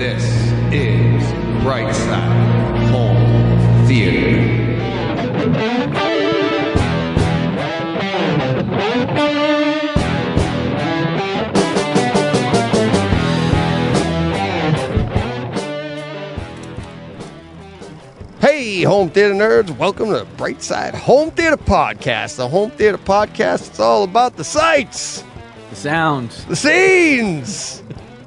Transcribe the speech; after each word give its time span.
This 0.00 0.24
is 0.72 1.22
Brightside 1.62 2.88
Home 2.88 3.86
Theater. 3.86 5.60
Hey, 18.40 18.82
home 18.84 19.10
theater 19.10 19.34
nerds, 19.34 19.76
welcome 19.76 20.06
to 20.06 20.20
the 20.20 20.24
Brightside 20.36 20.94
Home 20.94 21.30
Theater 21.30 21.58
Podcast. 21.58 22.36
The 22.36 22.48
Home 22.48 22.70
Theater 22.70 22.96
Podcast, 22.96 23.68
it's 23.68 23.80
all 23.80 24.04
about 24.04 24.36
the 24.36 24.44
sights, 24.44 25.22
The 25.68 25.76
sounds. 25.76 26.46
the 26.46 26.56
scenes. 26.56 27.82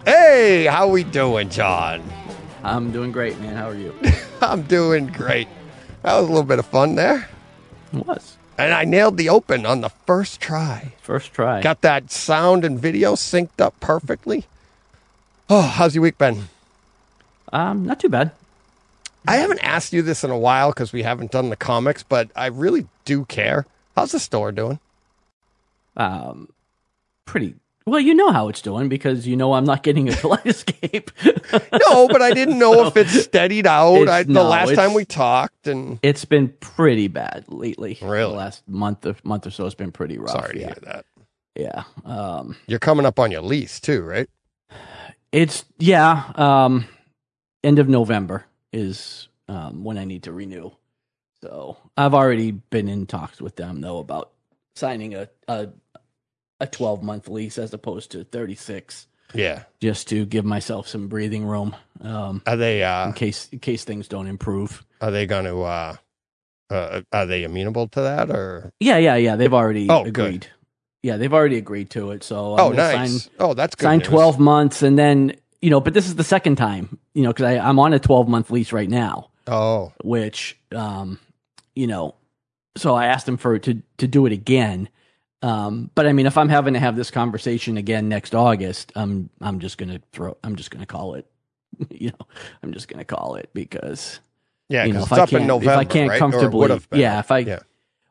Hey, 0.05 0.65
how 0.65 0.87
we 0.87 1.03
doing, 1.03 1.49
John? 1.49 2.03
I'm 2.63 2.91
doing 2.91 3.11
great, 3.11 3.39
man. 3.39 3.55
How 3.55 3.69
are 3.69 3.75
you? 3.75 3.93
I'm 4.41 4.63
doing 4.63 5.07
great. 5.07 5.47
That 6.01 6.15
was 6.15 6.25
a 6.25 6.27
little 6.31 6.43
bit 6.43 6.59
of 6.59 6.65
fun 6.65 6.95
there. 6.95 7.29
It 7.93 8.05
was. 8.05 8.37
And 8.57 8.73
I 8.73 8.85
nailed 8.85 9.17
the 9.17 9.29
open 9.29 9.65
on 9.65 9.81
the 9.81 9.89
first 9.89 10.39
try. 10.39 10.93
First 11.01 11.33
try. 11.33 11.61
Got 11.61 11.81
that 11.81 12.11
sound 12.11 12.63
and 12.63 12.79
video 12.79 13.13
synced 13.13 13.59
up 13.59 13.79
perfectly. 13.79 14.45
Oh, 15.49 15.61
how's 15.61 15.95
your 15.95 16.03
week 16.03 16.17
been? 16.17 16.43
um, 17.51 17.85
not 17.85 17.99
too 17.99 18.09
bad. 18.09 18.31
I 19.27 19.37
haven't 19.37 19.63
asked 19.63 19.93
you 19.93 20.01
this 20.01 20.23
in 20.23 20.31
a 20.31 20.37
while 20.37 20.71
because 20.71 20.91
we 20.91 21.03
haven't 21.03 21.31
done 21.31 21.49
the 21.49 21.55
comics, 21.55 22.03
but 22.03 22.29
I 22.35 22.47
really 22.47 22.87
do 23.05 23.25
care. 23.25 23.65
How's 23.95 24.11
the 24.11 24.19
store 24.19 24.51
doing? 24.51 24.79
Um, 25.95 26.49
pretty 27.25 27.55
well. 27.85 27.99
You 27.99 28.13
know 28.13 28.31
how 28.31 28.49
it's 28.49 28.61
doing 28.61 28.89
because 28.89 29.27
you 29.27 29.35
know 29.35 29.53
I'm 29.53 29.65
not 29.65 29.83
getting 29.83 30.09
a 30.09 30.11
Kaleidescape. 30.13 31.09
No, 31.89 32.07
but 32.07 32.21
I 32.21 32.31
didn't 32.33 32.57
know 32.57 32.87
if 32.87 32.97
it 32.97 33.07
steadied 33.09 33.67
out. 33.67 34.07
I, 34.09 34.23
the 34.23 34.33
no, 34.33 34.43
last 34.43 34.73
time 34.73 34.93
we 34.93 35.05
talked, 35.05 35.67
and 35.67 35.99
it's 36.01 36.25
been 36.25 36.49
pretty 36.59 37.07
bad 37.07 37.45
lately. 37.47 37.97
Really? 38.01 38.31
the 38.31 38.37
last 38.37 38.67
month 38.67 39.05
or 39.05 39.15
month 39.23 39.45
or 39.45 39.51
so 39.51 39.65
has 39.65 39.75
been 39.75 39.91
pretty 39.91 40.17
rough. 40.17 40.31
sorry 40.31 40.53
to 40.55 40.59
hear 40.59 40.77
that. 40.83 41.05
yeah. 41.55 41.83
Um, 42.05 42.55
You're 42.67 42.79
coming 42.79 43.05
up 43.05 43.19
on 43.19 43.29
your 43.31 43.41
lease 43.41 43.79
too, 43.79 44.01
right? 44.01 44.27
it's 45.31 45.65
yeah. 45.77 46.31
Um, 46.35 46.87
end 47.63 47.79
of 47.79 47.87
November 47.89 48.45
is 48.71 49.27
um 49.47 49.83
when 49.83 49.97
I 49.97 50.05
need 50.05 50.23
to 50.23 50.31
renew. 50.31 50.71
So 51.41 51.77
I've 51.97 52.13
already 52.13 52.51
been 52.51 52.87
in 52.87 53.05
talks 53.05 53.41
with 53.41 53.55
them 53.57 53.81
though 53.81 53.97
about 53.99 54.31
signing 54.75 55.13
a 55.13 55.27
a 55.47 55.69
a 56.63 56.67
12 56.67 57.03
month 57.03 57.27
lease 57.27 57.57
as 57.57 57.73
opposed 57.73 58.11
to 58.11 58.23
36. 58.23 59.07
Yeah. 59.35 59.63
just 59.81 60.09
to 60.09 60.25
give 60.27 60.45
myself 60.45 60.87
some 60.87 61.07
breathing 61.07 61.43
room 61.43 61.75
um, 62.01 62.43
Are 62.45 62.55
they? 62.55 62.83
Uh, 62.83 63.07
in 63.07 63.13
case 63.13 63.49
in 63.51 63.57
case 63.59 63.83
things 63.83 64.07
don't 64.07 64.27
improve. 64.27 64.83
are 65.01 65.09
they 65.09 65.25
going 65.25 65.45
to? 65.45 65.61
Uh, 65.63 65.95
uh, 66.69 67.01
are 67.11 67.25
they 67.25 67.43
amenable 67.43 67.87
to 67.89 68.01
that, 68.01 68.29
or? 68.29 68.71
Yeah, 68.79 68.97
yeah, 68.97 69.15
yeah. 69.15 69.35
They've 69.35 69.53
already 69.53 69.87
Oh, 69.89 70.03
good. 70.03 70.07
agreed. 70.25 70.47
Yeah, 71.01 71.17
they've 71.17 71.33
already 71.33 71.57
agreed 71.57 71.89
to 71.91 72.11
it. 72.11 72.23
So 72.23 72.53
I'm 72.53 72.59
oh, 72.59 72.69
nice. 72.71 73.23
Sign, 73.23 73.31
oh, 73.39 73.53
that's 73.55 73.73
good. 73.75 73.83
sign 73.85 73.99
news. 73.99 74.07
twelve 74.07 74.39
months, 74.39 74.83
and 74.83 74.99
then 74.99 75.35
you 75.61 75.69
know. 75.71 75.79
But 75.81 75.93
this 75.95 76.05
is 76.07 76.15
the 76.15 76.23
second 76.23 76.57
time, 76.57 76.99
you 77.15 77.23
know, 77.23 77.29
because 77.33 77.57
I'm 77.57 77.79
on 77.79 77.93
a 77.93 77.99
twelve 77.99 78.27
month 78.27 78.51
lease 78.51 78.71
right 78.71 78.89
now, 78.89 79.29
Oh, 79.47 79.93
which, 80.03 80.57
um, 80.75 81.19
you 81.75 81.87
know, 81.87 82.15
so 82.77 82.93
I 82.95 83.07
asked 83.07 83.27
him 83.27 83.37
for 83.37 83.57
to 83.59 83.81
to 83.97 84.07
do 84.07 84.25
it 84.27 84.31
again. 84.31 84.89
Um, 85.43 85.91
but 85.93 86.07
I 86.07 86.13
mean, 86.13 86.25
if 86.25 86.37
I'm 86.37 86.49
having 86.49 86.73
to 86.73 86.79
have 86.79 86.95
this 86.95 87.11
conversation 87.11 87.77
again 87.77 88.07
next 88.09 88.33
August, 88.33 88.91
I'm 88.95 89.29
I'm 89.41 89.59
just 89.59 89.77
gonna 89.77 89.99
throw. 90.13 90.37
I'm 90.43 90.55
just 90.55 90.71
gonna 90.71 90.85
call 90.85 91.15
it. 91.15 91.25
you 91.89 92.09
know, 92.11 92.25
I'm 92.63 92.71
just 92.73 92.87
gonna 92.87 93.03
call 93.05 93.35
it 93.35 93.49
because. 93.53 94.19
yeah. 94.69 94.85
you 94.85 94.93
know, 94.93 94.99
if 95.03 95.11
it's 95.11 95.11
I 95.19 95.21
up 95.21 95.33
in 95.33 95.39
can't, 95.39 95.47
November, 95.47 95.71
if 95.73 95.77
I 95.77 95.83
can't 95.85 96.09
right? 96.09 96.15
Or 96.15 96.19
comfortably, 96.19 96.81
yeah, 96.93 97.19
if 97.19 97.29
I, 97.29 97.39
Yeah. 97.39 97.59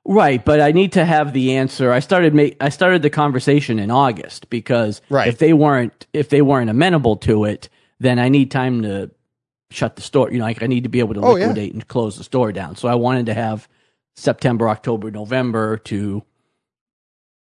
right, 0.04 0.44
but 0.44 0.60
I 0.60 0.72
need 0.72 0.92
to 0.92 1.04
have 1.04 1.32
the 1.32 1.56
answer. 1.56 1.90
I 1.90 2.00
started 2.00 2.34
make, 2.34 2.56
I 2.60 2.68
started 2.68 3.00
the 3.02 3.10
conversation 3.10 3.78
in 3.78 3.90
August 3.90 4.50
because 4.50 5.00
Right. 5.08 5.26
if 5.28 5.38
they 5.38 5.54
weren't, 5.54 6.06
if 6.12 6.28
they 6.28 6.42
weren't 6.42 6.68
amenable 6.70 7.16
to 7.18 7.44
it, 7.44 7.68
then 7.98 8.18
I 8.18 8.28
need 8.28 8.50
time 8.50 8.82
to 8.82 9.10
shut 9.70 9.96
the 9.96 10.02
store. 10.02 10.30
You 10.30 10.38
know, 10.38 10.44
like 10.44 10.62
I 10.62 10.66
need 10.66 10.82
to 10.82 10.90
be 10.90 10.98
able 10.98 11.14
to 11.14 11.20
Oh, 11.22 11.36
yeah. 11.36 11.46
liquidate 11.46 11.72
and 11.72 11.88
close 11.88 12.18
the 12.18 12.24
store 12.24 12.52
down. 12.52 12.76
So 12.76 12.88
I 12.88 12.94
wanted 12.94 13.26
to 13.26 13.34
have 13.34 13.68
September, 14.16 14.68
October, 14.68 15.10
November 15.10 15.78
to, 15.78 16.22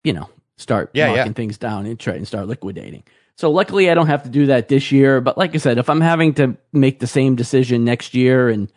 you 0.04 0.12
know, 0.12 0.28
start 0.56 0.90
Yeah, 0.94 1.08
knocking 1.08 1.26
yeah. 1.26 1.32
things 1.32 1.58
down 1.58 1.86
and 1.86 1.98
try 1.98 2.14
and 2.14 2.26
start 2.26 2.46
liquidating. 2.48 3.02
So 3.36 3.50
luckily, 3.50 3.90
I 3.90 3.94
don't 3.94 4.08
have 4.08 4.22
to 4.24 4.28
do 4.28 4.46
that 4.46 4.68
this 4.68 4.92
year. 4.92 5.20
But 5.20 5.38
like 5.38 5.54
I 5.54 5.58
said, 5.58 5.78
if 5.78 5.88
I'm 5.88 6.00
having 6.02 6.34
to 6.34 6.56
make 6.72 7.00
the 7.00 7.06
same 7.06 7.36
decision 7.36 7.84
next 7.84 8.12
year 8.14 8.48
and 8.50 8.70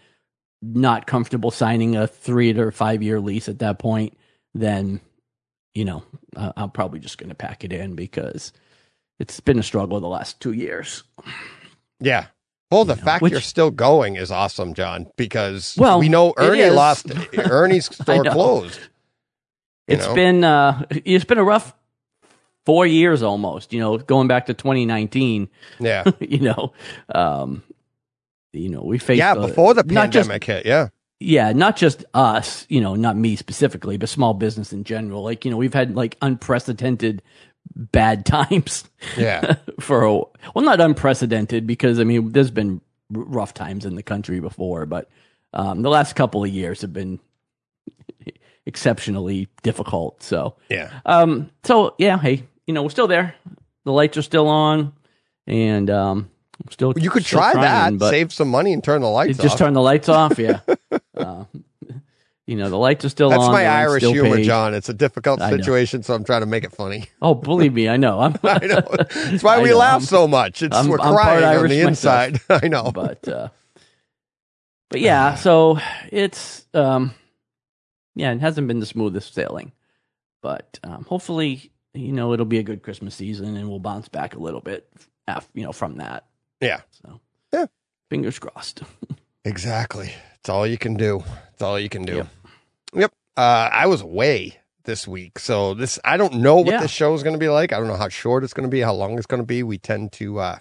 not 0.61 1.05
comfortable 1.07 1.51
signing 1.51 1.95
a 1.97 2.07
three 2.07 2.57
or 2.57 2.71
five 2.71 3.03
year 3.03 3.19
lease 3.19 3.49
at 3.49 3.59
that 3.59 3.79
point, 3.79 4.17
then 4.53 5.01
you 5.75 5.83
know 5.83 6.03
uh, 6.37 6.53
I'm 6.55 6.71
probably 6.71 6.99
just 6.99 7.17
going 7.17 7.29
to 7.29 7.35
pack 7.35 7.63
it 7.65 7.73
in 7.73 7.95
because 7.95 8.53
it's 9.19 9.39
been 9.41 9.59
a 9.59 9.63
struggle 9.63 9.99
the 9.99 10.07
last 10.07 10.39
two 10.39 10.53
years. 10.53 11.03
Yeah. 11.99 12.27
Well, 12.71 12.85
the 12.85 12.93
You 12.95 13.01
know, 13.01 13.05
fact 13.05 13.21
which- 13.21 13.31
you're 13.31 13.41
still 13.41 13.69
going 13.71 14.15
is 14.15 14.31
awesome, 14.31 14.73
John, 14.73 15.07
because 15.17 15.75
Well, 15.77 15.99
we 15.99 16.07
know 16.09 16.33
Ernie 16.37 16.69
lost 16.69 17.07
Ernie's 17.37 17.93
store 17.93 18.23
closed. 18.23 18.79
It's 19.87 20.05
know? 20.07 20.15
been 20.15 20.43
uh, 20.43 20.85
it's 20.89 21.25
been 21.25 21.37
a 21.37 21.43
rough 21.43 21.73
four 22.65 22.85
years 22.85 23.21
almost. 23.23 23.73
You 23.73 23.79
know, 23.79 23.97
going 23.97 24.27
back 24.27 24.45
to 24.47 24.53
2019. 24.53 25.49
Yeah. 25.79 26.03
You 26.19 26.39
know, 26.39 26.73
um, 27.13 27.63
you 28.53 28.69
know 28.69 28.81
we 28.83 28.97
faced 28.97 29.19
Yeah, 29.19 29.35
before 29.35 29.73
the 29.73 29.83
not 29.83 30.11
just 30.11 30.29
pandemic 30.29 30.43
hit. 30.43 30.65
Yeah. 30.65 30.87
yeah, 31.19 31.51
not 31.51 31.75
just 31.75 32.05
us, 32.13 32.65
you 32.69 32.81
know, 32.81 32.95
not 32.95 33.17
me 33.17 33.35
specifically, 33.35 33.97
but 33.97 34.09
small 34.09 34.33
business 34.33 34.73
in 34.73 34.83
general. 34.83 35.23
Like, 35.23 35.45
you 35.45 35.51
know, 35.51 35.57
we've 35.57 35.73
had 35.73 35.95
like 35.95 36.17
unprecedented 36.21 37.21
bad 37.75 38.25
times 38.37 38.85
Yeah. 39.17 39.55
for 39.79 40.03
a, 40.03 40.11
well, 40.53 40.63
not 40.65 40.79
unprecedented 40.81 41.67
because 41.67 41.99
I 41.99 42.03
mean, 42.03 42.31
there's 42.31 42.51
been 42.51 42.81
rough 43.09 43.53
times 43.53 43.85
in 43.85 43.95
the 43.95 44.03
country 44.03 44.39
before, 44.39 44.85
but 44.85 45.09
um, 45.53 45.81
the 45.81 45.89
last 45.89 46.15
couple 46.15 46.43
of 46.43 46.49
years 46.49 46.81
have 46.81 46.93
been 46.93 47.19
exceptionally 48.65 49.47
difficult. 49.61 50.23
So, 50.23 50.55
Yeah. 50.69 50.91
um, 51.05 51.49
so 51.63 51.95
yeah, 51.97 52.17
hey, 52.17 52.43
you 52.67 52.73
know, 52.73 52.83
we're 52.83 52.89
still 52.89 53.07
there. 53.07 53.35
The 53.85 53.91
lights 53.91 54.17
are 54.17 54.21
still 54.21 54.47
on, 54.47 54.93
and 55.47 55.89
um, 55.89 56.29
we're 56.65 56.71
still 56.71 56.93
You 56.97 57.09
could 57.09 57.25
still 57.25 57.39
try 57.39 57.51
trying, 57.53 57.97
that, 57.97 58.09
save 58.09 58.31
some 58.31 58.47
money, 58.49 58.71
and 58.73 58.83
turn 58.83 59.01
the 59.01 59.09
lights 59.09 59.39
off. 59.39 59.43
just 59.43 59.53
off. 59.53 59.59
turn 59.59 59.73
the 59.73 59.81
lights 59.81 60.07
off. 60.09 60.39
Yeah. 60.39 60.59
uh, 61.17 61.43
you 62.45 62.57
know, 62.57 62.69
the 62.69 62.77
lights 62.77 63.05
are 63.05 63.09
still 63.09 63.29
That's 63.29 63.43
on. 63.43 63.51
my 63.53 63.63
the 63.63 63.69
Irish 63.69 64.03
humor, 64.03 64.35
paid. 64.35 64.43
John. 64.45 64.73
It's 64.73 64.89
a 64.89 64.93
difficult 64.93 65.39
situation, 65.39 66.03
so 66.03 66.13
I'm 66.13 66.25
trying 66.25 66.41
to 66.41 66.45
make 66.45 66.65
it 66.65 66.73
funny. 66.73 67.05
Oh, 67.21 67.33
believe 67.33 67.73
me, 67.73 67.87
I 67.87 67.95
know. 67.97 68.19
I'm, 68.19 68.35
I 68.43 68.65
know. 68.65 68.81
That's 68.81 69.43
why 69.43 69.55
I 69.59 69.61
we 69.61 69.69
know. 69.69 69.77
laugh 69.77 69.93
I'm- 69.93 70.01
so 70.01 70.27
much. 70.27 70.61
It's 70.61 70.75
I'm- 70.75 70.87
we're 70.89 70.99
I'm 70.99 71.13
crying 71.13 71.43
on 71.43 71.67
the 71.69 71.83
myself. 71.83 72.27
inside. 72.29 72.41
I 72.63 72.67
know. 72.67 72.91
but 72.93 73.25
uh, 73.27 73.47
but 74.89 74.99
yeah, 75.01 75.35
so 75.47 75.79
it's 76.11 76.65
um, 76.73 77.13
yeah, 78.15 78.31
it 78.31 78.41
hasn't 78.41 78.67
been 78.67 78.79
the 78.79 78.85
smoothest 78.85 79.33
sailing, 79.33 79.71
but 80.41 80.79
um, 80.83 81.05
hopefully, 81.05 81.71
you 81.93 82.11
know, 82.11 82.33
it'll 82.33 82.45
be 82.45 82.59
a 82.59 82.63
good 82.63 82.83
Christmas 82.83 83.15
season, 83.15 83.55
and 83.57 83.69
we'll 83.69 83.79
bounce 83.79 84.07
back 84.09 84.35
a 84.35 84.39
little 84.39 84.61
bit, 84.61 84.89
af- 85.27 85.49
you 85.53 85.63
know, 85.63 85.71
from 85.71 85.97
that. 85.97 86.25
Yeah. 86.61 86.81
So 87.03 87.19
Yeah. 87.53 87.65
fingers 88.09 88.39
crossed. 88.39 88.81
Exactly. 89.45 90.13
It's 90.39 90.47
all 90.47 90.65
you 90.65 90.77
can 90.77 90.93
do. 90.93 91.21
It's 91.51 91.61
all 91.61 91.77
you 91.77 91.89
can 91.89 92.03
do. 92.03 92.15
Yep. 92.15 92.27
Yep. 92.95 93.11
Uh, 93.35 93.69
I 93.73 93.87
was 93.87 93.99
away 93.99 94.57
this 94.85 95.05
week, 95.05 95.37
so 95.37 95.73
this 95.73 95.99
I 96.05 96.15
don't 96.15 96.35
know 96.35 96.55
what 96.55 96.67
Yeah. 96.67 96.79
this 96.81 96.91
show 96.91 97.13
is 97.13 97.23
going 97.23 97.33
to 97.33 97.39
be 97.39 97.49
like. 97.49 97.73
I 97.73 97.77
don't 97.77 97.87
know 97.89 97.97
how 97.97 98.07
short 98.07 98.45
it's 98.45 98.53
going 98.53 98.69
to 98.69 98.71
be, 98.71 98.79
how 98.79 98.93
long 98.93 99.17
it's 99.17 99.25
going 99.27 99.41
to 99.41 99.45
be. 99.45 99.61
We 99.61 99.77
tend 99.77 100.13
to 100.13 100.39
uh, 100.39 100.59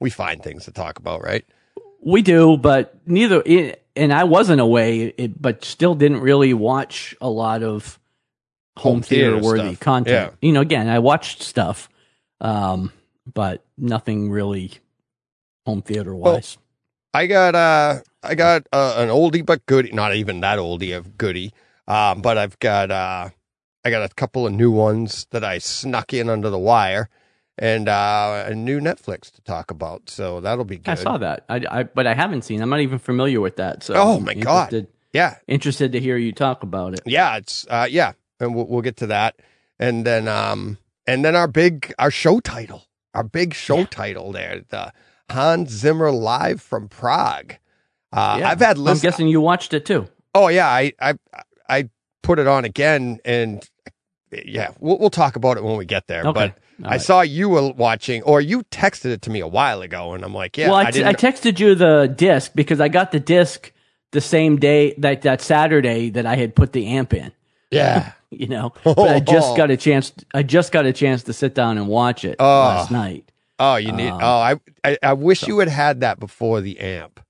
we 0.00 0.10
find 0.10 0.42
things 0.42 0.66
to 0.66 0.70
talk 0.70 0.98
about, 0.98 1.22
right? 1.24 1.46
We 2.04 2.20
do, 2.20 2.58
but 2.58 2.94
neither. 3.06 3.42
And 3.96 4.12
I 4.12 4.24
wasn't 4.24 4.60
away, 4.60 5.14
it, 5.16 5.40
but 5.40 5.64
still 5.64 5.94
didn't 5.94 6.20
really 6.20 6.52
watch 6.52 7.14
a 7.20 7.28
lot 7.28 7.62
of 7.62 7.98
home, 8.76 8.94
Home 8.94 9.02
theater 9.02 9.30
theater 9.32 9.44
worthy 9.44 9.68
stuff. 9.74 9.80
content. 9.80 10.32
You 10.42 10.52
know, 10.52 10.60
again, 10.60 10.88
I 10.88 10.98
watched 10.98 11.42
stuff, 11.42 11.88
um, 12.40 12.92
but 13.32 13.64
nothing 13.78 14.30
really 14.30 14.72
home 15.64 15.82
theater 15.82 16.14
wise. 16.14 16.58
I 17.12 17.26
got 17.26 17.54
uh 17.54 18.00
I 18.24 18.34
got 18.34 18.66
uh, 18.72 18.94
an 18.98 19.08
oldie 19.08 19.46
but 19.46 19.64
goodie, 19.66 19.92
not 19.92 20.14
even 20.14 20.40
that 20.40 20.58
oldie 20.58 20.96
of 20.96 21.16
goodie. 21.16 21.52
Um, 21.86 22.20
but 22.20 22.36
I've 22.36 22.58
got 22.58 22.90
uh 22.90 23.28
I 23.84 23.90
got 23.90 24.10
a 24.10 24.12
couple 24.14 24.46
of 24.46 24.52
new 24.52 24.72
ones 24.72 25.26
that 25.30 25.44
I 25.44 25.58
snuck 25.58 26.12
in 26.12 26.28
under 26.28 26.50
the 26.50 26.58
wire 26.58 27.08
and 27.58 27.88
uh 27.88 28.44
a 28.48 28.54
new 28.54 28.80
Netflix 28.80 29.30
to 29.32 29.40
talk 29.42 29.70
about. 29.70 30.10
So 30.10 30.40
that'll 30.40 30.64
be 30.64 30.76
good. 30.76 30.90
I 30.90 30.94
saw 30.94 31.18
that, 31.18 31.44
I, 31.48 31.64
I, 31.70 31.82
but 31.84 32.06
I 32.06 32.14
haven't 32.14 32.42
seen. 32.42 32.60
I'm 32.60 32.70
not 32.70 32.80
even 32.80 32.98
familiar 32.98 33.40
with 33.40 33.56
that. 33.56 33.82
So, 33.82 33.94
Oh, 33.94 34.20
my 34.20 34.34
God. 34.34 34.86
Yeah. 35.12 35.36
interested 35.46 35.92
to 35.92 36.00
hear 36.00 36.16
you 36.16 36.32
talk 36.32 36.62
about 36.64 36.94
it. 36.94 37.00
Yeah, 37.06 37.36
it's 37.36 37.64
uh 37.70 37.86
yeah, 37.88 38.12
and 38.40 38.54
we'll, 38.54 38.66
we'll 38.66 38.82
get 38.82 38.96
to 38.98 39.06
that. 39.08 39.36
And 39.78 40.04
then 40.04 40.26
um 40.28 40.78
and 41.06 41.24
then 41.24 41.36
our 41.36 41.46
big 41.48 41.94
our 41.98 42.10
show 42.10 42.40
title. 42.40 42.84
our 43.14 43.22
big 43.22 43.54
show 43.54 43.84
title 43.84 44.32
there, 44.32 44.62
the 44.70 44.92
Hans 45.30 45.70
Zimmer 45.70 46.10
live 46.10 46.60
from 46.60 46.88
Prague. 46.88 47.54
Uh, 48.12 48.36
Yeah. 48.40 48.48
I've 48.50 48.60
had 48.60 48.78
I'm 48.78 48.98
guessing 48.98 49.28
you 49.28 49.40
watched 49.40 49.72
it 49.74 49.86
too. 49.86 50.08
Oh 50.34 50.48
yeah, 50.48 50.66
I 50.68 50.92
I 51.00 51.14
I 51.68 51.88
put 52.22 52.38
it 52.40 52.46
on 52.48 52.64
again, 52.64 53.20
and 53.24 53.62
yeah, 54.32 54.70
we'll 54.80 54.98
we'll 54.98 55.10
talk 55.10 55.36
about 55.36 55.56
it 55.56 55.62
when 55.62 55.76
we 55.76 55.84
get 55.84 56.08
there. 56.08 56.22
Okay. 56.26 56.32
But 56.32 56.58
All 56.82 56.88
I 56.88 56.92
right. 56.92 57.00
saw 57.00 57.20
you 57.20 57.48
were 57.48 57.70
watching, 57.72 58.22
or 58.22 58.40
you 58.40 58.62
texted 58.64 59.06
it 59.12 59.22
to 59.22 59.30
me 59.30 59.40
a 59.40 59.46
while 59.46 59.82
ago, 59.82 60.12
and 60.12 60.24
I'm 60.24 60.34
like, 60.34 60.56
yeah, 60.56 60.68
well, 60.68 60.76
I, 60.76 60.82
I 60.84 60.90
t- 60.90 60.98
didn't. 60.98 61.08
I 61.24 61.30
texted 61.30 61.58
you 61.60 61.74
the 61.74 62.12
disc 62.14 62.52
because 62.54 62.80
I 62.80 62.88
got 62.88 63.12
the 63.12 63.20
disc 63.20 63.72
the 64.12 64.20
same 64.20 64.56
day 64.56 64.94
that 64.98 65.22
that 65.22 65.40
Saturday 65.40 66.10
that 66.10 66.26
I 66.26 66.36
had 66.36 66.54
put 66.54 66.72
the 66.72 66.86
amp 66.88 67.14
in. 67.14 67.32
yeah, 67.70 68.12
You 68.30 68.48
know, 68.48 68.72
but 68.82 68.98
I 68.98 69.20
just 69.20 69.56
got 69.56 69.70
a 69.70 69.76
chance. 69.76 70.12
I 70.34 70.42
just 70.42 70.72
got 70.72 70.86
a 70.86 70.92
chance 70.92 71.22
to 71.24 71.32
sit 71.32 71.54
down 71.54 71.78
and 71.78 71.86
watch 71.86 72.24
it 72.24 72.36
Oh. 72.40 72.44
last 72.44 72.90
night. 72.90 73.30
Oh, 73.60 73.76
you 73.76 73.92
need. 73.92 74.08
Um, 74.10 74.18
oh, 74.20 74.26
I, 74.38 74.54
I 74.82 74.98
I 75.02 75.12
wish 75.12 75.46
you 75.46 75.60
had 75.60 75.68
had 75.68 76.00
that 76.00 76.18
before 76.18 76.60
the 76.60 76.80
amp, 76.80 77.20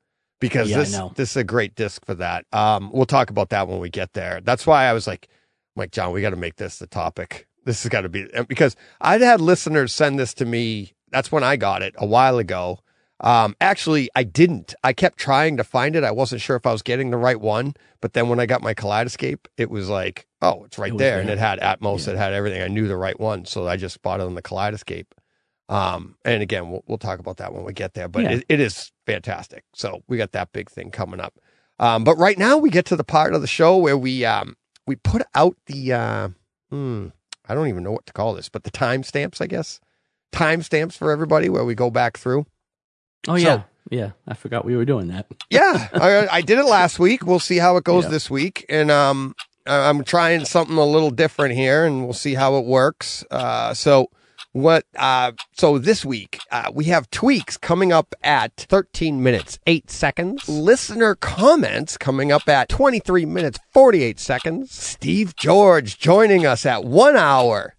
because 0.41 0.71
Yeah, 0.71 0.79
this 0.79 0.99
this 1.17 1.31
is 1.33 1.37
a 1.37 1.45
great 1.45 1.75
disc 1.75 2.03
for 2.07 2.15
that. 2.15 2.47
Um, 2.53 2.91
we'll 2.95 3.05
talk 3.05 3.29
about 3.29 3.51
that 3.51 3.69
when 3.69 3.79
we 3.79 3.91
get 3.91 4.15
there. 4.15 4.41
That's 4.43 4.67
why 4.67 4.87
I 4.87 4.95
was 4.95 5.07
like, 5.07 5.29
I'm 5.77 5.81
like 5.81 5.91
John, 5.91 6.13
we 6.13 6.23
got 6.23 6.31
to 6.31 6.37
make 6.37 6.57
this 6.57 6.79
the 6.79 6.87
topic. 6.87 7.47
This 7.65 7.83
has 7.83 7.91
got 7.91 8.03
to 8.03 8.09
be 8.09 8.27
because 8.49 8.77
I'd 9.01 9.21
had 9.23 9.41
listeners 9.41 9.95
send 9.95 10.19
this 10.19 10.35
to 10.35 10.45
me. 10.45 10.93
That's 11.11 11.33
when 11.33 11.45
I 11.45 11.57
got 11.57 11.83
it 11.83 11.95
a 11.99 12.07
while 12.07 12.39
ago. 12.39 12.81
Um, 13.21 13.55
actually, 13.61 14.11
I 14.15 14.25
didn't. 14.25 14.75
I 14.83 14.93
kept 14.93 15.19
trying 15.19 15.57
to 15.57 15.65
find 15.65 15.97
it. 15.97 16.05
I 16.05 16.11
wasn't 16.11 16.41
sure 16.43 16.57
if 16.57 16.67
I 16.67 16.73
was 16.73 16.83
getting 16.83 17.11
the 17.11 17.17
right 17.17 17.41
one. 17.41 17.75
But 18.01 18.13
then 18.13 18.29
when 18.29 18.41
I 18.41 18.47
got 18.47 18.61
my 18.61 18.75
Kaleidescape, 18.75 19.47
it 19.57 19.71
was 19.71 19.89
like, 19.89 20.27
oh, 20.43 20.65
it's 20.65 20.79
right 20.79 20.93
It 20.93 20.99
there, 20.99 21.21
and 21.21 21.31
it 21.31 21.39
had 21.39 21.61
Atmos. 21.61 22.07
Yeah. 22.07 22.15
It 22.15 22.17
had 22.19 22.33
everything. 22.35 22.61
I 22.61 22.69
knew 22.69 22.89
the 22.89 22.97
right 22.97 23.19
one, 23.19 23.45
so 23.47 23.67
I 23.67 23.77
just 23.77 24.03
bought 24.03 24.21
it 24.21 24.25
on 24.25 24.35
the 24.35 24.43
Kaleidescape. 24.43 25.07
Um, 25.69 26.17
and 26.25 26.43
again, 26.43 26.71
we'll, 26.71 26.85
we'll 26.87 26.99
talk 26.99 27.19
about 27.21 27.39
that 27.39 27.55
when 27.55 27.65
we 27.65 27.73
get 27.73 27.95
there, 27.95 28.09
but 28.09 28.25
Yeah. 28.25 28.33
it, 28.33 28.45
it 28.51 28.61
is 28.61 28.93
fantastic. 29.07 29.65
So 29.75 30.03
we 30.09 30.19
got 30.19 30.33
that 30.33 30.53
big 30.53 30.69
thing 30.71 30.91
coming 30.91 31.21
up. 31.21 31.39
Um, 31.79 32.05
but 32.05 32.17
right 32.19 32.37
now 32.37 32.59
we 32.59 32.69
get 32.69 32.85
to 32.87 32.97
the 32.97 33.05
part 33.05 33.33
of 33.35 33.41
the 33.41 33.47
show 33.47 33.77
where 33.79 33.97
we, 33.97 34.25
um, 34.27 34.57
we 34.87 34.97
put 34.97 35.23
out 35.35 35.57
the, 35.67 35.93
uh, 35.95 36.29
hmm, 36.69 37.09
I 37.49 37.55
don't 37.55 37.69
even 37.69 37.83
know 37.83 37.93
what 37.93 38.07
to 38.07 38.13
call 38.13 38.35
this, 38.35 38.49
but 38.49 38.65
the 38.65 38.71
timestamps, 38.71 39.41
I 39.41 39.47
guess, 39.47 39.81
timestamps 40.33 40.95
for 40.95 41.11
everybody 41.11 41.49
where 41.49 41.65
we 41.65 41.75
go 41.75 41.91
back 41.91 42.17
through. 42.19 42.47
Oh 43.29 43.37
So- 43.37 43.43
yeah, 43.43 43.63
yeah. 43.91 44.11
I 44.27 44.35
forgot 44.35 44.65
we 44.65 44.77
were 44.77 44.85
doing 44.85 45.09
that. 45.09 45.27
Yeah, 45.51 45.89
I, 45.95 46.27
I 46.39 46.41
did 46.43 46.59
it 46.59 46.65
last 46.65 46.99
week. 46.99 47.27
We'll 47.27 47.39
see 47.39 47.59
how 47.59 47.77
it 47.77 47.85
goes 47.85 48.05
Yeah. 48.05 48.11
this 48.11 48.31
week, 48.31 48.65
and 48.69 48.91
um, 48.91 49.35
I'm 49.67 50.05
trying 50.05 50.45
something 50.45 50.77
a 50.77 50.85
little 50.85 51.11
different 51.11 51.55
here, 51.55 51.85
and 51.87 52.05
we'll 52.05 52.13
see 52.13 52.35
how 52.35 52.57
it 52.59 52.65
works. 52.67 53.25
Uh, 53.31 53.73
so 53.75 54.11
what? 54.55 54.87
Uh, 54.97 55.33
so 55.53 55.79
this 55.79 56.05
week 56.05 56.39
uh, 56.53 56.71
we 56.73 56.85
have 56.85 57.11
tweaks 57.11 57.57
coming 57.57 57.93
up 57.93 58.15
at 58.23 58.55
13 58.57 59.21
minutes 59.21 59.59
8 59.67 59.91
seconds. 59.91 60.49
Listener 60.49 61.17
comments 61.17 61.99
coming 61.99 62.31
up 62.31 62.49
at 62.49 62.69
23 62.69 63.27
minutes 63.27 63.59
48 63.73 64.21
seconds. 64.21 64.73
Steve 64.73 65.35
George 65.35 65.99
joining 65.99 66.47
us 66.47 66.65
at 66.65 66.85
one 66.85 67.17
hour. 67.17 67.75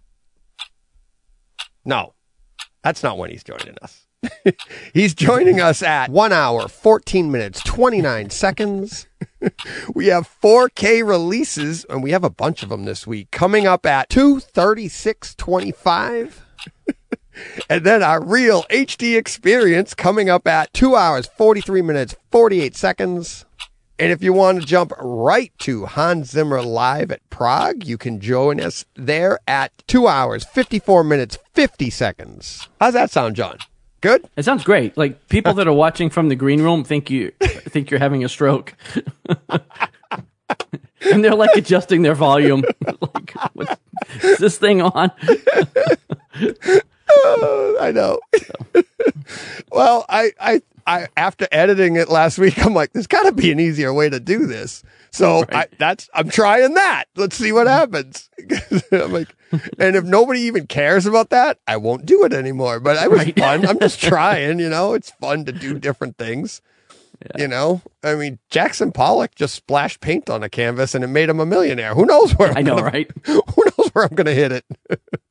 No, 1.86 2.13
that's 2.83 3.01
not 3.01 3.18
when 3.18 3.30
he's 3.30 3.44
joining 3.44 3.77
us. 3.81 4.01
He's 4.94 5.13
joining 5.13 5.62
us 5.62 5.83
at 5.83 6.10
one 6.10 6.33
hour, 6.33 6.68
14 6.68 7.31
minutes, 7.31 7.62
29 7.63 8.31
seconds. 8.31 9.06
we 9.94 10.07
have 10.07 10.27
4K 10.42 11.07
releases, 11.07 11.86
and 11.86 12.01
we 12.01 12.10
have 12.10 12.24
a 12.24 12.31
bunch 12.31 12.63
of 12.63 12.69
them 12.69 12.86
this 12.86 13.06
week 13.06 13.30
coming 13.30 13.68
up 13.68 13.86
at 13.86 14.10
236.25. 14.10 16.45
and 17.70 17.86
then 17.86 18.04
our 18.04 18.24
real 18.24 18.64
HD 18.64 19.18
experience 19.18 19.94
coming 19.94 20.30
up 20.30 20.48
at 20.48 20.74
two 20.74 20.96
hours, 20.96 21.28
43 21.28 21.82
minutes, 21.82 22.16
48 22.32 22.76
seconds. 22.76 23.46
And 23.98 24.12
if 24.12 24.22
you 24.22 24.34
want 24.34 24.60
to 24.60 24.68
jump 24.68 24.92
right 25.00 25.54
to 25.60 25.86
Hans 25.86 26.32
Zimmer 26.32 26.62
live 26.62 27.12
at 27.12 27.28
Prague, 27.30 27.86
you 27.86 27.98
can 27.98 28.20
join 28.20 28.60
us 28.60 28.84
there 28.96 29.40
at 29.48 29.72
two 29.88 30.08
hours, 30.08 30.44
54 30.44 31.04
minutes, 31.06 31.38
50 31.54 31.90
seconds. 31.90 32.68
How's 32.82 32.94
that 32.94 33.10
sound, 33.10 33.38
John? 33.38 33.58
Good? 34.02 34.30
It 34.36 34.44
sounds 34.44 34.64
great. 34.64 34.98
Like 34.98 35.30
people 35.30 35.54
that 35.54 35.68
are 35.68 35.74
watching 35.74 36.10
from 36.10 36.30
the 36.30 36.36
green 36.36 36.62
room 36.62 36.84
think 36.84 37.10
you 37.10 37.32
think 37.40 37.90
you're 37.90 38.00
having 38.00 38.24
a 38.24 38.30
stroke, 38.30 38.76
and 39.50 41.24
they're 41.24 41.34
like 41.34 41.56
adjusting 41.56 42.02
their 42.04 42.14
volume. 42.14 42.64
like, 43.02 43.34
what's, 43.54 43.76
is 44.24 44.38
this 44.40 44.57
thing 44.57 44.81
on? 44.81 45.12
Oh, 47.10 47.78
I 47.81 47.92
know. 47.92 48.19
well, 49.72 50.06
I, 50.10 50.31
I, 50.40 50.62
I, 50.88 51.07
after 51.18 51.48
editing 51.52 51.96
it 51.96 52.10
last 52.10 52.38
week, 52.38 52.63
I'm 52.63 52.74
like, 52.74 52.94
there's 52.94 53.07
got 53.07 53.24
to 53.24 53.31
be 53.31 53.52
an 53.52 53.60
easier 53.60 53.94
way 53.94 54.10
to 54.10 54.19
do 54.19 54.46
this. 54.46 54.84
So 55.12 55.46
I, 55.52 55.68
that's, 55.80 56.10
I'm 56.13 56.30
trying 56.30 56.74
that. 56.74 57.06
Let's 57.16 57.38
see 57.38 57.52
what 57.54 57.68
happens. 57.68 58.30
I'm 58.92 59.13
like, 59.13 59.34
and 59.80 59.96
if 59.96 60.04
nobody 60.04 60.42
even 60.42 60.68
cares 60.68 61.06
about 61.06 61.30
that, 61.30 61.58
I 61.68 61.78
won't 61.78 62.06
do 62.06 62.25
it 62.25 62.34
anymore. 62.34 62.80
But 62.81 63.01
it 63.01 63.10
was 63.10 63.19
Right. 63.19 63.40
fun. 63.40 63.66
I'm 63.66 63.80
just 63.80 64.01
trying, 64.04 64.60
you 64.60 64.68
know, 64.69 64.94
it's 64.94 65.12
fun 65.12 65.46
to 65.46 65.51
do 65.54 65.80
different 65.80 66.18
things. 66.18 66.62
You 67.40 67.48
know, 67.48 67.81
I 68.04 68.16
mean, 68.16 68.40
Jackson 68.50 68.92
Pollock 68.92 69.36
just 69.36 69.56
splashed 69.56 70.01
paint 70.01 70.30
on 70.30 70.44
a 70.44 70.50
canvas 70.50 70.94
and 70.94 71.01
it 71.04 71.08
made 71.08 71.30
him 71.30 71.40
a 71.40 71.46
millionaire. 71.46 71.96
Who 71.96 72.06
knows 72.06 72.34
where 72.34 72.51
I 72.56 72.62
know, 72.62 72.75
gonna, 72.75 72.88
right? 72.88 73.10
Who 73.25 73.42
knows 73.78 73.85
where 73.96 74.04
I'm 74.04 74.14
going 74.14 74.26
to 74.26 74.36
hit 74.36 74.52
it? 74.52 74.66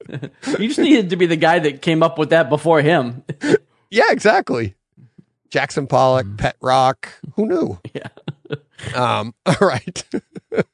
You 0.59 0.69
just 0.69 0.79
needed 0.79 1.11
to 1.11 1.17
be 1.17 1.25
the 1.27 1.37
guy 1.37 1.59
that 1.61 1.81
came 1.81 2.03
up 2.03 2.19
with 2.19 2.31
that 2.31 2.49
before 2.49 2.81
him. 2.83 3.23
Yeah, 3.91 4.11
exactly. 4.11 4.75
Jackson 5.51 5.87
Pollock, 5.87 6.27
Pet 6.37 6.57
Rock. 6.61 7.09
Who 7.37 7.47
knew? 7.47 7.79
Yeah. 7.95 8.09
Um, 8.95 9.35
all 9.47 9.55
right. 9.61 10.05
well, 10.51 10.65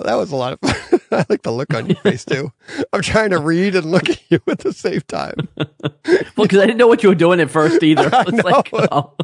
that 0.00 0.16
was 0.16 0.32
a 0.32 0.36
lot 0.36 0.52
of 0.52 0.60
fun. 0.60 1.00
I 1.12 1.24
like 1.30 1.42
the 1.42 1.52
look 1.52 1.72
on 1.72 1.86
your 1.86 1.96
face 1.96 2.24
too. 2.24 2.52
I'm 2.92 3.00
trying 3.00 3.30
to 3.30 3.38
read 3.38 3.74
and 3.76 3.90
look 3.90 4.10
at 4.10 4.20
you 4.28 4.40
at 4.48 4.58
the 4.58 4.72
same 4.72 5.00
time. 5.02 5.48
Well, 5.56 6.46
because 6.46 6.58
I 6.58 6.66
didn't 6.66 6.76
know 6.78 6.88
what 6.88 7.02
you 7.02 7.08
were 7.08 7.14
doing 7.14 7.40
at 7.40 7.50
first 7.50 7.82
either. 7.82 8.10
I 8.12 8.24
It's 8.26 8.44
like, 8.44 8.68
oh. 8.74 9.14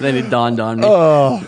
then 0.00 0.16
it 0.16 0.28
dawned 0.30 0.60
on 0.60 0.80
me. 0.80 0.86
Oh, 0.86 1.46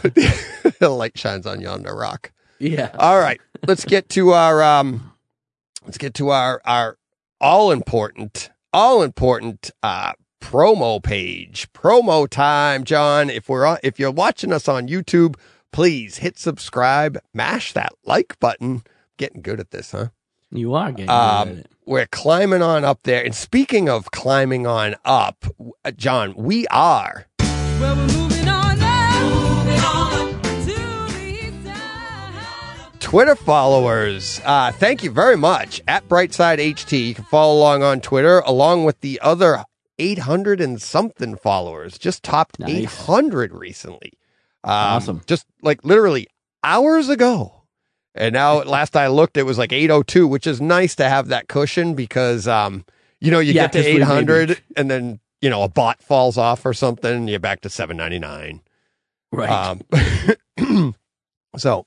the 0.79 0.89
light 0.89 1.19
shines 1.19 1.45
on 1.45 1.61
yonder 1.61 1.95
rock. 1.95 2.33
yeah. 2.61 2.95
All 2.99 3.19
right, 3.19 3.41
let's 3.67 3.85
get 3.85 4.09
to 4.11 4.31
our 4.31 4.63
um, 4.63 5.13
let's 5.87 5.97
get 5.99 6.13
to 6.15 6.29
our 6.31 6.61
our 6.65 6.99
all 7.41 7.71
important, 7.71 8.51
all 8.73 9.03
important 9.03 9.71
uh 9.83 10.13
promo 10.43 11.03
page. 11.03 11.73
Promo 11.73 12.29
time, 12.29 12.85
John. 12.85 13.31
If 13.31 13.49
we're 13.49 13.65
on, 13.65 13.79
if 13.83 13.99
you're 13.99 14.11
watching 14.11 14.53
us 14.53 14.69
on 14.69 14.89
YouTube, 14.89 15.37
please 15.73 16.19
hit 16.19 16.39
subscribe, 16.39 17.19
mash 17.33 17.73
that 17.73 17.93
like 18.05 18.39
button. 18.39 18.83
Getting 19.17 19.41
good 19.43 19.61
at 19.61 19.71
this, 19.71 19.93
huh? 19.93 20.09
You 20.51 20.75
are 20.75 20.91
getting 20.91 21.07
good 21.07 21.13
Um, 21.13 21.49
at 21.49 21.57
it. 21.59 21.67
we're 21.87 22.07
climbing 22.07 22.63
on 22.63 22.85
up 22.85 23.01
there. 23.05 23.25
And 23.25 23.35
speaking 23.35 23.89
of 23.89 24.11
climbing 24.11 24.67
on 24.67 24.95
up, 25.05 25.47
uh, 25.85 25.91
John, 25.93 26.35
we 26.37 26.67
are 26.69 27.27
Well, 27.41 28.26
Twitter 33.07 33.37
followers. 33.37 34.41
Uh, 34.45 34.73
thank 34.73 35.05
you 35.05 35.13
very 35.13 35.37
much 35.37 35.81
at 35.87 36.09
Brightside 36.09 36.59
HT. 36.59 37.07
You 37.07 37.15
can 37.15 37.23
follow 37.23 37.57
along 37.57 37.85
on 37.85 38.01
Twitter 38.01 38.41
along 38.41 38.83
with 38.85 39.01
the 39.01 39.21
other 39.23 39.63
800 40.01 40.61
and 40.61 40.83
something 40.83 41.37
followers. 41.37 41.99
Just 41.99 42.25
topped 42.25 42.59
Nice. 42.59 42.71
800 42.71 43.53
recently. 43.55 44.13
Um, 44.65 44.73
Awesome. 44.73 45.23
Just 45.25 45.47
like 45.63 45.85
literally 45.85 46.27
hours 46.65 47.09
ago. 47.09 47.63
And 48.17 48.33
now, 48.33 48.63
last 48.65 48.97
I 48.97 49.07
looked, 49.07 49.37
it 49.37 49.45
was 49.45 49.57
like 49.57 49.73
802, 49.73 50.27
which 50.27 50.49
is 50.49 50.61
nice 50.61 50.97
to 50.97 51.09
have 51.09 51.29
that 51.29 51.47
cushion 51.47 51.95
because, 51.95 52.49
um, 52.49 52.85
you 53.21 53.31
know, 53.31 53.39
you 53.39 53.53
Yeah, 53.53 53.69
get 53.69 53.73
to 53.75 53.87
800 53.87 54.61
and 54.77 54.91
then, 54.91 55.21
you 55.41 55.49
know, 55.49 55.63
a 55.63 55.69
bot 55.69 56.03
falls 56.03 56.37
off 56.37 56.67
or 56.67 56.75
something, 56.75 57.29
you're 57.29 57.39
back 57.39 57.61
to 57.61 57.71
799. 57.71 58.63
Right. 59.31 59.49
Um, 60.59 60.95
so, 61.57 61.87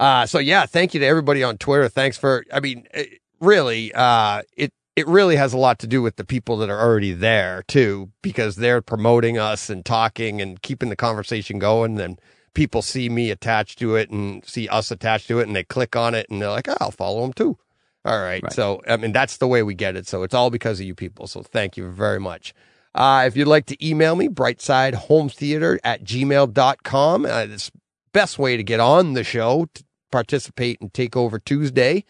uh, 0.00 0.26
so 0.26 0.38
yeah, 0.38 0.66
thank 0.66 0.94
you 0.94 1.00
to 1.00 1.06
everybody 1.06 1.42
on 1.42 1.58
Twitter. 1.58 1.88
Thanks 1.88 2.16
for, 2.16 2.44
I 2.52 2.60
mean, 2.60 2.86
it, 2.94 3.20
really, 3.40 3.92
uh, 3.94 4.42
it, 4.56 4.72
it 4.96 5.06
really 5.06 5.36
has 5.36 5.52
a 5.52 5.58
lot 5.58 5.78
to 5.80 5.86
do 5.86 6.02
with 6.02 6.16
the 6.16 6.24
people 6.24 6.56
that 6.58 6.70
are 6.70 6.80
already 6.80 7.12
there 7.12 7.62
too, 7.68 8.10
because 8.22 8.56
they're 8.56 8.82
promoting 8.82 9.38
us 9.38 9.70
and 9.70 9.84
talking 9.84 10.40
and 10.40 10.60
keeping 10.62 10.88
the 10.88 10.96
conversation 10.96 11.58
going. 11.58 11.94
Then 11.94 12.18
people 12.54 12.82
see 12.82 13.08
me 13.08 13.30
attached 13.30 13.78
to 13.78 13.96
it 13.96 14.10
and 14.10 14.44
see 14.44 14.68
us 14.68 14.90
attached 14.90 15.28
to 15.28 15.38
it 15.40 15.46
and 15.46 15.54
they 15.54 15.64
click 15.64 15.94
on 15.94 16.14
it 16.14 16.26
and 16.30 16.42
they're 16.42 16.50
like, 16.50 16.68
oh, 16.68 16.76
I'll 16.80 16.90
follow 16.90 17.22
them 17.22 17.32
too. 17.32 17.58
All 18.04 18.20
right. 18.20 18.42
Right. 18.42 18.52
So, 18.52 18.80
I 18.88 18.96
mean, 18.96 19.12
that's 19.12 19.36
the 19.36 19.46
way 19.46 19.62
we 19.62 19.74
get 19.74 19.96
it. 19.96 20.06
So 20.06 20.22
it's 20.22 20.34
all 20.34 20.50
because 20.50 20.80
of 20.80 20.86
you 20.86 20.94
people. 20.94 21.26
So 21.26 21.42
thank 21.42 21.76
you 21.76 21.90
very 21.90 22.20
much. 22.20 22.54
Uh, 22.94 23.24
if 23.26 23.36
you'd 23.36 23.48
like 23.48 23.66
to 23.66 23.86
email 23.86 24.16
me, 24.16 24.28
brightsidehometheater 24.28 25.78
at 25.84 26.04
gmail.com. 26.04 27.26
Uh, 27.26 27.46
it's 27.48 27.70
best 28.12 28.38
way 28.38 28.56
to 28.56 28.62
get 28.62 28.80
on 28.80 29.12
the 29.12 29.22
show 29.22 29.68
to 29.74 29.84
participate 30.10 30.80
and 30.80 30.92
take 30.92 31.16
over 31.16 31.38
Tuesday. 31.38 32.04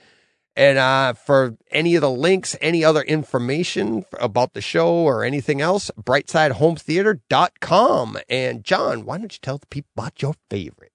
And 0.57 0.76
uh, 0.76 1.12
for 1.12 1.57
any 1.71 1.95
of 1.95 2.00
the 2.00 2.11
links, 2.11 2.57
any 2.61 2.85
other 2.85 3.02
information 3.02 4.05
about 4.19 4.55
the 4.55 4.61
show 4.61 4.93
or 4.93 5.23
anything 5.23 5.61
else, 5.61 5.88
brightsidehometheater.com. 6.00 8.19
And 8.28 8.64
John, 8.64 9.05
why 9.05 9.19
don't 9.19 9.33
you 9.33 9.38
tell 9.40 9.59
the 9.59 9.69
people 9.69 9.90
about 9.97 10.21
your 10.21 10.35
favorite? 10.50 10.93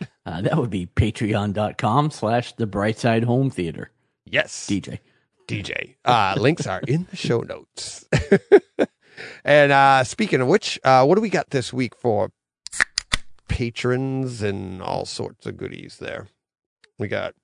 Uh, 0.24 0.40
that 0.40 0.56
would 0.56 0.70
be 0.70 0.86
patreon.com 0.86 2.08
slash 2.12 2.52
the 2.52 2.64
brightside 2.64 3.24
home 3.24 3.50
theater. 3.50 3.90
Yes. 4.24 4.68
DJ. 4.68 5.00
DJ. 5.48 5.96
Uh, 6.04 6.36
links 6.38 6.64
are 6.64 6.80
in 6.86 7.08
the 7.10 7.16
show 7.16 7.40
notes. 7.40 8.04
and 9.44 9.72
uh, 9.72 10.04
speaking 10.04 10.40
of 10.40 10.46
which, 10.46 10.78
uh, 10.84 11.04
what 11.04 11.16
do 11.16 11.20
we 11.20 11.28
got 11.28 11.50
this 11.50 11.72
week 11.72 11.96
for 11.96 12.30
patrons 13.56 14.42
and 14.42 14.82
all 14.82 15.04
sorts 15.04 15.46
of 15.46 15.56
goodies 15.56 15.98
there? 15.98 16.28
We 16.98 17.08
got, 17.08 17.34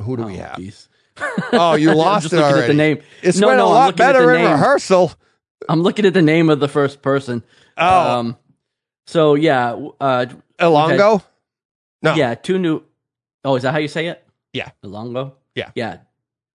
who 0.00 0.16
do 0.16 0.24
we 0.24 0.34
Oh, 0.34 0.42
have? 0.42 0.56
geez. 0.56 0.88
Oh, 1.52 1.74
you 1.76 1.94
lost 1.94 2.32
it 2.32 2.38
already. 2.40 2.66
The 2.68 2.74
name. 2.74 2.98
It's 3.22 3.38
No, 3.38 3.46
went 3.48 3.58
no, 3.58 3.66
a 3.66 3.68
I'm 3.68 3.74
lot 3.74 3.86
looking 3.86 3.92
at 4.04 4.12
better 4.12 4.26
the 4.26 4.34
in 4.34 4.42
name. 4.42 4.50
rehearsal. 4.52 5.12
I'm 5.68 5.82
looking 5.82 6.04
at 6.04 6.12
the 6.14 6.22
name 6.22 6.50
of 6.50 6.60
the 6.60 6.68
first 6.68 7.00
person. 7.02 7.42
Oh, 7.78 8.18
Um, 8.18 8.36
so 9.06 9.34
yeah, 9.34 9.72
uh, 10.00 10.26
Elongo? 10.58 11.22
No. 12.02 12.14
yeah, 12.14 12.34
two 12.34 12.58
new. 12.58 12.82
Oh, 13.44 13.54
is 13.56 13.62
that 13.62 13.72
how 13.72 13.78
you 13.78 13.88
say 13.88 14.08
it? 14.08 14.22
Yeah. 14.52 14.70
Elongo. 14.84 15.32
Yeah. 15.54 15.70
yeah. 15.74 15.98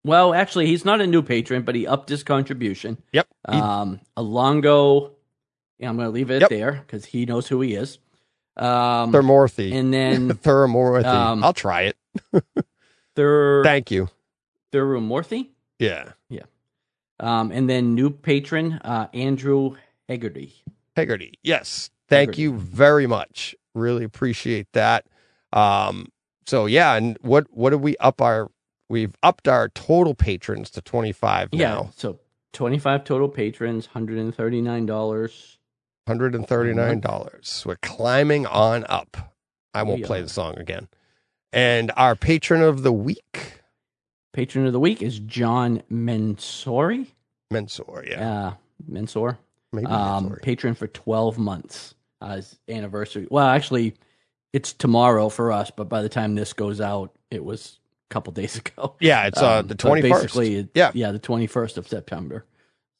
Well, 0.03 0.33
actually, 0.33 0.65
he's 0.67 0.83
not 0.85 0.99
a 1.01 1.07
new 1.07 1.21
patron, 1.21 1.63
but 1.63 1.73
he 1.75 1.87
upped 1.87 2.09
his 2.09 2.23
contribution. 2.23 3.01
Yep. 3.13 3.27
Um, 3.45 3.99
Alongo. 4.17 5.11
Yeah, 5.79 5.89
I'm 5.89 5.95
going 5.95 6.07
to 6.07 6.11
leave 6.11 6.29
it 6.31 6.41
Yep. 6.41 6.49
there 6.49 6.71
because 6.73 7.05
he 7.05 7.25
knows 7.25 7.47
who 7.47 7.61
he 7.61 7.73
is. 7.73 7.97
Um, 8.57 9.11
Thermorthy. 9.13 9.73
and 9.73 9.93
then 9.93 10.29
Thermorthy. 10.43 11.05
um, 11.05 11.43
I'll 11.43 11.53
try 11.53 11.83
it. 11.83 11.97
Thur 13.15 13.63
Thank 13.63 13.91
you. 13.91 14.09
Thurumorthy. 14.71 15.49
Yeah. 15.79 16.11
Yeah. 16.29 16.43
Um, 17.19 17.51
and 17.51 17.69
then 17.69 17.93
new 17.95 18.09
patron 18.09 18.73
uh, 18.83 19.07
Andrew 19.13 19.75
Hegarty. 20.09 20.53
Hegarty. 20.95 21.33
Yes. 21.43 21.89
Thank 22.07 22.31
Hegarty. 22.31 22.41
you 22.41 22.53
very 22.57 23.07
much. 23.07 23.55
Really 23.73 24.03
appreciate 24.03 24.67
that. 24.73 25.05
Um, 25.53 26.07
so 26.45 26.65
yeah, 26.65 26.95
and 26.95 27.17
what 27.21 27.47
what 27.51 27.69
did 27.71 27.81
we 27.81 27.95
up 27.97 28.21
our 28.21 28.49
we've 28.89 29.13
upped 29.23 29.47
our 29.47 29.69
total 29.69 30.13
patrons 30.15 30.69
to 30.71 30.81
25 30.81 31.49
Yeah. 31.53 31.67
now. 31.75 31.91
So 31.95 32.19
25 32.53 33.03
total 33.05 33.29
patrons, 33.29 33.87
$139. 33.95 35.57
$139. 36.19 37.65
We're 37.65 37.75
climbing 37.77 38.45
on 38.45 38.85
up. 38.89 39.33
I 39.73 39.83
won't 39.83 40.03
play 40.03 40.21
the 40.21 40.29
song 40.29 40.57
again. 40.57 40.87
And 41.53 41.91
our 41.97 42.15
patron 42.15 42.61
of 42.61 42.83
the 42.83 42.91
week, 42.93 43.59
Patron 44.33 44.65
of 44.65 44.71
the 44.71 44.79
week 44.79 45.01
is 45.01 45.19
John 45.19 45.83
Mensori. 45.91 47.07
Mensor. 47.51 48.07
Yeah. 48.09 48.47
Uh, 48.47 48.53
Mensor. 48.89 49.37
Maybe 49.73 49.87
Um, 49.87 50.29
Mensor. 50.29 50.41
patron 50.41 50.73
for 50.75 50.87
12 50.87 51.37
months. 51.37 51.95
Uh, 52.21 52.35
his 52.37 52.57
anniversary. 52.69 53.27
Well, 53.29 53.47
actually, 53.47 53.95
it's 54.53 54.71
tomorrow 54.73 55.27
for 55.29 55.51
us, 55.51 55.71
but 55.71 55.89
by 55.89 56.01
the 56.01 56.07
time 56.09 56.35
this 56.35 56.53
goes 56.53 56.79
out, 56.79 57.11
it 57.29 57.43
was 57.43 57.79
a 58.09 58.13
couple 58.13 58.31
days 58.31 58.55
ago. 58.65 58.95
Yeah, 59.01 59.25
it's 59.27 59.41
uh, 59.41 59.59
Um, 59.59 59.67
the 59.67 59.75
but 59.75 59.85
21st. 59.85 60.01
Basically, 60.09 60.55
it- 60.55 60.69
Yeah. 60.75 60.91
yeah, 60.93 61.11
the 61.11 61.19
21st 61.19 61.77
of 61.77 61.87
September. 61.87 62.45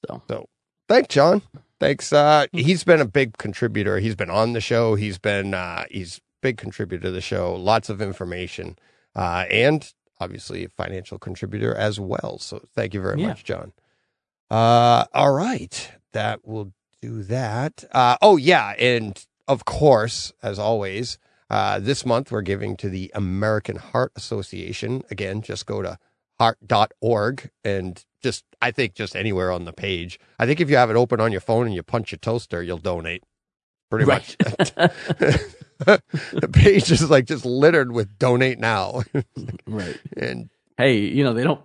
so 0.08 0.22
So, 0.28 0.50
Thanks, 0.90 1.14
John. 1.14 1.42
Thanks. 1.82 2.14
Uh, 2.14 2.46
Hmm. 2.52 2.60
he's 2.60 2.84
been 2.84 3.02
a 3.02 3.06
big 3.06 3.38
contributor. 3.40 3.98
He's 4.00 4.16
been 4.16 4.30
on 4.30 4.54
the 4.54 4.62
show. 4.62 4.94
He's 4.94 5.18
been 5.18 5.56
uh, 5.56 5.86
he's 5.90 6.22
big 6.42 6.58
contributor 6.58 7.04
to 7.06 7.12
the 7.12 7.22
show. 7.22 7.56
Lots 7.56 7.90
of 7.90 8.02
information, 8.04 8.78
uh, 9.16 9.46
and 9.50 9.92
obviously 10.20 10.64
a 10.64 10.70
financial 10.70 11.18
contributor 11.18 11.74
as 11.76 12.00
well. 12.00 12.38
So 12.40 12.62
thank 12.76 12.94
you 12.94 13.02
very 13.02 13.20
Yeah. 13.20 13.30
much, 13.30 13.44
John. 13.44 13.74
Uh, 14.52 15.06
all 15.14 15.34
right, 15.34 15.92
that 16.14 16.46
will 16.48 16.72
do 17.02 17.24
that. 17.24 17.84
Uh, 17.92 18.16
oh 18.22 18.38
yeah, 18.38 18.76
and 18.78 19.26
of 19.48 19.66
course, 19.66 20.34
as 20.44 20.60
always, 20.60 21.18
uh, 21.50 21.80
this 21.80 22.06
month 22.06 22.32
we're 22.32 22.44
giving 22.44 22.78
to 22.78 22.90
the 22.90 23.12
American 23.16 23.78
Heart 23.78 24.12
Association. 24.16 25.02
Again, 25.10 25.42
just 25.42 25.66
go 25.66 25.82
to 25.82 25.98
heart.org 26.42 27.52
and 27.64 28.04
just 28.24 28.44
I 28.64 28.72
think 28.72 28.96
just 28.96 29.16
anywhere 29.16 29.52
on 29.52 29.66
the 29.66 29.72
page. 29.72 30.20
I 30.40 30.48
think 30.48 30.60
if 30.60 30.72
you 30.72 30.76
have 30.76 30.90
it 30.90 30.96
open 30.96 31.22
on 31.22 31.32
your 31.32 31.40
phone 31.40 31.68
and 31.68 31.76
you 31.76 31.84
punch 31.84 32.12
your 32.12 32.18
toaster, 32.18 32.64
you'll 32.64 32.80
donate. 32.80 33.24
Pretty 33.92 34.06
right. 34.06 34.36
much. 34.58 34.74
the 35.86 36.50
page 36.52 36.92
is 36.92 37.12
like 37.12 37.26
just 37.26 37.46
littered 37.46 37.92
with 37.92 38.18
donate 38.18 38.58
now. 38.58 39.04
right. 39.68 40.00
and 40.18 40.50
Hey, 40.78 40.98
you 40.98 41.24
know, 41.24 41.34
they 41.34 41.44
don't 41.44 41.62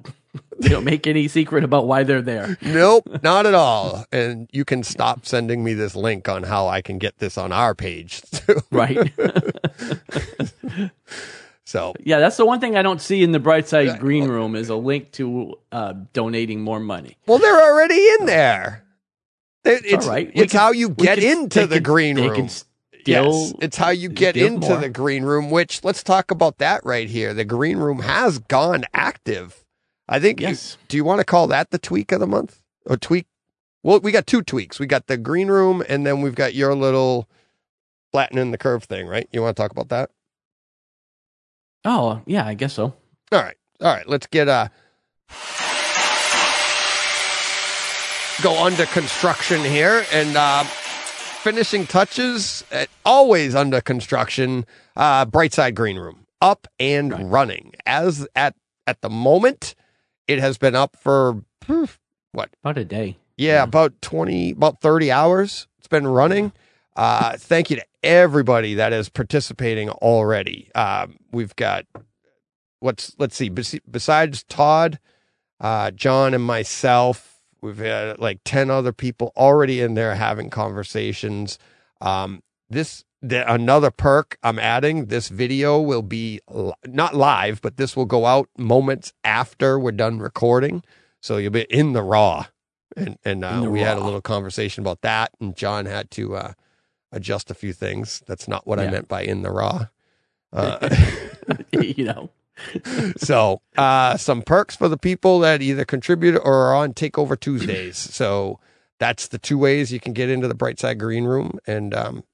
they 0.58 0.68
don't 0.68 0.84
make 0.84 1.06
any 1.06 1.26
secret 1.26 1.64
about 1.64 1.86
why 1.86 2.02
they're 2.02 2.20
there. 2.20 2.58
nope, 2.62 3.08
not 3.22 3.46
at 3.46 3.54
all. 3.54 4.04
And 4.12 4.46
you 4.52 4.66
can 4.66 4.82
stop 4.82 5.24
sending 5.24 5.64
me 5.64 5.72
this 5.72 5.96
link 5.96 6.28
on 6.28 6.42
how 6.42 6.68
I 6.68 6.82
can 6.82 6.98
get 6.98 7.16
this 7.16 7.38
on 7.38 7.50
our 7.50 7.74
page. 7.74 8.20
too. 8.30 8.60
Right. 8.70 9.10
So 11.66 11.92
yeah, 12.00 12.18
that's 12.20 12.36
the 12.38 12.46
one 12.46 12.60
thing 12.60 12.76
I 12.76 12.82
don't 12.82 13.00
see 13.00 13.22
in 13.22 13.32
the 13.32 13.38
bright 13.40 13.64
Brightside 13.66 13.98
Green 13.98 14.28
Room 14.28 14.56
is 14.56 14.68
a 14.70 14.76
link 14.76 15.10
to 15.12 15.54
uh, 15.72 15.92
donating 16.14 16.60
more 16.62 16.80
money. 16.80 17.18
well 17.26 17.38
they're 17.38 17.60
already 17.70 18.00
in 18.20 18.26
there. 18.26 18.84
It- 19.64 19.84
It's, 19.84 20.06
all 20.06 20.12
right. 20.12 20.28
We 20.34 20.42
it's 20.42 20.52
can- 20.52 20.60
how 20.60 20.70
you 20.72 20.88
get 20.90 21.18
can- 21.18 21.38
into 21.42 21.66
the 21.66 21.76
can- 21.76 21.82
green 21.82 22.16
room. 22.20 22.48
yes, 23.04 23.52
it's 23.60 23.76
how 23.76 23.90
you 23.90 24.08
get 24.08 24.36
into 24.36 24.68
more. 24.68 24.78
the 24.78 24.88
green 24.88 25.24
room, 25.24 25.50
which 25.50 25.82
let's 25.84 26.02
talk 26.02 26.30
about 26.30 26.58
that 26.58 26.84
right 26.86 27.08
here. 27.08 27.34
The 27.34 27.44
green 27.44 27.78
room 27.78 27.98
has 28.00 28.38
gone 28.38 28.84
active. 28.94 29.64
I 30.08 30.20
think. 30.20 30.40
Yes. 30.40 30.78
do 30.86 30.96
you 30.96 31.02
want 31.04 31.18
to 31.18 31.24
call 31.24 31.48
that 31.48 31.70
the 31.72 31.78
tweak 31.78 32.12
of 32.12 32.20
the 32.20 32.28
month 32.28 32.62
or 32.86 32.96
tweak? 32.96 33.26
Well, 33.82 33.98
we 34.00 34.12
got 34.12 34.26
two 34.26 34.42
tweaks. 34.42 34.78
We 34.78 34.86
got 34.86 35.08
the 35.08 35.16
green 35.16 35.48
room, 35.48 35.82
and 35.88 36.06
then 36.06 36.20
we've 36.22 36.34
got 36.36 36.54
your 36.54 36.74
little 36.76 37.28
flattening 38.12 38.50
the 38.52 38.58
curve 38.58 38.84
thing, 38.84 39.06
right? 39.08 39.28
You 39.32 39.42
want 39.42 39.56
to 39.56 39.60
talk 39.62 39.72
about 39.72 39.88
that? 39.88 40.10
Oh, 41.86 42.20
yeah, 42.26 42.44
I 42.46 42.54
guess 42.54 42.72
so. 42.74 42.94
All 43.32 43.42
right, 43.42 43.56
all 43.80 43.94
right. 43.94 44.06
Let's 44.08 44.26
get 44.26 44.48
uh 44.48 44.68
go 48.42 48.62
under 48.64 48.84
construction 48.86 49.62
here 49.64 50.04
and 50.12 50.36
uh, 50.36 50.64
finishing 50.64 51.86
touches. 51.86 52.64
At, 52.70 52.88
always 53.04 53.54
under 53.54 53.80
construction. 53.80 54.66
Uh, 54.94 55.24
Brightside 55.26 55.74
Green 55.74 55.96
Room 55.98 56.26
up 56.42 56.66
and 56.78 57.12
Right. 57.12 57.24
running 57.24 57.72
as 57.86 58.26
at 58.36 58.54
at 58.86 59.00
the 59.00 59.08
moment. 59.10 59.74
It 60.28 60.38
has 60.40 60.58
been 60.58 60.74
up 60.74 60.96
for 60.96 61.42
what 62.32 62.50
About 62.62 62.78
a 62.78 62.84
day. 62.84 63.16
Yeah, 63.36 63.54
Yeah. 63.54 63.62
about 63.62 64.00
20, 64.02 64.50
about 64.52 64.80
30 64.80 65.10
hours 65.12 65.66
it's 65.78 65.88
been 65.88 66.06
running. 66.06 66.52
Uh, 66.96 67.36
thank 67.36 67.70
you 67.70 67.76
to 67.76 67.84
everybody 68.06 68.74
that 68.74 68.92
is 68.92 69.08
participating 69.08 69.90
already. 69.90 70.70
Um, 70.74 71.16
we've 71.32 71.54
got 71.56 71.86
what's, 72.80 73.14
let's 73.18 73.36
see, 73.36 73.48
besides 73.48 74.44
Todd, 74.44 74.98
uh, 75.60 75.90
John, 75.90 76.34
and 76.34 76.44
myself, 76.44 77.40
we've 77.60 77.78
had 77.78 78.18
like 78.18 78.40
10 78.44 78.70
other 78.70 78.92
people 78.92 79.32
already 79.36 79.80
in 79.80 79.94
there 79.94 80.14
having 80.14 80.50
conversations. 80.50 81.58
Um, 82.00 82.42
this, 82.70 83.04
the, 83.22 83.50
another 83.52 83.90
perk 83.90 84.38
I'm 84.42 84.58
adding 84.58 85.06
this 85.06 85.28
video 85.28 85.80
will 85.80 86.02
be 86.02 86.40
li- 86.48 86.72
not 86.86 87.14
live, 87.14 87.60
but 87.60 87.76
this 87.76 87.96
will 87.96 88.04
go 88.04 88.26
out 88.26 88.48
moments 88.56 89.12
after 89.24 89.78
we're 89.78 89.92
done 89.92 90.18
recording. 90.18 90.82
So 91.20 91.38
you'll 91.38 91.50
be 91.50 91.62
in 91.62 91.92
the 91.92 92.02
raw 92.02 92.46
and 92.96 93.18
and 93.24 93.44
uh, 93.44 93.60
the 93.60 93.70
we 93.70 93.80
had 93.80 93.98
a 93.98 94.04
little 94.04 94.20
conversation 94.20 94.82
about 94.82 95.02
that, 95.02 95.32
and 95.40 95.56
John 95.56 95.86
had 95.86 96.10
to 96.12 96.36
uh, 96.36 96.52
adjust 97.12 97.50
a 97.50 97.54
few 97.54 97.72
things. 97.72 98.22
That's 98.26 98.48
not 98.48 98.66
what 98.66 98.78
I 98.78 98.90
meant 98.90 99.08
by 99.08 99.22
in 99.22 99.42
the 99.42 99.50
raw. 99.50 99.86
Uh, 100.52 100.88
you 101.72 102.04
know. 102.04 102.30
so 103.16 103.60
uh, 103.76 104.16
some 104.16 104.42
perks 104.42 104.76
for 104.76 104.88
the 104.88 104.96
people 104.96 105.40
that 105.40 105.62
either 105.62 105.84
contribute 105.84 106.36
or 106.36 106.68
are 106.68 106.74
on 106.74 106.94
Takeover 106.94 107.38
Tuesdays. 107.38 107.96
So 107.96 108.58
that's 108.98 109.28
the 109.28 109.38
two 109.38 109.58
ways 109.58 109.92
you 109.92 110.00
can 110.00 110.12
get 110.12 110.30
into 110.30 110.48
the 110.48 110.54
Brightside 110.54 110.98
Green 110.98 111.24
Room 111.24 111.58
and 111.66 111.94
um, 111.94 112.24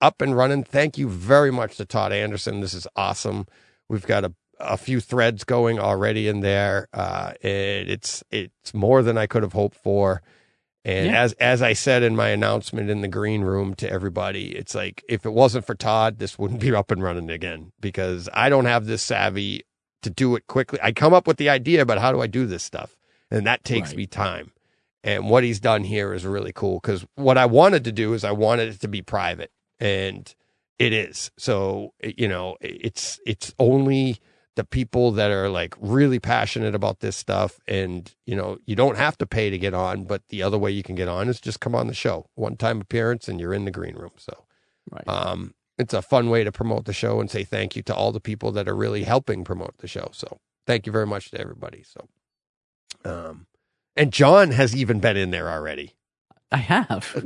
up 0.00 0.20
and 0.20 0.36
running. 0.36 0.64
Thank 0.64 0.98
you 0.98 1.08
very 1.08 1.50
much 1.50 1.76
to 1.78 1.84
Todd 1.84 2.12
Anderson. 2.12 2.60
This 2.60 2.74
is 2.74 2.86
awesome. 2.94 3.46
We've 3.88 4.06
got 4.06 4.24
a 4.24 4.34
a 4.60 4.76
few 4.76 5.00
threads 5.00 5.44
going 5.44 5.78
already 5.78 6.28
in 6.28 6.40
there. 6.40 6.88
Uh, 6.92 7.32
and 7.42 7.88
it's 7.88 8.22
it's 8.30 8.74
more 8.74 9.02
than 9.02 9.18
I 9.18 9.26
could 9.26 9.42
have 9.42 9.54
hoped 9.54 9.76
for. 9.76 10.22
And 10.84 11.06
Yeah. 11.06 11.22
as 11.22 11.32
as 11.34 11.60
I 11.62 11.74
said 11.74 12.02
in 12.02 12.16
my 12.16 12.28
announcement 12.30 12.88
in 12.88 13.00
the 13.02 13.08
green 13.08 13.42
room 13.42 13.74
to 13.76 13.90
everybody, 13.90 14.56
it's 14.56 14.74
like 14.74 15.04
if 15.08 15.26
it 15.26 15.32
wasn't 15.32 15.66
for 15.66 15.74
Todd, 15.74 16.18
this 16.18 16.38
wouldn't 16.38 16.60
be 16.60 16.74
up 16.74 16.90
and 16.90 17.02
running 17.02 17.30
again 17.30 17.72
because 17.80 18.28
I 18.32 18.48
don't 18.48 18.64
have 18.64 18.86
this 18.86 19.02
savvy 19.02 19.62
to 20.02 20.08
do 20.10 20.34
it 20.36 20.46
quickly. 20.46 20.78
I 20.82 20.92
come 20.92 21.12
up 21.12 21.26
with 21.26 21.36
the 21.36 21.50
idea, 21.50 21.84
but 21.84 21.98
how 21.98 22.12
do 22.12 22.22
I 22.22 22.26
do 22.26 22.46
this 22.46 22.62
stuff? 22.62 22.96
And 23.30 23.46
that 23.46 23.62
takes 23.64 23.90
Right. 23.90 23.98
me 23.98 24.06
time. 24.06 24.52
And 25.04 25.28
what 25.28 25.44
he's 25.44 25.60
done 25.60 25.84
here 25.84 26.12
is 26.14 26.24
really 26.26 26.52
cool 26.52 26.78
because 26.80 27.06
what 27.14 27.36
I 27.38 27.46
wanted 27.46 27.84
to 27.84 27.92
do 27.92 28.12
is 28.14 28.24
I 28.24 28.32
wanted 28.32 28.68
it 28.74 28.80
to 28.80 28.88
be 28.88 29.02
private, 29.02 29.50
and 29.78 30.34
it 30.78 30.92
is. 30.94 31.30
So 31.38 31.92
you 32.02 32.28
know, 32.28 32.56
it's 32.60 33.20
it's 33.26 33.54
only 33.58 34.18
the 34.60 34.64
people 34.66 35.10
that 35.12 35.30
are 35.30 35.48
like 35.48 35.74
really 35.80 36.18
passionate 36.18 36.74
about 36.74 37.00
this 37.00 37.16
stuff 37.16 37.58
and 37.66 38.14
you 38.26 38.36
know 38.36 38.58
you 38.66 38.76
don't 38.76 38.98
have 38.98 39.16
to 39.16 39.24
pay 39.26 39.48
to 39.48 39.56
get 39.56 39.72
on 39.72 40.04
but 40.04 40.20
the 40.28 40.42
other 40.42 40.58
way 40.58 40.70
you 40.70 40.82
can 40.82 40.94
get 40.94 41.08
on 41.08 41.30
is 41.30 41.40
just 41.40 41.60
come 41.60 41.74
on 41.74 41.86
the 41.86 41.94
show 41.94 42.26
one 42.34 42.58
time 42.58 42.78
appearance 42.82 43.26
and 43.26 43.40
you're 43.40 43.54
in 43.54 43.64
the 43.64 43.70
green 43.70 43.96
room 43.96 44.12
so 44.18 44.44
Right. 44.92 45.08
um 45.08 45.54
it's 45.78 45.94
a 45.94 46.02
fun 46.02 46.28
way 46.28 46.44
to 46.44 46.52
promote 46.52 46.84
the 46.84 46.92
show 46.92 47.20
and 47.22 47.30
say 47.30 47.42
thank 47.42 47.74
you 47.74 47.80
to 47.84 47.94
all 47.94 48.12
the 48.12 48.20
people 48.20 48.52
that 48.52 48.68
are 48.68 48.76
really 48.76 49.04
helping 49.04 49.44
promote 49.44 49.78
the 49.78 49.88
show 49.88 50.10
so 50.12 50.40
thank 50.66 50.84
you 50.84 50.92
very 50.92 51.06
much 51.06 51.30
to 51.30 51.40
everybody 51.40 51.82
so 51.82 52.06
um 53.10 53.46
and 53.96 54.12
john 54.12 54.50
has 54.50 54.76
even 54.76 55.00
been 55.00 55.16
in 55.16 55.30
there 55.30 55.48
already 55.48 55.94
I 56.52 56.58
have. 56.58 57.16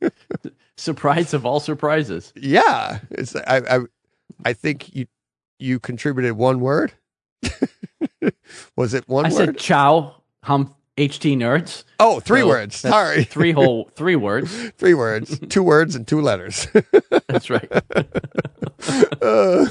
Surprise 0.78 1.34
of 1.34 1.44
all 1.44 1.60
surprises. 1.60 2.32
yeah 2.36 3.00
it's 3.10 3.36
i 3.36 3.58
i, 3.76 3.78
I 4.46 4.52
think 4.54 4.94
you 4.96 5.06
you 5.62 5.78
contributed 5.80 6.32
one 6.32 6.60
word 6.60 6.92
was 8.76 8.94
it 8.94 9.08
one 9.08 9.26
I 9.26 9.28
word 9.30 9.36
said 9.36 9.58
ciao, 9.58 10.22
hum, 10.44 10.74
HT 10.96 11.36
nerds. 11.36 11.84
Oh, 11.98 12.20
three 12.20 12.40
So 12.40 12.48
words. 12.48 12.76
Sorry. 12.76 13.24
Three 13.36 13.52
whole, 13.52 13.90
three 13.94 14.16
words. 14.28 14.70
Three 14.76 14.94
words. 14.94 15.38
Two 15.48 15.62
words 15.62 15.94
and 15.96 16.06
two 16.06 16.20
letters. 16.20 16.66
That's 17.28 17.48
right. 17.50 17.70
Uh, 19.22 19.66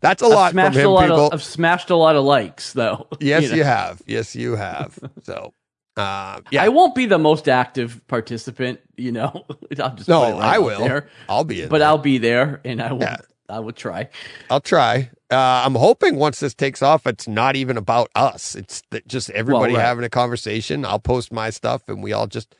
that's 0.00 0.22
a 0.22 0.26
I've 0.26 0.30
lot 0.32 0.52
smashed 0.52 0.76
him, 0.76 0.86
a 0.86 0.88
lot 0.90 1.02
people. 1.08 1.26
of, 1.28 1.32
I've 1.34 1.42
smashed 1.42 1.90
a 1.90 1.96
lot 1.96 2.16
of 2.16 2.24
likes 2.24 2.72
though. 2.72 3.06
yes, 3.20 3.50
You 3.50 3.58
you, 3.58 3.64
have. 3.64 4.02
Yes, 4.06 4.36
you 4.36 4.56
have. 4.56 4.98
So, 5.22 5.54
uh, 5.96 6.40
yeah. 6.50 6.64
I 6.64 6.68
won't 6.68 6.94
be 6.94 7.06
the 7.06 7.18
most 7.18 7.48
active 7.48 8.06
participant, 8.08 8.80
you 8.96 9.12
know. 9.12 9.46
I'll 9.78 9.94
just 9.94 10.08
no, 10.08 10.22
right 10.38 10.54
I 10.56 10.58
will. 10.58 10.80
there. 10.80 11.08
I'll 11.28 11.44
be 11.44 11.64
but 11.66 11.78
there. 11.78 11.88
I'll 11.88 11.98
be 11.98 12.18
there 12.18 12.60
and 12.64 12.82
I 12.82 12.92
will 12.92 13.02
Yeah. 13.02 13.16
I 13.50 13.58
will 13.58 13.72
try. 13.72 14.08
I'll 14.48 14.60
try. 14.60 15.10
Uh, 15.30 15.62
I'm 15.64 15.74
hoping 15.74 16.16
once 16.16 16.40
this 16.40 16.54
takes 16.54 16.82
off, 16.82 17.06
it's 17.06 17.28
not 17.28 17.54
even 17.56 17.76
about 17.76 18.10
us. 18.14 18.54
It's 18.54 18.82
that 18.90 19.06
just 19.06 19.30
everybody 19.30 19.74
right. 19.74 19.84
having 19.84 20.04
a 20.04 20.08
conversation. 20.08 20.84
I'll 20.84 20.98
post 20.98 21.32
my 21.32 21.50
stuff, 21.50 21.88
and 21.88 22.02
we 22.02 22.12
all 22.12 22.26
just 22.26 22.54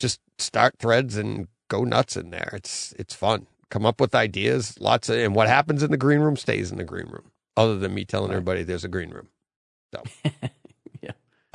just 0.00 0.20
start 0.38 0.78
threads 0.78 1.16
and 1.16 1.48
go 1.68 1.84
nuts 1.84 2.16
in 2.16 2.30
there. 2.30 2.50
It's 2.52 2.94
it's 2.98 3.14
fun. 3.14 3.46
Come 3.70 3.84
up 3.84 4.00
with 4.00 4.14
ideas, 4.14 4.78
lots 4.80 5.08
of, 5.08 5.18
and 5.18 5.34
what 5.34 5.48
happens 5.48 5.82
in 5.82 5.90
the 5.90 5.96
green 5.96 6.20
room 6.20 6.36
stays 6.36 6.70
in 6.70 6.78
the 6.78 6.84
green 6.84 7.06
room. 7.08 7.30
Other 7.56 7.78
than 7.78 7.94
me 7.94 8.04
telling 8.04 8.28
Right. 8.30 8.36
everybody 8.36 8.62
there's 8.62 8.84
a 8.84 8.88
green 8.88 9.10
room. 9.10 9.28
So, 9.94 10.02
Yeah. 11.02 11.12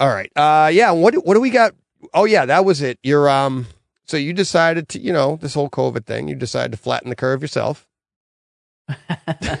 all 0.00 0.08
right. 0.08 0.30
Uh, 0.36 0.70
yeah. 0.72 0.90
What 0.92 1.14
what 1.26 1.34
do 1.34 1.40
we 1.40 1.50
got? 1.50 1.74
Oh 2.14 2.24
yeah, 2.24 2.44
that 2.46 2.64
was 2.64 2.82
it. 2.82 2.98
You're 3.02 3.28
um. 3.28 3.66
So 4.04 4.16
you 4.16 4.32
decided 4.32 4.88
to, 4.90 5.00
you 5.00 5.12
know, 5.12 5.36
this 5.36 5.52
whole 5.54 5.68
COVID 5.68 6.06
thing. 6.06 6.28
You 6.28 6.34
decided 6.34 6.72
to 6.72 6.78
flatten 6.78 7.10
the 7.10 7.16
curve 7.16 7.42
yourself. 7.42 7.87
yeah, 8.88 9.58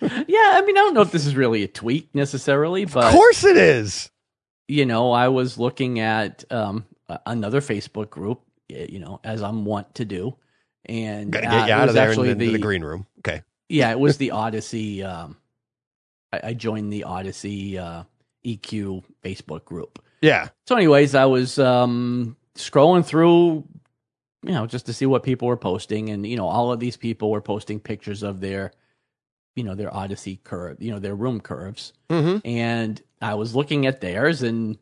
I 0.00 0.62
mean 0.64 0.76
I 0.76 0.80
don't 0.80 0.94
know 0.94 1.00
if 1.02 1.12
this 1.12 1.26
is 1.26 1.34
really 1.36 1.62
a 1.62 1.68
tweak 1.68 2.14
necessarily, 2.14 2.84
but 2.84 3.04
of 3.04 3.12
course 3.12 3.44
it 3.44 3.56
is. 3.56 4.10
you 4.68 4.86
know, 4.86 5.12
I 5.12 5.28
was 5.28 5.58
looking 5.58 6.00
at 6.00 6.44
um, 6.50 6.84
another 7.26 7.60
Facebook 7.60 8.10
group, 8.10 8.40
you 8.68 8.98
know, 8.98 9.20
as 9.24 9.42
I'm 9.42 9.64
wont 9.64 9.94
to 9.96 10.04
do, 10.04 10.36
and 10.86 11.32
Got 11.32 11.40
to 11.40 11.46
uh, 11.48 11.50
get 11.50 11.58
you 11.58 11.64
it 11.66 11.70
out 11.70 11.88
of 11.88 11.94
there 11.94 12.08
actually 12.08 12.30
into 12.30 12.50
the, 12.50 12.58
green 12.58 12.82
room. 12.82 13.06
Okay. 13.18 13.42
Yeah, 13.68 13.90
it 13.90 13.98
was 13.98 14.16
the 14.18 14.30
Audyssey. 14.30 15.04
Um, 15.04 15.36
I, 16.32 16.40
I 16.44 16.52
joined 16.54 16.92
the 16.92 17.04
Audyssey 17.06 17.78
uh, 17.78 18.04
EQ 18.44 19.04
Facebook 19.22 19.64
group. 19.64 20.02
Yeah. 20.20 20.48
So, 20.66 20.76
anyways, 20.76 21.14
I 21.14 21.26
was 21.26 21.58
um, 21.58 22.36
scrolling 22.56 23.04
through, 23.04 23.64
you 24.44 24.52
know, 24.52 24.66
just 24.66 24.86
to 24.86 24.92
see 24.92 25.06
what 25.06 25.22
people 25.22 25.48
were 25.48 25.56
posting, 25.56 26.10
and 26.10 26.26
you 26.26 26.36
know, 26.36 26.46
all 26.46 26.70
of 26.72 26.78
these 26.80 26.96
people 26.96 27.30
were 27.30 27.40
posting 27.40 27.80
pictures 27.80 28.22
of 28.22 28.40
their, 28.40 28.72
you 29.56 29.64
know, 29.64 29.74
their 29.74 29.90
Audyssey 29.90 30.42
curve, 30.42 30.80
you 30.82 30.90
know, 30.92 30.98
their 30.98 31.14
room 31.14 31.40
curves 31.40 31.92
Mm-hmm. 32.10 32.46
and 32.46 33.00
I 33.22 33.34
was 33.34 33.54
looking 33.54 33.86
at 33.86 34.00
theirs 34.02 34.42
and 34.42 34.76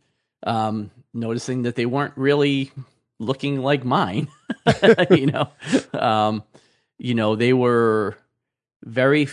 um, 0.45 0.91
noticing 1.15 1.63
that 1.63 1.77
they 1.77 1.87
weren't 1.87 2.15
really 2.17 2.73
looking 3.21 3.61
like 3.63 3.85
mine. 3.85 4.29
you 5.11 5.27
know, 5.27 5.49
um, 5.95 6.43
you 6.99 7.15
know, 7.15 7.37
they 7.37 7.53
were 7.53 8.17
very, 8.85 9.29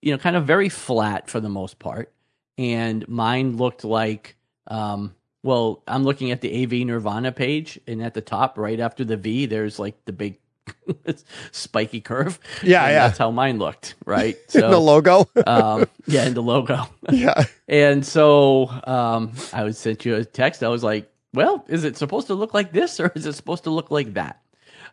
you 0.00 0.12
know, 0.12 0.18
kind 0.18 0.36
of 0.36 0.46
very 0.46 0.68
flat 0.68 1.28
for 1.28 1.40
the 1.40 1.48
most 1.48 1.78
part, 1.80 2.12
and 2.56 3.06
mine 3.08 3.56
looked 3.56 3.84
like. 3.84 4.36
Um, 4.68 5.14
well, 5.42 5.82
I'm 5.88 6.04
looking 6.04 6.30
at 6.30 6.40
the 6.40 6.62
AV 6.62 6.86
Nirvana 6.86 7.32
page, 7.32 7.78
and 7.86 8.02
at 8.02 8.14
the 8.14 8.20
top, 8.20 8.58
right 8.58 8.78
after 8.78 9.04
the 9.04 9.16
V, 9.16 9.46
there's 9.46 9.78
like 9.78 10.04
the 10.04 10.12
big 10.12 10.38
spiky 11.50 12.00
curve. 12.00 12.38
Yeah, 12.62 12.86
yeah. 12.88 13.06
That's 13.08 13.18
how 13.18 13.30
mine 13.30 13.58
looked, 13.58 13.94
right? 14.04 14.36
So 14.48 14.60
the 14.70 14.78
logo. 14.78 15.28
um, 15.46 15.86
yeah, 16.06 16.24
and 16.24 16.34
the 16.34 16.42
logo. 16.42 16.86
yeah. 17.10 17.44
And 17.68 18.04
so 18.04 18.68
um, 18.84 19.32
I 19.52 19.64
would 19.64 19.76
send 19.76 20.04
you 20.04 20.16
a 20.16 20.24
text. 20.24 20.62
I 20.62 20.68
was 20.68 20.84
like, 20.84 21.10
well, 21.34 21.64
is 21.68 21.84
it 21.84 21.96
supposed 21.96 22.26
to 22.26 22.34
look 22.34 22.54
like 22.54 22.72
this 22.72 23.00
or 23.00 23.10
is 23.14 23.26
it 23.26 23.32
supposed 23.32 23.64
to 23.64 23.70
look 23.70 23.90
like 23.90 24.14
that? 24.14 24.42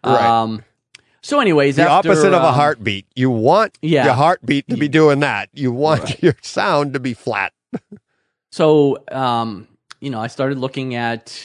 Right. 0.04 0.22
Um, 0.22 0.64
so, 1.22 1.42
anyways, 1.42 1.76
The 1.76 1.84
after, 1.84 2.10
opposite 2.10 2.34
of 2.34 2.42
a 2.42 2.48
um, 2.48 2.54
heartbeat. 2.54 3.06
You 3.14 3.30
want 3.30 3.78
yeah. 3.82 4.06
your 4.06 4.14
heartbeat 4.14 4.70
to 4.70 4.78
be 4.78 4.88
doing 4.88 5.20
that. 5.20 5.50
You 5.54 5.74
want 5.74 6.24
your 6.24 6.36
sound 6.42 6.94
to 6.94 7.00
be 7.00 7.14
flat. 7.14 7.52
So, 8.52 9.04
um, 9.12 9.68
you 10.02 10.10
know, 10.10 10.20
I 10.20 10.28
started 10.28 10.58
looking 10.58 10.96
at 10.96 11.38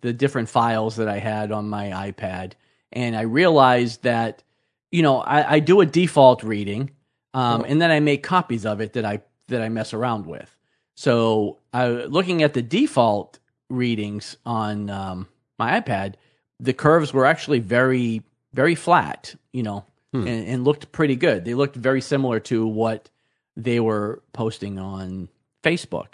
the 0.00 0.12
different 0.12 0.48
files 0.48 0.96
that 0.96 1.08
I 1.08 1.18
had 1.18 1.52
on 1.52 1.68
my 1.68 2.10
iPad, 2.10 2.52
and 2.92 3.14
I 3.16 3.22
realized 3.22 4.02
that, 4.04 4.42
you 4.90 5.02
know, 5.02 5.18
I, 5.18 5.54
I 5.54 5.58
do 5.60 5.80
a 5.80 5.86
default 5.86 6.42
reading, 6.42 6.90
um, 7.34 7.60
Oh. 7.62 7.64
and 7.64 7.80
then 7.82 7.90
I 7.90 8.00
make 8.00 8.22
copies 8.22 8.64
of 8.64 8.80
it 8.80 8.94
that 8.94 9.04
I 9.04 9.20
that 9.48 9.60
I 9.60 9.68
mess 9.68 9.92
around 9.92 10.26
with. 10.26 10.54
So, 10.96 11.58
I, 11.72 11.88
looking 11.88 12.42
at 12.42 12.54
the 12.54 12.62
default 12.62 13.38
readings 13.68 14.36
on 14.46 14.88
um, 14.88 15.28
my 15.58 15.80
iPad, 15.80 16.14
the 16.60 16.72
curves 16.72 17.12
were 17.12 17.26
actually 17.26 17.58
very 17.58 18.22
very 18.54 18.74
flat, 18.76 19.34
you 19.52 19.62
know, 19.64 19.84
Hmm. 20.12 20.28
and, 20.28 20.46
and 20.46 20.64
looked 20.64 20.92
pretty 20.92 21.16
good. 21.16 21.44
They 21.44 21.54
looked 21.54 21.74
very 21.76 22.00
similar 22.00 22.38
to 22.40 22.66
what 22.66 23.10
they 23.56 23.80
were 23.80 24.22
posting 24.32 24.78
on 24.78 25.28
Facebook. 25.64 26.06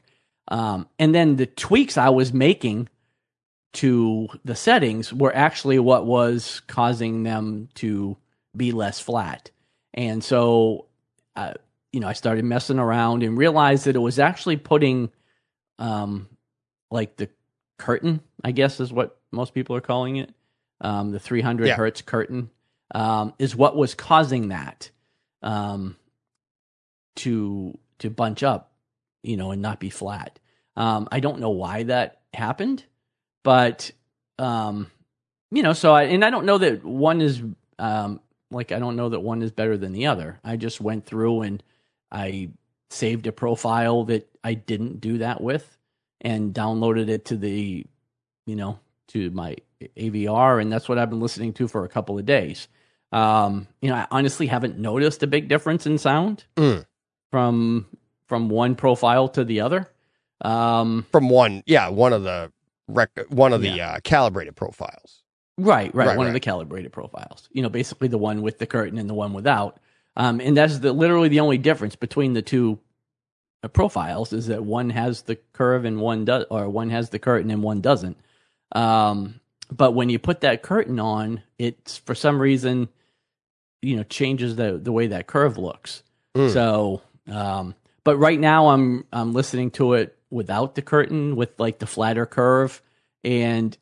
Um, 0.48 0.88
and 0.98 1.14
then 1.14 1.36
the 1.36 1.46
tweaks 1.46 1.96
I 1.96 2.08
was 2.10 2.32
making 2.32 2.88
to 3.74 4.28
the 4.44 4.56
settings 4.56 5.12
were 5.12 5.34
actually 5.34 5.78
what 5.78 6.06
was 6.06 6.60
causing 6.66 7.22
them 7.22 7.68
to 7.76 8.16
be 8.56 8.72
less 8.72 8.98
flat. 9.00 9.50
And 9.94 10.24
so, 10.24 10.86
uh, 11.36 11.54
you 11.92 12.00
know, 12.00 12.08
I 12.08 12.14
started 12.14 12.44
messing 12.44 12.78
around 12.80 13.22
and 13.22 13.38
realized 13.38 13.84
that 13.84 13.96
it 13.96 14.00
was 14.00 14.18
actually 14.18 14.56
putting, 14.56 15.10
um, 15.78 16.28
like 16.90 17.16
the 17.16 17.28
curtain, 17.78 18.20
I 18.42 18.50
guess 18.52 18.80
is 18.80 18.92
what 18.92 19.18
most 19.30 19.54
people 19.54 19.76
are 19.76 19.80
calling 19.80 20.16
it. 20.16 20.34
Um, 20.80 21.10
the 21.12 21.20
300 21.20 21.66
Yeah. 21.68 21.76
hertz 21.76 22.02
curtain 22.02 22.50
um, 22.94 23.34
is 23.38 23.54
what 23.54 23.76
was 23.76 23.94
causing 23.94 24.48
that 24.48 24.90
um, 25.42 25.96
to 27.16 27.78
to 27.98 28.10
bunch 28.10 28.42
up, 28.42 28.69
you 29.22 29.36
know, 29.36 29.50
and 29.50 29.62
not 29.62 29.80
be 29.80 29.90
flat. 29.90 30.38
Um, 30.76 31.08
I 31.12 31.20
don't 31.20 31.40
know 31.40 31.50
why 31.50 31.84
that 31.84 32.20
happened, 32.32 32.84
but 33.42 33.90
um, 34.38 34.90
you 35.50 35.62
know, 35.62 35.72
so 35.72 35.92
I 35.92 36.04
and 36.04 36.24
I 36.24 36.30
don't 36.30 36.46
know 36.46 36.58
that 36.58 36.84
one 36.84 37.20
is 37.20 37.42
um, 37.78 38.20
like 38.50 38.72
I 38.72 38.78
don't 38.78 38.96
know 38.96 39.08
that 39.10 39.20
one 39.20 39.42
is 39.42 39.50
better 39.50 39.76
than 39.76 39.92
the 39.92 40.06
other. 40.06 40.38
I 40.44 40.56
just 40.56 40.80
went 40.80 41.06
through 41.06 41.42
and 41.42 41.62
I 42.10 42.50
saved 42.90 43.26
a 43.26 43.32
profile 43.32 44.04
that 44.04 44.28
I 44.42 44.54
didn't 44.54 45.00
do 45.00 45.18
that 45.18 45.40
with 45.40 45.76
and 46.20 46.52
downloaded 46.54 47.08
it 47.08 47.26
to 47.26 47.36
the 47.36 47.86
you 48.46 48.56
know 48.56 48.78
to 49.08 49.30
my 49.30 49.56
AVR 49.96 50.60
and 50.60 50.72
that's 50.72 50.88
what 50.88 50.98
I've 50.98 51.10
been 51.10 51.20
listening 51.20 51.52
to 51.54 51.68
for 51.68 51.84
a 51.84 51.88
couple 51.88 52.18
of 52.18 52.26
days. 52.26 52.68
Um, 53.12 53.66
you 53.82 53.88
know, 53.90 53.96
I 53.96 54.06
honestly 54.10 54.46
haven't 54.46 54.78
noticed 54.78 55.22
a 55.22 55.26
big 55.26 55.48
difference 55.48 55.84
in 55.86 55.98
sound 55.98 56.44
Mm. 56.56 56.86
from 57.30 57.86
from 58.30 58.48
one 58.48 58.76
profile 58.76 59.26
to 59.28 59.44
the 59.44 59.60
other. 59.60 59.90
Um, 60.40 61.04
From 61.10 61.28
one, 61.28 61.64
yeah, 61.66 61.88
one 61.88 62.12
of 62.12 62.22
the 62.22 62.52
rec- 62.86 63.26
one 63.28 63.52
of 63.52 63.60
the 63.60 63.80
uh, 63.80 63.98
calibrated 64.04 64.54
profiles. 64.54 65.24
Right, 65.58 65.92
right, 65.92 66.06
Right, 66.06 66.16
One 66.16 66.26
right. 66.26 66.28
of 66.28 66.34
the 66.34 66.40
calibrated 66.40 66.92
profiles. 66.92 67.48
You 67.52 67.60
know, 67.62 67.68
basically 67.68 68.06
the 68.06 68.18
one 68.18 68.40
with 68.40 68.58
the 68.60 68.66
curtain 68.66 68.98
and 68.98 69.10
the 69.10 69.14
one 69.14 69.32
without. 69.34 69.80
Um, 70.16 70.40
and 70.40 70.56
that's 70.56 70.78
the 70.78 70.92
literally 70.92 71.28
the 71.28 71.40
only 71.40 71.58
difference 71.58 71.96
between 71.96 72.32
the 72.34 72.40
two 72.40 72.78
uh, 73.64 73.68
profiles 73.68 74.32
is 74.32 74.46
that 74.46 74.62
one 74.64 74.90
has 74.90 75.22
the 75.22 75.36
curve 75.52 75.84
and 75.84 76.00
one 76.00 76.24
does, 76.24 76.44
or 76.50 76.68
one 76.70 76.90
has 76.90 77.10
the 77.10 77.18
curtain 77.18 77.50
and 77.50 77.64
one 77.64 77.80
doesn't. 77.80 78.16
Um, 78.72 79.40
but 79.72 79.90
when 79.92 80.08
you 80.08 80.20
put 80.20 80.40
that 80.42 80.62
curtain 80.62 81.00
on, 81.00 81.42
it's 81.58 81.98
for 81.98 82.14
some 82.14 82.40
reason, 82.40 82.88
you 83.82 83.96
know, 83.96 84.04
changes 84.04 84.54
the 84.54 84.78
the 84.78 84.92
way 84.92 85.08
that 85.08 85.26
curve 85.26 85.58
looks. 85.58 86.04
Mm. 86.36 86.52
So, 86.52 87.02
um, 87.28 87.74
but 88.04 88.16
right 88.16 88.38
now 88.38 88.68
I'm 88.68 89.04
I'm 89.12 89.32
listening 89.32 89.70
to 89.72 89.94
it 89.94 90.16
without 90.30 90.74
the 90.74 90.82
curtain 90.82 91.36
with 91.36 91.58
like 91.58 91.78
the 91.78 91.86
flatter 91.86 92.26
curve, 92.26 92.82
and 93.24 93.76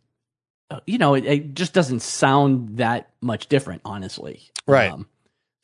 uh, 0.71 0.81
you 0.87 0.99
know, 0.99 1.15
it, 1.15 1.25
it 1.25 1.55
just 1.55 1.73
doesn't 1.73 2.01
sound 2.01 2.77
that 2.79 3.11
much 3.21 3.49
different, 3.49 3.83
honestly. 3.85 4.43
Right. 4.67 4.93
Um, 4.93 5.07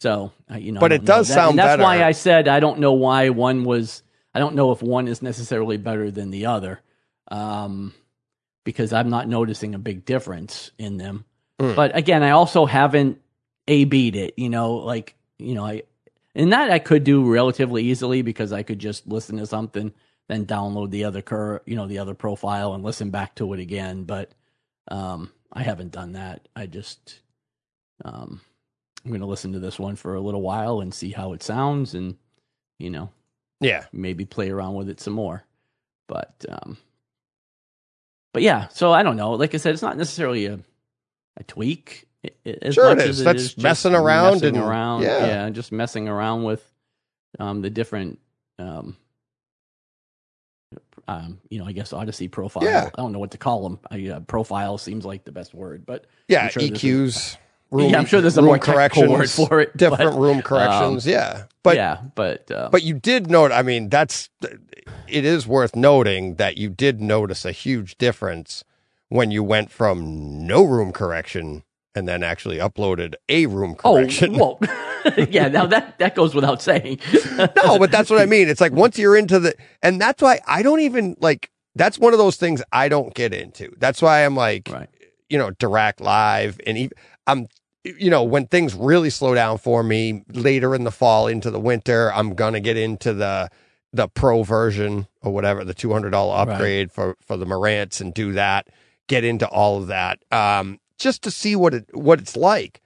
So 0.00 0.32
uh, 0.50 0.56
you 0.56 0.72
know, 0.72 0.80
But 0.80 0.92
it 0.92 1.04
does 1.04 1.28
that- 1.28 1.34
sound 1.34 1.50
and 1.50 1.58
that's 1.58 1.82
why. 1.82 2.02
I 2.02 2.12
said 2.12 2.48
I 2.48 2.60
don't 2.60 2.78
know 2.80 2.92
why 2.92 3.30
one 3.30 3.64
was. 3.64 4.02
I 4.34 4.38
don't 4.40 4.54
know 4.56 4.72
if 4.72 4.82
one 4.82 5.06
is 5.08 5.22
necessarily 5.22 5.76
better 5.76 6.10
than 6.10 6.30
the 6.30 6.46
other, 6.46 6.80
um, 7.28 7.94
because 8.64 8.92
I'm 8.92 9.08
not 9.08 9.28
noticing 9.28 9.74
a 9.74 9.78
big 9.78 10.04
difference 10.04 10.70
in 10.78 10.96
them. 10.96 11.24
Mm. 11.60 11.76
But 11.76 11.96
again, 11.96 12.22
I 12.22 12.30
also 12.30 12.66
haven't 12.66 13.20
a 13.68 13.84
beat 13.84 14.16
it. 14.16 14.34
You 14.36 14.48
know, 14.50 14.74
like 14.74 15.14
you 15.38 15.54
know, 15.54 15.64
I 15.64 15.82
and 16.34 16.52
that 16.52 16.70
I 16.70 16.78
could 16.78 17.04
do 17.04 17.30
relatively 17.30 17.84
easily 17.84 18.22
because 18.22 18.52
I 18.52 18.62
could 18.62 18.78
just 18.78 19.06
listen 19.06 19.36
to 19.38 19.46
something, 19.46 19.92
then 20.28 20.46
download 20.46 20.90
the 20.90 21.04
other 21.04 21.22
cur, 21.22 21.60
you 21.66 21.76
know, 21.76 21.86
the 21.86 21.98
other 21.98 22.14
profile 22.14 22.74
and 22.74 22.82
listen 22.84 23.10
back 23.10 23.34
to 23.36 23.52
it 23.54 23.60
again. 23.60 24.04
But 24.04 24.32
um, 24.88 25.30
I 25.52 25.62
haven't 25.62 25.92
done 25.92 26.12
that. 26.12 26.48
I 26.56 26.66
just 26.66 27.20
um, 28.04 28.40
I'm 29.04 29.10
going 29.10 29.20
to 29.20 29.26
listen 29.26 29.52
to 29.52 29.58
this 29.60 29.78
one 29.78 29.96
for 29.96 30.14
a 30.14 30.20
little 30.20 30.42
while 30.42 30.80
and 30.80 30.92
see 30.92 31.10
how 31.10 31.32
it 31.32 31.42
sounds, 31.42 31.94
and 31.94 32.16
you 32.78 32.90
know, 32.90 33.10
Yeah. 33.60 33.84
maybe 33.92 34.24
play 34.24 34.50
around 34.50 34.74
with 34.74 34.88
it 34.88 35.00
some 35.00 35.12
more. 35.14 35.44
But 36.08 36.44
um, 36.48 36.76
but 38.32 38.42
yeah, 38.42 38.68
so 38.68 38.92
I 38.92 39.02
don't 39.02 39.16
know. 39.16 39.32
Like 39.32 39.54
I 39.54 39.58
said, 39.58 39.72
it's 39.74 39.82
not 39.82 39.96
necessarily 39.96 40.46
a 40.46 40.58
a 41.36 41.44
tweak. 41.44 42.06
As 42.62 42.74
Sure 42.74 42.92
it 42.92 42.98
is. 43.00 43.20
as 43.20 43.24
That's 43.24 43.42
just 43.42 43.58
messing 43.58 43.94
around 43.94 44.34
messing 44.34 44.56
and- 44.56 44.64
around. 44.64 45.02
yeah. 45.02 45.26
yeah, 45.26 45.50
just 45.50 45.72
messing 45.72 46.08
around 46.08 46.44
with 46.44 46.62
um, 47.38 47.62
the 47.62 47.70
different, 47.70 48.18
um, 48.58 48.96
um, 51.06 51.38
you 51.50 51.58
know, 51.58 51.66
I 51.66 51.72
guess 51.72 51.92
Audyssey 51.92 52.30
profile. 52.30 52.64
Yeah. 52.64 52.88
I 52.94 53.00
don't 53.02 53.12
know 53.12 53.18
what 53.18 53.32
to 53.32 53.38
call 53.38 53.62
them. 53.68 53.78
I, 53.90 54.06
uh, 54.08 54.20
profile 54.20 54.78
seems 54.78 55.04
like 55.04 55.24
the 55.24 55.32
best 55.32 55.54
word, 55.54 55.84
but 55.86 56.06
Yeah. 56.28 56.44
I'm 56.44 56.50
sure 56.50 56.62
EQs. 56.62 57.36
Room, 57.70 57.90
yeah, 57.90 57.98
I'm 57.98 58.06
sure 58.06 58.20
there's 58.20 58.38
a 58.38 58.42
more 58.42 58.58
technical 58.58 59.02
word 59.10 59.16
corrections, 59.18 59.48
for 59.48 59.60
it. 59.60 59.76
Different 59.76 60.12
but, 60.12 60.18
room 60.20 60.42
corrections. 60.42 61.06
yeah. 61.06 61.44
But 61.62 61.76
yeah, 61.76 62.00
but 62.14 62.50
uh, 62.50 62.68
But 62.70 62.82
you 62.84 62.94
did 62.94 63.28
note, 63.30 63.52
I 63.52 63.62
mean, 63.62 63.88
that's, 63.88 64.30
it 65.08 65.24
is 65.24 65.46
worth 65.46 65.74
noting 65.74 66.36
that 66.36 66.56
you 66.56 66.70
did 66.70 67.00
notice 67.00 67.44
a 67.44 67.52
huge 67.52 67.98
difference 67.98 68.64
when 69.08 69.30
you 69.30 69.42
went 69.42 69.70
from 69.70 70.46
no 70.46 70.62
room 70.62 70.92
correction 70.92 71.64
and 71.94 72.08
then 72.08 72.22
actually 72.22 72.58
uploaded 72.58 73.14
a 73.28 73.46
room 73.46 73.74
correction. 73.74 74.40
Oh, 74.40 74.58
well, 75.04 75.16
yeah. 75.28 75.48
Now 75.48 75.66
that 75.66 75.98
that 75.98 76.14
goes 76.14 76.34
without 76.34 76.60
saying. 76.60 77.00
no, 77.38 77.78
but 77.78 77.90
that's 77.90 78.10
what 78.10 78.20
I 78.20 78.26
mean. 78.26 78.48
It's 78.48 78.60
like 78.60 78.72
once 78.72 78.98
you're 78.98 79.16
into 79.16 79.38
the, 79.38 79.54
and 79.82 80.00
that's 80.00 80.22
why 80.22 80.40
I 80.46 80.62
don't 80.62 80.80
even 80.80 81.16
like, 81.20 81.50
that's 81.74 81.98
one 81.98 82.12
of 82.12 82.18
those 82.18 82.36
things 82.36 82.62
I 82.72 82.88
don't 82.88 83.14
get 83.14 83.32
into. 83.32 83.72
That's 83.78 84.02
why 84.02 84.24
I'm 84.24 84.36
like, 84.36 84.68
right. 84.72 84.88
you 85.28 85.38
know, 85.38 85.50
direct 85.52 86.00
live 86.00 86.60
and 86.66 86.78
even, 86.78 86.96
I'm, 87.26 87.46
you 87.84 88.10
know, 88.10 88.22
when 88.22 88.46
things 88.46 88.74
really 88.74 89.10
slow 89.10 89.34
down 89.34 89.58
for 89.58 89.82
me 89.82 90.24
later 90.32 90.74
in 90.74 90.84
the 90.84 90.90
fall 90.90 91.26
into 91.26 91.50
the 91.50 91.60
winter, 91.60 92.12
I'm 92.12 92.34
going 92.34 92.54
to 92.54 92.60
get 92.60 92.76
into 92.76 93.12
the, 93.12 93.50
the 93.92 94.08
pro 94.08 94.42
version 94.42 95.06
or 95.20 95.32
whatever, 95.32 95.64
the 95.64 95.74
$200 95.74 96.12
upgrade 96.48 96.90
for, 96.90 97.16
for 97.20 97.36
the 97.36 97.44
Marantz 97.44 98.00
and 98.00 98.14
do 98.14 98.32
that, 98.32 98.68
get 99.06 99.22
into 99.22 99.46
all 99.46 99.76
of 99.78 99.88
that. 99.88 100.18
Um, 100.32 100.80
just 100.98 101.22
to 101.22 101.30
see 101.30 101.56
what 101.56 101.74
it, 101.74 101.86
what 101.92 102.20
it's 102.20 102.36
like. 102.36 102.80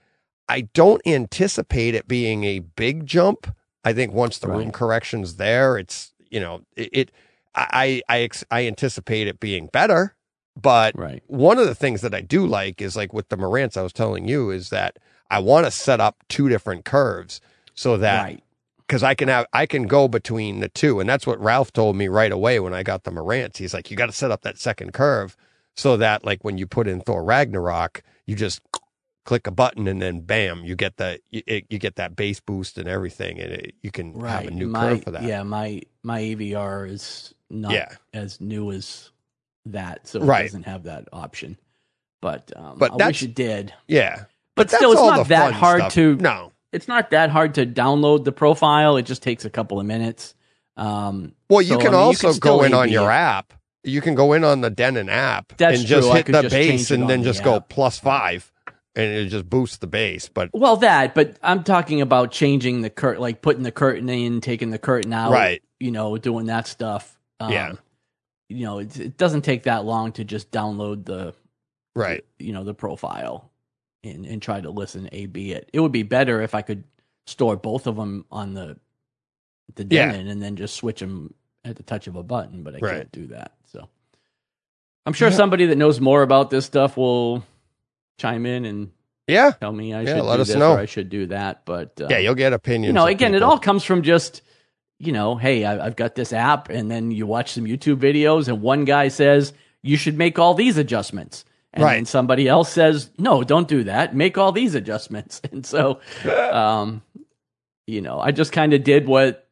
I 0.49 0.63
don't 0.63 1.03
anticipate 1.07 1.95
it 1.95 2.09
being 2.09 2.45
a 2.45 2.61
big 2.61 3.07
jump. 3.07 3.55
I 3.85 3.93
think 3.93 4.13
once 4.13 4.39
the 4.39 4.49
room 4.49 4.71
correction's 4.71 5.37
there, 5.37 5.79
it's, 5.79 6.13
you 6.31 6.41
know, 6.41 6.63
it, 6.77 6.89
it 6.93 7.13
I, 7.55 8.03
I, 8.09 8.29
I 8.51 8.67
anticipate 8.67 9.27
it 9.27 9.41
being 9.41 9.67
better, 9.67 10.17
but 10.61 10.97
Right. 10.97 11.23
one 11.27 11.59
of 11.59 11.67
the 11.67 11.75
things 11.75 12.01
that 12.03 12.15
I 12.15 12.21
do 12.21 12.47
like 12.47 12.81
is 12.81 12.97
like 12.97 13.13
with 13.13 13.29
the 13.29 13.37
Marantz 13.37 13.77
I 13.77 13.83
was 13.83 13.93
telling 13.93 14.27
you 14.29 14.51
is 14.51 14.71
that 14.71 14.99
I 15.31 15.39
want 15.41 15.67
to 15.67 15.71
set 15.71 16.01
up 16.01 16.25
two 16.29 16.49
different 16.49 16.85
curves 16.85 17.41
so 17.75 17.97
that 17.99 18.23
right. 18.23 18.43
because 18.79 19.03
I 19.03 19.15
can 19.15 19.29
have 19.29 19.47
I 19.53 19.67
can 19.67 19.87
go 19.87 20.09
between 20.09 20.61
the 20.61 20.69
two, 20.69 21.01
and 21.01 21.09
that's 21.09 21.27
what 21.27 21.41
Ralph 21.41 21.73
told 21.73 21.97
me 21.97 22.09
right 22.09 22.33
away 22.33 22.59
when 22.61 22.75
I 22.75 22.83
got 22.83 23.05
the 23.05 23.11
Marantz. 23.11 23.59
He's 23.59 23.75
like, 23.75 23.91
you 23.91 23.97
got 23.97 24.07
to 24.07 24.13
set 24.13 24.31
up 24.31 24.43
that 24.43 24.59
second 24.59 24.93
curve 24.93 25.37
so 25.79 25.97
that 25.97 26.25
like 26.25 26.43
when 26.45 26.59
you 26.59 26.67
put 26.67 26.89
in 26.89 27.01
Thor 27.01 27.23
Ragnarok, 27.23 28.03
you 28.27 28.35
just 28.35 28.61
click 29.25 29.47
a 29.47 29.51
button 29.51 29.87
and 29.87 30.03
then 30.03 30.21
bam, 30.21 30.65
you 30.65 30.75
get 30.75 30.97
the 30.97 31.21
you, 31.31 31.43
you 31.71 31.79
get 31.79 31.97
that 31.97 32.17
bass 32.17 32.41
boost 32.41 32.77
and 32.79 32.89
everything, 32.89 33.39
and 33.41 33.53
it, 33.53 33.75
you 33.83 33.91
can 33.91 34.13
Right. 34.13 34.33
have 34.33 34.47
a 34.49 34.51
new 34.51 34.67
my, 34.67 34.81
curve 34.91 35.05
for 35.05 35.11
that. 35.13 35.23
Yeah, 35.23 35.43
my 35.45 35.83
my 36.03 36.21
AVR 36.21 36.91
is 36.91 37.33
not 37.49 37.73
Yeah. 37.73 37.89
as 38.13 38.41
new 38.41 38.73
as 38.73 39.11
that, 39.67 40.07
so 40.09 40.21
Right. 40.21 40.43
it 40.43 40.49
doesn't 40.49 40.65
have 40.65 40.83
that 40.85 41.09
option. 41.13 41.57
But 42.21 42.53
um, 42.57 42.77
But 42.79 43.01
I 43.01 43.07
wish 43.07 43.23
it 43.23 43.35
did. 43.35 43.73
yeah. 43.87 44.25
But, 44.57 44.71
that's 44.71 44.79
still, 44.81 44.91
it's 44.93 45.01
not 45.01 45.29
that 45.29 45.53
hard 45.53 45.81
stuff. 45.83 45.95
to. 45.95 46.17
No. 46.17 46.51
It's 46.73 46.89
not 46.89 47.11
that 47.11 47.31
hard 47.31 47.55
to 47.55 47.65
download 47.65 48.25
the 48.25 48.33
profile. 48.33 48.97
It 48.97 49.03
just 49.07 49.23
takes 49.23 49.45
a 49.45 49.51
couple 49.51 49.79
of 49.79 49.87
minutes. 49.87 50.35
Um, 50.77 51.33
Well, 51.49 51.63
you 51.63 51.75
so, 51.75 51.79
can 51.79 51.89
I 51.89 51.91
mean, 51.93 52.01
also 52.01 52.33
still 52.33 52.59
go 52.59 52.63
in 52.65 52.75
on 52.75 52.89
your 52.89 53.09
app. 53.11 53.55
You 53.89 54.01
can 54.01 54.15
go 54.15 54.33
in 54.33 54.45
on 54.45 54.61
the 54.61 54.71
Denon 54.71 55.09
app 55.09 55.57
That's 55.57 55.79
and 55.81 55.87
just 55.87 56.09
true. 56.09 56.17
Hit 56.17 56.27
the 56.27 56.43
just 56.43 56.53
bass 56.55 56.91
and 56.91 57.09
then 57.09 57.23
just 57.23 57.39
the 57.41 57.45
go 57.45 57.61
plus 57.61 57.99
five, 57.99 58.53
and 58.95 59.05
it 59.13 59.29
just 59.29 59.49
boosts 59.49 59.79
the 59.79 59.87
bass. 59.87 60.29
But 60.29 60.51
Well, 60.53 60.77
that, 60.79 61.15
but 61.15 61.37
I'm 61.43 61.65
talking 61.65 62.01
about 62.01 62.31
changing 62.31 62.83
the 62.83 62.91
curtain, 62.91 63.21
like 63.21 63.43
putting 63.43 63.63
the 63.63 63.73
curtain 63.73 64.09
in, 64.09 64.41
taking 64.41 64.71
the 64.71 64.79
curtain 64.79 65.13
out, 65.13 65.33
Right. 65.33 65.63
You 65.81 65.91
know, 65.91 66.17
doing 66.19 66.47
that 66.47 66.67
stuff. 66.67 67.19
Um, 67.41 67.53
Yeah. 67.53 67.73
You 68.49 68.65
know, 68.65 68.79
it, 68.79 68.99
it 68.99 69.17
doesn't 69.19 69.43
take 69.43 69.65
that 69.65 69.85
long 69.85 70.13
to 70.13 70.25
just 70.25 70.51
download 70.51 71.05
the, 71.05 71.35
right, 71.95 72.25
you 72.39 72.53
know, 72.53 72.65
the 72.65 72.73
profile 72.75 73.51
and 74.03 74.25
and 74.25 74.41
try 74.41 74.61
to 74.61 74.71
listen 74.71 75.09
A 75.13 75.27
B 75.27 75.53
it. 75.53 75.69
It 75.73 75.81
would 75.81 75.93
be 75.93 76.03
better 76.03 76.41
if 76.41 76.55
I 76.55 76.63
could 76.63 76.85
store 77.27 77.57
both 77.57 77.87
of 77.87 77.97
them 77.97 78.25
on 78.31 78.55
the 78.55 78.79
the 79.75 79.87
Yeah. 79.91 80.13
Denon 80.13 80.29
and 80.29 80.41
then 80.41 80.57
just 80.57 80.77
switch 80.77 81.01
them 81.01 81.35
at 81.65 81.77
the 81.77 81.83
touch 81.83 82.07
of 82.07 82.17
a 82.17 82.23
button, 82.23 82.63
but 82.63 82.75
I 82.75 82.79
Right. 82.79 82.97
can't 82.97 83.13
do 83.13 83.27
that. 83.29 83.53
I'm 85.09 85.15
sure 85.15 85.31
Yeah. 85.31 85.37
somebody 85.37 85.65
that 85.67 85.77
knows 85.79 86.01
more 86.01 86.23
about 86.23 86.51
this 86.51 86.67
stuff 86.67 86.97
will 86.99 87.43
chime 88.19 88.45
in 88.47 88.65
and 88.67 88.91
yeah, 89.27 89.53
tell 89.53 89.73
me 89.73 89.95
I 89.95 90.03
Yeah, 90.03 90.17
should 90.17 90.25
let 90.25 90.37
do 90.37 90.43
us 90.43 90.49
this 90.49 90.57
know. 90.57 90.73
or 90.75 90.79
I 90.79 90.85
should 90.85 91.09
do 91.09 91.27
that. 91.27 91.63
But 91.65 91.99
uh, 92.01 92.09
yeah. 92.11 92.19
You'll 92.19 92.35
get 92.35 92.53
opinions. 92.53 92.87
you 92.89 92.93
know, 92.93 93.07
again, 93.07 93.35
it 93.35 93.43
all 93.43 93.59
comes 93.59 93.85
from 93.85 94.03
just 94.03 94.43
you 94.99 95.13
know, 95.13 95.37
hey, 95.37 95.65
I, 95.65 95.87
I've 95.87 95.95
got 95.97 96.15
this 96.17 96.33
app, 96.33 96.69
and 96.71 96.91
then 96.91 97.11
you 97.13 97.25
watch 97.27 97.53
some 97.53 97.65
YouTube 97.65 97.97
videos, 98.01 98.49
and 98.49 98.61
one 98.61 98.85
guy 98.85 99.09
says 99.09 99.53
you 99.83 99.97
should 99.97 100.19
make 100.19 100.39
all 100.39 100.55
these 100.55 100.77
adjustments. 100.77 101.45
And 101.73 101.85
then 101.85 102.05
somebody 102.07 102.49
else 102.49 102.73
says, 102.73 103.09
no, 103.19 103.45
don't 103.45 103.69
do 103.69 103.85
that. 103.85 104.15
Make 104.17 104.37
all 104.39 104.51
these 104.53 104.75
adjustments. 104.75 105.41
And 105.53 105.65
so, 105.65 106.01
um, 106.51 107.03
you 107.87 108.01
know, 108.01 108.19
I 108.19 108.33
just 108.33 108.51
kind 108.53 108.75
of 108.75 108.83
did 108.83 109.07
what 109.07 109.47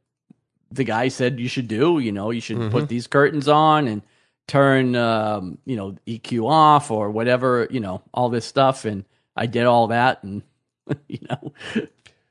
the 0.72 0.82
guy 0.84 1.08
said 1.08 1.38
you 1.38 1.48
should 1.48 1.68
do. 1.68 1.98
You 2.00 2.10
know, 2.12 2.30
you 2.30 2.40
should 2.40 2.56
Mhm. 2.58 2.70
put 2.72 2.88
these 2.88 3.06
curtains 3.06 3.46
on 3.46 3.86
and 3.86 4.02
turn, 4.48 4.94
um, 4.96 5.58
you 5.64 5.76
know, 5.76 5.96
EQ 6.06 6.48
off 6.48 6.90
or 6.90 7.10
whatever, 7.10 7.66
you 7.70 7.80
know, 7.80 8.02
all 8.14 8.28
this 8.28 8.44
stuff. 8.46 8.84
And 8.84 9.04
I 9.36 9.46
did 9.46 9.64
all 9.66 9.88
that 9.88 10.22
and, 10.22 10.42
you 11.08 11.18
know, 11.28 11.52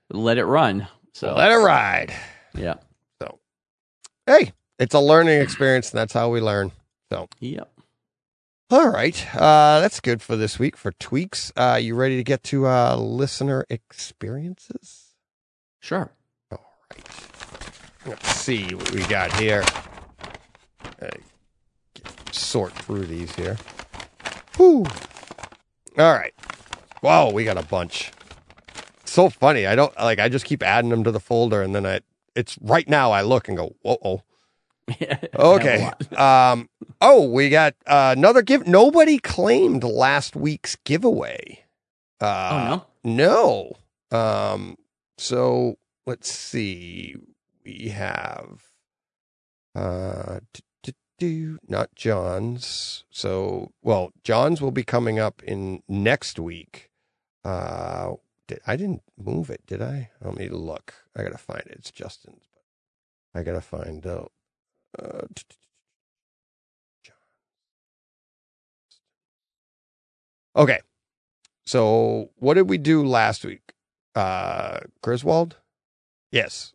let 0.09 0.37
it 0.37 0.45
run. 0.45 0.87
So, 1.13 1.35
let 1.35 1.51
it 1.51 1.55
ride. 1.57 2.13
yeah. 2.57 2.75
So 3.21 3.39
hey, 4.27 4.51
it's 4.79 4.93
a 4.93 4.99
learning 4.99 5.39
experience, 5.41 5.91
and 5.91 5.97
that's 5.99 6.11
how 6.13 6.29
we 6.29 6.41
learn. 6.41 6.71
So, 7.11 7.29
Yep. 7.39 7.71
all 8.71 8.89
right, 8.89 9.35
uh, 9.35 9.79
that's 9.79 9.99
good 10.01 10.21
for 10.21 10.35
this 10.35 10.59
week 10.59 10.75
for 10.75 10.91
tweaks. 10.93 11.53
Uh, 11.55 11.79
you 11.81 11.95
ready 11.95 12.17
to 12.17 12.23
get 12.23 12.43
to 12.45 12.67
uh, 12.67 12.97
listener 12.97 13.65
experiences? 13.69 15.13
Sure. 15.79 16.11
All 16.51 16.59
right. 16.91 17.05
Let's 18.05 18.29
see 18.35 18.73
what 18.75 18.91
we 18.91 19.03
got 19.03 19.31
here. 19.39 19.63
Uh, 21.01 21.07
sort 22.31 22.73
through 22.73 23.05
these 23.05 23.35
here. 23.35 23.57
Whew. 24.57 24.85
All 25.97 26.13
right. 26.13 26.33
Wow, 27.01 27.31
we 27.31 27.43
got 27.43 27.57
a 27.57 27.63
bunch. 27.63 28.11
So 29.05 29.29
funny. 29.29 29.65
I 29.65 29.75
don't 29.75 29.95
like. 29.97 30.19
I 30.19 30.29
just 30.29 30.45
keep 30.45 30.63
adding 30.63 30.89
them 30.89 31.03
to 31.03 31.11
the 31.11 31.19
folder, 31.19 31.61
and 31.61 31.73
then 31.75 31.85
I. 31.85 32.01
It's 32.35 32.57
right 32.61 32.87
now. 32.87 33.11
I 33.11 33.21
look 33.21 33.47
and 33.47 33.55
go, 33.55 33.75
whoa, 33.81 33.97
oh. 34.03 34.21
Okay. 35.35 35.89
Um. 36.17 36.69
Oh, 37.01 37.29
we 37.29 37.49
got 37.49 37.75
uh, 37.85 38.13
another 38.17 38.41
give. 38.41 38.67
Nobody 38.67 39.19
claimed 39.19 39.83
last 39.83 40.35
week's 40.35 40.75
giveaway. 40.77 41.65
Uh, 42.21 42.79
oh, 42.79 42.85
no. 43.03 43.75
no. 44.11 44.17
Um, 44.17 44.77
so 45.17 45.77
let's 46.05 46.31
see. 46.31 47.15
We 47.63 47.89
have 47.89 48.63
uh 49.75 50.39
do 51.17 51.57
not 51.67 51.95
John's. 51.95 53.03
So 53.09 53.71
well, 53.81 54.11
John's 54.23 54.61
will 54.61 54.71
be 54.71 54.83
coming 54.83 55.19
up 55.19 55.41
in 55.43 55.81
next 55.87 56.39
week. 56.39 56.89
Uh 57.43 58.13
did, 58.47 58.59
I 58.67 58.75
didn't 58.75 59.01
move 59.17 59.49
it, 59.49 59.65
did 59.65 59.81
I? 59.81 60.11
Let 60.21 60.35
me 60.35 60.49
look. 60.49 60.93
I 61.15 61.23
gotta 61.23 61.37
find 61.37 61.61
it. 61.65 61.77
It's 61.79 61.91
Justin's, 61.91 62.43
but 62.53 63.39
I 63.39 63.43
gotta 63.43 63.61
find 63.61 64.05
out. 64.05 64.31
Uh, 64.97 65.21
t- 65.35 65.43
t- 65.49 65.55
John. 67.03 67.15
Okay. 70.55 70.79
So 71.65 72.29
what 72.37 72.53
did 72.53 72.69
we 72.69 72.77
do 72.77 73.05
last 73.05 73.43
week? 73.43 73.73
uh, 74.15 74.79
Griswold. 75.01 75.57
Yes. 76.31 76.73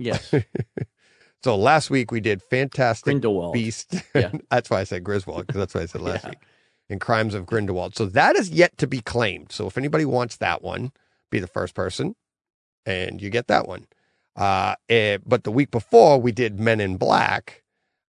Yes, 0.00 0.32
So 1.48 1.56
last 1.56 1.88
week 1.88 2.10
we 2.10 2.20
did 2.20 2.42
Fantastic 2.42 3.04
Grindelwald. 3.04 3.54
Beast. 3.54 3.94
Yeah. 4.14 4.32
that's 4.50 4.68
why 4.68 4.80
I 4.80 4.84
said 4.84 5.02
Griswold 5.02 5.46
because 5.46 5.58
that's 5.58 5.72
what 5.72 5.82
I 5.82 5.86
said 5.86 6.02
last 6.02 6.24
Yeah. 6.24 6.30
week. 6.32 6.40
And 6.90 7.00
Crimes 7.00 7.32
of 7.32 7.46
Grindelwald. 7.46 7.96
So 7.96 8.04
that 8.04 8.36
is 8.36 8.50
yet 8.50 8.76
to 8.76 8.86
be 8.86 9.00
claimed. 9.00 9.50
So 9.50 9.66
if 9.66 9.78
anybody 9.78 10.04
wants 10.04 10.36
that 10.36 10.60
one, 10.60 10.92
be 11.30 11.38
the 11.38 11.46
first 11.46 11.74
person, 11.74 12.16
and 12.84 13.22
you 13.22 13.30
get 13.30 13.46
that 13.46 13.66
one. 13.66 13.86
Uh, 14.36 14.74
eh, 14.90 15.16
but 15.24 15.44
the 15.44 15.50
week 15.50 15.70
before 15.70 16.20
we 16.20 16.32
did 16.32 16.60
Men 16.60 16.80
in 16.82 16.98
Black, 16.98 17.62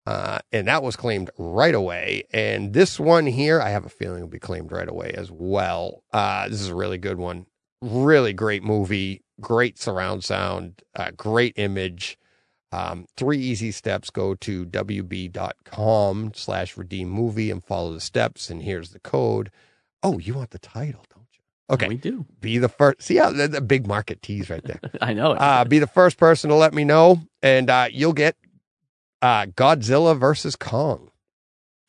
uh, 0.05 0.39
and 0.51 0.67
that 0.67 0.83
was 0.83 0.97
claimed 0.97 1.29
right 1.37 1.75
away. 1.75 2.23
And 2.33 2.73
this 2.73 2.99
one 2.99 3.25
here, 3.25 3.61
I 3.61 3.69
have 3.69 3.85
a 3.85 3.89
feeling 3.89 4.19
will 4.19 4.27
be 4.27 4.37
claimed 4.37 4.69
right 4.73 4.89
away 4.89 5.13
as 5.15 5.31
well. 5.31 6.03
Uh, 6.11 6.49
this 6.49 6.59
is 6.59 6.67
a 6.67 6.75
really 6.75 6.97
good 6.97 7.19
one. 7.19 7.45
Really 7.81 8.33
great 8.33 8.63
movie, 8.63 9.21
great 9.39 9.79
surround 9.79 10.25
sound, 10.25 10.81
uh, 10.93 11.11
great 11.15 11.53
image. 11.55 12.18
Um, 12.71 13.07
three 13.17 13.39
easy 13.39 13.71
steps. 13.71 14.09
Go 14.09 14.35
to 14.35 14.65
wb.com 14.65 16.31
slash 16.35 16.77
redeem 16.77 17.09
movie 17.09 17.49
and 17.51 17.63
follow 17.63 17.93
the 17.93 17.99
steps. 18.01 18.49
And 18.49 18.61
here's 18.63 18.91
the 18.91 18.99
code. 18.99 19.51
Oh, 20.03 20.17
you 20.19 20.33
want 20.35 20.51
the 20.51 20.59
title, 20.59 21.03
don't 21.13 21.27
you? 21.33 21.39
Okay. 21.71 21.87
we 21.87 21.97
do. 21.97 22.25
Be 22.41 22.57
the 22.57 22.69
first. 22.69 23.01
See 23.01 23.15
how 23.17 23.31
the, 23.31 23.47
the 23.47 23.61
big 23.61 23.87
market 23.87 24.21
tease 24.21 24.49
right 24.49 24.63
there. 24.63 24.79
I 25.01 25.13
know 25.13 25.31
it. 25.33 25.41
Uh, 25.41 25.65
be 25.65 25.79
the 25.79 25.87
first 25.87 26.17
person 26.17 26.49
to 26.49 26.55
let 26.55 26.73
me 26.73 26.83
know, 26.83 27.21
and 27.41 27.69
uh, 27.69 27.87
you'll 27.91 28.13
get 28.13 28.35
uh, 29.21 29.45
Godzilla 29.47 30.17
versus 30.17 30.55
Kong. 30.55 31.11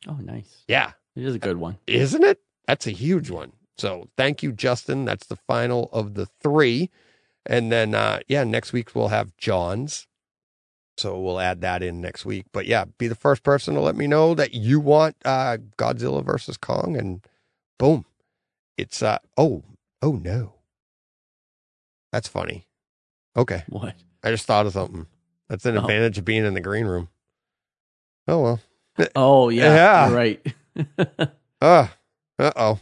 oh, 0.07 0.17
nice. 0.21 0.63
Yeah, 0.67 0.91
It 1.15 1.23
is 1.23 1.35
a 1.35 1.39
good 1.39 1.57
one. 1.57 1.77
isn't 1.87 2.23
it? 2.23 2.39
That's 2.67 2.87
a 2.87 2.91
huge 2.91 3.29
one. 3.29 3.53
So 3.77 4.07
thank 4.17 4.43
you, 4.43 4.51
Justin. 4.51 5.05
That's 5.05 5.27
the 5.27 5.35
final 5.35 5.89
of 5.93 6.13
the 6.15 6.25
three. 6.25 6.89
And 7.45 7.71
then, 7.71 7.95
uh, 7.95 8.19
yeah, 8.27 8.43
next 8.43 8.73
week 8.73 8.93
we'll 8.93 9.07
have 9.07 9.35
John's. 9.37 10.07
So 11.01 11.19
we'll 11.19 11.39
add 11.39 11.61
that 11.61 11.81
in 11.81 11.99
next 11.99 12.25
week. 12.25 12.45
But 12.51 12.67
yeah, 12.67 12.85
be 12.99 13.07
the 13.07 13.15
first 13.15 13.41
person 13.41 13.73
to 13.73 13.81
let 13.81 13.95
me 13.95 14.05
know 14.05 14.35
that 14.35 14.53
you 14.53 14.79
want 14.79 15.15
uh, 15.25 15.57
Godzilla 15.77 16.23
versus 16.23 16.57
Kong. 16.57 16.95
And 16.95 17.25
boom, 17.79 18.05
it's, 18.77 19.01
uh, 19.01 19.17
oh, 19.35 19.63
oh 20.03 20.11
no. 20.11 20.53
That's 22.11 22.27
funny. 22.27 22.67
Okay. 23.35 23.63
What? 23.67 23.95
I 24.23 24.29
just 24.29 24.45
thought 24.45 24.67
of 24.67 24.73
something. 24.73 25.07
That's 25.49 25.65
an 25.65 25.75
Oh. 25.77 25.81
advantage 25.81 26.19
of 26.19 26.25
being 26.25 26.45
in 26.45 26.53
the 26.53 26.61
green 26.61 26.85
room. 26.85 27.09
Oh, 28.27 28.41
well. 28.41 28.59
Oh, 29.15 29.49
yeah. 29.49 29.73
Yeah. 30.09 30.13
Right. 30.13 30.45
Uh, 31.63 31.87
uh 32.39 32.51
oh. 32.55 32.79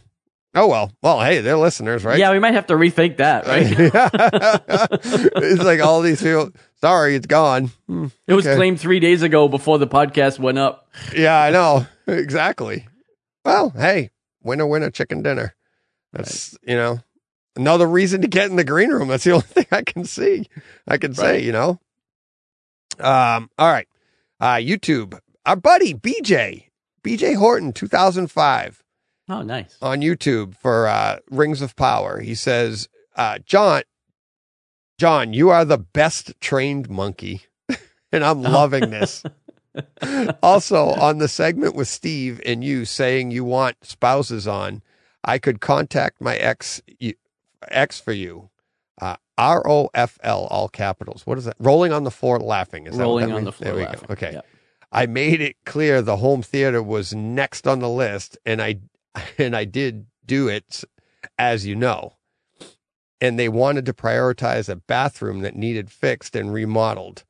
Oh, 0.54 0.66
well. 0.66 0.90
Well, 1.02 1.20
hey, 1.20 1.42
they're 1.42 1.58
listeners, 1.58 2.02
right? 2.02 2.18
Yeah, 2.18 2.32
we 2.32 2.38
might 2.38 2.54
have 2.54 2.66
to 2.68 2.74
rethink 2.74 3.18
that, 3.18 3.46
right? 3.46 3.66
it's 5.36 5.62
like 5.62 5.80
all 5.80 6.00
these 6.00 6.22
people. 6.22 6.50
Sorry, 6.80 7.14
it's 7.14 7.26
gone. 7.26 7.70
Hmm. 7.86 8.06
it 8.26 8.32
was 8.34 8.46
Okay. 8.46 8.56
claimed 8.56 8.80
three 8.80 9.00
days 9.00 9.22
ago 9.22 9.48
before 9.48 9.78
the 9.78 9.86
podcast 9.86 10.38
went 10.38 10.58
up. 10.58 10.88
Yeah, 11.14 11.40
I 11.40 11.50
know. 11.50 11.86
Exactly. 12.06 12.88
Well, 13.44 13.70
hey, 13.70 14.10
winner, 14.42 14.66
winner, 14.66 14.90
chicken 14.90 15.22
dinner. 15.22 15.54
That's, 16.12 16.58
you 16.66 16.74
know, 16.74 16.98
another 17.54 17.86
reason 17.86 18.22
to 18.22 18.28
get 18.28 18.50
in 18.50 18.56
the 18.56 18.64
green 18.64 18.90
room. 18.90 19.06
That's 19.08 19.22
the 19.24 19.30
only 19.34 19.46
thing 19.46 19.66
I 19.70 19.82
can 19.82 20.04
see. 20.04 20.48
I 20.88 20.96
can 20.98 21.14
say, 21.14 21.40
you 21.44 21.52
know. 21.52 21.78
Um, 22.98 23.48
all 23.58 23.70
right. 23.70 23.86
Uh, 24.40 24.54
YouTube. 24.56 25.18
Our 25.46 25.54
buddy 25.56 25.94
BJ, 25.94 26.64
BJ 27.04 27.36
Horton, 27.36 27.72
2005. 27.72 28.82
Oh, 29.28 29.42
nice. 29.42 29.76
on 29.80 30.00
YouTube 30.00 30.56
for 30.56 30.88
uh, 30.88 31.18
Rings 31.30 31.62
of 31.62 31.76
Power. 31.76 32.18
He 32.20 32.34
says, 32.34 32.88
uh, 33.14 33.38
"John, 33.46 33.82
John, 35.00 35.32
you 35.32 35.48
are 35.48 35.64
the 35.64 35.78
best 35.78 36.38
trained 36.42 36.90
monkey," 36.90 37.46
and 38.12 38.22
I'm 38.22 38.42
loving 38.42 38.90
this. 38.90 39.22
also, 40.42 40.88
on 40.90 41.16
the 41.16 41.26
segment 41.26 41.74
with 41.74 41.88
Steve 41.88 42.38
and 42.44 42.62
you 42.62 42.84
saying 42.84 43.30
you 43.30 43.42
want 43.42 43.78
spouses 43.80 44.46
on, 44.46 44.82
I 45.24 45.38
could 45.38 45.62
contact 45.62 46.20
my 46.20 46.36
ex 46.36 46.82
ex 47.70 47.98
for 47.98 48.12
you. 48.12 48.50
Uh, 49.00 49.16
R 49.38 49.66
O 49.66 49.88
F 49.94 50.18
L, 50.22 50.46
all 50.50 50.68
capitals. 50.68 51.26
What 51.26 51.38
is 51.38 51.46
that? 51.46 51.56
Rolling 51.58 51.94
on 51.94 52.04
the 52.04 52.10
floor, 52.10 52.38
laughing. 52.38 52.86
Is 52.86 52.98
that 52.98 52.98
what 52.98 53.04
Rolling 53.04 53.28
that 53.28 53.34
on 53.36 53.44
means? 53.44 53.46
the 53.46 53.52
floor. 53.52 53.72
There 53.72 53.76
we 53.76 53.86
laughing. 53.86 54.04
go. 54.06 54.12
Okay. 54.12 54.32
Yep. 54.34 54.46
I 54.92 55.06
made 55.06 55.40
it 55.40 55.56
clear 55.64 56.02
the 56.02 56.18
home 56.18 56.42
theater 56.42 56.82
was 56.82 57.14
next 57.14 57.66
on 57.66 57.78
the 57.78 57.88
list, 57.88 58.36
and 58.44 58.60
I 58.60 58.80
and 59.38 59.56
I 59.56 59.64
did 59.64 60.04
do 60.26 60.48
it, 60.48 60.84
as 61.38 61.64
you 61.64 61.74
know. 61.74 62.16
And 63.20 63.38
they 63.38 63.48
wanted 63.48 63.84
to 63.86 63.92
prioritize 63.92 64.68
a 64.68 64.76
bathroom 64.76 65.40
that 65.40 65.54
needed 65.56 65.90
fixed 65.90 66.34
and 66.34 66.52
remodeled. 66.52 67.24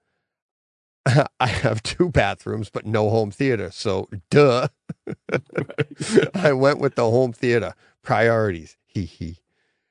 I 1.40 1.46
have 1.46 1.82
two 1.82 2.10
bathrooms, 2.10 2.70
but 2.70 2.86
no 2.86 3.10
home 3.10 3.30
theater, 3.30 3.70
so 3.72 4.08
duh. 4.30 4.68
I 6.34 6.52
went 6.52 6.78
with 6.78 6.94
the 6.94 7.10
home 7.10 7.32
theater 7.32 7.74
priorities. 8.02 8.76
Hee 8.86 9.04
hee. 9.04 9.38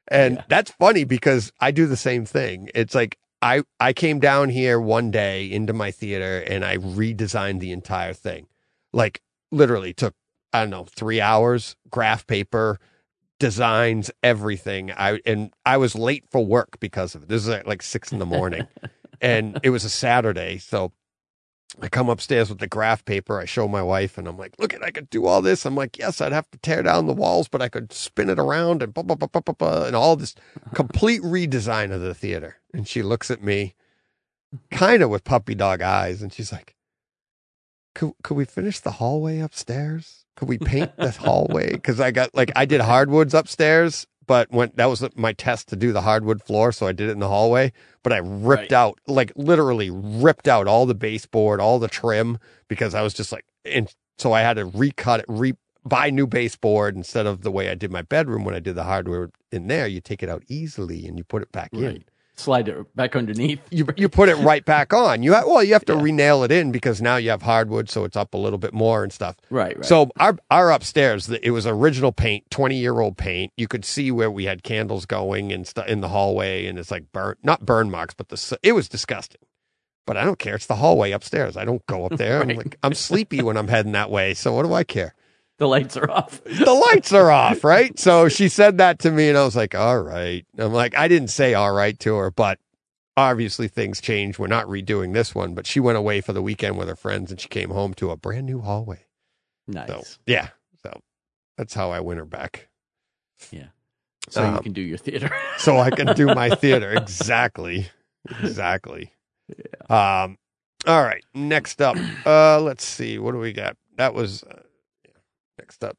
And 0.07 0.35
Yeah. 0.37 0.43
that's 0.47 0.71
funny 0.71 1.03
because 1.03 1.51
I 1.59 1.71
do 1.71 1.85
the 1.87 1.97
same 1.97 2.25
thing. 2.25 2.69
It's 2.73 2.95
like 2.95 3.17
I 3.41 3.63
I 3.79 3.93
came 3.93 4.19
down 4.19 4.49
here 4.49 4.79
one 4.79 5.11
day 5.11 5.49
into 5.49 5.73
my 5.73 5.91
theater 5.91 6.39
and 6.39 6.65
I 6.65 6.77
redesigned 6.77 7.59
the 7.59 7.71
entire 7.71 8.13
thing. 8.13 8.47
Like 8.93 9.21
literally 9.51 9.93
took 9.93 10.15
I 10.51 10.61
don't 10.61 10.71
know, 10.71 10.85
3 10.85 11.21
hours, 11.21 11.75
graph 11.91 12.25
paper, 12.25 12.79
designs, 13.39 14.11
everything. 14.21 14.91
I 14.91 15.19
and 15.25 15.53
I 15.65 15.77
was 15.77 15.95
late 15.95 16.25
for 16.29 16.45
work 16.45 16.79
because 16.79 17.15
of 17.15 17.23
it. 17.23 17.29
This 17.29 17.43
is 17.43 17.49
at 17.49 17.67
like 17.67 17.81
6 17.81 18.11
in 18.11 18.19
the 18.19 18.25
morning. 18.25 18.67
and 19.21 19.59
it 19.63 19.69
was 19.71 19.83
a 19.83 19.89
Saturday, 19.89 20.57
so 20.57 20.91
I 21.81 21.87
come 21.87 22.09
upstairs 22.09 22.49
with 22.49 22.59
the 22.59 22.67
graph 22.67 23.05
paper. 23.05 23.39
I 23.39 23.45
show 23.45 23.67
my 23.67 23.83
wife, 23.83 24.17
and 24.17 24.27
I'm 24.27 24.37
like, 24.37 24.55
"Look 24.59 24.73
at, 24.73 24.83
I 24.83 24.91
could 24.91 25.09
do 25.09 25.25
all 25.25 25.41
this." 25.41 25.65
I'm 25.65 25.75
like, 25.75 25.97
"Yes, 25.97 26.19
I'd 26.19 26.31
have 26.31 26.49
to 26.51 26.57
tear 26.57 26.81
down 26.83 27.05
the 27.05 27.13
walls, 27.13 27.47
but 27.47 27.61
I 27.61 27.69
could 27.69 27.93
spin 27.93 28.29
it 28.29 28.39
around 28.39 28.81
and 28.81 28.93
blah, 28.93 29.03
blah, 29.03 29.15
blah, 29.15 29.27
blah, 29.27 29.41
blah, 29.41 29.53
blah, 29.53 29.85
and 29.85 29.95
all 29.95 30.15
this 30.15 30.35
complete 30.73 31.21
redesign 31.21 31.91
of 31.91 32.01
the 32.01 32.13
theater." 32.13 32.57
And 32.73 32.87
she 32.87 33.01
looks 33.03 33.29
at 33.31 33.43
me, 33.43 33.75
kind 34.71 35.03
of 35.03 35.09
with 35.09 35.23
puppy 35.23 35.55
dog 35.55 35.81
eyes, 35.81 36.21
and 36.21 36.33
she's 36.33 36.51
like, 36.51 36.75
"Could 37.93 38.13
could 38.23 38.35
we 38.35 38.45
finish 38.45 38.79
the 38.79 38.93
hallway 38.93 39.39
upstairs? 39.39 40.18
Could 40.39 40.47
we 40.47 40.57
paint 40.57 40.95
this 40.97 41.17
hallway? 41.17 41.73
Because 41.73 41.99
I 41.99 42.11
got 42.11 42.33
like 42.33 42.51
I 42.55 42.65
did 42.65 42.81
hardwoods 42.81 43.33
upstairs." 43.33 44.07
But 44.25 44.51
when 44.51 44.71
that 44.75 44.85
was 44.85 45.03
my 45.15 45.33
test 45.33 45.69
to 45.69 45.75
do 45.75 45.91
the 45.91 46.01
hardwood 46.01 46.43
floor, 46.43 46.71
so 46.71 46.85
I 46.85 46.91
did 46.91 47.09
it 47.09 47.13
in 47.13 47.19
the 47.19 47.27
hallway. 47.27 47.73
But 48.03 48.13
I 48.13 48.17
ripped 48.17 48.71
Right. 48.71 48.73
out, 48.73 48.99
like 49.07 49.31
literally 49.35 49.89
ripped 49.89 50.47
out 50.47 50.67
all 50.67 50.85
the 50.85 50.93
baseboard, 50.93 51.59
all 51.59 51.79
the 51.79 51.87
trim, 51.87 52.37
because 52.67 52.93
I 52.93 53.01
was 53.01 53.15
just 53.15 53.31
like, 53.31 53.43
and 53.65 53.91
so 54.19 54.31
I 54.31 54.41
had 54.41 54.53
to 54.57 54.65
recut 54.65 55.21
it, 55.21 55.25
re 55.27 55.53
buy 55.83 56.11
new 56.11 56.27
baseboard 56.27 56.95
instead 56.95 57.25
of 57.25 57.41
the 57.41 57.49
way 57.49 57.69
I 57.69 57.73
did 57.75 57.91
my 57.91 58.03
bedroom 58.03 58.43
when 58.45 58.53
I 58.53 58.59
did 58.59 58.75
the 58.75 58.83
hardwood 58.83 59.31
in 59.51 59.67
there. 59.67 59.87
You 59.87 59.99
take 59.99 60.21
it 60.21 60.29
out 60.29 60.43
easily 60.47 61.07
and 61.07 61.17
you 61.17 61.23
put 61.23 61.41
it 61.41 61.51
back 61.51 61.71
in. 61.73 62.03
Right. 62.39 62.43
Slide 62.43 62.67
it 62.69 62.95
back 62.95 63.15
underneath. 63.15 63.59
You 63.69 63.85
you 63.97 64.09
put 64.09 64.29
it 64.29 64.35
right 64.37 64.63
back 64.63 64.93
on. 64.93 65.23
You 65.23 65.33
ha- 65.33 65.43
well, 65.45 65.63
you 65.63 65.73
have 65.73 65.85
to 65.85 65.95
re-nail 65.95 66.43
it 66.43 66.51
in 66.51 66.71
because 66.71 67.01
now 67.01 67.17
you 67.17 67.29
have 67.31 67.41
hardwood, 67.41 67.89
so 67.89 68.05
it's 68.05 68.15
up 68.17 68.33
a 68.33 68.37
little 68.37 68.57
bit 68.59 68.73
more 68.73 69.03
and 69.03 69.11
stuff. 69.11 69.35
Right, 69.49 69.75
right. 69.77 69.85
So 69.85 70.09
our 70.17 70.37
our 70.49 70.71
upstairs, 70.71 71.27
the- 71.27 71.45
it 71.45 71.51
was 71.51 71.67
original 71.67 72.11
paint, 72.11 72.49
twenty 72.49 72.77
year 72.77 72.99
old 72.99 73.17
paint. 73.17 73.51
You 73.57 73.67
could 73.67 73.83
see 73.85 74.11
where 74.11 74.31
we 74.31 74.45
had 74.45 74.63
candles 74.63 75.05
going 75.05 75.51
and 75.51 75.67
stuff 75.67 75.87
in 75.87 76.01
the 76.01 76.07
hallway, 76.09 76.65
and 76.65 76.79
it's 76.79 76.91
like 76.91 77.11
burn, 77.11 77.35
not 77.43 77.65
burn 77.65 77.91
marks, 77.91 78.13
but 78.13 78.29
the 78.29 78.59
it 78.63 78.71
was 78.73 78.87
disgusting. 78.89 79.41
But 80.07 80.17
I 80.17 80.23
don't 80.23 80.39
care. 80.39 80.55
It's 80.55 80.65
the 80.65 80.75
hallway 80.75 81.11
upstairs. 81.11 81.55
I 81.55 81.65
don't 81.65 81.85
go 81.85 82.05
up 82.05 82.17
there. 82.17 82.41
I'm 82.41 82.47
like 82.55 82.77
I'm 82.81 82.93
sleepy 82.93 83.41
when 83.43 83.57
I'm 83.57 83.67
heading 83.67 83.91
that 83.91 84.09
way. 84.09 84.33
So 84.33 84.53
what 84.53 84.63
do 84.65 84.73
I 84.73 84.83
care? 84.83 85.13
The 85.59 85.67
lights 85.67 85.95
are 85.95 86.09
off. 86.09 86.43
The 86.43 86.73
lights 86.73 87.13
are 87.13 87.29
off, 87.29 87.63
right? 87.63 87.97
So 87.99 88.27
she 88.29 88.49
said 88.49 88.79
that 88.79 88.99
to 88.99 89.11
me, 89.11 89.29
and 89.29 89.37
I 89.37 89.43
was 89.43 89.55
like, 89.55 89.75
all 89.75 90.01
right. 90.01 90.45
I'm 90.57 90.73
like, 90.73 90.97
I 90.97 91.07
didn't 91.07 91.29
say 91.29 91.53
all 91.53 91.71
right 91.73 91.97
to 91.99 92.15
her, 92.15 92.31
but 92.31 92.59
obviously 93.15 93.67
things 93.67 94.01
change. 94.01 94.39
We're 94.39 94.47
not 94.47 94.65
redoing 94.65 95.13
this 95.13 95.35
one, 95.35 95.53
but 95.53 95.67
she 95.67 95.79
went 95.79 95.97
away 95.97 96.21
for 96.21 96.33
the 96.33 96.41
weekend 96.41 96.77
with 96.77 96.87
her 96.87 96.95
friends, 96.95 97.29
and 97.29 97.39
she 97.39 97.49
came 97.49 97.69
home 97.69 97.93
to 97.95 98.09
a 98.09 98.17
brand 98.17 98.45
new 98.45 98.61
hallway. 98.61 99.05
Nice. 99.67 99.87
So 99.87 100.03
yeah, 100.25 100.49
so 100.81 100.99
that's 101.57 101.73
how 101.73 101.91
I 101.91 101.99
win 101.99 102.17
her 102.17 102.25
back. 102.25 102.69
Yeah. 103.51 103.67
So 104.29 104.41
you 104.41 104.47
um, 104.47 104.63
can 104.63 104.73
do 104.73 104.81
your 104.81 104.97
theater. 104.97 105.31
so 105.57 105.77
I 105.77 105.89
can 105.91 106.15
do 106.15 106.27
my 106.27 106.49
theater. 106.55 106.91
Exactly. 106.93 107.89
Exactly. 108.41 109.11
Yeah. 109.47 110.23
Um, 110.23 110.37
all 110.87 111.03
right. 111.03 111.23
Next 111.33 111.81
up, 111.81 111.97
uh, 112.25 112.61
let's 112.61 112.85
see. 112.85 113.19
What 113.19 113.33
do 113.33 113.39
we 113.39 113.53
got? 113.53 113.75
That 113.97 114.13
was. 114.13 114.43
Next 115.69 115.83
up. 115.83 115.97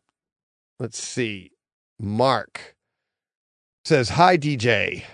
Let's 0.81 1.01
see. 1.01 1.53
Mark 2.01 2.75
says, 3.85 4.11
Hi, 4.11 4.37
DJ. 4.37 5.05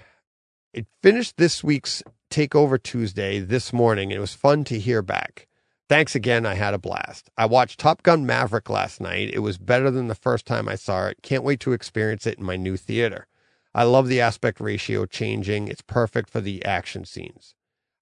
It 0.73 0.87
finished 1.03 1.37
this 1.37 1.63
week's 1.63 2.03
Takeover 2.31 2.83
Tuesday 2.83 3.39
this 3.39 3.73
morning. 3.75 4.11
It 4.11 4.19
was 4.19 4.33
fun 4.33 4.65
to 4.65 4.79
hear 4.79 5.03
back. 5.03 5.47
Thanks 5.91 6.15
again. 6.15 6.47
I 6.47 6.55
had 6.55 6.73
a 6.73 6.79
blast. 6.79 7.29
I 7.37 7.45
watched 7.45 7.79
Top 7.79 8.03
Gun 8.03 8.25
Maverick 8.25 8.71
last 8.71 8.99
night. 8.99 9.31
It 9.35 9.41
was 9.41 9.59
better 9.59 9.91
than 9.91 10.09
the 10.09 10.15
first 10.15 10.47
time 10.47 10.71
I 10.71 10.75
saw 10.75 11.07
it. 11.09 11.19
Can't 11.23 11.45
wait 11.45 11.61
to 11.61 11.73
experience 11.73 12.27
it 12.27 12.39
in 12.39 12.45
my 12.45 12.57
new 12.57 12.79
theater. 12.79 13.27
I 13.75 13.83
love 13.85 14.09
the 14.09 14.23
aspect 14.23 14.59
ratio 14.59 15.05
changing. 15.05 15.69
It's 15.69 15.83
perfect 15.83 16.31
for 16.31 16.41
the 16.41 16.65
action 16.65 17.05
scenes. 17.05 17.55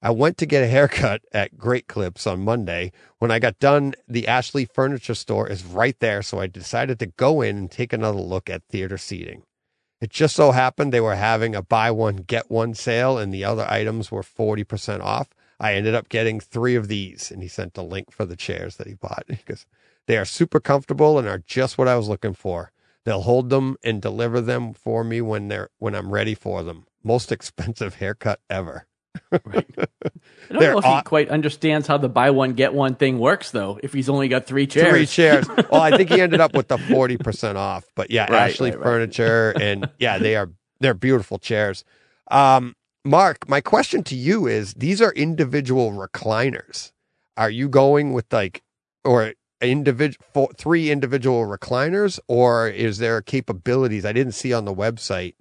I 0.05 0.11
went 0.11 0.37
to 0.37 0.47
get 0.47 0.63
a 0.63 0.67
haircut 0.67 1.23
at 1.33 1.57
Great 1.57 1.87
Clips 1.87 2.27
on 2.27 2.45
Monday. 2.45 2.93
When 3.21 3.31
I 3.31 3.39
got 3.39 3.59
done, 3.59 3.95
the 4.07 4.29
Ashley 4.29 4.67
Furniture 4.67 5.15
Store 5.15 5.49
is 5.49 5.65
right 5.65 5.99
there, 5.99 6.21
so 6.21 6.39
I 6.39 6.47
decided 6.47 6.99
to 6.99 7.07
go 7.07 7.41
in 7.41 7.57
and 7.57 7.71
take 7.71 7.95
another 7.95 8.21
look 8.21 8.51
at 8.51 8.65
theater 8.69 8.99
seating. 8.99 9.45
It 10.03 10.11
just 10.11 10.37
so 10.37 10.51
happened 10.51 10.93
they 10.93 11.01
were 11.01 11.15
having 11.15 11.55
a 11.55 11.63
buy 11.63 11.91
one, 11.91 12.17
get 12.17 12.51
one 12.51 12.75
sale, 12.75 13.17
and 13.17 13.33
the 13.33 13.45
other 13.45 13.65
items 13.67 14.13
were 14.13 14.23
40% 14.23 15.01
off. 15.01 15.31
I 15.59 15.73
ended 15.73 15.95
up 15.95 16.11
getting 16.11 16.39
three 16.39 16.75
of 16.75 16.89
these, 16.89 17.31
and 17.31 17.41
he 17.41 17.49
sent 17.49 17.79
a 17.79 17.83
link 17.83 18.13
for 18.13 18.27
the 18.27 18.37
chairs 18.37 18.77
that 18.77 18.87
he 18.87 18.93
bought 18.93 19.25
because 19.27 19.65
they 20.05 20.19
are 20.19 20.27
super 20.27 20.61
comfortable 20.61 21.19
and 21.19 21.27
are 21.27 21.39
just 21.39 21.79
what 21.79 21.89
I 21.89 21.97
was 21.97 22.11
looking 22.11 22.35
for. 22.35 22.73
They'll 23.07 23.23
hold 23.23 23.49
them 23.49 23.79
and 23.83 24.03
deliver 24.03 24.43
them 24.43 24.75
for 24.75 25.03
me 25.03 25.23
when 25.23 25.49
they're 25.49 25.71
when 25.79 25.95
I'm 25.95 26.13
ready 26.13 26.35
for 26.35 26.63
them. 26.63 26.85
Most 27.03 27.33
expensive 27.33 27.95
haircut 27.95 28.41
ever. 28.51 28.87
Right. 29.31 29.67
I 29.79 30.53
don't 30.53 30.61
They're 30.61 30.73
know 30.73 30.79
if 30.79 30.85
aw- 30.85 30.97
he 30.99 31.03
quite 31.03 31.29
understands 31.31 31.87
how 31.87 31.97
the 31.99 32.09
buy 32.09 32.31
one 32.31 32.53
get 32.53 32.75
one 32.75 32.95
thing 32.95 33.19
works, 33.19 33.51
though. 33.51 33.79
If 33.83 33.93
he's 33.93 34.09
only 34.09 34.29
got 34.29 34.47
three 34.47 34.67
chairs, 34.67 34.91
Three 34.91 35.07
chairs. 35.07 35.47
Well, 35.71 35.81
I 35.81 35.97
think 35.97 36.11
he 36.11 36.21
ended 36.21 36.41
up 36.41 36.55
with 36.55 36.69
the 36.69 36.79
forty 36.79 37.17
percent 37.17 37.59
off. 37.59 37.85
But 37.97 38.11
yeah, 38.11 38.31
Right, 38.31 38.51
Ashley 38.51 38.71
right. 38.71 38.83
Furniture, 38.83 39.55
and 39.61 39.89
yeah, 39.99 40.19
they 40.19 40.37
are 40.37 40.51
they're 40.81 40.95
beautiful 40.95 41.39
chairs. 41.39 41.85
Um, 42.31 42.75
Mark, 43.05 43.49
my 43.49 43.61
question 43.61 44.03
to 44.05 44.15
you 44.15 44.47
is: 44.47 44.75
These 44.75 45.01
are 45.03 45.13
individual 45.13 45.93
recliners. 45.93 46.93
Are 47.37 47.51
you 47.51 47.69
going 47.69 48.13
with 48.13 48.33
like 48.33 48.63
or 49.05 49.35
individual 49.61 50.51
three 50.57 50.91
individual 50.91 51.43
recliners, 51.47 52.21
or 52.29 52.69
is 52.69 52.99
there 52.99 53.21
capabilities 53.23 54.05
I 54.05 54.13
didn't 54.13 54.33
see 54.35 54.53
on 54.53 54.65
the 54.65 54.75
website? 54.75 55.35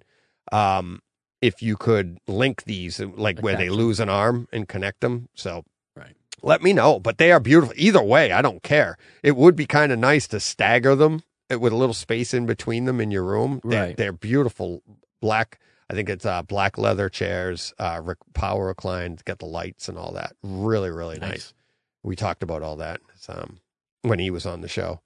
Um, 0.50 1.00
if 1.48 1.62
you 1.62 1.76
could 1.76 2.18
link 2.26 2.64
these, 2.64 3.00
like 3.00 3.40
where 3.40 3.56
they 3.56 3.68
lose 3.68 4.00
an 4.00 4.08
arm 4.08 4.48
and 4.52 4.68
connect 4.68 5.00
them, 5.00 5.28
so 5.34 5.64
Right. 5.96 6.16
let 6.42 6.62
me 6.62 6.72
know. 6.72 6.98
But 6.98 7.18
they 7.18 7.30
are 7.32 7.40
beautiful. 7.40 7.74
Either 7.76 8.02
way, 8.02 8.32
I 8.32 8.40
don't 8.42 8.62
care. 8.62 8.96
It 9.22 9.36
would 9.36 9.54
be 9.56 9.66
kind 9.66 9.92
of 9.92 9.98
nice 9.98 10.26
to 10.28 10.40
stagger 10.40 10.94
them 10.94 11.22
uh, 11.52 11.58
with 11.58 11.72
a 11.72 11.76
little 11.76 11.94
space 11.94 12.32
in 12.34 12.46
between 12.46 12.84
them 12.86 13.00
in 13.00 13.10
your 13.10 13.24
room. 13.24 13.60
They're, 13.64 13.82
Right. 13.88 13.96
they're 13.96 14.12
beautiful 14.12 14.82
black. 15.20 15.58
I 15.90 15.94
think 15.94 16.08
it's 16.08 16.24
uh, 16.24 16.42
black 16.42 16.78
leather 16.78 17.08
chairs, 17.10 17.74
uh, 17.78 18.00
rec- 18.02 18.18
power 18.32 18.66
reclined, 18.68 19.22
got 19.26 19.38
the 19.38 19.46
lights 19.46 19.88
and 19.88 19.98
all 19.98 20.12
that. 20.12 20.34
Really, 20.42 20.90
really 20.90 21.18
nice. 21.18 21.30
Nice. 21.30 21.54
We 22.02 22.16
talked 22.16 22.42
about 22.42 22.62
all 22.62 22.76
that 22.76 23.00
um, 23.28 23.58
when 24.02 24.18
he 24.18 24.30
was 24.30 24.46
on 24.46 24.62
the 24.62 24.68
show. 24.68 25.00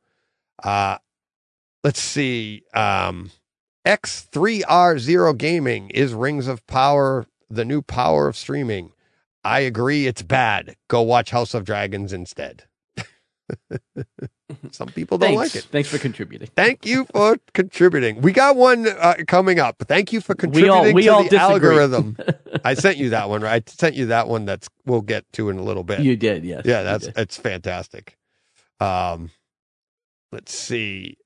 Uh, 0.62 0.98
let's 1.84 2.00
see. 2.00 2.62
Um, 2.74 3.30
X3R0 3.88 5.38
Gaming 5.38 5.88
is 5.90 6.12
Rings 6.12 6.46
of 6.46 6.66
Power, 6.66 7.26
the 7.48 7.64
new 7.64 7.80
power 7.80 8.28
of 8.28 8.36
streaming. 8.36 8.92
I 9.42 9.60
agree 9.60 10.06
it's 10.06 10.20
bad. 10.20 10.76
Go 10.88 11.00
watch 11.00 11.30
House 11.30 11.54
of 11.54 11.64
Dragons 11.64 12.12
instead. 12.12 12.64
Some 14.72 14.88
people 14.88 15.16
don't 15.16 15.36
Thanks. 15.36 15.54
like 15.54 15.64
it. 15.64 15.68
Thanks 15.70 15.88
for 15.88 15.96
contributing. 15.98 16.48
Thank 16.54 16.84
you 16.84 17.06
for 17.14 17.38
contributing. 17.54 18.20
We 18.20 18.32
got 18.32 18.56
one 18.56 18.86
uh, 18.86 19.14
coming 19.26 19.58
up. 19.58 19.76
Thank 19.86 20.12
you 20.12 20.20
for 20.20 20.34
contributing 20.34 20.94
We 20.94 21.08
all- 21.08 21.22
we 21.24 21.30
to 21.30 21.38
all 21.38 21.48
the 21.48 21.54
disagree. 21.54 21.78
algorithm. 21.78 22.16
I 22.64 22.74
sent 22.74 22.98
you 22.98 23.08
that 23.10 23.30
one, 23.30 23.40
right? 23.40 23.62
I 23.66 23.70
sent 23.70 23.94
you 23.94 24.06
that 24.06 24.28
one 24.28 24.44
that's 24.44 24.68
we'll 24.84 25.00
get 25.00 25.24
to 25.34 25.48
in 25.48 25.56
a 25.58 25.62
little 25.62 25.84
bit. 25.84 26.00
You 26.00 26.14
did, 26.16 26.44
yes. 26.44 26.62
Yeah, 26.66 26.82
that's 26.82 27.06
it's 27.16 27.38
fantastic. 27.38 28.18
Um, 28.80 29.30
let's 30.30 30.54
see, 30.54 31.16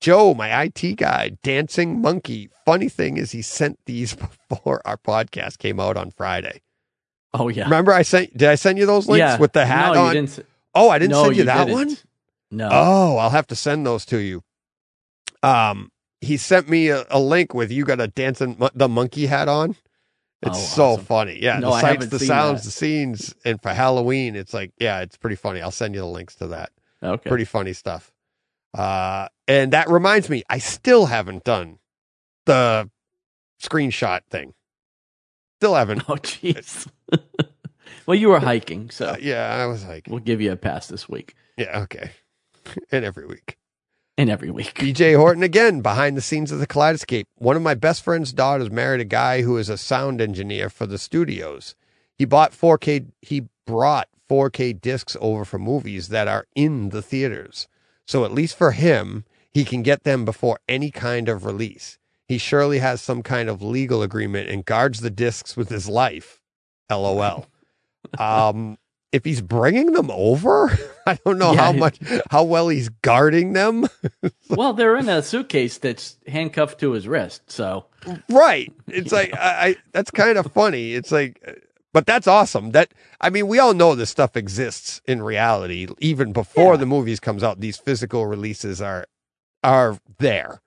Joe, 0.00 0.32
my 0.34 0.62
IT 0.64 0.96
guy, 0.96 1.36
dancing 1.42 2.00
monkey. 2.00 2.50
Funny 2.64 2.88
thing 2.88 3.16
is, 3.16 3.32
he 3.32 3.42
sent 3.42 3.78
these 3.86 4.14
before 4.48 4.80
our 4.84 4.96
podcast 4.96 5.58
came 5.58 5.80
out 5.80 5.96
on 5.96 6.10
Friday. 6.12 6.60
Oh 7.34 7.48
yeah. 7.48 7.64
Remember, 7.64 7.92
I 7.92 8.02
sent. 8.02 8.36
Did 8.36 8.48
I 8.48 8.54
send 8.54 8.78
you 8.78 8.86
those 8.86 9.08
links 9.08 9.18
yeah. 9.20 9.38
with 9.38 9.52
the 9.52 9.66
hat 9.66 9.94
no, 9.94 10.04
on? 10.04 10.14
You 10.16 10.20
didn't, 10.22 10.46
Oh, 10.74 10.88
I 10.90 10.98
didn't 10.98 11.10
no, 11.12 11.24
send 11.24 11.36
you, 11.36 11.44
that 11.44 11.64
didn't. 11.66 11.74
one. 11.74 11.96
No. 12.50 12.68
Oh, 12.72 13.16
I'll 13.18 13.30
have 13.30 13.46
to 13.48 13.56
send 13.56 13.84
those 13.86 14.04
to 14.06 14.18
you. 14.18 14.42
Um, 15.42 15.90
he 16.20 16.36
sent 16.36 16.68
me 16.68 16.88
a, 16.88 17.04
a 17.10 17.20
link 17.20 17.54
with 17.54 17.70
you 17.70 17.84
got 17.84 18.00
a 18.00 18.08
dancing 18.08 18.56
mon- 18.58 18.70
the 18.74 18.88
monkey 18.88 19.26
hat 19.26 19.48
on. 19.48 19.76
It's 20.42 20.56
Oh, 20.56 20.60
so 20.60 20.84
awesome. 20.92 21.04
funny. 21.04 21.38
Yeah, 21.42 21.58
No, 21.58 21.70
the 21.70 21.80
sights, 21.80 22.06
the 22.06 22.18
sounds, 22.20 22.60
that. 22.62 22.66
the 22.66 22.70
scenes, 22.70 23.34
and 23.44 23.60
for 23.60 23.70
Halloween, 23.70 24.36
it's 24.36 24.54
like 24.54 24.72
yeah, 24.78 25.00
it's 25.00 25.16
pretty 25.16 25.36
funny. 25.36 25.60
I'll 25.60 25.70
send 25.72 25.94
you 25.94 26.00
the 26.00 26.06
links 26.06 26.36
to 26.36 26.46
that. 26.48 26.70
okay. 27.02 27.28
Pretty 27.28 27.44
funny 27.44 27.72
stuff. 27.72 28.12
Uh, 28.74 29.28
and 29.46 29.72
that 29.72 29.88
reminds 29.88 30.28
me, 30.28 30.42
I 30.48 30.58
still 30.58 31.06
haven't 31.06 31.44
done 31.44 31.78
the 32.46 32.90
screenshot 33.62 34.20
thing. 34.30 34.54
Still 35.60 35.74
haven't. 35.74 36.04
Oh 36.08 36.14
jeez. 36.16 36.86
well, 38.06 38.14
you 38.14 38.28
were 38.28 38.40
hiking, 38.40 38.90
so 38.90 39.08
Uh, 39.08 39.16
yeah, 39.20 39.56
I 39.56 39.66
was 39.66 39.84
like, 39.84 40.06
we'll 40.08 40.20
give 40.20 40.40
you 40.40 40.52
a 40.52 40.56
pass 40.56 40.86
this 40.86 41.08
week 41.08 41.34
yeah, 41.58 41.80
okay. 41.80 42.12
and 42.92 43.04
every 43.04 43.26
week. 43.26 43.58
and 44.16 44.30
every 44.30 44.50
week. 44.50 44.74
BJ 44.74 45.16
Horton 45.16 45.42
again, 45.42 45.80
behind 45.80 46.16
the 46.16 46.20
scenes 46.22 46.52
of 46.52 46.60
the 46.60 46.66
Kaleidescape. 46.66 47.24
One 47.36 47.56
of 47.56 47.62
my 47.62 47.74
best 47.74 48.02
friend's 48.02 48.32
daughters 48.32 48.70
married 48.70 49.00
a 49.00 49.04
guy 49.04 49.42
who 49.42 49.56
is 49.56 49.68
a 49.68 49.76
sound 49.76 50.20
engineer 50.20 50.70
for 50.70 50.86
the 50.86 50.98
studios. 50.98 51.74
He 52.16 52.24
bought 52.24 52.52
4K, 52.52 53.06
he 53.22 53.48
brought 53.66 54.08
4K 54.30 54.80
discs 54.80 55.16
over 55.20 55.44
for 55.44 55.58
movies 55.58 56.08
that 56.08 56.28
are 56.28 56.46
in 56.54 56.90
the 56.90 57.02
theaters. 57.02 57.66
So 58.08 58.24
at 58.24 58.32
least 58.32 58.56
for 58.56 58.70
him, 58.72 59.24
he 59.52 59.64
can 59.66 59.82
get 59.82 60.02
them 60.04 60.24
before 60.24 60.58
any 60.66 60.90
kind 60.90 61.28
of 61.28 61.44
release. 61.44 61.98
He 62.26 62.38
surely 62.38 62.78
has 62.78 63.02
some 63.02 63.22
kind 63.22 63.48
of 63.50 63.62
legal 63.62 64.02
agreement 64.02 64.48
and 64.48 64.64
guards 64.64 65.00
the 65.00 65.10
discs 65.10 65.56
with 65.58 65.68
his 65.68 65.88
life. 65.88 66.40
LOL. 66.90 67.46
um, 68.18 68.78
if 69.12 69.24
he's 69.24 69.42
bringing 69.42 69.92
them 69.92 70.10
over, 70.10 70.70
I 71.06 71.18
don't 71.24 71.38
know 71.38 71.52
Yeah. 71.52 71.64
how 71.66 71.72
much, 71.72 71.98
how 72.30 72.44
well 72.44 72.68
he's 72.68 72.88
guarding 72.88 73.52
them. 73.52 73.86
well, 74.50 74.72
they're 74.72 74.96
in 74.96 75.08
a 75.10 75.22
suitcase 75.22 75.76
that's 75.78 76.16
handcuffed 76.26 76.80
to 76.80 76.92
his 76.92 77.06
wrist, 77.06 77.50
so 77.50 77.86
Right. 78.30 78.72
It's 78.86 79.12
like 79.12 79.34
I, 79.34 79.68
I 79.68 79.76
that's 79.92 80.10
kind 80.10 80.38
of 80.38 80.50
funny. 80.52 80.94
It's 80.94 81.12
like 81.12 81.42
but 81.98 82.06
that's 82.06 82.28
awesome. 82.28 82.70
That 82.70 82.94
I 83.20 83.28
mean, 83.28 83.48
we 83.48 83.58
all 83.58 83.74
know 83.74 83.96
this 83.96 84.08
stuff 84.08 84.36
exists 84.36 85.00
in 85.06 85.20
reality. 85.20 85.88
Even 85.98 86.32
before 86.32 86.74
Yeah. 86.74 86.76
the 86.76 86.86
movies 86.86 87.18
comes 87.18 87.42
out, 87.42 87.58
these 87.58 87.76
physical 87.76 88.24
releases 88.24 88.80
are 88.80 89.06
are 89.64 89.98
there, 90.20 90.60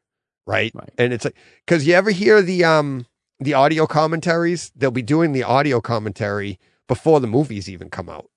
right? 0.45 0.73
Right. 0.75 0.89
And 0.97 1.13
it's 1.13 1.23
like 1.23 1.37
cuz 1.67 1.87
you 1.87 1.93
ever 1.93 2.11
hear 2.11 2.41
the 2.41 2.65
um 2.65 3.05
the 3.39 3.53
audio 3.53 3.87
commentaries? 3.87 4.73
They'll 4.75 4.91
be 4.91 5.01
doing 5.01 5.31
the 5.31 5.43
audio 5.43 5.79
commentary 5.79 6.59
before 6.89 7.21
the 7.21 7.27
movies 7.27 7.69
even 7.69 7.89
come 7.89 8.09
out. 8.09 8.29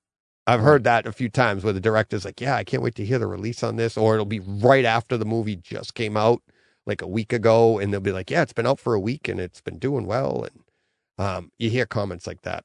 I've 0.47 0.61
heard 0.61 0.85
that 0.85 1.05
a 1.05 1.11
few 1.13 1.29
times 1.29 1.65
where 1.65 1.73
the 1.73 1.81
director's 1.81 2.25
like, 2.25 2.41
"Yeah, 2.41 2.55
I 2.55 2.63
can't 2.63 2.81
wait 2.85 2.95
to 2.95 3.05
hear 3.05 3.19
the 3.19 3.27
release 3.27 3.65
on 3.65 3.75
this," 3.75 3.97
or 3.97 4.15
it'll 4.15 4.25
be 4.25 4.39
right 4.39 4.85
after 4.85 5.17
the 5.17 5.25
movie 5.25 5.57
just 5.57 5.95
came 5.95 6.17
out, 6.17 6.43
like 6.87 7.03
a 7.03 7.09
week 7.09 7.33
ago, 7.33 7.81
and 7.81 7.93
they'll 7.93 7.99
be 8.01 8.13
like, 8.13 8.31
"Yeah, 8.31 8.43
it's 8.43 8.53
been 8.53 8.69
out 8.69 8.79
for 8.79 8.95
a 8.95 9.01
week 9.01 9.27
and 9.27 9.41
it's 9.41 9.61
been 9.61 9.79
doing 9.81 10.07
well," 10.07 10.45
and 10.45 10.61
um, 11.19 11.51
you 11.59 11.71
hear 11.71 11.87
comments 11.87 12.27
like 12.29 12.43
that. 12.43 12.65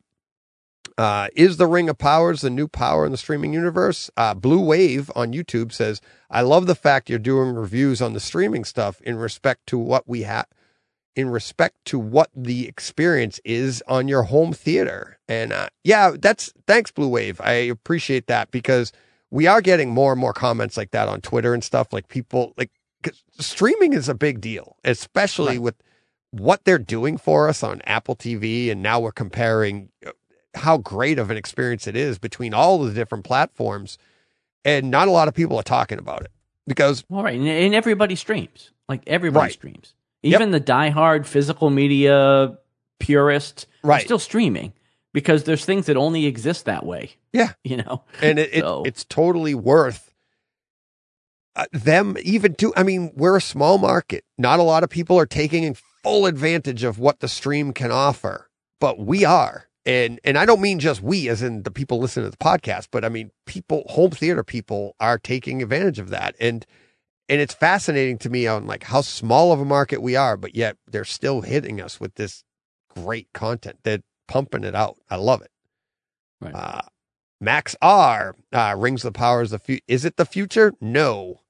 Uh, 1.00 1.30
is 1.34 1.56
the 1.56 1.66
Ring 1.66 1.88
of 1.88 1.98
Powers 1.98 2.42
the 2.42 2.50
new 2.50 2.68
power 2.68 3.06
in 3.06 3.12
the 3.14 3.18
streaming 3.18 3.54
universe? 3.54 4.12
Uh, 4.18 4.34
Blue 4.34 4.60
Wave 4.60 5.10
on 5.16 5.32
YouTube 5.32 5.72
says, 5.72 6.02
"I 6.30 6.42
love 6.42 6.68
the 6.68 6.76
fact 6.76 7.10
you're 7.10 7.20
doing 7.20 7.56
reviews 7.56 8.02
on 8.02 8.12
the 8.14 8.20
streaming 8.20 8.66
stuff 8.66 9.00
in 9.02 9.16
respect 9.16 9.66
to 9.68 9.78
what 9.78 10.08
we 10.08 10.24
have." 10.24 10.46
in 11.16 11.30
respect 11.30 11.76
to 11.84 12.00
what 12.00 12.30
the 12.34 12.66
experience 12.68 13.42
is 13.44 13.84
on 13.90 14.08
your 14.08 14.24
home 14.24 14.54
theater. 14.54 15.18
And 15.28 15.52
uh, 15.52 15.68
yeah, 15.84 16.12
that's 16.18 16.54
thanks, 16.66 16.92
Blue 16.92 17.10
Wave. 17.10 17.42
I 17.42 17.54
appreciate 17.54 18.28
that 18.28 18.52
because 18.52 18.94
we 19.30 19.46
are 19.46 19.60
getting 19.60 19.90
more 19.90 20.14
and 20.14 20.22
more 20.22 20.32
comments 20.34 20.78
like 20.78 20.92
that 20.92 21.10
on 21.10 21.20
Twitter 21.20 21.54
and 21.54 21.62
stuff. 21.64 21.92
Like 21.92 22.08
people, 22.08 22.54
like 22.58 22.70
'cause 23.04 23.22
streaming 23.40 23.92
is 23.94 24.08
a 24.08 24.14
big 24.14 24.40
deal, 24.40 24.78
especially 24.86 25.54
Right. 25.54 25.62
with 25.62 25.76
what 26.32 26.64
they're 26.64 26.78
doing 26.78 27.18
for 27.18 27.50
us 27.50 27.64
on 27.64 27.82
Apple 27.86 28.16
TV. 28.16 28.70
And 28.72 28.82
now 28.82 29.02
we're 29.02 29.12
comparing 29.12 29.90
uh, 30.06 30.12
how 30.56 30.78
great 30.78 31.20
of 31.20 31.30
an 31.30 31.38
experience 31.38 31.88
it 31.88 31.96
is 31.96 32.18
between 32.20 32.54
all 32.54 32.80
the 32.80 32.94
different 32.94 33.24
platforms. 33.24 33.98
And 34.66 34.92
not 34.92 35.08
a 35.08 35.12
lot 35.12 35.28
of 35.28 35.34
people 35.34 35.58
are 35.58 35.64
talking 35.64 36.00
about 36.00 36.22
it 36.22 36.32
because 36.68 37.04
all 37.10 37.24
right, 37.24 37.38
and, 37.40 37.48
and 37.48 37.74
everybody 37.74 38.16
streams. 38.16 38.72
Like 38.90 39.04
everybody 39.08 39.44
Right. 39.46 39.54
streams. 39.54 39.94
Even 40.22 40.52
the 40.52 40.60
diehard 40.60 41.26
physical 41.26 41.70
media 41.70 42.58
purists 43.00 43.66
are 43.86 44.00
still 44.02 44.20
streaming 44.20 44.74
because 45.14 45.46
there's 45.46 45.64
things 45.64 45.86
that 45.86 45.96
only 45.96 46.26
exist 46.26 46.66
that 46.66 46.86
way. 46.86 47.12
Yeah. 47.32 47.54
You 47.64 47.78
know? 47.78 48.04
and 48.22 48.38
it, 48.40 48.54
it 48.54 48.66
it's 48.86 49.06
totally 49.06 49.56
worth 49.56 50.14
uh, 51.56 51.66
them 51.72 52.18
even 52.24 52.54
to 52.56 52.74
i 52.76 52.84
mean 52.84 53.12
we're 53.16 53.38
a 53.38 53.42
small 53.42 53.78
market 53.78 54.24
not 54.38 54.60
a 54.60 54.64
lot 54.64 54.84
of 54.84 54.90
people 54.90 55.18
are 55.18 55.26
taking 55.26 55.74
full 56.04 56.26
advantage 56.26 56.84
of 56.84 57.00
what 57.00 57.20
the 57.22 57.28
stream 57.28 57.74
can 57.74 57.92
offer 57.92 58.50
but 58.80 59.00
we 59.00 59.26
are 59.26 59.68
and 59.90 60.20
and 60.24 60.38
i 60.38 60.46
don't 60.46 60.62
mean 60.62 60.80
just 60.80 61.02
we 61.02 61.28
as 61.28 61.42
in 61.42 61.64
the 61.64 61.72
people 61.72 62.00
listening 62.00 62.26
to 62.26 62.32
the 62.32 62.38
podcast 62.38 62.88
but 62.92 63.04
i 63.04 63.10
mean 63.10 63.32
people 63.46 63.84
home 63.90 64.12
theater 64.12 64.44
people 64.44 64.96
are 65.00 65.18
taking 65.18 65.62
advantage 65.62 66.00
of 66.00 66.10
that 66.10 66.36
and 66.40 66.66
and 67.30 67.40
it's 67.40 67.54
fascinating 67.54 68.18
to 68.18 68.30
me 68.30 68.48
on 68.48 68.66
like 68.66 68.84
how 68.84 69.02
small 69.02 69.54
of 69.54 69.62
a 69.62 69.66
market 69.66 70.02
we 70.02 70.16
are, 70.16 70.36
but 70.36 70.56
yet 70.56 70.78
they're 70.88 71.06
still 71.06 71.42
hitting 71.42 71.80
us 71.80 72.00
with 72.00 72.16
this 72.16 72.44
great 72.90 73.32
content. 73.34 73.78
They're 73.84 74.02
pumping 74.28 74.64
it 74.64 74.74
out. 74.74 74.98
I 75.10 75.18
love 75.18 75.44
it. 75.44 75.52
Right. 76.42 76.56
Uh, 76.56 76.82
Max 77.40 77.76
R 77.82 78.36
uh, 78.52 78.76
rings 78.78 79.04
the 79.04 79.12
powers 79.12 79.54
of 79.54 79.62
the 79.62 79.78
fu- 79.78 79.86
Is 79.88 80.06
it 80.06 80.18
the 80.18 80.26
future? 80.26 80.74
No. 80.82 81.42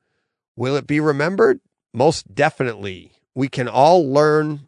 Will 0.57 0.75
it 0.75 0.85
be 0.85 0.99
remembered? 0.99 1.61
Most 1.93 2.35
definitely. 2.35 3.13
We 3.33 3.47
can 3.47 3.69
all 3.69 4.05
learn. 4.07 4.67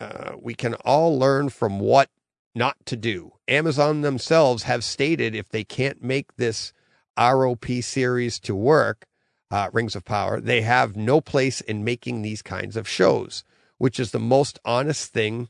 Uh, 0.00 0.32
we 0.38 0.54
can 0.54 0.74
all 0.74 1.16
learn 1.16 1.48
from 1.50 1.78
what 1.78 2.10
not 2.54 2.76
to 2.86 2.96
do. 2.96 3.32
Amazon 3.48 4.00
themselves 4.00 4.64
have 4.64 4.84
stated 4.84 5.34
if 5.34 5.48
they 5.48 5.64
can't 5.64 6.02
make 6.02 6.36
this 6.36 6.72
ROP 7.18 7.82
series 7.82 8.40
to 8.40 8.54
work, 8.54 9.06
uh, 9.50 9.68
Rings 9.72 9.96
of 9.96 10.04
Power, 10.04 10.40
they 10.40 10.62
have 10.62 10.96
no 10.96 11.20
place 11.20 11.60
in 11.60 11.84
making 11.84 12.22
these 12.22 12.42
kinds 12.42 12.76
of 12.76 12.88
shows, 12.88 13.44
which 13.78 13.98
is 14.00 14.10
the 14.10 14.18
most 14.18 14.58
honest 14.64 15.12
thing 15.12 15.48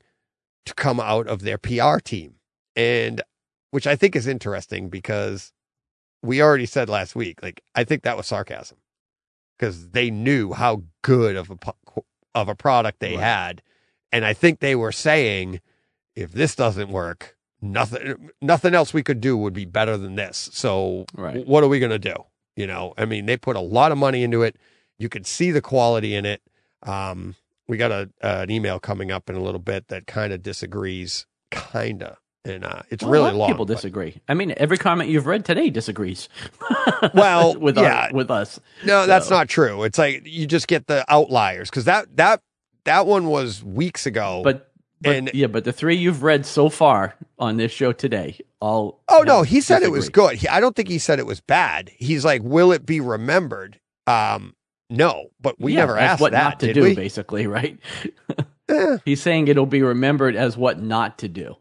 to 0.67 0.75
come 0.75 1.01
out 1.01 1.27
of 1.27 1.43
their 1.43 1.59
PR 1.59 1.99
team. 1.99 2.37
And 2.77 3.23
which 3.71 3.87
I 3.87 3.97
think 3.97 4.17
is 4.17 4.27
interesting 4.27 4.89
because 4.89 5.53
we 6.23 6.43
already 6.43 6.67
said 6.67 6.89
last 6.89 7.15
week, 7.15 7.43
like, 7.43 7.63
I 7.75 7.85
think 7.85 8.03
that 8.03 8.17
was 8.17 8.27
sarcasm 8.27 8.79
because 9.59 9.91
they 9.91 10.11
knew 10.11 10.53
how 10.53 10.83
good 11.03 11.37
of 11.37 11.51
a, 11.51 11.57
of 12.35 12.49
a 12.49 12.55
product 12.55 13.01
they 13.01 13.15
Right. 13.17 13.23
had. 13.23 13.63
And 14.13 14.25
I 14.25 14.33
think 14.33 14.59
they 14.61 14.75
were 14.75 14.93
saying, 14.93 15.61
if 16.21 16.33
this 16.33 16.55
doesn't 16.55 16.91
work, 16.91 17.37
nothing, 17.63 18.31
nothing 18.41 18.75
else 18.75 18.93
we 18.95 19.03
could 19.03 19.21
do 19.21 19.37
would 19.37 19.55
be 19.55 19.65
better 19.65 19.97
than 19.97 20.15
this. 20.17 20.51
So 20.53 21.07
Right. 21.15 21.47
what 21.47 21.65
are 21.65 21.69
we 21.69 21.79
going 21.81 21.91
to 21.91 21.99
do? 21.99 22.15
You 22.57 22.67
know, 22.67 22.95
I 22.99 23.05
mean, 23.07 23.27
they 23.27 23.37
put 23.37 23.57
a 23.57 23.61
lot 23.61 23.93
of 23.93 23.99
money 23.99 24.23
into 24.23 24.43
it. 24.43 24.57
You 24.99 25.09
could 25.09 25.27
see 25.27 25.51
the 25.51 25.63
quality 25.63 26.15
in 26.15 26.27
it. 26.27 26.43
Um, 26.83 27.37
we 27.69 27.77
got 27.77 27.91
a, 27.93 28.11
uh, 28.23 28.43
an 28.43 28.51
email 28.51 28.79
coming 28.79 29.11
up 29.11 29.31
in 29.31 29.37
a 29.37 29.41
little 29.41 29.61
bit 29.61 29.89
that 29.89 30.07
kind 30.07 30.33
of 30.33 30.43
disagrees, 30.43 31.27
kind 31.51 32.03
of. 32.03 32.17
And 32.45 32.65
uh, 32.65 32.83
it's 32.91 33.03
Well, 33.03 33.13
really 33.13 33.33
long. 33.33 33.49
People 33.51 33.67
but- 33.67 33.75
disagree. 33.75 34.21
I 34.29 34.35
mean, 34.35 34.55
every 34.57 34.79
comment 34.79 35.11
you've 35.11 35.27
read 35.27 35.45
today 35.45 35.71
disagrees. 35.71 36.29
Well, 37.15 37.55
with 37.59 37.77
yeah. 37.79 38.07
us, 38.07 38.13
with 38.13 38.31
us. 38.31 38.61
No, 38.85 39.07
that's 39.07 39.31
not 39.31 39.49
true. 39.49 39.85
It's 39.85 39.97
like 39.99 40.23
you 40.27 40.47
just 40.47 40.69
get 40.69 40.87
the 40.87 41.05
outliers 41.09 41.71
because 41.71 41.85
that 41.87 42.15
that 42.17 42.43
that 42.85 43.07
one 43.07 43.27
was 43.29 43.63
weeks 43.65 44.05
ago. 44.07 44.43
But, 44.45 44.70
but 45.01 45.17
And- 45.17 45.31
yeah, 45.35 45.47
but 45.47 45.65
the 45.65 45.73
three 45.73 45.97
you've 45.97 46.23
read 46.23 46.45
so 46.47 46.69
far 46.69 47.15
on 47.39 47.57
this 47.57 47.73
show 47.73 47.93
today, 47.93 48.39
all 48.61 49.01
oh 49.09 49.23
no, 49.27 49.43
he 49.43 49.61
said 49.61 49.83
it 49.83 49.91
was 49.91 50.09
good. 50.09 50.37
He, 50.37 50.49
I 50.49 50.61
don't 50.61 50.77
think 50.77 50.89
he 50.89 50.99
said 50.99 51.19
it 51.19 51.27
was 51.27 51.41
bad. 51.41 51.91
He's 51.97 52.25
like, 52.25 52.43
will 52.43 52.73
it 52.73 52.85
be 52.85 53.01
remembered? 53.01 53.81
Um, 54.07 54.55
no, 54.91 55.29
but 55.41 55.61
we 55.61 55.73
Yeah, 55.75 55.81
never 55.81 55.97
as 55.99 56.11
asked 56.13 56.21
what 56.21 56.33
that, 56.33 56.43
not 56.43 56.61
to 56.61 56.73
do, 56.73 56.83
we? 56.83 56.95
basically, 56.95 57.47
right? 57.47 57.79
Eh, 58.69 58.99
He's 59.05 59.21
saying 59.21 59.49
it'll 59.49 59.67
be 59.67 59.83
remembered 59.83 60.37
as 60.37 60.57
what 60.57 60.81
not 60.81 61.19
to 61.19 61.29
do. 61.29 61.57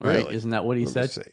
Right? 0.00 0.16
Really? 0.16 0.34
Isn't 0.34 0.50
that 0.50 0.64
what 0.64 0.76
he 0.76 0.84
let 0.84 0.92
said? 0.92 1.10
see. 1.10 1.30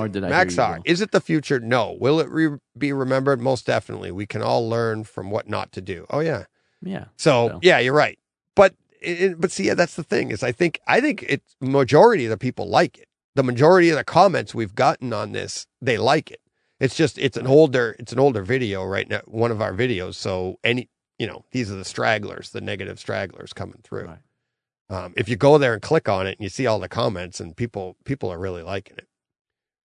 Or 0.00 0.08
did 0.08 0.22
I 0.22 0.28
Max 0.28 0.54
hear 0.54 0.76
you 0.76 0.82
Is 0.84 1.00
it 1.00 1.10
the 1.10 1.20
future? 1.20 1.58
No. 1.58 1.96
Will 1.98 2.20
it 2.20 2.28
re- 2.28 2.58
be 2.78 2.92
remembered? 2.92 3.40
Most 3.40 3.66
definitely. 3.66 4.12
We 4.12 4.26
can 4.26 4.42
all 4.42 4.68
learn 4.68 5.02
from 5.02 5.30
what 5.30 5.48
not 5.48 5.72
to 5.72 5.80
do. 5.80 6.06
Oh 6.10 6.20
yeah. 6.20 6.44
Yeah. 6.82 7.06
So, 7.16 7.48
So- 7.48 7.58
yeah, 7.62 7.80
you're 7.80 7.94
right. 7.94 8.16
But 8.54 8.74
it, 9.06 9.40
but 9.40 9.50
see, 9.50 9.64
yeah, 9.66 9.74
that's 9.74 9.94
the 9.94 10.02
thing 10.02 10.30
is 10.30 10.42
I 10.42 10.52
think 10.52 10.80
I 10.86 11.00
think 11.00 11.24
it's 11.28 11.56
majority 11.60 12.24
of 12.24 12.30
the 12.30 12.36
people 12.36 12.68
like 12.68 12.98
it. 12.98 13.08
The 13.34 13.42
majority 13.42 13.90
of 13.90 13.96
the 13.96 14.04
comments 14.04 14.54
we've 14.54 14.74
gotten 14.74 15.12
on 15.12 15.32
this, 15.32 15.66
they 15.80 15.98
like 15.98 16.30
it. 16.30 16.40
It's 16.80 16.94
just 16.94 17.18
it's 17.18 17.36
an 17.36 17.46
older 17.46 17.96
it's 17.98 18.12
an 18.12 18.18
older 18.18 18.42
video 18.42 18.84
right 18.84 19.08
now, 19.08 19.22
one 19.26 19.50
of 19.50 19.62
our 19.62 19.72
videos. 19.72 20.14
So 20.14 20.58
any 20.64 20.88
you 21.18 21.26
know 21.26 21.44
these 21.52 21.70
are 21.70 21.76
the 21.76 21.84
stragglers, 21.84 22.50
the 22.50 22.60
negative 22.60 22.98
stragglers 22.98 23.52
coming 23.52 23.80
through. 23.82 24.06
Right. 24.06 24.18
Um, 24.88 25.14
if 25.16 25.28
you 25.28 25.36
go 25.36 25.58
there 25.58 25.72
and 25.72 25.82
click 25.82 26.08
on 26.08 26.26
it 26.26 26.38
and 26.38 26.44
you 26.44 26.48
see 26.48 26.66
all 26.66 26.78
the 26.78 26.88
comments 26.88 27.40
and 27.40 27.56
people 27.56 27.96
people 28.04 28.32
are 28.32 28.38
really 28.38 28.62
liking 28.62 28.96
it. 28.98 29.08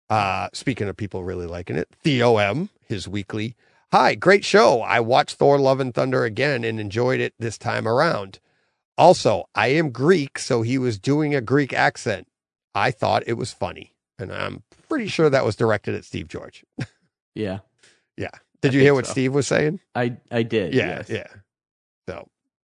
Uh, 0.09 0.49
speaking 0.53 0.89
of 0.89 0.97
people 0.97 1.23
really 1.23 1.47
liking 1.47 1.77
it, 1.77 1.89
Theo 2.03 2.39
M, 2.39 2.69
his 2.89 3.07
weekly. 3.07 3.55
Hi, 3.93 4.17
great 4.17 4.45
show. 4.45 4.83
I 4.83 4.99
watched 5.01 5.37
Thor 5.37 5.59
Love 5.59 5.79
and 5.79 5.95
Thunder 5.95 6.25
again 6.25 6.65
and 6.65 6.81
enjoyed 6.81 7.21
it 7.21 7.35
this 7.39 7.57
time 7.57 7.87
around. 7.87 8.41
Also, 8.99 9.45
I 9.55 9.69
am 9.69 9.91
Greek, 9.91 10.39
so 10.39 10.63
he 10.63 10.79
was 10.79 10.99
doing 10.99 11.35
a 11.35 11.41
Greek 11.41 11.73
accent. 11.73 12.27
I 12.75 12.91
thought 12.91 13.23
it 13.27 13.35
was 13.35 13.53
funny. 13.53 13.95
And 14.19 14.33
I'm 14.33 14.63
pretty 14.89 15.09
sure 15.09 15.31
that 15.31 15.45
was 15.45 15.57
directed 15.57 15.95
at 15.95 16.05
Steve 16.05 16.29
George. 16.29 16.65
Yeah. 17.35 17.61
Yeah. 18.17 18.31
Did 18.61 18.73
I 18.73 18.75
you 18.75 18.81
hear 18.81 18.95
what 18.95 19.07
so. 19.07 19.13
Steve 19.13 19.33
was 19.35 19.47
saying? 19.47 19.81
I 19.95 20.17
I 20.31 20.43
did. 20.43 20.75
Yeah, 20.75 20.89
yes. 20.99 21.09
yeah. 21.09 21.27
So 22.09 22.29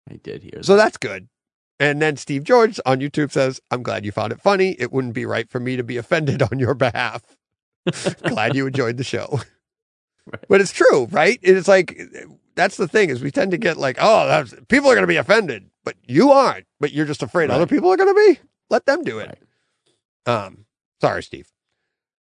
I 0.09 0.15
did 0.15 0.43
hear 0.43 0.63
So 0.63 0.77
that's 0.77 0.97
good. 0.97 1.27
And 1.79 2.01
then 2.01 2.15
Steve 2.15 2.43
George 2.43 2.79
on 2.85 2.99
YouTube 2.99 3.31
says, 3.31 3.59
I'm 3.71 3.81
glad 3.81 4.05
you 4.05 4.11
found 4.11 4.31
it 4.31 4.39
funny. 4.39 4.75
It 4.79 4.93
wouldn't 4.93 5.15
be 5.15 5.25
right 5.25 5.49
for 5.49 5.59
me 5.59 5.75
to 5.77 5.83
be 5.83 5.97
offended 5.97 6.41
on 6.51 6.59
your 6.59 6.75
behalf. 6.75 7.23
glad 8.23 8.55
you 8.55 8.67
enjoyed 8.67 8.97
the 8.97 9.03
show. 9.03 9.41
Right. 10.31 10.45
But 10.47 10.61
it's 10.61 10.71
true, 10.71 11.07
right? 11.11 11.39
It's 11.41 11.67
like, 11.67 11.99
that's 12.61 12.77
the 12.77 12.87
thing 12.87 13.09
is 13.09 13.21
we 13.21 13.31
tend 13.31 13.51
to 13.51 13.57
get 13.57 13.77
like, 13.77 13.97
oh, 13.99 14.27
that's, 14.27 14.53
people 14.69 14.89
are 14.89 14.93
going 14.95 15.03
to 15.03 15.07
be 15.07 15.17
offended, 15.17 15.69
but 15.83 15.95
you 16.07 16.31
aren't, 16.31 16.65
but 16.79 16.91
you're 16.93 17.05
just 17.05 17.23
afraid 17.23 17.49
Right. 17.49 17.55
other 17.55 17.67
people 17.67 17.91
are 17.91 17.97
going 17.97 18.13
to 18.13 18.33
be. 18.35 18.39
Let 18.69 18.85
them 18.85 19.03
do 19.03 19.19
it. 19.19 19.37
Right. 20.27 20.45
Um, 20.45 20.65
sorry, 21.01 21.23
Steve. 21.23 21.47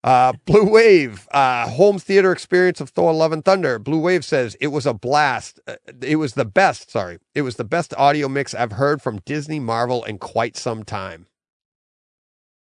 Uh, 0.02 0.34
Blue 0.44 0.68
Wave, 0.70 1.26
uh, 1.30 1.66
home 1.68 1.98
theater 1.98 2.30
experience 2.32 2.78
of 2.80 2.90
Thor: 2.90 3.14
Love 3.14 3.32
and 3.32 3.42
Thunder. 3.44 3.78
Blue 3.78 3.98
Wave 4.00 4.22
says 4.24 4.54
it 4.60 4.66
was 4.66 4.84
a 4.84 4.92
blast. 4.92 5.60
Uh, 5.66 5.76
it 6.02 6.16
was 6.16 6.34
the 6.34 6.44
best. 6.44 6.90
Sorry, 6.90 7.18
it 7.34 7.40
was 7.42 7.56
the 7.56 7.64
best 7.64 7.94
audio 7.96 8.28
mix 8.28 8.54
I've 8.54 8.72
heard 8.72 9.00
from 9.00 9.20
Disney 9.24 9.60
Marvel 9.60 10.04
in 10.04 10.18
quite 10.18 10.58
some 10.58 10.84
time. 10.84 11.26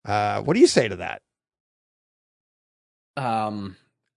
Uh, 0.06 0.42
what 0.42 0.54
do 0.54 0.62
you 0.62 0.68
say 0.68 0.88
to 0.88 0.96
that? 0.98 1.22
Um, 3.18 3.76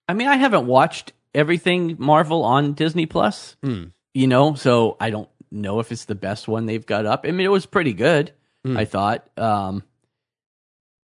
I 0.09 0.15
mean, 0.15 0.29
I 0.29 0.37
haven't 0.37 0.67
watched 0.67 1.13
everything 1.37 1.95
Marvel 1.99 2.43
on 2.45 2.73
Disney 2.73 3.07
Plus. 3.07 3.57
Hmm. 3.63 3.85
You 4.15 4.27
know, 4.27 4.55
so 4.55 4.97
I 4.99 5.11
don't 5.11 5.29
know 5.53 5.79
if 5.79 5.93
it's 5.93 6.07
the 6.07 6.15
best 6.15 6.49
one 6.49 6.67
they've 6.67 6.85
got 6.85 7.07
up. 7.07 7.25
I 7.29 7.31
mean, 7.31 7.47
it 7.47 7.51
was 7.51 7.67
pretty 7.67 7.93
good. 7.93 8.33
Hmm. 8.65 8.77
I 8.77 8.85
thought. 8.87 9.29
Um, 9.39 9.85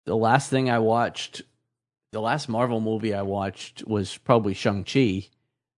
the 0.06 0.16
last 0.16 0.50
thing 0.50 0.68
I 0.70 0.80
watched, 0.80 1.42
the 2.12 2.20
last 2.20 2.48
Marvel 2.48 2.80
movie 2.80 3.14
I 3.14 3.22
watched 3.22 3.86
was 3.86 4.16
probably 4.18 4.54
Shang 4.54 4.84
Chi. 4.84 5.28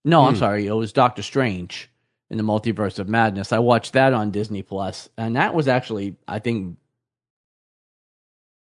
No, 0.03 0.21
I'm 0.25 0.33
Hmm. 0.33 0.39
sorry, 0.39 0.65
it 0.67 0.71
was 0.73 0.91
Doctor 0.93 1.21
Strange 1.21 1.89
in 2.29 2.37
the 2.37 2.43
Multiverse 2.43 2.99
of 2.99 3.07
Madness. 3.07 3.51
I 3.53 3.59
watched 3.59 3.93
that 3.93 4.13
on 4.13 4.31
Disney 4.31 4.63
Plus, 4.63 5.09
and 5.17 5.35
that 5.35 5.53
was 5.53 5.67
actually, 5.67 6.15
I 6.27 6.39
think. 6.39 6.77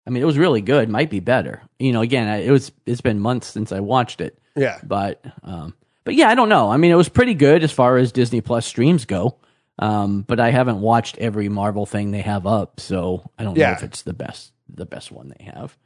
I 0.06 0.10
mean, 0.10 0.22
it 0.22 0.26
was 0.26 0.38
really 0.38 0.60
good. 0.60 0.88
Might 0.88 1.10
be 1.10 1.20
better. 1.20 1.62
You 1.78 1.92
know, 1.92 2.00
again, 2.02 2.28
it 2.40 2.50
was. 2.50 2.70
It's 2.86 3.00
been 3.00 3.18
months 3.20 3.48
since 3.48 3.72
I 3.72 3.80
watched 3.80 4.20
it, 4.20 4.38
Yeah, 4.56 4.78
but 4.82 5.22
um, 5.42 5.74
but 6.04 6.14
yeah, 6.14 6.28
I 6.28 6.34
don't 6.34 6.48
know. 6.48 6.70
I 6.70 6.76
mean, 6.76 6.90
it 6.90 6.96
was 6.96 7.08
pretty 7.08 7.34
good 7.34 7.62
as 7.62 7.72
far 7.72 7.96
as 7.98 8.12
Disney 8.12 8.40
Plus 8.40 8.66
streams 8.66 9.04
go. 9.04 9.38
Um, 9.78 10.22
but 10.22 10.40
I 10.40 10.50
haven't 10.50 10.80
watched 10.80 11.18
every 11.18 11.50
Marvel 11.50 11.84
thing 11.84 12.10
they 12.10 12.22
have 12.22 12.46
up, 12.46 12.80
so 12.80 13.30
I 13.38 13.44
don't 13.44 13.56
Yeah. 13.56 13.66
know 13.66 13.72
if 13.72 13.82
it's 13.82 14.02
the 14.02 14.14
best 14.14 14.52
the 14.68 14.86
best 14.86 15.12
one 15.12 15.34
they 15.38 15.44
have. 15.44 15.76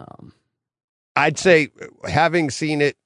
Um, 0.00 0.32
I'd 1.14 1.38
say 1.38 1.68
having 2.08 2.50
seen 2.50 2.80
it, 2.80 2.96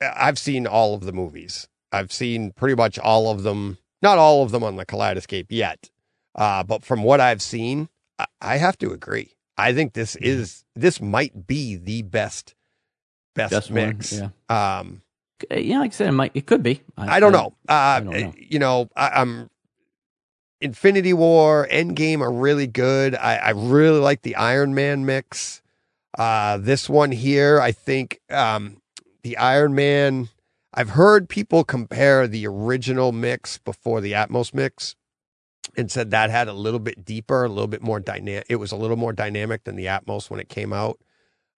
I've 0.00 0.38
seen 0.38 0.66
all 0.66 0.94
of 0.94 1.02
the 1.04 1.12
movies. 1.12 1.66
I've 1.92 2.12
seen 2.12 2.52
pretty 2.52 2.76
much 2.76 2.98
all 2.98 3.30
of 3.30 3.42
them. 3.42 3.78
Not 4.00 4.16
all 4.18 4.42
of 4.44 4.50
them 4.52 4.62
on 4.62 4.76
the 4.76 4.86
Kaleidescape 4.86 5.46
yet, 5.50 5.90
uh, 6.36 6.62
but 6.62 6.84
from 6.84 7.02
what 7.02 7.20
I've 7.20 7.42
seen, 7.42 7.88
I, 8.18 8.26
I 8.40 8.56
have 8.58 8.78
to 8.78 8.92
agree. 8.92 9.32
I 9.58 9.74
think 9.74 9.92
this 9.92 10.14
Mm-hmm. 10.14 10.24
is 10.24 10.64
this 10.76 11.00
might 11.00 11.46
be 11.48 11.74
the 11.76 12.02
best 12.02 12.54
best, 13.34 13.52
best 13.52 13.70
one, 13.70 13.86
mix. 13.88 14.12
yeah. 14.12 14.28
Um, 14.48 15.02
yeah, 15.50 15.78
like 15.78 15.92
I 15.92 15.94
said, 15.94 16.08
it 16.08 16.12
might 16.12 16.32
it 16.34 16.46
could 16.46 16.62
be. 16.62 16.82
I 16.96 17.20
don't 17.20 17.32
know. 17.32 17.54
Uh, 17.68 18.00
don't 18.00 18.10
know. 18.10 18.34
You 18.36 18.58
know, 18.58 18.90
I, 18.94 19.08
I'm 19.08 19.50
Infinity 20.60 21.14
War, 21.14 21.66
Endgame 21.70 22.20
are 22.20 22.32
really 22.32 22.66
good. 22.66 23.14
I, 23.14 23.36
I 23.36 23.50
really 23.50 24.00
like 24.00 24.22
the 24.22 24.36
Iron 24.36 24.74
Man 24.74 25.06
mix. 25.06 25.62
Uh, 26.18 26.58
this 26.58 26.88
one 26.88 27.12
here, 27.12 27.60
I 27.60 27.72
think 27.72 28.20
um, 28.30 28.80
the 29.22 29.36
Iron 29.36 29.74
Man. 29.74 30.28
I've 30.72 30.90
heard 30.90 31.28
people 31.28 31.64
compare 31.64 32.28
the 32.28 32.46
original 32.46 33.10
mix 33.10 33.58
before 33.58 34.00
the 34.00 34.12
Atmos 34.12 34.54
mix, 34.54 34.94
and 35.76 35.90
said 35.90 36.10
that 36.12 36.30
had 36.30 36.46
a 36.46 36.52
little 36.52 36.78
bit 36.78 37.04
deeper, 37.04 37.44
a 37.44 37.48
little 37.48 37.66
bit 37.66 37.82
more 37.82 37.98
dynamic. 37.98 38.46
It 38.48 38.56
was 38.56 38.70
a 38.70 38.76
little 38.76 38.96
more 38.96 39.12
dynamic 39.12 39.64
than 39.64 39.76
the 39.76 39.86
Atmos 39.86 40.30
when 40.30 40.38
it 40.38 40.48
came 40.48 40.72
out. 40.72 41.00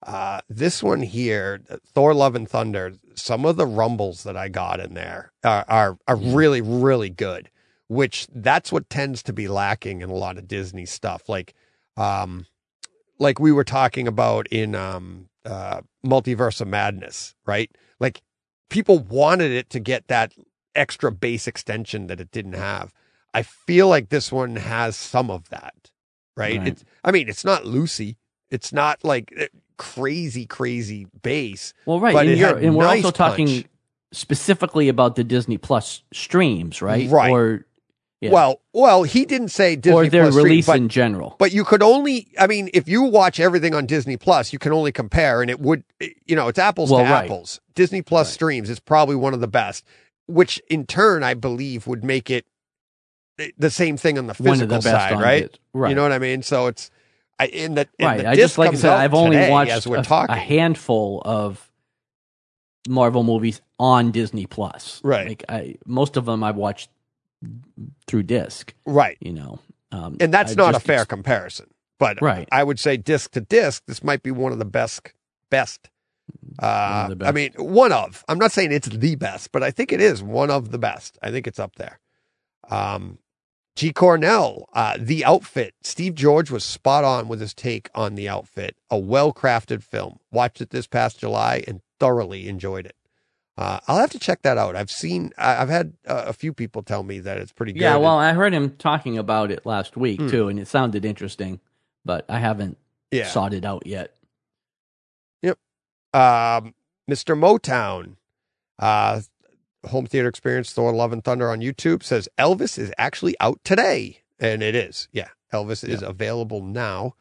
Uh, 0.03 0.41
this 0.49 0.83
one 0.83 1.03
here, 1.03 1.61
Thor: 1.95 2.15
Love 2.15 2.35
and 2.35 2.49
Thunder. 2.49 2.95
Some 3.15 3.45
of 3.45 3.57
the 3.57 3.67
rumbles 3.67 4.25
that 4.25 4.37
I 4.37 4.49
got 4.49 4.81
in 4.81 4.95
there 4.95 5.33
are 5.45 5.65
are, 5.69 5.99
are 6.09 6.17
really 6.17 6.61
really 6.61 7.11
good. 7.11 7.51
Which 7.89 8.27
that's 8.35 8.73
what 8.73 8.89
tends 8.89 9.23
to 9.25 9.35
be 9.35 9.49
lacking 9.49 10.01
in 10.01 10.09
a 10.09 10.15
lot 10.15 10.39
of 10.39 10.49
Disney 10.49 10.87
stuff. 10.87 11.29
Like, 11.29 11.55
um, 11.99 12.47
like 13.19 13.39
we 13.39 13.53
were 13.53 13.65
talking 13.65 14.09
about 14.09 14.47
in 14.49 14.75
um, 14.75 15.29
uh, 15.45 15.83
Multiverse 16.05 16.63
of 16.63 16.69
Madness, 16.69 17.35
right? 17.45 17.71
Like 18.01 18.23
people 18.71 18.99
wanted 18.99 19.53
it 19.53 19.69
to 19.71 19.81
get 19.81 20.09
that 20.09 20.33
extra 20.75 21.13
bass 21.13 21.47
extension 21.47 22.07
that 22.07 22.21
it 22.21 22.31
didn't 22.31 22.55
have. 22.55 22.93
I 23.35 23.43
feel 23.43 23.89
like 23.89 24.09
this 24.09 24.33
one 24.33 24.57
has 24.57 24.97
some 24.97 25.31
of 25.31 25.49
that, 25.51 25.91
right? 26.37 26.59
Right. 26.59 26.69
It's, 26.69 26.85
I 27.05 27.11
mean, 27.11 27.29
it's 27.29 27.45
not 27.45 27.67
Lucy. 27.67 28.17
It's 28.51 28.73
not 28.73 29.05
like 29.05 29.33
eh, 29.37 29.49
crazy, 29.77 30.47
crazy 30.47 31.07
bass. 31.23 31.75
Well, 31.87 32.01
right, 32.01 32.15
But 32.15 32.27
and, 32.27 32.41
and 32.65 32.75
we're 32.77 32.85
nice 32.85 33.05
also 33.05 33.11
talking 33.17 33.47
punch. 33.47 33.67
specifically 34.13 34.89
about 34.89 35.17
the 35.17 35.25
Disney 35.25 35.59
Plus 35.59 36.03
streams, 36.13 36.83
right? 36.83 37.09
Right. 37.11 37.31
Or 37.31 37.67
Yeah. 38.21 38.31
Well, 38.31 38.61
well, 38.73 39.03
he 39.03 39.25
didn't 39.25 39.49
say 39.49 39.75
Disney 39.77 39.97
or 39.97 40.09
their 40.09 40.23
Plus 40.25 40.35
stream, 40.35 40.45
release 40.45 40.67
but, 40.67 40.77
in 40.77 40.89
general. 40.89 41.35
but 41.39 41.53
you 41.53 41.65
could 41.65 41.83
only, 41.83 42.29
I 42.39 42.47
mean, 42.47 42.71
if 42.73 42.89
you 42.89 43.03
watch 43.03 43.41
everything 43.41 43.75
on 43.75 43.87
Disney 43.87 44.17
Plus, 44.17 44.53
you 44.53 44.59
can 44.59 44.73
only 44.73 44.93
compare, 44.93 45.43
and 45.43 45.51
it 45.51 45.59
would, 45.61 45.83
you 46.27 46.37
know, 46.37 46.47
it's 46.49 46.59
apples 46.59 46.91
Well, 46.91 47.05
to 47.05 47.11
right. 47.11 47.25
apples. 47.25 47.61
Disney 47.75 48.01
Plus 48.03 48.29
Right. 48.29 48.35
streams 48.35 48.71
is 48.71 48.79
probably 48.79 49.17
one 49.17 49.35
of 49.35 49.41
the 49.41 49.49
best, 49.49 49.85
which 50.27 50.61
in 50.71 50.87
turn 50.87 51.23
I 51.25 51.35
believe 51.35 51.87
would 51.89 52.05
make 52.05 52.31
it 52.31 52.45
eh, 53.39 53.49
the 53.59 53.71
same 53.71 53.97
thing 53.97 54.19
on 54.19 54.27
the 54.29 54.35
physical 54.35 54.77
the 54.77 54.83
side, 54.83 55.21
right? 55.21 55.59
Right. 55.75 55.89
You 55.89 55.95
know 55.97 56.03
what 56.03 56.13
I 56.13 56.19
mean? 56.21 56.43
So 56.43 56.67
it's 56.69 56.91
I, 57.43 57.47
in 57.47 57.75
the 57.75 57.89
in 57.99 58.07
right. 58.07 58.21
the 58.21 58.29
I 58.31 58.37
just 58.37 58.59
like 58.59 58.73
I 58.73 58.75
said, 58.75 58.93
I've 58.93 59.15
only 59.15 59.49
watched 59.51 59.71
as 59.71 59.87
we're 59.87 59.99
a, 59.99 60.03
talking. 60.03 60.35
a 60.35 60.39
handful 60.39 61.23
of 61.25 61.71
Marvel 62.89 63.23
movies 63.23 63.61
on 63.79 64.11
Disney 64.11 64.47
Plus. 64.47 65.01
Right. 65.05 65.29
Like 65.29 65.45
I, 65.49 65.77
most 65.87 66.17
of 66.17 66.25
them 66.25 66.43
I've 66.43 66.57
watched 66.57 66.91
through 68.07 68.25
disc. 68.25 68.73
right, 68.87 69.17
You 69.21 69.33
know, 69.33 69.59
um, 69.91 70.17
and 70.21 70.33
that's 70.33 70.53
I 70.53 70.55
not 70.55 70.73
just 70.75 70.85
a 70.85 70.87
fair 70.87 71.05
comparison. 71.05 71.67
But 71.99 72.21
Right. 72.21 72.49
I 72.51 72.65
would 72.65 72.79
say 72.81 72.97
disc 72.97 73.33
to 73.33 73.41
disc, 73.41 73.83
this 73.87 74.03
might 74.03 74.23
be 74.23 74.31
one 74.31 74.53
of 74.53 74.59
the 74.59 74.65
best 74.65 75.13
best. 75.51 75.89
Uh, 76.59 77.15
I 77.23 77.33
mean, 77.33 77.53
one 77.57 77.93
of. 77.93 78.25
I'm 78.29 78.39
not 78.39 78.53
saying 78.53 78.73
it's 78.73 78.89
the 78.89 79.17
best, 79.17 79.53
but 79.53 79.63
I 79.63 79.71
think 79.71 79.93
it 79.93 80.01
is 80.01 80.23
one 80.23 80.51
of 80.51 80.71
the 80.71 80.79
best. 80.79 81.19
I 81.23 81.31
think 81.31 81.47
it's 81.47 81.59
up 81.59 81.77
there. 81.77 81.99
Um, 82.71 83.19
G. 83.75 83.93
Cornell, 83.93 84.69
uh, 84.75 84.97
the 84.99 85.25
outfit. 85.25 85.75
Steve 85.83 86.15
George 86.15 86.51
was 86.51 86.63
spot 86.65 87.05
on 87.05 87.27
with 87.29 87.41
his 87.41 87.55
take 87.55 87.89
on 87.95 88.15
the 88.15 88.29
outfit. 88.29 88.77
A 88.91 88.99
well 88.99 89.33
crafted 89.33 89.83
film. 89.83 90.19
Watched 90.31 90.61
it 90.61 90.71
this 90.71 90.87
past 90.87 91.19
July 91.19 91.65
and 91.67 91.81
thoroughly 91.99 92.49
enjoyed 92.49 92.85
it. 92.87 92.97
Uh, 93.57 93.81
I'll 93.87 93.99
have 93.99 94.11
to 94.11 94.19
check 94.19 94.43
that 94.43 94.57
out. 94.59 94.77
I've 94.77 94.91
seen, 94.91 95.31
I've 95.39 95.69
had 95.69 95.93
uh, 96.07 96.25
a 96.27 96.33
few 96.33 96.53
people 96.53 96.83
tell 96.83 97.03
me 97.03 97.19
that 97.21 97.39
it's 97.39 97.53
pretty 97.53 97.73
good. 97.73 97.83
Yeah, 97.83 97.97
well, 97.97 98.19
I 98.19 98.33
heard 98.33 98.53
him 98.55 98.77
talking 98.77 99.17
about 99.19 99.51
it 99.51 99.65
last 99.67 99.97
week 99.97 100.21
Hmm. 100.21 100.29
too, 100.29 100.49
and 100.49 100.59
it 100.59 100.69
sounded 100.69 101.05
interesting, 101.05 101.61
but 102.05 102.25
I 102.31 102.39
haven't 102.39 102.79
yeah. 103.11 103.27
sought 103.29 103.53
it 103.55 103.65
out 103.65 103.87
yet. 103.87 104.15
Yep. 105.43 105.59
Um, 106.15 106.75
Mr. 107.11 107.37
Motown, 107.39 108.17
uh, 108.79 109.21
Home 109.89 110.07
Theater 110.07 110.29
Experience, 110.29 110.73
Thor 110.73 110.93
Love 110.93 111.13
and 111.13 111.25
Thunder 111.25 111.51
on 111.51 111.61
YouTube 111.61 112.03
says 112.03 112.29
Elvis 112.39 112.79
is 112.79 112.93
actually 112.99 113.35
out 113.41 113.61
today. 113.65 114.23
And 114.39 114.63
it 114.63 114.75
is. 114.75 115.09
Yeah. 115.13 115.29
Elvis 115.53 115.87
is 115.87 116.03
available 116.03 116.63
now 116.63 117.15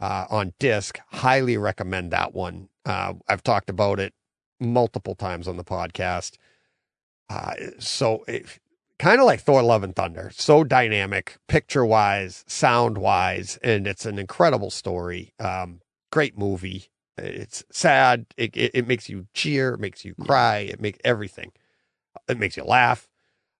uh, 0.00 0.26
on 0.28 0.52
disc. 0.58 0.98
Highly 1.08 1.56
recommend 1.56 2.10
that 2.10 2.34
one. 2.34 2.68
Uh, 2.84 3.14
I've 3.28 3.42
talked 3.42 3.70
about 3.70 4.00
it 4.00 4.12
multiple 4.60 5.14
times 5.14 5.48
on 5.48 5.56
the 5.56 5.64
podcast. 5.64 6.36
Uh, 7.28 7.54
so 7.78 8.24
kind 8.98 9.20
of 9.20 9.26
like 9.26 9.40
Thor 9.40 9.62
Love 9.62 9.82
and 9.82 9.94
Thunder, 9.94 10.30
so 10.32 10.64
dynamic, 10.64 11.36
picture 11.48 11.84
wise, 11.84 12.44
sound 12.46 12.98
wise, 12.98 13.58
and 13.62 13.86
it's 13.86 14.06
an 14.06 14.18
incredible 14.18 14.70
story. 14.70 15.32
Um, 15.38 15.80
great 16.10 16.38
movie. 16.38 16.86
It's 17.18 17.64
sad. 17.70 18.26
It, 18.36 18.56
it, 18.56 18.70
it 18.74 18.86
makes 18.86 19.08
you 19.08 19.26
cheer. 19.34 19.74
It 19.74 19.80
makes 19.80 20.04
you 20.04 20.14
cry. 20.14 20.58
It 20.58 20.80
makes 20.80 20.98
everything. 21.04 21.52
It 22.28 22.38
makes 22.38 22.56
you 22.56 22.64
laugh. 22.64 23.08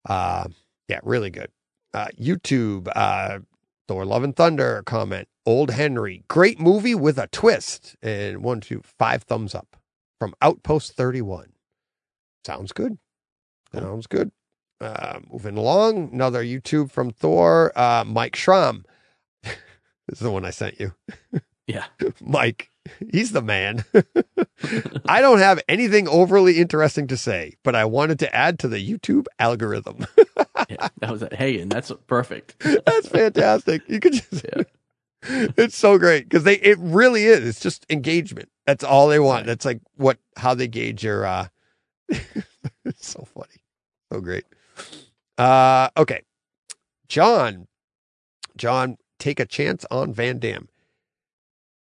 Uh, 0.08 0.48
yeah, 0.88 1.00
really 1.02 1.30
good. 1.30 1.50
Uh, 1.94 2.08
YouTube, 2.20 2.88
uh, 2.94 3.40
Thor 3.88 4.04
Love 4.04 4.24
and 4.24 4.36
Thunder 4.36 4.82
comment. 4.84 5.28
Old 5.44 5.70
Henry, 5.70 6.24
great 6.28 6.58
movie 6.58 6.94
with 6.94 7.18
a 7.18 7.28
twist. 7.28 7.96
And 8.02 8.42
one, 8.42 8.60
two, 8.60 8.82
five 8.98 9.22
thumbs 9.22 9.54
up 9.54 9.76
from 10.18 10.34
Outpost 10.42 10.92
31. 10.94 11.52
Sounds 12.44 12.72
good. 12.72 12.98
Sounds 13.72 14.06
good. 14.06 14.32
Uh, 14.80 15.20
moving 15.30 15.56
along, 15.56 16.10
another 16.12 16.44
YouTube 16.44 16.90
from 16.90 17.10
Thor, 17.10 17.72
uh, 17.76 18.04
Mike 18.06 18.36
Schramm. 18.36 18.84
this 19.42 19.56
is 20.10 20.18
the 20.18 20.30
one 20.30 20.44
I 20.44 20.50
sent 20.50 20.78
you. 20.78 20.92
Yeah. 21.66 21.86
Mike, 22.20 22.70
he's 23.12 23.32
the 23.32 23.42
man. 23.42 23.84
I 25.06 25.20
don't 25.20 25.38
have 25.38 25.60
anything 25.68 26.08
overly 26.08 26.58
interesting 26.58 27.06
to 27.08 27.16
say, 27.16 27.54
but 27.62 27.74
I 27.74 27.84
wanted 27.84 28.18
to 28.20 28.34
add 28.34 28.58
to 28.60 28.68
the 28.68 28.78
YouTube 28.78 29.26
algorithm. 29.38 30.06
yeah, 30.68 30.88
that 30.98 31.10
was 31.10 31.22
it. 31.22 31.34
Hey, 31.34 31.60
and 31.60 31.70
that's 31.70 31.92
perfect. 32.06 32.58
That's 32.60 33.08
fantastic. 33.08 33.82
You 33.88 34.00
could 34.00 34.14
just 34.14 34.44
Yeah. 34.44 34.62
It's 35.56 35.76
so 35.76 35.98
great 35.98 36.28
because 36.28 36.44
they 36.44 36.54
it 36.56 36.78
really 36.78 37.24
is. 37.24 37.46
It's 37.46 37.60
just 37.60 37.84
engagement. 37.90 38.48
That's 38.64 38.84
all 38.84 39.08
they 39.08 39.18
want. 39.18 39.40
Right. 39.40 39.46
That's 39.46 39.64
like 39.64 39.80
what 39.96 40.18
how 40.36 40.54
they 40.54 40.68
gauge 40.68 41.02
your 41.02 41.26
uh 41.26 41.48
it's 42.08 43.08
so 43.08 43.26
funny. 43.34 43.62
So 44.12 44.20
great. 44.20 44.44
Uh 45.36 45.88
okay. 45.96 46.22
John. 47.08 47.66
John, 48.56 48.98
take 49.18 49.40
a 49.40 49.46
chance 49.46 49.84
on 49.90 50.12
Van 50.12 50.38
Damme. 50.38 50.68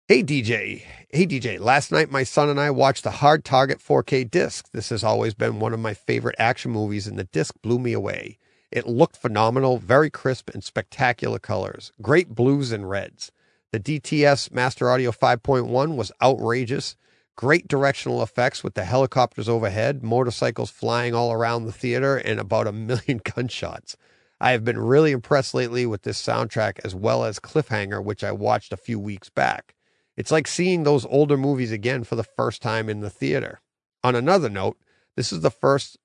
Hey 0.08 0.22
DJ. 0.22 0.84
Hey 1.10 1.26
DJ. 1.26 1.58
Last 1.58 1.90
night 1.90 2.12
my 2.12 2.22
son 2.22 2.48
and 2.48 2.60
I 2.60 2.70
watched 2.70 3.02
the 3.02 3.10
Hard 3.10 3.44
Target 3.44 3.80
4K 3.80 4.30
disc. 4.30 4.70
This 4.70 4.90
has 4.90 5.02
always 5.02 5.34
been 5.34 5.58
one 5.58 5.74
of 5.74 5.80
my 5.80 5.94
favorite 5.94 6.36
action 6.38 6.70
movies 6.70 7.08
and 7.08 7.18
the 7.18 7.24
disc 7.24 7.56
blew 7.60 7.80
me 7.80 7.92
away. 7.92 8.38
It 8.70 8.86
looked 8.86 9.16
phenomenal, 9.16 9.78
very 9.78 10.08
crisp 10.08 10.48
and 10.50 10.62
spectacular 10.62 11.40
colors. 11.40 11.90
Great 12.00 12.36
blues 12.36 12.70
and 12.70 12.88
reds. 12.88 13.32
The 13.72 13.80
DTS 13.80 14.52
Master 14.52 14.88
Audio 14.88 15.10
5.1 15.10 15.96
was 15.96 16.12
outrageous. 16.22 16.94
Great 17.34 17.66
directional 17.66 18.22
effects 18.22 18.62
with 18.62 18.74
the 18.74 18.84
helicopters 18.84 19.48
overhead, 19.48 20.04
motorcycles 20.04 20.70
flying 20.70 21.16
all 21.16 21.32
around 21.32 21.64
the 21.64 21.72
theater, 21.72 22.16
and 22.16 22.38
about 22.38 22.68
a 22.68 22.72
million 22.72 23.20
gunshots. 23.34 23.96
I 24.40 24.52
have 24.52 24.64
been 24.64 24.78
really 24.78 25.10
impressed 25.10 25.52
lately 25.52 25.84
with 25.84 26.02
this 26.02 26.24
soundtrack 26.24 26.78
as 26.84 26.94
well 26.94 27.24
as 27.24 27.40
Cliffhanger, 27.40 28.04
which 28.04 28.22
I 28.22 28.30
watched 28.30 28.72
a 28.72 28.76
few 28.76 29.00
weeks 29.00 29.30
back. 29.30 29.74
It's 30.16 30.30
like 30.30 30.46
seeing 30.46 30.82
those 30.82 31.04
older 31.06 31.36
movies 31.36 31.72
again 31.72 32.04
for 32.04 32.16
the 32.16 32.24
first 32.24 32.62
time 32.62 32.88
in 32.88 33.00
the 33.00 33.10
theater. 33.10 33.60
On 34.02 34.14
another 34.14 34.48
note, 34.48 34.78
this 35.16 35.32
is 35.32 35.40
the 35.40 35.50
first 35.50 35.98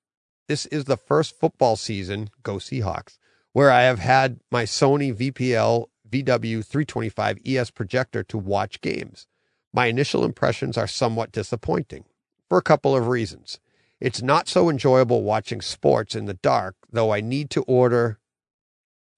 this 0.48 0.66
is 0.66 0.84
the 0.84 0.96
first 0.96 1.38
football 1.38 1.76
season, 1.76 2.28
go 2.42 2.56
Seahawks, 2.56 3.16
where 3.52 3.70
I 3.70 3.82
have 3.82 4.00
had 4.00 4.40
my 4.50 4.64
Sony 4.64 5.14
VPL 5.14 5.86
VW325 6.10 7.40
ES 7.46 7.70
projector 7.70 8.22
to 8.24 8.36
watch 8.36 8.80
games. 8.80 9.26
My 9.72 9.86
initial 9.86 10.24
impressions 10.24 10.76
are 10.76 10.88
somewhat 10.88 11.32
disappointing 11.32 12.04
for 12.48 12.58
a 12.58 12.62
couple 12.62 12.94
of 12.94 13.06
reasons. 13.06 13.60
It's 14.00 14.20
not 14.20 14.48
so 14.48 14.68
enjoyable 14.68 15.22
watching 15.22 15.62
sports 15.62 16.14
in 16.14 16.26
the 16.26 16.34
dark, 16.34 16.74
though 16.90 17.12
I 17.12 17.20
need 17.20 17.50
to 17.50 17.62
order 17.62 18.18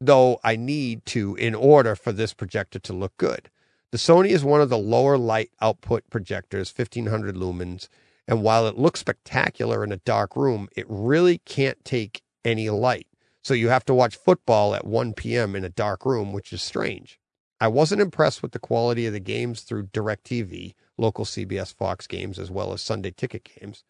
though 0.00 0.38
I 0.44 0.56
need 0.56 1.06
to 1.06 1.34
in 1.36 1.54
order 1.54 1.94
for 1.94 2.12
this 2.12 2.34
projector 2.34 2.78
to 2.80 2.92
look 2.92 3.16
good. 3.16 3.50
The 3.94 3.98
Sony 3.98 4.30
is 4.30 4.42
one 4.42 4.60
of 4.60 4.70
the 4.70 4.76
lower 4.76 5.16
light 5.16 5.52
output 5.60 6.10
projectors, 6.10 6.74
1500 6.76 7.36
lumens, 7.36 7.86
and 8.26 8.42
while 8.42 8.66
it 8.66 8.76
looks 8.76 8.98
spectacular 8.98 9.84
in 9.84 9.92
a 9.92 9.98
dark 9.98 10.34
room, 10.34 10.68
it 10.74 10.84
really 10.88 11.38
can't 11.38 11.78
take 11.84 12.24
any 12.44 12.68
light. 12.70 13.06
So 13.44 13.54
you 13.54 13.68
have 13.68 13.84
to 13.84 13.94
watch 13.94 14.16
football 14.16 14.74
at 14.74 14.84
1 14.84 15.12
p.m. 15.12 15.54
in 15.54 15.62
a 15.62 15.68
dark 15.68 16.04
room, 16.04 16.32
which 16.32 16.52
is 16.52 16.60
strange. 16.60 17.20
I 17.60 17.68
wasn't 17.68 18.00
impressed 18.00 18.42
with 18.42 18.50
the 18.50 18.58
quality 18.58 19.06
of 19.06 19.12
the 19.12 19.20
games 19.20 19.60
through 19.60 19.86
DirecTV, 19.86 20.74
local 20.98 21.24
CBS 21.24 21.72
Fox 21.72 22.08
games, 22.08 22.36
as 22.36 22.50
well 22.50 22.72
as 22.72 22.82
Sunday 22.82 23.12
ticket 23.12 23.48
games. 23.60 23.84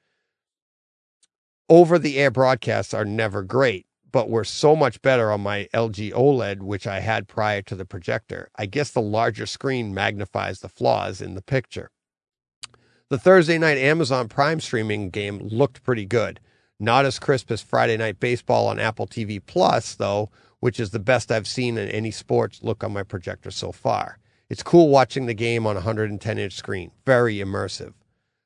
Over 1.70 1.98
the 1.98 2.18
air 2.18 2.30
broadcasts 2.30 2.92
are 2.92 3.07
never 3.07 3.42
great, 3.42 3.86
but 4.14 4.30
were 4.30 4.44
so 4.44 4.76
much 4.76 5.02
better 5.02 5.32
on 5.32 5.40
my 5.40 5.68
LG 5.74 6.12
OLED, 6.12 6.62
which 6.62 6.86
I 6.86 7.00
had 7.00 7.26
prior 7.26 7.62
to 7.62 7.74
the 7.74 7.84
projector. 7.84 8.48
I 8.54 8.66
guess 8.66 8.92
the 8.92 9.02
larger 9.02 9.44
screen 9.44 9.92
magnifies 9.92 10.60
the 10.60 10.68
flaws 10.68 11.20
in 11.20 11.34
the 11.34 11.42
picture. 11.42 11.90
The 13.10 13.18
Thursday 13.18 13.58
night 13.58 13.76
Amazon 13.76 14.28
Prime 14.28 14.60
streaming 14.60 15.10
game 15.10 15.40
looked 15.40 15.82
pretty 15.82 16.04
good. 16.04 16.38
Not 16.78 17.04
as 17.04 17.18
crisp 17.18 17.50
as 17.50 17.60
Friday 17.60 17.96
Night 17.96 18.20
Baseball 18.20 18.68
on 18.68 18.78
Apple 18.78 19.08
TV 19.08 19.40
Plus, 19.44 19.96
though, 19.96 20.30
which 20.60 20.78
is 20.78 20.90
the 20.90 21.00
best 21.00 21.32
I've 21.32 21.48
seen 21.48 21.76
in 21.76 21.88
any 21.88 22.12
sports 22.12 22.62
look 22.62 22.84
on 22.84 22.92
my 22.92 23.02
projector 23.02 23.50
so 23.50 23.72
far. 23.72 24.20
It's 24.48 24.62
cool 24.62 24.90
watching 24.90 25.26
the 25.26 25.34
game 25.34 25.66
on 25.66 25.74
a 25.74 25.80
110 25.80 26.38
inch 26.38 26.52
screen, 26.52 26.92
very 27.04 27.38
immersive. 27.38 27.94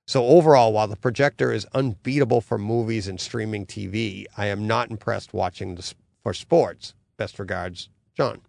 So, 0.08 0.24
overall, 0.26 0.72
while 0.72 0.88
the 0.88 0.96
projector 0.96 1.52
is 1.52 1.66
unbeatable 1.74 2.40
for 2.40 2.56
movies 2.56 3.08
and 3.08 3.20
streaming 3.20 3.66
TV, 3.66 4.24
I 4.38 4.46
am 4.46 4.66
not 4.66 4.90
impressed 4.90 5.34
watching 5.34 5.74
this 5.74 5.94
for 6.22 6.32
sports. 6.32 6.94
Best 7.18 7.38
regards, 7.38 7.90
John. 8.16 8.40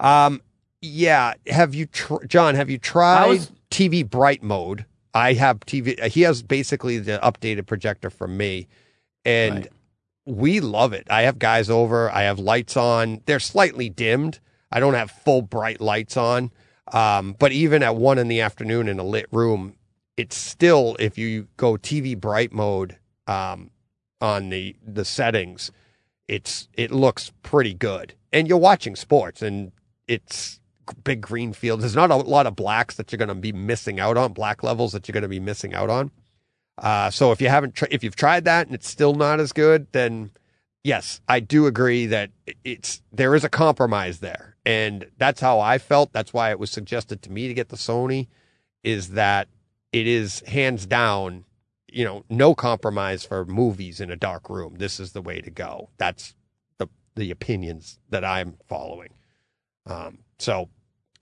Um, 0.00 0.40
yeah, 0.80 1.34
have 1.46 1.74
you, 1.74 1.84
tr- 1.84 2.24
John? 2.26 2.54
Have 2.54 2.70
you 2.70 2.78
tried 2.78 3.26
was- 3.28 3.52
TV 3.70 4.02
bright 4.08 4.42
mode? 4.42 4.86
I 5.12 5.34
have 5.34 5.60
TV. 5.60 6.02
He 6.08 6.22
has 6.22 6.42
basically 6.42 6.96
the 6.98 7.20
updated 7.22 7.66
projector 7.66 8.08
from 8.08 8.38
me, 8.38 8.66
and 9.26 9.56
Right. 9.56 9.68
we 10.24 10.60
love 10.60 10.94
it. 10.94 11.06
I 11.10 11.22
have 11.22 11.38
guys 11.38 11.68
over. 11.68 12.10
I 12.10 12.22
have 12.22 12.38
lights 12.38 12.78
on. 12.78 13.20
They're 13.26 13.40
slightly 13.40 13.90
dimmed. 13.90 14.40
I 14.72 14.80
don't 14.80 14.94
have 14.94 15.10
full 15.10 15.42
bright 15.42 15.82
lights 15.82 16.16
on. 16.16 16.50
Um, 16.92 17.36
but 17.38 17.52
even 17.52 17.82
at 17.82 17.96
one 17.96 18.16
in 18.16 18.28
the 18.28 18.40
afternoon 18.40 18.88
in 18.88 18.98
a 18.98 19.04
lit 19.04 19.26
room, 19.30 19.74
it's 20.18 20.36
still 20.36 20.96
if 20.98 21.16
you 21.16 21.46
go 21.56 21.74
TV 21.74 22.20
bright 22.20 22.52
mode 22.52 22.98
um, 23.28 23.70
on 24.20 24.50
the 24.50 24.74
the 24.84 25.04
settings, 25.04 25.70
it's 26.26 26.68
it 26.74 26.90
looks 26.90 27.32
pretty 27.42 27.72
good. 27.72 28.14
And 28.32 28.48
you're 28.48 28.58
watching 28.58 28.96
sports, 28.96 29.40
and 29.40 29.70
it's 30.08 30.60
big 31.04 31.20
green 31.20 31.52
fields. 31.52 31.82
There's 31.82 31.94
not 31.94 32.10
a 32.10 32.16
lot 32.16 32.46
of 32.46 32.56
blacks 32.56 32.96
that 32.96 33.12
you're 33.12 33.18
going 33.18 33.28
to 33.28 33.34
be 33.36 33.52
missing 33.52 34.00
out 34.00 34.16
on, 34.16 34.32
black 34.32 34.62
levels 34.62 34.92
that 34.92 35.06
you're 35.06 35.14
going 35.14 35.22
to 35.22 35.28
be 35.28 35.40
missing 35.40 35.72
out 35.72 35.88
on. 35.88 36.10
Uh, 36.76 37.10
so 37.10 37.30
if 37.32 37.40
you 37.40 37.48
haven't, 37.48 37.74
tr- 37.74 37.86
if 37.90 38.02
you've 38.02 38.16
tried 38.16 38.44
that 38.44 38.66
and 38.66 38.74
it's 38.74 38.88
still 38.88 39.14
not 39.14 39.40
as 39.40 39.52
good, 39.52 39.86
then 39.92 40.30
yes, 40.82 41.20
I 41.28 41.40
do 41.40 41.66
agree 41.66 42.06
that 42.06 42.30
it's 42.64 43.02
there 43.12 43.36
is 43.36 43.44
a 43.44 43.48
compromise 43.48 44.18
there, 44.18 44.56
and 44.66 45.06
that's 45.16 45.40
how 45.40 45.60
I 45.60 45.78
felt. 45.78 46.12
That's 46.12 46.32
why 46.32 46.50
it 46.50 46.58
was 46.58 46.72
suggested 46.72 47.22
to 47.22 47.32
me 47.32 47.46
to 47.46 47.54
get 47.54 47.68
the 47.68 47.76
Sony, 47.76 48.26
is 48.82 49.10
that 49.10 49.46
it 49.92 50.06
is 50.06 50.40
hands 50.40 50.86
down, 50.86 51.44
you 51.90 52.04
know, 52.04 52.24
no 52.28 52.54
compromise 52.54 53.24
for 53.24 53.44
movies 53.44 54.00
in 54.00 54.10
a 54.10 54.16
dark 54.16 54.48
room. 54.50 54.74
This 54.78 55.00
is 55.00 55.12
the 55.12 55.22
way 55.22 55.40
to 55.40 55.50
go. 55.50 55.88
That's 55.98 56.34
the 56.78 56.88
the 57.16 57.30
opinions 57.30 57.98
that 58.10 58.24
I'm 58.24 58.56
following. 58.68 59.10
Um, 59.86 60.18
so 60.38 60.68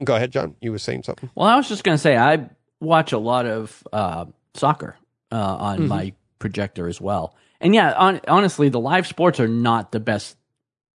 go 0.05 0.17
ahead, 0.17 0.33
John. 0.33 0.57
You 0.61 0.73
were 0.73 0.79
saying 0.79 1.05
something. 1.05 1.31
Well, 1.35 1.49
I 1.49 1.57
was 1.57 1.69
just 1.69 1.85
going 1.85 1.95
to 1.95 2.01
say 2.03 2.17
I 2.17 2.49
watch 2.81 3.13
a 3.13 3.19
lot 3.19 3.47
of 3.47 3.83
uh, 3.93 4.27
soccer 4.55 4.97
uh, 5.31 5.37
on 5.59 5.79
Mhm. 5.81 5.89
my 5.89 6.13
projector 6.39 6.89
as 6.89 7.01
well, 7.01 7.35
and 7.61 7.75
yeah, 7.75 7.93
on, 7.93 8.21
honestly, 8.29 8.69
the 8.69 8.81
live 8.81 9.07
sports 9.07 9.41
are 9.41 9.49
not 9.49 9.93
the 9.93 10.01
best. 10.01 10.37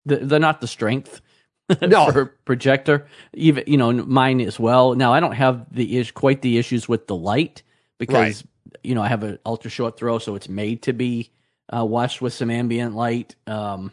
th- 0.08 0.22
They're 0.22 0.40
not 0.40 0.60
the 0.60 0.66
strength 0.66 1.20
No. 1.82 2.28
projector. 2.44 3.06
Even 3.34 3.64
you 3.66 3.76
know 3.76 3.92
mine 3.92 4.40
as 4.40 4.58
well. 4.58 4.94
Now 4.94 5.12
I 5.12 5.20
don't 5.20 5.32
have 5.32 5.66
the 5.74 5.96
is 5.98 6.10
quite 6.10 6.42
the 6.42 6.58
issues 6.58 6.88
with 6.88 7.06
the 7.06 7.16
light 7.16 7.62
because 7.98 8.44
you 8.82 8.94
know 8.94 9.02
I 9.02 9.08
have 9.08 9.22
an 9.22 9.38
ultra 9.44 9.70
short 9.70 9.96
throw, 9.98 10.18
so 10.18 10.34
it's 10.34 10.48
made 10.48 10.82
to 10.82 10.92
be 10.92 11.30
uh, 11.74 11.84
watched 11.84 12.22
with 12.22 12.32
some 12.32 12.50
ambient 12.50 12.94
light. 12.94 13.34
Um, 13.46 13.92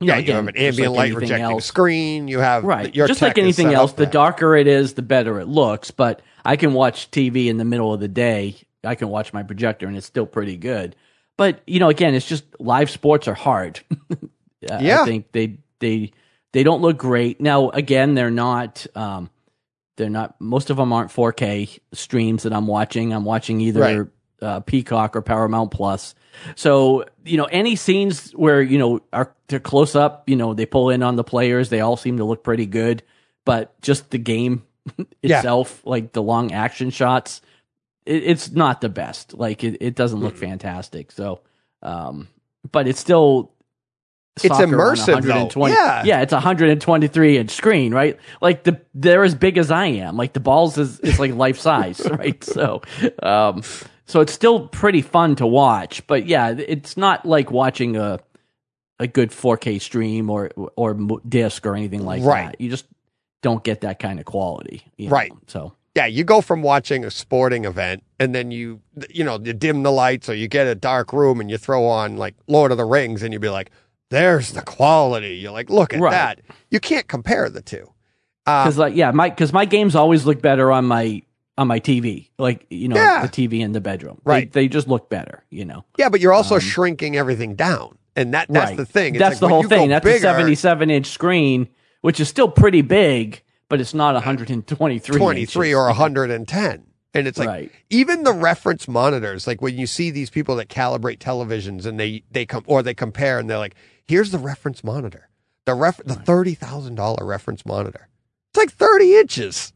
you 0.00 0.06
know, 0.08 0.14
Yeah, 0.14 0.20
you 0.20 0.32
have 0.34 0.48
an 0.48 0.56
ambient 0.56 0.92
like 0.92 1.10
light 1.10 1.12
projecting 1.14 1.44
else. 1.44 1.64
screen. 1.64 2.28
You 2.28 2.38
have 2.40 2.64
Right. 2.64 2.94
Your 2.94 3.06
Just 3.08 3.22
like 3.22 3.38
anything 3.38 3.72
else, 3.72 3.92
the 3.92 4.06
darker 4.06 4.54
it 4.56 4.66
is, 4.66 4.94
the 4.94 5.02
better 5.02 5.40
it 5.40 5.48
looks. 5.48 5.90
But 5.90 6.22
I 6.44 6.56
can 6.56 6.72
watch 6.72 7.10
TV 7.10 7.46
in 7.46 7.56
the 7.56 7.64
middle 7.64 7.92
of 7.92 8.00
the 8.00 8.08
day. 8.08 8.56
I 8.84 8.96
can 8.96 9.08
watch 9.08 9.32
my 9.32 9.42
projector 9.44 9.86
and 9.86 9.96
it's 9.96 10.06
still 10.06 10.26
pretty 10.26 10.56
good. 10.56 10.96
But, 11.36 11.60
you 11.66 11.78
know, 11.80 11.88
again, 11.88 12.14
it's 12.14 12.26
just 12.26 12.44
live 12.60 12.90
sports 12.90 13.26
are 13.28 13.34
hard. 13.34 13.80
Yeah. 14.60 15.02
I 15.02 15.04
think 15.04 15.32
they, 15.32 15.58
they, 15.80 16.12
they 16.52 16.62
don't 16.62 16.82
look 16.82 16.98
great. 16.98 17.40
Now, 17.40 17.70
again, 17.70 18.14
they're 18.14 18.30
not, 18.30 18.86
um, 18.94 19.30
they're 19.96 20.10
not, 20.10 20.40
most 20.40 20.70
of 20.70 20.76
them 20.76 20.92
aren't 20.92 21.10
4K 21.10 21.78
streams 21.92 22.42
that 22.44 22.52
I'm 22.52 22.66
watching. 22.66 23.12
I'm 23.12 23.24
watching 23.24 23.60
either 23.60 23.80
Right. 23.80 24.06
uh, 24.48 24.60
Peacock 24.60 25.16
or 25.16 25.22
Paramount 25.22 25.70
Plus. 25.70 26.14
So, 26.56 27.04
you 27.24 27.36
know, 27.36 27.44
any 27.44 27.76
scenes 27.76 28.30
where, 28.32 28.62
you 28.62 28.78
know, 28.78 29.00
are 29.12 29.34
they're 29.48 29.60
close 29.60 29.94
up, 29.94 30.28
you 30.28 30.36
know, 30.36 30.54
they 30.54 30.64
pull 30.66 30.88
in 30.90 31.02
on 31.02 31.16
the 31.16 31.24
players, 31.24 31.68
they 31.68 31.80
all 31.80 31.96
seem 31.96 32.16
to 32.16 32.24
look 32.24 32.42
pretty 32.42 32.66
good, 32.66 33.02
but 33.44 33.78
just 33.82 34.10
the 34.10 34.18
game 34.18 34.62
Yeah. 35.22 35.38
itself, 35.38 35.82
like 35.84 36.12
the 36.12 36.22
long 36.22 36.52
action 36.52 36.90
shots, 36.90 37.40
it, 38.06 38.24
it's 38.24 38.50
not 38.50 38.80
the 38.80 38.88
best. 38.88 39.34
Like 39.34 39.62
it, 39.62 39.76
it 39.80 39.94
doesn't 39.94 40.20
look 40.20 40.36
fantastic. 40.36 41.12
So, 41.12 41.40
um, 41.82 42.28
but 42.70 42.88
it's 42.88 42.98
still 43.00 43.52
It's 44.36 44.46
soccer 44.48 44.62
on 44.64 44.96
immersive, 44.96 45.52
though. 45.54 45.66
Yeah. 45.66 46.04
yeah, 46.04 46.20
it's 46.22 46.32
a 46.32 46.36
123 46.36 47.36
inch 47.38 47.50
screen, 47.50 47.92
right? 47.92 48.18
Like 48.40 48.64
the 48.64 48.80
they're 48.94 49.24
as 49.24 49.34
big 49.34 49.58
as 49.58 49.70
I 49.70 49.86
am. 49.86 50.16
Like 50.16 50.32
the 50.32 50.40
balls 50.40 50.78
is 50.78 51.00
is 51.00 51.18
like 51.20 51.34
life 51.34 51.58
size, 51.58 52.00
right? 52.18 52.42
So, 52.42 52.80
um, 53.22 53.62
so 54.06 54.20
it's 54.20 54.32
still 54.32 54.68
pretty 54.68 55.02
fun 55.02 55.36
to 55.36 55.46
watch. 55.46 56.06
But 56.06 56.26
yeah, 56.26 56.54
it's 56.56 56.96
not 56.96 57.26
like 57.26 57.50
watching 57.50 57.96
a 57.96 58.20
a 58.98 59.06
good 59.06 59.30
4K 59.30 59.80
stream 59.82 60.30
or 60.30 60.50
or 60.76 60.94
disc 61.28 61.66
or 61.66 61.76
anything 61.76 62.04
like 62.04 62.22
Right. 62.22 62.46
that. 62.52 62.60
You 62.60 62.70
just 62.70 62.86
don't 63.42 63.62
get 63.64 63.80
that 63.82 63.98
kind 63.98 64.18
of 64.18 64.24
quality, 64.24 64.82
you 64.96 65.08
know? 65.08 65.12
Right. 65.12 65.32
So 65.46 65.74
yeah, 65.94 66.06
you 66.06 66.24
go 66.24 66.40
from 66.40 66.62
watching 66.62 67.04
a 67.04 67.10
sporting 67.10 67.66
event 67.66 68.02
and 68.18 68.34
then 68.34 68.50
you, 68.50 68.80
you 69.10 69.24
know, 69.24 69.38
you 69.38 69.52
dim 69.52 69.82
the 69.82 69.92
lights 69.92 70.28
or 70.30 70.34
you 70.34 70.48
get 70.48 70.66
a 70.66 70.74
dark 70.74 71.12
room 71.12 71.38
and 71.40 71.50
you 71.50 71.58
throw 71.58 71.84
on 71.84 72.16
like 72.16 72.34
Lord 72.46 72.70
of 72.70 72.78
the 72.78 72.84
Rings 72.86 73.22
and 73.22 73.32
you'd 73.32 73.42
be 73.42 73.50
like, 73.50 73.70
there's 74.12 74.52
the 74.52 74.62
quality. 74.62 75.36
You're 75.36 75.50
like, 75.52 75.68
look 75.70 75.92
at 75.94 76.00
Right. 76.00 76.12
that. 76.12 76.40
You 76.70 76.78
can't 76.80 77.08
compare 77.08 77.48
the 77.50 77.62
two. 77.62 77.92
Um, 78.46 78.64
because 78.64 78.78
like 78.78 78.94
yeah, 78.94 79.10
my 79.10 79.28
because 79.30 79.52
my 79.52 79.64
games 79.64 79.94
always 79.96 80.24
look 80.26 80.40
better 80.42 80.70
on 80.70 80.84
my 80.84 81.22
on 81.58 81.68
my 81.68 81.80
TV, 81.80 82.28
like 82.38 82.66
you 82.70 82.88
know 82.88 82.96
Yeah. 82.96 83.26
the 83.26 83.28
TV 83.28 83.60
in 83.60 83.72
the 83.72 83.80
bedroom. 83.80 84.20
Right. 84.24 84.50
They, 84.50 84.62
they 84.62 84.68
just 84.68 84.88
look 84.88 85.08
better, 85.10 85.44
you 85.50 85.64
know. 85.64 85.84
yeah, 85.98 86.08
but 86.08 86.20
you're 86.20 86.32
also 86.32 86.58
shrinking 86.58 87.16
everything 87.16 87.54
down. 87.54 87.98
And 88.16 88.34
that 88.34 88.48
that's 88.50 88.70
Right. 88.70 88.76
the 88.76 88.84
thing. 88.86 89.14
It's 89.14 89.20
That's 89.20 89.34
like 89.36 89.40
the 89.40 89.48
whole 89.48 89.62
thing. 89.62 89.88
That's 89.90 90.04
bigger, 90.04 90.16
a 90.16 90.20
77 90.20 90.90
inch 90.90 91.06
screen, 91.06 91.68
which 92.02 92.20
is 92.20 92.28
still 92.28 92.48
pretty 92.48 92.82
big, 92.82 93.42
but 93.68 93.80
it's 93.80 93.94
not 93.94 94.14
123. 94.14 95.16
23 95.16 95.68
inches. 95.68 95.74
or 95.76 95.86
110. 95.86 96.84
And 97.14 97.28
it's 97.28 97.38
like 97.38 97.48
Right. 97.48 97.70
even 97.90 98.24
the 98.24 98.32
reference 98.32 98.88
monitors, 98.88 99.46
like 99.46 99.60
when 99.62 99.76
you 99.78 99.86
see 99.86 100.10
these 100.10 100.30
people 100.30 100.56
that 100.56 100.68
calibrate 100.68 101.18
televisions 101.18 101.84
and 101.86 102.00
they 102.00 102.22
they 102.30 102.44
come 102.46 102.64
or 102.66 102.82
they 102.82 102.94
compare 102.94 103.38
and 103.38 103.48
they're 103.48 103.58
like, 103.58 103.74
here's 104.06 104.30
the 104.30 104.38
reference 104.38 104.82
monitor, 104.84 105.28
the 105.66 105.74
ref 105.74 105.98
the 106.04 106.14
thirty 106.14 106.54
thousand 106.54 106.94
dollar 106.96 107.24
reference 107.24 107.64
monitor. 107.66 108.08
It's 108.50 108.58
like 108.58 108.70
30 108.72 109.16
inches. 109.16 109.72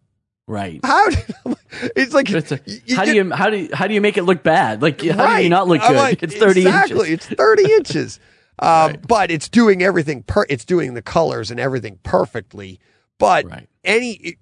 right. 0.47 0.81
How? 0.85 1.09
did- 1.11 1.25
it's 1.97 2.13
like 2.13 2.29
It's 2.31 2.53
a- 2.53 2.61
you 2.67 2.97
how 2.97 3.05
do 3.05 3.15
you 3.15 3.31
how 3.33 3.49
do 3.51 3.57
you, 3.57 3.69
how 3.73 3.87
do 3.87 3.95
you 3.95 4.01
make 4.01 4.17
it 4.19 4.25
look 4.25 4.43
bad? 4.43 4.83
Like 4.83 5.01
how 5.03 5.37
do 5.39 5.43
you 5.43 5.49
not 5.49 5.67
look 5.69 5.81
good? 5.81 5.97
like, 5.97 6.23
it's 6.23 6.37
30 6.37 6.61
exactly. 6.61 7.13
inches. 7.13 7.27
It's 7.31 7.37
30 7.39 7.73
inches. 7.73 8.21
Um, 8.59 8.97
But 9.07 9.31
it's 9.31 9.49
doing 9.49 9.83
everything. 9.83 10.23
Per- 10.23 10.47
it's 10.49 10.65
doing 10.65 10.95
the 10.95 11.03
colors 11.03 11.51
and 11.51 11.59
everything 11.61 11.99
perfectly. 12.03 12.81
But 13.19 13.47
Right. 13.47 13.69
any, 13.85 14.37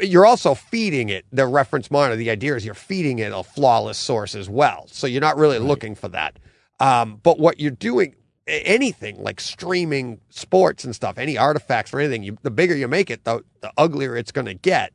you're 0.00 0.26
also 0.26 0.54
feeding 0.54 1.08
it 1.08 1.24
the 1.32 1.46
reference 1.46 1.90
monitor. 1.90 2.14
The 2.16 2.30
idea 2.30 2.54
is 2.54 2.64
you're 2.64 2.74
feeding 2.74 3.18
it 3.18 3.32
a 3.32 3.42
flawless 3.42 3.98
source 3.98 4.34
as 4.36 4.48
well. 4.48 4.86
So 4.88 5.06
you're 5.08 5.20
not 5.20 5.36
really 5.36 5.58
looking 5.58 5.94
for 5.96 6.08
that. 6.10 6.38
Um, 6.80 7.18
but 7.22 7.38
what 7.40 7.58
you're 7.60 7.70
doing, 7.72 8.14
anything 8.46 9.22
like 9.22 9.40
streaming 9.40 10.20
sports 10.30 10.84
and 10.84 10.94
stuff, 10.94 11.18
any 11.18 11.38
artifacts 11.38 11.92
or 11.94 12.00
anything, 12.00 12.22
you, 12.22 12.36
the 12.42 12.50
bigger 12.50 12.76
you 12.76 12.88
make 12.88 13.10
it, 13.10 13.24
the, 13.24 13.42
the 13.60 13.72
uglier 13.76 14.16
it's 14.16 14.32
going 14.32 14.46
to 14.46 14.54
get. 14.54 14.92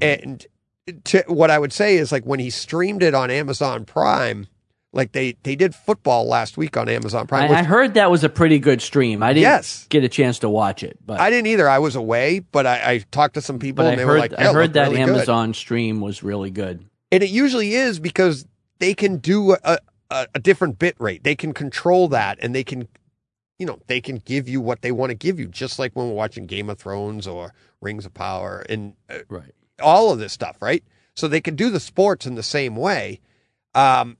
Mm-hmm. 0.00 0.22
And 0.30 0.46
to, 1.04 1.24
what 1.26 1.50
I 1.50 1.58
would 1.58 1.72
say 1.72 1.96
is 1.96 2.12
like 2.12 2.24
when 2.24 2.38
he 2.40 2.50
streamed 2.50 3.02
it 3.02 3.14
on 3.14 3.30
Amazon 3.30 3.84
Prime, 3.84 4.46
like 4.92 5.12
they 5.12 5.36
they 5.42 5.56
did 5.56 5.74
football 5.74 6.26
last 6.26 6.56
week 6.56 6.76
on 6.76 6.88
Amazon 6.88 7.26
Prime. 7.26 7.42
I, 7.42 7.48
which 7.48 7.58
I 7.58 7.62
heard 7.64 7.94
that 7.94 8.10
was 8.10 8.24
a 8.24 8.28
pretty 8.28 8.58
good 8.58 8.80
stream. 8.80 9.22
I 9.22 9.32
didn't 9.32 9.42
Yes. 9.42 9.86
get 9.90 10.04
a 10.04 10.08
chance 10.08 10.38
to 10.38 10.48
watch 10.48 10.82
it, 10.82 10.96
but 11.04 11.20
I 11.20 11.28
didn't 11.28 11.48
either. 11.48 11.68
I 11.68 11.80
was 11.80 11.96
away, 11.96 12.38
but 12.38 12.66
I, 12.66 12.92
I 12.92 12.98
talked 13.10 13.34
to 13.34 13.42
some 13.42 13.58
people 13.58 13.82
but 13.84 13.88
I 13.88 13.90
and 13.90 13.98
they 13.98 14.04
heard 14.04 14.12
were 14.12 14.18
like, 14.18 14.32
I 14.38 14.44
"Yeah, 14.44 14.50
it 14.50 14.54
heard 14.54 14.72
that 14.74 14.84
really 14.92 15.04
good." 15.04 15.10
Amazon 15.16 15.52
stream 15.54 16.00
was 16.00 16.22
really 16.22 16.50
good. 16.50 16.86
and 17.12 17.22
it 17.22 17.30
usually 17.30 17.74
is 17.74 17.98
because 17.98 18.46
they 18.78 18.94
can 18.94 19.16
do 19.18 19.56
a, 19.64 19.78
a, 20.10 20.26
a 20.34 20.38
different 20.38 20.78
bit 20.78 20.96
rate. 20.98 21.24
They 21.24 21.34
can 21.34 21.52
control 21.52 22.08
that, 22.08 22.38
and 22.40 22.54
they 22.54 22.64
can, 22.64 22.88
you 23.58 23.66
know, 23.66 23.78
they 23.86 24.00
can 24.00 24.16
give 24.18 24.48
you 24.48 24.60
what 24.60 24.82
they 24.82 24.92
want 24.92 25.10
to 25.10 25.14
give 25.14 25.38
you. 25.40 25.46
Just 25.48 25.78
like 25.78 25.92
when 25.94 26.08
we're 26.08 26.14
watching 26.14 26.46
Game 26.46 26.68
of 26.70 26.78
Thrones 26.78 27.26
or 27.26 27.52
Rings 27.80 28.06
of 28.06 28.14
Power 28.14 28.64
and 28.68 28.94
uh, 29.10 29.18
Right. 29.28 29.52
all 29.80 30.12
of 30.12 30.18
this 30.18 30.32
stuff, 30.32 30.56
right? 30.60 30.82
So 31.14 31.28
they 31.28 31.40
can 31.40 31.56
do 31.56 31.70
the 31.70 31.80
sports 31.80 32.26
in 32.26 32.34
the 32.34 32.42
same 32.42 32.76
way. 32.76 33.20
Um, 33.74 34.16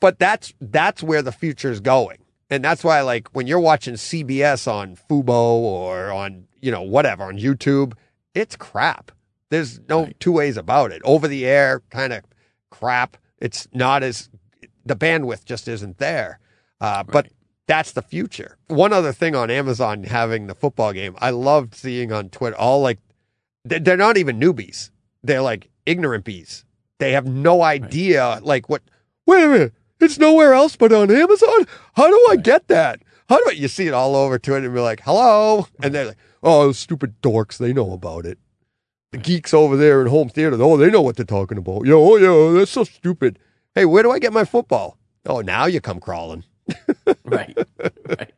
but 0.00 0.18
that's 0.18 0.54
that's 0.60 1.02
where 1.02 1.20
the 1.22 1.32
future 1.32 1.70
is 1.70 1.80
going, 1.80 2.18
and 2.48 2.64
that's 2.64 2.82
why, 2.82 3.02
like, 3.02 3.28
when 3.34 3.46
you're 3.46 3.60
watching 3.60 3.94
CBS 3.94 4.66
on 4.66 4.96
Fubo 4.96 5.28
or 5.28 6.10
on 6.10 6.46
you 6.62 6.70
know 6.70 6.80
whatever 6.82 7.24
on 7.24 7.36
YouTube, 7.38 7.92
it's 8.34 8.56
crap. 8.56 9.12
There's 9.50 9.80
no 9.88 10.08
two 10.18 10.32
ways 10.32 10.56
about 10.56 10.92
it. 10.92 11.02
Over 11.04 11.28
the 11.28 11.44
air, 11.44 11.82
kind 11.90 12.14
of 12.14 12.22
crap. 12.70 13.18
It's 13.40 13.68
not 13.74 14.02
as 14.02 14.29
the 14.90 14.96
bandwidth 14.96 15.44
just 15.44 15.68
isn't 15.68 15.98
there. 15.98 16.38
Uh, 16.80 17.04
But 17.04 17.28
that's 17.66 17.92
the 17.92 18.02
future. 18.02 18.56
One 18.66 18.92
other 18.92 19.12
thing 19.12 19.34
on 19.36 19.50
Amazon 19.50 20.02
having 20.04 20.46
the 20.48 20.54
football 20.54 20.92
game, 20.92 21.14
I 21.20 21.30
loved 21.30 21.74
seeing 21.74 22.12
on 22.12 22.28
Twitter 22.28 22.56
all 22.56 22.80
like 22.82 22.98
they- 23.64 23.78
they're 23.78 23.96
not 23.96 24.16
even 24.16 24.40
newbies. 24.40 24.90
They're 25.22 25.42
like 25.42 25.68
ignorant 25.86 26.24
bees. 26.24 26.64
They 26.98 27.12
have 27.12 27.26
no 27.26 27.62
idea 27.62 28.40
like 28.42 28.68
what. 28.68 28.82
Wait 29.26 29.44
a 29.44 29.48
minute, 29.48 29.72
it's 30.00 30.18
nowhere 30.18 30.52
else 30.54 30.76
but 30.76 30.92
on 30.92 31.10
Amazon. 31.10 31.66
How 31.94 32.08
do 32.08 32.26
I 32.30 32.36
get 32.36 32.68
that? 32.68 33.00
How 33.28 33.38
do 33.38 33.44
I? 33.48 33.52
You 33.52 33.68
see 33.68 33.86
it 33.86 33.94
all 33.94 34.16
over 34.16 34.38
Twitter 34.38 34.66
and 34.66 34.74
be 34.74 34.80
like, 34.80 35.02
"Hello," 35.04 35.66
and 35.82 35.94
they're 35.94 36.06
like, 36.06 36.16
"Oh, 36.42 36.64
those 36.64 36.78
stupid 36.78 37.14
dorks, 37.22 37.58
they 37.58 37.72
know 37.72 37.92
about 37.92 38.26
it." 38.26 38.38
The 39.12 39.18
geeks 39.18 39.52
over 39.54 39.76
there 39.76 40.00
in 40.00 40.08
home 40.08 40.28
theater, 40.30 40.56
oh, 40.60 40.76
they 40.76 40.90
know 40.90 41.02
what 41.02 41.16
they're 41.16 41.24
talking 41.38 41.58
about. 41.58 41.84
Yo, 41.86 41.98
oh 42.02 42.16
yeah, 42.16 42.58
that's 42.58 42.70
so 42.72 42.84
stupid. 42.84 43.38
Hey, 43.80 43.86
where 43.86 44.02
do 44.02 44.10
I 44.10 44.18
get 44.18 44.34
my 44.34 44.44
football? 44.44 44.98
Oh, 45.24 45.40
now 45.40 45.64
you 45.64 45.80
come 45.80 46.00
crawling. 46.00 46.44
Right. 47.24 47.56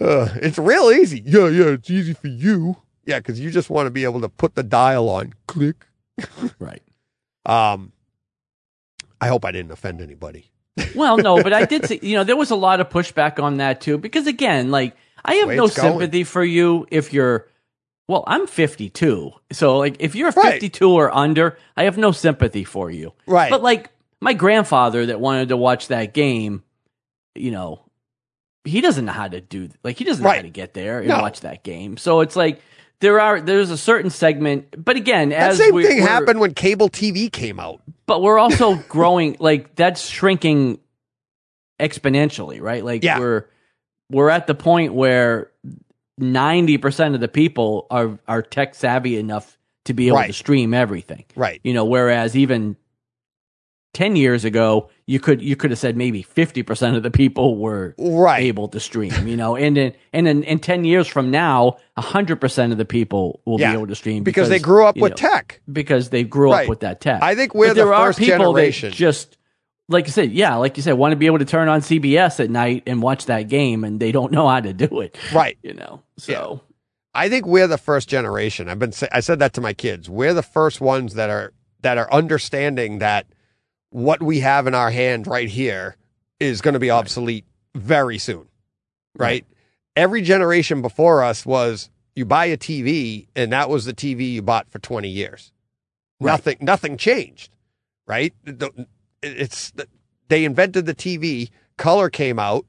Uh, 0.00 0.28
it's 0.42 0.58
real 0.58 0.90
easy. 0.90 1.22
Yeah, 1.24 1.48
yeah, 1.48 1.68
it's 1.68 1.88
easy 1.88 2.12
for 2.12 2.26
you. 2.26 2.76
Yeah, 3.06 3.20
because 3.20 3.40
you 3.40 3.50
just 3.50 3.70
want 3.70 3.86
to 3.86 3.90
be 3.90 4.04
able 4.04 4.20
to 4.20 4.28
put 4.28 4.54
the 4.54 4.62
dial 4.64 5.08
on, 5.08 5.34
click. 5.46 5.86
Right. 6.58 6.82
Um, 7.46 7.92
I 9.20 9.28
hope 9.28 9.44
I 9.44 9.52
didn't 9.52 9.70
offend 9.70 10.00
anybody. 10.00 10.50
Well, 10.94 11.16
no, 11.16 11.42
but 11.42 11.52
I 11.52 11.64
did 11.64 11.86
see, 11.86 12.00
you 12.02 12.16
know, 12.16 12.24
there 12.24 12.36
was 12.36 12.50
a 12.50 12.56
lot 12.56 12.80
of 12.80 12.90
pushback 12.90 13.40
on 13.42 13.58
that 13.58 13.80
too, 13.80 13.96
because 13.96 14.26
again, 14.26 14.70
like, 14.72 14.96
I 15.24 15.34
have 15.36 15.48
no 15.48 15.66
it's 15.66 15.76
going. 15.76 15.92
sympathy 15.92 16.24
for 16.24 16.44
you 16.44 16.86
if 16.90 17.12
you're, 17.12 17.48
well, 18.08 18.24
I'm 18.26 18.46
52. 18.46 19.30
So, 19.52 19.78
like, 19.78 19.96
if 20.00 20.14
you're 20.14 20.32
Right. 20.32 20.54
52 20.54 20.90
or 20.90 21.14
under, 21.14 21.56
I 21.76 21.84
have 21.84 21.96
no 21.96 22.10
sympathy 22.12 22.64
for 22.64 22.90
you. 22.90 23.12
Right. 23.26 23.50
But, 23.50 23.62
like, 23.62 23.90
my 24.24 24.32
grandfather 24.34 25.06
that 25.06 25.20
wanted 25.20 25.50
to 25.50 25.56
watch 25.56 25.88
that 25.88 26.14
game, 26.14 26.62
you 27.34 27.50
know, 27.50 27.82
he 28.64 28.80
doesn't 28.80 29.04
know 29.04 29.12
how 29.12 29.28
to 29.28 29.40
do, 29.40 29.68
like, 29.84 29.98
he 29.98 30.04
doesn't 30.04 30.22
know 30.24 30.30
how 30.30 30.40
to 30.42 30.48
get 30.50 30.72
there 30.74 30.98
and 31.00 31.08
No. 31.08 31.20
watch 31.20 31.40
that 31.40 31.62
game. 31.62 31.96
So, 31.98 32.20
it's 32.20 32.34
like, 32.34 32.60
there 33.00 33.20
are, 33.20 33.40
there's 33.40 33.70
a 33.70 33.76
certain 33.76 34.08
segment, 34.10 34.82
but 34.82 34.96
again, 34.96 35.28
That 35.28 35.50
as 35.50 35.58
same 35.58 35.74
we, 35.74 35.84
thing 35.84 35.98
we're- 35.98 36.08
happened 36.08 36.40
when 36.40 36.54
cable 36.54 36.88
TV 36.88 37.30
came 37.30 37.60
out. 37.60 37.82
but 38.06 38.22
we're 38.22 38.38
also 38.38 38.74
growing 38.88 39.36
like 39.40 39.74
that's 39.76 40.06
shrinking 40.08 40.78
exponentially 41.80 42.60
right 42.60 42.84
like 42.84 43.02
Yeah. 43.02 43.18
we're 43.18 43.46
we're 44.10 44.30
at 44.30 44.46
the 44.46 44.54
point 44.54 44.94
where 44.94 45.50
90% 46.20 47.14
of 47.14 47.20
the 47.20 47.28
people 47.28 47.86
are 47.90 48.18
are 48.28 48.42
tech 48.42 48.74
savvy 48.74 49.16
enough 49.18 49.58
to 49.86 49.92
be 49.94 50.08
able 50.08 50.22
to 50.22 50.32
stream 50.32 50.72
everything 50.72 51.24
Right. 51.34 51.60
you 51.64 51.74
know 51.74 51.84
whereas 51.84 52.36
even 52.36 52.76
10 53.94 54.16
years 54.16 54.44
ago 54.44 54.88
you 55.06 55.18
could 55.20 55.40
you 55.40 55.56
could 55.56 55.70
have 55.70 55.78
said 55.78 55.96
maybe 55.96 56.22
50% 56.22 56.96
of 56.96 57.02
the 57.02 57.10
people 57.10 57.56
were 57.56 57.94
Right. 57.98 58.44
able 58.44 58.68
to 58.68 58.80
stream 58.80 59.26
you 59.26 59.36
know 59.36 59.56
and 59.56 59.78
in 59.78 59.94
and 60.12 60.28
in, 60.28 60.42
in 60.44 60.58
10 60.58 60.84
years 60.84 61.06
from 61.08 61.30
now 61.30 61.78
100% 61.96 62.72
of 62.72 62.78
the 62.78 62.84
people 62.84 63.40
will 63.46 63.60
Yeah. 63.60 63.70
be 63.70 63.76
able 63.78 63.86
to 63.86 63.94
stream 63.94 64.22
because, 64.24 64.48
they 64.48 64.58
grew 64.58 64.84
up 64.84 64.96
with 64.96 65.12
know, 65.12 65.16
tech. 65.16 65.60
because 65.72 66.10
they 66.10 66.24
grew 66.24 66.50
Right. 66.52 66.64
up 66.64 66.68
with 66.68 66.80
that 66.80 67.00
tech. 67.00 67.22
I 67.22 67.34
think 67.34 67.54
we're 67.54 67.68
But 67.68 67.74
the 67.74 67.84
there 67.84 67.94
are 67.94 68.06
first 68.08 68.18
people 68.18 68.38
generation. 68.52 68.90
that 68.90 68.96
just 68.96 69.38
like 69.88 70.06
you 70.06 70.12
said, 70.12 70.32
yeah, 70.32 70.56
like 70.56 70.76
you 70.78 70.82
said, 70.82 70.94
want 70.94 71.12
to 71.12 71.16
be 71.16 71.26
able 71.26 71.38
to 71.40 71.44
turn 71.44 71.68
on 71.68 71.80
CBS 71.82 72.40
at 72.40 72.48
night 72.48 72.84
and 72.86 73.02
watch 73.02 73.26
that 73.26 73.48
game, 73.48 73.84
and 73.84 74.00
they 74.00 74.12
don't 74.12 74.32
know 74.32 74.48
how 74.48 74.58
to 74.58 74.72
do 74.72 75.00
it. 75.02 75.14
Right. 75.30 75.58
You 75.62 75.74
know, 75.74 76.00
so 76.16 76.62
I 77.14 77.28
think 77.28 77.44
we're 77.46 77.66
the 77.66 77.76
first 77.76 78.08
generation. 78.08 78.70
I've 78.70 78.78
been 78.78 78.92
say, 78.92 79.08
I 79.12 79.20
said 79.20 79.40
that 79.40 79.52
to 79.54 79.60
my 79.60 79.74
kids. 79.74 80.08
We're 80.08 80.32
the 80.32 80.42
first 80.42 80.80
ones 80.80 81.12
that 81.14 81.28
are 81.28 81.52
that 81.82 81.98
are 81.98 82.10
understanding 82.10 82.98
that 83.00 83.26
what 83.94 84.20
we 84.20 84.40
have 84.40 84.66
in 84.66 84.74
our 84.74 84.90
hand 84.90 85.24
right 85.28 85.48
here 85.48 85.94
is 86.40 86.60
going 86.60 86.74
to 86.74 86.80
be 86.80 86.90
obsolete 86.90 87.44
very 87.76 88.18
soon. 88.18 88.48
Right? 89.16 89.46
Every 89.94 90.20
generation 90.20 90.82
before 90.82 91.22
us 91.22 91.46
was 91.46 91.90
you 92.16 92.24
buy 92.24 92.46
a 92.46 92.56
TV 92.56 93.28
and 93.36 93.52
that 93.52 93.70
was 93.70 93.84
the 93.84 93.94
TV 93.94 94.32
you 94.32 94.42
bought 94.42 94.68
for 94.68 94.80
20 94.80 95.08
years. 95.08 95.52
Right. 96.18 96.32
Nothing 96.32 96.56
nothing 96.60 96.96
changed. 96.96 97.50
Right? 98.04 98.34
It's 99.22 99.72
they 100.26 100.44
invented 100.44 100.86
the 100.86 100.94
TV, 100.96 101.50
color 101.76 102.10
came 102.10 102.40
out, 102.40 102.66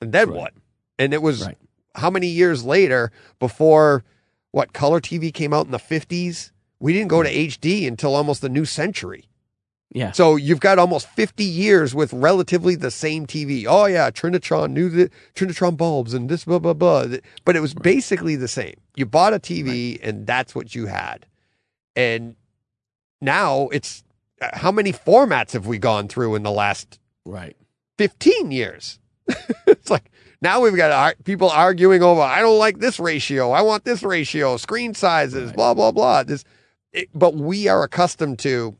and 0.00 0.12
then 0.12 0.28
Right. 0.30 0.38
what? 0.38 0.54
And 1.00 1.12
it 1.12 1.20
was 1.20 1.44
Right. 1.46 1.58
how 1.96 2.10
many 2.10 2.28
years 2.28 2.62
later 2.62 3.10
before 3.40 4.04
what 4.52 4.72
color 4.72 5.00
TV 5.00 5.32
came 5.34 5.52
out 5.52 5.66
in 5.66 5.72
the 5.72 5.78
50s? 5.80 6.52
We 6.78 6.92
didn't 6.92 7.08
go 7.08 7.24
to 7.24 7.28
HD 7.28 7.88
until 7.88 8.14
almost 8.14 8.40
the 8.40 8.48
new 8.48 8.64
century. 8.64 9.24
Yeah, 9.92 10.12
So 10.12 10.36
you've 10.36 10.60
got 10.60 10.78
almost 10.78 11.08
50 11.08 11.42
years 11.42 11.94
with 11.94 12.12
relatively 12.12 12.76
the 12.76 12.90
same 12.92 13.26
TV. 13.26 13.66
Oh 13.68 13.86
yeah, 13.86 14.10
Trinitron 14.10 14.70
knew 14.70 14.88
the 14.88 15.10
Trinitron 15.34 15.76
bulbs 15.76 16.14
and 16.14 16.28
this 16.28 16.44
blah 16.44 16.60
blah 16.60 16.74
blah. 16.74 17.06
But 17.44 17.56
it 17.56 17.60
was 17.60 17.74
basically 17.74 18.36
the 18.36 18.46
same. 18.48 18.74
You 18.94 19.06
bought 19.06 19.34
a 19.34 19.40
TV 19.40 19.98
and 20.02 20.26
that's 20.26 20.54
what 20.54 20.74
you 20.74 20.86
had. 20.86 21.26
And 21.96 22.36
now 23.20 23.68
it's 23.72 24.04
uh, 24.40 24.50
how 24.52 24.70
many 24.72 24.92
formats 24.92 25.52
have 25.52 25.66
we 25.66 25.78
gone 25.78 26.08
through 26.08 26.34
in 26.36 26.42
the 26.44 26.50
last 26.52 26.98
right, 27.24 27.56
15 27.98 28.50
years. 28.52 28.98
it's 29.66 29.90
like 29.90 30.10
now 30.40 30.60
we've 30.60 30.76
got 30.76 30.90
ar- 30.90 31.14
people 31.24 31.50
arguing 31.50 32.02
over, 32.02 32.20
I 32.20 32.40
don't 32.40 32.58
like 32.58 32.78
this 32.78 32.98
ratio. 33.00 33.50
I 33.50 33.62
want 33.62 33.84
this 33.84 34.02
ratio, 34.02 34.56
screen 34.56 34.94
sizes, 34.94 35.48
Right. 35.48 35.56
blah, 35.56 35.74
blah, 35.74 35.90
blah. 35.92 36.22
This, 36.22 36.44
it, 36.92 37.08
but 37.14 37.34
we 37.34 37.68
are 37.68 37.82
accustomed 37.82 38.38
to 38.40 38.74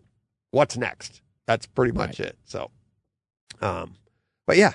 what's 0.50 0.76
next. 0.76 1.22
That's 1.46 1.66
pretty 1.66 1.92
much 1.92 2.20
it. 2.20 2.36
So, 2.44 2.70
um, 3.60 3.94
but 4.46 4.56
yeah. 4.56 4.72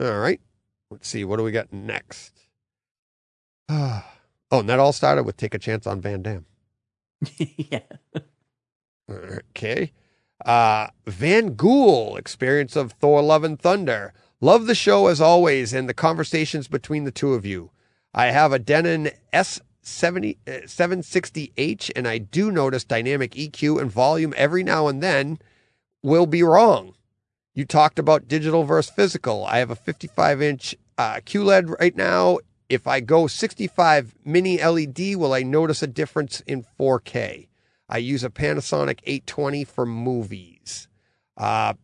All 0.00 0.18
right. 0.18 0.40
Let's 0.90 1.08
see. 1.08 1.24
What 1.24 1.36
do 1.36 1.42
we 1.42 1.52
got 1.52 1.72
next? 1.72 2.32
oh, 3.68 4.04
and 4.50 4.68
that 4.68 4.78
all 4.78 4.92
started 4.92 5.24
with 5.24 5.36
Take 5.36 5.54
a 5.54 5.58
Chance 5.58 5.86
on 5.86 6.00
Van 6.00 6.22
Damme. 6.22 6.46
yeah, 7.38 7.80
Okay. 9.10 9.92
Uh, 10.44 10.88
Van 11.06 11.50
Gool, 11.50 12.16
experience 12.16 12.76
of 12.76 12.92
Thor 12.92 13.22
Love 13.22 13.44
and 13.44 13.58
Thunder. 13.58 14.12
Love 14.40 14.66
the 14.66 14.74
show 14.74 15.06
as 15.06 15.20
always 15.20 15.72
and 15.72 15.88
the 15.88 15.94
conversations 15.94 16.68
between 16.68 17.04
the 17.04 17.10
two 17.10 17.34
of 17.34 17.46
you. 17.46 17.70
I 18.12 18.26
have 18.26 18.52
a 18.52 18.58
Denon 18.58 19.10
S70, 19.84 20.38
uh, 20.46 20.50
760H 20.62 21.90
and 21.94 22.08
I 22.08 22.18
do 22.18 22.50
notice 22.50 22.84
dynamic 22.84 23.32
EQ 23.32 23.80
and 23.80 23.90
volume 23.90 24.34
every 24.36 24.62
now 24.62 24.88
and 24.88 25.02
then 25.02 25.38
will 26.02 26.26
be 26.26 26.42
wrong. 26.42 26.94
You 27.54 27.64
talked 27.64 27.98
about 27.98 28.26
digital 28.26 28.64
versus 28.64 28.92
physical. 28.92 29.44
I 29.46 29.58
have 29.58 29.70
a 29.70 29.76
55 29.76 30.42
inch 30.42 30.74
uh, 30.98 31.16
QLED 31.24 31.78
right 31.78 31.96
now. 31.96 32.38
If 32.68 32.86
I 32.86 33.00
go 33.00 33.26
65 33.26 34.14
mini 34.24 34.62
LED, 34.62 35.16
will 35.16 35.32
I 35.32 35.42
notice 35.42 35.82
a 35.82 35.86
difference 35.86 36.40
in 36.40 36.64
4K? 36.78 37.48
I 37.88 37.98
use 37.98 38.24
a 38.24 38.30
Panasonic 38.30 39.00
820 39.04 39.64
for 39.64 39.86
movies. 39.86 40.88
Uh, 41.36 41.74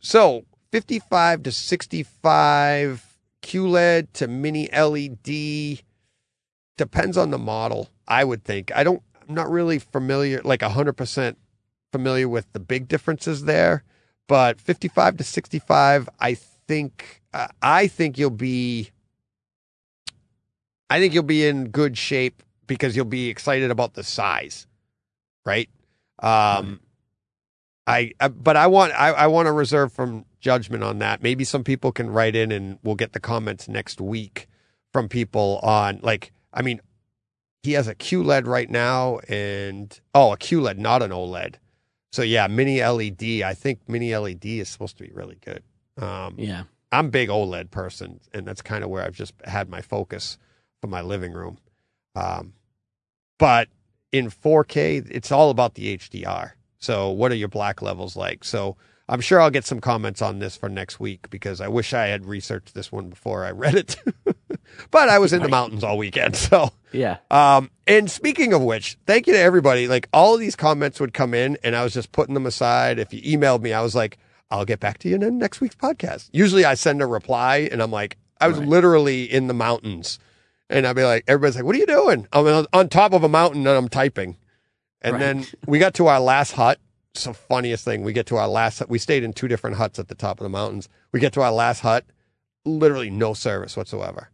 so 0.00 0.44
55 0.70 1.44
to 1.44 1.52
65 1.52 3.18
QLED 3.42 4.08
to 4.12 4.28
mini 4.28 4.68
LED 4.70 5.80
depends 6.78 7.18
on 7.18 7.30
the 7.30 7.38
model. 7.38 7.90
I 8.06 8.24
would 8.24 8.44
think. 8.44 8.72
I 8.74 8.82
don't. 8.82 9.02
I'm 9.28 9.34
not 9.34 9.50
really 9.50 9.78
familiar, 9.78 10.40
like 10.42 10.62
100 10.62 10.94
percent 10.94 11.36
familiar 11.92 12.28
with 12.28 12.50
the 12.54 12.60
big 12.60 12.88
differences 12.88 13.44
there. 13.44 13.84
But 14.26 14.60
55 14.60 15.18
to 15.18 15.24
65, 15.24 16.08
I 16.20 16.34
think. 16.34 17.22
Uh, 17.34 17.48
I 17.60 17.86
think 17.86 18.16
you'll 18.16 18.30
be. 18.30 18.90
I 20.88 20.98
think 20.98 21.12
you'll 21.12 21.22
be 21.22 21.46
in 21.46 21.68
good 21.68 21.98
shape 21.98 22.42
because 22.66 22.96
you'll 22.96 23.04
be 23.04 23.28
excited 23.28 23.70
about 23.70 23.94
the 23.94 24.02
size, 24.02 24.66
right? 25.44 25.68
Um, 26.20 26.80
I, 27.86 28.12
I 28.20 28.28
but 28.28 28.56
I 28.56 28.66
want 28.66 28.92
I, 28.92 29.10
I 29.10 29.26
want 29.26 29.46
to 29.46 29.52
reserve 29.52 29.92
from 29.92 30.24
judgment 30.40 30.84
on 30.84 30.98
that. 30.98 31.22
Maybe 31.22 31.44
some 31.44 31.64
people 31.64 31.90
can 31.90 32.10
write 32.10 32.36
in 32.36 32.52
and 32.52 32.78
we'll 32.82 32.94
get 32.94 33.12
the 33.12 33.20
comments 33.20 33.68
next 33.68 34.00
week 34.00 34.46
from 34.92 35.08
people 35.08 35.58
on 35.62 36.00
like 36.02 36.32
I 36.58 36.62
mean 36.62 36.80
he 37.62 37.72
has 37.72 37.88
a 37.88 37.94
QLED 37.94 38.46
right 38.46 38.70
now 38.70 39.18
and 39.28 39.98
oh 40.14 40.32
a 40.32 40.36
QLED 40.36 40.76
not 40.76 41.02
an 41.02 41.10
OLED. 41.10 41.54
So 42.12 42.22
yeah, 42.22 42.46
mini 42.46 42.82
LED. 42.82 43.42
I 43.42 43.54
think 43.54 43.80
mini 43.88 44.14
LED 44.14 44.44
is 44.44 44.68
supposed 44.68 44.96
to 44.98 45.04
be 45.04 45.10
really 45.12 45.38
good. 45.44 45.62
Um, 46.02 46.34
yeah, 46.38 46.64
I'm 46.92 47.06
a 47.06 47.10
big 47.10 47.28
OLED 47.28 47.70
person, 47.70 48.20
and 48.32 48.46
that's 48.46 48.62
kind 48.62 48.82
of 48.82 48.90
where 48.90 49.04
I've 49.04 49.14
just 49.14 49.34
had 49.44 49.68
my 49.68 49.82
focus 49.82 50.38
for 50.80 50.86
my 50.86 51.02
living 51.02 51.32
room. 51.32 51.58
Um, 52.14 52.54
but 53.38 53.68
in 54.12 54.30
4K, 54.30 55.06
it's 55.10 55.30
all 55.30 55.50
about 55.50 55.74
the 55.74 55.96
HDR. 55.96 56.52
So, 56.78 57.10
what 57.10 57.32
are 57.32 57.36
your 57.36 57.48
black 57.48 57.82
levels 57.82 58.16
like? 58.16 58.44
So, 58.44 58.76
I'm 59.08 59.20
sure 59.20 59.40
I'll 59.40 59.50
get 59.50 59.64
some 59.64 59.80
comments 59.80 60.20
on 60.20 60.38
this 60.38 60.56
for 60.56 60.68
next 60.68 61.00
week 61.00 61.30
because 61.30 61.60
I 61.60 61.68
wish 61.68 61.94
I 61.94 62.06
had 62.08 62.26
researched 62.26 62.74
this 62.74 62.92
one 62.92 63.08
before 63.08 63.44
I 63.44 63.50
read 63.52 63.74
it. 63.74 63.96
but 64.90 65.08
I 65.08 65.18
was 65.18 65.32
in 65.32 65.42
the 65.42 65.48
mountains 65.48 65.82
all 65.82 65.96
weekend, 65.96 66.36
so 66.48 66.70
yeah, 66.92 67.18
um, 67.30 67.70
and 67.86 68.10
speaking 68.10 68.52
of 68.52 68.62
which, 68.62 68.98
thank 69.06 69.26
you 69.26 69.32
to 69.32 69.38
everybody. 69.38 69.88
Like 69.88 70.08
all 70.12 70.34
of 70.34 70.40
these 70.40 70.56
comments 70.56 71.00
would 71.00 71.14
come 71.14 71.32
in 71.34 71.56
and 71.64 71.74
I 71.74 71.84
was 71.84 71.94
just 71.94 72.12
putting 72.12 72.34
them 72.34 72.46
aside. 72.46 72.98
If 72.98 73.12
you 73.14 73.38
emailed 73.38 73.62
me, 73.62 73.72
I 73.72 73.80
was 73.82 73.94
like, 73.94 74.18
I'll 74.50 74.64
get 74.64 74.80
back 74.80 74.98
to 74.98 75.08
you 75.08 75.16
in 75.16 75.38
next 75.38 75.60
week's 75.60 75.74
podcast. 75.76 76.28
Usually 76.32 76.64
I 76.64 76.74
send 76.74 77.00
a 77.02 77.06
reply 77.06 77.68
and 77.70 77.82
I'm 77.82 77.90
like, 77.90 78.16
I 78.40 78.48
was 78.48 78.58
Right. 78.58 78.68
literally 78.68 79.24
in 79.24 79.46
the 79.46 79.54
mountains 79.54 80.18
and 80.70 80.86
I'd 80.86 80.96
be 80.96 81.04
like, 81.04 81.24
everybody's 81.28 81.56
like, 81.56 81.64
what 81.64 81.74
are 81.76 81.78
you 81.78 81.86
doing? 81.86 82.26
I'm 82.32 82.66
on, 82.72 82.88
top 82.88 83.12
of 83.12 83.24
a 83.24 83.28
mountain 83.28 83.66
and 83.66 83.76
I'm 83.76 83.88
typing. 83.88 84.36
And 85.02 85.14
Right. 85.14 85.20
then 85.20 85.46
we 85.66 85.78
got 85.78 85.94
to 85.94 86.06
our 86.08 86.20
last 86.20 86.52
hut. 86.52 86.78
It's 87.18 87.24
the 87.24 87.34
funniest 87.34 87.84
thing. 87.84 88.04
We 88.04 88.12
get 88.12 88.26
to 88.26 88.36
our 88.36 88.46
last 88.48 88.78
hut. 88.78 88.88
We 88.88 88.98
stayed 88.98 89.24
in 89.24 89.32
two 89.32 89.48
different 89.48 89.76
huts 89.76 89.98
at 89.98 90.06
the 90.08 90.14
top 90.14 90.38
of 90.38 90.44
the 90.44 90.48
mountains. 90.48 90.88
We 91.12 91.18
get 91.18 91.32
to 91.32 91.40
our 91.42 91.50
last 91.52 91.80
hut. 91.80 92.04
Literally 92.64 93.10
no 93.10 93.34
service 93.34 93.76
whatsoever. 93.76 94.30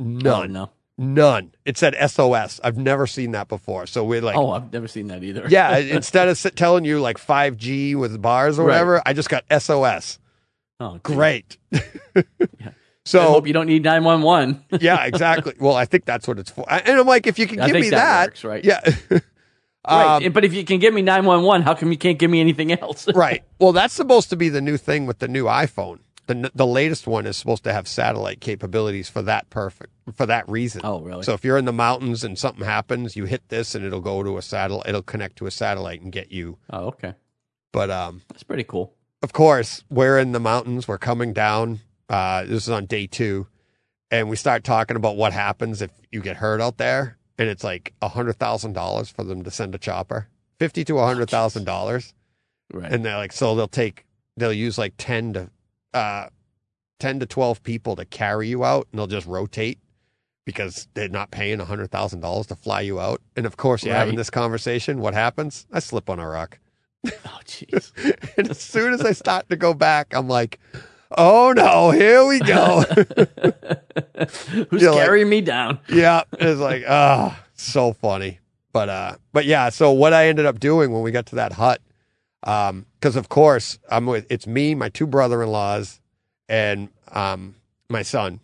Oh, 0.00 0.04
None. 0.04 0.56
Oh, 0.56 0.66
no. 0.66 0.70
None. 0.96 1.52
It 1.66 1.76
said 1.76 1.94
SOS. 2.08 2.60
I've 2.64 2.78
never 2.78 3.06
seen 3.06 3.32
that 3.32 3.48
before. 3.48 3.86
So 3.86 4.04
we're 4.04 4.22
like, 4.22 4.36
oh, 4.36 4.52
I've 4.52 4.72
never 4.72 4.88
seen 4.88 5.08
that 5.08 5.22
either. 5.22 5.44
yeah, 5.50 5.76
instead 5.78 6.28
of 6.28 6.40
telling 6.54 6.84
you 6.84 7.00
like 7.00 7.18
5G 7.18 7.94
with 7.96 8.22
bars 8.22 8.58
or 8.58 8.62
Right. 8.64 8.74
whatever, 8.74 9.02
I 9.04 9.12
just 9.12 9.28
got 9.28 9.44
SOS. 9.50 10.18
oh. 10.80 11.00
Great. 11.02 11.58
I 11.74 12.24
So 13.04 13.20
hope 13.20 13.46
you 13.46 13.52
don't 13.52 13.66
need 13.66 13.82
nine 13.82 14.02
one 14.04 14.22
one. 14.22 14.64
yeah, 14.80 15.04
exactly. 15.04 15.52
Well, 15.60 15.74
I 15.74 15.84
think 15.84 16.06
that's 16.06 16.26
what 16.26 16.38
it's 16.38 16.50
for. 16.50 16.64
And 16.70 16.98
I'm 17.00 17.06
like, 17.06 17.26
if 17.26 17.38
you 17.38 17.46
can 17.46 17.60
I 17.60 17.66
give 17.66 17.74
me 17.74 17.90
that 17.90 17.96
that, 17.96 18.26
works, 18.28 18.44
right. 18.44 18.64
Yeah. 18.64 18.80
Right, 19.88 20.24
Um, 20.26 20.32
but 20.32 20.44
if 20.44 20.54
you 20.54 20.64
can 20.64 20.78
give 20.78 20.94
me 20.94 21.02
nine 21.02 21.24
one 21.24 21.42
one, 21.42 21.62
how 21.62 21.74
come 21.74 21.90
you 21.92 21.98
can't 21.98 22.18
give 22.18 22.30
me 22.30 22.40
anything 22.40 22.72
else? 22.72 23.06
right. 23.14 23.42
Well, 23.58 23.72
that's 23.72 23.92
supposed 23.94 24.30
to 24.30 24.36
be 24.36 24.48
the 24.48 24.60
new 24.60 24.76
thing 24.76 25.06
with 25.06 25.18
the 25.18 25.28
new 25.28 25.44
iPhone. 25.44 25.98
The 26.26 26.50
the 26.54 26.66
latest 26.66 27.06
one 27.06 27.26
is 27.26 27.36
supposed 27.36 27.64
to 27.64 27.72
have 27.74 27.86
satellite 27.86 28.40
capabilities 28.40 29.10
for 29.10 29.20
that 29.22 29.50
perfect 29.50 29.92
for 30.14 30.24
that 30.24 30.48
reason. 30.48 30.80
Oh, 30.82 31.00
really? 31.00 31.22
So 31.22 31.34
if 31.34 31.44
you're 31.44 31.58
in 31.58 31.66
the 31.66 31.72
mountains 31.72 32.24
and 32.24 32.38
something 32.38 32.64
happens, 32.64 33.14
you 33.14 33.26
hit 33.26 33.46
this 33.50 33.74
and 33.74 33.84
it'll 33.84 34.00
go 34.00 34.22
to 34.22 34.38
a 34.38 34.42
satellite. 34.42 34.88
It'll 34.88 35.02
connect 35.02 35.36
to 35.36 35.46
a 35.46 35.50
satellite 35.50 36.00
and 36.00 36.10
get 36.10 36.32
you. 36.32 36.56
Oh, 36.70 36.86
okay, 36.86 37.12
But 37.72 37.90
um, 37.90 38.22
that's 38.30 38.42
pretty 38.42 38.64
cool. 38.64 38.94
of 39.22 39.34
course, 39.34 39.84
we're 39.90 40.18
in 40.18 40.32
the 40.32 40.40
mountains. 40.40 40.88
We're 40.88 40.96
coming 40.96 41.34
down. 41.34 41.80
Uh, 42.08 42.44
this 42.44 42.62
is 42.62 42.70
on 42.70 42.86
day 42.86 43.06
two, 43.06 43.46
and 44.10 44.30
we 44.30 44.36
start 44.36 44.64
talking 44.64 44.96
about 44.96 45.16
what 45.16 45.34
happens 45.34 45.82
if 45.82 45.90
you 46.10 46.22
get 46.22 46.36
hurt 46.36 46.60
out 46.62 46.78
there, 46.78 47.18
and 47.38 47.48
it's 47.48 47.64
like 47.64 47.92
a 48.02 48.08
hundred 48.08 48.38
thousand 48.38 48.72
dollars 48.74 49.10
for 49.10 49.24
them 49.24 49.42
to 49.42 49.50
send 49.50 49.74
a 49.74 49.78
chopper, 49.78 50.28
fifty 50.58 50.84
to 50.84 50.98
a 50.98 51.04
hundred 51.06 51.30
thousand 51.30 51.64
dollars, 51.64 52.14
Right. 52.72 52.92
and 52.92 53.04
they're 53.04 53.16
like, 53.16 53.32
so 53.32 53.54
they'll 53.54 53.68
take, 53.68 54.04
they'll 54.36 54.52
use 54.52 54.78
like 54.78 54.94
ten 54.98 55.32
to, 55.34 55.50
uh, 55.92 56.28
ten 57.00 57.20
to 57.20 57.26
twelve 57.26 57.62
people 57.62 57.96
to 57.96 58.04
carry 58.04 58.48
you 58.48 58.64
out, 58.64 58.86
and 58.92 58.98
they'll 58.98 59.06
just 59.06 59.26
rotate 59.26 59.78
because 60.46 60.88
they're 60.94 61.08
not 61.08 61.30
paying 61.30 61.58
a 61.60 61.64
hundred 61.64 61.90
thousand 61.90 62.20
dollars 62.20 62.46
to 62.48 62.54
fly 62.56 62.80
you 62.82 63.00
out. 63.00 63.20
And 63.36 63.46
of 63.46 63.56
course, 63.56 63.84
you're 63.84 63.94
having 63.94 64.16
this 64.16 64.30
conversation. 64.30 65.00
What 65.00 65.14
happens? 65.14 65.66
I 65.72 65.78
slip 65.80 66.10
on 66.10 66.18
a 66.18 66.28
rock. 66.28 66.58
oh, 67.06 67.40
jeez. 67.44 67.92
And 68.38 68.50
as 68.50 68.60
soon 68.60 68.92
as 68.94 69.02
I 69.02 69.12
start 69.12 69.48
to 69.50 69.56
go 69.56 69.74
back, 69.74 70.14
I'm 70.14 70.28
like, 70.28 70.58
oh 71.16 71.52
no, 71.56 71.90
here 71.90 72.24
we 72.26 72.40
go. 72.40 72.80
Who's 74.70 74.82
You're 74.82 74.94
like- 74.94 75.26
me 75.26 75.40
down? 75.40 75.78
yeah. 75.88 76.22
It's 76.32 76.60
like, 76.60 76.84
ah, 76.88 77.42
so 77.54 77.92
funny. 77.92 78.40
But 78.72 78.88
uh 78.88 79.16
but 79.32 79.44
yeah, 79.46 79.68
so 79.68 79.92
what 79.92 80.12
I 80.12 80.26
ended 80.26 80.46
up 80.46 80.58
doing 80.58 80.90
when 80.92 81.02
we 81.02 81.10
got 81.12 81.26
to 81.26 81.36
that 81.36 81.52
hut, 81.52 81.80
um, 82.42 82.86
because 82.98 83.16
of 83.16 83.28
course 83.28 83.78
I'm 83.90 84.06
with 84.06 84.26
it's 84.30 84.46
me, 84.46 84.74
my 84.74 84.88
two 84.88 85.06
brother 85.06 85.42
in 85.42 85.50
laws, 85.50 86.00
and 86.48 86.88
um 87.12 87.54
my 87.88 88.02
son. 88.02 88.40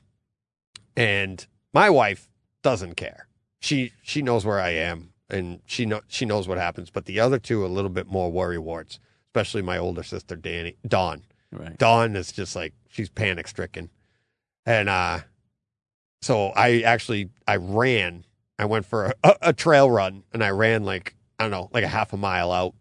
And 0.97 1.47
my 1.73 1.89
wife 1.91 2.29
doesn't 2.62 2.95
care. 2.97 3.27
She 3.61 3.93
she 4.03 4.23
knows 4.23 4.45
where 4.45 4.61
I 4.61 4.71
am 4.71 5.12
and 5.29 5.61
she 5.66 5.87
know 5.87 6.01
she 6.09 6.25
knows 6.27 6.47
what 6.47 6.59
happens. 6.59 6.91
But 6.91 7.07
the 7.07 7.21
other 7.21 7.39
two 7.39 7.62
are 7.62 7.66
a 7.66 7.68
little 7.68 7.91
bit 7.91 8.07
more 8.07 8.31
worry 8.31 8.59
warts, 8.59 8.99
especially 9.29 9.62
my 9.62 9.79
older 9.79 10.03
sister 10.03 10.37
Danny 10.37 10.77
Dawn. 10.87 11.23
Right. 11.53 11.77
Dawn 11.79 12.17
is 12.17 12.33
just 12.33 12.55
like 12.55 12.75
she's 12.89 13.09
panic 13.09 13.49
stricken. 13.49 13.91
And 14.67 14.89
uh 14.89 15.21
so 16.23 16.49
I 16.49 16.81
actually 16.83 17.31
I 17.47 17.57
ran. 17.57 18.25
I 18.59 18.67
went 18.67 18.85
for 18.87 19.15
a, 19.25 19.37
a 19.43 19.53
trail 19.53 19.91
run 19.91 20.23
and 20.33 20.45
I 20.45 20.51
ran 20.51 20.85
like 20.85 21.17
I 21.39 21.45
don't 21.45 21.51
know, 21.51 21.71
like 21.73 21.85
a 21.85 21.89
half 21.89 22.13
a 22.13 22.17
mile 22.17 22.53
out 22.53 22.75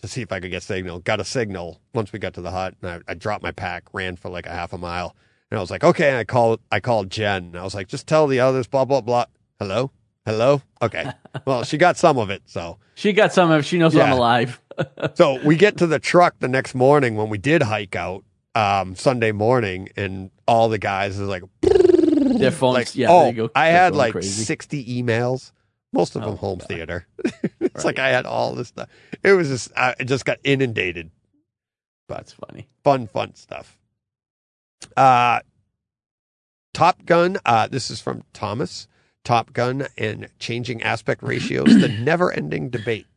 to 0.00 0.08
see 0.08 0.22
if 0.22 0.32
I 0.32 0.40
could 0.40 0.50
get 0.50 0.62
signal. 0.62 1.00
Got 1.00 1.20
a 1.20 1.24
signal 1.24 1.80
once 1.94 2.12
we 2.12 2.18
got 2.18 2.34
to 2.34 2.40
the 2.42 2.50
hut 2.50 2.74
and 2.80 2.90
I, 2.90 3.12
I 3.12 3.14
dropped 3.14 3.42
my 3.42 3.52
pack, 3.52 3.84
ran 3.92 4.16
for 4.16 4.28
like 4.28 4.46
a 4.46 4.50
half 4.50 4.72
a 4.72 4.78
mile. 4.78 5.16
And 5.50 5.58
I 5.58 5.60
was 5.60 5.70
like, 5.70 5.84
okay, 5.84 6.08
and 6.08 6.18
I 6.18 6.24
called 6.24 6.60
I 6.70 6.80
called 6.80 7.10
Jen 7.10 7.44
and 7.46 7.56
I 7.58 7.64
was 7.64 7.74
like, 7.74 7.88
just 7.88 8.06
tell 8.06 8.26
the 8.26 8.40
others, 8.40 8.66
blah, 8.66 8.84
blah, 8.84 9.00
blah. 9.00 9.26
Hello? 9.58 9.90
Hello? 10.26 10.60
Okay. 10.82 11.10
well, 11.46 11.62
she 11.64 11.78
got 11.78 11.96
some 11.96 12.18
of 12.18 12.28
it, 12.30 12.42
so 12.46 12.76
She 12.96 13.12
got 13.14 13.32
some 13.32 13.50
of. 13.50 13.60
it. 13.60 13.64
She 13.64 13.78
knows 13.78 13.96
I'm 13.96 14.12
alive. 14.12 14.60
so 15.14 15.40
we 15.44 15.56
get 15.56 15.78
to 15.78 15.86
the 15.86 15.98
truck 15.98 16.34
the 16.40 16.48
next 16.48 16.74
morning 16.74 17.14
when 17.16 17.28
we 17.30 17.38
did 17.38 17.62
hike 17.62 17.96
out 17.96 18.24
um, 18.54 18.94
Sunday 18.96 19.32
morning, 19.32 19.88
and 19.96 20.30
all 20.48 20.68
the 20.68 20.78
guys 20.78 21.18
is 21.18 21.28
like, 21.28 21.42
Their 21.62 22.50
phones. 22.50 22.74
like 22.74 22.96
yeah. 22.96 23.08
oh, 23.10 23.20
there 23.20 23.28
you 23.28 23.34
go. 23.36 23.50
I 23.54 23.68
had 23.68 23.94
like 23.94 24.12
crazy. 24.12 24.44
60 24.44 25.02
emails, 25.02 25.52
most 25.92 26.16
of 26.16 26.22
Oh, 26.22 26.26
them 26.26 26.36
home 26.36 26.58
God. 26.58 26.68
theater. 26.68 27.06
it's 27.60 27.84
like 27.84 27.98
I 27.98 28.08
had 28.08 28.26
all 28.26 28.54
this 28.54 28.68
stuff. 28.68 28.88
It 29.22 29.32
was 29.32 29.48
just, 29.48 29.70
I 29.76 29.94
it 30.00 30.04
just 30.06 30.24
got 30.24 30.38
inundated. 30.42 31.10
That's 32.08 32.32
funny. 32.32 32.68
Fun, 32.82 33.06
fun 33.08 33.34
stuff. 33.36 33.78
Uh, 34.96 35.40
Top 36.74 37.04
Gun, 37.06 37.38
uh, 37.46 37.68
this 37.68 37.90
is 37.90 38.00
from 38.00 38.22
Thomas. 38.32 38.88
Top 39.26 39.52
Gun 39.52 39.88
and 39.98 40.28
changing 40.38 40.84
aspect 40.84 41.20
ratios, 41.20 41.80
the 41.80 41.88
never 42.00 42.32
ending 42.32 42.70
debate. 42.70 43.08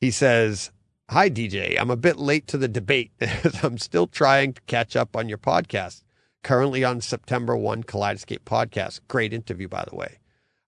He 0.00 0.10
says, 0.10 0.72
Hi, 1.10 1.30
DJ. 1.30 1.78
I'm 1.78 1.90
a 1.90 1.96
bit 1.96 2.16
late 2.16 2.48
to 2.48 2.58
the 2.58 2.66
debate 2.66 3.12
as 3.20 3.58
I'm 3.64 3.78
still 3.78 4.08
trying 4.08 4.54
to 4.54 4.60
catch 4.62 4.96
up 4.96 5.14
on 5.14 5.28
your 5.28 5.38
podcast. 5.38 6.02
Currently 6.42 6.82
on 6.82 7.00
September 7.00 7.56
1 7.56 7.84
Kaleidescape 7.84 8.40
podcast. 8.40 9.02
Great 9.06 9.32
interview, 9.32 9.68
by 9.68 9.84
the 9.88 9.94
way. 9.94 10.18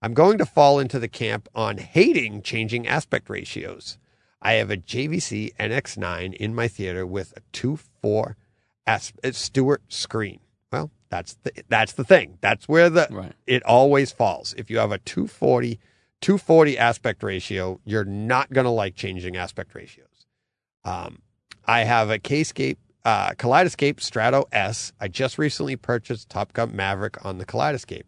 I'm 0.01 0.15
going 0.15 0.39
to 0.39 0.47
fall 0.47 0.79
into 0.79 1.01
the 1.01 1.09
camp 1.09 1.49
on 1.57 1.79
hating 1.79 2.43
changing 2.43 2.87
aspect 2.87 3.29
ratios. 3.29 3.99
I 4.41 4.53
have 4.55 4.71
a 4.71 4.77
JVC 4.77 5.57
NX9 5.57 6.35
in 6.35 6.55
my 6.55 6.69
theater 6.69 7.05
with 7.05 7.33
a 7.37 7.41
2 7.51 7.81
4 8.01 8.37
as- 8.87 9.13
uh, 9.25 9.33
Stewart 9.33 9.83
screen. 9.89 10.39
Well, 10.73 10.91
that's 11.11 11.35
the, 11.43 11.53
that's 11.69 11.93
the 11.93 12.05
thing. 12.05 12.39
That's 12.41 12.67
where 12.67 12.89
the 12.89 13.07
Right. 13.11 13.33
it 13.47 13.63
always 13.65 14.11
falls. 14.11 14.55
If 14.57 14.71
you 14.71 14.79
have 14.79 14.91
a 14.93 14.99
240 14.99 15.79
240 16.23 16.79
aspect 16.79 17.23
ratio, 17.23 17.81
you're 17.85 18.05
not 18.05 18.53
going 18.53 18.65
to 18.65 18.71
like 18.71 18.95
changing 18.95 19.37
aspect 19.37 19.75
ratios. 19.75 20.27
Um, 20.85 21.19
I 21.67 21.81
have 21.81 22.11
a 22.11 22.19
K-scape, 22.19 22.79
uh, 23.05 23.31
Kaleidescape 23.33 24.01
Strato 24.01 24.45
S. 24.53 24.93
I 25.01 25.09
just 25.09 25.37
recently 25.37 25.75
purchased 25.77 26.29
Top 26.29 26.53
Gun 26.53 26.75
Maverick 26.77 27.25
on 27.25 27.39
the 27.39 27.45
Kaleidescape. 27.45 28.05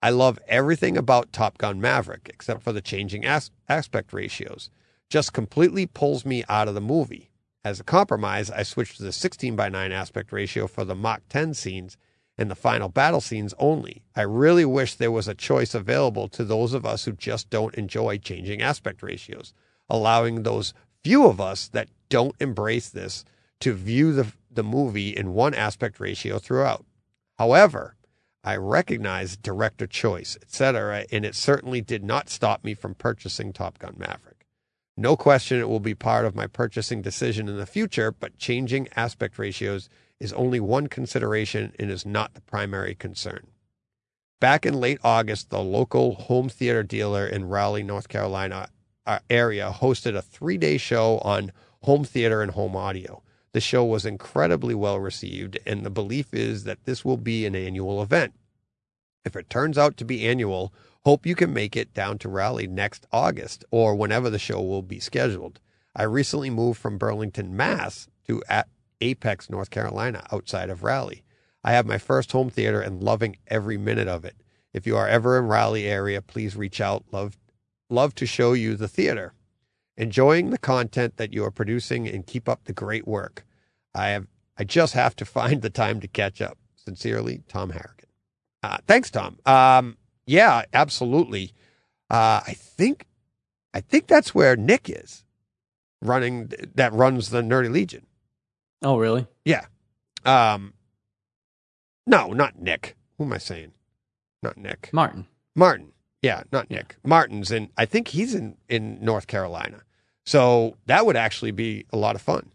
I 0.00 0.10
love 0.10 0.38
everything 0.46 0.96
about 0.96 1.32
Top 1.32 1.58
Gun 1.58 1.80
Maverick 1.80 2.30
except 2.32 2.62
for 2.62 2.72
the 2.72 2.80
changing 2.80 3.24
as- 3.24 3.50
aspect 3.68 4.12
ratios. 4.12 4.70
Just 5.10 5.32
completely 5.32 5.86
pulls 5.86 6.24
me 6.24 6.44
out 6.48 6.68
of 6.68 6.74
the 6.74 6.80
movie. 6.80 7.30
As 7.64 7.80
a 7.80 7.84
compromise, 7.84 8.48
I 8.48 8.62
switched 8.62 8.98
to 8.98 9.02
the 9.02 9.12
16 9.12 9.56
by 9.56 9.68
9 9.68 9.90
aspect 9.90 10.30
ratio 10.32 10.68
for 10.68 10.84
the 10.84 10.94
Mach 10.94 11.22
10 11.28 11.52
scenes 11.54 11.96
and 12.38 12.50
the 12.50 12.54
final 12.54 12.88
battle 12.88 13.20
scenes 13.20 13.54
only. 13.58 14.02
I 14.14 14.22
really 14.22 14.64
wish 14.64 14.94
there 14.94 15.10
was 15.10 15.28
a 15.28 15.34
choice 15.34 15.74
available 15.74 16.28
to 16.28 16.44
those 16.44 16.74
of 16.74 16.84
us 16.84 17.04
who 17.04 17.12
just 17.12 17.50
don't 17.50 17.74
enjoy 17.74 18.18
changing 18.18 18.62
aspect 18.62 19.02
ratios, 19.02 19.54
allowing 19.88 20.42
those 20.42 20.74
few 21.02 21.26
of 21.26 21.40
us 21.40 21.68
that 21.68 21.88
don't 22.08 22.34
embrace 22.40 22.88
this 22.88 23.24
to 23.60 23.72
view 23.72 24.12
the, 24.12 24.32
the 24.50 24.62
movie 24.62 25.16
in 25.16 25.32
one 25.32 25.54
aspect 25.54 25.98
ratio 25.98 26.38
throughout. 26.38 26.84
However, 27.38 27.96
I 28.44 28.56
recognize 28.56 29.36
director 29.36 29.86
choice, 29.86 30.36
etc., 30.40 31.06
and 31.10 31.24
it 31.24 31.34
certainly 31.34 31.80
did 31.80 32.04
not 32.04 32.30
stop 32.30 32.62
me 32.64 32.74
from 32.74 32.94
purchasing 32.94 33.52
Top 33.52 33.78
Gun 33.78 33.94
Maverick. 33.98 34.46
No 34.96 35.16
question 35.16 35.58
it 35.58 35.68
will 35.68 35.80
be 35.80 35.94
part 35.94 36.24
of 36.24 36.36
my 36.36 36.46
purchasing 36.46 37.02
decision 37.02 37.48
in 37.48 37.56
the 37.56 37.66
future, 37.66 38.12
but 38.12 38.38
changing 38.38 38.88
aspect 38.94 39.38
ratios 39.38 39.88
is 40.20 40.32
only 40.32 40.60
one 40.60 40.86
consideration 40.86 41.72
and 41.78 41.90
is 41.90 42.06
not 42.06 42.34
the 42.34 42.40
primary 42.40 42.94
concern. 42.94 43.46
Back 44.40 44.66
in 44.66 44.74
late 44.74 44.98
August, 45.02 45.50
the 45.50 45.62
local 45.62 46.14
home 46.14 46.48
theater 46.48 46.82
dealer 46.82 47.26
in 47.26 47.48
Raleigh, 47.48 47.82
North 47.82 48.08
Carolina 48.08 48.68
uh, 49.06 49.18
area 49.30 49.74
hosted 49.74 50.16
a 50.16 50.22
three 50.22 50.58
day 50.58 50.76
show 50.76 51.18
on 51.18 51.52
home 51.82 52.04
theater 52.04 52.42
and 52.42 52.52
home 52.52 52.76
audio. 52.76 53.22
The 53.52 53.60
show 53.60 53.84
was 53.84 54.04
incredibly 54.04 54.74
well 54.74 55.00
received, 55.00 55.58
and 55.64 55.84
the 55.84 55.90
belief 55.90 56.34
is 56.34 56.64
that 56.64 56.84
this 56.84 57.04
will 57.04 57.16
be 57.16 57.46
an 57.46 57.54
annual 57.54 58.02
event. 58.02 58.34
If 59.24 59.34
it 59.36 59.48
turns 59.48 59.78
out 59.78 59.96
to 59.96 60.04
be 60.04 60.26
annual, 60.26 60.74
hope 61.04 61.24
you 61.24 61.34
can 61.34 61.52
make 61.54 61.76
it 61.76 61.94
down 61.94 62.18
to 62.18 62.28
Raleigh 62.28 62.66
next 62.66 63.06
August 63.12 63.64
or 63.70 63.94
whenever 63.94 64.28
the 64.28 64.38
show 64.38 64.60
will 64.60 64.82
be 64.82 65.00
scheduled. 65.00 65.60
I 65.94 66.02
recently 66.02 66.50
moved 66.50 66.78
from 66.78 66.98
Burlington, 66.98 67.56
Mass 67.56 68.08
to 68.26 68.42
at 68.48 68.68
Apex, 69.00 69.50
North 69.50 69.70
Carolina, 69.70 70.26
outside 70.32 70.70
of 70.70 70.82
Raleigh. 70.82 71.24
I 71.62 71.72
have 71.72 71.86
my 71.86 71.98
first 71.98 72.32
home 72.32 72.50
theater 72.50 72.80
and 72.80 73.02
loving 73.02 73.36
every 73.48 73.76
minute 73.76 74.08
of 74.08 74.24
it. 74.24 74.36
If 74.72 74.86
you 74.86 74.96
are 74.96 75.08
ever 75.08 75.38
in 75.38 75.46
Raleigh 75.46 75.86
area, 75.86 76.22
please 76.22 76.54
reach 76.54 76.80
out. 76.80 77.04
Love 77.10 77.38
love 77.88 78.14
to 78.16 78.26
show 78.26 78.52
you 78.52 78.76
the 78.76 78.88
theater. 78.88 79.32
Enjoying 79.96 80.50
the 80.50 80.58
content 80.58 81.16
that 81.16 81.32
you 81.32 81.44
are 81.44 81.50
producing 81.50 82.06
and 82.08 82.26
keep 82.26 82.48
up 82.48 82.64
the 82.64 82.72
great 82.72 83.06
work. 83.06 83.44
I 83.94 84.08
have 84.08 84.26
I 84.58 84.64
just 84.64 84.94
have 84.94 85.16
to 85.16 85.24
find 85.38 85.62
the 85.62 85.70
time 85.70 86.00
to 86.00 86.08
catch 86.08 86.40
up. 86.40 86.58
Sincerely, 86.76 87.42
Tom 87.48 87.70
Harrigan. 87.70 88.06
Uh, 88.62 88.78
thanks, 88.86 89.10
Tom. 89.10 89.38
Um, 89.44 89.96
yeah, 90.24 90.62
absolutely. 90.72 91.52
Uh, 92.10 92.40
I 92.46 92.54
think 92.56 93.06
I 93.74 93.80
think 93.80 94.06
that's 94.06 94.34
where 94.34 94.56
Nick 94.56 94.88
is 94.88 95.24
running 96.00 96.50
that 96.74 96.92
runs 96.92 97.30
the 97.30 97.42
Nerdy 97.42 97.70
Legion. 97.70 98.05
Oh, 98.86 98.98
really? 98.98 99.26
Yeah. 99.44 99.64
Um, 100.24 100.72
no, 102.06 102.32
not 102.32 102.58
Nick. 102.60 102.96
Who 103.18 103.24
am 103.24 103.32
I 103.32 103.38
saying? 103.38 103.72
Not 104.42 104.56
Nick. 104.56 104.90
Martin. 104.92 105.26
Martin. 105.54 105.92
Yeah, 106.22 106.44
not 106.52 106.70
Nick. 106.70 106.96
Martin's 107.04 107.50
in. 107.50 107.70
I 107.76 107.84
think 107.84 108.08
he's 108.08 108.34
in 108.34 108.56
in 108.68 108.98
North 109.04 109.26
Carolina. 109.26 109.82
So 110.24 110.76
that 110.86 111.04
would 111.06 111.16
actually 111.16 111.50
be 111.50 111.84
a 111.92 111.96
lot 111.96 112.14
of 112.14 112.22
fun. 112.22 112.50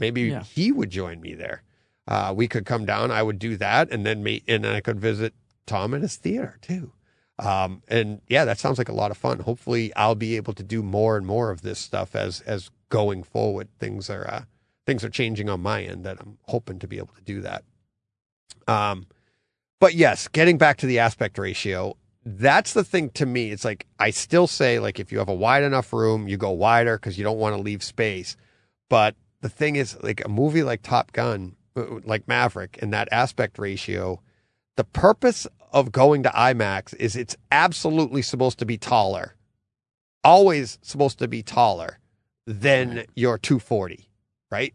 Maybe 0.00 0.22
Yeah. 0.22 0.42
he 0.42 0.72
would 0.72 0.90
join 0.90 1.20
me 1.20 1.34
there. 1.34 1.62
uh, 2.06 2.34
we 2.36 2.46
could 2.48 2.66
come 2.66 2.84
down. 2.84 3.10
I 3.10 3.22
would 3.22 3.38
do 3.38 3.56
that, 3.56 3.90
and 3.90 4.04
then 4.04 4.22
meet, 4.22 4.44
and 4.46 4.62
then 4.64 4.74
I 4.74 4.80
could 4.80 5.00
visit 5.00 5.32
Tom 5.66 5.94
in 5.94 6.02
his 6.02 6.16
theater 6.16 6.58
too. 6.60 6.92
Um, 7.38 7.82
and 7.88 8.20
yeah, 8.28 8.44
that 8.44 8.58
sounds 8.58 8.76
like 8.76 8.90
a 8.90 8.94
lot 8.94 9.10
of 9.10 9.16
fun. 9.16 9.38
Hopefully, 9.40 9.90
I'll 9.96 10.14
be 10.14 10.36
able 10.36 10.52
to 10.54 10.62
do 10.62 10.82
more 10.82 11.16
and 11.16 11.26
more 11.26 11.50
of 11.50 11.62
this 11.62 11.78
stuff 11.78 12.14
as 12.14 12.40
as 12.42 12.70
going 12.90 13.22
forward. 13.22 13.68
Things 13.78 14.10
are 14.10 14.26
uh, 14.30 14.42
things 14.86 15.04
are 15.04 15.10
changing 15.10 15.48
on 15.48 15.60
my 15.60 15.82
end 15.82 16.04
that 16.04 16.18
I'm 16.20 16.38
hoping 16.42 16.78
to 16.80 16.88
be 16.88 16.98
able 16.98 17.14
to 17.14 17.22
do 17.22 17.40
that. 17.42 17.64
Um, 18.66 19.06
but 19.80 19.94
yes, 19.94 20.28
getting 20.28 20.58
back 20.58 20.78
to 20.78 20.86
the 20.86 20.98
aspect 20.98 21.38
ratio, 21.38 21.96
that's 22.24 22.72
the 22.72 22.84
thing 22.84 23.10
to 23.10 23.26
me. 23.26 23.50
It's 23.50 23.64
like 23.64 23.86
I 23.98 24.10
still 24.10 24.46
say 24.46 24.78
like 24.78 24.98
if 24.98 25.12
you 25.12 25.18
have 25.18 25.28
a 25.28 25.34
wide 25.34 25.62
enough 25.62 25.92
room, 25.92 26.28
you 26.28 26.36
go 26.36 26.50
wider 26.50 26.96
because 26.96 27.18
you 27.18 27.24
don't 27.24 27.38
want 27.38 27.54
to 27.54 27.62
leave 27.62 27.82
space. 27.82 28.36
But 28.88 29.14
the 29.40 29.48
thing 29.48 29.76
is, 29.76 30.02
like 30.02 30.24
a 30.24 30.28
movie 30.28 30.62
like 30.62 30.82
Top 30.82 31.12
Gun, 31.12 31.56
uh, 31.76 32.00
like 32.04 32.26
Maverick, 32.26 32.78
and 32.80 32.92
that 32.92 33.08
aspect 33.12 33.58
ratio, 33.58 34.22
the 34.76 34.84
purpose 34.84 35.46
of 35.72 35.92
going 35.92 36.22
to 36.22 36.30
IMAX 36.30 36.94
is 36.96 37.16
it's 37.16 37.36
absolutely 37.52 38.22
supposed 38.22 38.58
to 38.60 38.64
be 38.64 38.78
taller, 38.78 39.34
always 40.22 40.78
supposed 40.82 41.18
to 41.18 41.28
be 41.28 41.42
taller 41.42 41.98
than 42.46 43.04
your 43.14 43.38
240, 43.38 44.08
right? 44.54 44.74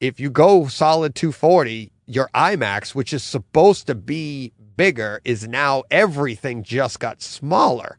If 0.00 0.18
you 0.18 0.30
go 0.30 0.66
solid 0.66 1.14
240, 1.14 1.92
your 2.06 2.30
IMAX, 2.34 2.94
which 2.94 3.12
is 3.12 3.22
supposed 3.22 3.86
to 3.86 3.94
be 3.94 4.52
bigger, 4.76 5.20
is 5.24 5.46
now 5.46 5.82
everything 5.90 6.62
just 6.62 6.98
got 6.98 7.20
smaller. 7.20 7.98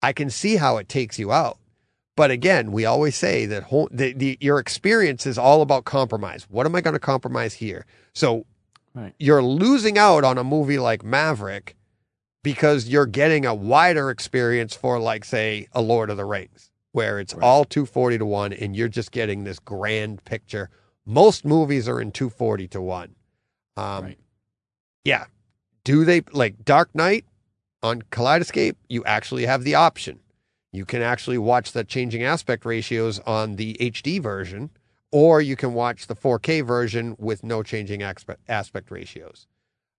I 0.00 0.12
can 0.12 0.30
see 0.30 0.56
how 0.56 0.76
it 0.76 0.88
takes 0.88 1.18
you 1.18 1.32
out. 1.32 1.58
But 2.16 2.30
again, 2.30 2.70
we 2.70 2.84
always 2.84 3.16
say 3.16 3.46
that 3.46 3.64
whole, 3.64 3.88
the, 3.90 4.12
the, 4.12 4.38
your 4.40 4.60
experience 4.60 5.26
is 5.26 5.36
all 5.36 5.60
about 5.60 5.84
compromise. 5.84 6.46
What 6.48 6.66
am 6.66 6.76
I 6.76 6.80
going 6.80 6.94
to 6.94 7.00
compromise 7.00 7.54
here? 7.54 7.84
So 8.14 8.46
Right. 8.94 9.12
you're 9.18 9.42
losing 9.42 9.98
out 9.98 10.22
on 10.22 10.38
a 10.38 10.44
movie 10.44 10.78
like 10.78 11.02
Maverick 11.02 11.74
because 12.44 12.86
you're 12.88 13.06
getting 13.06 13.44
a 13.44 13.52
wider 13.52 14.08
experience 14.08 14.76
for, 14.76 15.00
like, 15.00 15.24
say, 15.24 15.66
a 15.72 15.82
Lord 15.82 16.10
of 16.10 16.16
the 16.16 16.24
Rings, 16.24 16.70
where 16.94 17.18
it's 17.18 17.34
Right. 17.34 17.42
all 17.42 17.64
240 17.64 18.18
to 18.18 18.24
1 18.24 18.52
and 18.52 18.76
you're 18.76 18.88
just 18.88 19.10
getting 19.10 19.42
this 19.42 19.58
grand 19.58 20.24
picture. 20.24 20.70
Most 21.04 21.44
movies 21.44 21.88
are 21.88 22.00
in 22.00 22.12
240 22.12 22.68
to 22.68 22.80
1. 22.80 23.16
Um, 23.76 24.04
Right. 24.04 24.18
Yeah. 25.04 25.24
Do 25.82 26.04
they, 26.04 26.22
like 26.32 26.64
Dark 26.64 26.94
Knight 26.94 27.24
on 27.82 28.02
Kaleidescape, 28.02 28.76
you 28.88 29.04
actually 29.04 29.44
have 29.44 29.64
the 29.64 29.74
option. 29.74 30.20
You 30.72 30.84
can 30.84 31.02
actually 31.02 31.36
watch 31.36 31.72
the 31.72 31.82
changing 31.82 32.22
aspect 32.22 32.64
ratios 32.64 33.18
on 33.20 33.56
the 33.56 33.76
HD 33.80 34.20
version, 34.20 34.70
or 35.10 35.40
you 35.42 35.56
can 35.56 35.74
watch 35.74 36.06
the 36.06 36.14
4K 36.14 36.60
version 36.64 37.16
with 37.18 37.42
no 37.42 37.64
changing 37.64 38.02
aspect, 38.04 38.40
aspect 38.48 38.90
ratios. 38.92 39.48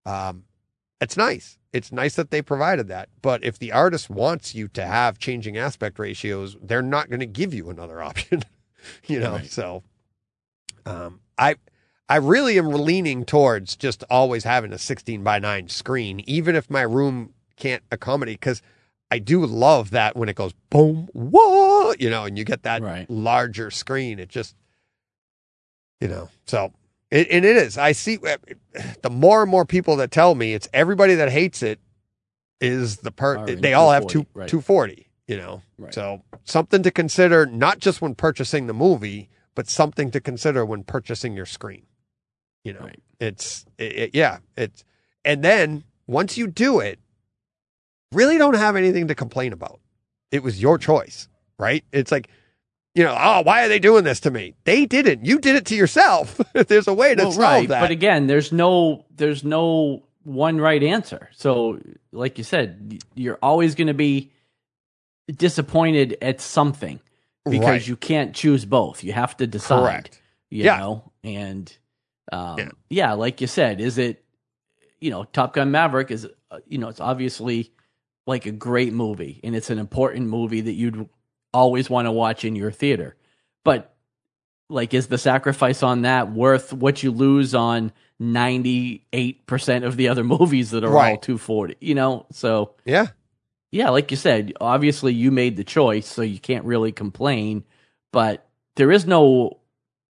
Um, 0.05 0.45
it's 1.01 1.17
nice. 1.17 1.57
It's 1.75 1.91
nice 1.91 2.15
that 2.15 2.31
they 2.31 2.41
provided 2.41 2.87
that. 2.87 3.09
But 3.21 3.43
if 3.43 3.59
the 3.59 3.71
artist 3.73 4.09
wants 4.09 4.55
you 4.55 4.69
to 4.69 4.85
have 4.85 5.19
changing 5.19 5.57
aspect 5.57 5.99
ratios, 5.99 6.55
they're 6.61 6.81
not 6.81 7.09
going 7.09 7.19
to 7.19 7.25
give 7.25 7.53
you 7.53 7.69
another 7.69 8.01
option. 8.09 8.43
you 9.07 9.19
know, 9.19 9.33
Right. 9.33 9.45
so 9.51 9.83
um, 10.85 11.19
I 11.37 11.55
I 12.07 12.17
really 12.17 12.57
am 12.57 12.69
leaning 12.69 13.25
towards 13.25 13.75
just 13.75 14.03
always 14.09 14.43
having 14.43 14.71
a 14.71 14.77
16 14.77 15.23
by 15.23 15.39
9 15.39 15.67
screen, 15.69 16.21
even 16.27 16.55
if 16.55 16.69
my 16.69 16.83
room 16.83 17.33
can't 17.57 17.83
accommodate, 17.91 18.39
because 18.39 18.61
I 19.11 19.19
do 19.19 19.45
love 19.45 19.89
that 19.91 20.15
when 20.15 20.29
it 20.29 20.35
goes 20.35 20.53
boom, 20.69 21.09
whoa, 21.13 21.93
you 21.99 22.09
know, 22.09 22.23
and 22.25 22.37
you 22.37 22.43
get 22.45 22.63
that 22.63 22.81
Right. 22.83 23.09
larger 23.09 23.69
screen. 23.71 24.19
It 24.19 24.29
just, 24.29 24.55
you 25.99 26.07
know, 26.07 26.29
so 26.45 26.71
it, 27.11 27.27
and 27.31 27.45
it 27.45 27.55
is. 27.57 27.77
I 27.77 27.91
see 27.91 28.17
uh, 28.25 28.37
the 29.01 29.09
more 29.09 29.41
and 29.43 29.51
more 29.51 29.65
people 29.65 29.95
that 29.97 30.11
tell 30.11 30.35
me 30.35 30.53
it's 30.53 30.67
everybody 30.73 31.15
that 31.15 31.29
hates 31.31 31.61
it 31.63 31.79
is 32.61 32.97
the 32.97 33.11
part 33.11 33.61
they 33.61 33.73
all 33.73 33.91
have 33.91 34.03
two 34.07 34.23
240, 34.33 34.39
right. 34.39 34.49
240, 34.49 35.09
you 35.27 35.37
know. 35.37 35.61
Right. 35.77 35.93
So 35.93 36.23
something 36.43 36.83
to 36.83 36.91
consider, 36.91 37.45
not 37.45 37.79
just 37.79 38.01
when 38.01 38.15
purchasing 38.15 38.67
the 38.67 38.73
movie, 38.73 39.29
but 39.55 39.67
something 39.69 40.09
to 40.11 40.19
consider 40.21 40.65
when 40.65 40.83
purchasing 40.83 41.33
your 41.33 41.45
screen. 41.45 41.85
You 42.63 42.73
know, 42.73 42.79
Right. 42.81 42.99
it's 43.19 43.65
it, 43.77 43.95
it- 43.95 44.15
yeah, 44.15 44.39
it's 44.57 44.83
and 45.23 45.43
then 45.43 45.83
once 46.07 46.37
you 46.37 46.47
do 46.47 46.79
it, 46.79 46.99
really 48.11 48.37
don't 48.37 48.55
have 48.55 48.75
anything 48.75 49.07
to 49.07 49.15
complain 49.15 49.53
about. 49.53 49.79
It 50.31 50.43
was 50.43 50.61
your 50.61 50.77
choice, 50.77 51.27
right? 51.59 51.83
It's 51.91 52.11
like, 52.11 52.29
you 52.95 53.03
know, 53.03 53.15
oh, 53.19 53.41
why 53.41 53.63
are 53.65 53.67
they 53.67 53.77
doing 53.79 54.03
this 54.05 54.21
to 54.21 54.31
me? 54.31 54.55
They 54.63 54.85
didn't. 54.85 55.25
You 55.25 55.37
did 55.39 55.55
it 55.55 55.65
to 55.67 55.75
yourself. 55.75 56.39
There's 56.53 56.87
a 56.87 56.93
way 56.93 57.13
to 57.13 57.23
Well, 57.23 57.31
solve 57.33 57.41
right. 57.43 57.67
that. 57.69 57.81
But 57.81 57.91
again, 57.91 58.25
there's 58.27 58.51
no 58.51 59.05
there's 59.15 59.43
no 59.43 60.03
one 60.23 60.57
right 60.59 60.81
answer. 60.81 61.29
So, 61.33 61.79
like 62.11 62.37
you 62.37 62.43
said, 62.43 63.03
you're 63.13 63.37
always 63.43 63.75
going 63.75 63.87
to 63.87 63.93
be 63.93 64.31
disappointed 65.27 66.17
at 66.21 66.41
something 66.41 66.99
because 67.43 67.65
Right. 67.67 67.87
you 67.87 67.95
can't 67.95 68.33
choose 68.33 68.65
both. 68.65 69.03
You 69.03 69.13
have 69.13 69.35
to 69.37 69.47
decide. 69.47 69.81
Correct. 69.83 70.21
You 70.49 70.63
Yeah. 70.65 70.77
know, 70.79 71.11
and 71.23 71.75
um, 72.31 72.57
Yeah. 72.59 72.69
yeah. 72.89 73.13
like 73.13 73.41
you 73.41 73.47
said, 73.47 73.81
is 73.81 73.97
it 73.97 74.23
you 74.99 75.11
know 75.11 75.25
Top 75.25 75.53
Gun 75.53 75.71
Maverick 75.71 76.11
is 76.11 76.27
uh, 76.51 76.59
you 76.67 76.77
know 76.77 76.87
it's 76.89 77.01
obviously 77.01 77.71
like 78.27 78.45
a 78.45 78.51
great 78.51 78.93
movie 78.93 79.39
and 79.43 79.55
it's 79.55 79.69
an 79.69 79.77
important 79.79 80.27
movie 80.29 80.61
that 80.61 80.71
you'd 80.73 81.07
always 81.55 81.89
want 81.89 82.05
to 82.05 82.11
watch 82.11 82.45
in 82.45 82.55
your 82.55 82.71
theater, 82.71 83.15
but 83.63 83.95
like 84.69 84.93
is 84.93 85.07
the 85.07 85.17
sacrifice 85.17 85.83
on 85.83 86.01
that 86.03 86.31
worth 86.31 86.73
what 86.73 87.03
you 87.03 87.11
lose 87.11 87.53
on 87.53 87.91
98% 88.21 89.85
of 89.85 89.97
the 89.97 90.07
other 90.09 90.23
movies 90.37 90.71
that 90.71 90.83
are 90.83 90.97
all 91.11 91.17
240 91.17 91.75
you 91.81 91.93
know 91.95 92.25
so 92.31 92.73
Yeah. 92.85 93.07
yeah 93.71 93.89
like 93.89 94.09
you 94.09 94.17
said 94.17 94.53
obviously 94.59 95.13
you 95.13 95.29
made 95.31 95.55
the 95.57 95.63
choice 95.63 96.07
so 96.07 96.21
you 96.23 96.39
can't 96.39 96.65
really 96.65 96.91
complain 96.91 97.63
but 98.11 98.47
there 98.75 98.91
is 98.91 99.05
no 99.05 99.59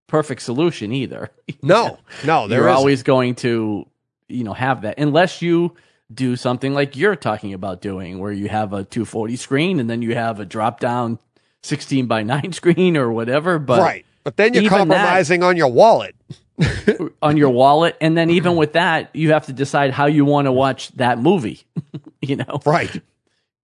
perfect 0.06 0.42
solution 0.42 0.92
either 0.92 1.30
No, 1.62 1.98
no, 2.24 2.46
there 2.48 2.58
you're 2.58 2.68
isn't. 2.68 2.76
always 2.76 3.02
going 3.02 3.34
to 3.36 3.86
you 4.28 4.44
know 4.44 4.52
have 4.52 4.82
that 4.82 4.98
unless 4.98 5.40
you 5.40 5.74
do 6.12 6.36
something 6.36 6.74
like 6.74 6.94
you're 6.96 7.16
talking 7.16 7.54
about 7.54 7.80
doing 7.80 8.18
where 8.18 8.32
you 8.32 8.48
have 8.48 8.72
a 8.74 8.84
240 8.84 9.36
screen 9.36 9.80
and 9.80 9.88
then 9.88 10.02
you 10.02 10.14
have 10.14 10.40
a 10.40 10.44
drop 10.44 10.78
down 10.80 11.18
16 11.62 12.06
by 12.06 12.22
9 12.22 12.52
screen 12.60 12.96
or 12.96 13.12
whatever 13.12 13.58
but 13.58 13.80
right. 13.80 14.06
But 14.24 14.36
then 14.36 14.54
you're 14.54 14.62
even 14.64 14.88
that- 14.88 14.94
compromising 14.96 15.42
on 15.42 15.56
your 15.56 15.68
wallet. 15.68 16.14
on 17.22 17.36
your 17.36 17.50
wallet 17.50 17.96
and 18.00 18.16
then 18.16 18.30
even 18.30 18.56
with 18.56 18.74
that 18.74 19.10
you 19.14 19.32
have 19.32 19.46
to 19.46 19.52
decide 19.52 19.90
how 19.90 20.06
you 20.06 20.24
want 20.24 20.44
to 20.46 20.52
watch 20.52 20.90
that 20.92 21.18
movie 21.18 21.64
you 22.22 22.36
know 22.36 22.60
Right. 22.66 23.00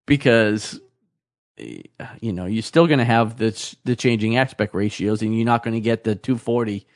because 0.07 0.81
eh, 1.59 1.83
you 2.21 2.33
know 2.33 2.47
you're 2.47 2.63
still 2.63 2.87
going 2.87 2.99
to 2.99 3.05
have 3.05 3.37
the 3.37 3.51
the 3.85 3.95
changing 3.95 4.37
aspect 4.37 4.75
ratios 4.75 5.23
and 5.23 5.37
you're 5.37 5.45
not 5.47 5.63
going 5.63 5.75
to 5.75 5.81
get 5.81 6.03
the 6.05 6.15
240 6.17 6.87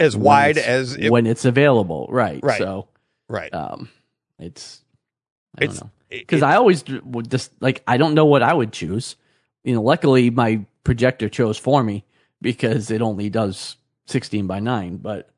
As 0.00 0.16
wide 0.16 0.56
as 0.58 0.96
it, 0.96 1.10
when 1.10 1.26
it's 1.26 1.44
available 1.44 2.08
right 2.10 2.40
Right. 2.42 2.58
so 2.58 2.88
right. 3.28 3.52
um 3.54 3.88
it's 4.38 4.82
i 5.58 5.66
don't 5.66 5.74
It's- 5.74 5.90
because 6.08 6.42
I 6.42 6.56
always 6.56 6.82
would 7.04 7.30
just 7.30 7.52
like 7.62 7.84
I 7.86 7.98
don't 7.98 8.14
know 8.14 8.24
what 8.24 8.42
I 8.42 8.52
would 8.52 8.72
choose. 8.72 9.14
You 9.64 9.74
know, 9.74 9.82
luckily 9.82 10.30
my 10.30 10.64
projector 10.84 11.28
chose 11.28 11.58
for 11.58 11.82
me 11.82 12.04
because 12.40 12.90
it 12.90 13.02
only 13.02 13.28
does 13.28 13.76
sixteen 14.06 14.46
by 14.46 14.60
nine. 14.60 14.96
But 14.96 15.30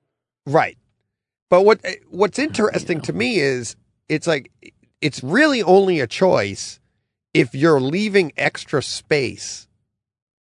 Right. 0.47 0.79
But 1.51 1.65
what 1.65 1.81
eh, 1.85 1.97
what's 2.09 2.39
interesting 2.39 2.99
know. 2.99 3.05
to 3.05 3.13
me 3.13 3.39
is 3.39 3.77
it's 4.09 4.27
like 4.27 4.51
it's 5.01 5.23
really 5.23 5.63
only 5.63 6.01
a 6.01 6.07
choice 6.07 6.81
if 7.35 7.55
you're 7.55 7.81
leaving 7.81 8.33
extra 8.37 8.83
space 8.83 9.69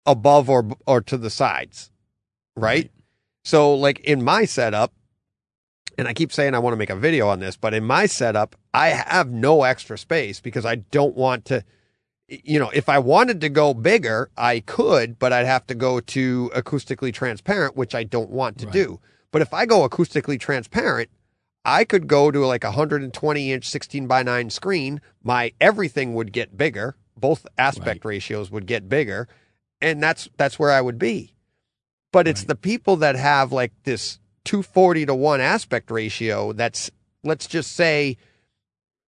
above 0.06 0.48
or 0.48 0.68
or 0.86 1.00
to 1.02 1.16
the 1.16 1.30
sides. 1.30 1.90
Right? 2.56 2.90
So 3.44 3.74
like 3.74 4.00
in 4.00 4.22
my 4.22 4.44
setup 4.44 4.92
and 5.98 6.08
I 6.08 6.14
keep 6.14 6.32
saying 6.32 6.54
I 6.54 6.58
want 6.58 6.72
to 6.72 6.78
make 6.78 6.90
a 6.90 6.96
video 6.96 7.28
on 7.28 7.40
this, 7.40 7.56
but 7.56 7.74
in 7.74 7.84
my 7.84 8.06
setup 8.06 8.56
I 8.72 8.88
have 8.88 9.30
no 9.30 9.62
extra 9.64 9.98
space 9.98 10.40
because 10.40 10.64
I 10.64 10.76
don't 10.76 11.16
want 11.16 11.46
to 11.46 11.64
you 12.44 12.58
know, 12.58 12.70
if 12.72 12.88
I 12.88 12.98
wanted 12.98 13.40
to 13.42 13.48
go 13.48 13.74
bigger, 13.74 14.30
I 14.36 14.60
could, 14.60 15.18
but 15.18 15.32
I'd 15.32 15.46
have 15.46 15.66
to 15.66 15.74
go 15.74 16.00
to 16.00 16.50
acoustically 16.54 17.12
transparent, 17.12 17.76
which 17.76 17.94
I 17.94 18.04
don't 18.04 18.30
want 18.30 18.58
to 18.58 18.66
Right. 18.66 18.72
do. 18.72 19.00
But 19.30 19.42
if 19.42 19.52
I 19.52 19.66
go 19.66 19.86
acoustically 19.88 20.38
transparent, 20.38 21.10
I 21.64 21.84
could 21.84 22.06
go 22.08 22.30
to 22.30 22.44
like 22.46 22.64
a 22.64 22.68
120 22.70 23.52
inch 23.52 23.68
16 23.68 24.06
by 24.06 24.22
9 24.22 24.50
screen. 24.50 25.00
My 25.22 25.52
everything 25.60 26.14
would 26.14 26.32
get 26.32 26.56
bigger. 26.56 26.96
Both 27.16 27.46
aspect 27.56 28.04
ratios 28.04 28.50
would 28.50 28.66
get 28.66 28.88
bigger. 28.88 29.28
And 29.80 30.02
that's 30.02 30.28
that's 30.36 30.58
where 30.58 30.70
I 30.70 30.80
would 30.80 30.98
be. 30.98 31.34
But 32.12 32.28
it's 32.28 32.44
the 32.44 32.56
people 32.56 32.96
that 32.96 33.16
have 33.16 33.52
like 33.52 33.72
this 33.84 34.18
240 34.44 35.06
to 35.06 35.14
1 35.14 35.40
aspect 35.40 35.90
ratio 35.90 36.52
that's 36.52 36.90
let's 37.24 37.46
just 37.46 37.72
say 37.72 38.16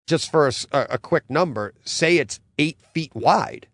just 0.07 0.31
for 0.31 0.49
a 0.71 0.97
quick 0.97 1.29
number, 1.29 1.73
say 1.85 2.17
it's 2.17 2.39
eight 2.57 2.77
feet 2.93 3.11
wide. 3.13 3.67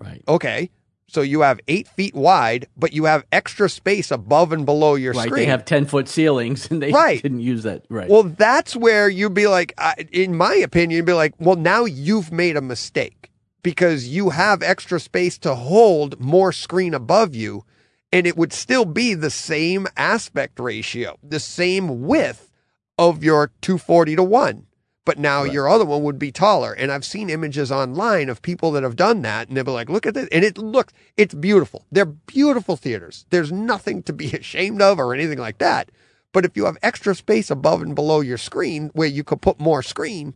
right, 0.00 0.22
Okay. 0.28 0.70
So 1.06 1.20
you 1.20 1.42
have 1.42 1.60
eight 1.68 1.86
feet 1.86 2.14
wide, 2.14 2.66
but 2.76 2.92
you 2.92 3.04
have 3.04 3.24
extra 3.30 3.68
space 3.68 4.10
above 4.10 4.52
and 4.52 4.66
below 4.66 4.96
your 4.96 5.12
Right. 5.12 5.28
screen. 5.28 5.44
They 5.44 5.50
have 5.50 5.64
10 5.64 5.86
foot 5.86 6.08
ceilings 6.08 6.68
and 6.70 6.82
they 6.82 6.90
Right. 6.90 7.22
didn't 7.22 7.38
use 7.40 7.62
that. 7.62 7.84
Right. 7.88 8.08
Well, 8.08 8.24
that's 8.24 8.74
where 8.74 9.08
you'd 9.08 9.34
be 9.34 9.46
like, 9.46 9.74
I- 9.78 10.06
in 10.10 10.34
my 10.36 10.54
opinion, 10.56 10.96
you'd 10.96 11.06
be 11.06 11.12
like, 11.12 11.34
well, 11.38 11.54
now 11.54 11.84
you've 11.84 12.32
made 12.32 12.56
a 12.56 12.60
mistake 12.60 13.30
because 13.62 14.08
you 14.08 14.30
have 14.30 14.60
extra 14.62 14.98
space 14.98 15.38
to 15.38 15.54
hold 15.54 16.18
more 16.18 16.50
screen 16.52 16.94
above 16.94 17.32
you, 17.36 17.64
and 18.10 18.26
it 18.26 18.36
would 18.36 18.52
still 18.52 18.84
be 18.86 19.14
the 19.14 19.30
same 19.30 19.86
aspect 19.96 20.58
ratio, 20.58 21.16
the 21.22 21.38
same 21.38 22.02
width 22.06 22.50
of 22.98 23.22
your 23.22 23.52
240 23.60 24.16
to 24.16 24.24
1. 24.24 24.66
But 25.04 25.18
now 25.18 25.42
your 25.44 25.68
other 25.68 25.84
one 25.84 26.02
would 26.02 26.18
be 26.18 26.32
taller. 26.32 26.72
And 26.72 26.90
I've 26.90 27.04
seen 27.04 27.28
images 27.28 27.70
online 27.70 28.30
of 28.30 28.40
people 28.40 28.70
that 28.72 28.82
have 28.82 28.96
done 28.96 29.20
that, 29.22 29.48
and 29.48 29.56
they'll 29.56 29.64
be 29.64 29.70
like, 29.70 29.90
look 29.90 30.06
at 30.06 30.14
this. 30.14 30.28
And 30.32 30.42
it 30.44 30.56
looks, 30.56 30.94
it's 31.18 31.34
beautiful. 31.34 31.84
They're 31.92 32.06
beautiful 32.06 32.76
theaters. 32.76 33.26
There's 33.28 33.52
nothing 33.52 34.02
to 34.04 34.12
be 34.14 34.32
ashamed 34.32 34.80
of 34.80 34.98
or 34.98 35.12
anything 35.12 35.38
like 35.38 35.58
that. 35.58 35.90
But 36.32 36.44
if 36.46 36.56
you 36.56 36.64
have 36.64 36.78
extra 36.82 37.14
space 37.14 37.50
above 37.50 37.82
and 37.82 37.94
below 37.94 38.20
your 38.20 38.38
screen 38.38 38.90
where 38.94 39.06
you 39.06 39.22
could 39.24 39.40
put 39.42 39.60
more 39.60 39.82
screen, 39.82 40.34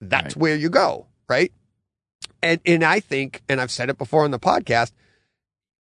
that's 0.00 0.36
Right. 0.36 0.42
where 0.42 0.56
you 0.56 0.68
go, 0.68 1.06
right? 1.28 1.50
And 2.42 2.60
and 2.66 2.84
I 2.84 3.00
think, 3.00 3.42
and 3.48 3.60
I've 3.60 3.70
said 3.70 3.88
it 3.90 3.98
before 3.98 4.24
on 4.24 4.30
the 4.30 4.38
podcast, 4.38 4.92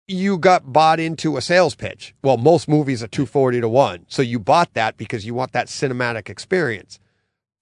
you 0.08 0.38
got 0.38 0.74
bought 0.74 1.00
into 1.00 1.38
a 1.38 1.42
sales 1.42 1.76
pitch. 1.76 2.14
Well, 2.22 2.38
most 2.38 2.68
movies 2.68 3.02
are 3.02 3.08
240 3.08 3.62
to 3.62 3.70
1. 3.70 4.06
So 4.10 4.22
you 4.22 4.38
bought 4.38 4.74
that 4.74 4.98
because 4.98 5.26
you 5.26 5.34
want 5.34 5.54
that 5.54 5.68
cinematic 5.68 6.30
experience. 6.30 7.00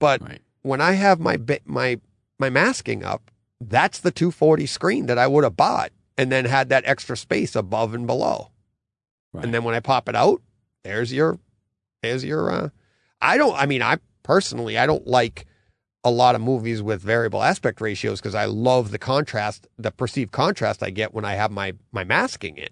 But 0.00 0.20
Right. 0.22 0.42
when 0.62 0.80
I 0.80 0.92
have 0.92 1.20
my 1.20 1.38
my 1.64 2.00
my 2.40 2.50
masking 2.50 3.04
up, 3.04 3.30
that's 3.60 4.00
the 4.00 4.10
240 4.10 4.66
screen 4.66 5.06
that 5.06 5.18
I 5.18 5.28
would 5.28 5.44
have 5.44 5.56
bought 5.56 5.92
and 6.18 6.32
then 6.32 6.46
had 6.46 6.68
that 6.70 6.82
extra 6.86 7.16
space 7.16 7.54
above 7.54 7.94
and 7.94 8.06
below. 8.06 8.50
Right. 9.32 9.44
And 9.44 9.54
then 9.54 9.62
when 9.62 9.76
I 9.76 9.80
pop 9.80 10.08
it 10.08 10.16
out, 10.16 10.42
there's 10.82 11.12
your 11.12 11.38
there's 12.02 12.24
your 12.24 12.50
uh 12.50 12.68
I 13.20 13.36
don't 13.36 13.54
I 13.54 13.66
mean 13.66 13.82
I 13.82 13.98
personally 14.24 14.76
I 14.76 14.86
don't 14.86 15.06
like 15.06 15.46
a 16.02 16.10
lot 16.10 16.34
of 16.34 16.40
movies 16.40 16.82
with 16.82 17.02
variable 17.02 17.42
aspect 17.42 17.80
ratios 17.80 18.20
because 18.20 18.34
I 18.34 18.46
love 18.46 18.90
the 18.90 18.98
contrast, 18.98 19.68
the 19.78 19.90
perceived 19.90 20.32
contrast 20.32 20.82
I 20.82 20.88
get 20.88 21.12
when 21.12 21.26
I 21.26 21.34
have 21.34 21.50
my 21.50 21.74
my 21.92 22.04
masking 22.04 22.56
in. 22.56 22.70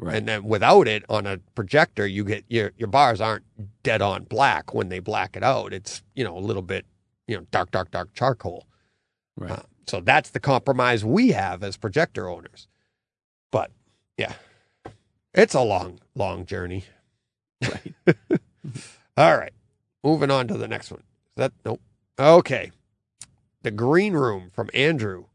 Right. 0.00 0.16
And 0.16 0.28
then 0.28 0.44
without 0.44 0.88
it 0.88 1.04
on 1.08 1.26
a 1.26 1.38
projector, 1.54 2.06
you 2.06 2.24
get 2.24 2.44
your 2.48 2.72
your 2.76 2.88
bars 2.88 3.20
aren't 3.20 3.44
dead 3.82 4.02
on 4.02 4.24
black 4.24 4.74
when 4.74 4.88
they 4.88 4.98
black 4.98 5.36
it 5.36 5.42
out. 5.42 5.72
It's 5.72 6.02
you 6.14 6.24
know 6.24 6.36
a 6.36 6.40
little 6.40 6.62
bit 6.62 6.86
you 7.28 7.36
know 7.36 7.46
dark, 7.50 7.70
dark, 7.70 7.90
dark 7.90 8.12
charcoal. 8.14 8.66
right. 9.36 9.52
Uh, 9.52 9.62
so 9.86 10.00
that's 10.00 10.30
the 10.30 10.40
compromise 10.40 11.04
we 11.04 11.30
have 11.30 11.62
as 11.64 11.76
projector 11.76 12.28
owners. 12.28 12.68
But 13.50 13.72
yeah, 14.16 14.34
it's 15.34 15.54
a 15.54 15.62
long, 15.62 15.98
long 16.14 16.46
journey. 16.46 16.84
right. 17.62 17.94
All 19.16 19.36
right, 19.36 19.52
moving 20.02 20.30
on 20.30 20.48
to 20.48 20.56
the 20.56 20.68
next 20.68 20.90
one. 20.90 21.02
Is 21.30 21.36
that 21.36 21.52
nope. 21.64 21.80
Okay, 22.18 22.70
the 23.62 23.70
green 23.70 24.12
room 24.12 24.50
from 24.52 24.70
Andrew. 24.74 25.26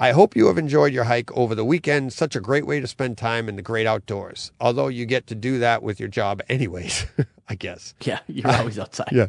I 0.00 0.12
hope 0.12 0.34
you 0.34 0.46
have 0.46 0.56
enjoyed 0.56 0.94
your 0.94 1.04
hike 1.04 1.30
over 1.36 1.54
the 1.54 1.64
weekend. 1.64 2.14
Such 2.14 2.34
a 2.34 2.40
great 2.40 2.66
way 2.66 2.80
to 2.80 2.86
spend 2.86 3.18
time 3.18 3.50
in 3.50 3.56
the 3.56 3.62
great 3.62 3.86
outdoors. 3.86 4.50
Although 4.58 4.88
you 4.88 5.04
get 5.04 5.26
to 5.26 5.34
do 5.34 5.58
that 5.58 5.82
with 5.82 6.00
your 6.00 6.08
job 6.08 6.40
anyways, 6.48 7.04
I 7.50 7.54
guess. 7.54 7.92
Yeah. 8.00 8.20
You're 8.26 8.50
always 8.50 8.78
outside. 8.78 9.10
Yeah. 9.12 9.26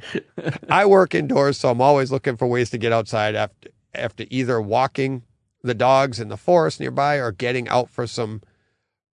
I 0.69 0.85
work 0.85 1.13
indoors, 1.13 1.57
so 1.57 1.69
I'm 1.69 1.81
always 1.81 2.09
looking 2.09 2.37
for 2.37 2.47
ways 2.47 2.69
to 2.69 2.77
get 2.77 2.93
outside 2.93 3.35
after 3.35 3.69
after 3.93 4.23
either 4.29 4.61
walking 4.61 5.23
the 5.61 5.73
dogs 5.73 6.21
in 6.21 6.29
the 6.29 6.37
forest 6.37 6.79
nearby 6.79 7.15
or 7.15 7.33
getting 7.33 7.67
out 7.67 7.89
for 7.89 8.07
some 8.07 8.41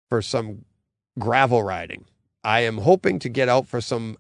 for 0.09 0.23
some 0.23 0.65
gravel 1.19 1.65
riding. 1.65 2.05
I 2.45 2.61
am 2.61 2.79
hoping 2.79 3.19
to 3.19 3.29
get 3.29 3.49
out 3.49 3.67
for 3.67 3.81
some 3.81 4.17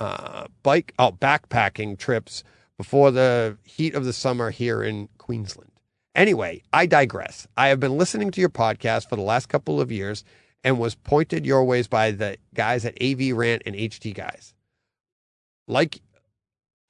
uh, 0.00 0.46
bike 0.62 0.94
out 0.98 1.20
backpacking 1.20 1.98
trips 1.98 2.42
before 2.78 3.10
the 3.10 3.58
heat 3.64 3.94
of 3.94 4.06
the 4.06 4.14
summer 4.14 4.48
here 4.48 4.82
in 4.82 5.10
Queensland. 5.18 5.67
Anyway, 6.18 6.62
I 6.72 6.86
digress. 6.86 7.46
I 7.56 7.68
have 7.68 7.80
been 7.80 7.96
listening 7.96 8.30
to 8.32 8.40
your 8.40 8.50
podcast 8.50 9.08
for 9.08 9.16
the 9.16 9.22
last 9.22 9.48
couple 9.48 9.80
of 9.80 9.90
years 9.90 10.24
and 10.64 10.78
was 10.78 10.94
pointed 10.94 11.46
your 11.46 11.64
ways 11.64 11.88
by 11.88 12.10
the 12.10 12.36
guys 12.54 12.84
at 12.84 13.00
AV 13.00 13.34
Rant 13.34 13.62
and 13.64 13.74
HT 13.74 14.14
Guys 14.14 14.52
like 15.68 16.00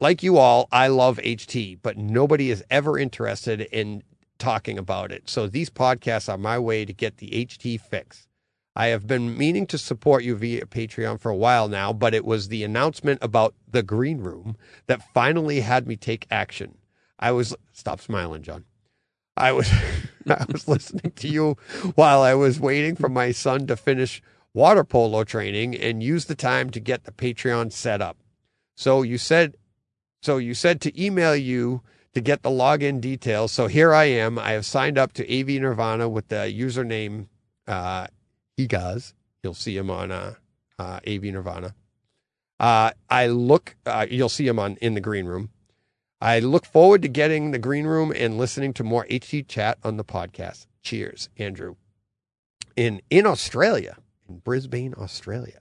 like 0.01 0.22
you 0.22 0.39
all, 0.39 0.68
I 0.70 0.87
love 0.87 1.18
HT, 1.18 1.81
but 1.83 1.99
nobody 1.99 2.51
is 2.51 2.64
ever 2.70 2.97
interested 2.97 3.61
in 3.61 4.05
talking 4.39 4.79
about 4.79 5.11
it. 5.11 5.29
So 5.29 5.49
these 5.49 5.70
podcasts 5.70 6.33
are 6.33 6.39
my 6.39 6.59
way 6.59 6.85
to 6.85 6.93
get 6.93 7.16
the 7.16 7.31
HT 7.31 7.81
fix. 7.81 8.29
I 8.76 8.87
have 8.87 9.09
been 9.09 9.37
meaning 9.37 9.66
to 9.66 9.76
support 9.76 10.22
you 10.22 10.37
via 10.37 10.66
Patreon 10.66 11.18
for 11.20 11.31
a 11.31 11.37
while 11.37 11.66
now, 11.66 11.93
but 11.93 12.14
it 12.14 12.24
was 12.24 12.47
the 12.47 12.62
announcement 12.62 13.18
about 13.22 13.57
the 13.68 13.83
green 13.83 14.20
room 14.20 14.57
that 14.87 15.03
finally 15.12 15.61
had 15.61 15.89
me 15.89 15.97
take 15.97 16.29
action. 16.31 16.79
I 17.18 17.33
was 17.33 17.57
stop 17.72 18.01
smiling, 18.01 18.43
John. 18.43 18.64
I 19.39 19.53
was 19.53 19.70
I 20.28 20.45
was 20.53 20.68
listening 20.68 21.12
to 21.12 21.28
you 21.28 21.57
while 21.95 22.22
I 22.22 22.34
was 22.34 22.61
waiting 22.61 22.97
for 22.97 23.09
my 23.09 23.32
son 23.32 23.66
to 23.68 23.76
finish 23.76 24.22
water 24.53 24.84
polo 24.84 25.24
training 25.24 25.74
and 25.74 26.03
use 26.03 26.26
the 26.26 26.34
time 26.34 26.70
to 26.70 26.80
get 26.80 27.05
the 27.05 27.12
Patreon 27.12 27.72
set 27.72 28.03
up. 28.03 28.18
So 28.74 29.03
you 29.03 29.18
said, 29.18 29.57
so 30.22 30.36
you 30.36 30.55
said 30.55 30.80
to 30.82 31.03
email 31.03 31.34
you 31.34 31.82
to 32.14 32.20
get 32.20 32.43
the 32.43 32.51
login 32.51 33.01
details. 33.01 33.53
So 33.53 33.66
here 33.68 33.95
I 33.95 34.05
am. 34.05 34.39
I 34.39 34.53
have 34.53 34.66
signed 34.66 34.99
up 34.99 35.12
to 35.14 35.41
AV 35.41 35.61
Nirvana 35.61 36.09
with 36.09 36.28
the 36.28 36.53
username 36.53 37.28
uh, 37.66 38.09
Egaz. 38.59 39.12
You'll 39.43 39.55
see 39.55 39.76
him 39.76 39.91
on 39.91 40.11
uh, 40.11 40.34
uh, 40.78 41.01
AV 41.07 41.22
Nirvana. 41.24 41.74
Uh, 42.59 42.91
I 43.09 43.28
look. 43.28 43.76
Uh, 43.86 44.07
you'll 44.11 44.28
see 44.28 44.47
him 44.47 44.59
on 44.59 44.76
in 44.80 44.95
the 44.95 45.01
green 45.01 45.26
room. 45.26 45.51
I 46.21 46.41
look 46.41 46.66
forward 46.66 47.03
to 47.03 47.09
getting 47.09 47.51
the 47.53 47.59
green 47.59 47.87
room 47.87 48.12
and 48.14 48.39
listening 48.39 48.73
to 48.75 48.85
more 48.85 49.07
HT 49.11 49.47
chat 49.49 49.79
on 49.85 49.97
the 49.97 50.05
podcast. 50.05 50.66
Cheers, 50.83 51.29
Andrew. 51.39 51.77
In 52.77 53.01
in 53.11 53.27
Australia, 53.27 53.97
in 54.29 54.39
Brisbane, 54.39 54.95
Australia. 54.97 55.61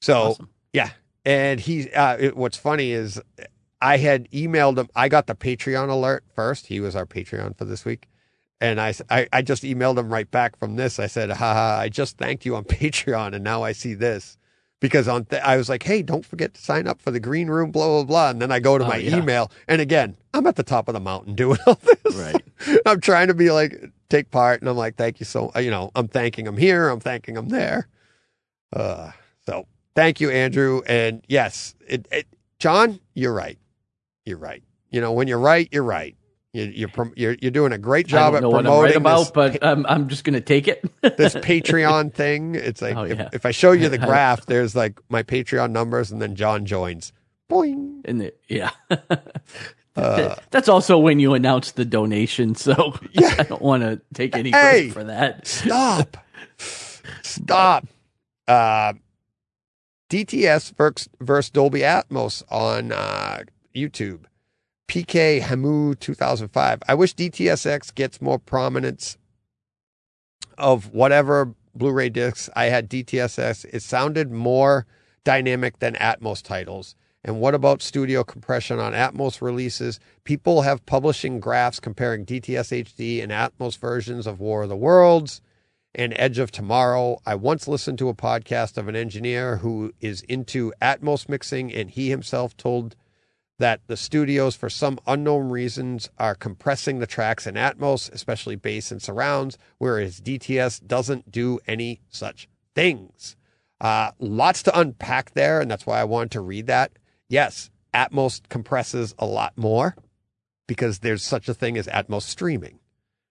So 0.00 0.18
Awesome. 0.30 0.48
yeah, 0.72 0.90
and 1.24 1.60
he. 1.60 1.90
Uh, 1.92 2.16
it, 2.18 2.36
what's 2.36 2.56
funny 2.56 2.92
is, 2.92 3.20
I 3.80 3.96
had 3.98 4.30
emailed 4.30 4.78
him. 4.78 4.88
I 4.94 5.08
got 5.08 5.26
the 5.26 5.34
Patreon 5.34 5.88
alert 5.88 6.24
first. 6.34 6.66
He 6.66 6.80
was 6.80 6.94
our 6.96 7.06
Patreon 7.06 7.56
for 7.56 7.64
this 7.64 7.84
week, 7.84 8.08
and 8.60 8.80
I 8.80 8.94
I 9.10 9.42
just 9.42 9.62
emailed 9.62 9.98
him 9.98 10.12
right 10.12 10.30
back 10.30 10.58
from 10.58 10.76
this. 10.76 10.98
I 10.98 11.06
said, 11.06 11.30
haha, 11.30 11.78
I 11.80 11.88
just 11.88 12.18
thanked 12.18 12.44
you 12.44 12.56
on 12.56 12.64
Patreon, 12.64 13.34
and 13.34 13.42
now 13.44 13.62
I 13.62 13.72
see 13.72 13.94
this 13.94 14.36
because 14.80 15.08
on 15.08 15.24
th- 15.26 15.42
I 15.42 15.56
was 15.56 15.68
like, 15.68 15.82
hey, 15.82 16.02
don't 16.02 16.24
forget 16.24 16.54
to 16.54 16.60
sign 16.60 16.86
up 16.86 17.00
for 17.00 17.10
the 17.10 17.20
green 17.20 17.48
room, 17.48 17.70
blah 17.70 17.86
blah 17.86 18.04
blah. 18.04 18.30
And 18.30 18.40
then 18.42 18.52
I 18.52 18.60
go 18.60 18.78
to 18.78 18.84
Oh, 18.84 18.88
my 18.88 18.96
yeah. 18.96 19.16
email, 19.18 19.50
and 19.66 19.80
again, 19.80 20.16
I'm 20.34 20.46
at 20.46 20.56
the 20.56 20.62
top 20.62 20.88
of 20.88 20.94
the 20.94 21.00
mountain 21.00 21.34
doing 21.34 21.58
all 21.66 21.78
this. 22.04 22.14
Right. 22.16 22.80
I'm 22.86 23.00
trying 23.00 23.28
to 23.28 23.34
be 23.34 23.50
like 23.50 23.90
take 24.08 24.30
part, 24.30 24.60
and 24.60 24.68
I'm 24.68 24.76
like, 24.76 24.96
thank 24.96 25.20
you 25.20 25.26
so. 25.26 25.50
You 25.56 25.70
know, 25.70 25.90
I'm 25.94 26.08
thanking 26.08 26.46
him 26.46 26.56
here, 26.56 26.88
I'm 26.88 27.00
thanking 27.00 27.36
him 27.36 27.48
there. 27.48 27.88
Uh, 28.72 29.12
so 29.46 29.66
thank 29.94 30.20
you, 30.20 30.30
Andrew, 30.30 30.82
and 30.86 31.22
yes, 31.28 31.74
it, 31.86 32.06
it, 32.12 32.26
John, 32.58 33.00
you're 33.14 33.32
right. 33.32 33.58
You're 34.24 34.38
right. 34.38 34.62
You 34.90 35.00
know, 35.00 35.12
when 35.12 35.26
you're 35.28 35.38
right, 35.38 35.68
you're 35.72 35.82
right. 35.84 36.16
You, 36.64 36.86
you're 36.96 37.12
you're 37.16 37.36
you're 37.40 37.50
doing 37.50 37.72
a 37.72 37.78
great 37.78 38.06
I 38.06 38.10
job 38.10 38.34
at 38.34 38.42
know 38.42 38.50
what 38.50 38.58
I'm 38.58 38.64
promoting 38.64 38.84
right 38.90 38.96
about, 38.96 39.18
this, 39.18 39.30
but 39.30 39.62
um, 39.62 39.86
I'm 39.88 40.08
just 40.08 40.24
going 40.24 40.34
to 40.34 40.40
take 40.40 40.66
it. 40.68 40.82
this 41.02 41.34
Patreon 41.50 42.12
thing. 42.12 42.54
It's 42.54 42.82
like 42.82 42.96
Oh, 42.96 43.04
if, 43.04 43.18
yeah. 43.18 43.28
if 43.32 43.46
I 43.46 43.50
show 43.50 43.72
you 43.72 43.88
the 43.90 43.98
graph, 43.98 44.46
there's 44.46 44.74
like 44.74 44.98
my 45.08 45.22
Patreon 45.22 45.70
numbers, 45.70 46.10
and 46.10 46.20
then 46.20 46.34
John 46.34 46.66
joins. 46.66 47.12
Boing. 47.50 48.00
And 48.04 48.20
the, 48.20 48.34
yeah. 48.48 48.70
Uh, 49.96 50.36
That's 50.50 50.68
also 50.68 50.96
when 50.98 51.18
you 51.18 51.34
announce 51.34 51.72
the 51.72 51.84
donation, 51.84 52.54
so 52.54 52.94
Yeah. 53.12 53.34
I 53.38 53.42
don't 53.44 53.62
want 53.62 53.82
to 53.82 54.00
take 54.14 54.36
any 54.36 54.50
Hey! 54.50 54.90
credit 54.90 54.92
for 54.92 55.04
that. 55.04 55.46
Stop. 55.46 56.16
Stop. 57.22 57.86
Uh, 58.46 58.92
DTS 60.10 60.74
versus, 60.76 61.08
versus 61.20 61.50
Dolby 61.50 61.80
Atmos 61.80 62.42
on 62.50 62.92
uh, 62.92 63.40
YouTube. 63.74 64.24
PK 64.88 65.42
Hamu 65.42 65.94
2005. 65.94 66.82
I 66.88 66.94
wish 66.94 67.14
DTSX 67.14 67.94
gets 67.94 68.22
more 68.22 68.38
prominence 68.38 69.18
of 70.56 70.92
whatever 70.94 71.54
Blu-ray 71.74 72.08
discs 72.08 72.48
I 72.56 72.66
had 72.66 72.88
DTSX. 72.88 73.66
It 73.72 73.82
sounded 73.82 74.32
more 74.32 74.86
dynamic 75.24 75.78
than 75.78 75.94
Atmos 75.96 76.42
titles. 76.42 76.96
And 77.22 77.38
what 77.38 77.54
about 77.54 77.82
studio 77.82 78.24
compression 78.24 78.78
on 78.78 78.94
Atmos 78.94 79.42
releases? 79.42 80.00
People 80.24 80.62
have 80.62 80.86
publishing 80.86 81.38
graphs 81.38 81.80
comparing 81.80 82.24
DTS 82.24 82.84
HD 82.84 83.22
and 83.22 83.30
Atmos 83.30 83.76
versions 83.76 84.26
of 84.26 84.40
War 84.40 84.62
of 84.62 84.70
the 84.70 84.76
Worlds 84.76 85.42
and 85.94 86.14
Edge 86.16 86.38
of 86.38 86.50
Tomorrow. 86.50 87.18
I 87.26 87.34
once 87.34 87.68
listened 87.68 87.98
to 87.98 88.08
a 88.08 88.14
podcast 88.14 88.78
of 88.78 88.88
an 88.88 88.96
engineer 88.96 89.58
who 89.58 89.92
is 90.00 90.22
into 90.22 90.72
Atmos 90.80 91.28
mixing, 91.28 91.74
and 91.74 91.90
he 91.90 92.08
himself 92.08 92.56
told 92.56 92.96
that 93.58 93.80
the 93.86 93.96
studios, 93.96 94.54
for 94.54 94.70
some 94.70 94.98
unknown 95.06 95.48
reasons, 95.48 96.08
are 96.18 96.34
compressing 96.34 96.98
the 96.98 97.06
tracks 97.06 97.46
in 97.46 97.54
Atmos, 97.54 98.12
especially 98.12 98.56
bass 98.56 98.92
and 98.92 99.02
surrounds, 99.02 99.58
whereas 99.78 100.20
DTS 100.20 100.86
doesn't 100.86 101.30
do 101.30 101.58
any 101.66 102.00
such 102.08 102.48
things. 102.74 103.36
Uh, 103.80 104.12
lots 104.18 104.62
to 104.62 104.78
unpack 104.78 105.32
there, 105.34 105.60
and 105.60 105.70
that's 105.70 105.86
why 105.86 106.00
I 106.00 106.04
wanted 106.04 106.32
to 106.32 106.40
read 106.40 106.66
that. 106.66 106.92
Yes, 107.28 107.70
Atmos 107.92 108.40
compresses 108.48 109.14
a 109.18 109.26
lot 109.26 109.56
more 109.56 109.96
because 110.66 111.00
there's 111.00 111.22
such 111.22 111.48
a 111.48 111.54
thing 111.54 111.76
as 111.76 111.86
Atmos 111.88 112.22
streaming. 112.22 112.78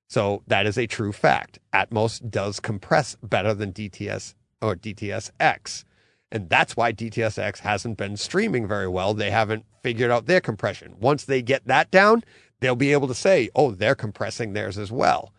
So 0.09 0.43
that 0.47 0.65
is 0.65 0.77
a 0.77 0.87
true 0.87 1.11
fact. 1.11 1.59
Atmos 1.73 2.27
does 2.29 2.59
compress 2.59 3.15
better 3.21 3.53
than 3.53 3.73
DTS 3.73 4.35
or 4.61 4.75
DTSX. 4.75 5.83
And 6.31 6.49
that's 6.49 6.75
why 6.75 6.91
DTSX 6.91 7.59
hasn't 7.59 7.97
been 7.97 8.17
streaming 8.17 8.67
very 8.67 8.87
well. 8.87 9.13
They 9.13 9.31
haven't 9.31 9.65
figured 9.81 10.11
out 10.11 10.25
their 10.25 10.41
compression. 10.41 10.95
Once 10.99 11.23
they 11.23 11.41
get 11.41 11.65
that 11.67 11.89
down, 11.89 12.23
they'll 12.59 12.75
be 12.75 12.91
able 12.91 13.07
to 13.07 13.13
say, 13.13 13.49
oh, 13.55 13.71
they're 13.71 13.95
compressing 13.95 14.53
theirs 14.53 14.77
as 14.77 14.91
well. 14.91 15.33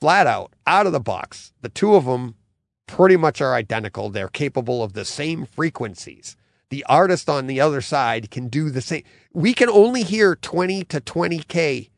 Flat 0.00 0.26
out, 0.26 0.52
out 0.66 0.86
of 0.86 0.92
the 0.92 1.00
box, 1.00 1.52
the 1.60 1.68
two 1.68 1.94
of 1.94 2.04
them 2.04 2.34
pretty 2.86 3.16
much 3.16 3.40
are 3.40 3.54
identical. 3.54 4.10
They're 4.10 4.28
capable 4.28 4.82
of 4.82 4.92
the 4.92 5.04
same 5.04 5.46
frequencies. 5.46 6.36
The 6.70 6.84
artist 6.88 7.28
on 7.28 7.46
the 7.46 7.60
other 7.60 7.80
side 7.80 8.30
can 8.30 8.48
do 8.48 8.70
the 8.70 8.80
same. 8.80 9.04
We 9.32 9.54
can 9.54 9.68
only 9.68 10.02
hear 10.02 10.34
20 10.34 10.84
to 10.84 11.00
20K. 11.00 11.90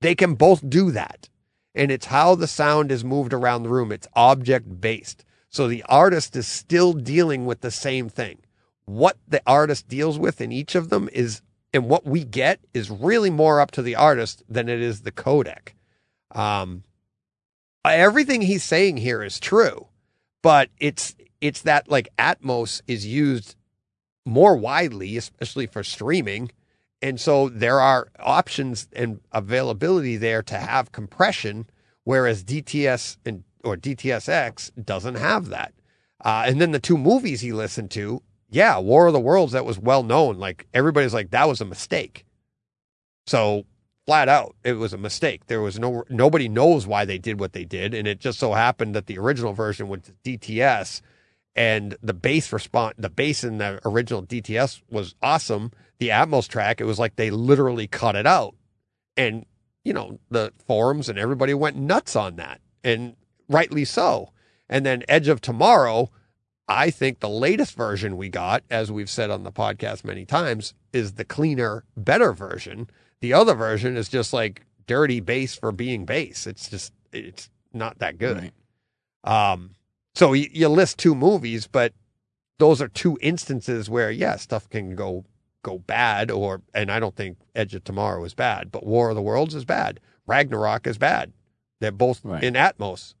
They 0.00 0.14
can 0.14 0.34
both 0.34 0.68
do 0.68 0.90
that. 0.92 1.28
And 1.74 1.90
it's 1.90 2.06
how 2.06 2.34
the 2.34 2.46
sound 2.46 2.90
is 2.90 3.04
moved 3.04 3.34
around 3.34 3.62
the 3.62 3.68
room. 3.68 3.92
It's 3.92 4.08
object 4.14 4.80
based. 4.80 5.25
So 5.56 5.68
the 5.68 5.84
artist 5.88 6.36
is 6.36 6.46
still 6.46 6.92
dealing 6.92 7.46
with 7.46 7.62
the 7.62 7.70
same 7.70 8.10
thing. 8.10 8.40
What 8.84 9.16
the 9.26 9.40
artist 9.46 9.88
deals 9.88 10.18
with 10.18 10.42
in 10.42 10.52
each 10.52 10.74
of 10.74 10.90
them 10.90 11.08
is, 11.14 11.40
and 11.72 11.88
what 11.88 12.04
we 12.04 12.24
get 12.24 12.60
is 12.74 12.90
really 12.90 13.30
more 13.30 13.58
up 13.58 13.70
to 13.70 13.80
the 13.80 13.96
artist 13.96 14.42
than 14.50 14.68
it 14.68 14.82
is 14.82 15.00
the 15.00 15.12
codec. 15.12 15.70
Um, 16.32 16.84
everything 17.86 18.42
he's 18.42 18.64
saying 18.64 18.98
here 18.98 19.22
is 19.22 19.40
true, 19.40 19.86
but 20.42 20.68
it's 20.78 21.16
it's 21.40 21.62
that 21.62 21.90
like 21.90 22.14
Atmos 22.18 22.82
is 22.86 23.06
used 23.06 23.56
more 24.26 24.58
widely, 24.58 25.16
especially 25.16 25.66
for 25.66 25.82
streaming, 25.82 26.50
and 27.00 27.18
so 27.18 27.48
there 27.48 27.80
are 27.80 28.08
options 28.18 28.88
and 28.92 29.20
availability 29.32 30.18
there 30.18 30.42
to 30.42 30.58
have 30.58 30.92
compression, 30.92 31.64
whereas 32.04 32.44
DTS 32.44 33.16
and 33.24 33.42
or 33.66 33.76
DTSX 33.76 34.84
doesn't 34.84 35.16
have 35.16 35.48
that. 35.48 35.72
Uh, 36.24 36.44
and 36.46 36.60
then 36.60 36.72
the 36.72 36.80
two 36.80 36.96
movies 36.96 37.40
he 37.40 37.52
listened 37.52 37.90
to, 37.92 38.22
yeah, 38.48 38.78
War 38.78 39.06
of 39.06 39.12
the 39.12 39.20
Worlds, 39.20 39.52
that 39.52 39.64
was 39.64 39.78
well 39.78 40.02
known. 40.02 40.38
Like 40.38 40.66
everybody's 40.72 41.14
like, 41.14 41.30
that 41.30 41.48
was 41.48 41.60
a 41.60 41.66
mistake. 41.66 42.24
So 43.26 43.64
flat 44.06 44.28
out, 44.28 44.54
it 44.64 44.74
was 44.74 44.92
a 44.92 44.98
mistake. 44.98 45.46
There 45.46 45.60
was 45.60 45.78
no 45.78 46.04
nobody 46.08 46.48
knows 46.48 46.86
why 46.86 47.04
they 47.04 47.18
did 47.18 47.40
what 47.40 47.52
they 47.52 47.64
did, 47.64 47.92
and 47.92 48.06
it 48.08 48.20
just 48.20 48.38
so 48.38 48.52
happened 48.52 48.94
that 48.94 49.06
the 49.06 49.18
original 49.18 49.52
version 49.52 49.88
went 49.88 50.04
to 50.04 50.12
DTS, 50.38 51.02
and 51.54 51.96
the 52.02 52.14
bass 52.14 52.52
response, 52.52 52.94
the 52.96 53.10
bass 53.10 53.42
in 53.44 53.58
the 53.58 53.80
original 53.84 54.22
DTS 54.22 54.82
was 54.88 55.14
awesome. 55.22 55.72
The 55.98 56.08
Atmos 56.08 56.48
track, 56.48 56.80
it 56.80 56.84
was 56.84 56.98
like 56.98 57.16
they 57.16 57.30
literally 57.30 57.88
cut 57.88 58.16
it 58.16 58.26
out, 58.26 58.54
and 59.16 59.44
you 59.84 59.92
know 59.92 60.20
the 60.30 60.52
forums 60.66 61.08
and 61.08 61.18
everybody 61.18 61.52
went 61.52 61.76
nuts 61.76 62.14
on 62.14 62.36
that, 62.36 62.60
and 62.84 63.16
rightly 63.48 63.84
so. 63.84 64.32
And 64.68 64.84
then 64.84 65.04
Edge 65.08 65.28
of 65.28 65.40
Tomorrow, 65.40 66.10
I 66.68 66.90
think 66.90 67.20
the 67.20 67.28
latest 67.28 67.76
version 67.76 68.16
we 68.16 68.28
got, 68.28 68.64
as 68.70 68.90
we've 68.90 69.10
said 69.10 69.30
on 69.30 69.44
the 69.44 69.52
podcast 69.52 70.04
many 70.04 70.24
times, 70.24 70.74
is 70.92 71.12
the 71.12 71.24
cleaner, 71.24 71.84
better 71.96 72.32
version. 72.32 72.88
The 73.20 73.32
other 73.32 73.54
version 73.54 73.96
is 73.96 74.08
just 74.08 74.32
like 74.32 74.62
dirty 74.86 75.20
bass 75.20 75.54
for 75.54 75.72
being 75.72 76.04
bass. 76.04 76.46
It's 76.46 76.68
just 76.68 76.92
it's 77.12 77.48
not 77.72 77.98
that 78.00 78.18
good. 78.18 78.52
Right. 79.24 79.52
Um, 79.52 79.70
so 80.14 80.32
you, 80.32 80.48
you 80.52 80.68
list 80.68 80.98
two 80.98 81.14
movies, 81.14 81.66
but 81.66 81.92
those 82.58 82.80
are 82.80 82.88
two 82.88 83.18
instances 83.20 83.88
where 83.90 84.10
yeah, 84.10 84.36
stuff 84.36 84.68
can 84.68 84.94
go 84.94 85.24
go 85.62 85.78
bad, 85.78 86.30
or 86.30 86.62
and 86.74 86.90
I 86.90 87.00
don't 87.00 87.16
think 87.16 87.38
Edge 87.54 87.74
of 87.74 87.84
Tomorrow 87.84 88.24
is 88.24 88.34
bad, 88.34 88.70
but 88.72 88.86
War 88.86 89.10
of 89.10 89.16
the 89.16 89.22
Worlds 89.22 89.54
is 89.54 89.64
bad. 89.64 90.00
Ragnarok 90.26 90.86
is 90.86 90.98
bad. 90.98 91.32
They're 91.80 91.92
both 91.92 92.24
Right. 92.24 92.42
in 92.42 92.54
Atmos. 92.54 93.14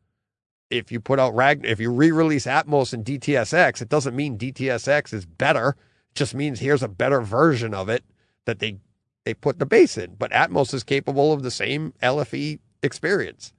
If 0.70 0.90
you 0.90 1.00
put 1.00 1.20
out 1.20 1.34
Ragn, 1.34 1.64
if 1.64 1.78
you 1.78 1.90
re-release 1.92 2.46
Atmos 2.46 2.92
and 2.92 3.04
DTSX, 3.04 3.80
it 3.80 3.88
doesn't 3.88 4.16
mean 4.16 4.36
DTSX 4.36 5.12
is 5.12 5.24
better. 5.24 5.76
It 6.10 6.14
just 6.14 6.34
means 6.34 6.58
here's 6.58 6.82
a 6.82 6.88
better 6.88 7.20
version 7.20 7.72
of 7.72 7.88
it 7.88 8.04
that 8.46 8.58
they 8.58 8.78
they 9.24 9.34
put 9.34 9.58
the 9.58 9.66
bass 9.66 9.98
in. 9.98 10.14
But 10.14 10.32
Atmos 10.32 10.72
is 10.72 10.82
capable 10.82 11.32
of 11.32 11.42
the 11.42 11.50
same 11.50 11.92
LFE 12.02 12.58
experience. 12.82 13.52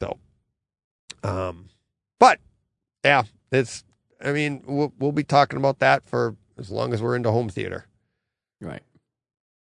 So, 0.00 0.18
um, 1.22 1.68
but 2.18 2.38
yeah, 3.04 3.24
it's. 3.52 3.84
I 4.22 4.32
mean, 4.32 4.62
we'll 4.66 4.92
we'll 4.98 5.12
be 5.12 5.24
talking 5.24 5.58
about 5.58 5.78
that 5.80 6.08
for 6.08 6.36
as 6.58 6.70
long 6.70 6.92
as 6.92 7.02
we're 7.02 7.16
into 7.16 7.30
home 7.30 7.48
theater. 7.48 7.86
Right. 8.60 8.82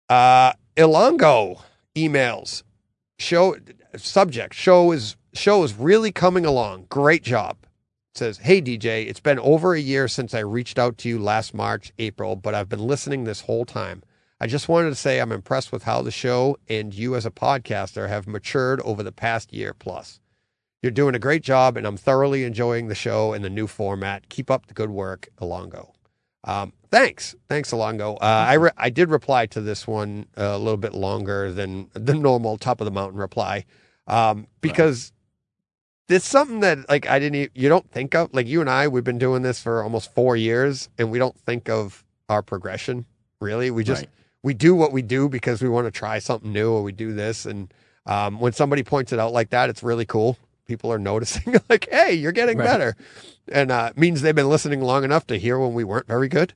Uh, 0.10 0.54
Ilongo 0.76 1.62
emails 1.96 2.64
show 3.18 3.56
subject 3.98 4.54
show 4.54 4.92
is 4.92 5.16
show 5.34 5.64
is 5.64 5.74
really 5.76 6.12
coming 6.12 6.46
along. 6.46 6.86
Great 6.90 7.24
job. 7.24 7.58
says, 8.16 8.38
"Hey 8.38 8.62
DJ, 8.62 9.08
it's 9.08 9.20
been 9.20 9.40
over 9.40 9.74
a 9.74 9.80
year 9.80 10.08
since 10.08 10.36
I 10.36 10.40
reached 10.40 10.78
out 10.78 11.00
to 11.00 11.10
you 11.10 11.18
last 11.18 11.52
March, 11.54 11.92
April, 11.98 12.36
but 12.36 12.54
I've 12.54 12.70
been 12.70 12.86
listening 12.86 13.24
this 13.24 13.42
whole 13.42 13.66
time. 13.66 14.04
I 14.40 14.46
just 14.46 14.70
wanted 14.70 14.90
to 14.90 14.96
say 14.96 15.20
I'm 15.20 15.32
impressed 15.32 15.72
with 15.72 15.84
how 15.84 16.02
the 16.04 16.12
show 16.12 16.58
and 16.70 16.94
you 16.94 17.16
as 17.16 17.26
a 17.26 17.32
podcaster 17.32 18.10
have 18.10 18.28
matured 18.28 18.82
over 18.82 19.02
the 19.02 19.12
past 19.12 19.52
year 19.54 19.74
plus. 19.74 20.20
You're 20.82 20.92
doing 20.92 21.16
a 21.16 21.20
great 21.20 21.44
job, 21.44 21.78
and 21.78 21.88
I'm 21.88 21.96
thoroughly 21.96 22.44
enjoying 22.44 22.88
the 22.90 22.94
show 22.94 23.32
and 23.32 23.44
the 23.44 23.50
new 23.50 23.68
format. 23.68 24.28
Keep 24.28 24.52
up 24.52 24.68
the 24.68 24.74
good 24.74 24.90
work, 24.90 25.30
Alongo. 25.42 25.94
Um, 26.44 26.74
thanks, 26.92 27.36
thanks, 27.48 27.72
Alongo. 27.72 28.18
Uh, 28.18 28.26
I 28.26 28.54
re- 28.56 28.72
I 28.76 28.90
did 28.90 29.10
reply 29.10 29.46
to 29.46 29.62
this 29.62 29.88
one 29.88 30.28
uh, 30.38 30.44
a 30.44 30.58
little 30.58 30.76
bit 30.76 30.94
longer 30.94 31.54
than 31.54 31.90
the 31.94 32.14
normal 32.14 32.58
top 32.58 32.82
of 32.82 32.86
the 32.86 32.92
mountain 32.92 33.18
reply, 33.18 33.64
um, 34.08 34.48
because 34.60 35.13
it's 36.10 36.26
something 36.28 36.60
that 36.62 36.88
like 36.90 37.08
I 37.08 37.20
didn't 37.20 37.52
you 37.56 37.70
don't 37.70 37.90
think 37.92 38.14
of 38.16 38.34
like 38.34 38.48
you 38.48 38.62
and 38.62 38.70
I 38.70 38.88
we've 38.88 39.04
been 39.04 39.18
doing 39.18 39.42
this 39.42 39.62
for 39.62 39.82
almost 39.84 40.14
four 40.14 40.36
years 40.36 40.90
and 40.98 41.12
we 41.12 41.20
don't 41.20 41.38
think 41.40 41.70
of 41.70 42.04
our 42.30 42.42
progression 42.42 43.06
really. 43.40 43.72
We 43.72 43.84
just 43.84 44.02
Right. 44.04 44.10
we 44.44 44.54
do 44.54 44.76
what 44.76 44.92
we 44.92 45.02
do 45.02 45.30
because 45.30 45.62
we 45.62 45.70
want 45.70 45.88
to 45.88 45.92
try 45.92 46.20
something 46.20 46.52
new 46.52 46.72
or 46.72 46.84
we 46.84 46.92
do 46.92 47.14
this 47.14 47.46
and 47.46 47.74
um, 48.06 48.40
when 48.42 48.52
somebody 48.52 48.84
points 48.84 49.14
it 49.14 49.20
out 49.20 49.32
like 49.32 49.52
that, 49.52 49.70
it's 49.70 49.82
really 49.82 50.06
cool. 50.06 50.38
People 50.66 50.92
are 50.92 51.00
noticing 51.12 51.56
like, 51.70 51.88
hey, 51.90 52.14
you're 52.14 52.34
getting 52.34 52.58
Right. 52.58 52.66
better, 52.66 52.96
and 53.50 53.72
uh, 53.72 53.94
means 53.96 54.22
they've 54.22 54.36
been 54.36 54.50
listening 54.50 54.82
long 54.82 55.06
enough 55.06 55.26
to 55.28 55.38
hear 55.38 55.58
when 55.58 55.74
we 55.74 55.86
weren't 55.86 56.08
very 56.08 56.28
good. 56.28 56.54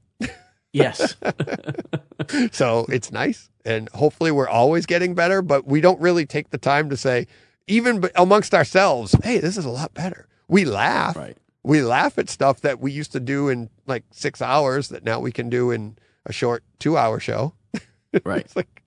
Yes. 0.73 1.15
so 2.51 2.85
it's 2.89 3.11
nice 3.11 3.49
and 3.63 3.89
hopefully 3.89 4.31
we're 4.31 4.47
always 4.49 4.85
getting 4.85 5.13
better 5.13 5.41
but 5.41 5.65
we 5.65 5.81
don't 5.81 5.99
really 6.01 6.25
take 6.25 6.49
the 6.49 6.57
time 6.57 6.89
to 6.89 6.97
say 6.97 7.27
even 7.67 8.09
amongst 8.15 8.53
ourselves 8.53 9.15
hey 9.23 9.39
this 9.39 9.57
is 9.57 9.65
a 9.65 9.69
lot 9.69 9.93
better 9.93 10.27
we 10.47 10.65
laugh 10.65 11.15
right. 11.15 11.37
we 11.63 11.81
laugh 11.81 12.17
at 12.17 12.29
stuff 12.29 12.61
that 12.61 12.79
we 12.79 12.91
used 12.91 13.11
to 13.11 13.19
do 13.19 13.49
in 13.49 13.69
like 13.85 14.03
six 14.11 14.41
hours 14.41 14.89
that 14.89 15.03
now 15.03 15.19
we 15.19 15.31
can 15.31 15.49
do 15.49 15.71
in 15.71 15.97
a 16.25 16.33
short 16.33 16.63
two 16.79 16.97
hour 16.97 17.19
show 17.19 17.53
Right. 18.23 18.41
it's 18.41 18.55
like 18.55 18.83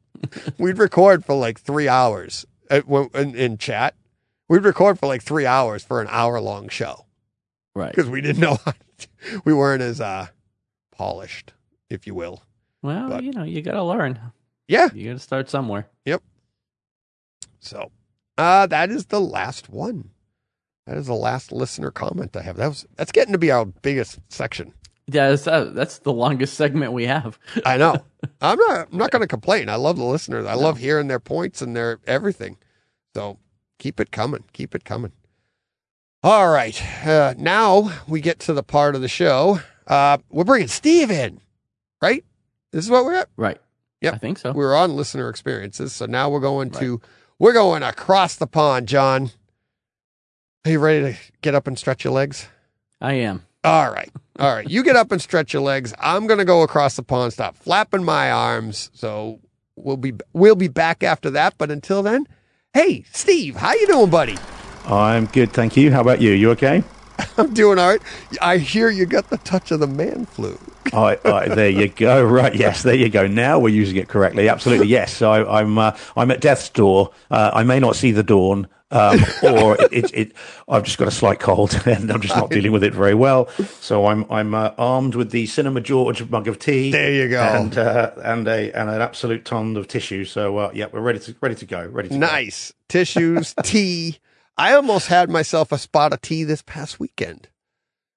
we'd 0.58 0.78
record 0.78 1.24
for 1.24 1.34
like 1.34 1.60
three 1.60 1.88
hours 1.88 2.46
when- 2.86 3.10
in, 3.14 3.34
in 3.34 3.58
chat 3.58 3.94
we'd 4.48 4.64
record 4.64 4.98
for 4.98 5.06
like 5.06 5.22
three 5.22 5.46
hours 5.46 5.84
for 5.84 6.00
an 6.00 6.08
hour 6.10 6.40
long 6.40 6.68
show 6.68 7.06
Right. 7.74 7.94
because 7.94 8.10
we 8.10 8.20
didn't 8.20 8.40
know 8.40 8.56
how 8.64 8.72
to, 8.98 9.08
we 9.44 9.52
weren't 9.54 9.82
as 9.82 10.00
uh 10.00 10.26
polished 10.92 11.52
if 11.88 12.06
you 12.06 12.14
will 12.14 12.42
Well, 12.82 13.08
but- 13.08 13.24
you 13.24 13.32
know, 13.32 13.44
you 13.44 13.62
got 13.62 13.72
to 13.72 13.82
learn. 13.84 14.18
yeah 14.68 14.88
You 14.94 15.08
got 15.10 15.14
to 15.14 15.18
start 15.18 15.48
somewhere. 15.50 15.88
Yep. 16.04 16.22
So, 17.60 17.90
uh, 18.40 18.66
that 18.66 18.90
is 18.90 19.06
the 19.06 19.20
last 19.20 19.68
one. 19.68 20.10
That 20.86 20.96
is 20.96 21.06
the 21.06 21.14
last 21.14 21.52
listener 21.52 21.90
comment 21.90 22.34
I 22.36 22.42
have. 22.42 22.56
That 22.56 22.68
was 22.68 22.86
that's 22.96 23.12
getting 23.12 23.32
to 23.32 23.38
be 23.38 23.50
our 23.50 23.66
biggest 23.66 24.18
section. 24.30 24.72
Yeah, 25.06 25.30
that's, 25.30 25.46
uh, 25.46 25.64
that's 25.74 25.98
the 25.98 26.12
longest 26.12 26.54
segment 26.54 26.92
we 26.92 27.04
have. 27.04 27.38
I 27.66 27.76
know. 27.76 27.96
I'm 28.40 28.58
not. 28.58 28.88
I'm 28.90 28.98
not 28.98 29.10
going 29.10 29.20
to 29.20 29.28
complain. 29.28 29.68
I 29.68 29.74
love 29.74 29.98
the 29.98 30.04
listeners. 30.04 30.46
I 30.46 30.54
love 30.54 30.78
hearing 30.78 31.08
their 31.08 31.20
points 31.20 31.60
and 31.60 31.76
their 31.76 31.98
everything. 32.06 32.56
So 33.14 33.38
keep 33.78 34.00
it 34.00 34.10
coming. 34.10 34.44
Keep 34.52 34.74
it 34.74 34.84
coming. 34.84 35.12
All 36.22 36.48
right. 36.48 36.80
Uh, 37.06 37.34
now 37.36 37.92
we 38.08 38.20
get 38.20 38.38
to 38.40 38.52
the 38.52 38.62
part 38.62 38.94
of 38.94 39.02
the 39.02 39.08
show. 39.08 39.60
Uh, 39.86 40.18
we're 40.30 40.44
bringing 40.44 40.68
Steve 40.68 41.10
in, 41.10 41.40
right? 42.00 42.24
This 42.72 42.84
is 42.84 42.90
what 42.90 43.04
we're 43.04 43.14
at. 43.16 43.28
Right. 43.36 43.60
Yep. 44.00 44.14
I 44.14 44.18
think 44.18 44.38
so. 44.38 44.52
We're 44.52 44.76
on 44.76 44.96
listener 44.96 45.28
experiences. 45.28 45.92
So 45.92 46.06
now 46.06 46.30
we're 46.30 46.40
going 46.40 46.70
to 46.72 47.00
we're 47.40 47.54
going 47.54 47.82
across 47.82 48.36
the 48.36 48.46
pond, 48.46 48.86
John. 48.86 49.30
Are 50.64 50.70
you 50.70 50.78
ready 50.78 51.12
to 51.12 51.18
get 51.40 51.54
up 51.56 51.66
and 51.66 51.76
stretch 51.76 52.04
your 52.04 52.12
legs? 52.12 52.46
I 53.00 53.14
am. 53.14 53.46
All 53.64 53.90
right. 53.90 54.10
All 54.38 54.54
right. 54.54 54.68
You 54.68 54.84
get 54.84 54.94
up 54.94 55.10
and 55.10 55.20
stretch 55.20 55.54
your 55.54 55.62
legs. 55.62 55.94
I'm 55.98 56.26
going 56.26 56.38
to 56.38 56.44
go 56.44 56.62
across 56.62 56.96
the 56.96 57.02
pond, 57.02 57.32
stop 57.32 57.56
flapping 57.56 58.04
my 58.04 58.30
arms. 58.30 58.90
So 58.92 59.40
we'll 59.74 59.96
be 59.96 60.12
we'll 60.34 60.54
be 60.54 60.68
back 60.68 61.02
after 61.02 61.30
that, 61.30 61.54
but 61.56 61.70
until 61.70 62.02
then, 62.02 62.26
hey, 62.74 63.04
Steve, 63.10 63.56
how 63.56 63.72
you 63.72 63.86
doing, 63.86 64.10
buddy? 64.10 64.36
I'm 64.84 65.26
good, 65.26 65.52
thank 65.52 65.76
you. 65.76 65.92
How 65.92 66.02
about 66.02 66.20
you? 66.20 66.32
You 66.32 66.50
okay? 66.52 66.84
I'm 67.38 67.54
doing 67.54 67.78
all 67.78 67.88
right. 67.88 68.02
I 68.40 68.58
hear 68.58 68.90
you 68.90 69.06
got 69.06 69.30
the 69.30 69.38
touch 69.38 69.70
of 69.70 69.80
the 69.80 69.86
man 69.86 70.26
flu. 70.26 70.58
I, 70.92 71.18
I, 71.24 71.48
there 71.48 71.70
you 71.70 71.88
go. 71.88 72.24
Right, 72.24 72.54
yes, 72.54 72.82
there 72.82 72.94
you 72.94 73.08
go. 73.08 73.26
Now 73.26 73.58
we're 73.58 73.68
using 73.74 73.96
it 73.96 74.08
correctly. 74.08 74.48
Absolutely, 74.48 74.86
yes. 74.88 75.14
So 75.14 75.30
I, 75.30 75.60
I'm 75.60 75.78
uh, 75.78 75.96
I'm 76.16 76.30
at 76.30 76.40
death's 76.40 76.68
door. 76.68 77.10
Uh, 77.30 77.50
I 77.52 77.62
may 77.62 77.78
not 77.80 77.96
see 77.96 78.12
the 78.12 78.22
dawn, 78.22 78.66
um, 78.90 79.20
or 79.42 79.76
it, 79.80 79.92
it, 79.92 80.14
it. 80.14 80.32
I've 80.68 80.84
just 80.84 80.98
got 80.98 81.06
a 81.06 81.12
slight 81.12 81.38
cold, 81.38 81.80
and 81.86 82.10
I'm 82.10 82.20
just 82.20 82.34
not 82.34 82.50
dealing 82.50 82.72
with 82.72 82.82
it 82.82 82.94
very 82.94 83.14
well. 83.14 83.48
So 83.80 84.06
I'm 84.06 84.24
I'm 84.30 84.54
uh, 84.54 84.72
armed 84.78 85.14
with 85.14 85.30
the 85.30 85.46
Cinema 85.46 85.80
George 85.80 86.28
mug 86.28 86.48
of 86.48 86.58
tea. 86.58 86.90
There 86.90 87.12
you 87.12 87.28
go. 87.28 87.42
And 87.42 87.76
uh, 87.76 88.12
and 88.24 88.48
a 88.48 88.72
and 88.72 88.90
an 88.90 89.00
absolute 89.00 89.44
ton 89.44 89.76
of 89.76 89.86
tissue. 89.86 90.24
So 90.24 90.56
uh, 90.58 90.70
yeah, 90.74 90.86
we're 90.90 91.00
ready 91.00 91.18
to 91.20 91.36
ready 91.40 91.54
to 91.56 91.66
go. 91.66 91.86
Ready 91.86 92.08
to 92.08 92.14
go. 92.14 92.20
Nice. 92.20 92.72
Tissues, 92.88 93.54
tea. 93.62 94.18
I 94.60 94.74
almost 94.74 95.06
had 95.08 95.30
myself 95.30 95.72
a 95.72 95.78
spot 95.78 96.12
of 96.12 96.20
tea 96.20 96.44
this 96.44 96.62
past 96.62 97.00
weekend. 97.00 97.48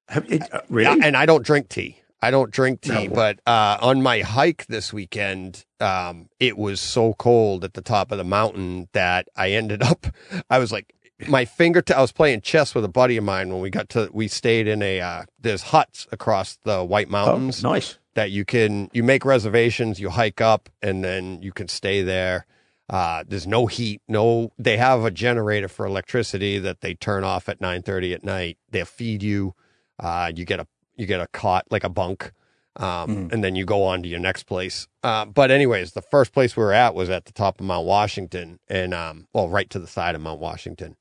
It, 0.10 0.44
uh, 0.54 0.60
really? 0.70 1.02
And 1.02 1.16
I 1.16 1.26
don't 1.26 1.46
drink 1.46 1.70
tea. 1.70 2.00
I 2.22 2.32
don't 2.32 2.52
drink 2.52 2.82
tea, 2.82 3.08
No. 3.08 3.16
but 3.16 3.40
uh, 3.48 3.78
on 3.82 4.02
my 4.02 4.20
hike 4.20 4.66
this 4.68 4.92
weekend, 4.92 5.66
um, 5.80 6.30
it 6.42 6.58
was 6.58 6.82
so 6.82 7.14
cold 7.14 7.64
at 7.64 7.74
the 7.74 7.82
top 7.82 8.12
of 8.12 8.18
the 8.18 8.26
mountain 8.26 8.90
that 8.92 9.28
I 9.38 9.52
ended 9.52 9.82
up. 9.82 10.08
I 10.50 10.60
was 10.60 10.72
like, 10.72 10.94
my 11.28 11.46
fingertip. 11.46 11.96
I 11.96 12.02
was 12.02 12.12
playing 12.12 12.42
chess 12.42 12.76
with 12.76 12.84
a 12.84 12.90
buddy 12.90 13.16
of 13.16 13.24
mine 13.24 13.50
when 13.50 13.62
we 13.62 13.70
got 13.70 13.88
to. 13.90 14.10
We 14.12 14.28
stayed 14.28 14.68
in 14.68 14.82
a. 14.82 15.00
Uh, 15.00 15.24
there's 15.40 15.62
huts 15.62 16.08
across 16.12 16.58
the 16.64 16.84
White 16.84 17.08
oh, 17.08 17.12
Mountains 17.12 17.64
nice. 17.64 17.98
that 18.16 18.32
you 18.32 18.44
can. 18.44 18.90
You 18.92 19.04
make 19.04 19.24
reservations. 19.24 20.00
You 20.00 20.10
hike 20.10 20.42
up, 20.42 20.70
and 20.82 21.04
then 21.04 21.42
you 21.42 21.54
can 21.54 21.70
stay 21.70 22.02
there. 22.02 22.46
Uh, 22.90 23.24
there's 23.28 23.48
no 23.48 23.66
heat. 23.66 24.02
No, 24.08 24.52
they 24.58 24.78
have 24.78 25.06
a 25.06 25.12
generator 25.12 25.68
for 25.68 25.86
electricity 25.86 26.60
that 26.60 26.82
they 26.82 26.94
turn 26.94 27.24
off 27.24 27.48
at 27.48 27.60
9:30 27.60 28.14
at 28.14 28.24
night. 28.24 28.58
They'll 28.70 28.86
feed 28.86 29.24
you. 29.24 29.56
Uh, 30.00 30.32
you 30.36 30.46
get 30.46 30.60
a 30.60 30.68
you 30.96 31.06
get 31.06 31.22
a 31.22 31.28
cot 31.28 31.66
like 31.72 31.84
a 31.84 31.90
bunk, 31.90 32.32
um, 32.76 33.30
and 33.32 33.44
then 33.44 33.56
you 33.56 33.66
go 33.66 33.84
on 33.84 34.04
to 34.04 34.10
your 34.10 34.20
next 34.20 34.44
place. 34.44 34.88
Uh, 35.02 35.26
but 35.26 35.50
anyways, 35.50 35.94
the 35.94 36.02
first 36.02 36.34
place 36.34 36.58
we 36.58 36.64
were 36.64 36.74
at 36.74 36.94
was 36.94 37.10
at 37.10 37.26
the 37.26 37.32
top 37.32 37.60
of 37.60 37.66
Mount 37.66 37.88
Washington, 37.88 38.60
and 38.68 38.94
um, 38.94 39.28
well, 39.34 39.50
right 39.50 39.70
to 39.70 39.80
the 39.80 39.88
side 39.88 40.14
of 40.14 40.22
Mount 40.22 40.40
Washington, 40.42 40.98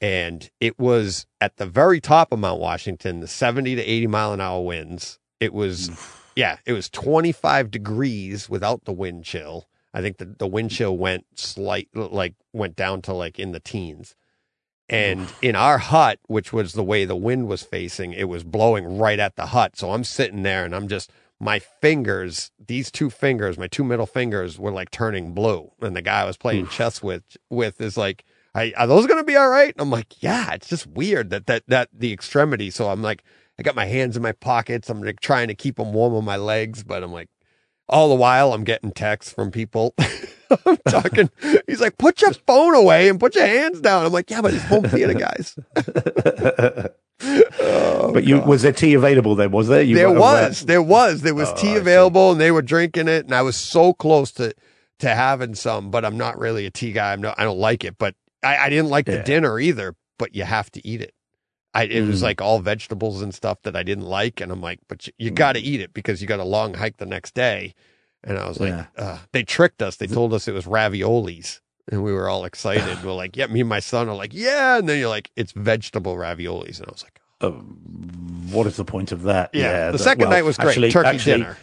and 0.00 0.50
it 0.60 0.78
was 0.78 1.26
at 1.40 1.56
the 1.58 1.66
very 1.66 2.00
top 2.00 2.32
of 2.32 2.38
Mount 2.38 2.60
Washington, 2.60 3.20
the 3.20 3.28
70 3.28 3.76
to 3.76 3.82
80 3.82 4.06
mile 4.08 4.32
an 4.32 4.40
hour 4.40 4.60
winds. 4.62 5.18
It 5.40 5.52
was, 5.52 5.90
yeah, 6.34 6.56
it 6.66 6.72
was 6.72 6.88
25 6.90 7.70
degrees 7.70 8.48
without 8.48 8.84
the 8.84 8.92
wind 8.92 9.24
chill. 9.24 9.68
I 9.94 10.00
think 10.00 10.18
the, 10.18 10.24
the 10.38 10.46
wind 10.46 10.70
chill 10.70 10.96
went 10.96 11.26
slight, 11.34 11.88
like 11.94 12.34
went 12.52 12.76
down 12.76 13.02
to 13.02 13.12
like 13.12 13.38
in 13.38 13.52
the 13.52 13.60
teens. 13.60 14.14
And 14.88 15.32
in 15.40 15.56
our 15.56 15.78
hut, 15.78 16.18
which 16.26 16.52
was 16.52 16.74
the 16.74 16.84
way 16.84 17.04
the 17.04 17.16
wind 17.16 17.48
was 17.48 17.62
facing, 17.62 18.12
it 18.12 18.28
was 18.28 18.44
blowing 18.44 18.98
right 18.98 19.18
at 19.18 19.36
the 19.36 19.46
hut. 19.46 19.76
So 19.76 19.92
I'm 19.92 20.04
sitting 20.04 20.42
there 20.42 20.64
and 20.64 20.74
I'm 20.74 20.86
just, 20.86 21.10
my 21.40 21.58
fingers, 21.58 22.50
these 22.66 22.90
two 22.90 23.08
fingers, 23.08 23.56
my 23.56 23.68
two 23.68 23.84
middle 23.84 24.06
fingers 24.06 24.58
were 24.58 24.70
like 24.70 24.90
turning 24.90 25.32
blue. 25.32 25.72
And 25.80 25.96
the 25.96 26.02
guy 26.02 26.22
I 26.22 26.24
was 26.24 26.36
playing 26.36 26.66
chess 26.68 27.02
with, 27.02 27.22
with 27.48 27.80
is 27.80 27.96
like, 27.96 28.24
I, 28.54 28.74
are 28.76 28.86
those 28.86 29.06
going 29.06 29.20
to 29.20 29.24
be 29.24 29.36
all 29.36 29.48
right? 29.48 29.72
And 29.74 29.80
I'm 29.80 29.90
like, 29.90 30.22
yeah, 30.22 30.52
it's 30.52 30.68
just 30.68 30.86
weird 30.86 31.30
that, 31.30 31.46
that, 31.46 31.62
that 31.68 31.88
the 31.92 32.12
extremity. 32.12 32.70
So 32.70 32.90
I'm 32.90 33.00
like, 33.00 33.24
I 33.58 33.62
got 33.62 33.74
my 33.74 33.86
hands 33.86 34.16
in 34.16 34.22
my 34.22 34.32
pockets. 34.32 34.90
I'm 34.90 35.02
like 35.02 35.20
trying 35.20 35.48
to 35.48 35.54
keep 35.54 35.76
them 35.76 35.92
warm 35.94 36.14
on 36.14 36.24
my 36.24 36.36
legs, 36.36 36.84
but 36.84 37.02
I'm 37.02 37.12
like, 37.12 37.28
all 37.92 38.08
the 38.08 38.14
while 38.16 38.52
I'm 38.52 38.64
getting 38.64 38.90
texts 38.90 39.32
from 39.32 39.50
people. 39.50 39.94
I'm 40.66 40.76
talking. 40.88 41.30
He's 41.66 41.80
like, 41.80 41.96
put 41.98 42.20
your 42.20 42.32
phone 42.32 42.74
away 42.74 43.08
and 43.08 43.18
put 43.20 43.34
your 43.34 43.46
hands 43.46 43.80
down. 43.80 44.04
I'm 44.04 44.12
like, 44.12 44.30
yeah, 44.30 44.42
but 44.42 44.52
it's 44.52 44.64
home 44.64 44.84
theater, 44.84 45.14
guys. 45.14 45.56
Oh, 47.60 48.10
but 48.12 48.24
you 48.24 48.38
God. 48.38 48.48
was 48.48 48.62
there 48.62 48.72
tea 48.72 48.94
available 48.94 49.36
then? 49.36 49.52
Was 49.52 49.68
there? 49.68 49.80
You 49.80 49.94
there 49.94 50.10
was, 50.10 50.64
there 50.66 50.82
was, 50.82 51.22
there 51.22 51.36
was 51.36 51.50
Oh, 51.50 51.54
tea 51.54 51.76
available, 51.76 52.32
and 52.32 52.40
they 52.40 52.50
were 52.50 52.62
drinking 52.62 53.06
it, 53.06 53.24
and 53.26 53.32
I 53.32 53.42
was 53.42 53.56
so 53.56 53.92
close 53.92 54.32
to 54.32 54.52
to 54.98 55.08
having 55.14 55.54
some, 55.54 55.90
but 55.92 56.04
I'm 56.04 56.16
not 56.16 56.36
really 56.38 56.66
a 56.66 56.70
tea 56.70 56.90
guy. 56.90 57.12
I'm 57.12 57.20
not, 57.20 57.38
I 57.38 57.44
don't 57.44 57.58
like 57.58 57.84
it, 57.84 57.96
but 57.98 58.16
I, 58.42 58.56
I 58.56 58.68
didn't 58.70 58.88
like 58.90 59.06
the 59.06 59.12
Yeah. 59.18 59.22
dinner 59.22 59.60
either. 59.60 59.94
But 60.18 60.34
you 60.34 60.42
have 60.44 60.70
to 60.72 60.86
eat 60.86 61.00
it. 61.00 61.14
I, 61.74 61.84
it 61.84 62.02
was 62.06 62.20
Mm. 62.20 62.24
like 62.24 62.40
all 62.42 62.58
vegetables 62.60 63.22
and 63.22 63.34
stuff 63.34 63.62
that 63.62 63.74
I 63.76 63.82
didn't 63.82 64.04
like, 64.06 64.40
and 64.40 64.52
I'm 64.52 64.60
like, 64.60 64.80
but 64.88 65.06
you, 65.06 65.12
you 65.18 65.30
got 65.30 65.54
to 65.54 65.60
eat 65.60 65.80
it 65.80 65.94
because 65.94 66.20
you 66.20 66.28
got 66.28 66.40
a 66.40 66.44
long 66.44 66.74
hike 66.74 66.98
the 66.98 67.06
next 67.06 67.34
day. 67.34 67.74
And 68.24 68.38
I 68.38 68.46
was 68.46 68.60
like, 68.60 68.68
Yeah. 68.70 68.86
uh, 68.96 69.18
they 69.32 69.42
tricked 69.42 69.82
us. 69.82 69.96
They 69.96 70.06
told 70.06 70.32
us 70.34 70.46
it 70.46 70.52
was 70.54 70.66
raviolis. 70.66 71.60
And 71.90 72.04
we 72.04 72.12
were 72.12 72.28
all 72.28 72.44
excited. 72.44 73.02
we're 73.04 73.12
like, 73.14 73.36
yeah, 73.36 73.46
me 73.46 73.60
and 73.60 73.68
my 73.68 73.80
son 73.80 74.08
are 74.08 74.14
like, 74.14 74.32
yeah. 74.34 74.78
And 74.78 74.88
then 74.88 74.98
you're 75.00 75.08
like, 75.08 75.30
it's 75.34 75.52
vegetable 75.52 76.14
raviolis. 76.16 76.78
And 76.78 76.88
I 76.88 76.92
was 76.92 77.02
like, 77.04 77.20
Uh, 77.40 77.50
what 78.54 78.66
is 78.66 78.76
the 78.76 78.84
point 78.84 79.10
of 79.10 79.22
that? 79.22 79.50
yeah. 79.54 79.86
the 79.86 79.92
that- 79.92 80.04
second 80.04 80.22
well, 80.22 80.30
night 80.30 80.44
was 80.44 80.56
great. 80.56 80.68
actually- 80.68 80.92
Turkey 80.92 81.08
actually, 81.08 81.32
dinner. 81.38 81.56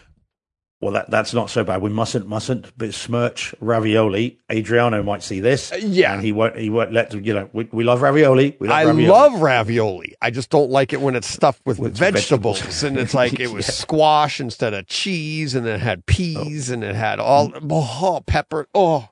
Well, 0.81 0.93
that, 0.93 1.09
that's 1.09 1.33
not 1.33 1.49
so 1.49 1.65
bad. 1.65 1.81
We 1.81 1.89
mustn't 1.89 2.25
mustn't 2.27 2.77
besmirch 2.77 3.53
ravioli. 3.59 4.39
Adriano 4.49 5.03
might 5.03 5.21
see 5.23 5.41
this. 5.41 5.73
Uh, 5.73 5.75
yeah. 5.81 6.13
and 6.13 6.23
he 6.23 6.31
won't. 6.31 6.57
He 6.57 6.69
won't 6.69 6.93
let 6.93 7.13
you 7.13 7.33
know. 7.33 7.49
We, 7.51 7.67
we 7.73 7.83
love 7.83 8.01
ravioli. 8.01 8.55
We 8.59 8.69
love 8.69 8.77
I 8.77 8.83
ravioli. 8.85 9.07
love 9.09 9.41
ravioli. 9.41 10.15
I 10.21 10.31
just 10.31 10.49
don't 10.49 10.69
like 10.69 10.93
it 10.93 11.01
when 11.01 11.15
it's 11.17 11.27
stuffed 11.27 11.61
with, 11.65 11.79
With 11.79 11.97
vegetables. 11.97 12.59
vegetables. 12.61 12.83
and 12.83 12.97
it's 12.97 13.13
like 13.13 13.39
it 13.41 13.51
was 13.53 13.65
squash 13.65 14.39
instead 14.39 14.73
of 14.73 14.87
cheese, 14.87 15.53
and 15.53 15.67
it 15.67 15.81
had 15.81 16.05
peas, 16.05 16.69
and 16.69 16.81
it 16.81 16.95
had 16.95 17.19
all 17.19 17.51
oh, 17.69 18.21
pepper. 18.25 18.65
Oh, 18.73 19.09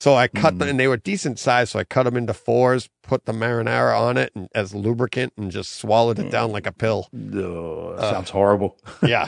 so 0.00 0.14
I 0.14 0.28
cut 0.28 0.54
Mm. 0.54 0.58
them, 0.60 0.68
and 0.68 0.78
they 0.78 0.86
were 0.86 0.96
decent 0.98 1.40
size. 1.40 1.70
So 1.70 1.80
I 1.80 1.84
cut 1.84 2.04
them 2.04 2.16
into 2.16 2.32
fours, 2.32 2.88
put 3.02 3.24
the 3.24 3.32
marinara 3.32 3.98
on 4.00 4.16
it 4.18 4.30
and, 4.36 4.48
as 4.54 4.72
lubricant, 4.72 5.32
and 5.36 5.50
just 5.50 5.72
swallowed 5.80 6.20
it 6.20 6.30
down 6.30 6.52
like 6.52 6.66
a 6.68 6.72
pill. 6.72 7.08
Oh, 7.34 7.96
sounds 7.98 8.30
horrible. 8.30 8.76
Yeah, 9.02 9.26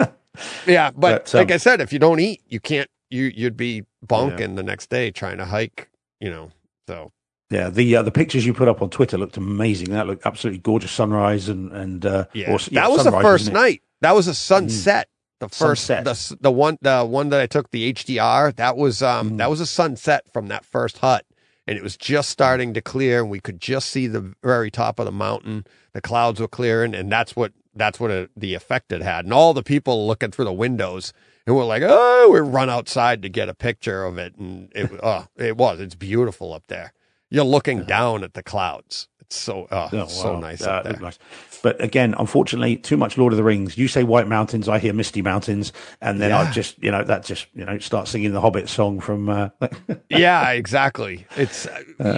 yeah. 0.66 0.90
But, 0.90 1.24
But, 1.26 1.34
um, 1.34 1.38
like 1.40 1.50
I 1.52 1.56
said, 1.56 1.80
if 1.80 1.92
you 1.92 1.98
don't 1.98 2.20
eat, 2.20 2.42
you 2.48 2.60
can't. 2.60 2.88
You 3.10 3.24
you'd 3.34 3.56
be 3.56 3.82
bonking 4.06 4.54
the 4.56 4.62
next 4.62 4.88
day 4.88 5.10
trying 5.10 5.38
to 5.38 5.44
hike. 5.44 5.88
You 6.20 6.30
know, 6.30 6.50
so 6.86 7.10
Yeah, 7.50 7.68
the 7.70 7.96
uh, 7.96 8.02
the 8.02 8.12
pictures 8.12 8.46
you 8.46 8.54
put 8.54 8.68
up 8.68 8.80
on 8.82 8.90
Twitter 8.90 9.18
looked 9.18 9.36
amazing. 9.36 9.90
That 9.90 10.06
looked 10.06 10.24
absolutely 10.26 10.60
gorgeous 10.60 10.92
sunrise 10.92 11.48
and 11.48 11.72
and 11.72 12.06
uh, 12.06 12.26
Yeah, 12.32 12.52
or- 12.52 12.58
that 12.58 12.90
was 12.90 13.04
the 13.04 13.10
first 13.10 13.50
night. 13.52 13.82
That 14.02 14.14
was 14.14 14.28
a 14.28 14.34
sunset. 14.34 15.08
The 15.40 15.48
first, 15.48 15.86
Sunset. 15.86 16.04
the 16.04 16.36
the 16.42 16.52
one, 16.52 16.76
the 16.82 17.02
one 17.04 17.30
that 17.30 17.40
I 17.40 17.46
took 17.46 17.70
the 17.70 17.90
HDR. 17.94 18.54
That 18.56 18.76
was 18.76 19.02
um, 19.02 19.30
Mm. 19.32 19.36
that 19.38 19.48
was 19.50 19.60
a 19.60 19.66
sunset 19.66 20.24
from 20.32 20.48
that 20.48 20.66
first 20.66 20.98
hut, 20.98 21.24
and 21.66 21.78
it 21.78 21.82
was 21.82 21.96
just 21.96 22.28
starting 22.28 22.74
to 22.74 22.82
clear, 22.82 23.20
and 23.22 23.30
we 23.30 23.40
could 23.40 23.58
just 23.58 23.88
see 23.88 24.06
the 24.06 24.34
very 24.44 24.70
top 24.70 24.98
of 24.98 25.06
the 25.06 25.12
mountain. 25.12 25.64
The 25.94 26.02
clouds 26.02 26.40
were 26.40 26.46
clearing, 26.48 26.94
and 26.94 27.10
that's 27.10 27.34
what 27.34 27.52
that's 27.80 27.98
what 27.98 28.10
it, 28.10 28.30
the 28.36 28.54
effect 28.54 28.92
it 28.92 29.02
had. 29.02 29.24
And 29.24 29.32
all 29.34 29.54
the 29.54 29.62
people 29.62 30.06
looking 30.06 30.30
through 30.30 30.44
the 30.46 30.52
windows, 30.52 31.12
and 31.46 31.56
we're 31.56 31.64
like, 31.64 31.82
oh, 31.84 32.30
we 32.32 32.38
run 32.40 32.68
outside 32.70 33.22
to 33.22 33.28
get 33.28 33.48
a 33.48 33.54
picture 33.54 34.04
of 34.04 34.18
it, 34.18 34.36
and 34.36 34.70
it, 34.74 34.90
oh, 35.02 35.26
it 35.36 35.56
was. 35.56 35.80
It's 35.80 35.94
beautiful 35.94 36.52
up 36.52 36.64
there. 36.68 36.92
You're 37.30 37.44
looking 37.44 37.84
down 37.84 38.24
at 38.24 38.34
the 38.34 38.42
clouds. 38.42 39.08
It's 39.20 39.36
so, 39.36 39.68
oh, 39.70 39.88
Oh, 39.92 40.06
so 40.06 40.32
wow. 40.34 40.40
nice 40.40 40.62
Uh, 40.62 40.70
up 40.70 40.84
there. 40.84 40.96
nice. 41.00 41.18
But 41.62 41.80
again, 41.80 42.14
unfortunately, 42.18 42.76
too 42.76 42.96
much 42.96 43.16
Lord 43.16 43.32
of 43.32 43.36
the 43.36 43.44
Rings. 43.44 43.78
You 43.78 43.86
say 43.86 44.02
White 44.02 44.26
Mountains, 44.26 44.68
I 44.68 44.78
hear 44.80 44.92
Misty 44.92 45.22
Mountains, 45.22 45.72
and 46.00 46.20
then 46.20 46.30
Yeah. 46.30 46.40
I 46.40 46.50
just, 46.50 46.82
you 46.82 46.90
know, 46.90 47.04
that 47.04 47.24
just, 47.24 47.46
you 47.54 47.64
know, 47.64 47.78
start 47.78 48.08
singing 48.08 48.32
the 48.32 48.40
Hobbit 48.40 48.68
song 48.68 48.98
from. 48.98 49.28
Uh, 49.28 49.50
yeah, 50.08 50.50
exactly. 50.50 51.26
It's 51.36 51.68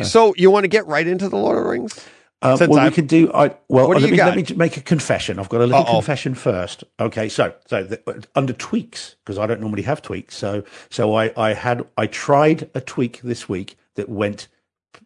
so 0.09 0.33
you 0.39 0.51
want 0.51 0.65
to 0.65 0.69
get 0.69 0.87
right 0.87 1.07
into 1.07 1.29
the 1.29 1.37
Lord 1.37 1.59
of 1.59 1.65
the 1.65 1.71
Rings? 1.71 2.01
Um, 2.43 2.59
well, 2.69 2.79
I'm- 2.81 2.91
we 2.91 2.95
can 2.95 3.07
do. 3.07 3.31
I 3.33 3.55
well, 3.69 3.89
let 3.89 4.03
me, 4.03 4.17
let 4.17 4.37
me 4.37 4.45
make 4.57 4.77
a 4.77 4.81
confession. 4.81 5.39
I've 5.39 5.49
got 5.49 5.61
a 5.61 5.67
little 5.67 5.83
Uh-oh. 5.83 5.95
confession 5.95 6.35
first. 6.35 6.85
Okay, 6.99 7.29
so 7.29 7.55
so 7.67 7.85
the, 7.85 8.27
under 8.35 8.53
tweaks 8.53 9.17
because 9.25 9.39
I 9.39 9.47
don't 9.47 9.61
normally 9.61 9.83
have 9.83 10.03
tweaks. 10.03 10.37
So 10.37 10.65
so 10.91 11.15
I 11.15 11.33
I 11.37 11.55
had 11.55 11.87
I 11.97 12.07
tried 12.07 12.69
a 12.75 12.81
tweak 12.81 13.21
this 13.23 13.49
week 13.49 13.77
that 13.95 14.09
went 14.09 14.49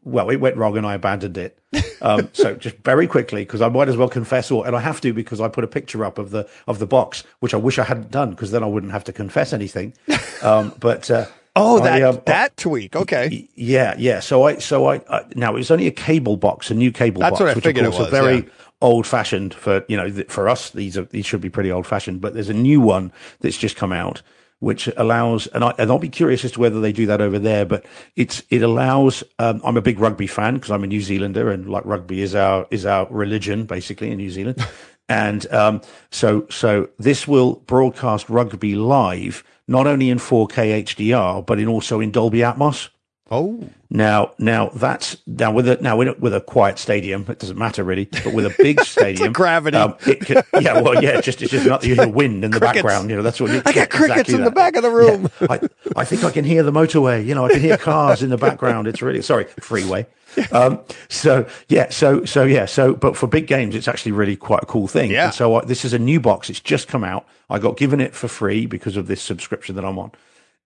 well. 0.02 0.30
It 0.30 0.36
went 0.36 0.56
wrong 0.56 0.76
and 0.76 0.86
I 0.86 0.94
abandoned 0.94 1.36
it. 1.36 1.58
Um, 2.00 2.30
so 2.32 2.54
just 2.54 2.76
very 2.78 3.06
quickly 3.06 3.42
because 3.42 3.60
I 3.60 3.68
might 3.68 3.88
as 3.88 3.96
well 3.96 4.08
confess, 4.08 4.50
or 4.50 4.66
and 4.66 4.74
I 4.74 4.80
have 4.80 5.00
to 5.02 5.12
because 5.12 5.40
I 5.40 5.48
put 5.48 5.62
a 5.64 5.68
picture 5.68 6.04
up 6.04 6.18
of 6.18 6.30
the 6.30 6.48
of 6.66 6.78
the 6.78 6.86
box, 6.86 7.22
which 7.40 7.52
I 7.54 7.58
wish 7.58 7.78
I 7.78 7.84
hadn't 7.84 8.10
done 8.10 8.30
because 8.30 8.50
then 8.50 8.62
I 8.62 8.66
wouldn't 8.66 8.92
have 8.92 9.04
to 9.04 9.12
confess 9.12 9.52
anything. 9.52 9.92
Um, 10.42 10.74
but 10.78 11.10
uh, 11.10 11.26
Oh, 11.56 11.80
I, 11.80 11.98
that 11.98 12.02
um, 12.02 12.22
that 12.26 12.56
tweak. 12.56 12.94
Okay. 12.94 13.48
Yeah, 13.54 13.94
yeah. 13.98 14.20
So 14.20 14.44
I, 14.44 14.58
so 14.58 14.86
I, 14.86 14.98
uh, 14.98 15.24
now 15.34 15.52
it 15.52 15.58
was 15.58 15.70
only 15.70 15.86
a 15.86 15.92
cable 15.92 16.36
box, 16.36 16.70
a 16.70 16.74
new 16.74 16.92
cable 16.92 17.20
That's 17.20 17.32
box, 17.32 17.40
what 17.40 17.48
I 17.48 17.54
which 17.54 17.64
figured 17.64 17.86
of 17.86 17.92
it 17.92 17.96
course 17.96 18.10
was, 18.10 18.18
are 18.18 18.22
very 18.22 18.36
yeah. 18.36 18.52
old 18.80 19.06
fashioned 19.06 19.54
for 19.54 19.84
you 19.88 19.96
know 19.96 20.10
th- 20.10 20.28
for 20.28 20.48
us. 20.48 20.70
These 20.70 20.96
are 20.98 21.04
these 21.04 21.26
should 21.26 21.40
be 21.40 21.50
pretty 21.50 21.72
old 21.72 21.86
fashioned, 21.86 22.20
but 22.20 22.34
there's 22.34 22.50
a 22.50 22.54
new 22.54 22.80
one 22.80 23.12
that's 23.40 23.56
just 23.56 23.76
come 23.76 23.92
out 23.92 24.22
which 24.58 24.88
allows, 24.96 25.46
and, 25.48 25.62
I, 25.62 25.74
and 25.76 25.90
I'll 25.90 25.98
be 25.98 26.08
curious 26.08 26.42
as 26.42 26.52
to 26.52 26.60
whether 26.60 26.80
they 26.80 26.90
do 26.90 27.04
that 27.06 27.20
over 27.20 27.38
there. 27.38 27.66
But 27.66 27.84
it's 28.16 28.42
it 28.50 28.62
allows. 28.62 29.22
Um, 29.38 29.60
I'm 29.64 29.76
a 29.76 29.82
big 29.82 29.98
rugby 29.98 30.26
fan 30.26 30.54
because 30.54 30.70
I'm 30.70 30.84
a 30.84 30.86
New 30.86 31.00
Zealander, 31.02 31.50
and 31.50 31.68
like 31.68 31.84
rugby 31.84 32.22
is 32.22 32.34
our 32.34 32.66
is 32.70 32.86
our 32.86 33.06
religion 33.10 33.66
basically 33.66 34.10
in 34.10 34.16
New 34.18 34.30
Zealand. 34.30 34.66
And 35.08 35.50
um, 35.52 35.82
so, 36.10 36.46
so 36.50 36.88
this 36.98 37.28
will 37.28 37.56
broadcast 37.66 38.28
rugby 38.28 38.74
live, 38.74 39.44
not 39.68 39.86
only 39.86 40.10
in 40.10 40.18
4K 40.18 40.82
HDR, 40.84 41.44
but 41.44 41.59
in 41.59 41.68
also 41.68 42.01
in 42.01 42.10
Dolby 42.10 42.38
Atmos. 42.38 42.88
Oh, 43.28 43.68
Now, 43.90 44.30
now 44.38 44.68
that's 44.68 45.16
now 45.26 45.51
with 45.51 45.68
a 45.68 45.82
now 45.82 45.97
with 45.97 46.06
a, 46.06 46.12
with 46.20 46.32
a 46.32 46.40
quiet 46.40 46.78
stadium, 46.78 47.26
it 47.28 47.40
doesn't 47.40 47.59
matter 47.59 47.82
really. 47.82 48.05
But 48.05 48.32
with 48.34 48.47
a 48.47 48.55
big 48.62 48.80
stadium, 48.84 49.32
gravity. 49.32 49.76
um, 49.76 49.97
it 50.06 50.20
can, 50.20 50.44
yeah, 50.60 50.80
well, 50.80 51.02
yeah, 51.02 51.20
just 51.20 51.43
it's 51.43 51.51
just 51.51 51.66
not 51.66 51.82
you 51.82 51.97
hear 51.97 52.06
wind 52.06 52.44
in 52.44 52.52
the 52.52 52.60
Crickets. 52.60 52.82
background. 52.84 53.10
You 53.10 53.16
know, 53.16 53.22
that's 53.22 53.40
what 53.40 53.51
you, 53.51 53.62
I 53.66 53.72
got 53.72 53.90
crickets 53.90 54.30
in 54.30 54.44
the 54.44 54.52
back 54.52 54.76
of 54.76 54.84
the 54.84 54.90
room. 54.93 55.28
Yeah. 55.40 55.47
I, 55.51 55.60
I 55.97 56.05
think 56.05 56.22
I 56.22 56.30
can 56.30 56.44
hear 56.44 56.62
the 56.62 56.70
motorway. 56.70 57.26
You 57.26 57.34
know, 57.34 57.47
I 57.47 57.48
can 57.51 57.60
hear 57.60 57.76
cars 57.76 58.22
in 58.22 58.30
the 58.30 58.36
background. 58.36 58.86
It's 58.86 59.02
really 59.02 59.22
sorry, 59.22 59.47
freeway. 59.59 60.06
Um, 60.52 60.80
so 61.08 61.46
yeah, 61.68 61.88
so 61.90 62.24
so 62.24 62.44
yeah, 62.44 62.66
so 62.66 62.94
but 62.94 63.16
for 63.16 63.26
big 63.26 63.46
games, 63.46 63.74
it's 63.74 63.88
actually 63.88 64.12
really 64.12 64.36
quite 64.36 64.62
a 64.62 64.66
cool 64.66 64.86
thing. 64.86 65.10
Yeah. 65.10 65.26
And 65.26 65.34
so 65.34 65.56
I, 65.56 65.64
this 65.64 65.84
is 65.84 65.92
a 65.92 65.98
new 65.98 66.20
box. 66.20 66.50
It's 66.50 66.60
just 66.60 66.88
come 66.88 67.04
out. 67.04 67.26
I 67.50 67.58
got 67.58 67.76
given 67.76 68.00
it 68.00 68.14
for 68.14 68.28
free 68.28 68.66
because 68.66 68.96
of 68.96 69.06
this 69.06 69.22
subscription 69.22 69.76
that 69.76 69.84
I'm 69.84 69.98
on, 69.98 70.12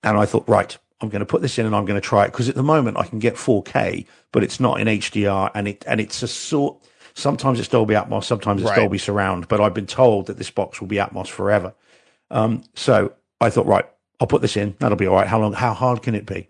and 0.03 0.19
I 0.19 0.27
thought, 0.27 0.49
right, 0.49 0.77
I'm 1.01 1.09
going 1.09 1.21
to 1.21 1.27
put 1.27 1.41
this 1.41 1.59
in 1.59 1.67
and 1.67 1.75
I'm 1.75 1.85
going 1.87 2.01
to 2.01 2.07
try 2.07 2.25
it 2.25 2.33
because 2.33 2.49
at 2.49 2.55
the 2.55 2.63
moment 2.63 2.97
I 2.99 3.05
can 3.07 3.19
get 3.19 3.35
4K, 3.35 4.07
but 4.33 4.45
it's 4.45 4.61
not 4.61 4.81
in 4.81 4.87
HDR, 4.87 5.51
and 5.55 5.69
it 5.69 5.85
and 5.87 6.01
it's 6.01 6.23
a 6.23 6.29
sort. 6.29 6.77
Sometimes 7.15 7.59
it's 7.59 7.69
Dolby 7.69 7.95
Atmos, 7.95 8.25
sometimes 8.25 8.63
it's 8.63 8.71
Right. 8.71 8.77
Dolby 8.77 8.99
Surround, 8.99 9.49
but 9.49 9.61
I've 9.61 9.75
been 9.75 9.87
told 9.87 10.27
that 10.27 10.39
this 10.39 10.51
box 10.51 10.81
will 10.81 10.89
be 10.89 10.97
Atmos 10.97 11.29
forever. 11.29 11.75
Um, 12.31 12.63
so 12.75 13.13
I 13.41 13.51
thought, 13.51 13.67
right, 13.67 13.87
I'll 14.21 14.27
put 14.27 14.43
this 14.43 14.57
in. 14.57 14.77
That'll 14.79 14.97
be 14.97 15.07
all 15.07 15.17
right. 15.17 15.27
How 15.27 15.41
long? 15.41 15.53
How 15.53 15.75
hard 15.75 16.03
can 16.03 16.15
it 16.15 16.27
be? 16.27 16.50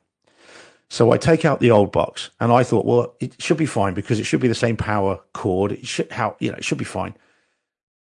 So 0.90 1.12
I 1.12 1.18
take 1.18 1.44
out 1.44 1.60
the 1.60 1.70
old 1.70 1.92
box, 1.92 2.30
and 2.40 2.52
I 2.52 2.64
thought, 2.64 2.84
well, 2.84 3.14
it 3.20 3.40
should 3.40 3.56
be 3.56 3.64
fine 3.66 3.94
because 3.94 4.18
it 4.18 4.24
should 4.24 4.40
be 4.40 4.48
the 4.48 4.56
same 4.56 4.76
power 4.76 5.20
cord. 5.32 5.70
It 5.70 5.86
should 5.86 6.10
how 6.10 6.36
you 6.40 6.50
know 6.50 6.56
it 6.56 6.64
should 6.64 6.78
be 6.78 6.84
fine. 6.84 7.14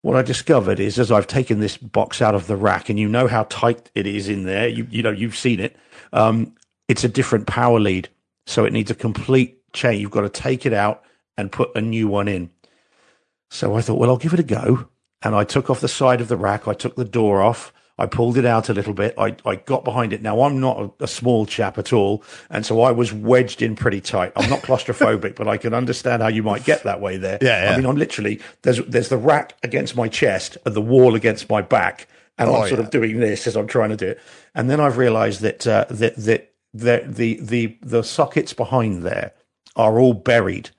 What 0.03 0.17
I 0.17 0.23
discovered 0.23 0.79
is 0.79 0.99
as 0.99 1.11
I've 1.11 1.27
taken 1.27 1.61
this 1.61 1.79
box 1.79 2.21
out 2.21 2.35
of 2.35 2.47
the 2.47 2.57
rack, 2.57 2.91
and 2.91 2.99
you 2.99 3.09
know 3.09 3.27
how 3.27 3.45
tight 3.45 3.91
it 3.95 4.07
is 4.07 4.29
in 4.29 4.45
there. 4.45 4.69
You 4.69 4.87
you 4.91 5.03
know 5.03 5.11
you've 5.11 5.37
seen 5.37 5.61
it. 5.61 5.77
Um, 6.13 6.55
it's 6.87 7.05
a 7.05 7.09
different 7.09 7.47
power 7.47 7.81
lead, 7.81 8.11
so 8.47 8.67
it 8.67 8.73
needs 8.75 8.91
a 8.91 8.95
complete 8.95 9.59
change. 9.73 10.03
You've 10.03 10.11
got 10.11 10.21
to 10.21 10.29
take 10.29 10.67
it 10.67 10.75
out 10.75 11.03
and 11.39 11.51
put 11.51 11.75
a 11.75 11.81
new 11.81 12.07
one 12.07 12.29
in. 12.29 12.51
So 13.51 13.77
I 13.77 13.81
thought, 13.81 13.99
well, 13.99 14.11
I'll 14.11 14.19
give 14.19 14.35
it 14.35 14.41
a 14.41 14.45
go. 14.45 14.89
And 15.23 15.35
I 15.35 15.45
took 15.45 15.71
off 15.71 15.81
the 15.81 15.89
side 15.89 16.21
of 16.21 16.29
the 16.29 16.37
rack. 16.37 16.69
I 16.69 16.75
took 16.75 16.97
the 16.97 17.05
door 17.05 17.41
off. 17.41 17.73
I 17.97 18.07
pulled 18.07 18.37
it 18.37 18.45
out 18.45 18.69
a 18.69 18.75
little 18.75 18.93
bit. 18.95 19.15
I, 19.17 19.37
I 19.47 19.57
got 19.57 19.85
behind 19.85 20.13
it. 20.13 20.21
Now 20.21 20.43
I'm 20.43 20.59
not 20.61 20.81
a, 20.81 21.05
a 21.05 21.07
small 21.07 21.47
chap 21.47 21.79
at 21.79 21.93
all. 21.93 22.25
And 22.51 22.67
so 22.67 22.83
I 22.83 22.91
was 22.91 23.13
wedged 23.13 23.63
in 23.63 23.77
pretty 23.77 24.01
tight. 24.01 24.33
I'm 24.35 24.51
not 24.51 24.63
claustrophobic, 24.63 25.37
but 25.37 25.47
I 25.47 25.57
can 25.59 25.73
understand 25.75 26.21
how 26.23 26.29
you 26.29 26.43
might 26.43 26.65
get 26.65 26.83
that 26.83 27.01
way 27.01 27.17
there. 27.17 27.39
Yeah, 27.41 27.65
yeah. 27.65 27.73
I 27.73 27.77
mean, 27.77 27.87
I'm 27.87 27.97
literally, 27.97 28.41
there's, 28.63 28.79
there's 28.87 29.11
the 29.11 29.17
rack 29.17 29.57
against 29.63 29.95
my 29.95 30.09
chest 30.09 30.59
and 30.67 30.75
the 30.75 30.81
wall 30.81 31.15
against 31.15 31.49
my 31.49 31.63
back. 31.63 32.09
And 32.37 32.51
Oh, 32.51 32.63
I'm 32.63 32.69
sort 32.69 32.81
yeah. 32.81 32.87
of 32.87 32.91
doing 32.91 33.21
this 33.21 33.47
as 33.47 33.57
I'm 33.57 33.69
trying 33.69 33.91
to 33.91 33.97
do 33.97 34.09
it. 34.09 34.21
And 34.57 34.69
then 34.69 34.81
I've 34.81 34.97
realized 34.99 35.41
that, 35.43 35.65
uh, 35.67 35.85
that, 35.91 36.17
that, 36.17 36.53
that 36.75 37.15
the, 37.15 37.39
the, 37.41 37.79
the 37.81 38.03
sockets 38.03 38.53
behind 38.53 39.05
there 39.05 39.33
are 39.77 40.01
all 40.01 40.15
buried 40.15 40.71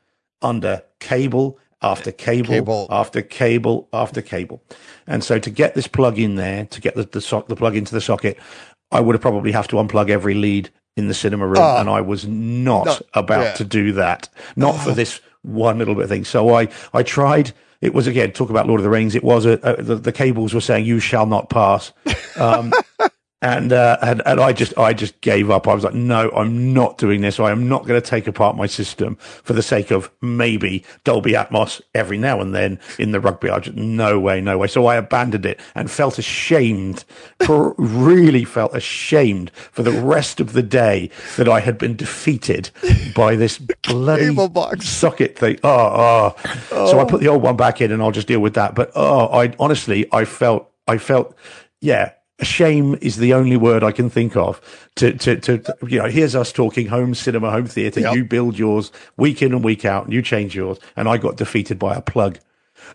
under 0.42 0.84
cable 1.00 1.58
after 1.86 2.12
cable, 2.12 2.50
Cable. 2.50 2.88
after 2.90 3.22
cable 3.22 3.88
after 3.94 4.22
cable. 4.22 4.62
And 5.08 5.24
so 5.24 5.40
to 5.40 5.50
get 5.50 5.76
this 5.76 5.88
plug 5.88 6.20
in 6.20 6.36
there, 6.36 6.66
to 6.66 6.82
get 6.82 6.96
the 6.96 7.04
the, 7.04 7.22
sock, 7.22 7.48
the 7.48 7.56
plug 7.56 7.76
into 7.78 7.94
the 7.94 8.02
socket, 8.02 8.38
I 8.92 9.00
would 9.00 9.16
have 9.16 9.22
probably 9.22 9.52
have 9.54 9.68
to 9.70 9.78
unplug 9.78 10.10
every 10.10 10.34
lead 10.34 10.70
in 10.98 11.08
the 11.08 11.14
cinema 11.14 11.46
room, 11.46 11.58
and 11.80 11.90
I 11.90 12.02
was 12.02 12.26
not 12.28 12.86
No, 12.86 12.98
about 13.14 13.44
yeah. 13.44 13.54
to 13.54 13.64
do 13.66 13.92
that. 13.94 14.30
Not 14.56 14.74
for 14.74 14.92
this 14.92 15.22
one 15.44 15.78
little 15.78 15.94
bit 15.94 16.04
of 16.06 16.10
thing. 16.10 16.26
So 16.26 16.54
I 16.56 16.68
I 16.94 17.04
tried. 17.04 17.52
It 17.82 17.94
was 17.94 18.08
again 18.08 18.32
talk 18.32 18.50
about 18.50 18.68
Lord 18.68 18.80
of 18.80 18.84
the 18.84 18.90
Rings. 18.90 19.14
It 19.16 19.24
was 19.24 19.46
a, 19.46 19.60
a 19.62 19.82
the, 19.82 19.96
the 19.96 20.12
cables 20.12 20.54
were 20.54 20.62
saying 20.62 20.86
you 20.86 21.00
shall 21.00 21.26
not 21.28 21.50
pass. 21.50 21.92
Um, 22.38 22.74
and 23.46 23.72
uh, 23.72 23.98
and 24.02 24.24
and 24.26 24.40
I 24.40 24.54
just 24.54 24.76
I 24.76 24.94
just 24.94 25.22
gave 25.22 25.52
up. 25.52 25.68
I 25.68 25.76
was 25.76 25.84
like, 25.84 25.94
no, 25.94 26.32
I'm 26.32 26.74
not 26.74 26.98
doing 26.98 27.22
this. 27.22 27.40
I 27.40 27.52
am 27.52 27.70
not 27.70 27.86
going 27.86 28.02
to 28.02 28.06
take 28.06 28.26
apart 28.26 28.58
my 28.58 28.66
system 28.66 29.18
for 29.18 29.54
the 29.54 29.62
sake 29.62 29.92
of 29.92 30.10
maybe 30.20 30.84
Dolby 31.04 31.34
Atmos 31.34 31.80
every 31.94 32.18
now 32.18 32.42
and 32.42 32.56
then 32.56 32.80
in 32.98 33.12
the 33.12 33.20
rugby. 33.20 33.52
I 33.52 33.60
just 33.60 33.78
no 33.78 34.20
way, 34.20 34.42
no 34.42 34.58
way. 34.58 34.66
So 34.66 34.88
I 34.88 34.96
abandoned 34.96 35.46
it 35.46 35.60
and 35.76 35.92
felt 35.92 36.18
ashamed. 36.18 37.06
Really 37.48 38.46
felt 38.46 38.76
ashamed 38.76 39.52
for 39.52 39.84
the 39.84 39.92
rest 39.92 40.40
of 40.40 40.54
the 40.54 40.64
day 40.64 41.12
that 41.38 41.48
I 41.48 41.60
had 41.60 41.78
been 41.78 41.96
defeated 41.96 42.72
by 43.16 43.36
this 43.36 43.60
bloody 43.60 44.36
socket 44.80 45.38
thing. 45.38 45.60
Oh, 45.64 46.36
oh. 46.72 46.88
So 46.88 47.00
I 47.00 47.06
put 47.06 47.22
the 47.22 47.28
old 47.28 47.44
one 47.44 47.58
back 47.58 47.80
in, 47.80 47.92
and 47.92 48.02
I'll 48.02 48.12
just 48.12 48.28
deal 48.28 48.40
with 48.40 48.56
that. 48.56 48.74
But 48.74 48.92
oh, 48.96 49.28
I 49.28 49.54
honestly, 49.60 50.08
I 50.12 50.26
felt, 50.26 50.72
I 50.88 50.98
felt, 50.98 51.36
yeah. 51.80 52.14
Shame 52.42 52.98
is 53.02 53.16
the 53.18 53.34
only 53.34 53.56
word 53.56 53.82
I 53.84 53.92
can 53.92 54.10
think 54.10 54.36
of 54.36 54.60
to, 54.96 55.14
to, 55.14 55.38
to, 55.40 55.58
to- 55.60 55.78
you 55.88 56.00
know, 56.00 56.10
here's 56.10 56.36
us 56.36 56.52
talking 56.52 56.88
home 56.88 57.16
cinema, 57.16 57.50
home 57.50 57.66
theatre. 57.66 58.02
Yep. 58.02 58.16
You 58.16 58.26
build 58.26 58.60
yours 58.60 58.92
week 59.16 59.42
in 59.42 59.54
and 59.54 59.64
week 59.64 59.86
out 59.86 60.04
and 60.04 60.14
you 60.14 60.22
change 60.22 60.56
yours. 60.56 60.78
And 60.98 61.08
I 61.08 61.18
got 61.18 61.38
defeated 61.38 61.80
by 61.80 61.96
a 61.96 62.02
plug. 62.02 62.40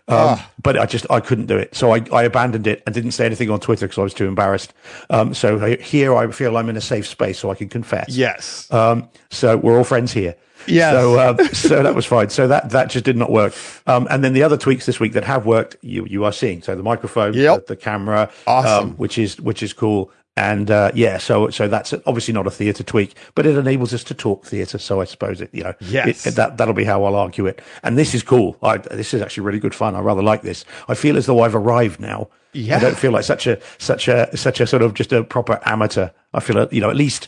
Um, 0.07 0.39
but 0.61 0.77
I 0.77 0.85
just, 0.85 1.05
I 1.09 1.19
couldn't 1.19 1.45
do 1.47 1.57
it. 1.57 1.75
So 1.75 1.93
I, 1.93 2.03
I 2.13 2.23
abandoned 2.23 2.67
it 2.67 2.83
and 2.85 2.93
didn't 2.93 3.11
say 3.11 3.25
anything 3.25 3.49
on 3.49 3.59
Twitter 3.59 3.87
because 3.87 3.97
I 3.99 4.03
was 4.03 4.13
too 4.13 4.27
embarrassed. 4.27 4.73
Um, 5.09 5.33
so 5.33 5.59
I- 5.63 5.75
here 5.77 6.15
I 6.15 6.29
feel 6.31 6.57
I'm 6.57 6.69
in 6.69 6.77
a 6.77 6.81
safe 6.81 7.07
space 7.07 7.39
so 7.39 7.49
I 7.51 7.55
can 7.55 7.69
confess. 7.69 8.09
yes. 8.09 8.71
Um, 8.71 9.09
so 9.29 9.57
we're 9.57 9.77
all 9.77 9.83
friends 9.83 10.11
here. 10.13 10.35
Yes. 10.67 10.93
So, 10.93 11.19
um, 11.19 11.37
so 11.53 11.81
that 11.81 11.95
was 11.95 12.05
fine. 12.05 12.29
So 12.29 12.47
that, 12.47 12.69
that 12.69 12.89
just 12.91 13.03
did 13.03 13.17
not 13.17 13.31
work. 13.31 13.53
Um, 13.87 14.07
and 14.11 14.23
then 14.23 14.33
the 14.33 14.43
other 14.43 14.57
tweaks 14.57 14.85
this 14.85 14.99
week 14.99 15.13
that 15.13 15.23
have 15.23 15.45
worked, 15.47 15.75
you, 15.81 16.05
you 16.05 16.23
are 16.23 16.31
seeing. 16.31 16.61
So 16.61 16.75
the 16.75 16.83
microphone, 16.83 17.33
Yep. 17.33 17.65
the, 17.65 17.73
the 17.73 17.75
camera, 17.75 18.29
Awesome. 18.45 18.89
um, 18.89 18.91
which 18.97 19.17
is, 19.17 19.39
which 19.41 19.63
is 19.63 19.73
cool. 19.73 20.11
And, 20.37 20.71
uh, 20.71 20.91
yeah, 20.95 21.17
so, 21.17 21.49
so 21.49 21.67
that's 21.67 21.93
obviously 22.05 22.33
not 22.33 22.47
a 22.47 22.51
theatre 22.51 22.83
tweak, 22.83 23.15
but 23.35 23.45
it 23.45 23.57
enables 23.57 23.93
us 23.93 24.03
to 24.05 24.13
talk 24.13 24.45
theatre. 24.45 24.77
So 24.77 25.01
I 25.01 25.03
suppose 25.03 25.41
it, 25.41 25.49
you 25.53 25.63
know, 25.63 25.73
Yes. 25.81 26.25
it, 26.25 26.35
that, 26.35 26.57
that'll 26.57 26.73
be 26.73 26.85
how 26.85 27.03
I'll 27.03 27.15
argue 27.15 27.45
it. 27.47 27.61
And 27.83 27.97
this 27.97 28.15
is 28.15 28.23
cool. 28.23 28.57
I, 28.63 28.77
this 28.77 29.13
is 29.13 29.21
actually 29.21 29.43
really 29.43 29.59
good 29.59 29.75
fun. 29.75 29.93
I 29.93 29.99
rather 29.99 30.23
like 30.23 30.41
this. 30.41 30.63
I 30.87 30.93
feel 30.95 31.17
as 31.17 31.25
though 31.25 31.41
I've 31.41 31.55
arrived 31.55 31.99
now. 31.99 32.29
Yeah. 32.53 32.77
I 32.77 32.79
don't 32.79 32.97
feel 32.97 33.11
like 33.11 33.25
such 33.25 33.45
a, 33.45 33.59
such 33.77 34.07
a, 34.07 34.35
such 34.37 34.61
a 34.61 34.67
sort 34.67 34.81
of 34.83 34.93
just 34.93 35.11
a 35.11 35.23
proper 35.23 35.59
amateur. 35.65 36.09
I 36.33 36.39
feel, 36.39 36.57
uh, 36.59 36.67
you 36.71 36.79
know, 36.79 36.89
at 36.89 36.95
least, 36.95 37.27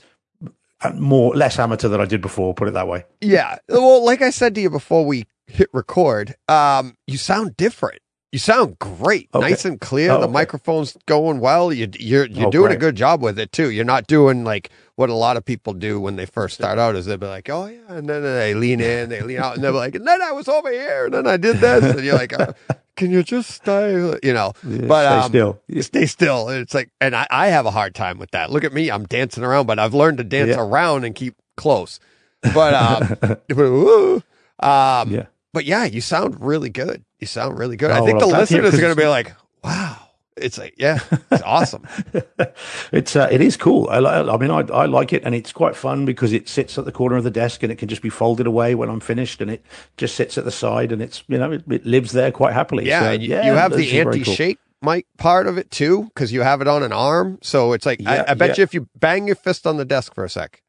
uh, 0.81 0.91
more 0.93 1.35
less 1.35 1.59
amateur 1.59 1.89
than 1.89 1.99
I 2.01 2.05
did 2.05 2.21
before. 2.21 2.53
Put 2.53 2.67
it 2.69 2.73
that 2.73 2.87
way. 2.87 3.03
Yeah. 3.21 3.57
Well, 3.67 4.03
like 4.03 4.21
I 4.21 4.29
said 4.29 4.55
to 4.55 4.61
you 4.61 4.69
before 4.69 5.05
we 5.05 5.25
hit 5.47 5.69
record, 5.73 6.35
um, 6.47 6.95
you 7.07 7.17
sound 7.17 7.57
different. 7.57 7.99
You 8.33 8.39
sound 8.39 8.79
great, 8.79 9.29
Okay. 9.35 9.47
nice 9.49 9.63
and 9.63 9.79
clear. 9.79 10.09
Oh, 10.09 10.17
the 10.17 10.23
okay. 10.23 10.33
microphone's 10.33 10.97
going 11.05 11.39
well. 11.39 11.71
You, 11.71 11.87
you're 11.99 12.25
you're 12.25 12.47
Oh, 12.47 12.51
doing 12.51 12.71
a 12.71 12.75
good 12.77 12.95
job 12.95 13.21
with 13.21 13.37
it 13.37 13.51
too. 13.51 13.69
You're 13.69 13.85
not 13.85 14.07
doing 14.07 14.43
like 14.43 14.71
what 14.95 15.11
a 15.11 15.13
lot 15.13 15.37
of 15.37 15.45
people 15.45 15.73
do 15.73 15.99
when 15.99 16.15
they 16.15 16.25
first 16.25 16.55
start 16.55 16.79
out. 16.79 16.95
Is 16.95 17.05
they'll 17.05 17.17
be 17.17 17.27
like, 17.27 17.47
"Oh 17.51 17.67
yeah," 17.67 17.81
and 17.89 18.09
then 18.09 18.23
they 18.23 18.55
lean 18.55 18.81
in, 18.81 19.09
they 19.09 19.21
lean 19.21 19.37
out, 19.37 19.53
and 19.53 19.63
they're 19.63 19.71
like, 19.71 19.93
"And 19.93 20.07
then 20.07 20.19
I 20.19 20.31
was 20.31 20.47
over 20.47 20.71
here, 20.71 21.05
and 21.05 21.13
then 21.13 21.27
I 21.27 21.37
did 21.37 21.57
this," 21.61 21.83
and 21.83 22.03
you're 22.03 22.15
like, 22.15 22.33
uh, 22.33 22.53
"Can 22.95 23.11
you 23.11 23.21
just 23.21 23.51
stay?" 23.51 23.91
You 24.23 24.33
know, 24.33 24.53
but 24.63 25.05
stay 25.05 25.19
um, 25.19 25.29
still. 25.29 25.61
stay 25.81 26.05
still. 26.07 26.49
It's 26.49 26.73
like, 26.73 26.89
and 26.99 27.15
I, 27.15 27.27
I 27.29 27.47
have 27.49 27.67
a 27.67 27.71
hard 27.71 27.93
time 27.93 28.17
with 28.17 28.31
that. 28.31 28.49
Look 28.49 28.63
at 28.63 28.73
me, 28.73 28.89
I'm 28.89 29.05
dancing 29.05 29.43
around, 29.43 29.67
but 29.67 29.77
I've 29.77 29.93
learned 29.93 30.17
to 30.17 30.23
dance 30.23 30.49
Yeah. 30.57 30.59
around 30.61 31.03
and 31.05 31.13
keep 31.13 31.35
close. 31.55 31.99
But 32.41 32.73
um, 32.73 33.03
um, 34.59 35.11
Yeah. 35.11 35.25
but 35.53 35.65
yeah, 35.65 35.85
you 35.85 36.01
sound 36.01 36.41
really 36.43 36.69
good. 36.69 37.03
You 37.23 37.27
sound 37.27 37.57
really 37.57 37.77
good. 37.77 37.89
I 37.89 37.99
Oh, 37.99 38.05
think 38.05 38.19
well, 38.19 38.27
the 38.29 38.35
I'm 38.35 38.39
glad 38.39 38.47
to 38.49 38.53
hear 38.53 38.59
it 38.63 38.65
listeners 38.65 38.79
are 38.79 38.81
going 38.81 38.95
to 38.97 39.01
be 39.01 39.07
like, 39.07 39.33
"Wow." 39.63 39.97
It's 40.35 40.57
like, 40.57 40.73
yeah, 40.77 40.99
it's 41.31 41.41
awesome. 41.43 41.87
It's 42.91 43.15
uh, 43.15 43.29
it 43.31 43.39
is 43.39 43.55
cool. 43.55 43.87
I, 43.89 43.99
I 43.99 44.35
mean, 44.37 44.51
I, 44.51 44.59
I 44.73 44.85
like 44.87 45.13
it, 45.13 45.23
and 45.23 45.33
it's 45.33 45.53
quite 45.53 45.75
fun 45.75 46.03
because 46.05 46.33
it 46.33 46.49
sits 46.49 46.77
at 46.77 46.83
the 46.83 46.91
corner 46.91 47.15
of 47.15 47.23
the 47.23 47.31
desk, 47.31 47.63
and 47.63 47.71
it 47.71 47.77
can 47.77 47.87
just 47.87 48.01
be 48.01 48.09
folded 48.09 48.45
away 48.45 48.75
when 48.75 48.89
I'm 48.89 48.99
finished, 48.99 49.39
and 49.41 49.49
it 49.49 49.63
just 49.95 50.15
sits 50.15 50.37
at 50.37 50.43
the 50.43 50.51
side, 50.51 50.91
and 50.91 51.01
it's 51.01 51.23
you 51.29 51.37
know 51.37 51.51
it, 51.53 51.63
it 51.71 51.85
lives 51.85 52.11
there 52.11 52.29
quite 52.31 52.51
happily. 52.53 52.87
Yeah, 52.87 52.99
So, 53.03 53.11
you, 53.11 53.27
you 53.41 53.53
have 53.53 53.71
the 53.71 53.77
is 53.77 53.91
very 53.91 54.19
cool. 54.19 54.35
mic 54.81 55.05
part 55.17 55.47
of 55.47 55.57
it 55.57 55.71
too, 55.71 56.03
because 56.13 56.33
you 56.33 56.41
have 56.41 56.59
it 56.59 56.67
on 56.67 56.83
an 56.83 56.91
arm. 56.91 57.39
So 57.41 57.71
it's 57.71 57.85
like, 57.85 58.01
Yeah, 58.01 58.25
I, 58.27 58.31
I 58.31 58.33
bet 58.33 58.49
yeah. 58.49 58.55
you 58.57 58.63
if 58.63 58.73
you 58.73 58.89
bang 58.99 59.27
your 59.27 59.37
fist 59.37 59.65
on 59.65 59.77
the 59.77 59.85
desk 59.85 60.13
for 60.13 60.25
a 60.25 60.29
sec. 60.29 60.61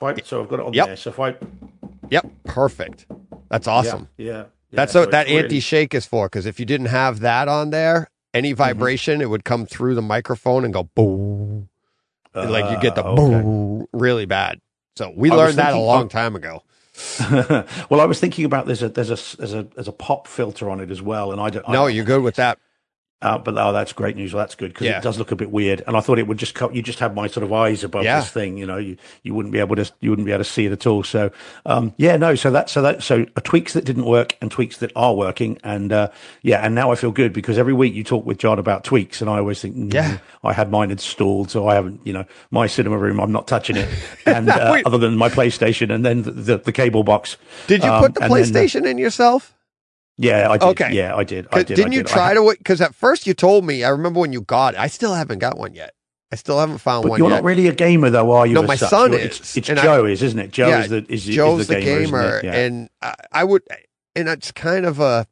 I- 0.00 0.14
so 0.24 0.40
I've 0.40 0.48
got 0.48 0.60
it 0.60 0.66
on 0.66 0.72
Yep. 0.72 0.86
there. 0.86 0.96
So 0.96 1.10
if 1.10 1.18
I 1.18 1.34
Yep, 2.10 2.26
perfect. 2.44 3.06
That's 3.50 3.66
awesome. 3.66 4.08
yeah, 4.18 4.44
yeah, 4.70 4.76
That's 4.78 4.92
so 4.92 5.00
what 5.00 5.10
that 5.12 5.28
anti-shake 5.28 5.94
is 5.94 6.06
for. 6.06 6.26
Because 6.28 6.46
if 6.46 6.60
you 6.60 6.66
didn't 6.66 6.86
have 6.88 7.20
that 7.20 7.48
on 7.48 7.70
there, 7.70 8.08
any 8.34 8.50
Mm-hmm. 8.50 8.56
vibration, 8.58 9.20
it 9.22 9.30
would 9.30 9.44
come 9.44 9.66
through 9.66 9.94
the 9.96 10.02
microphone 10.02 10.64
and 10.64 10.74
go 10.74 10.84
boom. 10.84 11.68
And, 12.34 12.50
like 12.52 12.66
you 12.66 12.76
get 12.76 12.94
the 12.94 13.02
Ah, 13.02 13.08
okay. 13.08 13.42
boom 13.42 13.86
really 13.92 14.26
bad. 14.26 14.60
So 14.96 15.12
we 15.16 15.30
I 15.30 15.36
learned 15.36 15.58
that 15.58 15.74
a 15.74 15.78
long 15.78 16.08
time 16.08 16.36
ago. 16.36 16.62
well, 17.90 18.00
I 18.00 18.06
was 18.06 18.20
thinking 18.20 18.44
about 18.44 18.66
there's 18.66 18.82
a 18.82 18.88
there's 18.88 19.10
a 19.10 19.36
there's 19.38 19.54
a 19.54 19.62
there's 19.64 19.88
a 19.88 19.92
pop 19.92 20.28
filter 20.28 20.70
on 20.70 20.80
it 20.80 20.90
as 20.90 21.02
well, 21.02 21.32
and 21.32 21.40
I 21.40 21.50
don't. 21.50 21.68
No, 21.68 21.86
don't 21.86 21.94
you're 21.94 22.04
good 22.04 22.22
with 22.22 22.36
that. 22.36 22.58
Uh, 23.22 23.38
but 23.38 23.56
oh, 23.56 23.72
that's 23.72 23.94
great 23.94 24.14
news. 24.14 24.34
Well, 24.34 24.42
that's 24.42 24.54
good 24.54 24.74
because 24.74 24.86
Yeah. 24.86 24.98
it 24.98 25.02
does 25.02 25.18
look 25.18 25.30
a 25.32 25.36
bit 25.36 25.50
weird. 25.50 25.82
And 25.86 25.96
I 25.96 26.00
thought 26.00 26.18
it 26.18 26.26
would 26.26 26.36
just 26.36 26.54
cut. 26.54 26.74
You 26.74 26.82
just 26.82 26.98
have 26.98 27.14
my 27.14 27.28
sort 27.28 27.44
of 27.44 27.52
eyes 27.52 27.82
above 27.82 28.04
Yeah. 28.04 28.20
this 28.20 28.28
thing. 28.30 28.58
You 28.58 28.66
know, 28.66 28.76
you, 28.76 28.98
you 29.22 29.32
wouldn't 29.32 29.52
be 29.54 29.58
able 29.58 29.74
to 29.76 29.90
you 30.00 30.10
wouldn't 30.10 30.26
be 30.26 30.32
able 30.32 30.44
to 30.44 30.50
see 30.50 30.66
it 30.66 30.72
at 30.72 30.86
all. 30.86 31.02
So 31.02 31.30
um, 31.64 31.94
yeah, 31.96 32.18
no. 32.18 32.34
So 32.34 32.50
that 32.50 32.68
so 32.68 32.82
that 32.82 33.02
so 33.02 33.24
tweaks 33.42 33.72
that 33.72 33.86
didn't 33.86 34.04
work 34.04 34.36
and 34.42 34.50
tweaks 34.50 34.76
that 34.78 34.92
are 34.94 35.14
working. 35.14 35.58
And 35.64 35.92
uh, 35.92 36.10
yeah, 36.42 36.60
and 36.60 36.74
now 36.74 36.92
I 36.92 36.94
feel 36.94 37.10
good 37.10 37.32
because 37.32 37.56
every 37.56 37.72
week 37.72 37.94
you 37.94 38.04
talk 38.04 38.26
with 38.26 38.36
John 38.36 38.58
about 38.58 38.84
tweaks, 38.84 39.22
and 39.22 39.30
I 39.30 39.38
always 39.38 39.62
think, 39.62 39.76
mm, 39.76 39.94
Yeah. 39.94 40.18
I 40.44 40.52
had 40.52 40.70
mine 40.70 40.90
installed, 40.90 41.50
so 41.50 41.66
I 41.68 41.74
haven't. 41.74 42.02
You 42.06 42.12
know, 42.12 42.24
my 42.50 42.66
cinema 42.66 42.98
room, 42.98 43.18
I'm 43.18 43.32
not 43.32 43.46
touching 43.48 43.76
it. 43.76 43.88
And 44.26 44.50
uh, 44.50 44.82
other 44.84 44.98
than 44.98 45.16
my 45.16 45.30
PlayStation 45.30 45.90
and 45.94 46.04
then 46.04 46.22
the 46.22 46.32
the, 46.32 46.58
the 46.58 46.72
cable 46.72 47.02
box. 47.02 47.38
Did 47.66 47.82
you 47.82 47.90
Um, 47.90 48.02
put 48.02 48.14
the 48.14 48.24
and 48.24 48.32
then, 48.32 48.42
PlayStation 48.44 48.86
in 48.86 48.98
yourself? 48.98 49.54
Yeah, 50.18 50.48
I 50.50 50.56
did. 50.58 50.66
Okay. 50.68 50.92
Yeah, 50.94 51.14
I 51.14 51.24
did. 51.24 51.46
I 51.52 51.62
did. 51.62 51.76
Didn't 51.76 51.92
I 51.92 51.96
you 51.96 52.02
did. 52.02 52.10
I 52.12 52.14
try 52.14 52.34
to? 52.34 52.54
Because 52.58 52.80
at 52.80 52.94
first 52.94 53.26
you 53.26 53.34
told 53.34 53.64
me. 53.64 53.84
I 53.84 53.90
remember 53.90 54.20
when 54.20 54.32
you 54.32 54.40
got 54.42 54.74
it. 54.74 54.80
I 54.80 54.86
still 54.88 55.14
haven't 55.14 55.38
got 55.40 55.58
one 55.58 55.74
yet. 55.74 55.92
I 56.32 56.36
still 56.36 56.58
haven't 56.58 56.78
found 56.78 57.04
But 57.04 57.10
one 57.10 57.18
you're 57.20 57.30
yet. 57.30 57.36
not 57.36 57.44
really 57.44 57.68
a 57.68 57.72
gamer, 57.74 58.10
though, 58.10 58.32
are 58.32 58.46
you? 58.46 58.54
No, 58.54 58.62
my 58.64 58.74
such? 58.74 58.90
son 58.90 59.12
You're- 59.12 59.22
is, 59.24 59.38
It's, 59.38 59.56
it's 59.56 59.68
and 59.68 59.78
I- 59.78 59.82
Joe, 59.84 60.04
is 60.06 60.22
isn't 60.24 60.38
it? 60.40 60.50
Joe 60.50 60.68
Yeah, 60.68 60.82
is 60.82 60.90
the 60.90 61.06
is, 61.08 61.24
Joe's 61.24 61.60
is 61.62 61.66
the, 61.68 61.74
gamer, 61.80 62.00
isn't 62.00 62.04
gamer, 62.06 62.36
it? 62.38 62.44
Yeah. 62.44 62.54
and 62.54 62.90
I, 63.00 63.14
I 63.32 63.44
would, 63.44 63.62
and 64.16 64.28
it's 64.28 64.50
kind 64.50 64.86
of 64.86 64.98
a. 64.98 65.26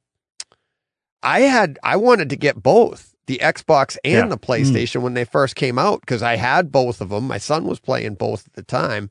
I 1.23 1.41
had 1.41 1.79
I 1.83 1.97
wanted 1.97 2.31
to 2.31 2.37
get 2.37 2.63
both 2.63 3.15
the 3.27 3.39
Xbox 3.43 3.97
and 4.05 4.13
Yeah. 4.13 4.23
Mm. 4.25 4.31
the 4.31 4.39
PlayStation 4.39 5.01
when 5.03 5.15
they 5.15 5.25
first 5.25 5.57
came 5.57 5.79
out 5.79 6.01
because 6.01 6.23
I 6.23 6.37
had 6.37 6.71
both 6.71 7.01
of 7.01 7.09
them. 7.09 7.27
My 7.27 7.39
son 7.39 7.65
was 7.65 7.81
playing 7.81 8.15
both 8.15 8.47
at 8.47 8.53
the 8.53 8.63
time, 8.63 9.11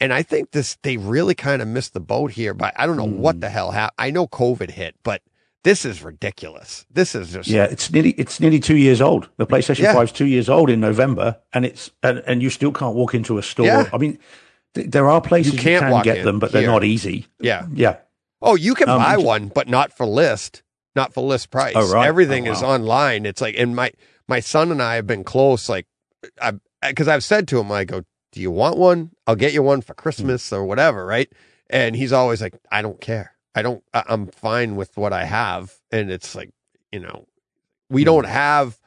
and 0.00 0.12
I 0.12 0.22
think 0.22 0.50
this 0.52 0.76
they 0.82 0.96
really 0.96 1.34
kind 1.34 1.60
of 1.62 1.68
missed 1.68 1.94
the 1.94 2.00
boat 2.00 2.32
here. 2.32 2.54
But 2.54 2.74
I 2.76 2.86
don't 2.86 2.96
know 2.96 3.06
Mm. 3.06 3.16
what 3.16 3.40
the 3.40 3.48
hell 3.50 3.70
happened. 3.72 3.96
I 3.98 4.10
know 4.10 4.26
COVID 4.26 4.70
hit, 4.70 4.94
but 5.02 5.22
this 5.62 5.84
is 5.84 6.02
ridiculous. 6.02 6.86
This 6.90 7.14
is 7.14 7.32
just 7.32 7.48
yeah, 7.48 7.64
it's 7.64 7.90
nearly 7.92 8.10
it's 8.12 8.40
nearly 8.40 8.60
two 8.60 8.76
years 8.76 9.00
old. 9.00 9.28
The 9.36 9.46
PlayStation 9.46 9.80
Yeah. 9.80 9.94
5's 9.94 10.12
two 10.12 10.26
years 10.26 10.48
old 10.48 10.70
in 10.70 10.80
November, 10.80 11.36
and 11.52 11.64
it's 11.64 11.90
and, 12.02 12.22
and 12.26 12.42
you 12.42 12.50
still 12.50 12.72
can't 12.72 12.94
walk 12.94 13.14
into 13.14 13.36
a 13.38 13.42
store. 13.42 13.66
Yeah. 13.66 13.90
I 13.92 13.98
mean, 13.98 14.18
th- 14.74 14.90
there 14.90 15.08
are 15.10 15.20
places 15.20 15.52
You 15.52 15.58
you, 15.58 15.62
can't 15.78 15.84
can 15.92 16.02
get 16.02 16.24
them, 16.24 16.38
but 16.38 16.52
they're 16.52 16.66
not 16.66 16.84
easy. 16.84 17.26
yeah. 17.40 17.66
Yeah, 17.74 17.96
Oh, 18.42 18.54
you 18.54 18.74
can 18.74 18.88
Um, 18.88 18.98
buy 19.02 19.18
one, 19.18 19.48
but 19.48 19.68
not 19.68 19.92
for 19.94 20.06
list, 20.06 20.62
not 20.96 21.12
for 21.12 21.22
list 21.22 21.50
price. 21.50 21.74
Oh, 21.76 21.92
right. 21.92 22.06
Everything 22.06 22.48
Oh, 22.48 22.52
is 22.52 22.62
online. 22.62 23.26
It's 23.26 23.42
like, 23.42 23.54
and 23.58 23.76
my 23.76 23.90
my 24.26 24.40
son 24.40 24.70
and 24.72 24.80
I 24.82 24.94
have 24.94 25.06
been 25.06 25.24
close. 25.24 25.68
Like, 25.68 25.86
I 26.40 26.52
because 26.88 27.06
I've 27.08 27.22
said 27.24 27.46
to 27.48 27.60
him, 27.60 27.70
I 27.70 27.84
go, 27.84 28.00
"Do 28.32 28.40
you 28.40 28.50
want 28.50 28.76
one? 28.76 29.10
I'll 29.26 29.36
get 29.36 29.52
you 29.52 29.62
one 29.62 29.80
for 29.80 29.94
hmm. 29.94 30.00
Christmas 30.00 30.52
or 30.52 30.64
whatever." 30.64 31.04
Right? 31.06 31.32
And 31.68 31.94
he's 31.94 32.12
always 32.12 32.40
like, 32.40 32.54
"I 32.70 32.82
don't 32.82 33.00
care. 33.00 33.32
I 33.54 33.62
don't. 33.62 33.82
I, 33.94 34.04
I'm 34.08 34.26
fine 34.28 34.76
with 34.76 34.96
what 34.96 35.12
I 35.12 35.24
have." 35.24 35.74
And 35.90 36.10
it's 36.10 36.34
like, 36.34 36.50
you 36.92 37.00
know, 37.00 37.26
we 37.88 38.04
don't 38.04 38.24
hmm. 38.26 38.32
have. 38.32 38.78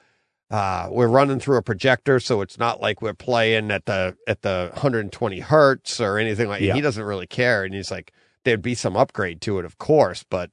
Uh, 0.52 0.88
we're 0.92 1.08
running 1.08 1.40
through 1.40 1.58
a 1.58 1.64
projector, 1.64 2.20
so 2.20 2.42
it's 2.42 2.60
not 2.60 2.80
like 2.80 3.02
we're 3.02 3.14
playing 3.14 3.72
at 3.72 3.86
the 3.86 4.16
at 4.28 4.44
the 4.44 4.70
120 4.74 5.40
hertz 5.40 6.00
or 6.00 6.18
anything 6.18 6.48
like. 6.48 6.62
Yeah. 6.62 6.76
He 6.76 6.82
doesn't 6.82 7.04
really 7.04 7.28
care, 7.28 7.64
and 7.64 7.74
he's 7.74 7.90
like, 7.90 8.14
there'd 8.44 8.62
be 8.62 8.76
some 8.76 8.96
upgrade 8.96 9.42
to 9.42 9.60
it, 9.60 9.66
of 9.66 9.78
course, 9.78 10.24
but 10.24 10.52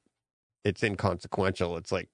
it's 0.63 0.81
inconsequential. 0.83 1.77
It's 1.77 1.91
like 1.91 2.09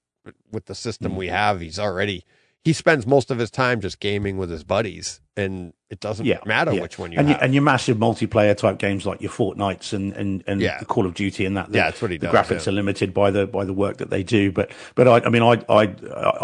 with 0.50 0.66
the 0.66 0.74
system 0.74 1.16
we 1.16 1.28
hmm. 1.28 1.34
have, 1.34 1.60
he's 1.60 1.78
already 1.78 2.24
he 2.64 2.72
spends 2.72 3.06
most 3.06 3.30
of 3.30 3.38
his 3.38 3.50
time 3.50 3.80
just 3.80 4.00
gaming 4.00 4.36
with 4.36 4.50
his 4.50 4.64
buddies, 4.64 5.20
and 5.36 5.72
it 5.88 6.00
doesn't 6.00 6.26
yeah, 6.26 6.40
matter 6.44 6.72
yeah. 6.72 6.82
which 6.82 6.98
one 6.98 7.12
you 7.12 7.18
and 7.18 7.30
and 7.30 7.54
your 7.54 7.62
massive 7.62 7.96
multiplayer 7.96 8.54
type 8.56 8.78
games 8.78 9.06
like 9.06 9.22
your 9.22 9.30
Fortnites 9.30 9.92
and 9.92 10.12
and 10.14 10.44
and 10.46 10.60
Yeah. 10.60 10.78
the 10.78 10.84
Call 10.84 11.06
of 11.06 11.14
Duty 11.14 11.44
and 11.46 11.56
that. 11.56 11.70
The, 11.70 11.78
Yeah, 11.78 11.84
that's 11.84 12.02
what 12.02 12.10
he 12.10 12.18
the 12.18 12.26
does, 12.26 12.34
graphics 12.34 12.66
yeah. 12.66 12.70
are 12.72 12.74
limited 12.74 13.14
by 13.14 13.30
the 13.30 13.46
by 13.46 13.64
the 13.64 13.72
work 13.72 13.96
that 13.98 14.10
they 14.10 14.22
do. 14.22 14.52
But 14.52 14.70
but 14.96 15.08
I 15.08 15.26
I 15.26 15.28
mean 15.30 15.42
I 15.42 15.62
I 15.68 15.94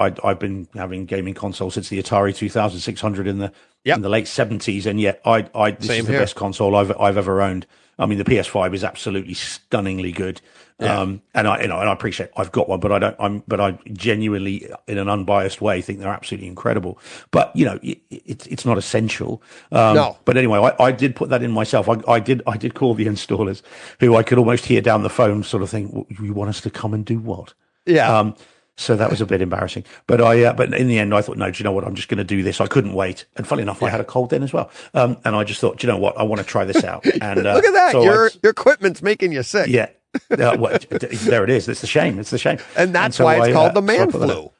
I 0.06 0.14
I've 0.24 0.38
been 0.38 0.66
having 0.74 1.04
gaming 1.04 1.34
consoles 1.34 1.74
since 1.74 1.88
the 1.90 2.02
Atari 2.02 2.34
2600 2.34 3.26
in 3.26 3.38
the 3.38 3.52
Yep. 3.84 3.96
in 3.96 4.02
the 4.02 4.08
late 4.08 4.24
70s, 4.24 4.86
and 4.86 4.98
yet 4.98 5.20
I 5.26 5.46
I 5.54 5.72
this 5.72 5.88
Same 5.88 6.00
is 6.00 6.06
the 6.06 6.12
here. 6.12 6.20
best 6.22 6.36
console 6.36 6.74
I've 6.74 6.98
I've 6.98 7.18
ever 7.18 7.42
owned. 7.42 7.66
I 7.98 8.06
mean, 8.06 8.18
the 8.18 8.24
PS5 8.24 8.74
is 8.74 8.84
absolutely 8.84 9.34
stunningly 9.34 10.12
good. 10.12 10.40
Yeah. 10.80 10.98
Um, 10.98 11.22
and 11.34 11.46
I, 11.46 11.62
you 11.62 11.68
know, 11.68 11.78
and 11.78 11.88
I 11.88 11.92
appreciate 11.92 12.30
I've 12.36 12.50
got 12.50 12.68
one, 12.68 12.80
but 12.80 12.90
I 12.90 12.98
don't, 12.98 13.16
I'm, 13.20 13.44
but 13.46 13.60
I 13.60 13.78
genuinely, 13.92 14.68
in 14.88 14.98
an 14.98 15.08
unbiased 15.08 15.60
way, 15.60 15.80
think 15.80 16.00
they're 16.00 16.08
absolutely 16.12 16.48
incredible. 16.48 16.98
But, 17.30 17.54
you 17.54 17.64
know, 17.64 17.78
it, 17.82 17.98
it's, 18.10 18.46
it's 18.48 18.64
not 18.64 18.76
essential. 18.76 19.40
Um, 19.70 19.94
No. 19.94 20.18
But 20.24 20.36
anyway, 20.36 20.58
I, 20.58 20.86
I 20.86 20.90
did 20.92 21.14
put 21.14 21.28
that 21.28 21.44
in 21.44 21.52
myself. 21.52 21.88
I, 21.88 21.96
I 22.08 22.18
did, 22.18 22.42
I 22.46 22.56
did 22.56 22.74
call 22.74 22.94
the 22.94 23.06
installers 23.06 23.62
who 24.00 24.16
I 24.16 24.24
could 24.24 24.38
almost 24.38 24.66
hear 24.66 24.80
down 24.80 25.04
the 25.04 25.10
phone 25.10 25.44
sort 25.44 25.62
of 25.62 25.70
thing, 25.70 26.06
you 26.20 26.34
want 26.34 26.50
us 26.50 26.60
to 26.62 26.70
come 26.70 26.92
and 26.92 27.04
do 27.04 27.20
what? 27.20 27.54
yeah, 27.86 28.18
Um, 28.18 28.34
so 28.76 28.96
that 28.96 29.08
was 29.10 29.20
a 29.20 29.26
bit 29.26 29.40
embarrassing, 29.40 29.84
but 30.06 30.20
I, 30.20 30.44
uh, 30.44 30.52
but 30.52 30.74
in 30.74 30.88
the 30.88 30.98
end, 30.98 31.14
I 31.14 31.22
thought, 31.22 31.36
no, 31.38 31.50
do 31.50 31.58
you 31.58 31.64
know 31.64 31.72
what? 31.72 31.84
I'm 31.84 31.94
just 31.94 32.08
going 32.08 32.18
to 32.18 32.24
do 32.24 32.42
this. 32.42 32.60
I 32.60 32.66
couldn't 32.66 32.92
wait. 32.92 33.24
And 33.36 33.46
funny 33.46 33.62
enough, 33.62 33.82
I 33.82 33.88
had 33.88 34.00
a 34.00 34.04
cold 34.04 34.30
then 34.30 34.42
as 34.42 34.52
well. 34.52 34.70
Um, 34.94 35.16
and 35.24 35.36
I 35.36 35.44
just 35.44 35.60
thought, 35.60 35.78
do 35.78 35.86
you 35.86 35.92
know 35.92 35.98
what? 35.98 36.18
I 36.18 36.22
want 36.24 36.40
to 36.40 36.46
try 36.46 36.64
this 36.64 36.82
out. 36.84 37.04
And 37.06 37.46
uh, 37.46 37.54
look 37.54 37.64
at 37.64 37.72
that. 37.72 37.92
so 37.92 38.00
I- 38.02 38.04
your 38.04 38.30
your 38.42 38.50
equipment's 38.50 39.02
making 39.02 39.32
you 39.32 39.42
sick, 39.42 39.68
yeah. 39.68 39.88
Uh, 40.30 40.56
well, 40.58 40.78
there 40.90 41.42
it 41.42 41.50
is. 41.50 41.68
It's 41.68 41.80
the 41.80 41.88
shame. 41.88 42.20
It's 42.20 42.30
the 42.30 42.38
shame. 42.38 42.58
and 42.76 42.94
that's 42.94 43.16
so 43.16 43.24
why 43.24 43.36
it's 43.36 43.48
I, 43.48 43.52
called 43.52 43.70
uh, 43.72 43.74
the 43.74 43.82
man 43.82 44.10
flu. 44.12 44.52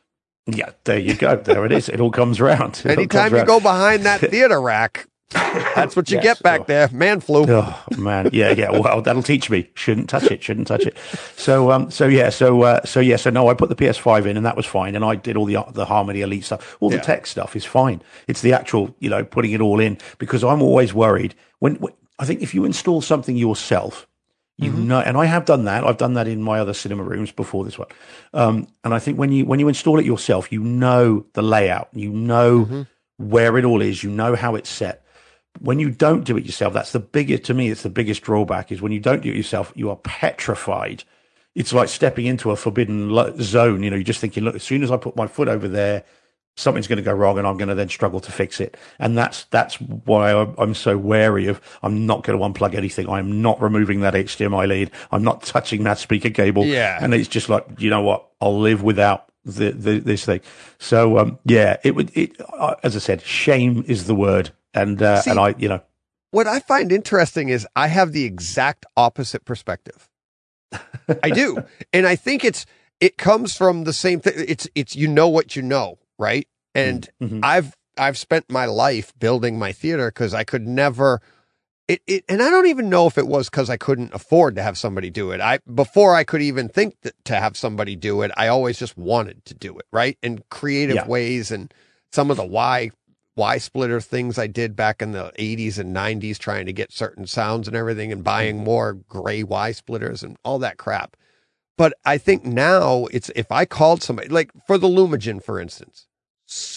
Yeah, 0.47 0.71
there 0.83 0.99
you 0.99 1.15
go. 1.15 1.37
There 1.37 1.65
it 1.65 1.71
is. 1.73 1.89
It 1.89 2.01
all 2.01 2.11
comes 2.11 2.41
around. 2.41 2.83
It 2.85 2.87
Anytime 2.87 3.31
comes 3.31 3.41
you 3.41 3.47
go 3.47 3.61
behind 3.61 4.03
that 4.05 4.21
theater 4.33 4.61
rack, 4.61 5.07
that's 5.31 5.97
what 5.97 6.11
you 6.11 6.17
Yes. 6.17 6.25
get 6.25 6.43
back 6.43 6.67
there. 6.67 6.89
Man 6.93 7.21
flu. 7.21 7.47
Oh 7.49 7.83
man, 7.99 8.31
yeah, 8.33 8.51
yeah. 8.51 8.71
Well, 8.71 9.03
that'll 9.03 9.23
teach 9.23 9.51
me. 9.51 9.71
Shouldn't 9.75 10.09
touch 10.09 10.25
it. 10.25 10.43
Shouldn't 10.43 10.69
touch 10.69 10.87
it. 10.87 10.97
So, 11.37 11.71
um, 11.73 11.91
so 11.91 12.07
yeah, 12.07 12.31
so, 12.31 12.63
uh, 12.63 12.85
so 12.85 13.01
yeah, 13.01 13.17
so 13.17 13.31
no, 13.31 13.49
I 13.49 13.55
put 13.55 13.69
the 13.69 13.77
PS5 13.77 14.27
in, 14.27 14.37
and 14.37 14.47
that 14.47 14.57
was 14.57 14.67
fine, 14.67 14.95
and 14.95 15.05
I 15.05 15.17
did 15.17 15.37
all 15.37 15.47
the 15.47 15.59
the 15.73 15.87
Harmony 15.87 16.21
Elite 16.21 16.45
stuff. 16.45 16.77
All 16.81 16.91
the 16.91 16.97
Yeah. 16.97 17.03
tech 17.03 17.27
stuff 17.27 17.57
is 17.57 17.65
fine. 17.65 18.03
It's 18.29 18.43
the 18.43 18.53
actual, 18.53 18.95
you 19.01 19.11
know, 19.11 19.25
putting 19.25 19.53
it 19.53 19.61
all 19.61 19.81
in 19.81 19.99
because 20.19 20.45
I'm 20.45 20.63
always 20.63 20.95
worried 20.95 21.35
when, 21.59 21.77
when 21.77 21.93
I 22.19 22.27
think 22.27 22.43
if 22.43 22.55
you 22.55 22.65
install 22.65 23.01
something 23.01 23.37
yourself, 23.37 24.07
you 24.57 24.71
know, 24.71 25.01
and 25.01 25.17
I 25.17 25.25
have 25.25 25.45
done 25.47 25.65
that. 25.65 25.85
I've 25.85 25.97
done 25.97 26.15
that 26.15 26.29
in 26.29 26.41
my 26.41 26.61
other 26.61 26.75
cinema 26.75 27.03
rooms 27.03 27.33
before 27.33 27.65
this 27.65 27.77
one. 27.77 27.89
Um, 28.33 28.69
and 28.85 28.95
I 28.95 29.01
think 29.01 29.19
when 29.19 29.33
you 29.33 29.45
when 29.47 29.59
you 29.59 29.67
install 29.67 29.99
it 29.99 30.05
yourself, 30.07 30.53
you 30.53 30.61
know 30.63 31.27
the 31.33 31.43
layout, 31.43 31.89
you 31.93 32.11
know 32.11 32.87
where 33.17 33.59
it 33.59 33.65
all 33.65 33.83
is, 33.83 34.05
you 34.05 34.11
know 34.11 34.37
how 34.37 34.55
it's 34.55 34.71
set 34.71 35.04
when 35.61 35.79
you 35.79 35.91
don't 35.91 36.25
do 36.25 36.37
it 36.37 36.45
yourself, 36.45 36.75
that's 36.75 36.93
the 36.93 37.01
biggest, 37.01 37.45
to 37.45 37.55
me, 37.55 37.71
it's 37.71 37.83
the 37.83 37.91
biggest 37.91 38.23
drawback 38.23 38.73
is 38.73 38.83
when 38.83 38.93
you 38.93 39.01
don't 39.01 39.23
do 39.23 39.31
it 39.31 39.37
yourself, 39.37 39.73
you 39.77 39.91
are 39.91 39.97
petrified. 39.97 41.05
It's 41.55 41.73
like 41.73 41.89
stepping 41.89 42.27
into 42.27 42.51
a 42.51 42.57
forbidden 42.57 43.11
lo- 43.11 43.35
zone. 43.39 43.83
You 43.83 43.91
know, 43.91 43.97
you're 43.97 44.05
just 44.05 44.21
thinking, 44.21 44.43
look, 44.45 44.57
as 44.57 44.63
soon 44.63 44.83
as 44.83 44.91
I 44.91 44.97
put 44.97 45.15
my 45.15 45.29
foot 45.29 45.49
over 45.49 45.69
there, 45.69 46.05
something's 46.57 46.87
going 46.87 46.97
to 46.97 47.03
go 47.03 47.13
wrong 47.13 47.39
and 47.39 47.47
I'm 47.47 47.57
going 47.57 47.69
to 47.69 47.75
then 47.75 47.89
struggle 47.89 48.21
to 48.21 48.33
fix 48.33 48.61
it. 48.61 48.77
And 48.99 49.17
that's, 49.17 49.45
that's 49.47 49.81
why 49.81 50.33
I'm, 50.33 50.55
I'm 50.59 50.75
so 50.75 50.97
wary 50.97 51.47
of, 51.47 51.61
I'm 51.83 52.07
not 52.07 52.25
going 52.25 52.39
to 52.39 52.45
unplug 52.45 52.75
anything. 52.75 53.09
I'm 53.09 53.43
not 53.43 53.61
removing 53.61 54.01
that 54.01 54.15
HDMI 54.15 54.69
lead. 54.69 54.91
I'm 55.11 55.23
not 55.23 55.43
touching 55.43 55.85
that 55.85 55.99
speaker 55.99 56.31
cable. 56.31 56.65
Yeah. 56.65 56.99
And 57.01 57.15
it's 57.15 57.29
just 57.29 57.49
like, 57.49 57.67
you 57.79 57.91
know 57.91 58.03
what? 58.03 58.29
I'll 58.41 58.59
live 58.59 58.83
without 58.83 59.31
the, 59.45 59.73
the 59.73 59.99
this 59.99 60.25
thing. 60.25 60.41
So, 60.79 61.19
um, 61.19 61.39
yeah, 61.45 61.77
it 61.83 61.95
would, 61.95 62.17
it, 62.17 62.41
uh, 62.41 62.77
as 62.83 62.97
I 62.97 63.01
said, 63.01 63.23
shame 63.23 63.85
is 63.87 64.07
the 64.07 64.15
word. 64.15 64.51
And, 64.75 65.01
uh, 65.01 65.21
See- 65.23 65.31
and 65.31 65.39
I, 65.41 65.55
you 65.59 65.69
know, 65.69 65.83
What 66.31 66.47
I 66.49 66.59
find 66.61 66.91
interesting 66.91 67.49
is 67.49 67.67
I 67.77 67.87
have 67.89 68.13
the 68.13 68.25
exact 68.25 68.85
opposite 68.97 69.45
perspective. 69.45 70.09
I 71.23 71.31
do. 71.31 71.63
And 71.93 72.07
I 72.07 72.17
think 72.17 72.45
it's 72.45 72.67
it 73.01 73.17
comes 73.19 73.57
from 73.57 73.85
the 73.85 73.93
same 73.93 74.21
thing. 74.21 74.35
It's 74.37 74.67
it's 74.75 74.97
you 74.97 75.07
know 75.09 75.29
what 75.29 75.55
you 75.57 75.63
know, 75.63 75.99
right? 76.19 76.49
And 76.75 77.09
Mhm. 77.23 77.41
I've 77.45 77.77
I've 77.97 78.19
spent 78.19 78.51
my 78.51 78.65
life 78.67 79.13
building 79.19 79.59
my 79.59 79.71
theater 79.73 80.09
because 80.11 80.35
I 80.35 80.43
could 80.45 80.67
never 80.67 81.21
it, 81.87 82.01
it 82.09 82.25
and 82.29 82.43
I 82.43 82.51
don't 82.51 82.67
even 82.67 82.89
know 82.89 83.07
if 83.07 83.17
it 83.19 83.29
was 83.29 83.49
because 83.49 83.71
I 83.71 83.77
couldn't 83.77 84.13
afford 84.15 84.57
to 84.57 84.63
have 84.63 84.77
somebody 84.79 85.11
do 85.11 85.31
it. 85.31 85.41
I 85.41 85.59
before 85.73 86.17
I 86.17 86.25
could 86.25 86.43
even 86.43 86.69
think 86.69 86.95
that, 87.03 87.15
to 87.27 87.37
have 87.37 87.57
somebody 87.57 87.95
do 87.95 88.23
it, 88.23 88.33
I 88.37 88.49
always 88.49 88.79
just 88.79 88.97
wanted 88.97 89.45
to 89.45 89.55
do 89.55 89.79
it, 89.79 89.87
right? 89.93 90.19
In 90.23 90.43
creative 90.51 90.97
Yeah. 90.97 91.07
ways 91.07 91.53
and 91.53 91.73
some 92.11 92.31
of 92.33 92.37
the 92.37 92.47
Y 92.47 92.91
Y 93.37 93.59
splitter 93.59 94.01
things 94.01 94.39
I 94.39 94.47
did 94.47 94.77
back 94.77 95.03
in 95.03 95.13
the 95.13 95.33
80s 95.39 95.79
and 95.79 95.95
90s 95.95 96.39
trying 96.39 96.67
to 96.67 96.73
get 96.73 96.93
certain 96.93 97.27
sounds 97.27 97.67
and 97.67 97.77
everything 97.77 98.13
and 98.13 98.23
buying 98.23 98.59
more 98.59 98.93
gray 98.95 99.43
Y 99.43 99.73
splitters 99.73 100.23
and 100.23 100.37
all 100.45 100.59
that 100.61 100.77
crap. 100.77 101.17
But 101.77 101.95
I 102.05 102.19
think 102.19 102.45
now 102.45 103.07
it's 103.07 103.31
if 103.35 103.51
I 103.51 103.65
called 103.65 104.03
somebody 104.03 104.29
like 104.29 104.53
for 104.67 104.79
the 104.79 104.87
Lumagen, 104.89 105.43
for 105.43 105.59
instance, 105.61 106.07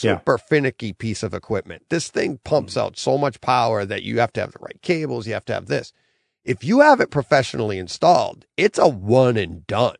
Yeah. 0.02 0.16
super 0.16 0.38
finicky 0.40 0.94
piece 0.94 1.22
of 1.24 1.34
equipment. 1.34 1.84
This 1.90 2.10
thing 2.10 2.40
pumps 2.44 2.76
out 2.78 2.98
so 2.98 3.18
much 3.18 3.42
power 3.42 3.86
that 3.86 4.02
you 4.04 4.20
have 4.20 4.34
to 4.34 4.40
have 4.42 4.54
the 4.54 4.60
right 4.60 4.82
cables, 4.82 5.28
you 5.28 5.34
have 5.34 5.46
to 5.46 5.54
have 5.54 5.68
this. 5.68 5.94
If 6.44 6.64
you 6.64 6.80
have 6.80 7.02
it 7.02 7.12
professionally 7.12 7.78
installed, 7.78 8.46
it's 8.56 8.80
a 8.80 8.88
one 8.88 9.38
and 9.38 9.68
done. 9.68 9.98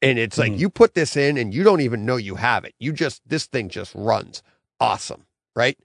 And 0.00 0.18
it's 0.18 0.38
like 0.38 0.52
Mhm. 0.52 0.58
you 0.58 0.70
put 0.70 0.94
this 0.94 1.16
in 1.16 1.36
and 1.36 1.52
you 1.52 1.62
don't 1.64 1.80
even 1.80 2.06
know 2.06 2.16
you 2.16 2.36
have 2.36 2.64
it. 2.64 2.74
You 2.78 2.92
just 2.92 3.20
this 3.28 3.46
thing 3.46 3.68
just 3.68 3.92
runs 3.94 4.42
awesome, 4.80 5.26
right? 5.56 5.78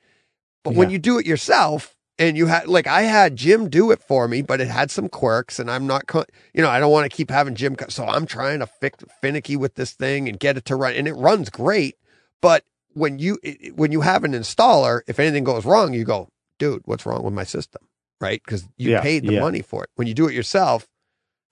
But 0.63 0.75
when 0.75 0.89
you 0.89 0.99
do 0.99 1.17
it 1.17 1.25
yourself 1.25 1.95
and 2.19 2.35
you 2.37 2.47
had 2.47 2.67
like 2.67 2.87
I 2.87 3.03
had 3.03 3.35
Jim 3.35 3.69
do 3.69 3.91
it 3.91 4.01
for 4.01 4.27
me, 4.27 4.41
but 4.41 4.59
it 4.59 4.67
had 4.67 4.91
some 4.91 5.07
quirks 5.07 5.59
and 5.59 5.69
I'm 5.71 5.87
not 5.87 6.07
co- 6.07 6.25
you 6.53 6.61
know, 6.61 6.69
I 6.69 6.79
don't 6.79 6.91
want 6.91 7.09
to 7.09 7.15
keep 7.15 7.29
having 7.31 7.55
Jim 7.55 7.75
co- 7.75 7.87
so 7.89 8.05
I'm 8.05 8.25
trying 8.25 8.59
to 8.59 8.67
fix 8.67 9.03
finicky 9.21 9.55
with 9.55 9.75
this 9.75 9.91
thing 9.93 10.27
and 10.27 10.39
get 10.39 10.57
it 10.57 10.65
to 10.65 10.75
run 10.75 10.93
and 10.93 11.07
it 11.07 11.13
runs 11.13 11.49
great, 11.49 11.95
But 12.41 12.63
when 12.93 13.19
you 13.19 13.37
it- 13.43 13.75
when 13.77 13.91
you 13.91 14.01
have 14.01 14.23
an 14.23 14.33
installer, 14.33 15.01
if 15.07 15.19
anything 15.19 15.43
goes 15.43 15.63
wrong, 15.65 15.93
you 15.93 16.03
go, 16.03 16.29
dude, 16.59 16.81
what's 16.85 17.05
wrong 17.05 17.23
with 17.23 17.33
my 17.33 17.43
system? 17.45 17.83
Right? 18.19 18.41
Because 18.43 18.67
you 18.77 18.91
Yeah, 18.91 19.01
paid 19.01 19.25
the 19.25 19.33
yeah. 19.33 19.39
money 19.41 19.61
for 19.61 19.83
it. 19.83 19.89
When 19.95 20.07
you 20.07 20.13
do 20.15 20.27
it 20.27 20.33
yourself, 20.33 20.87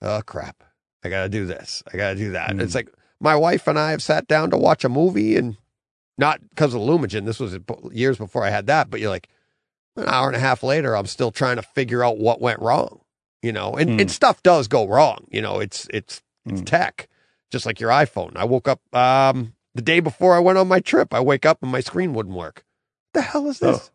oh 0.02 0.20
crap, 0.26 0.62
I 1.04 1.08
gotta 1.08 1.28
do 1.28 1.46
this. 1.46 1.82
I 1.92 1.96
gotta 1.96 2.16
do 2.16 2.32
that. 2.32 2.50
Mm. 2.50 2.60
It's 2.60 2.74
like 2.74 2.90
my 3.20 3.36
wife 3.36 3.66
and 3.68 3.78
I 3.78 3.92
have 3.92 4.02
sat 4.02 4.26
down 4.26 4.50
to 4.50 4.58
watch 4.58 4.84
a 4.84 4.88
movie 4.88 5.36
and 5.36 5.56
not 6.18 6.40
because 6.50 6.74
of 6.74 6.80
Lumagen. 6.80 7.24
This 7.24 7.40
was 7.40 7.56
years 7.92 8.18
before 8.18 8.44
I 8.44 8.50
had 8.50 8.66
that, 8.66 8.90
but 8.90 9.00
you're 9.00 9.10
like 9.10 9.28
an 9.96 10.08
hour 10.08 10.26
and 10.28 10.36
a 10.36 10.40
half 10.40 10.62
later, 10.62 10.96
I'm 10.96 11.06
still 11.06 11.30
trying 11.30 11.56
to 11.56 11.62
figure 11.62 12.04
out 12.04 12.18
what 12.18 12.40
went 12.40 12.60
wrong. 12.60 13.00
You 13.42 13.52
know, 13.52 13.74
and, 13.74 13.90
Mm. 13.90 14.00
and 14.02 14.10
stuff 14.10 14.42
does 14.42 14.66
go 14.66 14.86
wrong. 14.88 15.26
You 15.30 15.40
know, 15.42 15.60
it's 15.60 15.86
it's 15.92 16.22
it's 16.46 16.60
Mm. 16.62 16.66
tech, 16.66 17.08
just 17.50 17.66
like 17.66 17.78
your 17.80 17.90
iPhone. 17.90 18.32
I 18.36 18.44
woke 18.44 18.66
up 18.68 18.80
um 18.94 19.54
the 19.74 19.82
day 19.82 20.00
before 20.00 20.34
I 20.34 20.38
went 20.40 20.58
on 20.58 20.66
my 20.68 20.80
trip. 20.80 21.12
I 21.14 21.20
wake 21.20 21.44
up 21.46 21.62
and 21.62 21.70
my 21.70 21.80
screen 21.80 22.12
wouldn't 22.14 22.34
work. 22.34 22.64
What 23.12 23.20
the 23.20 23.22
hell 23.22 23.48
is 23.48 23.58
this? 23.60 23.90
Oh. 23.90 23.92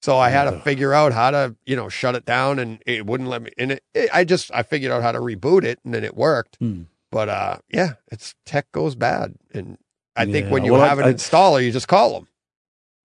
So 0.00 0.16
I 0.16 0.30
had 0.30 0.44
to 0.44 0.60
figure 0.60 0.94
out 0.94 1.12
how 1.12 1.30
to, 1.32 1.56
you 1.66 1.74
know, 1.76 1.88
shut 1.88 2.14
it 2.14 2.24
down, 2.24 2.58
and 2.60 2.80
it 2.86 3.04
wouldn't 3.04 3.28
let 3.28 3.42
me. 3.42 3.50
And 3.58 3.72
it, 3.72 3.82
it, 3.94 4.08
I 4.14 4.24
just 4.24 4.50
I 4.54 4.62
figured 4.62 4.92
out 4.92 5.02
how 5.02 5.10
to 5.12 5.18
reboot 5.18 5.64
it, 5.64 5.80
and 5.84 5.92
then 5.92 6.04
it 6.04 6.16
worked. 6.16 6.56
Hmm. 6.60 6.82
But 7.10 7.28
uh, 7.28 7.56
yeah, 7.68 7.94
it's 8.12 8.34
tech 8.46 8.70
goes 8.72 8.94
bad, 8.94 9.34
and 9.52 9.76
I 10.18 10.26
think 10.32 10.50
when 10.50 10.64
you 10.64 10.72
well, 10.72 10.82
I- 10.82 10.88
have 10.88 10.98
an 10.98 11.06
I- 11.06 11.12
installer, 11.12 11.64
you 11.64 11.72
just 11.72 11.88
call 11.88 12.12
them. 12.14 12.28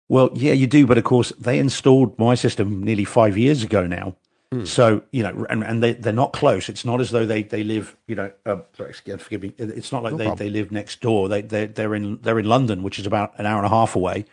Well, 0.08 0.30
yeah, 0.34 0.52
you 0.52 0.66
do, 0.66 0.86
but 0.86 0.98
of 0.98 1.04
course 1.04 1.32
they 1.38 1.58
installed 1.58 2.18
my 2.18 2.34
system 2.36 2.82
nearly 2.82 3.04
five 3.04 3.36
years 3.36 3.64
ago 3.64 3.86
now. 3.86 4.14
Hmm. 4.52 4.64
So 4.64 5.02
you 5.10 5.24
know, 5.24 5.44
and, 5.50 5.64
and 5.64 5.82
they 5.82 5.94
they're 5.94 6.12
not 6.12 6.32
close. 6.32 6.68
It's 6.68 6.84
not 6.84 7.00
as 7.00 7.10
though 7.10 7.26
they 7.26 7.42
they 7.42 7.64
live. 7.64 7.96
You 8.06 8.14
know, 8.14 8.30
uh, 8.44 8.58
sorry, 8.76 8.92
forgive 8.92 9.42
me. 9.42 9.52
It's 9.58 9.90
not 9.90 10.04
like 10.04 10.12
No 10.12 10.18
they, 10.18 10.24
problem. 10.26 10.46
they 10.46 10.50
live 10.50 10.70
next 10.70 11.00
door. 11.00 11.28
They 11.28 11.42
they 11.42 11.66
they're 11.66 11.94
in 11.96 12.20
they're 12.22 12.38
in 12.38 12.46
London, 12.46 12.84
which 12.84 13.00
is 13.00 13.06
about 13.06 13.32
an 13.38 13.46
hour 13.46 13.56
and 13.56 13.66
a 13.66 13.70
half 13.70 13.96
away. 13.96 14.24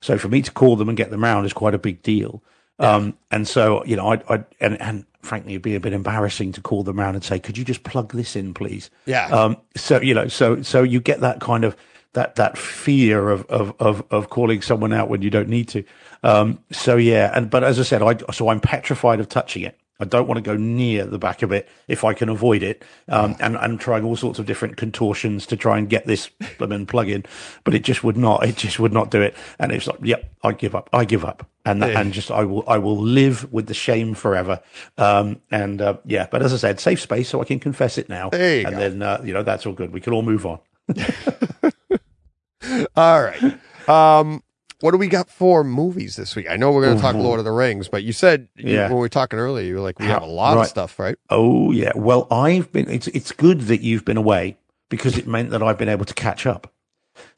So 0.00 0.16
for 0.18 0.28
me 0.28 0.42
to 0.42 0.52
call 0.52 0.76
them 0.76 0.88
and 0.88 0.96
get 0.96 1.10
them 1.10 1.24
round 1.24 1.46
is 1.46 1.52
quite 1.52 1.74
a 1.74 1.78
big 1.78 2.02
deal. 2.02 2.42
Um, 2.78 3.16
and 3.32 3.48
so 3.48 3.84
you 3.84 3.96
know, 3.96 4.12
I 4.12 4.22
I 4.32 4.44
and 4.60 4.80
and 4.80 5.04
frankly, 5.22 5.54
it'd 5.54 5.62
be 5.62 5.74
a 5.74 5.80
bit 5.80 5.92
embarrassing 5.92 6.52
to 6.52 6.60
call 6.60 6.84
them 6.84 7.00
round 7.00 7.16
and 7.16 7.24
say, 7.24 7.40
"Could 7.40 7.58
you 7.58 7.64
just 7.64 7.82
plug 7.82 8.12
this 8.12 8.36
in, 8.36 8.54
please?" 8.54 8.90
Yeah. 9.06 9.26
Um, 9.26 9.56
so 9.74 10.00
you 10.00 10.14
know, 10.14 10.28
so 10.28 10.62
so 10.62 10.84
you 10.84 11.00
get 11.00 11.20
that 11.22 11.40
kind 11.40 11.64
of 11.64 11.74
that 12.16 12.34
that 12.34 12.58
fear 12.58 13.30
of 13.30 13.46
of 13.46 13.72
of, 13.78 14.02
of 14.10 14.28
calling 14.28 14.60
someone 14.62 14.92
out 14.92 15.08
when 15.08 15.22
you 15.22 15.30
don't 15.30 15.48
need 15.48 15.68
to. 15.68 15.84
Um, 16.22 16.58
so 16.72 16.96
yeah, 16.96 17.30
and 17.34 17.48
but 17.48 17.62
as 17.62 17.78
I 17.78 17.82
said, 17.84 18.02
I 18.02 18.16
so 18.32 18.48
I'm 18.48 18.60
petrified 18.60 19.20
of 19.20 19.28
touching 19.28 19.62
it. 19.62 19.78
I 19.98 20.04
don't 20.04 20.28
want 20.28 20.36
to 20.36 20.42
go 20.42 20.56
near 20.58 21.06
the 21.06 21.18
back 21.18 21.40
of 21.40 21.52
it 21.52 21.66
if 21.88 22.04
I 22.04 22.12
can 22.12 22.28
avoid 22.28 22.62
it. 22.62 22.84
Um, 23.08 23.34
and 23.40 23.56
I'm 23.56 23.78
trying 23.78 24.04
all 24.04 24.14
sorts 24.14 24.38
of 24.38 24.44
different 24.44 24.76
contortions 24.76 25.46
to 25.46 25.56
try 25.56 25.78
and 25.78 25.88
get 25.88 26.06
this 26.06 26.28
plug 26.58 27.08
in, 27.08 27.24
but 27.64 27.74
it 27.74 27.82
just 27.82 28.04
would 28.04 28.18
not. 28.18 28.44
It 28.44 28.56
just 28.56 28.78
would 28.78 28.92
not 28.92 29.10
do 29.10 29.22
it. 29.22 29.34
And 29.58 29.72
it's 29.72 29.86
like, 29.86 29.98
yep, 30.02 30.30
I 30.42 30.52
give 30.52 30.74
up. 30.74 30.90
I 30.92 31.06
give 31.06 31.24
up. 31.24 31.48
And 31.64 31.82
that, 31.82 31.92
Yeah. 31.92 32.00
and 32.00 32.12
just 32.12 32.30
I 32.30 32.44
will 32.44 32.62
I 32.68 32.76
will 32.76 32.98
live 32.98 33.50
with 33.50 33.68
the 33.68 33.74
shame 33.74 34.12
forever. 34.12 34.60
Um, 34.98 35.40
and 35.50 35.80
uh, 35.80 35.96
yeah, 36.04 36.28
but 36.30 36.42
as 36.42 36.52
I 36.52 36.58
said, 36.58 36.78
safe 36.78 37.00
space, 37.00 37.30
so 37.30 37.40
I 37.40 37.44
can 37.44 37.58
confess 37.58 37.96
it 37.96 38.10
now. 38.10 38.28
And 38.32 38.70
go. 38.70 38.78
then 38.78 39.02
uh, 39.02 39.22
you 39.24 39.32
know 39.32 39.42
that's 39.44 39.64
all 39.64 39.72
good. 39.72 39.94
We 39.94 40.00
can 40.02 40.12
all 40.12 40.22
move 40.22 40.44
on. 40.44 40.58
All 42.96 43.22
right. 43.22 43.58
Um, 43.88 44.42
what 44.80 44.90
do 44.90 44.98
we 44.98 45.08
got 45.08 45.30
for 45.30 45.64
movies 45.64 46.16
this 46.16 46.36
week? 46.36 46.46
I 46.50 46.56
know 46.56 46.70
we're 46.72 46.82
going 46.84 46.96
to 46.96 47.02
talk 47.02 47.14
Ooh. 47.14 47.20
Lord 47.20 47.38
of 47.38 47.44
the 47.44 47.52
Rings, 47.52 47.88
but 47.88 48.02
you 48.04 48.12
said 48.12 48.48
you- 48.56 48.74
Yeah. 48.74 48.84
when 48.88 48.94
we 48.96 49.00
were 49.00 49.08
talking 49.08 49.38
earlier, 49.38 49.64
you 49.66 49.74
were 49.76 49.80
like, 49.80 49.98
we 49.98 50.06
have 50.06 50.22
a 50.22 50.26
lot 50.26 50.58
of 50.58 50.66
stuff, 50.66 50.98
right? 50.98 51.16
Oh 51.30 51.70
yeah. 51.72 51.92
Well, 51.94 52.26
I've 52.30 52.70
been. 52.72 52.88
It's 52.90 53.06
it's 53.08 53.32
good 53.32 53.62
that 53.62 53.80
you've 53.80 54.04
been 54.04 54.16
away 54.18 54.58
because 54.90 55.16
it 55.16 55.26
meant 55.26 55.50
that 55.50 55.62
I've 55.62 55.78
been 55.78 55.88
able 55.88 56.04
to 56.04 56.14
catch 56.14 56.46
up. 56.46 56.72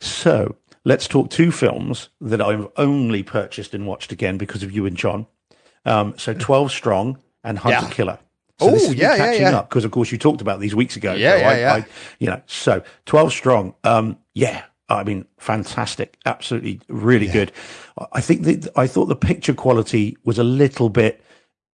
So 0.01 0.57
let's 0.85 1.07
talk 1.07 1.31
two 1.31 1.53
films 1.53 2.09
that 2.21 2.41
I've 2.41 2.67
only 2.77 3.23
purchased 3.23 3.73
and 3.75 3.87
watched 3.87 4.11
again 4.13 4.37
because 4.39 4.63
of 4.63 4.73
you 4.73 4.87
and 4.87 4.97
John. 4.97 5.27
Um, 5.85 6.15
so 6.19 6.35
Twelve 6.35 6.73
Strong 6.73 7.19
and 7.45 7.59
Hunter 7.61 7.87
Yeah. 7.87 7.91
Killer. 7.91 8.19
So 8.59 8.67
Oh, 8.67 8.71
this 8.73 8.83
is 8.83 8.91
me 8.91 8.97
yeah, 8.97 9.13
yeah, 9.13 9.17
catching 9.19 9.43
yeah. 9.43 9.59
up 9.59 9.69
because 9.69 9.85
of 9.85 9.93
course 9.93 10.11
you 10.11 10.19
talked 10.19 10.41
about 10.41 10.59
these 10.59 10.75
weeks 10.75 10.97
ago. 10.97 11.15
Yeah, 11.15 11.35
So 11.35 11.39
yeah, 11.39 11.49
I, 11.49 11.59
yeah. 11.59 11.75
I, 11.75 11.87
you 12.19 12.27
know, 12.27 12.43
so 12.47 12.83
Twelve 13.07 13.33
Strong. 13.33 13.75
Um, 13.85 14.19
yeah. 14.35 14.65
I 14.89 15.05
mean, 15.05 15.27
fantastic, 15.39 16.17
absolutely, 16.27 16.81
really 16.89 17.27
good. 17.29 17.53
I- 18.13 18.21
think 18.21 18.43
that 18.45 18.69
I 18.77 18.87
thought 18.87 19.07
the 19.07 19.17
picture 19.17 19.55
quality 19.55 20.17
was 20.25 20.39
a 20.39 20.45
little 20.45 20.89
bit 20.89 21.23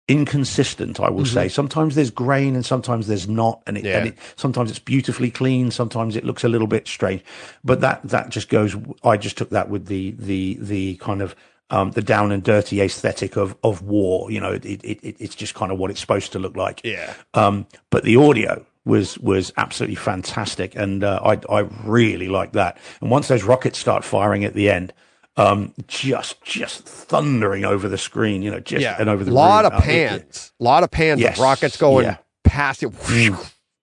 inconsistent. 0.09 1.01
I 1.01 1.09
will 1.11 1.24
say 1.24 1.49
sometimes 1.49 1.95
there's 1.95 2.11
grain 2.11 2.55
and 2.55 2.65
sometimes 2.65 3.07
there's 3.07 3.27
not, 3.28 3.62
and 3.66 3.78
it, 3.78 3.85
Yeah. 3.85 3.99
and 3.99 4.09
it 4.09 4.19
sometimes 4.36 4.70
it's 4.70 4.78
beautifully 4.78 5.31
clean, 5.31 5.70
sometimes 5.70 6.15
it 6.16 6.24
looks 6.24 6.45
a 6.45 6.49
little 6.49 6.66
bit 6.66 6.86
strange. 6.86 7.23
But 7.65 7.81
that 7.81 8.01
that 8.05 8.28
just 8.31 8.49
goes. 8.49 8.77
I 9.03 9.16
just 9.16 9.39
took 9.39 9.51
that 9.51 9.69
with 9.70 9.86
the 9.86 10.15
the 10.19 10.59
the 10.61 10.97
kind 10.97 11.23
of 11.23 11.35
um, 11.70 11.93
the 11.93 12.03
down 12.03 12.32
and 12.32 12.43
dirty 12.43 12.81
aesthetic 12.82 13.36
of 13.36 13.57
of 13.65 13.82
war. 13.82 14.31
You 14.31 14.41
know, 14.41 14.53
it, 14.53 14.65
it, 14.66 14.85
it 14.85 15.16
it's 15.19 15.35
just 15.35 15.55
kind 15.55 15.73
of 15.73 15.78
what 15.78 15.91
it's 15.91 16.01
supposed 16.01 16.32
to 16.32 16.39
look 16.39 16.57
like. 16.57 16.82
Yeah. 16.85 17.15
Um, 17.32 17.66
but 17.91 18.05
the 18.05 18.16
audio 18.16 18.65
was 18.85 19.19
was 19.19 19.52
absolutely 19.56 19.97
fantastic, 19.97 20.74
and 20.77 21.02
uh, 21.05 21.20
I 21.24 21.40
I 21.55 21.61
really 21.85 22.28
like 22.28 22.52
that. 22.52 22.78
And 23.01 23.11
once 23.11 23.28
those 23.28 23.43
rockets 23.44 23.78
start 23.78 24.05
firing 24.05 24.44
at 24.44 24.55
the 24.55 24.69
end, 24.70 24.93
um, 25.36 25.73
just 25.89 26.43
just 26.44 26.85
thundering 26.85 27.65
over 27.65 27.89
the 27.89 27.98
screen, 27.98 28.43
you 28.43 28.51
know, 28.51 28.61
just 28.61 28.82
Yeah. 28.82 28.97
and 28.98 29.09
over 29.09 29.24
the 29.24 29.31
A 29.31 29.35
lot 29.35 29.65
room. 29.65 29.73
of 29.73 29.78
Uh, 29.78 29.82
it- 29.82 30.09
pans. 30.11 30.52
A 30.61 30.65
lot 30.65 30.82
of 30.82 30.90
pans 30.90 31.20
Yes. 31.20 31.36
of 31.39 31.43
rockets 31.43 31.77
going 31.77 32.05
Yeah. 32.06 32.16
past 32.44 32.82
it. 32.82 32.93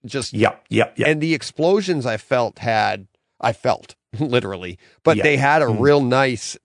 Just 0.05 0.33
Yep, 0.33 0.65
yep, 0.69 0.97
yep. 0.97 1.07
and 1.07 1.21
the 1.21 1.33
explosions 1.35 2.05
I 2.07 2.17
felt 2.17 2.57
had 2.59 3.07
I 3.39 3.53
felt 3.53 3.95
literally, 4.19 4.77
but 5.03 5.17
Yeah. 5.17 5.23
they 5.23 5.37
had 5.37 5.61
a 5.61 5.65
Mm. 5.65 5.79
real 5.79 6.01
nice 6.01 6.57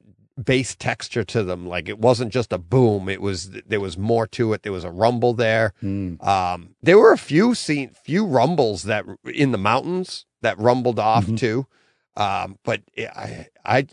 bass 0.42 0.74
texture 0.74 1.24
to 1.24 1.42
them. 1.42 1.66
Like 1.66 1.88
it 1.88 1.98
wasn't 1.98 2.32
just 2.32 2.52
a 2.52 2.58
boom; 2.58 3.08
it 3.08 3.20
was 3.20 3.50
there 3.66 3.80
was 3.80 3.96
more 3.98 4.26
to 4.28 4.52
it. 4.52 4.62
There 4.62 4.72
was 4.72 4.84
a 4.84 4.90
rumble 4.90 5.34
there. 5.34 5.72
Mm. 5.82 6.22
Um, 6.26 6.74
there 6.82 6.98
were 6.98 7.12
a 7.12 7.18
few 7.18 7.54
scene, 7.54 7.90
few 8.04 8.24
rumbles 8.26 8.84
that 8.84 9.04
in 9.24 9.52
the 9.52 9.58
mountains 9.58 10.26
that 10.42 10.58
rumbled 10.58 10.98
off 10.98 11.26
Mhm. 11.26 11.38
too. 11.38 11.66
Um, 12.16 12.58
but 12.64 12.82
it- 12.94 13.10
I, 13.14 13.48
I, 13.64 13.86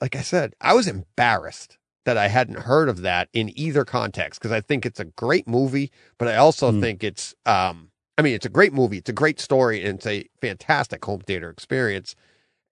like 0.00 0.16
I 0.16 0.22
said, 0.22 0.54
I 0.60 0.74
was 0.74 0.86
embarrassed 0.86 1.78
that 2.04 2.18
I 2.18 2.28
hadn't 2.28 2.60
heard 2.60 2.88
of 2.90 3.00
that 3.02 3.28
in 3.32 3.50
either 3.58 3.84
context 3.84 4.38
because 4.40 4.52
I 4.52 4.60
think 4.60 4.84
it's 4.84 5.00
a 5.00 5.06
great 5.06 5.48
movie, 5.48 5.90
but 6.18 6.28
I 6.28 6.36
also 6.36 6.70
Mm. 6.70 6.80
think 6.82 7.02
it's, 7.04 7.34
um, 7.46 7.90
I 8.18 8.22
mean, 8.22 8.34
it's 8.34 8.44
a 8.44 8.50
great 8.50 8.74
movie. 8.74 8.98
It's 8.98 9.08
a 9.08 9.14
great 9.14 9.40
story 9.40 9.82
and 9.82 9.96
it's 9.98 10.06
a 10.06 10.26
fantastic 10.40 11.02
home 11.04 11.20
theater 11.20 11.48
experience. 11.48 12.14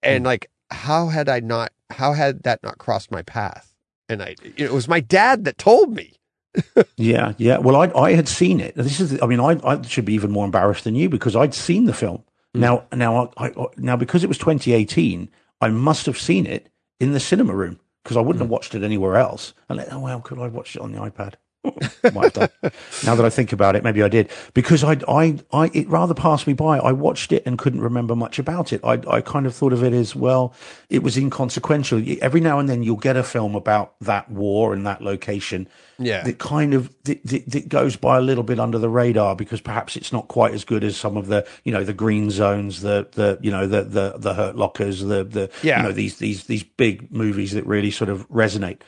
And 0.02 0.24
like, 0.24 0.50
how 0.72 1.08
had 1.08 1.28
I 1.28 1.40
not, 1.40 1.72
how 1.90 2.12
had 2.12 2.42
that 2.44 2.62
not 2.62 2.78
crossed 2.78 3.10
my 3.10 3.22
path? 3.22 3.74
And 4.08 4.22
I, 4.22 4.36
it 4.56 4.72
was 4.72 4.88
my 4.88 5.00
dad 5.00 5.44
that 5.44 5.58
told 5.58 5.94
me. 5.94 6.14
Yeah, 6.96 7.32
yeah. 7.38 7.58
Well, 7.58 7.76
I 7.76 7.90
I 7.98 8.12
had 8.12 8.28
seen 8.28 8.60
it. 8.60 8.74
This 8.74 9.00
is, 9.00 9.20
I 9.22 9.26
mean, 9.26 9.40
I 9.40 9.58
I 9.64 9.80
should 9.82 10.04
be 10.04 10.12
even 10.12 10.30
more 10.30 10.44
embarrassed 10.44 10.84
than 10.84 10.94
you 10.94 11.08
because 11.08 11.34
I'd 11.34 11.54
seen 11.54 11.86
the 11.86 11.94
film. 11.94 12.22
Mm. 12.54 12.60
Now, 12.60 12.84
now, 12.92 13.32
I, 13.38 13.46
I 13.46 13.66
now 13.76 13.96
because 13.96 14.22
it 14.22 14.28
was 14.28 14.38
2018, 14.38 15.30
I 15.60 15.68
must 15.68 16.06
have 16.06 16.18
seen 16.18 16.46
it 16.46 16.68
in 17.00 17.12
the 17.12 17.20
cinema 17.20 17.54
room 17.54 17.80
because 18.04 18.16
I 18.16 18.20
wouldn't 18.20 18.40
mm. 18.40 18.44
have 18.44 18.50
watched 18.50 18.74
it 18.74 18.82
anywhere 18.82 19.16
else. 19.16 19.54
And 19.68 19.78
like, 19.78 19.88
oh 19.90 20.00
well, 20.00 20.20
could 20.20 20.38
I 20.38 20.48
watch 20.48 20.76
it 20.76 20.82
on 20.82 20.92
the 20.92 20.98
iPad? 20.98 21.34
Might 21.64 22.34
have 22.36 22.50
done. 22.60 22.72
now 23.04 23.14
that 23.14 23.24
I 23.24 23.30
think 23.30 23.52
about 23.52 23.76
it, 23.76 23.84
maybe 23.84 24.02
I 24.02 24.08
did 24.08 24.30
because 24.54 24.82
I, 24.82 24.98
I, 25.06 25.38
I, 25.52 25.70
it 25.72 25.88
rather 25.88 26.14
passed 26.14 26.46
me 26.46 26.52
by. 26.54 26.78
I 26.78 26.90
watched 26.92 27.30
it 27.32 27.42
and 27.46 27.56
couldn't 27.58 27.80
remember 27.80 28.16
much 28.16 28.38
about 28.40 28.72
it. 28.72 28.80
I, 28.84 29.00
I 29.08 29.20
kind 29.20 29.46
of 29.46 29.54
thought 29.54 29.72
of 29.72 29.84
it 29.84 29.92
as 29.92 30.16
well. 30.16 30.54
It 30.90 31.02
was 31.04 31.16
inconsequential. 31.16 32.02
Every 32.20 32.40
now 32.40 32.58
and 32.58 32.68
then 32.68 32.82
you'll 32.82 32.96
get 32.96 33.16
a 33.16 33.22
film 33.22 33.54
about 33.54 33.94
that 34.00 34.28
war 34.30 34.72
and 34.74 34.84
that 34.86 35.02
location 35.02 35.68
Yeah. 35.98 36.24
that 36.24 36.38
kind 36.38 36.74
of 36.74 36.92
that, 37.04 37.24
that, 37.26 37.50
that 37.50 37.68
goes 37.68 37.94
by 37.96 38.16
a 38.18 38.20
little 38.20 38.42
bit 38.44 38.58
under 38.58 38.78
the 38.78 38.88
radar 38.88 39.36
because 39.36 39.60
perhaps 39.60 39.96
it's 39.96 40.12
not 40.12 40.26
quite 40.28 40.54
as 40.54 40.64
good 40.64 40.82
as 40.82 40.96
some 40.96 41.16
of 41.16 41.28
the 41.28 41.46
you 41.64 41.72
know 41.72 41.84
the 41.84 41.92
green 41.92 42.30
zones 42.30 42.80
the 42.80 43.06
the 43.12 43.38
you 43.40 43.50
know 43.52 43.66
the 43.68 43.82
the 43.84 44.14
the 44.18 44.34
hurt 44.34 44.56
lockers 44.56 45.00
the 45.00 45.22
the 45.22 45.48
Yeah. 45.62 45.78
you 45.78 45.82
know 45.84 45.92
these 45.92 46.16
these 46.18 46.44
these 46.46 46.64
big 46.64 47.12
movies 47.12 47.52
that 47.52 47.64
really 47.66 47.90
sort 47.92 48.10
of 48.10 48.28
resonate 48.28 48.78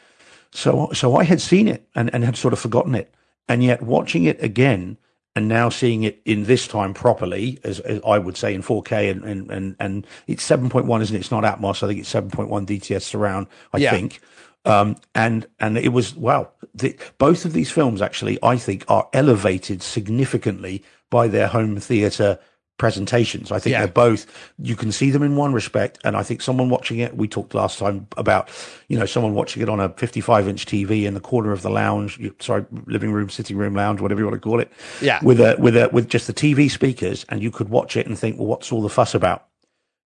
so 0.55 0.89
so 0.93 1.17
I 1.17 1.25
had 1.25 1.41
seen 1.41 1.69
it 1.69 1.87
and 1.95 2.13
and 2.15 2.25
had 2.25 2.37
sort 2.37 2.53
of 2.55 2.59
forgotten 2.61 2.95
it 2.95 3.13
and 3.49 3.63
yet 3.63 3.83
watching 3.83 4.25
it 4.25 4.43
again 4.43 4.97
and 5.37 5.49
now 5.49 5.69
seeing 5.69 6.05
it 6.05 6.23
in 6.25 6.45
this 6.45 6.69
time 6.69 6.95
properly, 6.95 7.59
as, 7.65 7.81
as 7.81 8.01
I 8.07 8.19
would 8.21 8.37
say 8.37 8.55
in 8.55 8.63
4K, 8.63 9.11
and 9.11 9.25
and 9.25 9.51
and, 9.51 9.77
and 9.81 10.07
it's 10.29 10.49
7.1, 10.49 11.03
isn't 11.03 11.17
it? 11.17 11.19
It's 11.19 11.31
not 11.33 11.43
Atmos. 11.43 11.83
I 11.83 11.89
think 11.89 11.99
it's 12.01 12.13
7.1 12.13 12.67
DTS 12.67 13.03
surround. 13.03 13.49
I 13.73 13.79
Yeah. 13.79 13.91
think. 13.91 14.21
Um, 14.65 14.97
and 15.15 15.47
and 15.61 15.77
it 15.77 15.89
was 15.93 16.15
wow. 16.15 16.51
The, 16.73 16.97
both 17.19 17.45
of 17.45 17.53
these 17.53 17.71
films 17.71 18.01
actually, 18.01 18.39
I 18.43 18.57
think, 18.57 18.85
are 18.89 19.09
elevated 19.13 19.83
significantly 19.83 20.83
by 21.11 21.29
their 21.29 21.49
home 21.49 21.79
theater 21.81 22.39
presentations. 22.79 23.53
I 23.53 23.59
think 23.59 23.73
Yeah. 23.73 23.81
they're 23.81 23.89
both. 23.89 24.27
You 24.59 24.75
can 24.77 24.91
see 24.93 25.11
them 25.11 25.23
in 25.23 25.37
one 25.37 25.53
respect, 25.53 25.99
and 26.05 26.17
I 26.17 26.23
think 26.23 26.43
someone 26.43 26.69
watching 26.69 26.99
it. 26.99 27.17
We 27.17 27.29
talked 27.29 27.55
last 27.55 27.79
time 27.79 28.07
about 28.17 28.49
you 28.89 28.99
know 28.99 29.07
someone 29.07 29.35
watching 29.35 29.63
it 29.63 29.69
on 29.69 29.81
a 29.81 29.89
55 29.91 30.49
inch 30.49 30.67
TV 30.67 31.05
in 31.07 31.15
the 31.15 31.21
corner 31.21 31.53
of 31.53 31.63
the 31.63 31.71
lounge. 31.71 32.19
Sorry, 32.41 32.65
living 32.87 33.13
room, 33.13 33.31
sitting 33.31 33.57
room, 33.57 33.75
lounge, 33.75 34.01
whatever 34.01 34.21
you 34.21 34.27
want 34.27 34.41
to 34.43 34.49
call 34.49 34.61
it 34.61 34.71
Yeah. 35.01 35.21
with 35.23 35.41
a 35.41 35.57
with 35.59 35.77
a 35.77 35.89
with 35.93 36.09
just 36.09 36.27
the 36.27 36.33
TV 36.35 36.69
speakers, 36.69 37.25
and 37.29 37.43
you 37.43 37.51
could 37.51 37.69
watch 37.69 37.97
it 37.97 38.07
and 38.07 38.19
think, 38.19 38.39
well, 38.39 38.47
what's 38.49 38.73
all 38.73 38.83
the 38.83 38.89
fuss 38.89 39.15
about? 39.15 39.45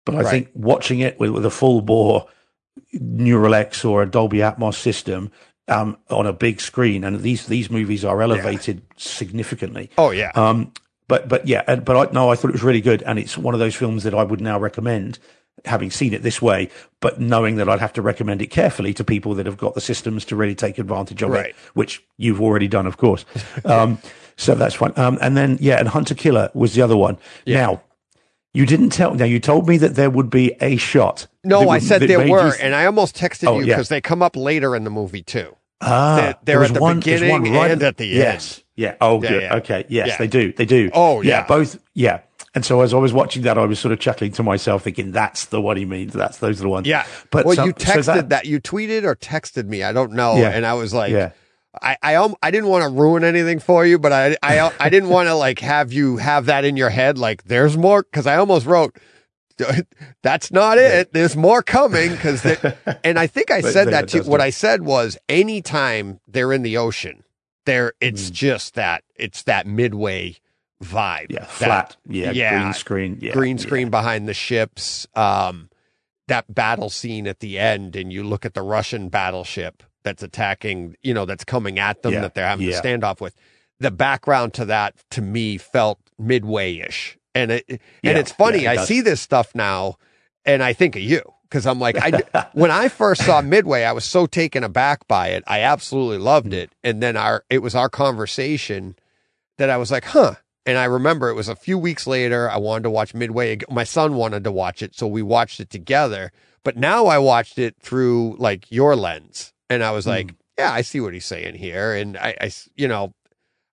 But 0.04 0.14
I 0.14 0.18
Right. 0.20 0.30
think 0.30 0.48
watching 0.54 1.00
it 1.00 1.18
with, 1.20 1.30
with 1.30 1.44
a 1.46 1.50
full 1.50 1.80
bore 1.82 2.26
Neural 2.92 3.54
X 3.54 3.84
or 3.84 4.02
a 4.02 4.06
Dolby 4.06 4.38
Atmos 4.38 4.74
system 4.74 5.30
um, 5.68 5.98
on 6.10 6.26
a 6.26 6.32
big 6.32 6.60
screen, 6.60 7.04
and 7.04 7.20
these 7.20 7.46
these 7.46 7.70
movies 7.70 8.04
are 8.04 8.20
elevated 8.22 8.82
significantly. 8.96 9.90
Oh 9.98 10.10
yeah. 10.10 10.30
Um, 10.34 10.72
but 11.08 11.28
but 11.28 11.46
yeah, 11.46 11.62
and, 11.66 11.84
but 11.84 11.96
I, 12.10 12.12
no, 12.12 12.30
I 12.30 12.36
thought 12.36 12.48
it 12.48 12.52
was 12.52 12.62
really 12.62 12.80
good, 12.80 13.02
and 13.02 13.18
it's 13.18 13.36
one 13.36 13.54
of 13.54 13.60
those 13.60 13.74
films 13.74 14.04
that 14.04 14.14
I 14.14 14.22
would 14.22 14.40
now 14.40 14.58
recommend, 14.58 15.18
having 15.64 15.90
seen 15.90 16.12
it 16.14 16.22
this 16.22 16.40
way, 16.40 16.68
but 17.00 17.20
knowing 17.20 17.56
that 17.56 17.68
I'd 17.68 17.80
have 17.80 17.92
to 17.94 18.02
recommend 18.02 18.40
it 18.42 18.46
carefully 18.48 18.94
to 18.94 19.02
people 19.04 19.34
that 19.34 19.46
have 19.46 19.56
got 19.56 19.74
the 19.74 19.80
systems 19.80 20.24
to 20.26 20.36
really 20.36 20.54
take 20.54 20.78
advantage 20.78 21.22
of 21.22 21.30
Right. 21.30 21.46
it, 21.50 21.56
which 21.74 22.04
you've 22.16 22.40
already 22.40 22.68
done, 22.68 22.86
of 22.86 22.96
course. 22.96 23.24
Um, 23.64 23.98
so 24.36 24.54
that's 24.54 24.76
fine. 24.76 24.92
Um, 24.96 25.18
and 25.20 25.36
then 25.36 25.58
yeah, 25.60 25.80
and 25.80 25.88
Hunter 25.88 26.14
Killer 26.14 26.50
was 26.54 26.74
the 26.74 26.82
other 26.82 26.96
one. 26.96 27.18
Now. 27.46 27.82
You 28.54 28.64
didn't 28.64 28.90
tell. 28.90 29.14
Now 29.14 29.26
you 29.26 29.40
told 29.40 29.68
me 29.68 29.76
that 29.76 29.94
there 29.94 30.08
would 30.10 30.30
be 30.30 30.52
a 30.60 30.76
shot. 30.78 31.26
no, 31.44 31.60
that 31.60 31.68
I 31.68 31.78
said 31.80 32.00
there 32.02 32.26
were, 32.28 32.50
th- 32.50 32.62
and 32.62 32.74
I 32.74 32.86
almost 32.86 33.14
texted 33.14 33.46
Oh, 33.46 33.58
you 33.60 33.66
yeah. 33.66 33.74
because 33.76 33.88
they 33.90 34.00
come 34.00 34.22
up 34.22 34.36
later 34.36 34.74
in 34.74 34.84
the 34.84 34.90
movie 34.90 35.22
too. 35.22 35.54
Ah, 35.82 36.34
They're- 36.44 36.64
at 36.64 36.72
the 36.74 36.80
one- 36.80 36.98
there's 37.00 37.20
one 37.30 37.42
beginning 37.42 37.70
and 37.72 37.82
at 37.82 37.98
the 37.98 38.06
yes. 38.06 38.62
Yeah. 38.78 38.94
Oh, 39.00 39.22
Yeah, 39.22 39.28
good. 39.28 39.42
yeah. 39.42 39.56
Okay. 39.56 39.84
Yes, 39.88 40.08
Yeah. 40.08 40.16
they 40.18 40.26
do. 40.28 40.52
They 40.52 40.64
do. 40.64 40.90
Oh, 40.94 41.20
yeah. 41.20 41.44
Both. 41.46 41.78
Yeah. 41.94 42.20
And 42.54 42.64
so 42.64 42.80
as 42.80 42.94
I 42.94 42.96
was 42.96 43.12
watching 43.12 43.42
that, 43.42 43.58
I 43.58 43.64
was 43.66 43.78
sort 43.78 43.92
of 43.92 43.98
chuckling 44.00 44.32
to 44.32 44.42
myself, 44.42 44.82
thinking, 44.84 45.12
"That's 45.12 45.44
the 45.46 45.60
one 45.60 45.76
he 45.76 45.84
means. 45.84 46.12
That's 46.14 46.38
those 46.38 46.60
are 46.60 46.62
the 46.62 46.68
ones." 46.70 46.86
Yeah. 46.86 47.04
But 47.30 47.44
well, 47.44 47.54
you 47.66 47.74
so 47.76 47.92
texted 47.92 48.30
that, 48.30 48.46
You 48.46 48.60
tweeted 48.60 49.04
or 49.04 49.14
texted 49.14 49.66
me. 49.66 49.82
I 49.82 49.92
don't 49.92 50.12
know. 50.12 50.36
Yeah. 50.36 50.48
And 50.50 50.64
I 50.64 50.74
was 50.74 50.94
like, 50.94 51.12
Yeah. 51.12 51.32
I 51.82 51.96
I, 52.02 52.14
um, 52.14 52.34
I 52.42 52.50
didn't 52.50 52.70
want 52.70 52.82
to 52.84 52.88
ruin 52.88 53.22
anything 53.24 53.58
for 53.60 53.84
you, 53.84 53.98
but 53.98 54.12
I 54.12 54.36
I 54.42 54.72
I 54.80 54.88
didn't 54.88 55.10
want 55.10 55.28
to 55.28 55.34
like 55.34 55.58
have 55.58 55.92
you 55.92 56.16
have 56.16 56.46
that 56.46 56.64
in 56.64 56.76
your 56.76 56.88
head. 56.90 57.18
Like, 57.18 57.44
there's 57.44 57.76
more 57.76 58.02
because 58.02 58.26
I 58.26 58.36
almost 58.36 58.64
wrote. 58.66 58.96
That's 60.22 60.50
not 60.52 60.78
it. 60.78 61.12
There's 61.12 61.36
more 61.36 61.62
coming 61.62 62.12
because, 62.12 62.44
and 63.04 63.18
I 63.18 63.26
think 63.26 63.50
I 63.50 63.60
said 63.60 63.88
that 63.88 64.08
too. 64.08 64.18
does 64.18 64.28
What. 64.28 64.40
I 64.40 64.50
said 64.50 64.82
was, 64.82 65.18
anytime 65.28 66.20
they're 66.28 66.52
in 66.52 66.62
the 66.62 66.76
ocean, 66.76 67.24
there 67.68 67.92
it's 68.00 68.30
just 68.30 68.74
that 68.74 69.04
it's 69.14 69.42
that 69.44 69.66
midway 69.66 70.36
vibe. 70.82 71.30
Yeah. 71.30 71.40
That- 71.40 71.48
Flat. 71.50 71.96
Yeah. 72.08 72.30
yeah, 72.32 72.58
Green 72.60 72.72
screen. 72.74 73.18
Yeah. 73.20 73.32
green 73.32 73.56
yeah. 73.58 73.62
screen 73.62 73.90
behind 73.90 74.28
the 74.28 74.34
ships. 74.34 75.06
Um, 75.14 75.68
that 76.28 76.52
battle 76.54 76.90
scene 76.90 77.26
at 77.26 77.40
the 77.40 77.58
end, 77.58 77.96
and 77.96 78.12
you 78.12 78.22
look 78.22 78.44
at 78.44 78.54
the 78.54 78.62
Russian 78.62 79.08
battleship 79.08 79.82
that's 80.02 80.22
attacking, 80.22 80.94
you 81.02 81.14
know, 81.14 81.24
that's 81.24 81.44
coming 81.44 81.78
at 81.78 82.02
them 82.02 82.12
Yeah, 82.12 82.20
that 82.20 82.34
they're 82.34 82.46
having 82.46 82.66
yeah. 82.66 82.72
to 82.72 82.78
stand 82.78 83.02
off 83.02 83.20
with. 83.20 83.34
The 83.80 83.90
background 83.90 84.54
to 84.54 84.64
that, 84.66 84.94
to 85.12 85.22
me, 85.22 85.56
felt 85.56 85.98
midway 86.18 86.78
ish, 86.78 87.16
and 87.34 87.52
it, 87.52 87.64
and 87.68 88.18
it's 88.18 88.32
funny. 88.32 88.64
yeah, 88.64 88.72
it 88.72 88.78
I 88.80 88.84
see 88.84 89.00
this 89.00 89.20
stuff 89.20 89.54
now, 89.54 89.96
and 90.44 90.62
I 90.62 90.72
think 90.72 90.96
of 90.96 91.02
you 91.02 91.22
because 91.48 91.66
I'm 91.66 91.78
like, 91.78 91.96
I 91.96 92.48
when 92.52 92.70
I 92.70 92.88
first 92.88 93.24
saw 93.24 93.40
Midway, 93.40 93.84
I 93.84 93.92
was 93.92 94.04
so 94.04 94.26
taken 94.26 94.64
aback 94.64 95.06
by 95.08 95.28
it. 95.28 95.44
I 95.46 95.60
absolutely 95.60 96.18
loved 96.18 96.52
it, 96.52 96.70
and 96.82 97.02
then 97.02 97.16
our 97.16 97.44
it 97.50 97.62
was 97.62 97.74
our 97.74 97.88
conversation 97.88 98.96
that 99.58 99.70
I 99.70 99.76
was 99.76 99.90
like, 99.90 100.04
huh. 100.04 100.34
And 100.66 100.76
I 100.76 100.84
remember 100.84 101.30
it 101.30 101.34
was 101.34 101.48
a 101.48 101.56
few 101.56 101.78
weeks 101.78 102.06
later. 102.06 102.50
I 102.50 102.58
wanted 102.58 102.82
to 102.82 102.90
watch 102.90 103.14
Midway. 103.14 103.58
My 103.70 103.84
son 103.84 104.16
wanted 104.16 104.44
to 104.44 104.52
watch 104.52 104.82
it, 104.82 104.94
so 104.94 105.06
we 105.06 105.22
watched 105.22 105.60
it 105.60 105.70
together. 105.70 106.30
But 106.62 106.76
now 106.76 107.06
I 107.06 107.16
watched 107.16 107.58
it 107.58 107.76
through 107.80 108.36
like 108.38 108.70
your 108.70 108.94
lens, 108.94 109.54
and 109.70 109.82
I 109.82 109.92
was 109.92 110.06
like, 110.06 110.34
yeah, 110.58 110.70
I 110.70 110.82
see 110.82 111.00
what 111.00 111.14
he's 111.14 111.24
saying 111.24 111.54
here, 111.54 111.94
and 111.94 112.18
I, 112.18 112.50
you 112.76 112.86
know, 112.86 113.14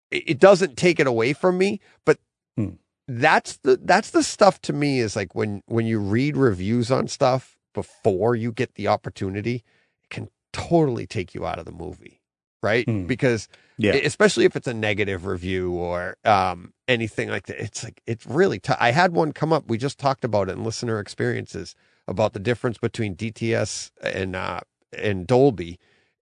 it, 0.10 0.24
it 0.28 0.40
doesn't 0.40 0.78
take 0.78 1.00
it 1.02 1.08
away 1.08 1.34
from 1.34 1.58
me, 1.58 1.82
but 2.06 2.20
Hmm. 2.58 2.76
that's 3.10 3.58
the 3.58 3.78
that's 3.84 4.12
the 4.12 4.24
stuff 4.24 4.62
to 4.62 4.72
me 4.72 5.00
is 5.00 5.18
like 5.18 5.36
when 5.36 5.62
when 5.66 5.86
you 5.86 6.00
read 6.00 6.38
reviews 6.38 6.90
on 6.90 7.10
stuff 7.10 7.55
before 7.76 8.36
you 8.36 8.52
get 8.52 8.74
the 8.74 8.88
opportunity, 8.88 9.64
can 10.10 10.30
totally 10.52 11.06
take 11.06 11.36
you 11.36 11.46
out 11.46 11.60
of 11.60 11.66
the 11.66 11.72
movie, 11.72 12.22
right? 12.64 12.86
Hmm. 12.90 13.06
Because 13.06 13.48
Yeah. 13.78 13.94
especially 13.96 14.46
if 14.46 14.56
it's 14.56 14.68
a 14.68 14.74
negative 14.74 15.26
review 15.28 15.72
or 15.74 16.16
um, 16.26 16.74
anything 16.88 17.30
like 17.30 17.46
that. 17.48 17.62
It's 17.62 17.84
like 17.84 18.02
it's 18.08 18.26
really 18.26 18.60
tough. 18.60 18.78
I 18.80 18.92
had 18.92 19.14
one 19.14 19.32
come 19.34 19.54
up. 19.54 19.68
We 19.68 19.78
just 19.78 20.00
talked 20.00 20.24
about 20.26 20.50
it 20.50 20.54
in 20.54 20.64
listener 20.64 21.00
experiences 21.00 21.76
about 22.08 22.34
the 22.34 22.40
difference 22.40 22.78
between 22.80 23.16
DTS 23.16 23.92
and 24.02 24.36
uh, 24.36 24.62
and 24.98 25.28
Dolby, 25.28 25.78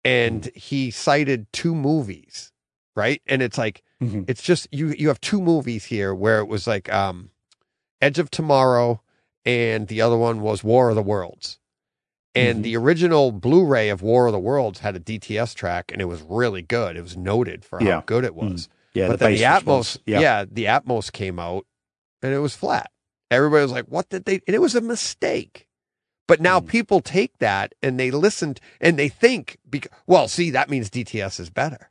and 0.04 0.46
he 0.54 0.90
cited 0.90 1.46
two 1.52 1.74
movies, 1.74 2.52
right? 2.96 3.22
And 3.26 3.40
it's 3.42 3.56
like 3.58 3.82
Mhm. 4.02 4.24
it's 4.28 4.42
just 4.42 4.66
you 4.72 4.88
you 4.98 5.08
have 5.08 5.20
two 5.20 5.40
movies 5.40 5.84
here 5.86 6.12
where 6.14 6.40
it 6.40 6.46
was 6.48 6.66
like 6.66 6.92
um, 6.92 7.30
Edge 8.00 8.18
of 8.18 8.30
Tomorrow, 8.30 9.00
and 9.46 9.88
the 9.88 10.02
other 10.02 10.16
one 10.18 10.40
was 10.42 10.62
War 10.62 10.90
of 10.90 10.96
the 10.96 11.02
Worlds. 11.02 11.58
And 12.34 12.58
Mhm. 12.58 12.62
the 12.64 12.76
original 12.76 13.32
Blu-ray 13.32 13.88
of 13.88 14.02
War 14.02 14.26
of 14.26 14.32
the 14.32 14.38
Worlds 14.38 14.80
had 14.80 14.94
a 14.94 15.00
DTS 15.00 15.54
track, 15.54 15.90
and 15.90 16.02
it 16.02 16.06
was 16.06 16.20
really 16.20 16.60
good. 16.60 16.96
It 16.96 17.00
was 17.02 17.16
noted 17.16 17.64
for 17.64 17.80
Yeah. 17.82 17.92
how 17.94 18.00
good 18.02 18.24
it 18.24 18.34
was. 18.34 18.68
Yeah. 18.92 19.08
but 19.08 19.18
the 19.18 19.26
then 19.26 19.34
the. 19.36 19.42
Atmos, 19.42 19.98
yeah. 20.06 20.44
the 20.50 20.64
Atmos 20.64 21.12
came 21.12 21.38
out, 21.38 21.66
and 22.22 22.32
it 22.34 22.38
was 22.38 22.54
flat. 22.54 22.90
Everybody 23.30 23.62
was 23.62 23.72
like, 23.72 23.86
"What 23.88 24.08
did 24.08 24.24
they?" 24.24 24.40
And 24.46 24.54
it 24.54 24.60
was 24.60 24.74
a 24.74 24.80
mistake. 24.80 25.66
But 26.28 26.40
now 26.40 26.60
Mm. 26.60 26.66
people 26.66 27.00
take 27.02 27.36
that 27.38 27.74
and 27.82 28.00
they 28.00 28.10
listened 28.10 28.58
and 28.80 28.98
they 28.98 29.08
think, 29.10 29.58
bec- 29.66 29.88
"Well, 30.06 30.28
see, 30.28 30.50
that 30.50 30.68
means 30.70 30.88
DTS 30.90 31.38
is 31.38 31.50
better." 31.50 31.90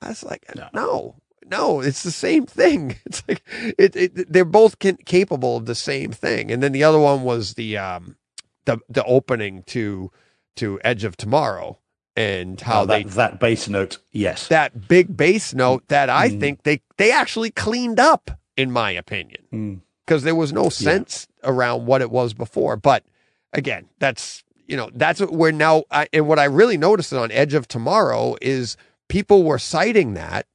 I 0.00 0.08
was 0.08 0.22
like, 0.24 0.44
No. 0.54 0.68
"No, 0.74 1.14
no, 1.50 1.80
it's 1.80 2.02
the 2.02 2.10
same 2.10 2.46
thing. 2.46 2.96
It's 3.06 3.22
like 3.28 3.42
it, 3.78 3.96
it 3.96 4.32
they're 4.32 4.44
both 4.44 4.78
can, 4.78 4.96
capable 5.04 5.56
of 5.56 5.66
the 5.66 5.74
same 5.74 6.12
thing." 6.12 6.50
And 6.50 6.62
then 6.62 6.72
the 6.72 6.84
other 6.84 6.98
one 6.98 7.22
was 7.22 7.54
the 7.54 7.76
um 7.78 8.16
the 8.64 8.78
the 8.88 9.04
opening 9.04 9.62
to 9.68 10.10
to 10.56 10.80
Edge 10.84 11.04
of 11.04 11.16
Tomorrow 11.16 11.78
and 12.16 12.60
how 12.60 12.82
Oh, 12.82 12.86
they 12.86 13.02
that, 13.02 13.12
that 13.14 13.40
bass 13.40 13.68
note. 13.68 13.98
Yes. 14.10 14.48
that 14.48 14.88
big 14.88 15.16
bass 15.16 15.52
note 15.54 15.86
that 15.88 16.08
I 16.08 16.30
Mm. 16.30 16.40
think 16.40 16.62
they 16.62 16.80
they 16.96 17.12
actually 17.12 17.50
cleaned 17.50 18.00
up, 18.00 18.30
in 18.56 18.70
my 18.70 18.90
opinion, 18.90 19.42
Mm. 19.52 19.80
because 20.06 20.22
there 20.24 20.34
was 20.34 20.52
no 20.52 20.68
sense 20.70 21.26
around 21.44 21.86
what 21.86 22.00
it 22.00 22.10
was 22.10 22.32
before. 22.34 22.76
But 22.76 23.04
again, 23.52 23.88
that's 23.98 24.42
you 24.66 24.76
know 24.76 24.90
that's 24.94 25.20
what 25.20 25.30
we're 25.32 25.52
now. 25.52 25.84
I, 25.90 26.08
and 26.12 26.26
what 26.26 26.38
I 26.38 26.44
really 26.44 26.76
noticed 26.78 27.12
on 27.12 27.30
Edge 27.30 27.54
of 27.54 27.68
Tomorrow 27.68 28.36
is 28.40 28.76
people 29.08 29.44
were 29.44 29.58
citing 29.58 30.14
that, 30.14 30.46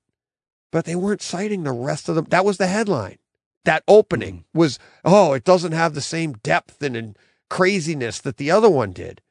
but 0.71 0.85
they 0.85 0.95
weren't 0.95 1.21
citing 1.21 1.63
the 1.63 1.71
rest 1.71 2.09
of 2.09 2.15
them. 2.15 2.25
That 2.29 2.45
was 2.45 2.57
the 2.57 2.67
headline. 2.67 3.17
That 3.65 3.83
opening 3.87 4.35
mm-hmm. 4.35 4.59
was 4.59 4.79
oh, 5.05 5.33
it 5.33 5.43
doesn't 5.43 5.73
have 5.73 5.93
the 5.93 6.01
same 6.01 6.33
depth 6.33 6.81
and, 6.81 6.95
and 6.95 7.17
craziness 7.49 8.19
that 8.21 8.37
the 8.37 8.51
other 8.51 8.69
one 8.69 8.91
did. 8.91 9.21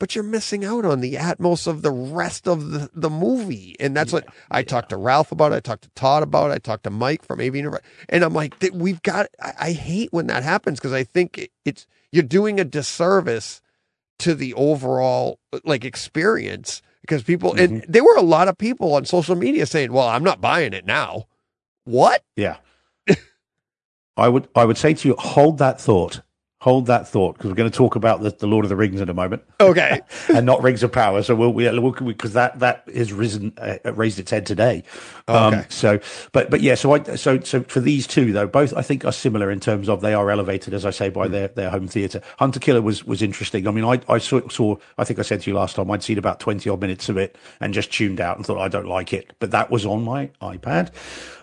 But 0.00 0.14
you're 0.14 0.24
missing 0.24 0.64
out 0.64 0.84
on 0.84 1.00
the 1.00 1.14
atmos 1.14 1.66
of 1.66 1.82
the 1.82 1.90
rest 1.90 2.46
of 2.46 2.70
the, 2.70 2.88
the 2.94 3.10
movie. 3.10 3.74
And 3.80 3.96
that's 3.96 4.12
what 4.12 4.26
I 4.48 4.62
talked 4.62 4.90
to 4.90 4.96
Ralph 4.96 5.32
about. 5.32 5.52
I 5.52 5.58
talked 5.58 5.82
to 5.82 5.90
Todd 5.96 6.22
about. 6.22 6.52
I 6.52 6.58
talked 6.58 6.84
to 6.84 6.90
Mike 6.90 7.24
from 7.24 7.40
AV 7.40 7.56
Universe. 7.56 7.80
And 8.08 8.22
I'm 8.22 8.32
like, 8.32 8.54
we've 8.72 9.02
got, 9.02 9.26
I, 9.42 9.54
I 9.58 9.72
hate 9.72 10.12
when 10.12 10.28
that 10.28 10.44
happens 10.44 10.78
because 10.78 10.92
I 10.92 11.02
think 11.02 11.38
it, 11.38 11.50
it's, 11.64 11.88
you're 12.12 12.22
doing 12.22 12.60
a 12.60 12.64
disservice 12.64 13.60
to 14.20 14.34
the 14.34 14.54
overall 14.54 15.40
like 15.64 15.84
experience 15.84 16.82
because 17.00 17.22
people, 17.22 17.54
and 17.54 17.82
mm-hmm. 17.82 17.92
there 17.92 18.04
were 18.04 18.16
a 18.16 18.22
lot 18.22 18.48
of 18.48 18.58
people 18.58 18.94
on 18.94 19.04
social 19.04 19.36
media 19.36 19.66
saying, 19.66 19.92
well, 19.92 20.08
I'm 20.08 20.24
not 20.24 20.40
buying 20.40 20.72
it 20.72 20.86
now. 20.86 21.26
What? 21.84 22.22
Yeah. 22.36 22.58
I 24.16 24.28
would 24.28 24.48
I 24.54 24.64
would 24.64 24.76
say 24.76 24.94
to 24.94 25.08
you, 25.08 25.14
hold 25.18 25.58
that 25.58 25.80
thought. 25.80 26.20
Hold 26.60 26.86
that 26.86 27.06
thought 27.06 27.36
because 27.36 27.50
we're 27.50 27.56
going 27.56 27.70
to 27.70 27.76
talk 27.76 27.94
about 27.94 28.20
the, 28.20 28.30
the 28.30 28.48
Lord 28.48 28.64
of 28.64 28.68
the 28.68 28.74
Rings 28.74 29.00
in 29.00 29.08
a 29.08 29.14
moment, 29.14 29.44
Okay. 29.60 30.00
and 30.28 30.44
not 30.44 30.60
Rings 30.60 30.82
of 30.82 30.90
Power. 30.90 31.22
So 31.22 31.36
we'll 31.36 31.52
because 31.52 32.00
we'll, 32.00 32.12
because 32.12 32.32
that 32.32 32.58
that 32.58 32.82
has 32.92 33.12
risen 33.12 33.52
uh, 33.58 33.78
raised 33.92 34.18
its 34.18 34.32
head 34.32 34.44
today. 34.44 34.82
Um, 35.28 35.54
Okay. 35.54 35.66
So, 35.68 36.00
but 36.32 36.50
but 36.50 36.60
yeah. 36.60 36.74
So 36.74 36.92
I 36.92 37.02
so 37.14 37.38
so 37.40 37.62
for 37.62 37.78
these 37.78 38.08
two 38.08 38.32
though, 38.32 38.48
both 38.48 38.74
I 38.74 38.82
think 38.82 39.04
are 39.04 39.12
similar 39.12 39.52
in 39.52 39.60
terms 39.60 39.88
of 39.88 40.00
they 40.00 40.14
are 40.14 40.30
elevated, 40.32 40.74
as 40.74 40.84
I 40.84 40.90
say, 40.90 41.10
by 41.10 41.28
their 41.28 41.46
their 41.46 41.70
home 41.70 41.86
theatre. 41.86 42.20
Hunter 42.40 42.58
Killer 42.58 42.82
was 42.82 43.04
was 43.04 43.22
interesting. 43.22 43.68
I 43.68 43.70
mean, 43.70 43.84
I 43.84 44.00
I 44.08 44.18
saw, 44.18 44.46
saw 44.48 44.76
I 44.98 45.04
think 45.04 45.20
I 45.20 45.22
said 45.22 45.40
to 45.42 45.50
you 45.50 45.56
last 45.56 45.76
time 45.76 45.88
I'd 45.92 46.02
seen 46.02 46.18
about 46.18 46.40
twenty 46.40 46.68
odd 46.68 46.80
minutes 46.80 47.08
of 47.08 47.16
it 47.18 47.36
and 47.60 47.72
just 47.72 47.92
tuned 47.92 48.20
out 48.20 48.36
and 48.36 48.44
thought 48.44 48.58
I 48.58 48.66
don't 48.66 48.88
like 48.88 49.12
it, 49.12 49.32
but 49.38 49.52
that 49.52 49.70
was 49.70 49.86
on 49.86 50.02
my 50.02 50.30
iPad. 50.42 50.90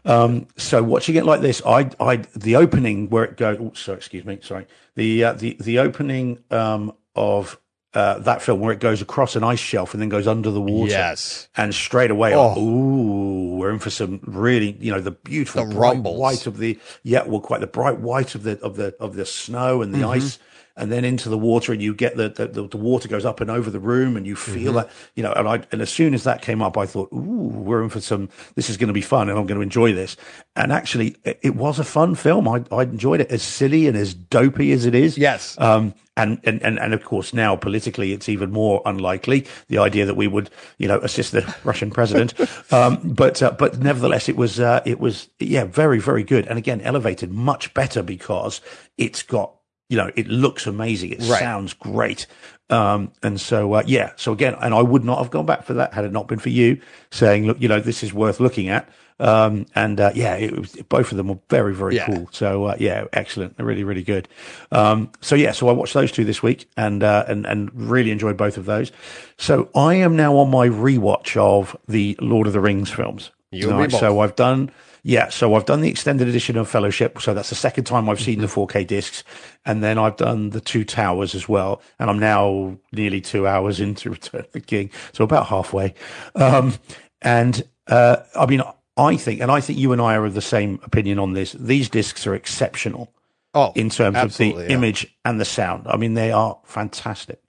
Um, 0.06 0.48
so 0.56 0.84
watching 0.84 1.16
it 1.16 1.26
like 1.26 1.42
this, 1.42 1.62
I, 1.66 1.90
I, 2.00 2.18
the 2.36 2.56
opening 2.58 3.10
where 3.10 3.24
it 3.24 3.38
goes. 3.38 3.58
Oh, 3.60 3.72
sorry, 3.74 3.98
excuse 3.98 4.24
me. 4.26 4.40
Sorry. 4.42 4.68
The, 4.96 5.24
uh, 5.24 5.34
the, 5.34 5.58
the 5.60 5.80
opening, 5.80 6.44
um, 6.52 6.94
of, 7.16 7.60
uh, 7.94 8.20
that 8.20 8.42
film 8.42 8.60
where 8.60 8.74
it 8.74 8.80
goes 8.82 9.02
across 9.02 9.36
an 9.38 9.44
ice 9.44 9.60
shelf 9.60 9.94
and 9.94 10.02
then 10.02 10.10
goes 10.10 10.28
under 10.28 10.52
the 10.52 10.60
water. 10.62 10.92
Yes. 10.92 11.48
And 11.56 11.74
straight 11.74 12.12
away, 12.12 12.34
Oh. 12.36 12.60
ooh, 12.60 13.56
we're 13.56 13.72
in 13.72 13.80
for 13.80 13.90
some 13.90 14.20
really, 14.24 14.76
you 14.82 14.92
know, 14.92 15.00
the 15.00 15.12
beautiful 15.12 15.66
The 15.66 15.74
bright 15.74 15.92
rumbles. 15.94 16.20
white 16.20 16.46
of 16.46 16.58
the, 16.58 16.78
yeah, 17.04 17.24
well, 17.24 17.40
quite 17.40 17.62
the 17.62 17.68
bright 17.68 18.00
white 18.00 18.36
of 18.36 18.44
the, 18.44 18.60
of 18.62 18.76
the, 18.76 18.94
of 19.00 19.16
the 19.16 19.26
snow 19.26 19.82
and 19.82 19.94
the 19.94 20.00
Mm-hmm. 20.00 20.10
ice. 20.10 20.40
And 20.78 20.92
then 20.92 21.06
into 21.06 21.30
the 21.30 21.38
water, 21.38 21.72
and 21.72 21.82
you 21.82 21.94
get 21.94 22.18
the 22.18 22.30
the, 22.30 22.68
the, 22.68 22.78
water 22.78 23.08
goes 23.08 23.26
up 23.26 23.42
and 23.42 23.50
over 23.50 23.70
the 23.70 23.80
room, 23.80 24.18
and 24.18 24.28
you 24.28 24.36
feel 24.36 24.74
Mm-hmm. 24.74 24.76
that 24.76 24.90
you 25.16 25.24
know. 25.24 25.32
And 25.34 25.48
I 25.48 25.64
and 25.72 25.82
as 25.82 25.90
soon 25.90 26.14
as 26.14 26.24
that 26.24 26.42
came 26.42 26.62
up, 26.62 26.78
I 26.78 26.86
thought, 26.86 27.12
ooh, 27.14 27.50
we're 27.54 27.84
in 27.84 27.90
for 27.90 28.02
some. 28.02 28.30
This 28.56 28.70
is 28.70 28.78
going 28.78 28.88
to 28.88 28.94
be 28.94 29.02
fun, 29.02 29.30
and 29.30 29.38
I'm 29.38 29.46
going 29.46 29.58
to 29.58 29.64
enjoy 29.64 29.94
this. 29.94 30.18
And 30.56 30.72
actually, 30.72 31.16
it, 31.24 31.40
it 31.42 31.56
was 31.56 31.80
a 31.80 31.84
fun 31.84 32.16
film. 32.16 32.48
I 32.48 32.64
I 32.72 32.84
enjoyed 32.84 33.22
it 33.22 33.32
as 33.32 33.42
silly 33.44 33.88
and 33.88 33.96
as 33.98 34.14
dopey 34.14 34.72
as 34.72 34.86
it 34.86 34.96
is. 34.96 35.18
Yes. 35.18 35.56
Um, 35.60 35.94
and, 36.18 36.40
and, 36.46 36.62
and, 36.64 36.80
and 36.80 36.94
of 36.94 37.04
course 37.04 37.34
now 37.34 37.56
politically 37.56 38.14
it's 38.14 38.30
even 38.30 38.52
more 38.52 38.82
unlikely 38.86 39.46
the 39.68 39.80
idea 39.80 40.06
that 40.06 40.16
we 40.16 40.28
would, 40.28 40.50
you 40.78 40.88
know, 40.88 41.00
assist 41.00 41.34
the 41.34 41.56
Russian 41.64 41.92
president. 41.92 42.34
Um, 42.72 43.00
but, 43.04 43.44
uh, 43.44 43.52
but 43.52 43.80
nevertheless, 43.80 44.30
it 44.30 44.38
was, 44.38 44.60
uh, 44.60 44.82
it 44.86 45.00
was, 45.00 45.28
yeah, 45.40 45.66
very, 45.66 46.00
very 46.00 46.24
good. 46.24 46.48
And 46.48 46.58
again, 46.58 46.82
elevated 46.82 47.32
much 47.32 47.74
better 47.74 48.02
because 48.02 48.62
it's 48.98 49.24
got, 49.24 49.55
you 49.90 49.98
know, 49.98 50.10
it 50.16 50.28
looks 50.28 50.66
amazing. 50.68 51.12
It 51.12 51.20
Right. 51.20 51.40
sounds 51.40 51.74
great. 51.74 52.26
Um, 52.70 53.12
and 53.22 53.40
so, 53.40 53.74
uh, 53.74 53.84
yeah, 53.86 54.12
so 54.16 54.32
again, 54.32 54.56
and 54.60 54.74
I 54.74 54.82
would 54.82 55.04
not 55.06 55.20
have 55.20 55.30
gone 55.30 55.46
back 55.46 55.64
for 55.64 55.76
that 55.76 55.94
had 55.94 56.06
it 56.06 56.12
not 56.12 56.28
been 56.28 56.40
for 56.40 56.50
you 56.50 56.80
saying, 57.12 57.46
look, 57.46 57.62
you 57.62 57.68
know, 57.68 57.80
this 57.80 58.02
is 58.02 58.12
worth 58.14 58.40
looking 58.40 58.70
at. 58.70 58.90
Um, 59.20 59.68
and, 59.76 60.00
uh, 60.02 60.12
yeah, 60.16 60.36
it 60.36 60.58
was, 60.60 60.72
both 60.90 61.12
of 61.12 61.18
them 61.18 61.28
were 61.30 61.38
very, 61.50 61.74
very 61.76 61.96
Yeah. 61.96 62.08
cool. 62.08 62.28
So, 62.32 62.66
uh, 62.66 62.76
yeah, 62.80 63.06
excellent. 63.14 63.56
They're 63.56 63.66
really, 63.66 63.84
really 63.84 64.02
good. 64.04 64.28
Um, 64.72 65.12
so 65.22 65.36
yeah, 65.36 65.52
so 65.52 65.70
I 65.70 65.72
watched 65.74 65.94
those 65.94 66.12
two 66.12 66.26
this 66.26 66.42
week 66.42 66.68
and, 66.76 67.04
uh, 67.04 67.24
and, 67.28 67.46
and 67.46 67.70
really 67.74 68.10
enjoyed 68.12 68.36
both 68.36 68.58
of 68.58 68.66
those. 68.66 68.92
So 69.38 69.70
I 69.76 69.94
am 69.96 70.16
now 70.16 70.36
on 70.38 70.50
my 70.50 70.68
rewatch 70.68 71.38
of 71.38 71.78
the 71.88 72.18
Lord 72.20 72.48
of 72.48 72.54
the 72.54 72.60
Rings 72.60 72.90
films. 72.90 73.30
You 73.52 73.70
and 73.70 73.92
so 73.92 74.20
I've 74.20 74.36
done, 74.36 74.70
yeah, 75.08 75.30
so 75.30 75.54
I've 75.54 75.66
done 75.66 75.82
the 75.82 75.90
extended 75.90 76.28
edition 76.28 76.58
of 76.58 76.68
Fellowship. 76.68 77.22
So 77.22 77.36
that's 77.36 77.50
the 77.50 77.56
second 77.56 77.84
time 77.84 78.10
I've 78.10 78.20
seen 78.20 78.40
the 78.40 78.48
4K 78.48 78.88
discs. 78.88 79.24
And 79.64 79.84
then 79.84 80.00
I've 80.00 80.18
done 80.18 80.50
the 80.50 80.60
Two 80.60 80.84
Towers 80.84 81.36
as 81.36 81.48
well. 81.48 81.80
And 82.00 82.10
I'm 82.10 82.18
now 82.18 82.76
nearly 82.92 83.22
two 83.22 83.46
hours 83.46 83.80
into 83.80 84.10
Return 84.10 84.42
of 84.42 84.52
the 84.52 84.62
King. 84.62 84.90
So 85.14 85.24
about 85.24 85.46
halfway. 85.46 85.94
Um, 86.34 86.74
and, 87.22 87.64
uh, 87.86 88.18
I 88.36 88.48
mean, 88.48 88.64
I 88.98 89.16
think, 89.16 89.42
and 89.42 89.52
I 89.52 89.62
think 89.62 89.78
you 89.78 89.92
and 89.92 90.02
I 90.02 90.16
are 90.16 90.26
of 90.26 90.34
the 90.34 90.42
same 90.42 90.80
opinion 90.82 91.20
on 91.20 91.34
this. 91.34 91.52
These 91.52 91.90
discs 91.90 92.26
are 92.26 92.34
exceptional 92.34 93.14
Oh, 93.54 93.74
in 93.76 93.92
terms 93.92 94.18
of 94.18 94.36
the 94.38 94.48
yeah. 94.48 94.76
image 94.76 95.16
and 95.24 95.40
the 95.40 95.46
sound. 95.46 95.86
I 95.88 95.98
mean, 95.98 96.16
they 96.16 96.32
are 96.32 96.58
fantastic. 96.66 97.44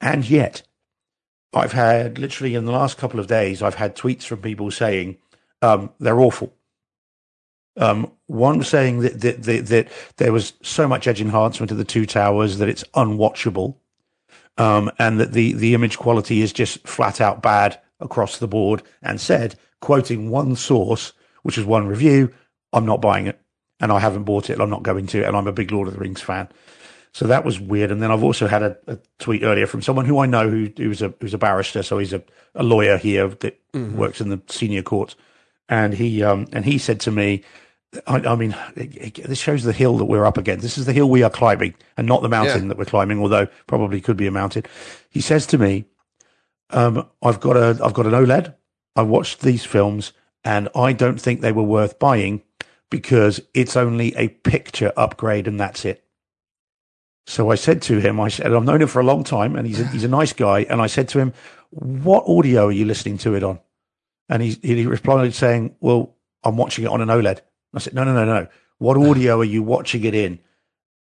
And 0.00 0.30
yet, 0.30 0.62
I've 1.52 1.72
had 1.72 2.18
literally 2.18 2.54
in 2.54 2.66
the 2.66 2.72
last 2.72 2.98
couple 2.98 3.18
of 3.18 3.26
days, 3.26 3.62
I've 3.62 3.74
had 3.74 3.96
tweets 3.96 4.22
from 4.22 4.42
people 4.42 4.70
saying 4.70 5.16
um, 5.60 5.90
they're 5.98 6.20
awful. 6.20 6.54
Um, 7.76 8.12
one 8.26 8.62
saying 8.62 9.00
that, 9.00 9.20
that, 9.20 9.42
that, 9.42 9.66
that 9.66 9.88
there 10.16 10.32
was 10.32 10.52
so 10.62 10.86
much 10.86 11.06
edge 11.06 11.20
enhancement 11.20 11.72
of 11.72 11.78
the 11.78 11.84
two 11.84 12.06
towers 12.06 12.58
that 12.58 12.68
it's 12.68 12.84
unwatchable, 12.94 13.76
um, 14.58 14.90
and 14.98 15.18
that 15.18 15.32
the, 15.32 15.54
the 15.54 15.74
image 15.74 15.98
quality 15.98 16.40
is 16.40 16.52
just 16.52 16.86
flat 16.86 17.20
out 17.20 17.42
bad 17.42 17.80
across 17.98 18.38
the 18.38 18.46
board, 18.46 18.82
and 19.02 19.20
said, 19.20 19.56
quoting 19.80 20.30
one 20.30 20.54
source, 20.54 21.12
which 21.42 21.58
is 21.58 21.64
one 21.64 21.88
review, 21.88 22.32
I'm 22.72 22.86
not 22.86 23.00
buying 23.00 23.26
it, 23.26 23.40
and 23.80 23.90
I 23.90 23.98
haven't 23.98 24.24
bought 24.24 24.50
it, 24.50 24.54
and 24.54 24.62
I'm 24.62 24.70
not 24.70 24.82
going 24.82 25.06
to, 25.08 25.26
and 25.26 25.36
I'm 25.36 25.48
a 25.48 25.52
big 25.52 25.72
Lord 25.72 25.88
of 25.88 25.94
the 25.94 26.00
Rings 26.00 26.20
fan. 26.20 26.48
So 27.12 27.28
that 27.28 27.44
was 27.44 27.60
weird. 27.60 27.92
And 27.92 28.02
then 28.02 28.10
I've 28.10 28.24
also 28.24 28.48
had 28.48 28.62
a, 28.62 28.76
a 28.88 28.98
tweet 29.20 29.44
earlier 29.44 29.68
from 29.68 29.82
someone 29.82 30.04
who 30.04 30.18
I 30.18 30.26
know 30.26 30.50
who 30.50 30.70
who's 30.76 31.00
a 31.00 31.14
who's 31.20 31.32
a 31.32 31.38
barrister, 31.38 31.82
so 31.84 31.98
he's 31.98 32.12
a, 32.12 32.22
a 32.56 32.64
lawyer 32.64 32.98
here 32.98 33.28
that 33.28 33.60
works 33.96 34.20
in 34.20 34.30
the 34.30 34.42
senior 34.48 34.82
courts, 34.82 35.14
and 35.68 35.94
he 35.94 36.24
um 36.24 36.48
and 36.52 36.64
he 36.64 36.76
said 36.76 36.98
to 37.00 37.12
me, 37.12 37.44
I, 38.06 38.16
I 38.16 38.34
mean, 38.34 38.56
it, 38.76 39.18
it- 39.18 39.28
this 39.28 39.38
shows 39.38 39.62
the 39.64 39.72
hill 39.72 39.96
that 39.98 40.04
we're 40.06 40.26
up 40.26 40.38
against. 40.38 40.62
This 40.62 40.78
is 40.78 40.86
the 40.86 40.92
hill 40.92 41.08
we 41.08 41.22
are 41.22 41.30
climbing, 41.30 41.74
and 41.96 42.06
not 42.06 42.22
the 42.22 42.28
mountain 42.28 42.62
Yeah. 42.62 42.68
that 42.68 42.78
we're 42.78 42.84
climbing, 42.84 43.20
although 43.20 43.46
probably 43.66 44.00
could 44.00 44.16
be 44.16 44.26
a 44.26 44.30
mountain. 44.32 44.64
He 45.10 45.20
says 45.20 45.46
to 45.48 45.58
me, 45.58 45.84
um, 46.70 47.06
"I've 47.22 47.40
got 47.40 47.56
a 47.56 47.78
I've 47.84 47.94
got 47.94 48.06
an 48.06 48.12
OLED. 48.12 48.54
I 48.96 49.02
watched 49.02 49.40
these 49.40 49.64
films, 49.64 50.12
and 50.44 50.68
I 50.74 50.92
don't 50.92 51.20
think 51.20 51.40
they 51.40 51.52
were 51.52 51.62
worth 51.62 51.98
buying 51.98 52.42
because 52.90 53.40
it's 53.54 53.76
only 53.76 54.14
a 54.16 54.28
picture 54.28 54.92
upgrade, 54.96 55.46
and 55.48 55.58
that's 55.58 55.84
it." 55.84 56.04
So 57.26 57.50
I 57.50 57.54
said 57.54 57.80
to 57.82 58.00
him, 58.00 58.20
I 58.20 58.28
said, 58.28 58.52
I've 58.52 58.64
known 58.64 58.82
him 58.82 58.88
for 58.88 59.00
a 59.00 59.04
long 59.04 59.24
time 59.24 59.56
and 59.56 59.66
he's 59.66 59.80
a, 59.80 59.86
he's 59.88 60.04
a 60.04 60.08
nice 60.08 60.34
guy. 60.34 60.66
And 60.68 60.82
I 60.82 60.86
said 60.88 61.08
to 61.08 61.18
him, 61.18 61.32
what 61.70 62.24
audio 62.28 62.66
are 62.66 62.70
you 62.72 62.84
listening 62.84 63.16
to 63.18 63.34
it 63.34 63.42
on? 63.42 63.60
And 64.28 64.42
he, 64.42 64.58
he 64.62 64.84
replied 64.84 65.32
saying, 65.32 65.74
well, 65.80 66.16
I'm 66.42 66.58
watching 66.58 66.84
it 66.84 66.88
on 66.88 67.00
an 67.00 67.08
OLED. 67.08 67.40
I 67.74 67.78
said, 67.80 67.94
no, 67.94 68.04
no, 68.04 68.12
no, 68.12 68.24
no. 68.24 68.46
What 68.78 68.96
audio 68.96 69.40
are 69.40 69.44
you 69.44 69.62
watching 69.62 70.04
it 70.04 70.14
in? 70.14 70.38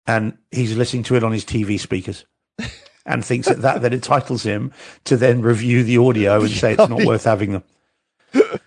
And 0.06 0.38
he's 0.52 0.76
listening 0.76 1.04
to 1.04 1.16
it 1.16 1.24
on 1.24 1.32
his 1.32 1.46
TV 1.46 1.80
speakers 1.80 2.26
and 3.06 3.24
thinks 3.24 3.48
that 3.48 3.62
that 3.62 3.82
then 3.82 3.94
entitles 3.94 4.44
him 4.44 4.72
to 5.06 5.18
then 5.18 5.42
review 5.42 5.84
the 5.84 5.98
audio 5.98 6.42
and 6.42 6.52
say 6.52 6.74
it's 6.74 6.90
not 6.90 7.06
worth 7.06 7.24
having 7.24 7.52
them. 7.54 7.64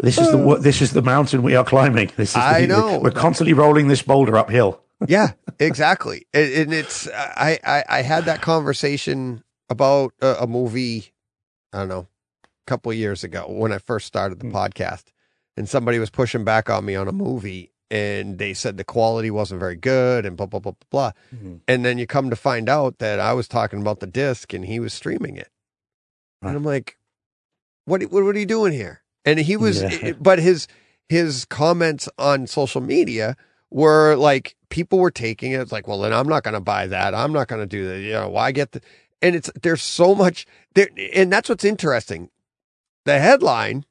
This 0.00 0.16
is 0.16 0.30
the 0.30 0.58
this 0.60 0.80
is 0.80 0.92
the 0.92 1.02
mountain 1.02 1.42
we 1.42 1.56
are 1.56 1.64
climbing. 1.64 2.12
This 2.16 2.28
is 2.28 2.34
the, 2.34 2.40
I 2.40 2.66
know. 2.66 3.00
we're 3.00 3.10
constantly 3.10 3.52
rolling 3.52 3.88
this 3.88 4.00
boulder 4.00 4.38
uphill. 4.38 4.80
yeah, 5.08 5.32
exactly. 5.58 6.26
And, 6.32 6.72
it's 6.72 7.08
I, 7.08 7.58
I 7.64 7.84
I 7.88 8.02
had 8.02 8.24
that 8.26 8.40
conversation 8.40 9.42
about 9.68 10.12
a, 10.20 10.42
a 10.42 10.46
movie. 10.46 11.12
I 11.72 11.78
don't 11.80 11.88
know, 11.88 12.06
a 12.44 12.48
couple 12.66 12.92
of 12.92 12.98
years 12.98 13.24
ago 13.24 13.46
when 13.48 13.72
I 13.72 13.78
first 13.78 14.06
started 14.06 14.38
the 14.38 14.46
hmm. 14.46 14.56
podcast, 14.56 15.06
and 15.58 15.68
somebody 15.68 15.98
was 15.98 16.08
pushing 16.08 16.44
back 16.44 16.70
on 16.70 16.84
me 16.84 16.94
on 16.94 17.08
a 17.08 17.12
movie, 17.12 17.72
and 17.90 18.38
they 18.38 18.54
said 18.54 18.76
the 18.76 18.84
quality 18.84 19.30
wasn't 19.30 19.58
very 19.58 19.74
good, 19.74 20.24
and 20.24 20.36
blah 20.36 20.46
blah 20.46 20.60
blah 20.60 20.72
blah 20.72 20.86
blah. 20.90 21.12
Mm-hmm. 21.34 21.56
And 21.66 21.84
then 21.84 21.98
you 21.98 22.06
come 22.06 22.30
to 22.30 22.36
find 22.36 22.68
out 22.68 22.98
that 22.98 23.18
I 23.18 23.32
was 23.32 23.48
talking 23.48 23.80
about 23.80 23.98
the 23.98 24.06
disc, 24.06 24.54
and 24.54 24.64
he 24.64 24.78
was 24.78 24.94
streaming 24.94 25.36
it, 25.36 25.48
and 26.40 26.56
I'm 26.56 26.64
like, 26.64 26.96
what 27.86 28.02
what 28.04 28.22
what 28.22 28.36
are 28.36 28.38
you 28.38 28.46
doing 28.46 28.72
here? 28.72 29.02
And 29.24 29.40
he 29.40 29.56
was, 29.56 29.82
Yeah. 29.82 29.88
Eh, 29.90 29.98
eh, 30.02 30.12
but 30.20 30.38
his 30.38 30.68
his 31.08 31.44
comments 31.44 32.08
on 32.18 32.46
social 32.46 32.80
media 32.80 33.36
were 33.70 34.14
like 34.14 34.54
people 34.68 34.98
were 34.98 35.10
taking 35.10 35.52
it 35.52 35.60
it's 35.60 35.72
like 35.72 35.86
well 35.86 36.00
then 36.00 36.12
i'm 36.12 36.28
not 36.28 36.42
going 36.42 36.54
to 36.54 36.60
buy 36.60 36.86
that. 36.86 37.14
I'm 37.14 37.32
not 37.32 37.48
going 37.48 37.60
to 37.60 37.66
do 37.66 37.86
that. 37.88 37.98
You 38.00 38.12
know 38.12 38.28
why 38.28 38.52
get 38.52 38.72
the 38.72 38.80
and 39.20 39.34
it's 39.34 39.50
there's 39.60 39.82
so 39.82 40.14
much 40.14 40.46
there 40.74 40.88
and 41.14 41.32
that's 41.32 41.48
what's 41.48 41.64
interesting. 41.64 42.30
The 43.04 43.18
headline 43.18 43.84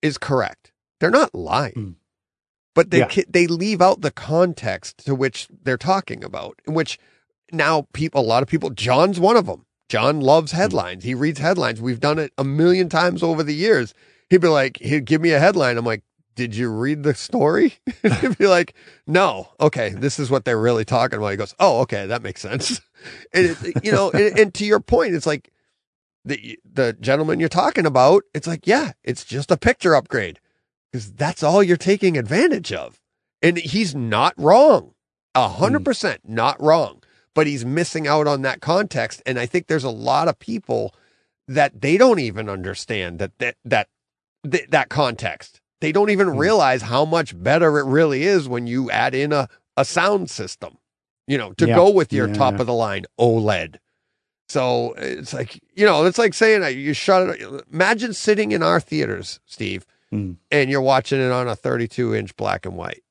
is 0.00 0.16
correct 0.16 0.72
they're 1.00 1.10
not 1.10 1.34
lying 1.34 1.72
Mm. 1.76 1.94
but 2.74 2.90
they 2.90 2.98
Yeah. 3.00 3.22
they 3.28 3.46
leave 3.46 3.80
out 3.82 4.00
the 4.02 4.10
context 4.10 5.04
to 5.06 5.14
which 5.14 5.48
they're 5.64 5.76
talking 5.76 6.22
about 6.22 6.60
in 6.66 6.74
which 6.74 6.98
now 7.52 7.88
people 7.92 8.20
a 8.20 8.22
lot 8.22 8.42
of 8.42 8.48
people 8.48 8.70
john's 8.70 9.18
one 9.18 9.36
of 9.36 9.46
them 9.46 9.66
john 9.88 10.20
loves 10.20 10.52
headlines 10.52 11.02
he 11.04 11.14
reads 11.14 11.40
headlines 11.40 11.80
we've 11.80 12.00
done 12.00 12.18
it 12.18 12.32
a 12.38 12.44
million 12.44 12.88
times 12.88 13.22
over 13.22 13.42
the 13.42 13.54
years 13.54 13.92
he'd 14.28 14.40
be 14.40 14.48
like 14.48 14.78
he'd 14.78 15.04
give 15.04 15.20
me 15.20 15.32
a 15.32 15.40
headline 15.40 15.76
i'm 15.76 15.84
like 15.84 16.02
did 16.36 16.54
you 16.54 16.70
read 16.70 17.02
the 17.02 17.12
story? 17.12 17.74
He'd 18.20 18.38
be 18.38 18.46
like, 18.46 18.72
no. 19.06 19.48
Okay, 19.60 19.90
this 19.90 20.18
is 20.18 20.30
what 20.30 20.46
they're 20.46 20.60
really 20.60 20.86
talking 20.86 21.18
about. 21.18 21.30
He 21.32 21.36
goes, 21.36 21.54
oh, 21.60 21.80
okay, 21.80 22.06
that 22.06 22.22
makes 22.22 22.40
sense. 22.40 22.80
And 23.34 23.46
it, 23.60 23.84
you 23.84 23.92
know, 23.92 24.10
and, 24.12 24.38
and 24.38 24.54
to 24.54 24.64
your 24.64 24.80
point, 24.80 25.12
it's 25.14 25.26
like 25.26 25.50
the 26.24 26.58
the 26.64 26.94
gentleman 26.94 27.40
you're 27.40 27.48
talking 27.50 27.84
about. 27.84 28.22
It's 28.32 28.46
like, 28.46 28.66
yeah, 28.66 28.92
it's 29.04 29.24
just 29.24 29.50
a 29.50 29.56
picture 29.58 29.94
upgrade 29.94 30.39
because 30.90 31.12
that's 31.12 31.42
all 31.42 31.62
you're 31.62 31.76
taking 31.76 32.16
advantage 32.16 32.72
of. 32.72 33.00
And 33.42 33.56
he's 33.56 33.94
not 33.94 34.34
wrong, 34.36 34.92
a 35.34 35.48
hundred 35.48 35.80
hmm. 35.80 35.84
percent 35.84 36.28
not 36.28 36.60
wrong, 36.60 37.02
but 37.34 37.46
he's 37.46 37.64
missing 37.64 38.06
out 38.06 38.26
on 38.26 38.42
that 38.42 38.60
context. 38.60 39.22
And 39.24 39.38
I 39.38 39.46
think 39.46 39.66
there's 39.66 39.84
a 39.84 39.90
lot 39.90 40.28
of 40.28 40.38
people 40.38 40.94
that 41.48 41.80
they 41.80 41.96
don't 41.96 42.20
even 42.20 42.48
understand 42.48 43.18
that 43.18 43.38
that 43.38 43.56
that 43.64 43.88
that, 44.44 44.70
that 44.70 44.88
context. 44.88 45.60
They 45.80 45.92
don't 45.92 46.10
even 46.10 46.28
hmm. 46.28 46.38
realize 46.38 46.82
how 46.82 47.04
much 47.04 47.40
better 47.40 47.78
it 47.78 47.86
really 47.86 48.24
is 48.24 48.48
when 48.48 48.66
you 48.66 48.90
add 48.90 49.14
in 49.14 49.32
a, 49.32 49.48
a 49.76 49.84
sound 49.84 50.28
system, 50.30 50.76
you 51.26 51.38
know, 51.38 51.52
to 51.54 51.66
Yeah. 51.66 51.76
go 51.76 51.90
with 51.90 52.12
your 52.12 52.28
Yeah, 52.28 52.34
top 52.34 52.60
of 52.60 52.66
the 52.66 52.74
line 52.74 53.06
OLED. 53.18 53.76
So 54.50 54.94
it's 54.98 55.32
like, 55.32 55.62
you 55.74 55.86
know, 55.86 56.04
it's 56.04 56.18
like 56.18 56.34
saying 56.34 56.76
you 56.76 56.92
shut 56.92 57.40
it. 57.40 57.64
Imagine 57.72 58.12
sitting 58.12 58.50
in 58.50 58.62
our 58.64 58.80
theaters, 58.80 59.38
Steve, 59.46 59.86
Mm. 60.12 60.36
and 60.50 60.68
you're 60.70 60.80
watching 60.82 61.20
it 61.20 61.30
on 61.30 61.46
a 61.46 61.54
32 61.54 62.14
inch 62.16 62.36
black 62.36 62.66
and 62.66 62.76
white. 62.76 63.02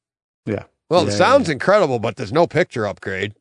Yeah. 0.45 0.63
Well, 0.89 1.03
Yeah, 1.03 1.07
it 1.07 1.11
yeah, 1.11 1.17
sounds 1.17 1.49
incredible, 1.49 1.99
but 1.99 2.17
there's 2.17 2.33
no 2.33 2.45
picture 2.45 2.85
upgrade. 2.85 3.35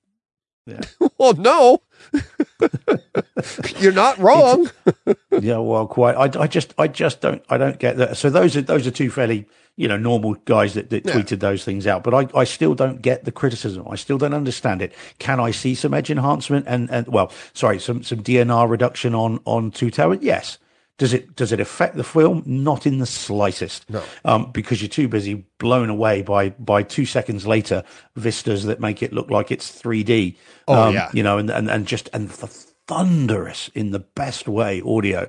Yeah. 0.66 0.80
well, 1.18 1.32
no, 1.34 1.80
you're 3.80 3.92
not 3.92 4.18
wrong. 4.18 4.70
yeah, 5.40 5.58
well, 5.58 5.86
quite. 5.86 6.14
I, 6.14 6.42
I 6.42 6.46
just, 6.46 6.74
I 6.78 6.88
just 6.88 7.20
don't, 7.20 7.42
I 7.48 7.56
don't 7.56 7.78
get 7.78 7.96
that. 7.96 8.16
So 8.16 8.30
those 8.30 8.56
are 8.56 8.62
those 8.62 8.86
are 8.86 8.90
two 8.90 9.10
fairly, 9.10 9.46
you 9.76 9.88
know, 9.88 9.96
normal 9.96 10.34
guys 10.44 10.74
that, 10.74 10.90
that 10.90 11.04
Yeah. 11.06 11.14
tweeted 11.14 11.40
those 11.40 11.64
things 11.64 11.86
out. 11.86 12.02
But 12.04 12.14
I, 12.14 12.38
I 12.38 12.44
still 12.44 12.74
don't 12.74 13.00
get 13.02 13.24
the 13.24 13.32
criticism. 13.32 13.86
I 13.90 13.96
still 13.96 14.18
don't 14.18 14.34
understand 14.34 14.82
it. 14.82 14.92
Can 15.18 15.40
I 15.40 15.50
see 15.50 15.74
some 15.74 15.94
edge 15.94 16.10
enhancement 16.10 16.66
and 16.68 16.90
and 16.90 17.08
well, 17.08 17.32
sorry, 17.54 17.78
some 17.78 18.02
some 18.02 18.22
DNR 18.22 18.68
reduction 18.68 19.14
on 19.14 19.40
on 19.46 19.70
two 19.70 19.90
tower? 19.90 20.16
Yes. 20.20 20.58
Does 20.98 21.14
it 21.14 21.36
does 21.36 21.52
it 21.52 21.60
affect 21.60 21.96
the 21.96 22.02
film? 22.04 22.42
Not 22.44 22.84
in 22.84 22.98
the 22.98 23.06
slightest. 23.06 23.88
No. 23.88 24.02
um, 24.24 24.50
because 24.50 24.82
you're 24.82 24.88
too 24.88 25.06
busy 25.06 25.46
blown 25.58 25.90
away 25.90 26.22
by 26.22 26.50
by 26.50 26.82
two 26.82 27.06
seconds 27.06 27.46
later 27.46 27.84
vistas 28.16 28.64
that 28.64 28.80
make 28.80 29.00
it 29.02 29.12
look 29.12 29.30
like 29.30 29.52
it's 29.52 29.70
3D. 29.80 30.36
Oh, 30.66 30.88
um, 30.88 30.94
yeah. 30.94 31.08
you 31.14 31.22
know, 31.22 31.38
and 31.38 31.50
and 31.50 31.70
and 31.70 31.86
just 31.86 32.10
and 32.12 32.28
the 32.28 32.48
thunderous 32.88 33.70
in 33.74 33.92
the 33.92 34.00
best 34.00 34.48
way 34.48 34.82
audio, 34.84 35.28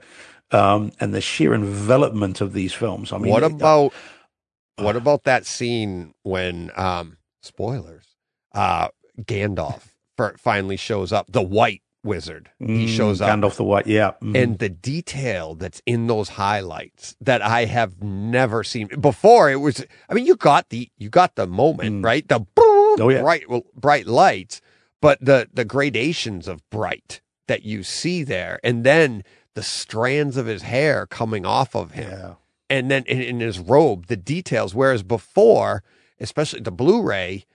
um, 0.52 0.92
and 1.00 1.14
the 1.14 1.22
sheer 1.22 1.54
envelopment 1.54 2.42
of 2.42 2.54
these 2.54 2.74
films. 2.74 3.14
I 3.14 3.20
mean, 3.20 3.32
what 3.32 3.44
it- 3.44 3.52
about 3.52 3.94
what 4.78 4.96
about 4.96 5.26
that 5.26 5.46
scene 5.46 6.14
when 6.24 6.72
um 6.76 7.18
spoilers 7.44 8.06
uh 8.54 8.88
Gandalf 9.22 9.84
finally 10.38 10.78
shows 10.78 11.14
up 11.14 11.32
the 11.32 11.42
white 11.42 11.82
wizard 12.04 12.50
he 12.60 12.86
Mm, 12.86 12.88
shows 12.88 13.20
up 13.22 13.30
Gandalf 13.30 13.56
the 13.58 13.64
White? 13.64 13.88
Yeah, 13.88 14.12
mm. 14.22 14.42
and 14.42 14.58
the 14.60 14.70
detail 14.70 15.56
that's 15.56 15.82
in 15.86 16.08
those 16.08 16.30
highlights 16.30 17.16
that 17.20 17.42
I 17.42 17.66
have 17.66 18.02
never 18.02 18.64
seen 18.64 18.88
before 19.00 19.50
it 19.50 19.58
was 19.58 19.86
I 20.10 20.14
mean 20.14 20.26
you 20.26 20.36
got 20.36 20.70
the 20.70 20.90
you 20.98 21.10
got 21.10 21.36
the 21.36 21.48
moment 21.48 22.02
Mm. 22.02 22.06
right 22.06 22.28
the 22.28 22.42
Oh, 23.02 23.10
yeah. 23.10 23.22
bright 23.22 23.44
bright 23.76 24.08
lights 24.08 24.62
but 25.02 25.24
the 25.24 25.48
the 25.54 25.66
gradations 25.66 26.48
of 26.48 26.68
bright 26.70 27.22
that 27.48 27.64
you 27.64 27.84
see 27.84 28.24
there 28.24 28.60
and 28.64 28.84
then 28.84 29.24
the 29.56 29.64
strands 29.64 30.38
of 30.38 30.46
his 30.46 30.62
hair 30.64 31.06
coming 31.06 31.46
off 31.46 31.76
of 31.76 31.92
him 31.92 32.10
yeah. 32.12 32.34
and 32.70 32.90
then 32.92 33.04
in, 33.06 33.22
in 33.22 33.40
his 33.40 33.60
robe, 33.60 34.08
the 34.08 34.16
details. 34.16 34.76
Whereas 34.76 35.02
before, 35.04 35.84
especially 36.20 36.62
the 36.62 36.72
Blu-ray, 36.72 37.46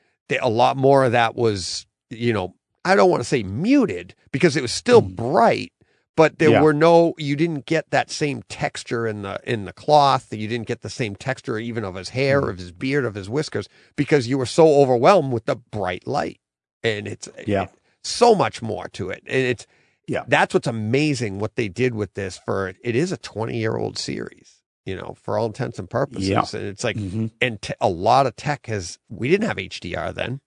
a 0.42 0.48
lot 0.50 0.76
more 0.76 1.04
of 1.04 1.12
that 1.12 1.34
was, 1.36 1.86
you 2.10 2.32
know, 2.32 2.54
I 2.84 2.94
don't 2.96 3.10
want 3.10 3.20
to 3.22 3.28
say 3.28 3.42
muted 3.42 4.14
because 4.32 4.56
it 4.56 4.62
was 4.62 4.72
still 4.72 5.00
bright, 5.00 5.72
but 6.16 6.38
there 6.38 6.48
Mm. 6.50 6.52
Yeah. 6.52 6.62
were 6.62 6.72
no, 6.74 7.14
you 7.18 7.34
didn't 7.36 7.66
get 7.66 7.90
that 7.90 8.10
same 8.10 8.42
texture 8.48 9.06
in 9.06 9.22
the 9.22 9.40
in 9.44 9.64
the 9.64 9.72
cloth. 9.72 10.32
You 10.32 10.46
didn't 10.48 10.66
get 10.66 10.82
the 10.82 10.90
same 10.90 11.16
texture 11.16 11.58
even 11.58 11.84
of 11.84 11.94
his 11.94 12.10
hair, 12.10 12.42
Mm. 12.42 12.50
of 12.50 12.58
his 12.58 12.72
beard, 12.72 13.04
of 13.04 13.14
his 13.14 13.28
whiskers, 13.28 13.68
because 13.96 14.26
you 14.28 14.38
were 14.38 14.46
so 14.46 14.80
overwhelmed 14.80 15.32
with 15.32 15.46
the 15.46 15.56
bright 15.56 16.06
light. 16.06 16.40
And 16.82 17.08
it's 17.08 17.28
Yeah. 17.46 17.64
it- 17.64 17.70
so 18.02 18.34
much 18.34 18.60
more 18.60 18.88
to 18.88 19.08
it. 19.08 19.22
And 19.26 19.38
it's 19.46 19.66
Yeah. 20.06 20.24
that's 20.28 20.52
what's 20.52 20.66
amazing 20.66 21.38
what 21.38 21.56
they 21.56 21.68
did 21.68 21.94
with 21.94 22.12
this 22.14 22.36
for 22.44 22.74
it 22.84 22.94
is 22.94 23.10
a 23.12 23.16
20 23.16 23.56
year 23.58 23.76
old 23.78 23.96
series 23.96 24.60
you 24.84 24.94
know 24.94 25.16
for 25.22 25.38
all 25.38 25.46
intents 25.46 25.78
and 25.78 25.88
purposes 25.88 26.28
Yeah. 26.28 26.44
and 26.52 26.64
it's 26.66 26.84
like 26.84 26.96
Mhm. 26.96 27.30
and 27.40 27.58
a 27.80 27.88
lot 27.88 28.26
of 28.26 28.36
tech 28.36 28.66
has 28.66 28.98
we 29.08 29.30
didn't 29.30 29.48
have 29.48 29.56
hdr 29.56 30.14
then 30.14 30.40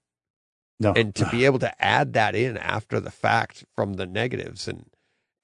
No. 0.80 0.94
and 0.94 1.14
to 1.16 1.28
be 1.30 1.46
able 1.50 1.60
to 1.60 1.84
add 1.84 2.14
that 2.14 2.36
in 2.36 2.58
after 2.58 3.00
the 3.00 3.12
fact 3.12 3.66
from 3.76 3.94
the 3.96 4.06
negatives 4.06 4.68
and 4.68 4.86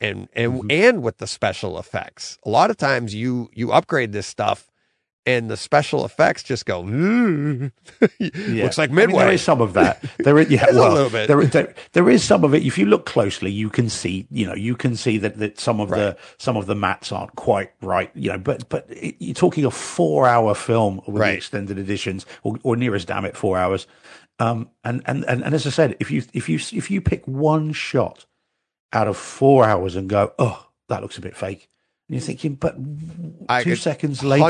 and 0.01 0.27
and 0.33 0.53
Mm-hmm. 0.53 0.67
and 0.71 1.03
with 1.03 1.17
the 1.17 1.27
special 1.27 1.79
effects 1.79 2.37
a 2.45 2.49
lot 2.49 2.69
of 2.69 2.77
times 2.77 3.15
you 3.15 3.49
you 3.53 3.71
upgrade 3.71 4.11
this 4.11 4.27
stuff 4.27 4.69
and 5.25 5.49
the 5.49 5.55
special 5.57 6.03
effects 6.05 6.43
just 6.43 6.65
go 6.65 6.83
Yeah. 8.19 8.63
looks 8.63 8.77
like 8.77 8.89
I 8.89 8.93
mean, 8.93 9.07
midway 9.07 9.23
there 9.23 9.33
is 9.33 9.41
some 9.41 9.61
of 9.61 9.73
that. 9.73 10.03
There 10.19 10.37
is, 10.37 10.49
yeah, 10.49 10.65
There's 10.65 10.75
a 10.75 10.89
little 10.89 11.09
bit. 11.09 11.27
There, 11.27 11.43
there, 11.45 11.73
there 11.93 12.09
is 12.09 12.23
some 12.23 12.43
of 12.43 12.53
it. 12.53 12.63
If 12.65 12.77
you 12.77 12.85
look 12.85 13.05
closely, 13.05 13.49
you 13.51 13.69
can 13.69 13.89
see, 13.89 14.27
you 14.29 14.45
know, 14.45 14.53
you 14.53 14.75
can 14.75 14.95
see 14.97 15.17
that, 15.19 15.37
that 15.37 15.59
some 15.59 15.79
of 15.79 15.91
Right. 15.91 15.99
the 15.99 16.17
some 16.37 16.57
of 16.57 16.65
the 16.65 16.75
mattes 16.75 17.11
aren't 17.11 17.35
quite 17.37 17.71
right, 17.81 18.11
you 18.15 18.31
know. 18.31 18.37
But 18.37 18.67
but 18.69 18.85
it, 18.89 19.15
you're 19.19 19.33
talking 19.33 19.63
a 19.65 19.71
four 19.71 20.27
hour 20.27 20.53
film 20.55 20.99
with 21.07 21.21
Right. 21.21 21.31
the 21.31 21.37
extended 21.37 21.77
editions, 21.79 22.25
or, 22.43 22.57
or 22.63 22.75
near 22.75 22.93
as 22.95 23.05
damn 23.05 23.23
it, 23.25 23.37
four 23.37 23.57
hours. 23.57 23.87
Um, 24.39 24.69
and, 24.83 25.01
and 25.05 25.23
and 25.25 25.43
and 25.43 25.53
as 25.53 25.67
I 25.67 25.69
said, 25.69 25.95
if 25.99 26.09
you 26.11 26.23
if 26.33 26.49
you 26.49 26.55
if 26.55 26.89
you 26.89 27.01
pick 27.01 27.25
one 27.27 27.71
shot 27.71 28.25
out 28.91 29.07
of 29.07 29.17
four 29.17 29.65
hours 29.65 29.95
and 29.95 30.09
go, 30.09 30.33
oh, 30.39 30.67
that 30.89 31.01
looks 31.01 31.17
a 31.17 31.21
bit 31.21 31.35
fake, 31.35 31.69
and 32.07 32.15
you're 32.15 32.21
thinking, 32.25 32.55
but 32.55 32.75
two 33.63 33.75
seconds 33.75 34.23
later, 34.23 34.43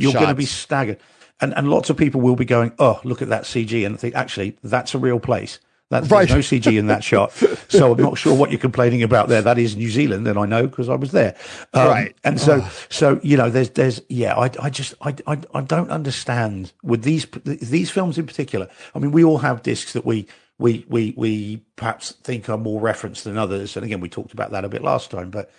you're 0.00 0.12
going 0.12 0.28
to 0.28 0.34
be 0.34 0.44
staggered. 0.46 0.98
And 1.40 1.54
and 1.56 1.70
lots 1.70 1.88
of 1.88 1.96
people 1.96 2.20
will 2.20 2.34
be 2.36 2.44
going, 2.44 2.72
oh, 2.80 3.00
look 3.04 3.22
at 3.22 3.28
that 3.28 3.44
CG, 3.44 3.86
and 3.86 3.98
think 3.98 4.16
actually 4.16 4.58
that's 4.62 4.94
a 4.94 4.98
real 4.98 5.20
place. 5.20 5.60
That, 5.90 6.10
Right. 6.10 6.28
There's 6.28 6.52
no 6.52 6.58
CG 6.58 6.78
in 6.78 6.86
that 6.88 7.02
shot, 7.02 7.32
so 7.68 7.92
I'm 7.92 8.02
not 8.02 8.18
sure 8.18 8.34
what 8.36 8.50
you're 8.50 8.60
complaining 8.60 9.02
about 9.02 9.28
there. 9.28 9.40
That 9.40 9.58
is 9.58 9.74
New 9.74 9.88
Zealand, 9.88 10.28
and 10.28 10.38
I 10.38 10.44
know 10.44 10.66
because 10.66 10.90
I 10.90 10.94
was 10.96 11.12
there. 11.12 11.34
Um, 11.72 11.88
Right. 11.88 12.16
And 12.24 12.38
so, 12.38 12.66
so 12.90 13.18
you 13.22 13.38
know, 13.38 13.48
there's 13.48 13.70
there's 13.70 14.02
yeah, 14.10 14.36
I 14.36 14.50
I 14.60 14.68
just 14.68 14.94
I, 15.00 15.14
I 15.26 15.38
I 15.54 15.60
don't 15.62 15.90
understand 15.90 16.72
with 16.82 17.04
these 17.04 17.26
these 17.44 17.90
films 17.90 18.18
in 18.18 18.26
particular. 18.26 18.68
I 18.94 18.98
mean, 18.98 19.12
we 19.12 19.24
all 19.24 19.38
have 19.38 19.62
discs 19.62 19.94
that 19.94 20.04
we 20.04 20.26
we 20.58 20.84
we 20.88 21.14
we 21.16 21.62
perhaps 21.76 22.12
think 22.22 22.50
are 22.50 22.58
more 22.58 22.82
referenced 22.82 23.24
than 23.24 23.38
others, 23.38 23.74
and 23.74 23.84
again, 23.84 24.00
we 24.00 24.10
talked 24.10 24.34
about 24.34 24.50
that 24.50 24.64
a 24.64 24.68
bit 24.68 24.82
last 24.82 25.10
time, 25.10 25.30
but. 25.30 25.50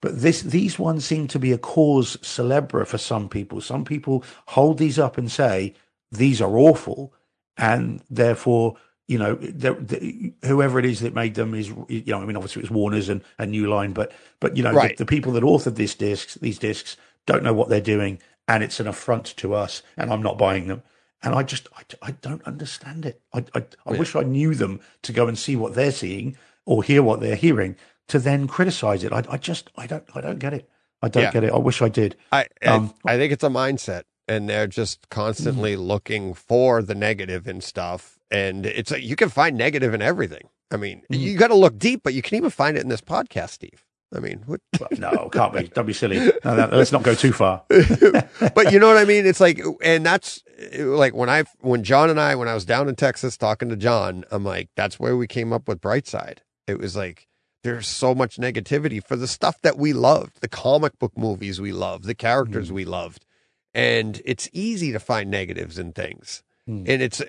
But 0.00 0.20
this, 0.20 0.42
these 0.42 0.78
ones 0.78 1.04
seem 1.04 1.26
to 1.26 1.40
be 1.40 1.50
a 1.50 1.58
cause 1.58 2.16
celebre 2.22 2.86
for 2.86 2.98
some 2.98 3.28
people. 3.28 3.60
Some 3.60 3.84
people 3.84 4.22
hold 4.46 4.78
these 4.78 4.96
up 4.96 5.18
and 5.18 5.28
say 5.28 5.74
these 6.12 6.40
are 6.40 6.56
awful, 6.56 7.12
and 7.56 8.00
therefore, 8.08 8.76
you 9.08 9.18
know, 9.18 9.34
the, 9.34 9.72
the, 9.74 10.32
whoever 10.46 10.78
it 10.78 10.84
is 10.84 11.00
that 11.00 11.14
made 11.14 11.34
them 11.34 11.54
is, 11.54 11.68
you 11.88 12.04
know, 12.06 12.20
I 12.20 12.26
mean, 12.26 12.36
obviously 12.36 12.60
it 12.60 12.64
was 12.64 12.70
Warner's 12.70 13.08
and, 13.08 13.22
and 13.38 13.50
New 13.50 13.66
Line, 13.68 13.92
but 13.92 14.12
but 14.38 14.56
you 14.56 14.62
know, 14.62 14.72
Right. 14.72 14.96
the, 14.96 15.04
the 15.04 15.08
people 15.08 15.32
that 15.32 15.42
authored 15.42 15.74
these 15.76 15.94
discs, 15.94 16.34
these 16.34 16.58
discs, 16.58 16.96
don't 17.26 17.42
know 17.42 17.52
what 17.54 17.68
they're 17.68 17.80
doing, 17.80 18.20
and 18.46 18.62
it's 18.62 18.78
an 18.80 18.86
affront 18.86 19.26
to 19.38 19.54
us, 19.54 19.82
and 19.96 20.12
I'm 20.12 20.22
not 20.22 20.38
buying 20.38 20.68
them. 20.68 20.82
And 21.22 21.34
I 21.34 21.42
just, 21.42 21.66
I, 21.76 21.82
I 22.02 22.10
don't 22.12 22.42
understand 22.44 23.04
it. 23.04 23.20
I, 23.34 23.44
I, 23.54 23.64
I 23.86 23.92
wish 23.92 24.14
I 24.14 24.22
knew 24.22 24.54
them 24.54 24.78
to 25.02 25.12
go 25.12 25.26
and 25.26 25.36
see 25.36 25.56
what 25.56 25.74
they're 25.74 25.90
seeing 25.90 26.36
or 26.64 26.82
hear 26.84 27.02
what 27.02 27.20
they're 27.20 27.34
hearing 27.34 27.74
to 28.08 28.18
then 28.20 28.46
criticize 28.46 29.02
it. 29.04 29.12
I, 29.12 29.24
I 29.28 29.36
just, 29.36 29.70
I 29.76 29.86
don't, 29.86 30.04
I 30.14 30.20
don't 30.20 30.38
get 30.38 30.54
it. 30.54 30.68
I 31.02 31.08
don't 31.08 31.24
Yeah. 31.24 31.30
get 31.32 31.44
it. 31.44 31.52
I 31.52 31.58
wish 31.58 31.82
I 31.82 31.88
did. 31.88 32.14
I, 32.30 32.46
Um, 32.64 32.94
I 33.04 33.14
I 33.14 33.16
think 33.18 33.32
it's 33.32 33.42
a 33.44 33.48
mindset, 33.48 34.02
and 34.28 34.48
they're 34.48 34.66
just 34.68 35.08
constantly 35.10 35.76
looking 35.76 36.34
for 36.34 36.82
the 36.82 36.94
negative 36.94 37.46
and 37.46 37.62
stuff. 37.64 38.17
And 38.30 38.66
it's 38.66 38.90
like 38.90 39.02
you 39.02 39.16
can 39.16 39.28
find 39.28 39.56
negative 39.56 39.94
in 39.94 40.02
everything. 40.02 40.48
I 40.70 40.76
mean, 40.76 41.02
mm-hmm. 41.10 41.14
you 41.14 41.36
got 41.36 41.48
to 41.48 41.54
look 41.54 41.78
deep, 41.78 42.02
but 42.02 42.14
you 42.14 42.22
can 42.22 42.36
even 42.36 42.50
find 42.50 42.76
it 42.76 42.82
in 42.82 42.88
this 42.88 43.00
podcast, 43.00 43.50
Steve. 43.50 43.84
I 44.14 44.20
mean, 44.20 44.42
what, 44.46 44.60
But 44.78 44.98
no, 44.98 45.28
can't 45.30 45.52
be. 45.52 45.68
Don't 45.68 45.86
be 45.86 45.92
silly. 45.92 46.18
No, 46.44 46.56
no, 46.56 46.68
let's 46.72 46.92
not 46.92 47.02
go 47.02 47.14
too 47.14 47.32
far. 47.32 47.64
but 47.68 48.72
you 48.72 48.78
know 48.78 48.88
what 48.88 48.96
I 48.96 49.04
mean? 49.04 49.26
It's 49.26 49.40
like, 49.40 49.60
and 49.82 50.04
that's 50.04 50.42
like 50.78 51.14
when 51.14 51.28
I, 51.28 51.44
when 51.60 51.84
John 51.84 52.08
and 52.08 52.18
I, 52.18 52.34
when 52.34 52.48
I 52.48 52.54
was 52.54 52.64
down 52.64 52.88
in 52.88 52.96
Texas 52.96 53.36
talking 53.36 53.68
to 53.68 53.76
John, 53.76 54.24
I'm 54.30 54.44
like, 54.44 54.70
that's 54.76 54.98
where 54.98 55.16
we 55.16 55.26
came 55.26 55.52
up 55.52 55.68
with 55.68 55.80
Brightside. 55.80 56.38
It 56.66 56.78
was 56.78 56.96
like, 56.96 57.26
there's 57.64 57.88
so 57.88 58.14
much 58.14 58.36
negativity 58.36 59.04
for 59.04 59.16
the 59.16 59.28
stuff 59.28 59.60
that 59.62 59.76
we 59.76 59.92
loved, 59.92 60.40
the 60.40 60.48
comic 60.48 60.98
book 60.98 61.16
movies 61.16 61.60
we 61.60 61.72
loved, 61.72 62.04
the 62.04 62.14
characters 62.14 62.70
mm. 62.70 62.74
we 62.74 62.84
loved. 62.84 63.26
And 63.74 64.22
it's 64.24 64.48
easy 64.52 64.92
to 64.92 65.00
find 65.00 65.30
negatives 65.30 65.78
in 65.78 65.92
things. 65.92 66.42
Mm. 66.68 66.88
And 66.88 67.02
it's, 67.02 67.22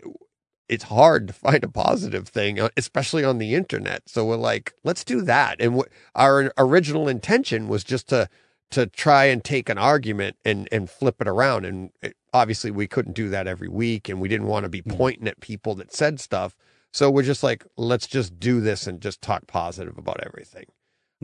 it's 0.69 0.85
hard 0.85 1.27
to 1.27 1.33
find 1.33 1.63
a 1.63 1.69
positive 1.69 2.27
thing, 2.29 2.59
uh, 2.59 2.69
especially 2.77 3.23
on 3.23 3.39
the 3.39 3.55
internet. 3.55 4.09
So 4.09 4.25
we're 4.25 4.37
like, 4.37 4.73
let's 4.83 5.03
do 5.03 5.21
that. 5.23 5.59
And 5.61 5.79
wh- 5.79 5.89
our 6.15 6.53
original 6.57 7.07
intention 7.07 7.67
was 7.67 7.83
just 7.83 8.09
to 8.09 8.29
to 8.71 8.85
try 8.85 9.25
and 9.25 9.43
take 9.43 9.69
an 9.69 9.77
argument 9.79 10.37
and 10.45 10.69
and 10.71 10.89
flip 10.89 11.21
it 11.21 11.27
around. 11.27 11.65
And 11.65 11.91
it, 12.01 12.15
obviously, 12.33 12.71
we 12.71 12.87
couldn't 12.87 13.13
do 13.13 13.29
that 13.29 13.47
every 13.47 13.69
week, 13.69 14.09
and 14.09 14.21
we 14.21 14.29
didn't 14.29 14.47
want 14.47 14.63
to 14.65 14.69
be 14.69 14.81
pointing 14.81 15.27
at 15.27 15.41
people 15.41 15.75
that 15.75 15.93
said 15.93 16.19
stuff. 16.19 16.55
So 16.93 17.11
we're 17.11 17.23
just 17.23 17.43
like, 17.43 17.65
let's 17.77 18.07
just 18.07 18.39
do 18.39 18.61
this 18.61 18.87
and 18.87 19.01
just 19.01 19.21
talk 19.21 19.47
positive 19.47 19.97
about 19.97 20.21
everything. 20.25 20.65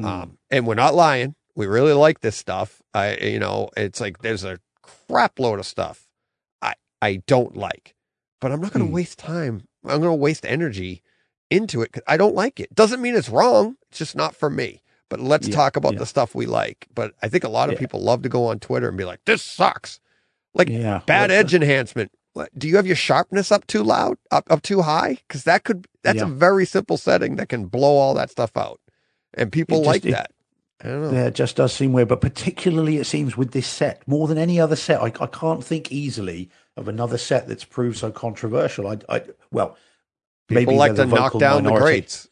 Um, 0.03 0.37
and 0.51 0.67
we're 0.67 0.75
not 0.75 0.95
lying. 0.95 1.35
We 1.55 1.67
really 1.67 1.93
like 1.93 2.21
this 2.21 2.35
stuff. 2.35 2.81
I, 2.93 3.17
you 3.17 3.39
know, 3.39 3.69
it's 3.77 4.01
like 4.01 4.19
there's 4.21 4.43
a 4.43 4.59
crap 4.83 5.39
load 5.39 5.59
of 5.59 5.65
stuff 5.65 6.07
I 6.61 6.75
I 7.01 7.17
don't 7.27 7.57
like, 7.57 7.94
but 8.39 8.51
I'm 8.51 8.61
not 8.61 8.73
going 8.73 8.85
to 8.85 8.89
hmm. 8.89 8.95
waste 8.95 9.19
time. 9.19 9.63
I'm 9.83 10.01
going 10.01 10.11
to 10.11 10.13
waste 10.13 10.45
energy 10.45 11.01
into 11.49 11.81
it 11.81 11.91
because 11.91 12.03
I 12.07 12.17
don't 12.17 12.35
like 12.35 12.59
it. 12.59 12.73
Doesn't 12.73 13.01
mean 13.01 13.15
it's 13.15 13.29
wrong. 13.29 13.77
It's 13.89 13.99
just 13.99 14.15
not 14.15 14.35
for 14.35 14.49
me. 14.49 14.81
But 15.09 15.19
let's 15.19 15.47
Yeah, 15.47 15.55
talk 15.55 15.75
about 15.75 15.93
yeah. 15.93 15.99
the 15.99 16.05
stuff 16.05 16.33
we 16.33 16.47
like. 16.47 16.87
But 16.93 17.13
I 17.21 17.27
think 17.27 17.43
a 17.43 17.49
lot 17.49 17.69
of 17.69 17.73
Yeah. 17.73 17.79
people 17.79 18.01
love 18.01 18.23
to 18.23 18.29
go 18.29 18.47
on 18.47 18.59
Twitter 18.59 18.87
and 18.89 18.97
be 18.97 19.05
like, 19.05 19.19
"This 19.25 19.43
sucks." 19.43 19.99
Like 20.55 20.69
bad 21.05 21.31
edge 21.31 21.53
enhancement. 21.53 22.11
What, 22.33 22.49
do 22.57 22.67
you 22.67 22.75
have 22.77 22.87
your 22.87 22.95
sharpness 22.95 23.51
up 23.51 23.67
too 23.67 23.83
loud, 23.83 24.17
up 24.31 24.49
up 24.51 24.61
too 24.61 24.81
high? 24.81 25.19
Because 25.27 25.43
that 25.43 25.63
could 25.63 25.87
that's 26.03 26.21
a 26.21 26.25
very 26.25 26.65
simple 26.65 26.97
setting 26.97 27.35
that 27.35 27.49
can 27.49 27.65
blow 27.67 27.95
all 27.95 28.13
that 28.15 28.31
stuff 28.31 28.57
out, 28.57 28.79
and 29.35 29.51
people 29.51 29.79
just- 29.79 29.87
like 29.87 30.05
it- 30.05 30.11
that. 30.11 30.31
I 30.83 30.87
don't 30.89 31.01
know. 31.03 31.11
Yeah, 31.11 31.27
it 31.27 31.35
just 31.35 31.55
does 31.55 31.71
seem 31.71 31.93
weird, 31.93 32.09
but 32.09 32.19
particularly 32.19 32.97
it 32.97 33.05
seems 33.05 33.37
with 33.37 33.51
this 33.51 33.65
set 33.65 34.05
more 34.07 34.27
than 34.27 34.37
any 34.37 34.59
other 34.59 34.75
set. 34.75 35.01
I, 35.01 35.05
I 35.21 35.27
can't 35.27 35.63
think 35.63 35.89
easily 35.91 36.49
of 36.77 36.87
another 36.87 37.17
set 37.17 37.47
that's 37.47 37.63
proved 37.63 37.97
so 37.97 38.11
controversial. 38.11 38.87
I, 38.87 38.97
I 39.09 39.23
well, 39.51 39.77
People 40.47 40.73
maybe 40.73 40.77
like 40.77 40.95
to 40.95 41.05
the 41.05 41.05
knock 41.05 41.37
down 41.39 41.63
the 41.63 41.71
minority. 41.71 41.99
greats. 42.01 42.27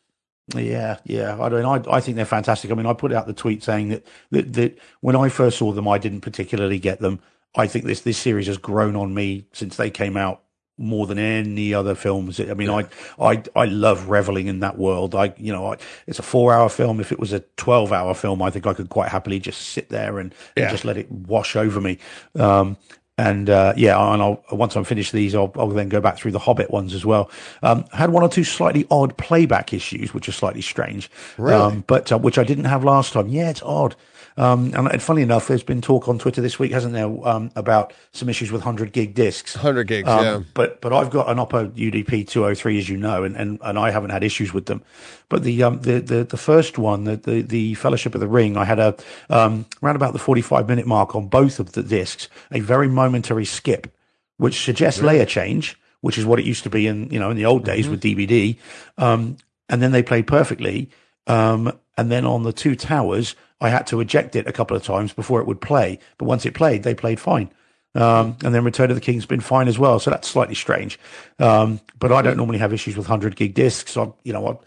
Yeah, 0.56 0.98
yeah. 1.06 1.41
I 1.41 1.49
mean, 1.49 1.65
I, 1.65 1.82
I 1.90 1.99
think 1.99 2.15
they're 2.18 2.26
fantastic. 2.26 2.70
I 2.70 2.76
mean, 2.76 2.86
I 2.86 2.94
put 2.94 3.14
out 3.14 3.28
the 3.28 3.34
tweet 3.34 3.64
saying 3.64 3.90
that, 3.90 4.06
that 4.32 4.53
that 4.53 4.78
when 5.02 5.15
I 5.15 5.30
first 5.30 5.57
saw 5.57 5.72
them, 5.72 5.88
I 5.88 5.98
didn't 5.98 6.22
particularly 6.22 6.80
get 6.80 6.99
them. 6.99 7.22
I 7.56 7.65
think 7.65 7.86
this 7.86 8.02
this 8.02 8.18
series 8.18 8.48
has 8.48 8.57
grown 8.57 8.95
on 8.95 9.14
me 9.14 9.48
since 9.53 9.78
they 9.78 9.90
came 9.90 10.18
out 10.18 10.44
more 10.78 11.07
than 11.07 11.18
any 11.20 11.74
other 11.74 11.95
films. 11.95 12.40
I 12.40 12.53
mean, 12.56 12.70
I, 12.70 12.88
I, 13.20 13.44
I 13.56 13.65
love 13.65 14.10
reveling 14.10 14.48
in 14.48 14.60
that 14.61 14.78
world. 14.78 15.14
I, 15.14 15.34
you 15.38 15.53
know, 15.53 15.72
I, 15.72 15.78
it's 16.07 16.20
a 16.20 16.24
four 16.24 16.52
hour 16.53 16.68
film. 16.68 16.99
If 16.99 17.11
it 17.11 17.20
was 17.20 17.32
a 17.32 17.41
12 17.57 17.94
hour 17.94 18.14
film, 18.15 18.41
I 18.41 18.49
think 18.49 18.65
I 18.65 18.74
could 18.74 18.90
quite 18.90 19.10
happily 19.10 19.40
just 19.40 19.61
sit 19.61 19.90
there 19.90 20.20
and, 20.20 20.34
and 20.57 20.70
just 20.72 20.84
let 20.84 20.98
it 20.98 21.11
wash 21.11 21.56
over 21.56 21.80
me. 21.80 21.99
Um, 22.36 22.78
and 23.18 23.49
uh, 23.49 23.73
yeah, 23.77 23.99
and 24.14 24.22
I'll, 24.22 24.44
once 24.52 24.76
I'm 24.76 24.84
finished 24.84 25.11
these, 25.11 25.35
I'll, 25.35 25.52
I'll 25.56 25.68
then 25.69 25.90
go 25.90 26.02
back 26.02 26.18
through 26.18 26.31
the 26.31 26.40
Hobbit 26.40 26.72
ones 26.72 26.94
as 26.94 27.06
well. 27.06 27.30
Um, 27.61 27.85
had 27.94 28.10
one 28.10 28.23
or 28.23 28.30
two 28.30 28.44
slightly 28.44 28.88
odd 28.90 29.15
playback 29.18 29.72
issues, 29.73 30.14
which 30.14 30.27
are 30.27 30.31
slightly 30.31 30.61
strange, 30.61 31.11
Really? 31.38 31.61
um, 31.61 31.84
but 31.85 32.11
uh, 32.11 32.18
which 32.18 32.38
I 32.38 32.44
didn't 32.44 32.65
have 32.65 32.84
last 32.84 33.14
time. 33.14 33.27
Yeah, 33.27 33.49
it's 33.49 33.61
odd. 33.61 33.95
Um, 34.35 34.73
and, 34.76 34.88
and 34.88 35.01
funny 35.01 35.22
enough, 35.22 35.47
there's 35.47 35.64
been 35.64 35.81
talk 35.81 36.07
on 36.07 36.18
Twitter 36.18 36.41
this 36.41 36.57
week, 36.57 36.72
hasn't 36.72 36.93
there, 36.93 37.05
um, 37.27 37.51
about 37.55 37.93
some 38.11 38.30
issues 38.30 38.51
with 38.51 38.61
100 38.61 38.91
gig 38.91 39.14
discs. 39.14 39.55
100 39.55 39.88
gigs, 39.88 40.10
Um, 40.10 40.23
yeah. 40.23 40.41
But 40.53 40.81
but 40.81 40.91
I've 40.91 41.10
got 41.10 41.30
an 41.30 41.38
Oppo 41.38 41.69
UDP 41.72 42.27
203, 42.27 42.80
as 42.80 42.89
you 42.89 42.97
know, 42.97 43.23
and, 43.23 43.35
and, 43.35 43.60
and 43.61 43.77
I 43.77 43.91
haven't 43.91 44.10
had 44.10 44.23
issues 44.23 44.53
with 44.53 44.65
them. 44.65 44.81
But 45.30 45.43
the 45.43 45.64
um 45.64 45.81
the 45.81 45.99
the, 45.99 46.23
the 46.23 46.38
first 46.38 46.77
one, 46.77 47.03
the, 47.03 47.18
the 47.18 47.41
the 47.41 47.73
Fellowship 47.76 48.15
of 48.15 48.22
the 48.22 48.27
Ring, 48.27 48.57
I 48.57 48.65
had 48.65 48.80
a 48.80 48.95
um 49.30 49.65
around 49.81 49.95
about 49.95 50.14
the 50.14 50.19
45 50.19 50.68
minute 50.68 50.88
mark 50.88 51.15
on 51.15 51.27
both 51.27 51.60
of 51.60 51.73
the 51.73 51.84
discs, 51.84 52.27
a 52.51 52.60
very 52.60 52.88
momentary 52.88 53.45
skip, 53.45 53.93
which 54.38 54.64
suggests 54.64 55.01
layer 55.01 55.26
change, 55.26 55.77
which 56.01 56.18
is 56.18 56.26
what 56.26 56.39
it 56.39 56.45
used 56.45 56.64
to 56.64 56.69
be 56.69 56.88
in 56.88 57.10
you 57.11 57.19
know 57.19 57.30
in 57.30 57.38
the 57.38 57.45
old 57.45 57.65
days 57.65 57.88
with 57.88 58.01
DVD. 58.01 58.57
Um, 58.97 59.38
and 59.69 59.81
then 59.81 59.91
they 59.91 60.03
played 60.03 60.27
perfectly. 60.27 60.89
Um, 61.27 61.72
and 61.98 62.11
then 62.11 62.26
on 62.26 62.44
the 62.44 62.53
two 62.53 62.76
towers, 62.76 63.36
I 63.61 63.70
had 63.70 63.88
to 63.88 63.99
eject 63.99 64.36
it 64.36 64.48
a 64.48 64.52
couple 64.52 64.76
of 64.76 64.84
times 64.84 65.14
before 65.14 65.40
it 65.40 65.48
would 65.48 65.61
play. 65.61 65.99
But 66.18 66.26
once 66.26 66.45
it 66.45 66.53
played, 66.53 66.84
they 66.84 66.94
played 66.94 67.20
fine. 67.20 67.49
Um, 67.95 68.38
and 68.44 68.53
then 68.53 68.64
Return 68.64 68.90
of 68.90 68.95
the 68.95 69.02
King's 69.02 69.26
been 69.26 69.40
fine 69.40 69.68
as 69.68 69.78
well. 69.78 69.99
So 69.99 70.10
that's 70.10 70.28
slightly 70.28 70.56
strange. 70.56 70.99
Um, 71.40 71.80
but 71.99 72.11
I 72.11 72.22
don't 72.22 72.38
normally 72.38 72.57
have 72.57 72.74
issues 72.74 72.98
with 72.98 73.07
100 73.07 73.36
gig 73.36 73.53
discs. 73.53 73.95
I, 73.95 74.11
you 74.24 74.34
know, 74.34 74.60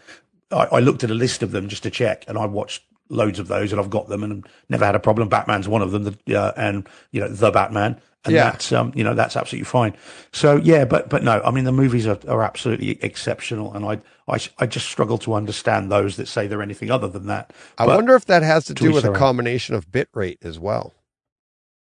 I, 0.51 0.55
I, 0.55 0.65
I 0.65 0.79
looked 0.79 1.03
at 1.03 1.11
a 1.11 1.15
list 1.15 1.43
of 1.43 1.51
them 1.51 1.67
just 1.67 1.83
to 1.83 1.91
check 1.91 2.23
and 2.27 2.37
I 2.37 2.45
watched 2.45 2.83
loads 3.09 3.39
of 3.39 3.47
those 3.47 3.71
and 3.71 3.79
I've 3.81 3.89
got 3.89 4.07
them 4.09 4.23
and 4.23 4.45
never 4.69 4.85
had 4.85 4.95
a 4.95 4.99
problem. 4.99 5.29
Batman's 5.29 5.67
one 5.67 5.81
of 5.81 5.91
them, 5.91 6.03
the, 6.25 6.35
uh, 6.39 6.51
and, 6.57 6.87
you 7.11 7.21
know, 7.21 7.27
the 7.29 7.51
Batman. 7.51 7.99
And 8.25 8.33
Yeah. 8.35 8.51
that's, 8.51 8.71
um, 8.73 8.91
you 8.95 9.03
know, 9.03 9.13
that's 9.13 9.37
absolutely 9.37 9.65
fine. 9.65 9.95
So 10.33 10.57
yeah, 10.57 10.83
but, 10.85 11.09
but 11.09 11.23
no, 11.23 11.41
I 11.45 11.51
mean, 11.51 11.63
the 11.63 11.71
movies 11.71 12.05
are, 12.07 12.19
are 12.27 12.43
absolutely 12.43 12.97
exceptional. 13.01 13.73
And 13.73 13.85
I, 13.85 14.01
I, 14.27 14.39
I 14.59 14.65
just 14.65 14.87
struggle 14.87 15.17
to 15.19 15.33
understand 15.33 15.89
those 15.91 16.17
that 16.17 16.27
say 16.27 16.47
they're 16.47 16.61
anything 16.61 16.91
other 16.91 17.07
than 17.07 17.27
that. 17.27 17.53
I 17.77 17.85
But- 17.85 17.95
wonder 17.95 18.15
if 18.15 18.25
that 18.25 18.43
has 18.43 18.65
to 18.65 18.73
to 18.73 18.83
do 18.83 18.91
with 18.91 19.05
a 19.05 19.09
own. 19.09 19.15
combination 19.15 19.75
of 19.75 19.91
bit 19.91 20.09
rate 20.13 20.39
as 20.43 20.59
well. 20.59 20.93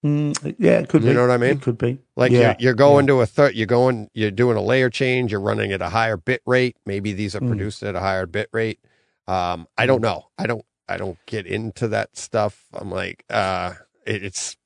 Mm, 0.06 0.56
yeah, 0.60 0.78
it 0.80 0.90
could 0.90 1.02
You 1.02 1.08
be. 1.08 1.10
You 1.10 1.16
know 1.16 1.22
what 1.28 1.32
I 1.34 1.38
mean? 1.38 1.52
It 1.58 1.62
could 1.64 1.78
be. 1.78 1.98
Like 2.16 2.32
yeah. 2.32 2.40
you're, 2.40 2.56
you're 2.60 2.74
going 2.76 3.08
to 3.08 3.22
a 3.22 3.26
third, 3.26 3.56
you're 3.56 3.66
going, 3.66 4.10
you're 4.14 4.30
doing 4.30 4.56
a 4.56 4.62
layer 4.62 4.92
change, 4.92 5.32
you're 5.32 5.42
running 5.42 5.72
at 5.72 5.82
a 5.82 5.90
higher 5.90 6.18
bit 6.18 6.42
rate. 6.46 6.78
Maybe 6.86 7.14
these 7.14 7.36
are 7.36 7.40
Mm. 7.40 7.48
produced 7.48 7.82
at 7.82 7.96
a 7.96 8.00
higher 8.00 8.28
bit 8.28 8.50
rate. 8.54 8.80
Um, 9.28 9.68
I 9.78 9.88
don't 9.88 10.02
know. 10.02 10.28
I 10.38 10.46
don't, 10.46 10.64
I 10.90 10.98
don't 10.98 11.18
get 11.26 11.46
into 11.46 11.88
that 11.90 12.18
stuff. 12.18 12.66
I'm 12.74 12.92
like, 12.92 13.26
uh, 13.30 13.74
it, 14.06 14.24
it's, 14.24 14.58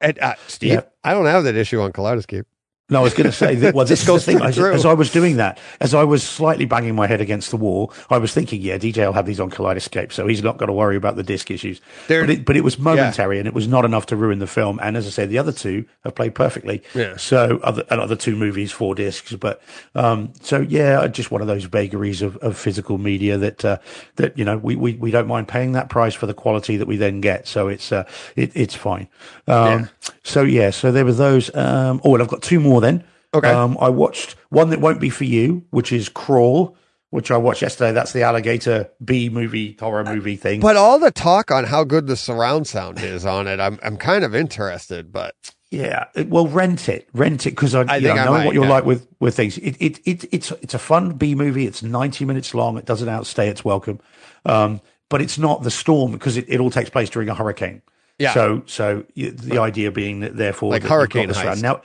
and, 0.00 0.18
uh, 0.18 0.34
Steve, 0.46 0.72
Yeah. 0.72 0.80
I 1.04 1.12
don't 1.14 1.26
have 1.26 1.44
that 1.44 1.56
issue 1.56 1.80
on 1.80 1.92
Kaleidescape. 1.92 2.44
No, 2.90 3.00
I 3.00 3.02
was 3.02 3.14
going 3.14 3.26
to 3.30 3.32
say, 3.32 3.54
that, 3.54 3.74
well, 3.74 3.86
this 3.86 4.04
goes 4.06 4.24
thing. 4.24 4.40
As, 4.42 4.58
as 4.58 4.84
I 4.84 4.92
was 4.92 5.10
doing 5.10 5.36
that, 5.36 5.58
as 5.80 5.94
I 5.94 6.04
was 6.04 6.22
slightly 6.22 6.64
banging 6.66 6.94
my 6.94 7.06
head 7.06 7.20
against 7.20 7.50
the 7.50 7.56
wall, 7.56 7.92
I 8.10 8.18
was 8.18 8.34
thinking, 8.34 8.60
yeah, 8.60 8.78
DJ 8.78 9.06
will 9.06 9.12
have 9.12 9.26
these 9.26 9.40
on 9.40 9.50
Kaleidescape, 9.50 10.12
so 10.12 10.26
he's 10.26 10.42
not 10.42 10.58
got 10.58 10.66
to 10.66 10.72
worry 10.72 10.96
about 10.96 11.16
the 11.16 11.22
disc 11.22 11.50
issues. 11.50 11.80
But 12.26 12.30
it, 12.30 12.44
but 12.44 12.56
it 12.56 12.64
was 12.64 12.78
momentary, 12.78 13.38
and 13.38 13.46
it 13.46 13.54
was 13.54 13.68
not 13.68 13.84
enough 13.84 14.06
to 14.06 14.16
ruin 14.16 14.40
the 14.40 14.46
film. 14.46 14.78
And 14.82 14.96
as 14.96 15.06
I 15.06 15.10
said, 15.10 15.30
the 15.30 15.38
other 15.38 15.52
two 15.52 15.84
have 16.04 16.14
played 16.14 16.34
perfectly. 16.34 16.82
Yeah. 16.94 17.16
So 17.16 17.60
other 17.62 17.84
another 17.90 18.16
two 18.16 18.34
movies, 18.36 18.72
four 18.72 18.94
discs. 18.94 19.32
But 19.34 19.62
um, 19.94 20.32
so 20.40 20.60
yeah, 20.60 21.06
just 21.06 21.30
one 21.30 21.40
of 21.40 21.46
those 21.46 21.64
vagaries 21.64 22.22
of, 22.22 22.36
of 22.38 22.56
physical 22.56 22.98
media 22.98 23.38
that 23.38 23.64
uh, 23.64 23.78
that 24.16 24.36
you 24.36 24.44
know 24.44 24.58
we, 24.58 24.74
we 24.76 24.94
we 24.94 25.10
don't 25.10 25.28
mind 25.28 25.48
paying 25.48 25.72
that 25.72 25.88
price 25.88 26.14
for 26.14 26.26
the 26.26 26.34
quality 26.34 26.76
that 26.76 26.88
we 26.88 26.96
then 26.96 27.20
get. 27.20 27.46
So 27.46 27.68
it's 27.68 27.92
uh, 27.92 28.04
it, 28.36 28.50
it's 28.54 28.74
fine. 28.74 29.08
Um, 29.46 29.88
So 30.22 30.42
yeah, 30.42 30.70
so 30.70 30.92
there 30.92 31.04
were 31.04 31.12
those. 31.12 31.54
Um, 31.54 32.00
oh, 32.04 32.14
and 32.14 32.22
I've 32.22 32.28
got 32.28 32.42
two 32.42 32.60
more 32.60 32.79
then. 32.80 33.04
Okay. 33.32 33.48
Um, 33.50 33.76
I 33.80 33.88
watched 33.90 34.34
one 34.48 34.70
that 34.70 34.80
won't 34.80 35.00
be 35.00 35.10
for 35.10 35.24
you, 35.24 35.64
which 35.70 35.92
is 35.92 36.08
Crawl, 36.08 36.76
which 37.10 37.30
I 37.30 37.36
watched 37.36 37.62
yesterday. 37.62 37.92
That's 37.92 38.12
the 38.12 38.22
alligator 38.22 38.90
B 39.04 39.28
movie 39.28 39.76
horror 39.78 40.02
movie 40.04 40.36
thing. 40.36 40.60
But 40.60 40.76
all 40.76 40.98
the 40.98 41.10
talk 41.12 41.50
on 41.50 41.64
how 41.64 41.84
good 41.84 42.06
the 42.08 42.16
surround 42.16 42.66
sound 42.66 42.98
is 43.00 43.24
on 43.24 43.46
it, 43.46 43.60
I'm, 43.60 43.78
I'm 43.82 43.96
kind 43.96 44.24
of 44.24 44.34
interested, 44.34 45.12
but 45.12 45.34
Yeah, 45.70 46.06
it- 46.16 46.28
well, 46.28 46.48
rent 46.48 46.88
it, 46.88 47.08
rent 47.12 47.46
it 47.46 47.50
because 47.50 47.74
I, 47.76 47.82
I 47.82 47.98
know, 48.00 48.10
I 48.12 48.14
knowing 48.24 48.30
might, 48.40 48.46
what 48.46 48.54
you're 48.54 48.64
yeah. 48.64 48.70
like 48.70 48.84
with 48.84 49.06
with 49.20 49.36
things. 49.36 49.58
It, 49.58 49.76
it 49.80 50.00
it 50.04 50.24
it's 50.32 50.50
it's 50.62 50.74
a 50.74 50.78
fun 50.80 51.12
B 51.12 51.36
movie. 51.36 51.66
It's 51.66 51.82
90 51.84 52.24
minutes 52.24 52.52
long. 52.54 52.78
It 52.78 52.84
doesn't 52.84 53.08
outstay 53.08 53.48
its 53.48 53.64
welcome, 53.64 54.00
um, 54.44 54.80
but 55.08 55.22
it's 55.22 55.38
not 55.38 55.62
the 55.62 55.70
storm 55.70 56.10
because 56.10 56.36
it, 56.36 56.46
it 56.48 56.58
all 56.58 56.70
takes 56.70 56.90
place 56.90 57.10
during 57.10 57.28
a 57.28 57.34
hurricane. 57.34 57.82
Yeah. 58.20 58.34
So 58.34 58.62
so 58.66 59.04
the 59.16 59.58
idea 59.58 59.90
being 59.90 60.20
that 60.20 60.36
therefore 60.36 60.70
Like 60.70 60.82
that 60.82 60.86
you've 60.86 60.90
got 60.90 60.94
Hurricane. 60.96 61.30
Heist. 61.30 61.62
now. 61.62 61.82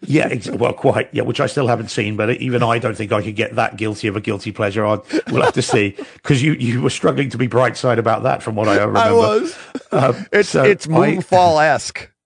Yeah, 0.00 0.28
ex- 0.30 0.48
well, 0.50 0.72
quite. 0.72 1.10
Yeah, 1.12 1.22
which 1.24 1.38
I 1.38 1.44
still 1.46 1.66
haven't 1.68 1.90
seen, 1.90 2.16
but 2.16 2.30
even 2.30 2.62
I 2.62 2.78
don't 2.78 2.96
think 2.96 3.12
I 3.12 3.20
could 3.20 3.36
get 3.36 3.56
that 3.56 3.76
guilty 3.76 4.08
of 4.08 4.16
a 4.16 4.22
guilty 4.22 4.50
pleasure. 4.50 4.86
I 4.86 4.98
we'll 5.30 5.42
have 5.42 5.52
to 5.52 5.60
see 5.62 5.94
because 6.14 6.42
you 6.42 6.54
you 6.54 6.80
were 6.80 6.88
struggling 6.90 7.28
to 7.30 7.36
be 7.38 7.46
bright 7.46 7.76
side 7.76 7.98
about 7.98 8.22
that, 8.22 8.42
from 8.42 8.54
what 8.56 8.68
I 8.68 8.76
remember. 8.84 8.98
I 8.98 9.12
was. 9.12 9.56
Um, 9.92 10.26
It's 10.32 10.48
so 10.48 10.64
it's 10.64 10.86
Moonfall 10.86 11.62
esque. 11.62 12.10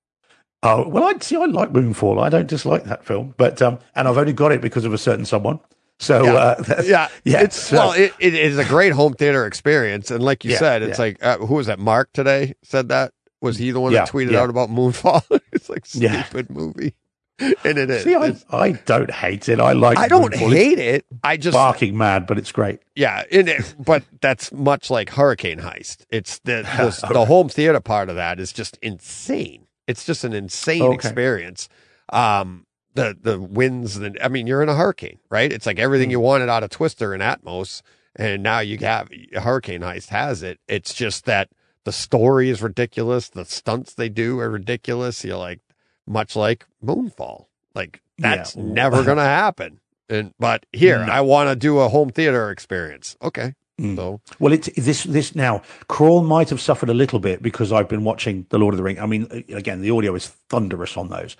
Oh 0.62 0.86
well, 0.86 1.04
I 1.04 1.14
see. 1.20 1.36
I 1.36 1.46
like 1.46 1.72
Moonfall. 1.72 2.22
I 2.22 2.28
don't 2.28 2.46
dislike 2.46 2.84
that 2.84 3.02
film, 3.04 3.34
but 3.38 3.62
um, 3.62 3.78
and 3.96 4.06
I've 4.06 4.18
only 4.18 4.34
got 4.34 4.52
it 4.52 4.60
because 4.60 4.84
of 4.84 4.92
a 4.92 4.98
certain 4.98 5.24
someone. 5.24 5.58
So 5.98 6.22
Yeah. 6.24 6.32
uh, 6.34 6.82
Yeah, 6.84 7.08
yeah. 7.24 7.40
It's 7.42 7.56
so- 7.56 7.76
well, 7.78 7.92
it, 7.92 8.12
it 8.20 8.34
is 8.34 8.58
a 8.58 8.64
great 8.66 8.92
home 8.92 9.14
theater 9.14 9.46
experience, 9.46 10.10
and 10.10 10.22
like 10.22 10.44
you 10.44 10.52
Yeah, 10.52 10.58
said, 10.58 10.82
it's 10.82 10.98
yeah. 10.98 11.04
like 11.04 11.24
uh, 11.24 11.38
who 11.38 11.54
was 11.54 11.66
that? 11.66 11.78
Mark 11.78 12.12
today 12.12 12.54
said 12.62 12.90
that 12.90 13.12
was 13.40 13.56
he 13.58 13.70
the 13.70 13.80
one 13.80 13.92
Yeah, 13.92 14.04
that 14.04 14.10
tweeted 14.12 14.32
yeah. 14.32 14.40
out 14.42 14.50
about 14.50 14.68
Moonfall? 14.70 15.22
it's 15.52 15.68
like 15.68 15.84
Yeah. 15.94 16.22
stupid 16.22 16.50
movie, 16.50 16.94
and 17.38 17.78
it 17.78 17.90
is. 17.90 18.04
see, 18.04 18.14
I, 18.14 18.34
I 18.50 18.72
don't 18.72 19.10
hate 19.10 19.48
it. 19.48 19.60
I 19.60 19.72
like. 19.72 19.98
I 19.98 20.08
don't 20.08 20.32
Moonfall. 20.32 20.52
Hate 20.54 20.78
it. 20.78 21.06
I 21.22 21.36
just 21.36 21.54
barking 21.54 21.96
mad, 21.98 22.26
but 22.26 22.38
it's 22.38 22.52
great. 22.52 22.80
yeah, 22.94 23.24
it, 23.30 23.74
but 23.84 24.04
that's 24.20 24.52
much 24.52 24.90
like 24.90 25.10
Hurricane 25.10 25.60
Heist. 25.60 26.04
It's 26.10 26.38
the 26.40 26.62
the, 26.62 27.12
the 27.12 27.24
home 27.26 27.48
theater 27.48 27.80
part 27.80 28.08
of 28.08 28.16
that 28.16 28.38
is 28.40 28.52
just 28.52 28.78
insane. 28.82 29.66
It's 29.86 30.04
just 30.04 30.22
an 30.24 30.32
insane 30.32 30.82
Okay. 30.82 30.94
experience. 30.94 31.68
Um, 32.12 32.66
the 32.94 33.16
the 33.20 33.40
winds, 33.40 33.98
the 33.98 34.16
I 34.22 34.28
mean, 34.28 34.46
you're 34.46 34.62
in 34.62 34.68
a 34.68 34.74
hurricane, 34.76 35.18
right? 35.30 35.52
It's 35.52 35.66
like 35.66 35.78
everything 35.78 36.08
Hmm. 36.08 36.12
you 36.12 36.20
wanted 36.20 36.48
out 36.48 36.62
of 36.62 36.70
Twister 36.70 37.12
and 37.14 37.22
Atmos, 37.22 37.82
and 38.16 38.42
now 38.42 38.58
you 38.60 38.78
have 38.78 39.08
Hurricane 39.34 39.80
Heist 39.82 40.08
has 40.08 40.42
it. 40.42 40.58
It's 40.68 40.92
just 40.94 41.24
that 41.26 41.48
the 41.84 41.92
story 41.92 42.50
is 42.50 42.62
ridiculous. 42.62 43.28
The 43.28 43.44
stunts 43.44 43.94
they 43.94 44.08
do 44.08 44.38
are 44.40 44.50
ridiculous. 44.50 45.24
You're 45.24 45.36
like, 45.38 45.60
much 46.06 46.36
like 46.36 46.66
Moonfall, 46.84 47.46
like 47.74 48.00
Yeah. 48.18 48.36
that's 48.36 48.56
never 48.56 49.02
gonna 49.08 49.22
happen. 49.24 49.80
And 50.08 50.32
but 50.38 50.66
here, 50.72 51.04
No. 51.06 51.12
I 51.12 51.20
want 51.20 51.48
to 51.50 51.56
do 51.56 51.78
a 51.78 51.88
home 51.88 52.10
theater 52.10 52.50
experience. 52.50 53.16
Okay, 53.22 53.54
Mm. 53.80 53.96
so 53.96 54.20
Well, 54.38 54.52
it's 54.52 54.68
this 54.76 55.04
this 55.04 55.34
now. 55.34 55.62
Crawl 55.88 56.22
might 56.22 56.50
have 56.50 56.60
suffered 56.60 56.90
a 56.90 56.94
little 56.94 57.18
bit 57.20 57.42
because 57.42 57.72
I've 57.72 57.88
been 57.88 58.04
watching 58.04 58.44
The 58.50 58.58
Lord 58.58 58.74
of 58.74 58.78
the 58.78 58.82
Ring. 58.84 58.98
I 58.98 59.06
mean, 59.06 59.44
again, 59.54 59.80
the 59.80 59.90
audio 59.90 60.14
is 60.16 60.26
thunderous 60.50 60.96
on 60.96 61.08
those. 61.08 61.36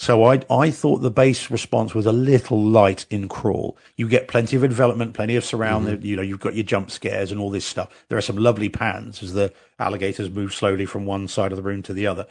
So 0.00 0.24
I 0.24 0.40
I 0.48 0.70
thought 0.70 1.02
the 1.02 1.10
bass 1.10 1.50
response 1.50 1.94
was 1.94 2.06
a 2.06 2.12
little 2.12 2.58
light 2.58 3.04
in 3.10 3.28
Crawl. 3.28 3.76
You 3.96 4.08
get 4.08 4.28
plenty 4.28 4.56
of 4.56 4.62
development, 4.62 5.12
plenty 5.12 5.36
of 5.36 5.44
surround. 5.44 6.02
You 6.02 6.16
know, 6.16 6.22
you've 6.22 6.40
got 6.40 6.54
your 6.54 6.64
jump 6.64 6.90
scares 6.90 7.30
and 7.30 7.38
all 7.38 7.50
this 7.50 7.66
stuff. 7.66 7.90
There 8.08 8.16
are 8.16 8.22
some 8.22 8.38
lovely 8.38 8.70
pans 8.70 9.22
as 9.22 9.34
the 9.34 9.52
alligators 9.78 10.30
move 10.30 10.54
slowly 10.54 10.86
from 10.86 11.04
one 11.04 11.28
side 11.28 11.52
of 11.52 11.56
the 11.56 11.62
room 11.62 11.82
to 11.82 11.92
the 11.92 12.06
other. 12.06 12.26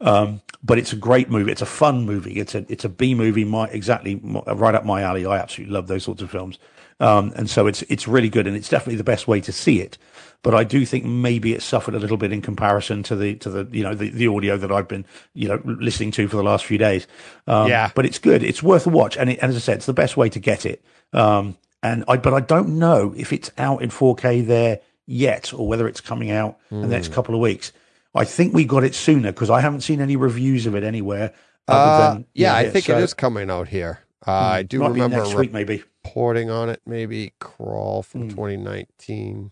Um, 0.00 0.40
but 0.64 0.78
it's 0.78 0.92
a 0.92 0.96
great 0.96 1.30
movie. 1.30 1.52
It's 1.52 1.62
a 1.62 1.66
fun 1.66 2.04
movie. 2.04 2.40
It's 2.40 2.56
a 2.56 2.66
it's 2.68 2.84
a 2.84 2.88
B 2.88 3.14
movie. 3.14 3.44
My 3.44 3.68
exactly 3.68 4.20
right 4.24 4.74
up 4.74 4.84
my 4.84 5.02
alley. 5.02 5.24
I 5.24 5.38
absolutely 5.38 5.74
love 5.74 5.86
those 5.86 6.02
sorts 6.02 6.22
of 6.22 6.30
films. 6.30 6.58
Um, 7.00 7.32
and 7.36 7.48
so 7.50 7.66
it's 7.66 7.82
it's 7.82 8.06
really 8.06 8.28
good, 8.28 8.46
and 8.46 8.56
it's 8.56 8.68
definitely 8.68 8.96
the 8.96 9.04
best 9.04 9.26
way 9.28 9.40
to 9.40 9.52
see 9.52 9.80
it. 9.80 9.98
But 10.42 10.54
I 10.56 10.64
do 10.64 10.84
think 10.84 11.04
maybe 11.04 11.52
it 11.54 11.62
suffered 11.62 11.94
a 11.94 11.98
little 12.00 12.16
bit 12.16 12.32
in 12.32 12.42
comparison 12.42 13.02
to 13.04 13.16
the 13.16 13.34
to 13.36 13.50
the 13.50 13.68
you 13.76 13.82
know 13.84 13.94
the, 13.94 14.10
the 14.10 14.26
audio 14.28 14.56
that 14.56 14.72
I've 14.72 14.88
been 14.88 15.04
you 15.34 15.48
know 15.48 15.60
listening 15.64 16.10
to 16.12 16.28
for 16.28 16.36
the 16.36 16.42
last 16.42 16.64
few 16.64 16.78
days. 16.78 17.06
Um, 17.46 17.68
Yeah. 17.68 17.90
but 17.94 18.04
it's 18.06 18.18
good. 18.18 18.42
It's 18.42 18.62
worth 18.62 18.86
a 18.86 18.90
watch, 18.90 19.16
and, 19.16 19.30
it, 19.30 19.38
and 19.40 19.50
as 19.50 19.56
I 19.56 19.60
said, 19.60 19.76
it's 19.76 19.86
the 19.86 19.92
best 19.92 20.16
way 20.16 20.28
to 20.30 20.40
get 20.40 20.66
it. 20.66 20.84
Um, 21.12 21.56
and 21.82 22.04
I 22.08 22.16
but 22.16 22.34
I 22.34 22.40
don't 22.40 22.78
know 22.78 23.14
if 23.16 23.32
it's 23.32 23.50
out 23.58 23.82
in 23.82 23.90
4K 23.90 24.46
there 24.46 24.80
yet, 25.06 25.52
or 25.52 25.66
whether 25.66 25.86
it's 25.88 26.00
coming 26.00 26.30
out 26.30 26.58
in 26.70 26.80
the 26.82 26.86
next 26.88 27.08
Hmm. 27.08 27.14
couple 27.14 27.34
of 27.34 27.40
weeks. 27.40 27.72
I 28.14 28.24
think 28.24 28.52
we 28.52 28.64
got 28.64 28.84
it 28.84 28.94
sooner 28.94 29.32
because 29.32 29.48
I 29.50 29.60
haven't 29.60 29.80
seen 29.80 30.00
any 30.00 30.16
reviews 30.16 30.66
of 30.66 30.74
it 30.74 30.84
anywhere. 30.84 31.32
Other 31.68 32.02
uh, 32.04 32.14
than, 32.14 32.26
yeah, 32.34 32.60
you 32.60 32.66
I 32.66 32.70
think 32.70 32.84
so- 32.86 32.98
it 32.98 33.02
is 33.02 33.14
coming 33.14 33.48
out 33.50 33.68
here. 33.68 34.00
Uh, 34.26 34.32
I 34.32 34.62
do 34.62 34.80
remember 34.82 35.16
next 35.18 35.34
week, 35.34 35.52
maybe. 35.52 35.82
Reporting 36.04 36.50
on 36.50 36.68
it. 36.68 36.80
Maybe 36.86 37.32
crawl 37.40 38.02
from 38.02 38.22
Hmm. 38.22 38.28
2019. 38.30 39.50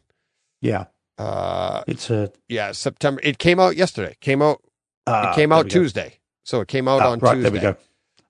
Yeah, 0.61 0.87
Uh, 1.19 1.83
it's 1.87 2.11
a. 2.11 2.33
yeah, 2.49 2.73
September. 2.73 3.21
It 3.25 3.39
came 3.39 3.59
out 3.61 3.77
yesterday. 3.77 4.17
Came 4.21 4.43
out. 4.43 4.63
Uh, 5.07 5.31
it 5.33 5.35
came 5.35 5.53
out 5.53 5.65
go. 5.65 5.69
Tuesday. 5.69 6.15
So 6.45 6.61
it 6.61 6.69
came 6.69 6.89
out 6.89 7.01
Ah, 7.03 7.11
on 7.13 7.19
right, 7.21 7.35
Tuesday. 7.35 7.43
there 7.43 7.53
we 7.53 7.59
go. 7.61 7.77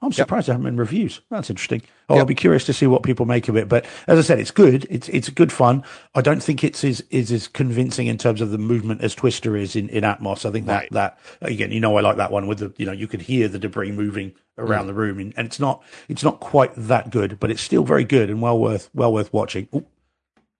I'm 0.02 0.12
surprised 0.12 0.48
there 0.48 0.54
haven't 0.54 0.64
been 0.64 0.76
reviews. 0.78 1.20
That's 1.30 1.50
interesting. 1.50 1.82
Oh, 2.08 2.16
I'll 2.16 2.24
be 2.24 2.34
curious 2.34 2.64
to 2.64 2.72
see 2.72 2.86
what 2.86 3.02
people 3.02 3.26
make 3.26 3.48
of 3.48 3.56
it. 3.56 3.68
But 3.68 3.84
as 4.06 4.18
I 4.18 4.22
said, 4.22 4.38
it's 4.40 4.50
good. 4.50 4.86
It's 4.88 5.10
it's 5.10 5.28
good 5.28 5.52
fun. 5.52 5.84
I 6.14 6.22
don't 6.22 6.42
think 6.42 6.64
it's 6.64 6.82
as 6.84 7.02
is 7.10 7.30
as 7.30 7.48
convincing 7.48 8.06
in 8.06 8.16
terms 8.16 8.40
of 8.40 8.50
the 8.50 8.56
movement 8.58 9.02
as 9.02 9.14
Twister 9.14 9.56
is 9.58 9.76
in, 9.76 9.90
in 9.90 10.02
Atmos. 10.02 10.46
I 10.48 10.52
think 10.52 10.66
that 10.66 10.74
Right. 10.78 10.92
that 10.92 11.18
again, 11.42 11.70
you 11.70 11.80
know, 11.80 11.96
I 11.96 12.00
like 12.00 12.16
that 12.16 12.32
one 12.32 12.46
with 12.46 12.58
the 12.60 12.72
you 12.78 12.86
know 12.86 12.92
you 12.92 13.06
could 13.08 13.22
hear 13.22 13.46
the 13.46 13.58
debris 13.58 13.92
moving 13.92 14.32
around 14.60 14.84
Mm. 14.84 14.88
the 14.88 14.94
room, 14.94 15.18
and, 15.18 15.34
and 15.36 15.46
it's 15.46 15.58
not 15.60 15.82
it's 16.08 16.22
not 16.22 16.40
quite 16.40 16.72
that 16.76 17.10
good, 17.10 17.38
but 17.40 17.50
it's 17.50 17.62
still 17.62 17.84
very 17.84 18.04
good 18.04 18.30
and 18.30 18.40
well 18.42 18.58
worth 18.58 18.90
well 18.94 19.12
worth 19.12 19.32
watching. 19.32 19.68
Oh, 19.72 19.84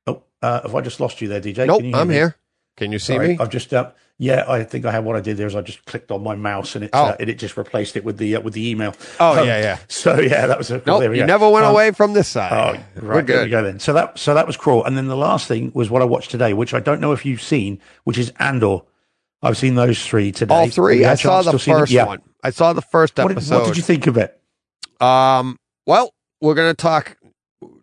oh 0.06 0.22
uh, 0.42 0.62
have 0.62 0.74
I 0.74 0.80
just 0.80 1.00
lost 1.00 1.20
you 1.20 1.28
there, 1.28 1.40
DJ? 1.40 1.66
Nope, 1.66 1.78
Can 1.80 1.86
you 1.86 1.92
hear 1.92 2.00
I'm 2.00 2.08
me? 2.08 2.14
here. 2.14 2.36
Can 2.76 2.92
you 2.92 2.98
see 2.98 3.14
Sorry, 3.14 3.28
me? 3.28 3.38
I've 3.38 3.50
just 3.50 3.74
uh, 3.74 3.90
yeah, 4.16 4.44
I 4.48 4.64
think 4.64 4.84
I 4.86 4.92
had 4.92 5.04
what 5.04 5.16
I 5.16 5.20
did 5.20 5.36
there 5.36 5.46
is 5.46 5.54
I 5.56 5.60
just 5.60 5.84
clicked 5.86 6.10
on 6.10 6.22
my 6.22 6.34
mouse 6.34 6.74
and 6.74 6.84
it 6.84 6.90
Oh. 6.94 7.06
uh, 7.06 7.16
and 7.20 7.28
it 7.28 7.34
just 7.38 7.56
replaced 7.56 7.96
it 7.96 8.04
with 8.04 8.16
the 8.18 8.36
uh, 8.36 8.40
with 8.40 8.54
the 8.54 8.68
email. 8.70 8.94
Oh, 9.18 9.40
Um, 9.40 9.46
yeah, 9.46 9.60
yeah. 9.60 9.78
So 9.88 10.18
yeah, 10.18 10.46
that 10.46 10.56
was 10.56 10.70
a, 10.70 10.82
well, 10.86 11.00
Nope, 11.00 11.10
we 11.10 11.16
you 11.18 11.22
go. 11.22 11.26
never 11.26 11.48
went 11.50 11.66
Um, 11.66 11.72
away 11.72 11.90
from 11.92 12.12
this 12.14 12.28
side. 12.28 12.52
Oh, 12.52 13.00
We're 13.02 13.08
right. 13.08 13.26
There 13.26 13.36
we 13.38 13.44
good. 13.44 13.50
go 13.50 13.62
then. 13.64 13.80
So 13.80 13.92
that 13.94 14.18
so 14.18 14.32
that 14.34 14.46
was 14.46 14.56
Crawl. 14.56 14.84
And 14.84 14.96
then 14.96 15.08
the 15.08 15.16
last 15.16 15.46
thing 15.46 15.72
was 15.74 15.90
what 15.90 16.00
I 16.00 16.06
watched 16.06 16.30
today, 16.30 16.52
which 16.54 16.72
I 16.72 16.80
don't 16.80 17.00
know 17.00 17.12
if 17.12 17.26
you've 17.26 17.42
seen, 17.42 17.80
which 18.04 18.16
is 18.18 18.32
Andor. 18.38 18.78
I've 19.42 19.56
seen 19.58 19.74
those 19.74 20.04
three 20.06 20.32
today. 20.32 20.54
All 20.54 20.68
three. 20.68 21.00
had 21.00 21.18
saw 21.18 21.40
the 21.42 21.52
to 21.52 21.58
see 21.58 21.70
them? 21.72 21.80
first 21.80 21.92
Yeah. 21.92 22.04
one. 22.06 22.20
I 22.42 22.50
saw 22.50 22.72
the 22.72 22.82
first 22.82 23.16
What 23.18 23.28
did, 23.28 23.38
episode. 23.38 23.58
what 23.60 23.66
did 23.68 23.76
you 23.76 23.82
think 23.82 24.06
of 24.06 24.16
it? 24.16 24.40
Um, 25.00 25.56
well, 25.86 26.12
we're 26.40 26.54
going 26.54 26.70
to 26.70 26.74
talk. 26.82 27.16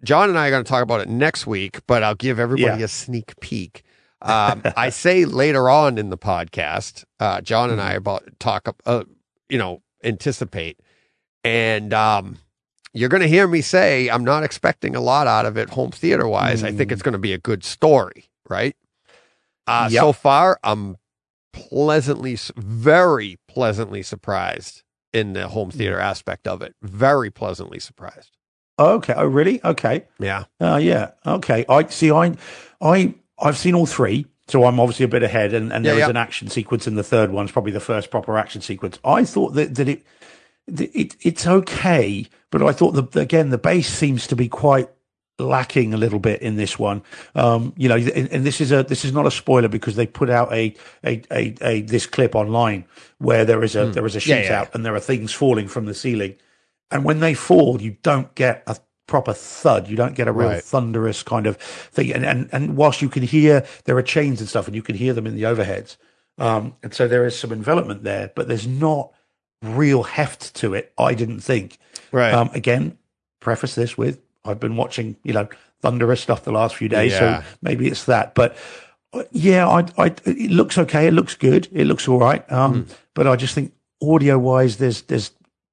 John 0.04 0.30
and 0.30 0.38
I 0.38 0.48
are 0.48 0.52
going 0.52 0.64
to 0.64 0.70
talk 0.70 0.84
about 0.84 1.02
it 1.02 1.10
next 1.10 1.46
week, 1.46 1.82
but 1.88 2.02
I'll 2.04 2.16
give 2.16 2.40
everybody 2.40 2.80
Yeah. 2.80 2.86
a 2.86 2.88
sneak 2.88 3.40
peek. 3.42 3.84
Um, 4.22 4.64
I 4.78 4.90
say 4.90 5.26
later 5.26 5.70
on 5.70 5.98
in 5.98 6.10
the 6.10 6.18
podcast, 6.18 7.04
uh, 7.20 7.42
John 7.42 7.70
and 7.70 7.80
I 7.82 7.90
Mm-hmm. 7.90 7.98
about 7.98 8.24
talk, 8.40 8.76
uh, 8.86 9.04
you 9.50 9.58
know, 9.58 9.82
anticipate, 10.04 10.80
and 11.44 11.94
um, 11.94 12.38
you're 12.94 13.10
going 13.10 13.22
to 13.22 13.28
hear 13.28 13.48
me 13.48 13.62
say 13.62 14.10
I'm 14.10 14.24
not 14.24 14.44
expecting 14.44 14.96
a 14.96 15.02
lot 15.02 15.28
out 15.28 15.46
of 15.46 15.58
it 15.58 15.70
home 15.72 15.92
theater 15.92 16.28
wise. 16.28 16.64
I 16.64 16.72
think 16.72 16.90
Mm. 16.90 16.94
it's 16.94 17.02
going 17.04 17.14
to 17.14 17.20
be 17.20 17.34
a 17.34 17.38
good 17.38 17.64
story, 17.64 18.26
right? 18.50 18.76
Uh, 19.68 19.90
Yep. 19.92 20.02
So 20.02 20.14
far, 20.14 20.60
I'm 20.64 20.98
pleasantly, 21.54 22.38
very 22.56 23.38
pleasantly 23.58 24.04
surprised 24.04 24.84
in 25.14 25.34
the 25.34 25.48
home 25.48 25.72
theater 25.72 26.00
aspect 26.00 26.48
of 26.48 26.62
it. 26.62 26.76
Very 26.84 27.32
pleasantly 27.32 27.80
surprised. 27.80 28.38
Okay. 28.78 29.16
Oh, 29.18 29.26
really? 29.26 29.60
Okay. 29.64 30.06
Yeah. 30.20 30.44
Uh, 30.62 30.76
yeah. 30.76 31.12
Okay. 31.26 31.66
I 31.68 31.88
see. 31.88 32.12
I, 32.12 32.36
I, 32.80 33.16
I've 33.40 33.58
seen 33.58 33.74
all 33.74 33.88
three, 33.88 34.28
so 34.48 34.66
I'm 34.66 34.80
obviously 34.80 35.06
a 35.06 35.08
bit 35.08 35.24
ahead. 35.24 35.56
And, 35.56 35.74
and 35.74 35.84
Yeah, 35.84 35.94
there 35.94 36.02
is 36.02 36.06
yeah. 36.06 36.10
an 36.12 36.18
action 36.18 36.50
sequence 36.50 36.86
in 36.86 36.94
the 36.94 37.04
third 37.04 37.32
one. 37.32 37.46
It's 37.46 37.52
probably 37.52 37.72
the 37.72 37.80
first 37.80 38.12
proper 38.12 38.38
action 38.38 38.62
sequence. 38.62 39.00
I 39.04 39.24
thought 39.24 39.56
that 39.56 39.74
that 39.74 39.88
it, 39.88 40.04
that 40.68 40.96
it 40.96 41.16
it's 41.22 41.48
okay, 41.48 42.28
but 42.52 42.62
I 42.62 42.72
thought 42.74 42.92
the 42.92 43.20
again 43.20 43.50
the 43.50 43.58
bass 43.58 43.88
seems 43.90 44.28
to 44.28 44.36
be 44.36 44.48
quite 44.48 44.88
lacking 45.40 45.94
a 45.94 45.98
little 45.98 46.20
bit 46.20 46.42
in 46.42 46.56
this 46.56 46.80
one. 46.80 47.02
Um, 47.36 47.74
you 47.78 47.88
know, 47.88 47.96
and, 47.96 48.28
and 48.32 48.46
this 48.46 48.60
is 48.62 48.72
a 48.72 48.84
this 48.84 49.06
is 49.06 49.12
not 49.14 49.26
a 49.28 49.32
spoiler 49.32 49.68
because 49.68 49.96
they 49.96 50.08
put 50.08 50.30
out 50.30 50.52
a 50.52 50.76
a 51.06 51.22
a, 51.32 51.56
a 51.62 51.82
this 51.82 52.06
clip 52.08 52.36
online 52.36 52.86
where 53.20 53.46
there 53.46 53.64
is 53.64 53.76
a 53.76 53.88
there 53.88 54.06
is 54.06 54.16
a 54.16 54.20
Hmm. 54.20 54.30
Yeah, 54.30 54.42
shootout 54.44 54.50
yeah. 54.66 54.70
and 54.74 54.86
there 54.86 54.96
are 54.96 55.00
things 55.00 55.34
falling 55.34 55.68
from 55.68 55.86
the 55.86 55.94
ceiling, 55.94 56.36
and 56.92 57.04
when 57.04 57.20
they 57.20 57.34
fall, 57.34 57.82
you 57.82 57.98
don't 58.02 58.34
get 58.36 58.64
a 58.68 58.78
proper 59.08 59.32
thud. 59.34 59.88
You 59.88 59.96
don't 59.96 60.16
get 60.16 60.28
a 60.28 60.34
real 60.34 60.50
Right. 60.50 60.64
thunderous 60.64 61.24
kind 61.24 61.46
of 61.48 61.58
thing. 61.58 62.12
And, 62.14 62.26
and 62.26 62.50
and 62.52 62.76
whilst 62.76 63.02
you 63.02 63.10
can 63.10 63.24
hear 63.24 63.66
there 63.86 63.98
are 63.98 64.02
chains 64.04 64.40
and 64.42 64.50
stuff, 64.50 64.66
and 64.68 64.76
you 64.76 64.82
can 64.82 64.96
hear 64.96 65.14
them 65.14 65.28
in 65.28 65.36
the 65.36 65.44
overheads, 65.44 65.98
um, 66.40 66.76
and 66.84 66.94
so 66.94 67.08
there 67.08 67.26
is 67.26 67.38
some 67.38 67.52
envelopment 67.54 68.04
there, 68.04 68.32
but 68.36 68.48
there's 68.48 68.68
not 68.68 69.12
real 69.62 70.04
heft 70.04 70.54
to 70.56 70.74
it. 70.74 70.92
I 70.98 71.14
didn't 71.14 71.40
think. 71.42 71.78
Right. 72.12 72.34
Um, 72.34 72.50
again, 72.54 72.98
preface 73.40 73.76
this 73.76 73.98
with 73.98 74.20
I've 74.48 74.60
been 74.60 74.76
watching, 74.76 75.16
you 75.24 75.34
know, 75.34 75.48
thunderous 75.82 76.22
stuff 76.22 76.44
the 76.44 76.52
last 76.52 76.76
few 76.76 76.90
days, 76.90 77.12
Yeah. 77.14 77.42
so 77.42 77.48
maybe 77.62 77.88
it's 77.88 78.06
that. 78.06 78.34
But 78.36 78.56
yeah, 79.32 79.68
I, 79.68 79.86
I, 79.98 80.06
it 80.26 80.52
looks 80.52 80.78
okay. 80.78 81.08
It 81.08 81.14
looks 81.14 81.36
good. 81.36 81.68
It 81.72 81.86
looks 81.86 82.08
all 82.08 82.20
right. 82.20 82.50
Um, 82.52 82.84
Hmm. 82.84 82.92
but 83.14 83.28
I 83.28 83.36
just 83.36 83.54
think 83.56 83.74
audio 84.02 84.38
wise, 84.38 84.78
there's 84.78 85.02
there's 85.04 85.32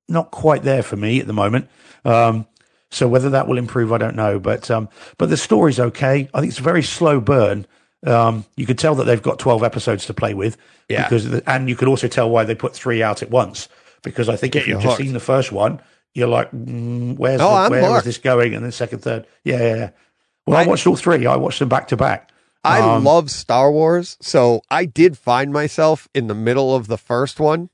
not 0.08 0.30
quite 0.30 0.62
there 0.62 0.82
for 0.82 0.96
me 0.96 1.20
at 1.20 1.26
the 1.26 1.32
moment. 1.32 1.68
Um, 2.04 2.46
so 2.90 3.08
whether 3.08 3.30
that 3.30 3.48
will 3.48 3.58
improve, 3.58 3.92
I 3.92 3.98
don't 3.98 4.16
know. 4.16 4.38
But 4.38 4.70
um, 4.70 4.88
but 5.18 5.28
the 5.30 5.36
story's 5.36 5.80
okay. 5.80 6.28
I 6.32 6.40
think 6.40 6.50
it's 6.50 6.60
a 6.60 6.62
very 6.62 6.82
slow 6.82 7.20
burn. 7.20 7.66
Um, 8.06 8.44
you 8.56 8.66
could 8.66 8.78
tell 8.78 8.94
that 8.96 9.04
they've 9.04 9.22
got 9.22 9.38
twelve 9.38 9.62
episodes 9.62 10.06
to 10.06 10.14
play 10.14 10.34
with. 10.34 10.56
Yeah. 10.88 11.04
Because 11.04 11.28
the, 11.30 11.42
and 11.50 11.68
you 11.68 11.76
could 11.76 11.88
also 11.88 12.08
tell 12.08 12.28
why 12.30 12.44
they 12.44 12.54
put 12.54 12.74
three 12.74 13.02
out 13.02 13.22
at 13.22 13.30
once. 13.30 13.68
Because 14.02 14.28
I 14.28 14.36
think 14.36 14.54
if 14.54 14.66
you 14.68 14.74
you've 14.74 14.82
just 14.82 14.98
seen 14.98 15.14
the 15.14 15.20
first 15.20 15.50
one, 15.50 15.80
you're 16.14 16.28
like, 16.28 16.50
mm, 16.52 17.16
where's 17.18 17.40
Oh, 17.40 17.50
the, 17.50 17.54
I'm 17.56 17.70
where 17.70 17.98
is 17.98 18.04
this 18.04 18.18
going? 18.18 18.54
And 18.54 18.64
then 18.64 18.72
second, 18.72 19.00
third, 19.00 19.26
yeah, 19.44 19.58
yeah. 19.58 19.74
yeah. 19.76 19.90
Well, 20.46 20.58
I, 20.58 20.62
I- 20.62 20.66
watched 20.66 20.86
all 20.86 20.96
three. 20.96 21.26
I 21.26 21.36
watched 21.36 21.58
them 21.58 21.68
back 21.68 21.88
to 21.88 21.96
back. 21.96 22.30
I 22.62 22.80
Um, 22.80 23.04
love 23.04 23.30
Star 23.30 23.70
Wars, 23.70 24.16
so 24.22 24.62
I 24.70 24.86
did 24.86 25.18
find 25.18 25.52
myself 25.52 26.08
in 26.14 26.28
the 26.28 26.34
middle 26.34 26.74
of 26.74 26.86
the 26.86 26.96
first 26.96 27.38
one. 27.38 27.68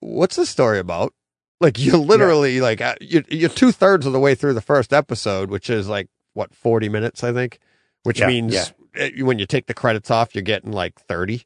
What's 0.00 0.36
the 0.36 0.46
story 0.46 0.78
about? 0.78 1.12
Like 1.60 1.78
you're 1.82 1.96
literally 1.98 2.60
like 2.60 2.80
uh, 2.80 2.94
you're, 3.00 3.24
you're 3.28 3.50
two 3.50 3.72
thirds 3.72 4.06
of 4.06 4.12
the 4.14 4.20
way 4.20 4.34
through 4.34 4.54
the 4.54 4.60
first 4.62 4.92
episode, 4.92 5.50
which 5.50 5.68
is 5.68 5.88
like 5.88 6.08
what 6.34 6.54
forty 6.54 6.88
minutes, 6.88 7.22
I 7.24 7.32
think. 7.32 7.58
Which 8.04 8.20
Yeah, 8.20 8.28
means 8.28 8.72
yeah. 8.94 9.08
when 9.22 9.38
you 9.38 9.44
take 9.46 9.66
the 9.66 9.74
credits 9.74 10.10
off, 10.10 10.34
you're 10.34 10.42
getting 10.42 10.72
like 10.72 10.98
thirty. 11.00 11.44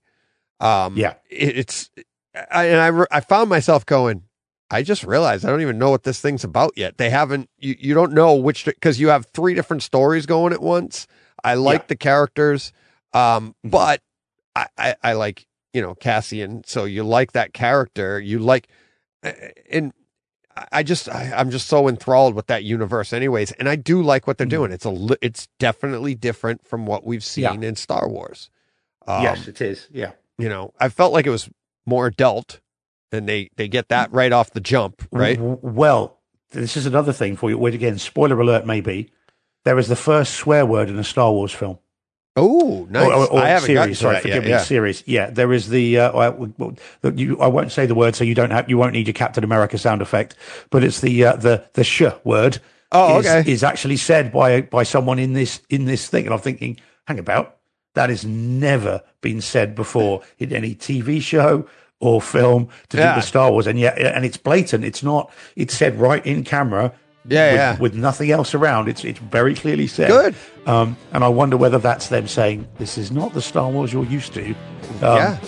Um, 0.61 0.97
Yeah. 0.97 1.15
it, 1.29 1.57
it's 1.59 1.91
I, 2.53 2.67
and 2.67 3.01
I 3.11 3.17
I 3.17 3.21
found 3.21 3.51
myself 3.51 3.85
going. 3.87 4.23
I 4.71 4.83
just 4.83 5.03
realized 5.05 5.45
I 5.45 5.51
don't 5.51 5.63
even 5.63 5.79
know 5.79 5.91
what 5.91 6.05
this 6.05 6.21
thing's 6.21 6.45
about 6.45 6.73
yet. 6.77 6.97
They 6.99 7.11
haven't. 7.11 7.49
You 7.59 7.75
you 7.79 7.95
don't 7.95 8.13
know 8.13 8.35
which 8.35 8.65
because 8.65 9.01
you 9.01 9.09
have 9.09 9.27
three 9.27 9.55
different 9.55 9.83
stories 9.83 10.27
going 10.27 10.53
at 10.53 10.63
once. 10.63 11.07
I 11.43 11.55
like 11.55 11.81
Yeah. 11.83 11.87
the 11.89 11.97
characters, 11.97 12.73
um, 13.13 13.55
Mhm. 13.67 13.71
but 13.71 14.01
I, 14.55 14.67
I 14.79 14.95
I 15.03 15.13
like 15.15 15.47
you 15.73 15.83
know 15.83 15.95
Cassian. 15.95 16.63
So 16.67 16.85
you 16.85 17.03
like 17.05 17.33
that 17.33 17.53
character. 17.53 18.21
You 18.21 18.39
like, 18.39 18.69
and 19.71 19.93
I- 20.73 20.83
just 20.83 21.09
I, 21.09 21.33
I'm 21.35 21.51
just 21.51 21.67
so 21.69 21.89
enthralled 21.89 22.35
with 22.35 22.47
that 22.49 22.65
universe, 22.65 23.13
anyways. 23.13 23.53
And 23.53 23.69
I 23.69 23.77
do 23.77 24.03
like 24.03 24.27
what 24.27 24.39
they're 24.39 24.47
Mhm. 24.47 24.51
doing. 24.51 24.73
It's 24.73 24.85
a 24.87 25.17
it's 25.23 25.49
definitely 25.59 26.15
different 26.15 26.67
from 26.67 26.87
what 26.87 27.05
we've 27.05 27.25
Yeah. 27.37 27.51
seen 27.53 27.63
in 27.63 27.77
Star 27.77 28.09
Wars. 28.09 28.51
Um, 29.07 29.23
yes, 29.23 29.49
it 29.49 29.61
is. 29.61 29.89
Yeah. 29.91 30.13
you 30.39 30.49
know, 30.49 30.73
I 30.81 30.89
felt 30.89 31.13
like 31.13 31.27
it 31.27 31.31
was 31.31 31.51
more 31.87 32.07
adult, 32.07 32.61
and 33.13 33.29
they 33.29 33.51
they 33.57 33.69
get 33.69 33.89
that 33.89 34.13
right 34.13 34.33
off 34.33 34.51
the 34.53 34.61
jump, 34.61 35.03
right? 35.13 35.39
Well, 35.41 36.19
this 36.51 36.77
is 36.77 36.87
another 36.87 37.13
thing 37.13 37.37
for 37.37 37.51
you. 37.51 37.59
Which 37.59 37.75
again, 37.75 37.99
spoiler 37.99 38.41
alert, 38.41 38.67
maybe. 38.67 39.11
There 39.65 39.79
is 39.79 39.89
the 39.89 39.97
first 39.97 40.35
swear 40.35 40.65
word 40.65 40.89
in 40.89 40.99
a 40.99 41.05
Star 41.05 41.31
Wars 41.33 41.53
film. 41.53 41.79
Oh, 42.37 42.87
nice. 42.89 43.07
Or, 43.07 43.13
or, 43.13 43.27
or 43.33 43.41
I 43.41 43.49
haven't 43.49 43.67
series, 43.67 43.99
sorry, 43.99 44.15
that 44.15 44.23
forgive 44.23 44.37
yet. 44.37 44.45
me, 44.45 44.51
Yeah. 44.51 44.63
series. 44.63 45.03
Yeah, 45.07 45.31
there 45.31 45.53
is 45.53 45.69
the. 45.69 45.99
Uh, 45.99 46.13
I, 47.03 47.09
you, 47.11 47.39
I 47.41 47.49
won't 47.49 47.73
say 47.73 47.87
the 47.87 47.95
word, 47.95 48.15
so 48.15 48.25
you 48.25 48.35
don't 48.35 48.51
have. 48.51 48.71
You 48.71 48.79
won't 48.79 48.93
need 48.95 49.07
your 49.07 49.15
Captain 49.15 49.45
America 49.45 49.77
sound 49.77 50.01
effect. 50.01 50.37
But 50.71 50.85
it's 50.85 51.01
the 51.01 51.25
uh, 51.25 51.37
the 51.37 51.65
the 51.75 51.85
sh 51.85 52.03
word. 52.25 52.59
Oh, 52.93 53.19
is, 53.19 53.27
okay. 53.27 53.51
Is 53.51 53.63
actually 53.63 53.97
said 53.97 54.33
by 54.33 54.63
by 54.63 54.85
someone 54.85 55.19
in 55.19 55.33
this 55.35 55.61
in 55.69 55.85
this 55.85 56.09
thing, 56.09 56.25
and 56.25 56.33
I'm 56.33 56.41
thinking, 56.41 56.79
hang 57.07 57.19
about. 57.19 57.57
That 57.95 58.09
has 58.09 58.25
never 58.25 59.03
been 59.21 59.41
said 59.41 59.75
before 59.75 60.23
in 60.39 60.53
any 60.53 60.77
TV 60.77 61.21
show 61.21 61.67
or 62.01 62.21
film 62.21 62.69
to 62.89 62.97
do 62.97 63.03
Yeah. 63.03 63.17
with 63.17 63.25
Star 63.25 63.51
Wars, 63.51 63.67
and 63.67 63.79
yet, 63.79 63.99
and 63.99 64.25
it's 64.25 64.37
blatant. 64.37 64.85
It's 64.85 65.03
not. 65.03 65.31
It's 65.57 65.77
said 65.77 65.99
right 65.99 66.25
in 66.27 66.45
camera. 66.45 66.93
Yeah, 67.29 67.51
with, 67.51 67.55
yeah. 67.57 67.79
with 67.79 67.95
nothing 67.95 68.31
else 68.31 68.55
around. 68.55 68.89
It's 68.89 69.05
it's 69.05 69.19
very 69.19 69.55
clearly 69.55 69.87
said. 69.87 70.09
Good. 70.09 70.35
Um, 70.67 70.97
and 71.13 71.23
I 71.23 71.29
wonder 71.29 71.57
whether 71.57 71.79
that's 71.79 72.09
them 72.09 72.27
saying 72.27 72.67
this 72.79 72.97
is 72.97 73.13
not 73.13 73.35
the 73.35 73.43
Star 73.43 73.71
Wars 73.71 73.93
you're 73.93 74.07
used 74.07 74.33
to. 74.35 74.49
Um, 74.49 74.57
yeah. 75.03 75.39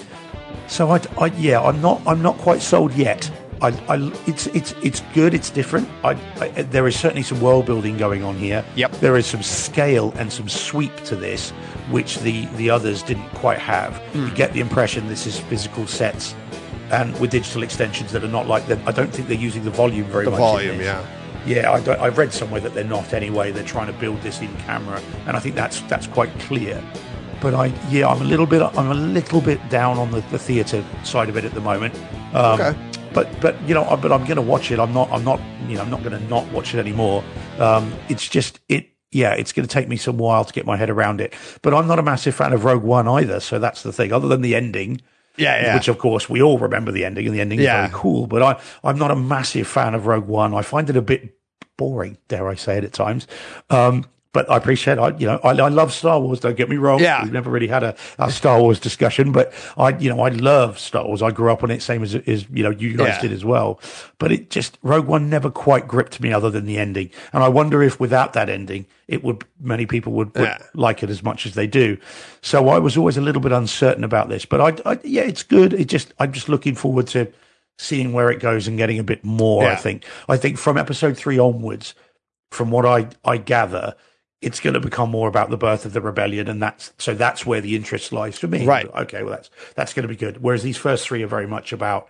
So 0.68 0.90
I, 0.90 1.00
I, 1.18 1.26
yeah, 1.38 1.60
I'm 1.60 1.80
not, 1.80 2.00
I'm 2.06 2.22
not 2.22 2.38
quite 2.38 2.62
sold 2.62 2.94
yet. 2.94 3.30
I, 3.60 3.68
I, 3.88 4.12
it's, 4.26 4.46
it's, 4.48 4.72
it's 4.82 5.00
good. 5.14 5.34
It's 5.34 5.50
different. 5.50 5.88
I, 6.02 6.10
I, 6.40 6.48
there 6.48 6.86
is 6.86 6.98
certainly 6.98 7.22
some 7.22 7.40
world 7.40 7.66
building 7.66 7.96
going 7.96 8.22
on 8.22 8.36
here. 8.36 8.64
Yep. 8.76 8.92
There 9.00 9.16
is 9.16 9.26
some 9.26 9.42
scale 9.42 10.12
and 10.16 10.32
some 10.32 10.48
sweep 10.48 10.94
to 11.04 11.16
this, 11.16 11.50
which 11.90 12.18
the, 12.20 12.46
the 12.56 12.70
others 12.70 13.02
didn't 13.02 13.28
quite 13.30 13.58
have. 13.58 13.96
Hmm. 14.12 14.26
You 14.26 14.34
get 14.34 14.52
the 14.52 14.60
impression 14.60 15.08
this 15.08 15.26
is 15.26 15.38
physical 15.38 15.86
sets, 15.86 16.34
and 16.92 17.18
with 17.18 17.30
digital 17.30 17.62
extensions 17.62 18.12
that 18.12 18.22
are 18.22 18.28
not 18.28 18.46
like 18.46 18.66
them. 18.66 18.80
I 18.86 18.92
don't 18.92 19.12
think 19.12 19.26
they're 19.28 19.36
using 19.36 19.64
the 19.64 19.70
volume 19.70 20.04
very 20.06 20.24
The 20.26 20.30
much. 20.32 20.38
in 20.40 20.44
volume, 20.44 20.80
yeah. 20.80 21.04
Yeah, 21.44 21.72
I 21.72 22.04
I've 22.06 22.18
read 22.18 22.32
somewhere 22.32 22.60
that 22.60 22.72
they're 22.74 22.84
not 22.84 23.12
anyway. 23.12 23.50
They're 23.50 23.64
trying 23.64 23.88
to 23.88 23.92
build 23.94 24.20
this 24.22 24.40
in 24.40 24.54
camera, 24.58 25.00
and 25.26 25.36
I 25.36 25.40
think 25.40 25.56
that's 25.56 25.80
that's 25.82 26.06
quite 26.06 26.30
clear. 26.40 26.80
But 27.40 27.54
I, 27.54 27.66
yeah, 27.90 28.06
I'm 28.06 28.20
a 28.22 28.24
little 28.24 28.46
bit, 28.46 28.62
I'm 28.62 28.90
a 28.92 28.94
little 28.94 29.40
bit 29.40 29.58
down 29.68 29.98
on 29.98 30.12
the, 30.12 30.20
the 30.30 30.38
theatre 30.38 30.84
side 31.02 31.28
of 31.28 31.36
it 31.36 31.44
at 31.44 31.52
the 31.54 31.60
moment. 31.60 31.92
Um, 32.32 32.60
Okay. 32.60 32.74
But 33.12 33.28
but 33.40 33.60
you 33.68 33.74
know, 33.74 33.84
I- 33.84 33.96
but 33.96 34.12
I'm 34.12 34.22
going 34.24 34.36
to 34.36 34.42
watch 34.42 34.70
it. 34.70 34.78
I'm 34.78 34.94
not, 34.94 35.10
I'm 35.10 35.24
not, 35.24 35.40
you 35.68 35.74
know, 35.74 35.82
I'm 35.82 35.90
not 35.90 36.04
going 36.04 36.16
to 36.18 36.24
not 36.28 36.46
watch 36.52 36.72
it 36.74 36.78
anymore. 36.78 37.24
Um, 37.58 37.92
it's 38.08 38.28
just 38.28 38.60
it. 38.68 38.88
Yeah, 39.10 39.32
it's 39.34 39.52
going 39.52 39.66
to 39.68 39.72
take 39.72 39.88
me 39.88 39.96
some 39.96 40.16
while 40.18 40.44
to 40.44 40.52
get 40.54 40.64
my 40.64 40.76
head 40.78 40.88
around 40.88 41.20
it. 41.20 41.34
But 41.60 41.74
I'm 41.74 41.86
not 41.88 41.98
a 41.98 42.02
massive 42.02 42.34
fan 42.36 42.52
of 42.54 42.64
Rogue 42.64 42.84
One 42.84 43.06
either. 43.08 43.40
So 43.40 43.58
that's 43.58 43.82
the 43.82 43.92
thing. 43.92 44.12
Other 44.12 44.28
than 44.28 44.40
the 44.40 44.54
ending, 44.54 45.02
Yeah, 45.36 45.62
yeah. 45.62 45.74
Which 45.74 45.88
of 45.88 45.98
course 45.98 46.28
we 46.28 46.42
all 46.42 46.58
remember 46.58 46.92
the 46.92 47.04
ending, 47.04 47.26
and 47.26 47.34
the 47.34 47.40
ending 47.40 47.60
Yeah. 47.60 47.84
is 47.84 47.90
very 47.90 48.00
cool. 48.02 48.26
But 48.26 48.42
I, 48.42 48.60
I'm 48.84 48.98
not 48.98 49.10
a 49.10 49.16
massive 49.16 49.66
fan 49.66 49.94
of 49.94 50.06
Rogue 50.06 50.26
One. 50.26 50.54
I 50.54 50.62
find 50.62 50.88
it 50.90 50.96
a 50.96 51.02
bit 51.02 51.36
boring, 51.76 52.18
dare 52.28 52.48
I 52.48 52.54
say 52.54 52.76
it 52.78 52.84
at 52.84 52.92
times. 52.92 53.26
Um, 53.70 54.04
but 54.32 54.50
I 54.50 54.56
appreciate, 54.56 54.98
I 54.98 55.08
you 55.16 55.26
know, 55.26 55.38
I, 55.44 55.50
I 55.50 55.68
love 55.68 55.92
Star 55.92 56.18
Wars. 56.18 56.40
Don't 56.40 56.56
get 56.56 56.68
me 56.68 56.76
wrong. 56.76 57.00
Yeah. 57.00 57.22
we've 57.22 57.32
never 57.32 57.50
really 57.50 57.66
had 57.66 57.82
a, 57.82 57.94
a 58.18 58.30
Star 58.32 58.60
Wars 58.60 58.80
discussion, 58.80 59.30
but 59.30 59.52
I, 59.76 59.90
you 59.98 60.08
know, 60.08 60.20
I 60.22 60.30
love 60.30 60.78
Star 60.78 61.06
Wars. 61.06 61.20
I 61.22 61.30
grew 61.30 61.52
up 61.52 61.62
on 61.62 61.70
it, 61.70 61.82
same 61.82 62.02
as 62.02 62.14
as 62.14 62.46
you 62.50 62.62
know, 62.62 62.70
you 62.70 62.96
guys 62.96 63.08
Yeah. 63.16 63.20
did 63.20 63.32
as 63.32 63.44
well. 63.44 63.78
But 64.18 64.32
it 64.32 64.48
just 64.50 64.78
Rogue 64.82 65.06
One 65.06 65.28
never 65.28 65.50
quite 65.50 65.86
gripped 65.86 66.20
me, 66.20 66.32
other 66.32 66.48
than 66.50 66.64
the 66.64 66.78
ending. 66.78 67.10
And 67.32 67.42
I 67.44 67.48
wonder 67.48 67.82
if 67.82 68.00
without 68.00 68.32
that 68.32 68.48
ending, 68.48 68.86
it 69.06 69.22
would 69.22 69.44
many 69.60 69.84
people 69.84 70.12
would, 70.14 70.34
would 70.34 70.44
Yeah. 70.44 70.58
like 70.74 71.02
it 71.02 71.10
as 71.10 71.22
much 71.22 71.44
as 71.44 71.54
they 71.54 71.66
do. 71.66 71.98
So 72.40 72.68
I 72.68 72.78
was 72.78 72.96
always 72.96 73.16
a 73.18 73.20
little 73.20 73.42
bit 73.42 73.52
uncertain 73.52 74.02
about 74.04 74.28
this, 74.30 74.46
but 74.46 74.60
I, 74.86 74.90
I 74.92 74.98
yeah, 75.04 75.22
it's 75.22 75.42
good. 75.42 75.74
It 75.74 75.86
just 75.88 76.14
I'm 76.18 76.32
just 76.32 76.48
looking 76.48 76.74
forward 76.74 77.06
to 77.08 77.30
seeing 77.78 78.12
where 78.12 78.30
it 78.30 78.40
goes 78.40 78.66
and 78.68 78.78
getting 78.78 78.98
a 78.98 79.04
bit 79.04 79.24
more. 79.24 79.64
I 79.64 79.74
think 79.76 80.04
I 80.28 80.36
think 80.38 80.56
from 80.56 80.78
episode 80.78 81.16
three 81.18 81.38
onwards, 81.38 81.94
from 82.50 82.70
what 82.70 82.86
I 82.86 83.08
I 83.24 83.36
gather, 83.36 83.94
it's 84.42 84.60
going 84.60 84.74
to 84.74 84.80
become 84.80 85.10
more 85.10 85.28
about 85.28 85.50
the 85.50 85.56
birth 85.56 85.86
of 85.86 85.92
the 85.92 86.00
rebellion, 86.00 86.48
and 86.48 86.60
that's 86.60 86.92
so 86.98 87.14
that's 87.14 87.46
where 87.46 87.60
the 87.60 87.76
interest 87.76 88.12
lies 88.12 88.38
for 88.38 88.48
me. 88.48 88.66
Right. 88.66 88.86
Okay. 88.94 89.22
Well, 89.22 89.32
that's 89.32 89.50
that's 89.74 89.94
going 89.94 90.02
to 90.02 90.08
be 90.08 90.16
good. 90.16 90.42
Whereas 90.42 90.62
these 90.62 90.76
first 90.76 91.06
three 91.06 91.22
are 91.22 91.28
very 91.28 91.46
much 91.46 91.72
about 91.72 92.08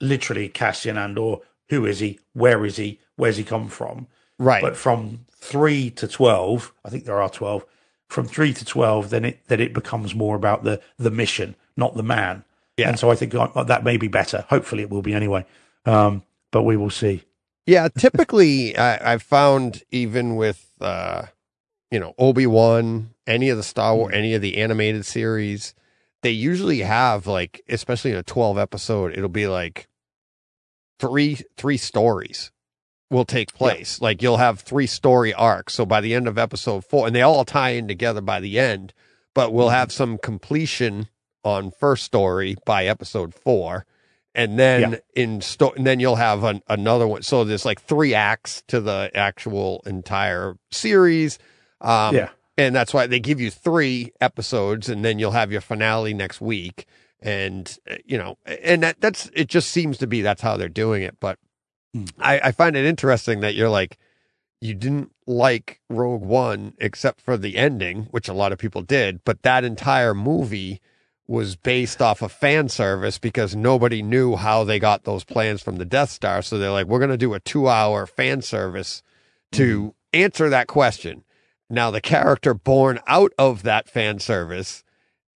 literally 0.00 0.48
Cassian 0.48 0.96
Andor. 0.96 1.36
Who 1.68 1.84
is 1.84 2.00
he? 2.00 2.18
Where 2.32 2.64
is 2.64 2.76
he? 2.76 2.98
Where's 3.16 3.36
he 3.36 3.44
come 3.44 3.68
from? 3.68 4.06
Right. 4.38 4.62
But 4.62 4.76
from 4.76 5.26
three 5.30 5.90
to 5.90 6.08
twelve, 6.08 6.72
I 6.84 6.88
think 6.88 7.04
there 7.04 7.20
are 7.20 7.30
twelve. 7.30 7.64
From 8.08 8.26
three 8.26 8.54
to 8.54 8.64
twelve, 8.64 9.10
then 9.10 9.24
it 9.24 9.40
then 9.48 9.60
it 9.60 9.74
becomes 9.74 10.14
more 10.14 10.34
about 10.34 10.64
the 10.64 10.80
the 10.98 11.10
mission, 11.10 11.56
not 11.76 11.94
the 11.94 12.02
man. 12.02 12.44
Yeah. 12.76 12.88
And 12.88 12.98
so 12.98 13.10
I 13.10 13.14
think 13.14 13.34
uh, 13.34 13.64
that 13.64 13.84
may 13.84 13.96
be 13.96 14.08
better. 14.08 14.44
Hopefully, 14.48 14.82
it 14.82 14.90
will 14.90 15.02
be 15.02 15.14
anyway. 15.14 15.44
Um, 15.84 16.22
but 16.50 16.62
we 16.62 16.76
will 16.76 16.90
see. 16.90 17.22
Yeah, 17.66 17.88
typically 17.88 18.76
I, 18.78 19.12
I've 19.12 19.22
found 19.22 19.82
even 19.90 20.36
with 20.36 20.70
uh, 20.80 21.26
you 21.90 21.98
know 22.00 22.14
Obi 22.18 22.46
Wan, 22.46 23.10
any 23.26 23.48
of 23.48 23.56
the 23.56 23.62
Star 23.62 23.94
Wars, 23.94 24.08
mm-hmm. 24.08 24.18
any 24.18 24.34
of 24.34 24.42
the 24.42 24.58
animated 24.58 25.04
series, 25.04 25.74
they 26.22 26.30
usually 26.30 26.80
have 26.80 27.26
like, 27.26 27.62
especially 27.68 28.12
in 28.12 28.16
a 28.16 28.22
twelve 28.22 28.58
episode, 28.58 29.12
it'll 29.12 29.28
be 29.28 29.46
like 29.46 29.88
three 30.98 31.38
three 31.56 31.76
stories 31.76 32.50
will 33.10 33.24
take 33.24 33.54
place. 33.54 34.00
Like 34.00 34.20
you'll 34.22 34.38
have 34.38 34.60
three 34.60 34.86
story 34.86 35.32
arcs. 35.32 35.74
So 35.74 35.86
by 35.86 36.00
the 36.00 36.14
end 36.14 36.26
of 36.26 36.38
episode 36.38 36.84
four, 36.84 37.06
and 37.06 37.14
they 37.14 37.22
all 37.22 37.44
tie 37.44 37.70
in 37.70 37.86
together 37.86 38.20
by 38.20 38.40
the 38.40 38.58
end, 38.58 38.92
but 39.34 39.52
we'll 39.52 39.66
mm-hmm. 39.66 39.76
have 39.76 39.92
some 39.92 40.18
completion 40.18 41.08
on 41.44 41.70
first 41.70 42.04
story 42.04 42.56
by 42.64 42.86
episode 42.86 43.32
four 43.32 43.86
and 44.36 44.58
then 44.58 44.92
Yeah. 44.92 44.98
in 45.14 45.40
sto- 45.40 45.72
and 45.76 45.86
then 45.86 45.98
you'll 45.98 46.16
have 46.16 46.44
an, 46.44 46.62
another 46.68 47.06
one. 47.08 47.22
So 47.22 47.42
there's 47.42 47.64
like 47.64 47.80
three 47.80 48.14
acts 48.14 48.62
to 48.68 48.80
the 48.80 49.10
actual 49.14 49.82
entire 49.86 50.56
series. 50.70 51.38
Um, 51.80 52.14
Yeah. 52.14 52.30
and 52.56 52.74
that's 52.74 52.94
why 52.94 53.06
they 53.06 53.20
give 53.20 53.40
you 53.40 53.50
three 53.50 54.12
episodes, 54.20 54.88
and 54.88 55.04
then 55.04 55.18
you'll 55.18 55.32
have 55.32 55.52
your 55.52 55.60
finale 55.60 56.14
next 56.14 56.40
week. 56.40 56.86
And 57.20 57.76
uh, 57.90 57.96
you 58.04 58.18
know, 58.18 58.38
and 58.44 58.82
that 58.82 59.00
that's 59.00 59.30
it. 59.34 59.48
Just 59.48 59.70
seems 59.70 59.98
to 59.98 60.06
be 60.06 60.20
that's 60.22 60.42
how 60.42 60.56
they're 60.56 60.68
doing 60.68 61.02
it. 61.02 61.18
But 61.20 61.38
Hmm. 61.94 62.04
I, 62.18 62.40
I 62.44 62.52
find 62.52 62.76
it 62.76 62.84
interesting 62.84 63.40
that 63.40 63.54
you're 63.54 63.70
like 63.70 63.96
you 64.60 64.74
didn't 64.74 65.12
like 65.26 65.80
Rogue 65.88 66.22
One 66.22 66.74
except 66.78 67.20
for 67.20 67.36
the 67.36 67.56
ending, 67.56 68.04
which 68.10 68.28
a 68.28 68.32
lot 68.34 68.52
of 68.52 68.58
people 68.58 68.82
did, 68.82 69.22
but 69.24 69.42
that 69.42 69.64
entire 69.64 70.14
movie 70.14 70.80
was 71.26 71.56
based 71.56 72.00
off 72.00 72.22
of 72.22 72.32
fan 72.32 72.68
service 72.68 73.18
because 73.18 73.56
nobody 73.56 74.02
knew 74.02 74.36
how 74.36 74.62
they 74.64 74.78
got 74.78 75.04
those 75.04 75.24
plans 75.24 75.60
from 75.62 75.76
the 75.76 75.84
Death 75.84 76.10
Star. 76.10 76.40
So 76.42 76.56
they're 76.58 76.70
like, 76.70 76.86
we're 76.86 77.00
going 77.00 77.10
to 77.10 77.16
do 77.16 77.34
a 77.34 77.40
two 77.40 77.68
hour 77.68 78.06
fan 78.06 78.42
service 78.42 79.02
to 79.52 79.94
answer 80.12 80.48
that 80.48 80.68
question. 80.68 81.24
Now, 81.68 81.90
the 81.90 82.00
character 82.00 82.54
born 82.54 83.00
out 83.06 83.32
of 83.38 83.62
that 83.64 83.88
fan 83.88 84.18
service 84.20 84.84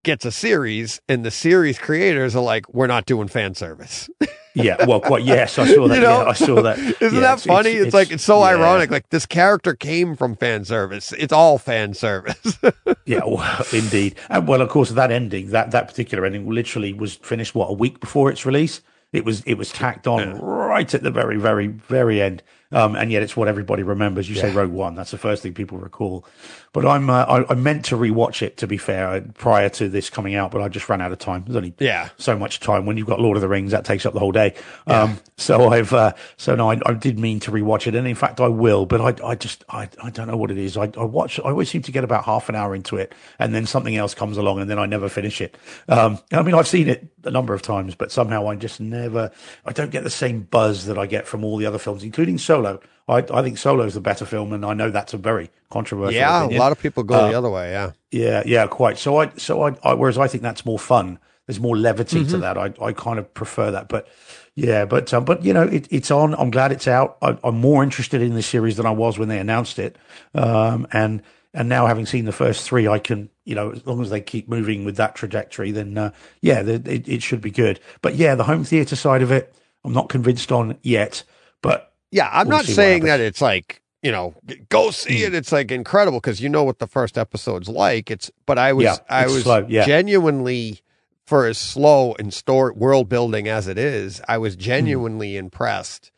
gets 0.03 0.25
a 0.25 0.33
series, 0.33 1.01
and 1.09 1.25
the 1.25 1.31
series 1.31 1.79
creators 1.79 2.35
are 2.37 2.43
like, 2.43 2.73
we're 2.73 2.87
not 2.87 3.07
doing 3.07 3.29
fan 3.29 3.55
service. 3.55 4.09
Yeah, 4.59 4.87
well, 4.87 5.01
quite. 5.01 5.23
Yes, 5.23 5.59
I 5.59 5.67
saw 5.67 5.87
that. 5.89 5.97
You 5.97 6.01
know? 6.01 6.23
yeah, 6.23 6.29
I 6.29 6.33
saw 6.33 6.63
that. 6.63 6.79
Isn't 7.03 7.13
Yeah, 7.13 7.21
that 7.21 7.41
funny? 7.41 7.73
It's, 7.73 7.93
like 7.93 8.11
it's 8.11 8.25
so 8.25 8.39
yeah. 8.39 8.53
ironic. 8.57 8.91
Like 8.91 9.11
this 9.11 9.27
character 9.27 9.75
came 9.75 10.17
from 10.17 10.35
fan 10.35 10.65
service. 10.65 11.13
It's 11.13 11.31
all 11.31 11.59
fan 11.59 11.93
service. 11.93 12.57
Yeah, 13.05 13.21
well, 13.27 13.67
indeed. 13.75 14.15
And 14.31 14.49
well, 14.49 14.63
of 14.63 14.71
course, 14.71 14.89
that 14.93 15.13
ending, 15.13 15.51
that 15.51 15.73
that 15.73 15.89
particular 15.89 16.25
ending, 16.25 16.49
literally 16.49 16.95
was 16.95 17.17
finished 17.17 17.55
what 17.55 17.67
a 17.67 17.75
week 17.75 18.01
before 18.01 18.31
its 18.31 18.47
release. 18.47 18.81
It 19.13 19.27
was 19.27 19.43
it 19.43 19.55
was 19.59 19.71
tacked 19.71 20.07
on 20.07 20.39
right 20.41 20.95
at 20.95 21.03
the 21.03 21.11
very 21.11 21.37
very 21.37 21.67
very 21.67 22.23
end, 22.23 22.43
um, 22.73 22.97
and 22.97 23.11
yet 23.13 23.23
it's 23.23 23.37
what 23.37 23.49
everybody 23.49 23.83
remembers. 23.83 24.29
You 24.29 24.35
say 24.37 24.51
Rogue 24.53 24.71
One, 24.73 24.95
that's 24.95 25.11
the 25.11 25.19
first 25.19 25.43
thing 25.43 25.55
people 25.55 25.79
recall. 25.79 26.25
But 26.73 26.85
I'm 26.85 27.09
uh, 27.09 27.25
I, 27.25 27.53
I 27.53 27.55
meant 27.55 27.87
to 27.87 27.97
rewatch 27.97 28.43
it 28.43 28.59
to 28.59 28.67
be 28.67 28.77
fair 28.77 29.09
uh, 29.09 29.21
prior 29.35 29.69
to 29.71 29.89
this 29.89 30.11
coming 30.11 30.35
out, 30.35 30.51
but 30.51 30.61
I 30.61 30.69
just 30.69 30.89
ran 30.91 31.01
out 31.01 31.11
of 31.11 31.19
time. 31.19 31.45
There's 31.47 31.57
only 31.57 31.73
Yeah. 31.79 32.11
so 32.19 32.37
much 32.39 32.61
time 32.61 32.85
when 32.85 32.97
you've 32.99 33.07
got 33.07 33.19
Lord 33.19 33.37
of 33.37 33.41
the 33.41 33.49
Rings 33.49 33.71
that 33.73 33.85
takes 33.87 34.05
up 34.05 34.13
the 34.13 34.19
whole 34.21 34.33
day. 34.33 34.55
Um, 34.87 35.19
so 35.39 35.69
I've 35.71 35.93
uh, 35.95 36.13
so 36.37 36.55
no, 36.55 36.71
I, 36.71 36.79
I 36.85 36.93
did 36.93 37.19
mean 37.19 37.41
to 37.41 37.51
rewatch 37.51 37.87
it, 37.87 37.95
and 37.95 38.07
in 38.07 38.15
fact 38.15 38.41
I 38.41 38.49
will, 38.49 38.85
but 38.85 39.01
I 39.01 39.27
I 39.27 39.35
just 39.37 39.65
I, 39.71 39.89
I 40.03 40.11
don't 40.11 40.27
know 40.29 40.37
what 40.37 40.51
it 40.51 40.59
is. 40.59 40.77
I, 40.77 40.91
I 40.99 41.05
watch 41.05 41.41
I 41.41 41.45
always 41.45 41.71
seem 41.71 41.81
to 41.83 41.93
get 41.93 42.05
about 42.05 42.25
half 42.25 42.49
an 42.51 42.55
hour 42.55 42.75
into 42.75 42.97
it, 42.99 43.15
and 43.39 43.55
then 43.55 43.65
something 43.65 43.97
else 43.97 44.15
comes 44.15 44.37
along, 44.37 44.61
and 44.61 44.69
then 44.69 44.79
I 44.79 44.85
never 44.87 45.09
finish 45.09 45.41
it. 45.41 45.57
Um, 45.89 46.19
I 46.33 46.43
mean 46.43 46.55
I've 46.55 46.69
seen 46.69 46.89
it 46.89 47.07
a 47.25 47.31
number 47.31 47.55
of 47.55 47.63
times, 47.63 47.95
but 47.95 48.13
somehow 48.13 48.49
I 48.49 48.55
just 48.57 48.81
never 48.81 49.31
I 49.65 49.73
don't 49.73 49.91
get 49.91 50.05
the 50.05 50.11
same 50.11 50.43
buzz 50.43 50.85
that 50.87 50.99
I 50.99 51.07
get 51.07 51.27
from 51.27 51.43
all 51.43 51.57
the 51.57 51.65
other 51.67 51.79
films, 51.79 52.03
including 52.03 52.37
Solo. 52.57 52.81
I, 53.09 53.19
I 53.19 53.43
think 53.43 53.57
Solo 53.59 53.85
is 53.85 53.95
the 53.95 54.01
better 54.01 54.25
film, 54.27 54.53
and 54.53 54.65
I 54.65 54.75
know 54.75 54.91
that's 54.91 55.15
a 55.15 55.17
very 55.19 55.51
controversial. 55.71 56.15
yeah, 56.15 56.41
opinion. 56.41 56.61
a 56.61 56.65
lot 56.65 56.73
of 56.73 56.79
people 56.81 57.05
go 57.05 57.15
Uh, 57.15 57.29
the 57.31 57.39
other 57.39 57.51
way. 57.51 57.71
Yeah. 57.71 57.93
Yeah, 58.11 58.43
yeah, 58.47 58.67
quite. 58.67 58.99
So 58.99 59.19
I, 59.21 59.31
so 59.37 59.63
I, 59.63 59.77
I 59.85 59.95
whereas 59.95 60.19
I 60.19 60.27
think 60.27 60.43
that's 60.43 60.65
more 60.67 60.79
fun. 60.79 61.19
There's 61.47 61.61
more 61.61 61.77
levity 61.77 62.21
Mm-hmm. 62.23 62.31
to 62.31 62.39
that. 62.39 62.59
I, 62.59 62.73
I 62.85 62.93
kind 62.93 63.19
of 63.21 63.33
prefer 63.33 63.71
that. 63.71 63.89
But 63.89 64.09
yeah, 64.57 64.85
but 64.87 65.13
um, 65.15 65.25
but 65.25 65.45
you 65.45 65.53
know, 65.53 65.63
it, 65.63 65.87
it's 65.91 66.11
on. 66.11 66.35
I'm 66.35 66.51
glad 66.51 66.73
it's 66.73 66.89
out. 66.89 67.19
I, 67.23 67.39
I'm 67.45 67.59
more 67.61 67.85
interested 67.85 68.21
in 68.23 68.35
this 68.35 68.47
series 68.47 68.77
than 68.77 68.87
I 68.87 68.91
was 68.91 69.19
when 69.19 69.29
they 69.29 69.39
announced 69.39 69.79
it. 69.79 69.97
Um, 70.35 70.89
and 70.93 71.23
and 71.55 71.69
now 71.69 71.87
having 71.87 72.07
seen 72.07 72.25
the 72.25 72.33
first 72.33 72.67
three, 72.69 72.89
I 72.89 72.99
can, 72.99 73.31
you 73.45 73.55
know, 73.55 73.71
as 73.71 73.87
long 73.87 74.03
as 74.03 74.11
they 74.11 74.21
keep 74.21 74.49
moving 74.49 74.85
with 74.85 74.97
that 74.97 75.15
trajectory, 75.15 75.71
then 75.71 75.97
uh, 75.97 76.11
yeah, 76.41 76.63
the, 76.63 76.75
it, 76.85 77.07
it 77.09 77.23
should 77.23 77.41
be 77.41 77.51
good. 77.53 77.79
But 78.03 78.17
yeah, 78.17 78.35
the 78.35 78.45
home 78.45 78.65
theater 78.65 78.97
side 78.97 79.23
of 79.23 79.31
it, 79.31 79.55
I'm 79.85 79.93
not 79.93 80.09
convinced 80.09 80.51
on 80.51 80.77
yet. 80.83 81.23
But 81.63 81.93
Yeah, 82.11 82.29
I'm 82.33 82.49
We'll 82.49 82.59
not 82.59 82.67
saying. 82.67 83.03
Hmm. 83.03 83.07
that 83.09 83.21
it's 83.21 83.41
like 83.41 83.83
you 84.03 84.13
know 84.13 84.35
go 84.69 84.91
see 84.91 85.23
it. 85.25 85.35
It's 85.35 85.53
like 85.53 85.71
incredible 85.71 86.21
because 86.21 86.41
you 86.41 86.49
know 86.49 86.65
what 86.65 86.79
the 86.79 86.87
first 86.87 87.19
episode's 87.19 87.69
like. 87.69 88.11
It's 88.11 88.31
but 88.47 88.59
I 88.59 88.73
was 88.73 88.85
Yeah, 88.85 88.97
I 89.09 89.27
was 89.27 89.43
slow, 89.43 89.67
yeah. 89.69 89.85
genuinely 89.87 90.81
for 91.25 91.47
as 91.47 91.59
slow 91.59 92.15
and 92.21 92.33
store 92.33 92.73
world 92.73 93.09
building 93.09 93.49
as 93.49 93.67
it 93.67 93.79
is, 93.79 94.21
I 94.29 94.37
Hmm. 94.37 94.43
was 94.43 94.57
genuinely 94.57 95.37
impressed 95.37 96.13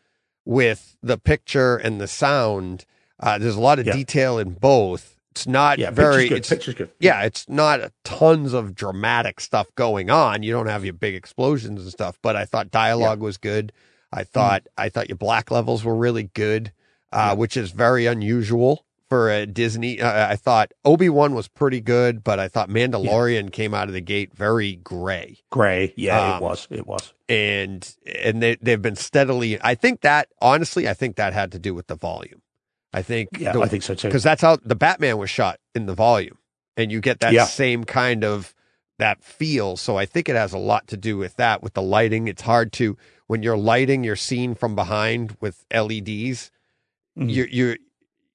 with 0.44 0.96
the 1.02 1.16
picture 1.18 1.76
and 1.76 2.00
the 2.00 2.08
sound. 2.08 2.84
Uh, 3.20 3.38
there's 3.38 3.56
a 3.56 3.60
lot 3.60 3.78
of 3.78 3.86
Yeah. 3.86 3.94
detail 3.94 4.38
in 4.38 4.50
both. 4.50 5.16
It's 5.32 5.46
not 5.46 5.78
yeah, 5.78 5.90
very. 5.90 6.28
It's, 6.28 6.48
Picture's 6.48 6.74
good. 6.74 6.90
yeah, 7.00 7.22
it's 7.22 7.48
not 7.48 7.92
tons 8.04 8.52
of 8.52 8.74
dramatic 8.74 9.40
stuff 9.40 9.68
going 9.76 10.10
on. 10.10 10.42
You 10.42 10.52
don't 10.52 10.66
have 10.66 10.84
your 10.84 10.94
big 10.94 11.14
explosions 11.14 11.82
and 11.82 11.90
stuff, 11.92 12.18
but 12.22 12.34
I 12.36 12.44
thought 12.44 12.70
dialogue 12.70 13.20
was 13.20 13.36
good. 13.38 13.72
I 14.12 14.24
thought 14.24 14.66
I 14.76 14.88
thought 14.88 15.08
your 15.08 15.18
black 15.18 15.50
levels 15.50 15.84
were 15.84 15.94
really 15.96 16.30
good, 16.34 16.72
uh, 17.12 17.36
which 17.36 17.56
is 17.56 17.70
very 17.72 18.06
unusual 18.06 18.84
for 19.08 19.30
a 19.30 19.46
Disney. 19.46 20.00
Uh, 20.00 20.28
I 20.30 20.36
thought 20.36 20.72
Obi 20.84 21.08
Wan 21.08 21.34
was 21.34 21.48
pretty 21.48 21.80
good, 21.80 22.22
but 22.24 22.38
I 22.38 22.48
thought 22.48 22.68
Mandalorian 22.68 23.52
came 23.52 23.74
out 23.74 23.88
of 23.88 23.94
the 23.94 24.00
gate 24.00 24.34
very 24.34 24.76
gray, 24.76 25.38
Gray. 25.50 25.92
Yeah, 25.96 26.34
Um, 26.36 26.36
it 26.36 26.42
was. 26.46 26.68
It 26.70 26.86
was. 26.86 27.12
and 27.28 27.94
and 28.22 28.42
they 28.42 28.56
they've 28.62 28.80
been 28.82 28.96
steadily. 28.96 29.58
I 29.62 29.74
think 29.74 30.00
that 30.02 30.28
honestly, 30.40 30.88
I 30.88 30.94
think 30.94 31.16
that 31.16 31.32
had 31.32 31.52
to 31.52 31.58
do 31.58 31.74
with 31.74 31.86
the 31.86 31.96
volume. 31.96 32.42
I 32.92 33.02
think 33.02 33.28
Yeah, 33.38 33.52
the- 33.52 33.60
I 33.60 33.68
think 33.68 33.82
so 33.82 33.94
too. 33.94 34.08
because 34.08 34.22
that's 34.22 34.40
how 34.42 34.56
the 34.64 34.74
Batman 34.76 35.18
was 35.18 35.28
shot 35.28 35.60
in 35.74 35.84
the 35.86 35.94
volume, 35.94 36.38
and 36.76 36.90
you 36.90 37.00
get 37.00 37.20
that 37.20 37.32
Yeah. 37.34 37.44
same 37.44 37.84
kind 37.84 38.24
of 38.24 38.54
that 38.98 39.22
feel. 39.22 39.76
So 39.76 39.96
I 39.96 40.06
think 40.06 40.28
it 40.28 40.34
has 40.36 40.52
a 40.54 40.58
lot 40.58 40.86
to 40.88 40.96
do 40.96 41.16
with 41.18 41.36
that, 41.36 41.62
with 41.62 41.74
the 41.74 41.82
lighting. 41.82 42.26
It's 42.28 42.42
hard 42.42 42.72
to 42.74 42.96
when 43.28 43.42
you're 43.42 43.56
lighting 43.56 44.02
your 44.02 44.16
scene 44.16 44.54
from 44.54 44.74
behind 44.74 45.36
with 45.40 45.64
LEDs, 45.70 46.50
Mhm. 47.16 47.34
your 47.34 47.46
your 47.48 47.76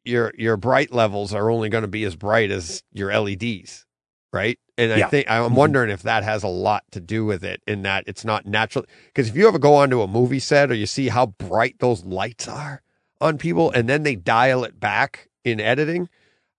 your 0.05 0.33
your 0.37 0.57
bright 0.57 0.93
levels 0.93 1.33
are 1.33 1.49
only 1.51 1.69
going 1.69 1.81
to 1.83 1.87
be 1.87 2.03
as 2.05 2.15
bright 2.15 2.49
as 2.51 2.81
your 2.93 3.11
LEDs, 3.11 3.85
right? 4.31 4.57
And 4.77 4.91
I 4.91 5.03
think 5.09 5.29
I'm 5.29 5.51
Mhm. 5.51 5.55
wondering 5.55 5.89
if 5.89 6.01
that 6.03 6.23
has 6.23 6.41
a 6.43 6.47
lot 6.47 6.83
to 6.91 6.99
do 6.99 7.25
with 7.25 7.43
it, 7.43 7.61
in 7.67 7.83
that 7.83 8.03
it's 8.07 8.25
not 8.25 8.45
natural. 8.45 8.85
Because 9.07 9.29
if 9.29 9.35
you 9.35 9.47
ever 9.47 9.59
go 9.59 9.75
onto 9.75 10.01
a 10.01 10.07
movie 10.07 10.39
set 10.39 10.71
or 10.71 10.73
you 10.75 10.85
see 10.87 11.09
how 11.09 11.27
bright 11.27 11.75
those 11.79 12.03
lights 12.03 12.47
are 12.47 12.81
on 13.21 13.37
people, 13.37 13.71
and 13.71 13.87
then 13.87 14.03
they 14.03 14.15
dial 14.15 14.63
it 14.63 14.79
back 14.79 15.29
in 15.45 15.59
editing, 15.59 16.09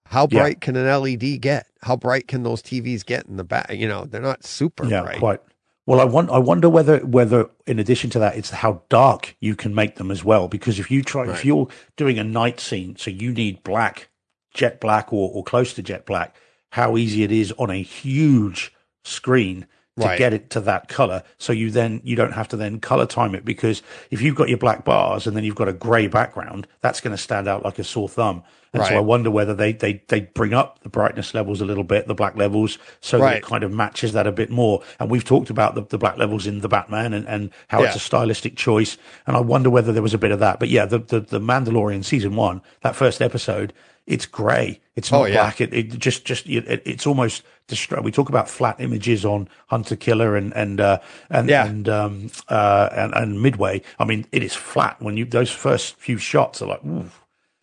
how 0.06 0.26
Yeah. 0.30 0.40
bright 0.40 0.60
can 0.60 0.76
an 0.76 0.86
LED 0.86 1.38
get? 1.38 1.66
How 1.82 1.96
bright 1.96 2.26
can 2.28 2.42
those 2.44 2.62
TVs 2.62 3.04
get 3.04 3.26
in 3.26 3.36
the 3.36 3.44
back? 3.44 3.70
You 3.72 3.88
know, 3.88 4.04
they're 4.06 4.20
not 4.22 4.44
super 4.44 4.88
yeah, 4.88 5.02
bright. 5.02 5.18
quite. 5.18 5.40
Well, 5.86 6.00
I 6.00 6.04
want. 6.04 6.30
I 6.30 6.38
wonder 6.38 6.68
whether 6.70 6.98
whether 7.00 7.50
in 7.66 7.78
addition 7.78 8.08
to 8.10 8.18
that, 8.20 8.36
it's 8.36 8.50
how 8.50 8.82
dark 8.88 9.36
you 9.40 9.54
can 9.54 9.74
make 9.74 9.96
them 9.96 10.10
as 10.10 10.24
well. 10.24 10.48
Because 10.48 10.78
if 10.78 10.90
you 10.90 11.02
try, 11.02 11.30
if 11.30 11.44
you're 11.44 11.68
doing 11.96 12.18
a 12.18 12.24
night 12.24 12.58
scene, 12.58 12.96
so 12.96 13.10
you 13.10 13.32
need 13.32 13.62
black, 13.64 14.08
jet 14.54 14.80
black, 14.80 15.12
or 15.12 15.30
or 15.32 15.44
close 15.44 15.74
to 15.74 15.82
jet 15.82 16.06
black, 16.06 16.36
how 16.72 16.96
easy 16.96 17.22
it 17.22 17.30
is 17.32 17.52
on 17.58 17.70
a 17.70 17.82
huge 17.82 18.72
screen 19.04 19.66
to 20.00 20.06
Right. 20.06 20.18
get 20.18 20.32
it 20.32 20.50
to 20.50 20.60
that 20.62 20.88
color. 20.88 21.22
So 21.38 21.52
you 21.52 21.70
then 21.70 22.00
you 22.02 22.16
don't 22.16 22.32
have 22.32 22.48
to 22.48 22.56
then 22.56 22.80
color 22.80 23.06
time 23.06 23.34
it 23.34 23.44
because 23.44 23.80
if 24.10 24.20
you've 24.22 24.34
got 24.34 24.48
your 24.48 24.58
black 24.58 24.84
bars 24.84 25.26
and 25.26 25.36
then 25.36 25.44
you've 25.44 25.54
got 25.54 25.68
a 25.68 25.72
gray 25.72 26.08
background, 26.08 26.66
that's 26.80 27.00
going 27.00 27.14
to 27.14 27.22
stand 27.22 27.46
out 27.46 27.62
like 27.64 27.78
a 27.78 27.84
sore 27.84 28.08
thumb. 28.08 28.42
And 28.74 28.82
so 28.86 28.96
I 28.96 29.00
wonder 29.00 29.30
whether 29.30 29.54
they 29.54 29.72
they 29.72 30.02
they 30.08 30.20
bring 30.20 30.52
up 30.52 30.80
the 30.82 30.88
brightness 30.88 31.32
levels 31.34 31.60
a 31.60 31.64
little 31.64 31.84
bit, 31.84 32.06
the 32.06 32.14
black 32.14 32.36
levels, 32.36 32.78
so 33.00 33.18
that 33.18 33.36
it 33.38 33.42
kind 33.44 33.64
of 33.64 33.72
matches 33.72 34.12
that 34.12 34.26
a 34.26 34.32
bit 34.32 34.50
more. 34.50 34.82
And 35.00 35.10
we've 35.10 35.24
talked 35.24 35.48
about 35.50 35.74
the, 35.74 35.82
the 35.82 35.98
black 35.98 36.18
levels 36.18 36.46
in 36.46 36.60
the 36.60 36.68
Batman 36.68 37.12
and, 37.14 37.26
and 37.28 37.50
how 37.68 37.82
it's 37.82 37.96
a 37.96 38.00
stylistic 38.00 38.56
choice. 38.56 38.98
And 39.26 39.36
I 39.36 39.40
wonder 39.40 39.70
whether 39.70 39.92
there 39.92 40.02
was 40.02 40.14
a 40.14 40.18
bit 40.18 40.30
of 40.32 40.40
that. 40.40 40.58
But 40.60 40.68
yeah, 40.68 40.84
the 40.84 40.98
the, 40.98 41.20
the 41.20 41.40
Mandalorian 41.40 42.04
season 42.04 42.36
one, 42.36 42.60
that 42.82 42.94
first 42.96 43.22
episode, 43.22 43.72
it's 44.06 44.26
grey. 44.26 44.80
It's 44.96 45.10
not 45.10 45.22
Oh, 45.22 45.24
yeah. 45.24 45.34
black. 45.34 45.60
It, 45.60 45.72
it 45.72 45.98
just 45.98 46.24
just 46.24 46.46
it, 46.48 46.82
it's 46.84 47.06
almost 47.06 47.42
distra- 47.68 48.02
We 48.02 48.12
talk 48.12 48.28
about 48.28 48.48
flat 48.48 48.76
images 48.80 49.24
on 49.24 49.48
Hunter 49.68 49.96
Killer 49.96 50.36
and 50.36 50.52
and 50.54 50.80
uh, 50.80 50.98
and 51.30 51.48
Yeah. 51.48 51.66
and 51.66 51.88
um 51.88 52.30
uh 52.48 52.90
and, 52.92 53.14
and 53.14 53.40
Midway. 53.42 53.82
I 53.98 54.04
mean, 54.04 54.26
it 54.32 54.42
is 54.42 54.54
flat 54.54 55.00
when 55.00 55.16
you 55.16 55.24
those 55.24 55.50
first 55.50 55.96
few 55.96 56.18
shots 56.18 56.60
are 56.60 56.66
like. 56.66 56.82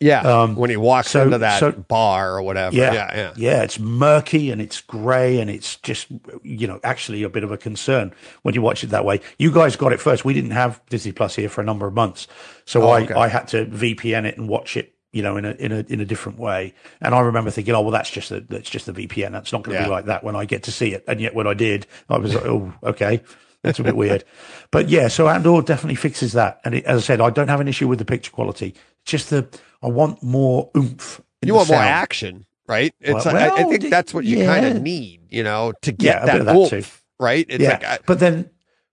Yeah. 0.02 0.22
Um, 0.22 0.56
when 0.56 0.70
he 0.70 0.78
walks 0.78 1.12
so- 1.12 1.22
into 1.24 1.38
that 1.38 1.60
so- 1.60 1.72
bar 1.72 2.36
or 2.36 2.42
whatever. 2.42 2.76
Yeah, 2.76 2.94
Yeah. 2.94 3.34
Yeah. 3.38 3.62
It's 3.64 3.80
murky 3.80 4.52
and 4.52 4.60
it's 4.62 4.82
grey 4.82 5.40
and 5.40 5.50
it's 5.50 5.78
just, 5.78 6.08
you 6.44 6.68
know, 6.68 6.80
actually 6.84 7.24
a 7.24 7.30
bit 7.30 7.44
of 7.44 7.52
a 7.52 7.58
concern 7.58 8.12
when 8.42 8.56
you 8.56 8.62
watch 8.62 8.84
it 8.84 8.88
that 8.88 9.06
way. 9.06 9.22
You 9.38 9.52
guys 9.52 9.76
got 9.76 9.94
it 9.94 10.02
first. 10.02 10.26
We 10.26 10.34
didn't 10.34 10.52
have 10.52 10.82
Disney 10.90 11.12
Plus 11.12 11.36
here 11.36 11.48
for 11.50 11.62
a 11.62 11.64
number 11.64 11.86
of 11.88 11.94
months, 11.94 12.28
so 12.66 12.82
Oh, 12.84 12.90
I, 12.90 13.04
okay. 13.04 13.14
I 13.14 13.28
had 13.28 13.48
to 13.50 13.66
VPN 13.68 14.26
it 14.26 14.38
and 14.38 14.50
watch 14.50 14.76
it, 14.76 14.94
you 15.12 15.22
know, 15.22 15.38
in 15.38 15.46
a 15.46 15.52
in 15.52 15.72
a 15.72 15.86
in 15.88 16.00
a 16.00 16.06
different 16.06 16.40
way. 16.40 16.74
And 17.00 17.14
I 17.14 17.20
remember 17.20 17.52
thinking, 17.52 17.76
oh 17.76 17.82
well, 17.82 17.92
that's 17.92 18.10
just 18.10 18.32
a 18.32 18.42
that's 18.42 18.70
just 18.70 18.88
a 18.90 18.94
VPN. 18.94 19.32
That's 19.32 19.54
not 19.54 19.62
going 19.64 19.76
to 19.78 19.82
Yeah. 19.84 19.88
be 19.88 19.92
like 19.92 20.06
that 20.06 20.24
when 20.24 20.36
I 20.36 20.46
get 20.46 20.64
to 20.64 20.72
see 20.72 20.94
it. 20.94 21.04
And 21.08 21.22
yet 21.22 21.36
when 21.36 21.46
I 21.48 21.54
did, 21.54 21.86
I 22.10 22.18
was 22.18 22.34
like, 22.34 22.46
oh, 22.46 22.74
okay. 22.84 23.22
That's 23.64 23.78
a 23.78 23.84
bit 23.84 23.96
weird, 23.96 24.24
but 24.72 24.90
yeah. 24.90 25.08
So 25.08 25.28
Andor 25.30 25.62
definitely 25.62 25.94
fixes 25.94 26.34
that, 26.34 26.60
and 26.66 26.74
it, 26.74 26.86
as 26.86 27.04
I 27.04 27.06
said, 27.06 27.22
I 27.22 27.30
don't 27.30 27.48
have 27.48 27.60
an 27.62 27.68
issue 27.68 27.88
with 27.88 28.00
the 28.00 28.06
picture 28.06 28.32
quality. 28.32 28.74
Just 29.06 29.30
the 29.30 29.48
I 29.82 29.88
want 29.88 30.22
more 30.24 30.70
oomph. 30.78 31.22
You 31.42 31.56
want 31.56 31.70
more 31.70 31.78
action, 31.80 32.46
right? 32.68 32.94
It's 33.00 33.26
Well, 33.26 33.34
like, 33.34 33.36
I, 33.36 33.48
I 33.48 33.62
well, 33.62 33.70
think 33.72 33.90
that's 33.90 34.14
what 34.14 34.26
you 34.26 34.46
kind 34.46 34.66
of 34.66 34.82
need, 34.82 35.22
you 35.30 35.44
know, 35.44 35.74
to 35.82 35.92
get 35.92 36.22
bit 36.26 36.26
that, 36.28 36.46
that 36.46 36.56
oomph, 36.56 36.70
too. 36.70 36.84
right? 37.20 37.46
It's 37.50 37.64
yeah, 37.64 37.70
like, 37.72 37.84
I, 37.84 38.00
but 38.06 38.20
then, 38.20 38.50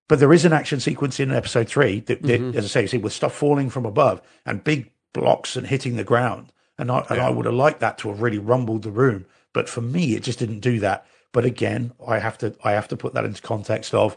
but 0.08 0.18
there 0.18 0.32
is 0.32 0.44
an 0.46 0.52
action 0.54 0.80
sequence 0.80 1.20
in 1.20 1.30
episode 1.30 1.68
three 1.68 2.00
that, 2.00 2.22
that 2.22 2.40
Mm-hmm. 2.40 2.56
as 2.58 2.64
I 2.64 2.68
say, 2.68 2.82
you 2.82 2.88
see, 2.88 2.98
with 2.98 3.12
stuff 3.12 3.34
falling 3.34 3.68
from 3.68 3.84
above 3.84 4.22
and 4.46 4.64
big 4.64 4.90
blocks 5.12 5.56
and 5.56 5.66
hitting 5.66 5.96
the 5.96 6.04
ground, 6.04 6.52
and 6.78 6.90
I 6.90 7.04
and 7.10 7.20
I 7.20 7.28
would 7.30 7.44
have 7.44 7.54
liked 7.54 7.80
that 7.80 7.98
to 7.98 8.08
have 8.08 8.22
really 8.22 8.38
rumbled 8.38 8.82
the 8.82 8.90
room, 8.90 9.26
but 9.52 9.68
for 9.68 9.82
me, 9.82 10.14
it 10.14 10.22
just 10.22 10.38
didn't 10.38 10.60
do 10.60 10.80
that. 10.80 11.06
But 11.32 11.44
again, 11.44 11.92
I 12.06 12.18
have 12.20 12.38
to 12.38 12.54
I 12.64 12.72
have 12.72 12.88
to 12.88 12.96
put 12.96 13.12
that 13.14 13.26
into 13.26 13.42
context 13.42 13.92
of. 13.94 14.16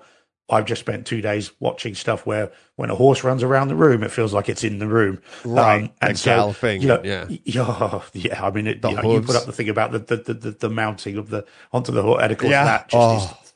I've 0.51 0.65
just 0.65 0.81
spent 0.81 1.07
two 1.07 1.21
days 1.21 1.51
watching 1.59 1.95
stuff 1.95 2.25
where 2.25 2.51
when 2.75 2.89
a 2.91 2.95
horse 2.95 3.23
runs 3.23 3.41
around 3.41 3.69
the 3.69 3.75
room, 3.75 4.03
it 4.03 4.11
feels 4.11 4.33
like 4.33 4.49
it's 4.49 4.63
in 4.63 4.79
the 4.79 4.87
room. 4.87 5.21
Um, 5.45 5.51
Right, 5.51 5.81
and 6.01 6.09
like 6.09 6.17
so, 6.17 6.31
galloping, 6.35 6.81
you 6.81 6.87
know, 6.89 7.01
yeah. 7.03 7.25
yeah, 7.29 8.01
yeah. 8.13 8.45
I 8.45 8.51
mean, 8.51 8.67
it, 8.67 8.83
you, 8.83 8.95
know, 8.95 9.13
you 9.13 9.21
put 9.21 9.35
up 9.37 9.45
the 9.45 9.53
thing 9.53 9.69
about 9.69 9.91
the 9.93 9.99
the, 9.99 10.17
the, 10.17 10.33
the, 10.33 10.51
the 10.51 10.69
mounting 10.69 11.17
of 11.17 11.29
the 11.29 11.45
onto 11.71 11.91
the 11.91 12.03
horse, 12.03 12.21
and 12.21 12.31
of 12.31 12.37
course 12.37 12.51
Yeah. 12.51 12.65
that 12.65 12.89
just 12.89 12.95
Oh. 12.95 13.15
is 13.43 13.53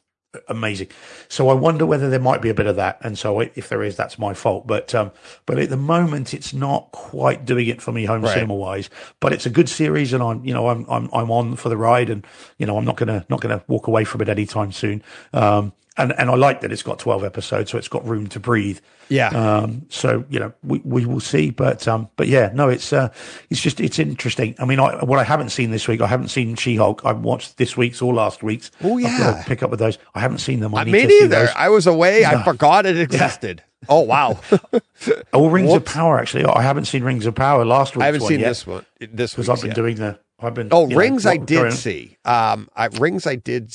amazing. 0.49 0.87
So 1.29 1.47
I 1.49 1.53
wonder 1.53 1.85
whether 1.85 2.09
there 2.09 2.19
might 2.19 2.41
be 2.41 2.49
a 2.49 2.53
bit 2.53 2.67
of 2.67 2.75
that, 2.75 2.97
and 3.01 3.17
so 3.17 3.39
if 3.39 3.69
there 3.69 3.83
is, 3.83 3.95
that's 3.95 4.19
my 4.19 4.33
fault. 4.33 4.67
But 4.67 4.93
um, 4.93 5.11
but 5.45 5.57
at 5.59 5.69
the 5.69 5.77
moment, 5.77 6.33
it's 6.33 6.53
not 6.53 6.91
quite 6.91 7.45
doing 7.45 7.67
it 7.67 7.81
for 7.81 7.91
me 7.91 8.05
home 8.05 8.21
Right. 8.21 8.33
cinema 8.33 8.55
wise. 8.55 8.89
But 9.19 9.31
it's 9.33 9.45
a 9.45 9.49
good 9.49 9.69
series, 9.69 10.13
and 10.13 10.21
I'm 10.21 10.43
you 10.45 10.53
know 10.53 10.67
I'm 10.69 10.85
I'm 10.89 11.09
I'm 11.13 11.31
on 11.31 11.55
for 11.55 11.69
the 11.69 11.77
ride, 11.77 12.09
and 12.09 12.25
you 12.57 12.65
know 12.65 12.77
I'm 12.77 12.85
not 12.85 12.97
gonna 12.97 13.25
not 13.29 13.41
gonna 13.41 13.63
walk 13.67 13.87
away 13.87 14.03
from 14.03 14.21
it 14.21 14.29
anytime 14.29 14.71
soon. 14.71 15.03
Um, 15.33 15.71
and 15.97 16.13
and 16.19 16.29
I 16.29 16.35
like 16.35 16.61
that 16.61 16.71
it's 16.71 16.83
got 16.83 16.99
12 16.99 17.23
episodes, 17.23 17.71
so 17.71 17.77
it's 17.77 17.87
got 17.87 18.05
room 18.07 18.27
to 18.27 18.39
breathe. 18.39 18.79
yeah. 19.09 19.29
Um, 19.29 19.85
so 19.89 20.25
you 20.29 20.39
know, 20.39 20.53
we, 20.63 20.79
we 20.83 21.05
will 21.05 21.19
see, 21.19 21.51
but 21.51 21.87
um, 21.87 22.09
but 22.15 22.27
yeah, 22.27 22.51
no, 22.53 22.69
it's 22.69 22.91
uh, 22.93 23.09
it's 23.49 23.61
just 23.61 23.79
it's 23.79 23.99
interesting. 23.99 24.55
I 24.59 24.65
mean, 24.65 24.79
I, 24.79 25.03
what 25.03 25.19
I 25.19 25.23
haven't 25.23 25.49
seen 25.49 25.71
this 25.71 25.87
week, 25.87 26.01
I 26.01 26.07
haven't 26.07 26.29
seen 26.29 26.55
She 26.55 26.75
Hulk. 26.75 27.01
I 27.05 27.11
watched 27.13 27.57
this 27.57 27.77
week's 27.77 28.01
or 28.01 28.13
last 28.13 28.43
week's. 28.43 28.71
Oh, 28.83 28.97
I've 28.97 29.03
got 29.03 29.35
yeah. 29.35 29.41
to 29.43 29.47
pick 29.47 29.63
up 29.63 29.69
with 29.69 29.79
those. 29.79 29.97
I 30.13 30.19
haven't 30.19 30.39
seen 30.39 30.59
them. 30.59 30.73
I 30.75 30.81
Uh, 30.81 30.83
need 30.85 30.91
me 30.91 31.01
to 31.03 31.09
see 31.09 31.19
neither. 31.21 31.35
those. 31.45 31.49
I 31.55 31.69
was 31.69 31.87
away. 31.87 32.25
I 32.25 32.43
forgot 32.43 32.85
it 32.85 32.97
existed. 32.99 33.63
Oh, 33.87 34.01
wow. 34.01 34.39
Oh, 35.33 35.47
Rings 35.49 35.69
Whoops. 35.71 35.87
of 35.89 35.93
Power. 35.93 36.17
Actually, 36.19 36.45
I 36.45 36.61
haven't 36.61 36.85
seen 36.85 37.03
Rings 37.03 37.25
of 37.25 37.35
Power 37.35 37.65
last 37.65 37.95
week. 37.95 38.03
I 38.03 38.05
haven't 38.07 38.21
seen 38.21 38.39
this 38.39 38.65
one. 38.65 38.85
This 38.99 39.33
because 39.33 39.49
I've 39.49 39.59
been 39.61 39.67
yet. 39.71 39.75
doing 39.75 39.95
the. 39.97 40.17
I've 40.39 40.53
been. 40.53 40.69
Oh, 40.71 40.83
you 40.83 40.89
know, 40.91 40.97
Rings 40.97 41.25
I 41.25 41.37
did 41.37 41.71
see. 41.73 42.17
Um, 42.25 42.69
I, 42.75 42.87
Rings 42.87 43.27
I 43.27 43.35
did. 43.35 43.71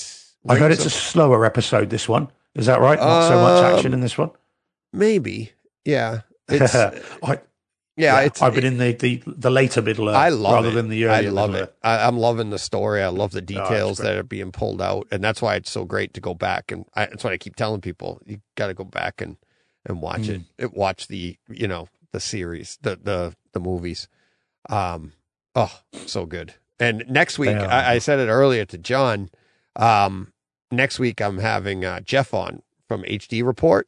I 0.49 0.57
heard 0.57 0.73
it's 0.73 0.87
a 0.87 0.91
slower 0.91 1.45
episode. 1.45 1.91
This 1.91 2.09
one 2.09 2.29
is 2.55 2.67
that 2.67 2.81
right? 2.81 2.99
Not 2.99 3.29
so 3.29 3.41
much 3.41 3.65
Um, 3.65 3.75
action 3.77 3.93
in 3.95 4.01
this 4.01 4.19
one. 4.19 4.31
maybe. 4.93 5.53
Yeah. 5.85 6.23
It's, 6.49 6.75
I, 7.23 7.39
yeah, 7.97 8.21
it's. 8.21 8.41
I've 8.43 8.55
been 8.55 8.65
in 8.65 8.79
the, 8.79 8.93
the, 8.93 9.23
the 9.27 9.51
later 9.51 9.83
middle 9.83 10.09
uh, 10.09 10.12
I 10.12 10.31
love 10.31 10.55
rather 10.55 10.69
it. 10.71 10.73
than 10.73 10.89
the 10.89 11.05
early. 11.05 11.27
I 11.27 11.31
love 11.31 11.55
it. 11.55 11.75
I, 11.83 12.07
I'm 12.07 12.17
loving 12.17 12.51
the 12.51 12.59
story. 12.59 13.03
I 13.03 13.09
love 13.09 13.33
the 13.33 13.43
details 13.43 13.99
great. 14.01 14.09
that 14.09 14.17
are 14.17 14.23
being 14.23 14.51
pulled 14.53 14.81
out, 14.81 15.07
and 15.11 15.23
that's 15.23 15.43
why 15.43 15.57
it's 15.57 15.71
so 15.71 15.85
great 15.85 16.15
to 16.15 16.21
go 16.21 16.35
back. 16.35 16.73
And 16.73 16.87
I, 16.95 17.07
that's 17.07 17.23
what 17.23 17.33
I 17.33 17.37
keep 17.37 17.57
telling 17.57 17.81
people: 17.83 18.21
you 18.27 18.41
got 18.57 18.69
to 18.69 18.75
go 18.75 18.85
back 18.85 19.21
and 19.21 19.37
and 19.85 20.01
watch 20.01 20.29
it. 20.29 20.43
it. 20.59 20.75
Watch 20.75 21.09
the 21.09 21.37
you 21.49 21.69
know 21.69 21.89
the 22.12 22.21
series, 22.21 22.79
the 22.83 22.97
the 22.97 23.37
the 23.53 23.61
movies. 23.61 24.09
Um, 24.69 25.12
oh, 25.55 25.81
so 26.07 26.25
good. 26.27 26.55
And 26.79 27.05
next 27.09 27.39
week, 27.39 27.51
I, 27.57 27.95
I 27.95 27.99
said 27.99 28.19
it 28.19 28.29
earlier 28.31 28.65
to 28.65 28.79
John. 28.79 29.29
Um, 29.76 30.32
next 30.70 30.98
week 30.98 31.20
I'm 31.20 31.38
having 31.38 31.84
uh, 31.84 32.01
Jeff 32.01 32.34
on 32.34 32.62
from 32.88 33.02
HD 33.05 33.44
Report, 33.44 33.86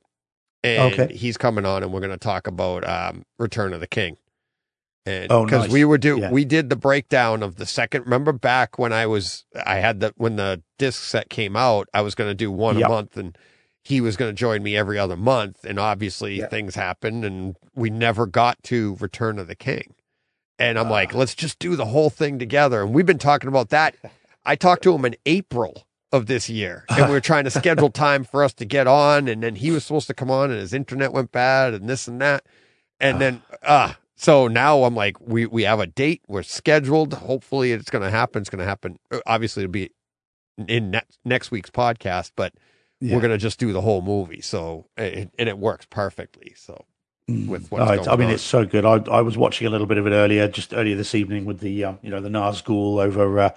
and 0.62 0.94
Okay. 0.94 1.14
he's 1.14 1.36
coming 1.36 1.64
on, 1.66 1.82
and 1.82 1.92
we're 1.92 2.00
going 2.00 2.10
to 2.10 2.16
talk 2.16 2.46
about 2.46 2.88
um, 2.88 3.24
Return 3.38 3.72
of 3.72 3.80
the 3.80 3.86
King. 3.86 4.16
And 5.04 5.32
Oh, 5.32 5.44
because 5.44 5.62
nice. 5.62 5.70
we 5.72 5.84
were 5.84 5.98
do 5.98 6.18
Yeah. 6.20 6.30
we 6.30 6.44
did 6.44 6.70
the 6.70 6.76
breakdown 6.76 7.42
of 7.42 7.56
the 7.56 7.66
second. 7.66 8.02
Remember 8.02 8.32
back 8.32 8.78
when 8.78 8.92
I 8.92 9.06
was 9.06 9.44
I 9.66 9.76
had 9.78 9.98
the 9.98 10.12
when 10.16 10.36
the 10.36 10.62
disc 10.78 11.02
set 11.02 11.28
came 11.28 11.56
out, 11.56 11.88
I 11.92 12.02
was 12.02 12.14
going 12.14 12.30
to 12.30 12.34
do 12.34 12.52
one 12.52 12.78
Yep. 12.78 12.86
a 12.86 12.88
month, 12.88 13.16
and 13.16 13.36
he 13.82 14.00
was 14.00 14.16
going 14.16 14.28
to 14.28 14.32
join 14.38 14.62
me 14.62 14.76
every 14.76 15.00
other 15.00 15.16
month. 15.16 15.64
And 15.64 15.80
obviously 15.80 16.38
Yeah. 16.38 16.46
things 16.46 16.76
happened, 16.76 17.24
and 17.24 17.56
we 17.74 17.90
never 17.90 18.26
got 18.26 18.62
to 18.64 18.96
Return 19.00 19.40
of 19.40 19.48
the 19.48 19.56
King. 19.56 19.94
And 20.60 20.78
I'm 20.78 20.86
Ah. 20.86 20.90
like, 20.92 21.14
let's 21.14 21.34
just 21.34 21.58
do 21.58 21.74
the 21.74 21.86
whole 21.86 22.08
thing 22.10 22.38
together. 22.38 22.82
And 22.82 22.94
we've 22.94 23.04
been 23.06 23.18
talking 23.18 23.48
about 23.48 23.70
that. 23.70 23.96
I 24.44 24.56
talked 24.56 24.82
to 24.84 24.94
him 24.94 25.04
in 25.04 25.16
April 25.26 25.86
of 26.10 26.26
this 26.26 26.50
year, 26.50 26.84
and 26.90 27.06
we 27.06 27.12
were 27.12 27.20
trying 27.20 27.44
to 27.44 27.50
schedule 27.50 27.90
time 28.06 28.24
for 28.24 28.42
us 28.44 28.52
to 28.54 28.64
get 28.64 28.86
on. 28.86 29.28
And 29.28 29.42
then 29.42 29.54
he 29.56 29.70
was 29.70 29.84
supposed 29.84 30.06
to 30.08 30.14
come 30.14 30.30
on, 30.30 30.50
and 30.50 30.60
his 30.60 30.72
internet 30.74 31.12
went 31.12 31.32
bad, 31.32 31.74
and 31.74 31.88
this 31.88 32.06
and 32.08 32.20
that. 32.20 32.44
And 33.00 33.20
then, 33.20 33.42
ah, 33.66 33.98
so 34.14 34.46
now 34.48 34.84
I'm 34.84 34.94
like, 34.94 35.16
we 35.20 35.46
we 35.46 35.62
have 35.64 35.80
a 35.80 35.86
date. 35.86 36.22
We're 36.28 36.42
scheduled. 36.42 37.14
Hopefully, 37.14 37.72
it's 37.72 37.90
going 37.90 38.02
to 38.04 38.10
happen. 38.10 38.42
It's 38.42 38.50
going 38.50 38.60
to 38.60 38.64
happen. 38.66 38.98
Uh, 39.10 39.20
Obviously, 39.26 39.64
it'll 39.64 39.72
be 39.72 39.90
in 40.68 40.90
ne- 40.92 41.00
next 41.24 41.50
week's 41.50 41.70
podcast, 41.70 42.32
but 42.36 42.52
Yeah. 43.00 43.14
we're 43.14 43.22
going 43.22 43.32
to 43.32 43.38
just 43.38 43.58
do 43.58 43.72
the 43.72 43.80
whole 43.80 44.02
movie. 44.02 44.40
So, 44.40 44.86
and 44.96 45.30
and 45.38 45.48
it 45.48 45.58
works 45.58 45.86
perfectly. 45.88 46.52
So, 46.56 46.84
with 47.26 47.70
what's 47.72 47.90
Oh, 47.90 47.94
it's- 47.94 48.06
I 48.08 48.16
mean, 48.16 48.28
on. 48.28 48.34
it's 48.34 48.42
so 48.42 48.64
good. 48.66 48.84
I, 48.84 48.96
I 49.10 49.22
was 49.22 49.36
watching 49.38 49.66
a 49.66 49.70
little 49.70 49.86
bit 49.86 49.98
of 49.98 50.06
it 50.06 50.10
earlier, 50.12 50.46
just 50.46 50.72
earlier 50.74 50.94
this 50.94 51.14
evening 51.14 51.44
with 51.44 51.60
the 51.60 51.84
um, 51.84 51.98
you 52.02 52.10
know 52.10 52.20
the 52.20 52.28
Nazgul 52.28 53.02
over 53.02 53.38
uh, 53.40 53.50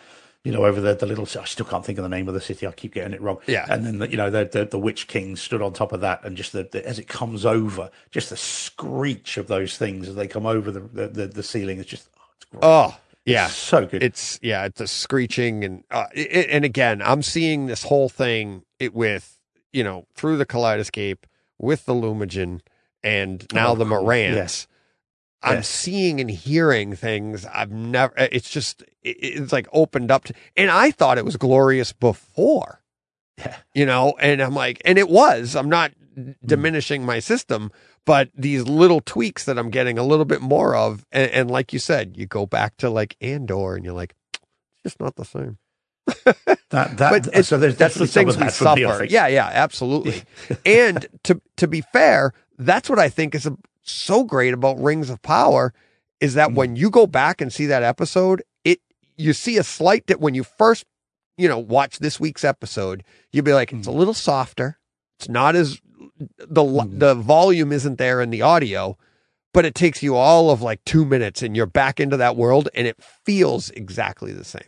you 0.45 0.51
know 0.53 0.63
over 0.65 0.79
the, 0.79 0.95
the 0.95 1.05
little. 1.05 1.27
I 1.41 1.43
still 1.45 1.65
can't 1.65 1.83
think 1.85 1.97
of 1.99 2.03
the 2.03 2.09
name 2.09 2.29
of 2.29 2.33
the 2.33 2.39
city. 2.39 2.65
I 2.65 2.71
keep 2.71 2.93
getting 2.93 3.13
it 3.13 3.19
wrong. 3.21 3.39
Yeah. 3.47 3.65
and 3.69 3.85
then 3.85 3.97
the, 3.99 4.09
you 4.09 4.15
know 4.15 4.29
the, 4.29 4.45
the 4.45 4.63
the 4.65 4.79
Witch 4.79 5.07
King 5.07 5.35
stood 5.35 5.61
on 5.61 5.73
top 5.73 5.91
of 5.91 5.99
that, 6.01 6.23
and 6.23 6.37
just 6.37 6.53
the, 6.53 6.63
the 6.71 6.87
as 6.87 6.97
it 6.99 7.09
comes 7.09 7.45
over, 7.45 7.89
just 8.11 8.29
the 8.29 8.37
screech 8.37 9.37
of 9.37 9.47
those 9.47 9.77
things 9.77 10.07
as 10.07 10.15
they 10.15 10.27
come 10.27 10.45
over 10.45 10.71
the 10.71 10.79
the, 10.79 11.07
the, 11.07 11.27
the 11.27 11.43
ceiling 11.43 11.79
is 11.79 11.85
just 11.85 12.07
oh, 12.15 12.23
it's 12.37 12.45
great. 12.51 12.59
oh 12.63 12.97
yeah, 13.25 13.45
It's 13.47 13.55
so 13.55 13.85
good. 13.87 14.03
it's 14.03 14.39
yeah, 14.41 14.65
it's 14.65 14.79
a 14.79 14.87
screeching 14.87 15.63
and 15.65 15.83
uh, 15.91 16.05
it, 16.13 16.47
and 16.49 16.63
again, 16.63 17.01
I'm 17.01 17.23
seeing 17.23 17.65
this 17.65 17.83
whole 17.83 18.07
thing 18.07 18.61
it 18.79 18.93
with 18.93 19.39
you 19.73 19.83
know 19.83 20.05
through 20.15 20.37
the 20.37 20.45
Kaleidescape 20.45 21.23
with 21.57 21.85
the 21.87 21.93
Lumagen 21.93 22.61
and 23.03 23.45
now 23.53 23.71
Oh, 23.71 23.75
the 23.75 23.85
cool. 23.85 24.01
Morans. 24.03 24.67
I'm 25.45 25.57
Yes. 25.57 25.69
seeing 25.69 26.19
and 26.19 26.29
hearing 26.29 26.95
things 26.95 27.45
I've 27.45 27.71
never. 27.71 28.19
Uh, 28.19 28.27
it's 28.31 28.49
just 28.49 28.81
it, 29.03 29.17
it's 29.21 29.53
like 29.53 29.67
opened 29.71 30.11
up 30.11 30.25
to, 30.25 30.33
and 30.57 30.71
I 30.71 30.91
thought 30.91 31.17
it 31.17 31.25
was 31.25 31.37
glorious 31.37 31.93
before. 31.93 32.81
Yeah. 33.37 33.55
You 33.73 33.85
know, 33.85 34.15
and 34.19 34.41
I'm 34.41 34.55
like, 34.55 34.81
and 34.85 34.97
it 34.97 35.07
was. 35.07 35.55
I'm 35.55 35.69
not 35.69 35.91
mm. 36.17 36.35
diminishing 36.43 37.05
my 37.05 37.19
system, 37.19 37.71
but 38.05 38.29
these 38.33 38.63
little 38.63 39.01
tweaks 39.01 39.45
that 39.45 39.59
I'm 39.59 39.69
getting 39.69 39.97
a 39.99 40.03
little 40.03 40.25
bit 40.25 40.41
more 40.41 40.75
of, 40.75 41.05
and, 41.11 41.31
and 41.31 41.51
like 41.51 41.71
you 41.71 41.79
said, 41.79 42.17
you 42.17 42.25
go 42.25 42.45
back 42.45 42.77
to 42.77 42.89
like 42.89 43.15
Andor, 43.21 43.75
and 43.75 43.85
you're 43.85 43.93
like, 43.93 44.15
it's 44.33 44.83
just 44.83 44.99
not 44.99 45.15
the 45.15 45.25
same. 45.25 45.57
That 46.71 46.97
that 46.97 47.45
so 47.45 47.57
there's 47.57 47.77
that's 47.77 47.95
the 47.95 48.07
things 48.07 48.35
we 48.35 48.43
that 48.43 48.53
for 48.53 48.75
me, 48.75 48.83
I 48.83 48.91
suffer. 48.91 49.03
yeah, 49.05 49.27
yeah, 49.27 49.49
absolutely. 49.53 50.23
and 50.65 51.05
to 51.23 51.39
to 51.57 51.67
be 51.67 51.81
fair, 51.93 52.33
that's 52.57 52.89
what 52.89 52.99
I 52.99 53.07
think 53.07 53.35
is 53.35 53.47
so 53.85 54.23
great 54.23 54.53
about 54.53 54.81
Rings 54.81 55.09
of 55.09 55.21
Power 55.21 55.73
is 56.19 56.33
that 56.33 56.49
Mm. 56.49 56.55
when 56.55 56.75
you 56.75 56.89
go 56.89 57.07
back 57.07 57.41
and 57.41 57.51
see 57.51 57.65
that 57.67 57.83
episode, 57.83 58.43
it 58.63 58.79
you 59.17 59.31
see 59.33 59.57
a 59.57 59.63
slight 59.63 60.07
that 60.07 60.19
when 60.19 60.33
you 60.35 60.43
first 60.43 60.85
you 61.37 61.47
know 61.47 61.59
watch 61.59 61.99
this 61.99 62.19
week's 62.19 62.43
episode, 62.43 63.03
you'll 63.31 63.43
be 63.45 63.53
like, 63.53 63.71
it's 63.73 63.87
a 63.87 63.91
Mm. 63.91 63.95
little 63.95 64.13
softer. 64.13 64.77
It's 65.19 65.29
not 65.29 65.55
as 65.55 65.79
the 66.37 66.63
Mm. 66.63 66.99
the 66.99 67.15
volume 67.15 67.71
isn't 67.71 67.97
there 67.97 68.21
in 68.21 68.29
the 68.29 68.41
audio. 68.41 68.97
But 69.53 69.63
it 69.63 69.73
takes 69.73 70.03
you 70.03 70.15
all 70.17 70.51
of 70.51 70.61
like 70.61 70.83
two 70.83 71.05
minutes, 71.05 71.41
and 71.41 71.55
you're 71.55 71.65
back 71.65 72.01
into 72.01 72.17
that 72.17 72.35
world, 72.35 72.67
and 72.75 72.85
it 72.87 72.97
feels 73.01 73.69
exactly 73.69 74.33
the 74.33 74.43
same. 74.43 74.67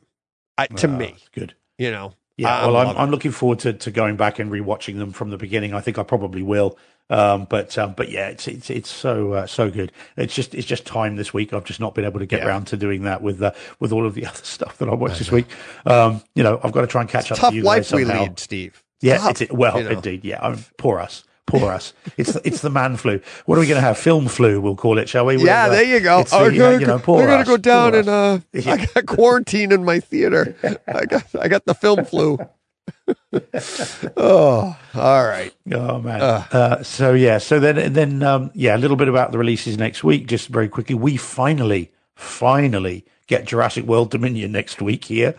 I, 0.57 0.67
to 0.67 0.87
Ah, 0.87 0.97
me, 0.97 1.15
good. 1.33 1.55
you 1.77 1.91
know. 1.91 2.13
Yeah, 2.37 2.65
well, 2.67 2.77
I'm, 2.77 2.95
I'm 2.97 3.11
looking 3.11 3.31
forward 3.31 3.59
to, 3.59 3.73
to 3.73 3.91
going 3.91 4.15
back 4.15 4.39
and 4.39 4.49
rewatching 4.49 4.97
them 4.97 5.11
from 5.11 5.29
the 5.29 5.35
beginning. 5.37 5.73
I 5.73 5.81
think 5.81 5.97
I 5.97 6.03
probably 6.03 6.41
will. 6.41 6.77
Um, 7.09 7.45
but 7.49 7.77
um, 7.77 7.93
but 7.95 8.09
yeah, 8.09 8.27
it's 8.27 8.47
it's 8.47 8.69
it's 8.69 8.89
so 8.89 9.33
uh, 9.33 9.47
so 9.47 9.69
good. 9.71 9.91
It's 10.17 10.35
just 10.35 10.53
it's 10.53 10.67
just 10.67 10.85
time 10.85 11.15
this 11.15 11.33
week. 11.33 11.53
I've 11.53 11.63
just 11.63 11.79
not 11.79 11.95
been 11.95 12.03
able 12.05 12.19
to 12.19 12.25
get 12.25 12.41
Yeah. 12.41 12.47
around 12.47 12.67
to 12.67 12.77
doing 12.77 13.03
that 13.03 13.21
with 13.21 13.41
uh, 13.41 13.51
with 13.79 13.91
all 13.93 14.05
of 14.05 14.13
the 14.13 14.25
other 14.27 14.43
stuff 14.43 14.77
that 14.79 14.89
I 14.89 14.93
watched 14.93 15.19
this 15.19 15.31
week. 15.31 15.45
Um, 15.85 16.21
you 16.35 16.43
know, 16.43 16.59
I've 16.63 16.71
got 16.73 16.81
to 16.81 16.87
try 16.87 17.01
and 17.01 17.09
catch 17.09 17.31
up 17.31 17.37
tough 17.37 17.49
to 17.51 17.55
you 17.55 17.63
life 17.63 17.83
guys 17.83 17.93
we 17.93 18.03
lead, 18.05 18.39
Steve. 18.39 18.83
Yeah, 18.99 19.17
Tough, 19.19 19.41
it's, 19.41 19.51
well, 19.53 19.77
you 19.77 19.83
know. 19.85 19.91
indeed. 19.91 20.25
Yeah, 20.25 20.39
I 20.41 20.49
mean, 20.51 20.65
poor 20.77 20.99
us. 20.99 21.23
Poor 21.45 21.71
us. 21.71 21.93
It's 22.17 22.33
the, 22.33 22.41
it's 22.45 22.61
the 22.61 22.69
man 22.69 22.97
flu. 22.97 23.21
What 23.45 23.57
are 23.57 23.61
we 23.61 23.67
going 23.67 23.79
to 23.79 23.85
have? 23.87 23.97
Film 23.97 24.27
flu, 24.27 24.59
we'll 24.59 24.75
call 24.75 24.97
it, 24.97 25.07
shall 25.07 25.25
we? 25.27 25.35
Yeah, 25.37 25.67
We'll, 25.67 25.71
uh, 25.71 25.75
there 25.75 25.83
you 25.85 25.99
go. 26.01 26.19
it's 26.19 26.31
the, 26.31 26.37
uh, 26.37 26.47
you 26.49 26.59
know, 26.59 26.79
go- 26.79 26.99
poor 26.99 27.17
we're 27.19 27.27
gonna 27.27 27.45
go 27.45 27.55
down 27.57 27.95
and 27.95 28.09
uh, 28.09 28.39
Yeah. 28.53 28.73
I 28.73 28.85
got 28.87 29.05
quarantine 29.05 29.71
in 29.71 29.85
my 29.85 29.99
theater. 30.01 30.55
I 30.87 31.05
got 31.05 31.23
I 31.39 31.47
got 31.47 31.63
the 31.65 31.73
film 31.75 32.03
flu. 32.05 32.37
oh, 34.17 34.77
all 34.95 35.25
right. 35.25 35.53
Oh 35.71 35.99
man. 35.99 36.21
Uh, 36.21 36.83
so 36.83 37.13
yeah. 37.13 37.37
So 37.37 37.59
then 37.59 37.93
then 37.93 38.23
um, 38.23 38.51
yeah, 38.53 38.75
a 38.75 38.79
little 38.79 38.97
bit 38.97 39.07
about 39.07 39.31
the 39.31 39.37
releases 39.37 39.77
next 39.77 40.03
week. 40.03 40.27
Just 40.27 40.49
very 40.49 40.69
quickly, 40.69 40.95
we 40.95 41.17
finally 41.17 41.91
finally 42.15 43.05
get 43.27 43.45
Jurassic 43.45 43.85
World 43.85 44.09
Dominion 44.09 44.51
next 44.51 44.81
week 44.81 45.05
here. 45.05 45.35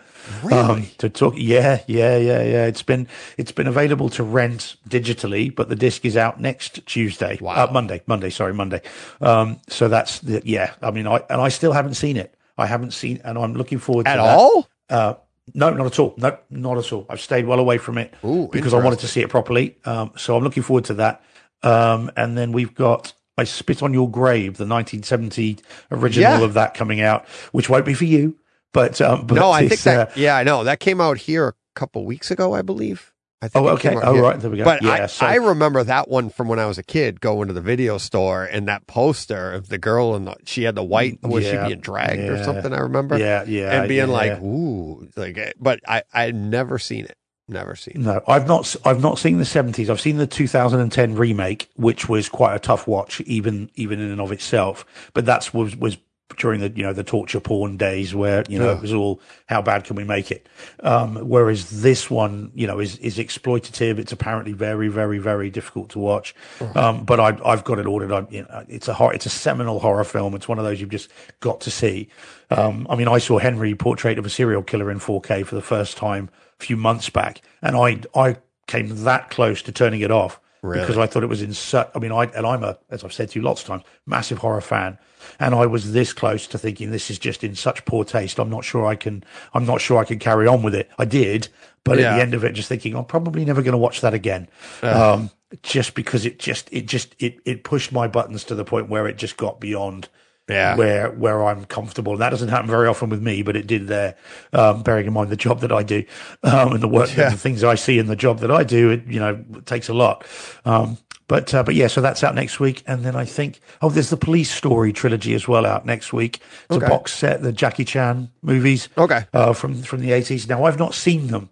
Um, 0.51 0.85
to 0.99 1.09
talk, 1.09 1.33
yeah, 1.37 1.81
yeah, 1.87 2.15
yeah, 2.17 2.43
yeah. 2.43 2.65
It's 2.65 2.83
been 2.83 3.07
it's 3.37 3.51
been 3.51 3.67
available 3.67 4.09
to 4.11 4.23
rent 4.23 4.75
digitally, 4.87 5.53
but 5.53 5.69
the 5.69 5.75
disc 5.75 6.05
is 6.05 6.15
out 6.15 6.39
next 6.39 6.85
Tuesday. 6.85 7.37
Wow. 7.41 7.65
Uh, 7.65 7.71
Monday, 7.71 8.01
Monday. 8.05 8.29
Sorry, 8.29 8.53
Monday. 8.53 8.81
Um, 9.21 9.59
so 9.67 9.87
that's 9.87 10.19
the, 10.19 10.41
yeah. 10.45 10.73
I 10.81 10.91
mean, 10.91 11.07
I 11.07 11.23
and 11.29 11.41
I 11.41 11.49
still 11.49 11.71
haven't 11.73 11.95
seen 11.95 12.15
it. 12.17 12.35
I 12.57 12.65
haven't 12.67 12.91
seen, 12.91 13.21
and 13.23 13.37
I'm 13.37 13.53
looking 13.53 13.79
forward 13.79 14.05
to 14.05 14.11
At 14.11 14.17
that. 14.17 14.37
all? 14.37 14.67
Uh, 14.89 15.13
no, 15.53 15.69
not 15.71 15.85
at 15.87 15.99
all. 15.99 16.13
No, 16.17 16.37
not 16.49 16.77
at 16.77 16.91
all. 16.93 17.05
I've 17.09 17.21
stayed 17.21 17.45
well 17.45 17.59
away 17.59 17.77
from 17.77 17.97
it 17.97 18.13
Ooh, 18.23 18.49
because 18.51 18.73
I 18.73 18.83
wanted 18.83 18.99
to 18.99 19.07
see 19.07 19.21
it 19.21 19.29
properly. 19.29 19.77
Um, 19.85 20.11
so 20.17 20.35
I'm 20.37 20.43
looking 20.43 20.63
forward 20.63 20.85
to 20.85 20.93
that. 20.95 21.23
Um, 21.63 22.09
and 22.15 22.37
then 22.37 22.51
we've 22.51 22.73
got 22.73 23.13
I 23.37 23.43
Spit 23.45 23.81
on 23.83 23.93
Your 23.93 24.09
Grave, 24.09 24.57
the 24.57 24.65
1970 24.65 25.59
original 25.91 26.39
Yeah. 26.39 26.43
of 26.43 26.53
that 26.55 26.73
coming 26.73 27.01
out, 27.01 27.25
which 27.51 27.69
won't 27.69 27.85
be 27.85 27.93
for 27.93 28.05
you. 28.05 28.37
But, 28.73 28.99
um, 29.01 29.25
but 29.25 29.35
No, 29.35 29.49
I 29.51 29.67
think 29.67 29.81
that. 29.81 30.09
uh, 30.09 30.11
yeah, 30.15 30.35
I 30.35 30.43
know 30.43 30.63
that 30.65 30.79
came 30.79 30.99
out 31.01 31.17
here 31.17 31.47
a 31.47 31.53
couple 31.75 32.05
weeks 32.05 32.31
ago, 32.31 32.53
I 32.53 32.61
believe. 32.61 33.13
I 33.41 33.47
think 33.47 33.65
oh, 33.65 33.69
okay. 33.69 33.95
Oh, 33.95 34.13
here. 34.13 34.21
right. 34.21 34.39
There 34.39 34.49
we 34.51 34.57
go. 34.57 34.65
But 34.65 34.81
yeah. 34.81 34.91
I, 34.91 35.05
so, 35.05 35.25
I 35.25 35.35
remember 35.35 35.81
that 35.83 36.09
one 36.09 36.29
from 36.29 36.49
when 36.49 36.59
I 36.59 36.65
was 36.65 36.77
a 36.77 36.83
kid, 36.83 37.21
going 37.21 37.47
to 37.47 37.53
the 37.53 37.61
video 37.61 37.97
store, 37.97 38.43
and 38.43 38.67
that 38.67 38.85
poster 38.85 39.53
of 39.53 39.69
the 39.69 39.77
girl 39.77 40.13
and 40.15 40.27
the, 40.27 40.35
she 40.43 40.63
had 40.63 40.75
the 40.75 40.83
white 40.83 41.19
was 41.23 41.45
Yeah, 41.45 41.63
she 41.63 41.67
being 41.69 41.79
dragged 41.79 42.19
or 42.21 42.43
something? 42.43 42.73
I 42.73 42.79
remember. 42.79 43.17
yeah, 43.17 43.45
yeah. 43.45 43.79
and 43.79 43.87
being 43.87 44.07
yeah. 44.09 44.13
like, 44.13 44.41
ooh, 44.41 45.07
like. 45.15 45.37
eh, 45.37 45.53
But 45.59 45.79
I 45.87 46.03
I 46.13 46.31
never 46.31 46.77
seen 46.79 47.05
it. 47.05 47.15
Never 47.47 47.75
seen. 47.75 47.95
it. 47.95 47.99
No, 48.01 48.21
I've 48.27 48.45
not. 48.45 48.75
I've 48.85 49.01
not 49.01 49.17
seen 49.17 49.37
the 49.39 49.45
seventies. 49.45 49.89
I've 49.89 50.01
seen 50.01 50.17
the 50.17 50.27
2010 50.27 51.15
remake, 51.15 51.69
which 51.75 52.07
was 52.07 52.29
quite 52.29 52.55
a 52.55 52.59
tough 52.59 52.87
watch, 52.87 53.21
even 53.21 53.71
even 53.75 53.99
in 53.99 54.11
and 54.11 54.21
of 54.21 54.31
itself. 54.31 54.85
But 55.13 55.25
that's 55.25 55.53
was 55.53 55.75
was 55.75 55.97
during 56.37 56.59
the 56.61 56.69
you 56.75 56.83
know 56.83 56.93
the 56.93 57.03
torture 57.03 57.39
porn 57.39 57.75
days 57.77 58.13
where 58.13 58.43
you 58.47 58.59
know 58.59 58.69
Yeah. 58.69 58.75
it 58.77 58.81
was 58.81 58.93
all 58.93 59.19
how 59.47 59.61
bad 59.61 59.83
can 59.83 59.95
we 59.95 60.03
make 60.03 60.31
it. 60.31 60.47
Um, 60.81 61.15
whereas 61.15 61.81
this 61.81 62.09
one, 62.09 62.51
you 62.53 62.67
know, 62.67 62.79
is 62.79 62.97
is 62.97 63.17
exploitative. 63.17 63.97
It's 63.97 64.11
apparently 64.11 64.53
very 64.53 64.87
very 64.89 65.17
very 65.17 65.49
difficult 65.49 65.89
to 65.89 65.99
watch. 65.99 66.35
Um, 66.75 67.03
but 67.03 67.19
I, 67.19 67.37
I've 67.43 67.63
got 67.63 67.79
it 67.79 67.85
ordered. 67.87 68.11
I, 68.11 68.25
you 68.29 68.43
know, 68.43 68.65
it's 68.67 68.87
a 68.87 68.93
hor- 68.93 69.13
it's 69.13 69.25
a 69.25 69.29
seminal 69.29 69.79
horror 69.79 70.03
film. 70.03 70.35
It's 70.35 70.47
one 70.47 70.59
of 70.59 70.65
those 70.65 70.79
you've 70.79 70.89
just 70.89 71.09
got 71.39 71.61
to 71.61 71.71
see. 71.71 72.09
Um, 72.51 72.87
I 72.89 72.95
mean, 72.95 73.07
I 73.07 73.17
saw 73.17 73.37
Henry 73.39 73.75
Portrait 73.75 74.17
of 74.17 74.25
a 74.25 74.29
Serial 74.29 74.63
Killer 74.63 74.89
in 74.91 74.99
4K 74.99 75.45
for 75.45 75.55
the 75.55 75.61
first 75.61 75.97
time 75.97 76.29
a 76.59 76.63
few 76.63 76.77
months 76.77 77.09
back, 77.09 77.41
and 77.61 77.75
I 77.75 78.01
I 78.15 78.37
came 78.67 79.03
that 79.03 79.29
close 79.31 79.61
to 79.63 79.71
turning 79.71 80.01
it 80.01 80.11
off 80.11 80.39
Really? 80.61 80.81
because 80.81 80.97
I 80.97 81.07
thought 81.07 81.23
it 81.23 81.27
was 81.29 81.41
in 81.41 81.53
such. 81.53 81.89
I 81.95 81.99
mean, 81.99 82.11
I 82.11 82.25
and 82.25 82.45
I'm 82.45 82.63
a 82.63 82.77
as 82.91 83.03
I've 83.03 83.13
said 83.13 83.29
to 83.29 83.39
you 83.39 83.43
lots 83.43 83.61
of 83.61 83.67
times, 83.67 83.83
massive 84.05 84.37
horror 84.39 84.61
fan, 84.61 84.97
and 85.39 85.53
I 85.55 85.65
was 85.65 85.91
this 85.91 86.13
close 86.13 86.47
to 86.47 86.57
thinking 86.57 86.91
this 86.91 87.09
is 87.11 87.19
just 87.19 87.43
in 87.43 87.55
such 87.55 87.85
poor 87.85 88.03
taste. 88.05 88.39
I'm 88.39 88.49
not 88.49 88.63
sure 88.63 88.85
I 88.85 88.95
can. 88.95 89.23
I'm 89.53 89.65
not 89.65 89.81
sure 89.81 89.97
I 89.97 90.03
can 90.05 90.19
carry 90.19 90.47
on 90.47 90.61
with 90.63 90.75
it. 90.75 90.89
I 90.97 91.05
did, 91.05 91.49
but 91.83 91.99
Yeah. 91.99 92.11
at 92.11 92.15
the 92.15 92.21
end 92.21 92.33
of 92.33 92.43
it, 92.43 92.53
just 92.53 92.69
thinking 92.69 92.95
I'm 92.95 93.05
probably 93.05 93.43
never 93.45 93.61
going 93.61 93.73
to 93.73 93.77
watch 93.77 94.01
that 94.01 94.13
again. 94.13 94.47
Um, 94.81 95.31
just 95.63 95.95
because 95.95 96.25
it 96.25 96.39
just 96.39 96.69
it 96.71 96.85
just 96.85 97.15
it 97.19 97.39
it 97.45 97.63
pushed 97.63 97.91
my 97.91 98.07
buttons 98.07 98.43
to 98.45 98.55
the 98.55 98.63
point 98.65 98.87
where 98.89 99.07
it 99.07 99.17
just 99.17 99.35
got 99.35 99.59
beyond 99.59 100.07
Yeah. 100.47 100.75
where 100.75 101.09
where 101.11 101.43
I'm 101.43 101.65
comfortable. 101.65 102.13
And 102.13 102.21
that 102.21 102.29
doesn't 102.29 102.49
happen 102.49 102.69
very 102.69 102.87
often 102.87 103.09
with 103.09 103.21
me, 103.21 103.41
but 103.41 103.55
it 103.55 103.65
did 103.65 103.87
there. 103.87 104.15
Um, 104.53 104.83
bearing 104.83 105.07
in 105.07 105.13
mind 105.13 105.31
the 105.31 105.35
job 105.35 105.61
that 105.61 105.71
I 105.71 105.81
do 105.83 106.03
um, 106.43 106.73
and 106.73 106.81
the 106.81 106.87
work, 106.87 107.09
Yeah. 107.17 107.29
the 107.29 107.37
things 107.37 107.63
I 107.63 107.75
see 107.75 107.97
in 107.97 108.05
the 108.07 108.15
job 108.15 108.39
that 108.39 108.51
I 108.51 108.63
do, 108.63 108.91
it 108.91 109.05
you 109.07 109.19
know 109.19 109.43
it 109.55 109.65
takes 109.65 109.89
a 109.89 109.93
lot. 109.93 110.23
Um, 110.65 110.97
but 111.29 111.53
uh, 111.53 111.63
but 111.63 111.75
yeah, 111.75 111.87
so 111.87 112.01
that's 112.01 112.21
out 112.25 112.35
next 112.35 112.59
week, 112.59 112.83
and 112.85 113.05
then 113.05 113.15
I 113.15 113.23
think 113.23 113.61
oh, 113.81 113.89
there's 113.89 114.09
the 114.09 114.17
Police 114.17 114.51
Story 114.51 114.91
trilogy 114.91 115.33
as 115.33 115.47
well 115.47 115.65
out 115.65 115.85
next 115.85 116.11
week. 116.11 116.41
It's 116.65 116.75
Okay. 116.77 116.85
a 116.85 116.89
box 116.89 117.13
set, 117.13 117.41
the 117.41 117.53
Jackie 117.53 117.85
Chan 117.85 118.29
movies, 118.41 118.89
Okay. 118.97 119.25
uh, 119.33 119.53
from 119.53 119.81
from 119.83 120.01
the 120.01 120.09
80s. 120.11 120.49
Now 120.49 120.65
I've 120.65 120.77
not 120.79 120.93
seen 120.93 121.27
them. 121.27 121.49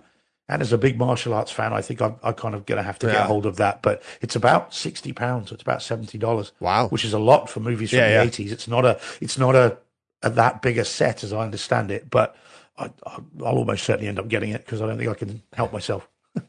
And 0.49 0.61
as 0.61 0.71
a 0.71 0.77
big 0.77 0.97
martial 0.97 1.33
arts 1.33 1.51
fan, 1.51 1.73
I 1.73 1.81
think 1.81 2.01
I'm, 2.01 2.15
I'm 2.23 2.33
kind 2.33 2.55
of 2.55 2.65
going 2.65 2.77
to 2.77 2.83
have 2.83 2.97
to 2.99 3.07
get 3.07 3.15
Yeah. 3.15 3.27
hold 3.27 3.45
of 3.45 3.57
that. 3.57 3.81
But 3.81 4.01
it's 4.21 4.35
about 4.35 4.73
sixty 4.73 5.11
pounds. 5.11 5.51
It's 5.51 5.61
about 5.61 5.81
seventy 5.81 6.17
dollars. 6.17 6.53
Wow. 6.61 6.87
which 6.87 7.03
is 7.05 7.11
a 7.13 7.19
lot 7.19 7.49
for 7.49 7.59
movies 7.59 7.89
from 7.89 7.99
Yeah, 7.99 8.07
the 8.07 8.13
yeah. 8.13 8.21
eighties. 8.23 8.51
It's 8.53 8.67
not 8.67 8.85
a 8.85 8.97
it's 9.21 9.37
not 9.37 9.55
a, 9.55 9.77
a 10.23 10.29
that 10.31 10.61
big 10.61 10.77
a 10.77 10.85
set 10.85 11.23
as 11.23 11.33
I 11.33 11.39
understand 11.43 11.91
it. 11.91 12.09
But 12.09 12.35
I, 12.77 12.85
I- 13.05 13.19
I'll 13.45 13.57
almost 13.57 13.83
certainly 13.83 14.07
end 14.07 14.19
up 14.19 14.29
getting 14.29 14.51
it 14.51 14.65
because 14.65 14.81
I 14.81 14.87
don't 14.87 14.97
think 14.97 15.09
I 15.09 15.15
can 15.15 15.41
help 15.53 15.71
myself. 15.73 16.07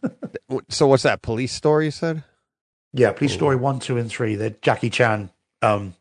So 0.71 0.87
what's 0.87 1.03
that 1.03 1.21
police 1.21 1.53
story 1.53 1.87
you 1.87 1.91
said? 1.91 2.23
Yeah, 2.99 3.13
Police 3.13 3.33
Story 3.33 3.57
one, 3.57 3.79
two, 3.81 3.97
and 3.97 4.11
three. 4.11 4.35
They're 4.37 4.57
Jackie 4.63 4.91
Chan 4.91 5.31
um, 5.63 5.95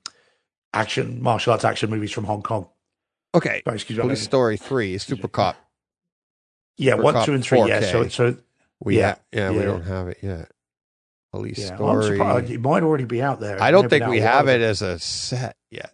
action 0.74 1.22
martial 1.22 1.54
arts 1.54 1.64
action 1.66 1.90
movies 1.90 2.12
from 2.12 2.24
Hong 2.26 2.42
Kong. 2.42 2.68
Okay. 3.36 3.62
Oh, 3.66 3.72
excuse 3.74 3.98
me. 3.98 4.04
Police 4.04 4.24
story 4.24 4.58
three, 4.58 4.96
is 4.96 5.04
Super 5.04 5.28
Cop. 5.28 5.56
Yeah, 6.78 6.94
Super 6.94 7.04
one, 7.04 7.14
Cop 7.14 7.26
two, 7.26 7.34
and 7.34 7.44
three. 7.44 7.60
Yeah, 7.60 7.82
4K. 7.82 7.92
so 7.92 8.08
so 8.08 8.38
We 8.82 8.98
Yeah, 8.98 9.14
ha- 9.14 9.20
yeah, 9.32 9.50
we 9.52 9.58
yeah. 9.58 9.64
don't 9.66 9.84
have 9.84 10.08
it 10.08 10.18
yet. 10.24 10.52
Police 11.32 11.60
yeah. 11.60 11.72
I'm 11.72 11.78
story. 11.78 12.18
surprised 12.18 12.50
it 12.52 12.62
might 12.62 12.84
already 12.84 13.06
be 13.06 13.22
out 13.22 13.40
there. 13.40 13.62
I 13.62 13.70
don't 13.72 13.90
think 13.90 14.08
we 14.08 14.20
have 14.22 14.48
it 14.48 14.62
as 14.62 14.82
a 14.82 14.98
set 15.00 15.56
yet. 15.72 15.92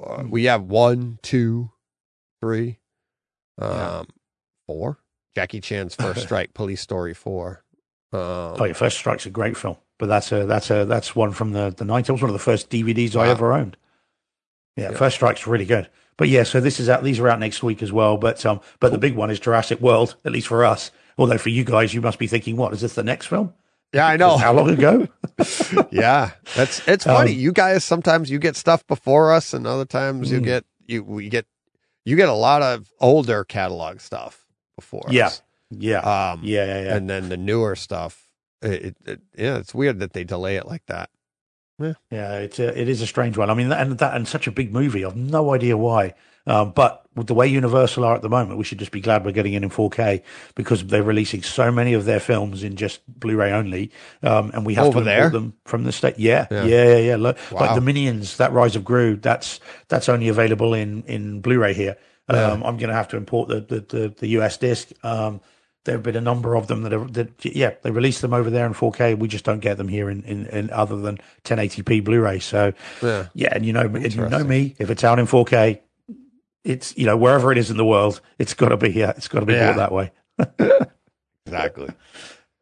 Uh, 0.00 0.22
Hmm. 0.22 0.30
We 0.30 0.44
have 0.44 0.62
one, 0.62 1.18
two, 1.22 1.70
three, 2.40 2.78
um, 3.58 3.70
Yeah. 3.72 4.02
four. 4.66 4.98
Jackie 5.34 5.60
Chan's 5.60 5.94
First 5.96 6.22
Strike, 6.22 6.54
Police 6.54 6.80
Story 6.80 7.14
four. 7.14 7.64
Um, 8.12 8.20
Oh, 8.20 8.64
yeah, 8.64 8.72
First 8.74 8.98
Strike's 8.98 9.26
a 9.26 9.30
great 9.30 9.56
film, 9.56 9.76
but 10.00 10.06
that's 10.06 10.32
a 10.32 10.44
that's 10.46 10.68
a 10.70 10.84
that's 10.84 11.14
one 11.14 11.30
from 11.30 11.52
the 11.52 11.70
the 11.70 11.84
nineties. 11.84 12.08
It 12.08 12.12
was 12.12 12.22
one 12.22 12.30
of 12.30 12.34
the 12.34 12.40
first 12.40 12.68
DVDs 12.70 13.14
I 13.14 13.28
ever 13.28 13.52
owned. 13.52 13.76
Yeah, 14.76 14.90
Yeah. 14.90 14.96
First 14.96 15.14
Strike's 15.16 15.46
really 15.46 15.64
good. 15.66 15.88
But 16.16 16.28
yeah, 16.28 16.42
so 16.42 16.60
this 16.60 16.80
is 16.80 16.88
out. 16.88 17.02
These 17.04 17.18
are 17.20 17.28
out 17.28 17.38
next 17.38 17.62
week 17.62 17.82
as 17.82 17.92
well. 17.92 18.16
But 18.16 18.44
um, 18.44 18.60
but 18.80 18.90
the 18.92 18.98
big 18.98 19.14
one 19.14 19.30
is 19.30 19.38
Jurassic 19.38 19.80
World, 19.80 20.16
at 20.24 20.32
least 20.32 20.48
for 20.48 20.64
us. 20.64 20.90
Although 21.16 21.38
for 21.38 21.50
you 21.50 21.64
guys, 21.64 21.94
you 21.94 22.00
must 22.00 22.18
be 22.18 22.26
thinking, 22.26 22.56
what 22.56 22.72
is 22.72 22.80
this 22.80 22.94
the 22.94 23.02
next 23.04 23.26
film? 23.26 23.52
yeah, 23.92 24.06
I 24.06 24.16
know. 24.16 24.36
How 24.36 24.52
long 24.52 24.70
ago? 24.70 25.08
yeah, 25.90 26.30
that's 26.56 26.86
it's 26.88 27.06
Um, 27.06 27.14
funny. 27.16 27.32
you 27.32 27.52
guys 27.52 27.84
sometimes 27.84 28.30
you 28.30 28.38
get 28.38 28.56
stuff 28.56 28.86
before 28.86 29.32
us, 29.32 29.52
and 29.54 29.66
other 29.66 29.84
times 29.84 30.30
you 30.30 30.40
Mm. 30.40 30.44
get 30.44 30.64
you 30.86 31.02
we 31.04 31.28
get 31.28 31.46
you 32.04 32.16
get 32.16 32.28
a 32.28 32.34
lot 32.34 32.62
of 32.62 32.90
older 33.00 33.44
catalog 33.44 34.00
stuff 34.00 34.46
before 34.76 35.06
Yeah. 35.10 35.26
us. 35.26 35.42
yeah, 35.70 35.98
Um, 36.32 36.40
yeah, 36.42 36.64
yeah, 36.66 36.82
yeah. 36.84 36.96
and 36.96 37.08
then 37.10 37.28
the 37.28 37.36
newer 37.36 37.76
stuff. 37.76 38.28
It, 38.62 38.70
it, 38.84 38.96
it- 39.06 39.20
yeah, 39.36 39.56
it's 39.58 39.74
weird 39.74 39.98
that 40.00 40.12
they 40.12 40.24
delay 40.24 40.56
it 40.56 40.66
like 40.66 40.86
that. 40.86 41.10
Yeah, 42.10 42.34
it's 42.40 42.58
a, 42.58 42.78
it 42.78 42.90
is 42.90 43.00
a 43.00 43.06
strange 43.06 43.38
one. 43.38 43.48
I 43.48 43.54
mean, 43.54 43.72
and 43.72 43.96
that 43.98 44.14
and 44.14 44.28
such 44.28 44.46
a 44.46 44.52
big 44.52 44.70
movie. 44.70 45.02
I've 45.02 45.16
no 45.16 45.54
idea 45.54 45.78
why. 45.78 46.12
Um, 46.46 46.72
but 46.72 47.06
with 47.14 47.26
the 47.26 47.32
way 47.34 47.46
Universal 47.46 48.04
are 48.04 48.14
at 48.14 48.20
the 48.20 48.28
moment, 48.28 48.58
we 48.58 48.64
should 48.64 48.78
just 48.78 48.90
be 48.92 49.00
glad 49.00 49.24
we're 49.24 49.32
getting 49.32 49.54
it 49.54 49.62
in 49.62 49.70
4K 49.70 50.22
because 50.54 50.84
they're 50.86 51.02
releasing 51.02 51.42
so 51.42 51.70
many 51.72 51.94
of 51.94 52.04
their 52.04 52.20
films 52.20 52.62
in 52.64 52.76
just 52.76 53.00
Blu-ray 53.08 53.52
only, 53.52 53.92
um, 54.22 54.50
and 54.52 54.66
we 54.66 54.74
have 54.74 54.86
Over 54.86 54.98
to 55.00 55.04
there? 55.04 55.16
import 55.26 55.32
them 55.32 55.54
from 55.64 55.84
the 55.84 55.92
state. 55.92 56.18
Yeah, 56.18 56.46
Yeah. 56.50 56.64
yeah, 56.64 56.84
yeah, 56.84 56.96
yeah. 56.98 57.16
Lo- 57.16 57.34
Wow. 57.50 57.60
Like 57.60 57.74
the 57.74 57.80
Minions, 57.80 58.36
that 58.38 58.52
Rise 58.52 58.76
of 58.76 58.84
Gru, 58.84 59.16
that's 59.16 59.58
that's 59.88 60.08
only 60.10 60.28
available 60.28 60.74
in 60.74 61.02
in 61.04 61.40
Blu-ray 61.40 61.72
here. 61.72 61.96
Um, 62.28 62.62
I'm 62.62 62.76
going 62.76 62.90
to 62.90 62.94
have 62.94 63.08
to 63.08 63.16
import 63.16 63.48
the, 63.48 63.60
the, 63.60 63.80
the, 63.80 64.14
the 64.18 64.28
US 64.40 64.56
disc. 64.58 64.90
Um, 65.02 65.40
there 65.84 65.94
have 65.94 66.02
been 66.02 66.16
a 66.16 66.20
number 66.20 66.54
of 66.56 66.66
them 66.66 66.82
that 66.82 66.92
are, 66.92 67.04
that, 67.06 67.44
yeah, 67.44 67.72
they 67.82 67.90
release 67.90 68.20
them 68.20 68.34
over 68.34 68.50
there 68.50 68.66
in 68.66 68.74
4K. 68.74 69.18
We 69.18 69.28
just 69.28 69.44
don't 69.44 69.60
get 69.60 69.78
them 69.78 69.88
here 69.88 70.10
in, 70.10 70.22
in, 70.24 70.46
in 70.46 70.70
other 70.70 70.96
than 70.96 71.18
1080p 71.44 72.04
Blu-ray. 72.04 72.38
So, 72.40 72.72
Yeah. 73.02 73.28
yeah, 73.34 73.48
and 73.52 73.64
you 73.64 73.72
know, 73.72 73.82
and 73.82 74.14
you 74.14 74.28
know 74.28 74.44
me, 74.44 74.76
if 74.78 74.90
it's 74.90 75.04
out 75.04 75.18
in 75.18 75.26
4K, 75.26 75.80
it's, 76.64 76.96
you 76.98 77.06
know, 77.06 77.16
wherever 77.16 77.50
it 77.50 77.56
is 77.58 77.70
in 77.70 77.78
the 77.78 77.84
world, 77.84 78.20
it's 78.38 78.52
got 78.52 78.68
to 78.68 78.76
be, 78.76 78.90
here. 78.90 79.14
it's 79.16 79.28
got 79.28 79.40
to 79.40 79.46
be 79.46 79.54
Yeah. 79.54 79.72
bought 79.72 79.76
that 79.78 79.92
way. 79.92 80.12
Exactly. 81.46 81.88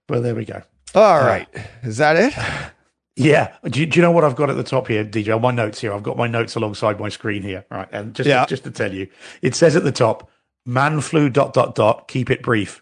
But 0.07 0.21
there 0.23 0.35
we 0.35 0.45
go. 0.45 0.63
All 0.95 1.21
uh, 1.21 1.27
right. 1.27 1.49
Is 1.83 1.99
that 1.99 2.17
it? 2.17 2.35
Yeah. 3.21 3.57
Do 3.65 3.81
you, 3.81 3.87
do 3.87 3.99
you 3.99 4.03
know 4.03 4.13
what 4.13 4.23
I've 4.23 4.37
got 4.37 4.49
at 4.49 4.55
the 4.55 4.63
top 4.63 4.87
here, 4.87 5.05
DJ? 5.05 5.41
My 5.41 5.51
notes 5.51 5.81
here, 5.81 5.93
I've 5.93 6.05
got 6.05 6.17
my 6.17 6.29
notes 6.29 6.55
alongside 6.55 7.01
my 7.01 7.09
screen 7.09 7.43
here. 7.43 7.65
Right. 7.69 7.89
And 7.91 8.15
just, 8.15 8.29
Yeah. 8.29 8.45
to, 8.45 8.49
just 8.49 8.63
to 8.63 8.71
tell 8.71 8.95
you, 8.95 9.09
it 9.43 9.57
says 9.57 9.75
at 9.75 9.83
the 9.83 9.91
top, 9.91 10.31
man 10.65 11.01
flu 11.01 11.29
dot 11.29 11.53
dot 11.53 11.75
dot, 11.75 12.07
keep 12.07 12.31
it 12.31 12.43
brief. 12.45 12.81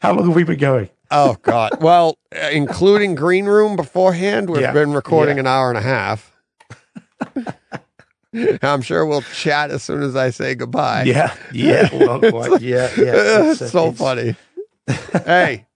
How 0.00 0.12
long 0.14 0.26
have 0.26 0.34
we 0.36 0.44
been 0.44 0.58
going? 0.58 0.88
Oh 1.10 1.36
God. 1.42 1.80
Well, 1.82 2.18
uh, 2.34 2.48
including 2.52 3.14
green 3.14 3.46
room 3.46 3.76
beforehand, 3.76 4.48
we've 4.50 4.62
Yeah. 4.62 4.72
been 4.72 4.92
recording 4.92 5.36
Yeah. 5.36 5.40
an 5.40 5.46
hour 5.46 5.68
and 5.68 5.78
a 5.78 5.82
half. 5.82 6.32
I'm 8.62 8.80
sure 8.82 9.04
we'll 9.04 9.22
chat 9.22 9.70
as 9.70 9.82
soon 9.82 10.02
as 10.02 10.14
I 10.14 10.30
say 10.30 10.54
goodbye. 10.54 11.04
Yeah. 11.04 11.34
Yeah. 11.52 11.88
Well, 11.92 12.20
well, 12.20 12.62
yeah. 12.62 12.88
Yeah. 12.96 13.50
it's, 13.50 13.62
uh, 13.62 13.68
so 13.68 13.88
it's- 13.88 13.98
funny. 13.98 14.36
hey, 15.24 15.66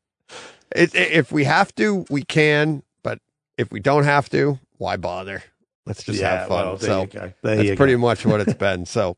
it, 0.75 0.95
it- 0.95 1.13
if 1.13 1.33
we 1.33 1.45
have 1.45 1.75
to, 1.77 2.07
we 2.11 2.23
can. 2.23 2.83
But 3.03 3.19
if 3.59 3.71
we 3.73 3.81
don't 3.81 4.05
have 4.05 4.29
to, 4.31 4.59
why 4.79 4.97
bother? 4.97 5.43
Let's 5.87 6.03
just 6.05 6.21
yeah. 6.21 6.39
have 6.41 6.49
fun. 6.49 6.65
Well, 6.67 6.79
so 6.79 7.01
you 7.03 7.07
go. 7.09 7.33
There 7.43 7.57
that's 7.57 7.77
pretty 7.77 7.97
much 7.97 8.25
what 8.25 8.41
it's 8.41 8.55
been. 8.55 8.87
So 8.87 9.17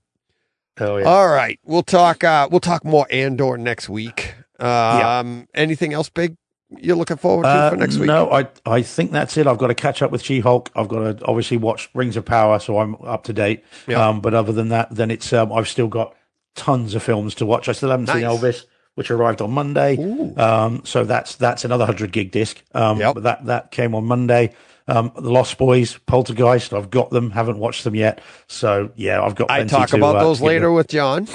Oh, 0.79 0.97
yeah. 0.99 1.05
all 1.05 1.29
right, 1.29 1.59
we'll 1.65 1.83
talk. 1.83 2.25
Uh, 2.25 2.49
we'll 2.51 2.61
talk 2.61 2.85
more 2.85 3.07
Andor 3.11 3.57
next 3.57 3.89
week. 3.89 4.35
Um, 4.61 5.47
anything 5.55 5.93
else 5.93 6.09
big 6.09 6.37
you're 6.79 6.97
looking 6.97 7.17
forward 7.17 7.45
to 7.45 7.49
Uh, 7.49 7.71
for 7.71 7.77
next 7.77 7.97
week? 7.97 8.07
No, 8.09 8.31
I 8.31 8.49
I 8.67 8.83
think 8.83 9.13
that's 9.13 9.37
it. 9.37 9.47
I've 9.47 9.59
got 9.59 9.69
to 9.69 9.75
catch 9.75 10.03
up 10.03 10.11
with 10.11 10.23
She 10.23 10.41
Hulk. 10.41 10.71
I've 10.75 10.89
got 10.89 11.19
to 11.19 11.25
obviously 11.25 11.57
watch 11.57 11.89
Rings 11.95 12.17
of 12.17 12.25
Power, 12.25 12.59
so 12.59 12.79
I'm 12.79 12.97
up 13.05 13.25
to 13.25 13.33
date. 13.33 13.63
Yeah. 13.87 14.05
Um, 14.09 14.21
but 14.21 14.35
other 14.35 14.53
than 14.53 14.69
that, 14.71 14.95
then 14.95 15.11
it's 15.11 15.33
um, 15.33 15.53
I've 15.53 15.69
still 15.69 15.89
got 15.89 16.15
tons 16.55 16.95
of 16.95 17.03
films 17.03 17.35
to 17.37 17.47
watch. 17.47 17.69
I 17.69 17.73
still 17.73 17.91
haven't 17.91 18.09
seen 18.09 18.23
Elvis, 18.23 18.65
which 18.97 19.11
arrived 19.11 19.41
on 19.43 19.53
Monday. 19.53 19.97
Um, 20.37 20.83
so 20.85 21.05
that's 21.05 21.37
that's 21.37 21.65
another 21.65 21.87
hundred 21.87 22.11
gig 22.13 22.33
disc. 22.33 22.61
Um, 22.75 22.99
Yep. 22.99 23.15
but 23.15 23.23
that 23.23 23.47
that 23.47 23.71
came 23.71 23.95
on 23.95 24.05
Monday. 24.05 24.53
Um, 24.89 25.11
the 25.17 25.31
Lost 25.33 25.59
Boys, 25.59 25.99
Poltergeist. 26.07 26.73
I've 26.73 26.91
got 26.91 27.11
them. 27.11 27.31
Haven't 27.31 27.59
watched 27.59 27.85
them 27.85 27.95
yet. 27.95 28.21
So 28.49 28.91
yeah, 28.97 29.23
I've 29.23 29.35
got. 29.35 29.51
I 29.51 29.65
talk 29.65 29.89
to, 29.91 29.97
about 29.97 30.17
uh, 30.17 30.25
those 30.25 30.41
later 30.41 30.73
with 30.73 30.89
John. 30.89 31.29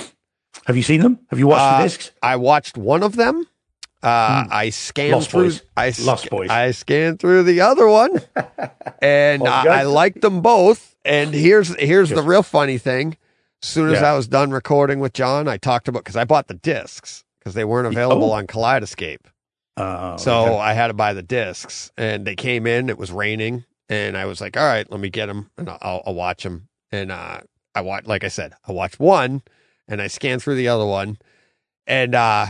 Have 0.68 0.78
you 0.78 0.84
seen 0.84 1.02
them? 1.02 1.20
Have 1.30 1.40
you 1.40 1.48
watched 1.48 1.62
Uh, 1.62 1.78
the 1.78 1.84
discs? 1.84 2.12
I 2.22 2.36
watched 2.36 2.78
one 2.78 3.04
of 3.04 3.16
them. 3.16 3.46
Uh, 4.04 4.46
I 4.50 4.70
scanned. 4.72 5.12
Lost 5.14 5.30
through. 5.32 5.44
Boys. 5.44 5.62
I 5.78 5.94
Lost 6.02 6.30
Boys. 6.32 6.50
I 6.50 6.72
scanned 6.72 7.20
through 7.20 7.44
the 7.44 7.62
other 7.62 7.88
one, 7.88 8.20
and 9.02 9.44
Well, 9.44 9.54
I. 9.68 9.82
I 9.82 9.84
liked 9.84 10.22
them 10.22 10.42
both. 10.42 10.96
And 11.06 11.34
here's 11.34 11.76
here's 11.80 12.10
the 12.10 12.22
real 12.24 12.44
funny 12.44 12.78
thing. 12.78 13.18
As 13.64 13.70
soon 13.70 13.90
as 13.94 14.02
Yeah. 14.02 14.14
I 14.14 14.16
was 14.16 14.28
done 14.28 14.50
recording 14.52 15.00
with 15.00 15.14
John, 15.14 15.48
I 15.48 15.58
talked 15.58 15.88
about 15.88 16.00
because 16.04 16.16
I 16.16 16.26
bought 16.26 16.48
the 16.48 16.56
discs 16.56 17.24
because 17.40 17.54
they 17.54 17.64
weren't 17.64 17.88
available 17.88 18.32
Oh. 18.32 18.36
on 18.36 18.48
Kaleidescape. 18.48 19.20
Uh, 19.78 20.18
So 20.18 20.46
okay. 20.46 20.58
I 20.58 20.74
had 20.74 20.88
to 20.88 20.94
buy 20.94 21.14
the 21.14 21.24
discs, 21.24 21.92
and 21.98 22.26
they 22.26 22.36
came 22.36 22.66
in. 22.68 22.90
It 22.90 22.98
was 22.98 23.12
raining, 23.12 23.66
and 23.88 24.18
I 24.18 24.26
was 24.26 24.42
like, 24.42 24.58
"All 24.58 24.66
right, 24.66 24.90
let 24.92 25.00
me 25.00 25.10
get 25.10 25.28
them, 25.28 25.50
and 25.58 25.70
I'll, 25.70 26.02
I'll 26.08 26.14
watch 26.16 26.42
them." 26.44 26.68
And 26.92 27.12
uh, 27.12 27.42
I 27.76 27.82
watched, 27.82 28.08
like 28.08 28.24
I 28.24 28.28
said, 28.30 28.54
I 28.68 28.72
watched 28.72 29.00
one, 29.00 29.44
and 29.92 30.02
I 30.02 30.08
scanned 30.08 30.42
through 30.42 30.56
the 30.56 30.70
other 30.70 30.86
one, 30.86 31.18
and 31.86 32.16
uh, 32.16 32.48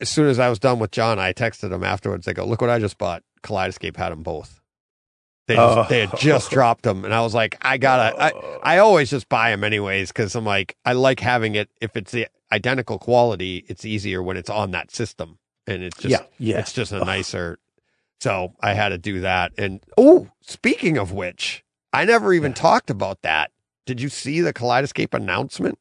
as 0.00 0.08
soon 0.08 0.26
as 0.28 0.38
I 0.38 0.48
was 0.48 0.58
done 0.58 0.78
with 0.78 0.90
John, 0.90 1.18
I 1.18 1.32
texted 1.32 1.70
him 1.72 1.84
afterwards. 1.84 2.26
I 2.26 2.32
go, 2.32 2.44
"Look 2.44 2.60
what 2.60 2.70
I 2.70 2.78
just 2.78 2.98
bought." 2.98 3.22
Kaleidescape 3.42 3.96
had 3.96 4.10
them 4.10 4.22
both. 4.22 4.60
They 5.46 5.54
just, 5.54 5.78
Oh. 5.78 5.86
they 5.88 6.00
had 6.00 6.18
just 6.18 6.50
dropped 6.56 6.82
them, 6.82 7.04
and 7.04 7.14
I 7.14 7.20
was 7.20 7.34
like, 7.34 7.56
"I 7.62 7.76
gotta." 7.78 8.20
I, 8.20 8.32
I 8.62 8.78
always 8.78 9.10
just 9.10 9.28
buy 9.28 9.50
them 9.50 9.62
anyways 9.64 10.08
because 10.08 10.34
I'm 10.34 10.44
like, 10.44 10.76
I 10.84 10.94
like 10.94 11.20
having 11.20 11.54
it. 11.54 11.68
If 11.80 11.96
it's 11.96 12.10
the 12.12 12.26
identical 12.50 12.98
quality, 12.98 13.64
it's 13.68 13.84
easier 13.84 14.22
when 14.22 14.36
it's 14.36 14.50
on 14.50 14.70
that 14.72 14.90
system, 14.90 15.38
and 15.66 15.82
it's 15.82 15.98
just 15.98 16.10
yeah, 16.10 16.22
yeah. 16.38 16.58
it's 16.58 16.72
just 16.72 16.90
a 16.92 17.04
nicer. 17.04 17.58
So 18.20 18.54
I 18.60 18.72
had 18.72 18.88
to 18.88 18.98
do 18.98 19.20
that. 19.20 19.52
And 19.58 19.80
oh, 19.96 20.28
speaking 20.40 20.96
of 20.98 21.12
which, 21.12 21.62
I 21.92 22.04
never 22.04 22.32
even 22.32 22.52
talked 22.54 22.90
about 22.90 23.22
that. 23.22 23.52
Did 23.86 24.00
you 24.00 24.08
see 24.08 24.40
the 24.40 24.52
Kaleidescape 24.52 25.14
announcement? 25.14 25.78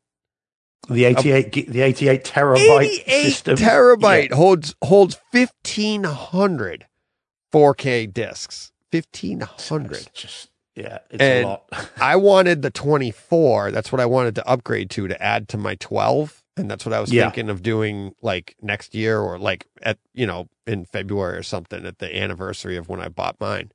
The 0.89 1.05
88, 1.05 1.51
gi- 1.51 1.61
the 1.63 1.81
88 1.81 2.23
terabyte 2.23 2.79
88 2.81 3.23
system. 3.23 3.55
terabyte 3.57 4.29
Yeah. 4.29 4.35
holds 4.35 4.75
holds 4.83 5.17
1500 5.31 6.85
4K 7.51 8.05
discs. 8.11 8.71
1500. 8.91 10.07
Just, 10.13 10.49
yeah, 10.75 10.99
it's 11.09 11.21
And- 11.21 11.45
a 11.45 11.47
lot. 11.47 11.89
I 12.01 12.15
wanted 12.15 12.61
the 12.61 12.69
24. 12.71 13.71
That's 13.71 13.91
what 13.91 13.99
I 13.99 14.05
wanted 14.05 14.35
to 14.35 14.47
upgrade 14.47 14.89
to 14.91 15.07
to 15.07 15.21
add 15.21 15.49
to 15.49 15.57
my 15.57 15.75
12. 15.75 16.41
And 16.55 16.71
that's 16.71 16.85
what 16.85 16.93
I 16.93 16.99
was 16.99 17.11
Yeah. 17.11 17.23
thinking 17.23 17.49
of 17.49 17.61
doing 17.61 18.13
like 18.21 18.55
next 18.61 18.95
year 18.95 19.19
or 19.19 19.37
like 19.37 19.67
at, 19.83 19.97
you 20.13 20.25
know, 20.25 20.47
in 20.65 20.85
February 20.85 21.37
or 21.37 21.43
something 21.43 21.85
at 21.85 21.99
the 21.99 22.15
anniversary 22.15 22.77
of 22.77 22.87
when 22.89 22.99
I 23.01 23.09
bought 23.09 23.35
mine. 23.39 23.71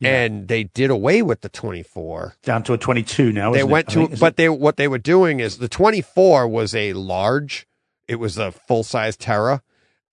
Yeah. 0.00 0.22
And 0.24 0.48
they 0.48 0.64
did 0.64 0.90
away 0.90 1.22
with 1.22 1.40
the 1.40 1.48
24. 1.48 2.34
Down 2.42 2.62
to 2.64 2.74
a 2.74 2.78
22 2.78 3.32
now. 3.32 3.52
they 3.52 3.60
it? 3.60 3.68
went 3.68 3.88
I 3.90 3.92
to, 3.94 4.06
think, 4.08 4.20
but 4.20 4.36
they, 4.36 4.48
what 4.48 4.76
they 4.76 4.88
were 4.88 4.98
doing 4.98 5.40
is 5.40 5.56
the 5.58 5.68
24 5.68 6.46
was 6.48 6.74
a 6.74 6.92
large, 6.92 7.66
it 8.06 8.16
was 8.16 8.36
a 8.36 8.52
full 8.52 8.82
size 8.84 9.16
Terra. 9.16 9.62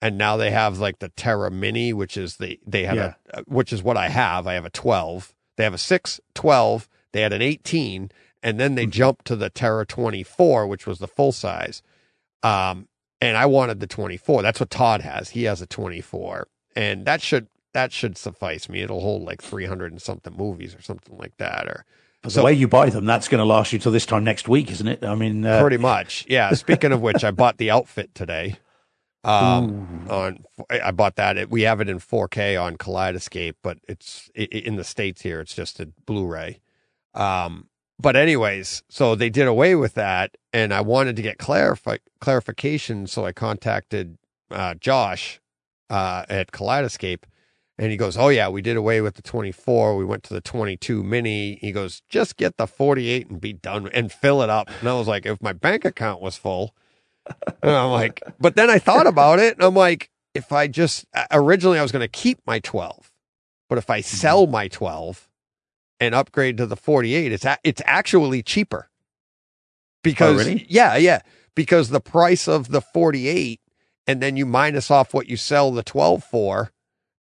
And 0.01 0.17
now 0.17 0.35
they 0.37 0.51
have 0.51 0.79
like 0.79 0.99
the 0.99 1.09
Terra 1.09 1.49
Mini, 1.51 1.91
which 1.93 2.17
is 2.17 2.37
the, 2.37 2.59
they 2.65 2.83
have 2.85 2.95
Yeah. 2.95 3.13
a, 3.33 3.41
which 3.43 3.71
is 3.73 3.83
what 3.83 3.97
I 3.97 4.09
have. 4.09 4.47
I 4.47 4.53
have 4.53 4.65
a 4.65 4.69
12. 4.69 5.33
They 5.57 5.63
have 5.65 5.73
a 5.73 5.77
6, 5.77 6.19
12. 6.33 6.89
They 7.11 7.21
had 7.21 7.33
an 7.33 7.41
18. 7.41 8.11
And 8.41 8.59
then 8.59 8.71
Mm-hmm. 8.71 8.75
they 8.75 8.85
jumped 8.87 9.25
to 9.25 9.35
the 9.35 9.49
Terra 9.49 9.85
24, 9.85 10.67
which 10.67 10.85
was 10.87 10.99
the 10.99 11.07
full 11.07 11.31
size. 11.31 11.81
Um, 12.41 12.87
and 13.21 13.37
I 13.37 13.45
wanted 13.45 13.79
the 13.79 13.87
24. 13.87 14.41
That's 14.41 14.59
what 14.59 14.69
Todd 14.69 15.01
has. 15.01 15.29
He 15.29 15.43
has 15.43 15.61
a 15.61 15.65
24. 15.67 16.47
And 16.75 17.05
that 17.05 17.21
should, 17.21 17.47
that 17.73 17.91
should 17.91 18.17
suffice 18.17 18.69
me. 18.69 18.81
It'll 18.81 19.01
hold 19.01 19.23
like 19.23 19.41
300 19.41 19.91
and 19.91 20.01
something 20.01 20.35
movies 20.35 20.75
or 20.75 20.81
something 20.81 21.17
like 21.17 21.37
that. 21.37 21.67
Or, 21.67 21.85
so- 22.27 22.39
the 22.41 22.45
way 22.45 22.53
you 22.53 22.67
buy 22.67 22.89
them, 22.89 23.05
that's 23.05 23.27
going 23.27 23.39
to 23.39 23.45
last 23.45 23.73
you 23.73 23.79
till 23.79 23.91
this 23.91 24.05
time 24.05 24.23
next 24.23 24.47
week, 24.47 24.71
isn't 24.71 24.87
it? 24.87 25.03
I 25.03 25.15
mean, 25.15 25.45
uh, 25.45 25.61
Pretty 25.61 25.77
much, 25.77 26.25
yeah. 26.29 26.51
Speaking 26.53 26.91
of 26.91 27.01
which, 27.01 27.23
I 27.23 27.31
bought 27.31 27.57
the 27.57 27.71
outfit 27.71 28.13
today. 28.15 28.57
Um, 29.25 30.05
on 30.09 30.43
I 30.69 30.91
bought 30.91 31.15
that. 31.15 31.49
We 31.49 31.61
have 31.61 31.79
it 31.79 31.87
in 31.87 31.99
4K 31.99 32.61
on 32.61 32.75
Kaleidescape, 32.75 33.55
but 33.63 33.77
it's 33.87 34.29
i- 34.37 34.41
i- 34.53 34.57
in 34.57 34.75
the 34.75 34.83
states 34.83 35.21
here. 35.21 35.39
It's 35.39 35.55
just 35.55 35.79
a 35.79 35.85
Blu-ray. 36.05 36.59
Um, 37.13 37.69
but 37.97 38.17
anyways, 38.17 38.83
so 38.89 39.15
they 39.15 39.29
did 39.29 39.47
away 39.47 39.75
with 39.75 39.93
that, 39.93 40.35
and 40.51 40.73
I 40.73 40.81
wanted 40.81 41.15
to 41.15 41.21
get 41.21 41.37
clarify 41.37 41.97
clarification, 42.19 43.07
so 43.07 43.25
I 43.25 43.31
contacted 43.31 44.17
uh, 44.51 44.73
Josh 44.73 45.39
uh, 45.89 46.25
at 46.27 46.51
Kaleidescape, 46.51 47.23
and 47.77 47.91
he 47.91 47.97
goes, 47.97 48.17
"Oh 48.17 48.29
yeah, 48.29 48.49
we 48.49 48.61
did 48.61 48.77
away 48.77 49.01
with 49.01 49.15
the 49.15 49.21
24. 49.21 49.95
We 49.95 50.05
went 50.05 50.23
to 50.23 50.33
the 50.33 50.41
22 50.41 51.03
mini." 51.03 51.55
He 51.55 51.71
goes, 51.71 52.01
"Just 52.09 52.37
get 52.37 52.57
the 52.57 52.67
48 52.67 53.29
and 53.29 53.41
be 53.41 53.53
done 53.53 53.89
and 53.93 54.11
fill 54.11 54.41
it 54.41 54.49
up." 54.49 54.69
And 54.79 54.89
I 54.89 54.93
was 54.93 55.07
like, 55.07 55.25
"If 55.25 55.41
my 55.41 55.53
bank 55.53 55.85
account 55.85 56.21
was 56.21 56.37
full," 56.37 56.75
and 57.61 57.71
I'm 57.71 57.91
like, 57.91 58.21
but 58.39 58.55
then 58.55 58.69
I 58.69 58.79
thought 58.79 59.07
about 59.07 59.39
it, 59.39 59.55
and 59.55 59.63
I'm 59.63 59.75
like, 59.75 60.09
if 60.33 60.51
I 60.51 60.67
just 60.67 61.05
uh, 61.13 61.25
originally 61.31 61.79
I 61.79 61.81
was 61.81 61.91
going 61.91 62.01
to 62.01 62.07
keep 62.07 62.39
my 62.45 62.59
12, 62.59 63.11
but 63.69 63.77
if 63.77 63.89
I 63.89 63.99
mm-hmm. 63.99 64.15
sell 64.17 64.47
my 64.47 64.67
12 64.67 65.29
and 65.99 66.13
upgrade 66.15 66.57
to 66.57 66.65
the 66.65 66.75
48, 66.75 67.31
it's 67.31 67.45
a, 67.45 67.57
it's 67.63 67.81
actually 67.85 68.43
cheaper. 68.43 68.89
Oh, 68.89 68.93
because 70.03 70.41
Oh, 70.41 70.49
really? 70.49 70.65
yeah, 70.69 70.95
yeah, 70.97 71.21
because 71.55 71.89
the 71.89 72.01
price 72.01 72.47
of 72.47 72.69
the 72.69 72.81
48 72.81 73.61
and 74.05 74.21
then 74.21 74.35
you 74.35 74.45
minus 74.45 74.91
off 74.91 75.13
what 75.13 75.29
you 75.29 75.37
sell 75.37 75.71
the 75.71 75.83
12 75.83 76.23
for, 76.23 76.71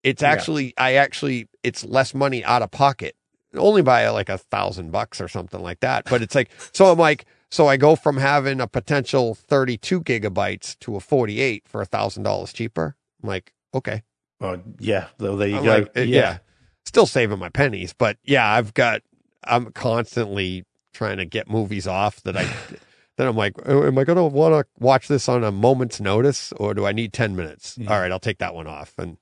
it's 0.02 0.22
Yeah. 0.22 0.30
actually 0.30 0.74
I 0.76 0.94
actually 0.94 1.48
it's 1.62 1.84
less 1.84 2.14
money 2.14 2.44
out 2.44 2.62
of 2.62 2.70
pocket. 2.70 3.16
Only 3.56 3.82
by 3.82 4.08
like 4.10 4.28
a 4.28 4.38
thousand 4.38 4.92
bucks 4.92 5.20
or 5.20 5.26
something 5.26 5.60
like 5.60 5.80
that. 5.80 6.04
But 6.08 6.22
it's 6.22 6.34
like 6.34 6.50
so 6.72 6.92
I'm 6.92 6.98
like 6.98 7.26
so 7.50 7.66
I 7.66 7.76
go 7.76 7.96
from 7.96 8.16
having 8.18 8.60
a 8.60 8.68
potential 8.68 9.34
32 9.34 10.02
gigabytes 10.02 10.78
to 10.80 10.94
a 10.96 11.00
48 11.00 11.64
for 11.66 11.80
a 11.80 11.84
thousand 11.86 12.22
dollars 12.22 12.52
cheaper. 12.52 12.96
I'm 13.22 13.28
like, 13.28 13.52
okay. 13.74 14.02
well, 14.40 14.62
yeah, 14.78 15.08
well, 15.18 15.36
there 15.36 15.48
you 15.48 15.56
I'm 15.58 15.64
go. 15.64 15.74
like, 15.78 15.90
uh, 15.96 16.00
yeah. 16.02 16.38
Still 16.86 17.06
saving 17.06 17.38
my 17.38 17.48
pennies, 17.50 17.92
but 17.92 18.16
yeah, 18.24 18.46
I've 18.48 18.72
got 18.74 19.02
I'm 19.44 19.72
constantly 19.72 20.64
trying 20.94 21.16
to 21.18 21.24
get 21.24 21.48
movies 21.50 21.86
off 21.86 22.22
that 22.22 22.36
I 22.36 22.44
then 23.16 23.26
I'm 23.28 23.36
like, 23.36 23.54
oh, 23.66 23.84
am 23.84 23.98
I 23.98 24.04
going 24.04 24.16
to 24.16 24.24
want 24.24 24.54
to 24.54 24.64
watch 24.78 25.08
this 25.08 25.28
on 25.28 25.42
a 25.44 25.50
moment's 25.52 26.00
notice 26.00 26.52
or 26.56 26.72
do 26.72 26.86
I 26.86 26.92
need 26.92 27.12
10 27.12 27.34
minutes? 27.36 27.76
Yeah. 27.78 27.92
All 27.92 28.00
right, 28.00 28.10
I'll 28.12 28.18
take 28.20 28.38
that 28.38 28.54
one 28.54 28.66
off 28.68 28.94
and 28.96 29.18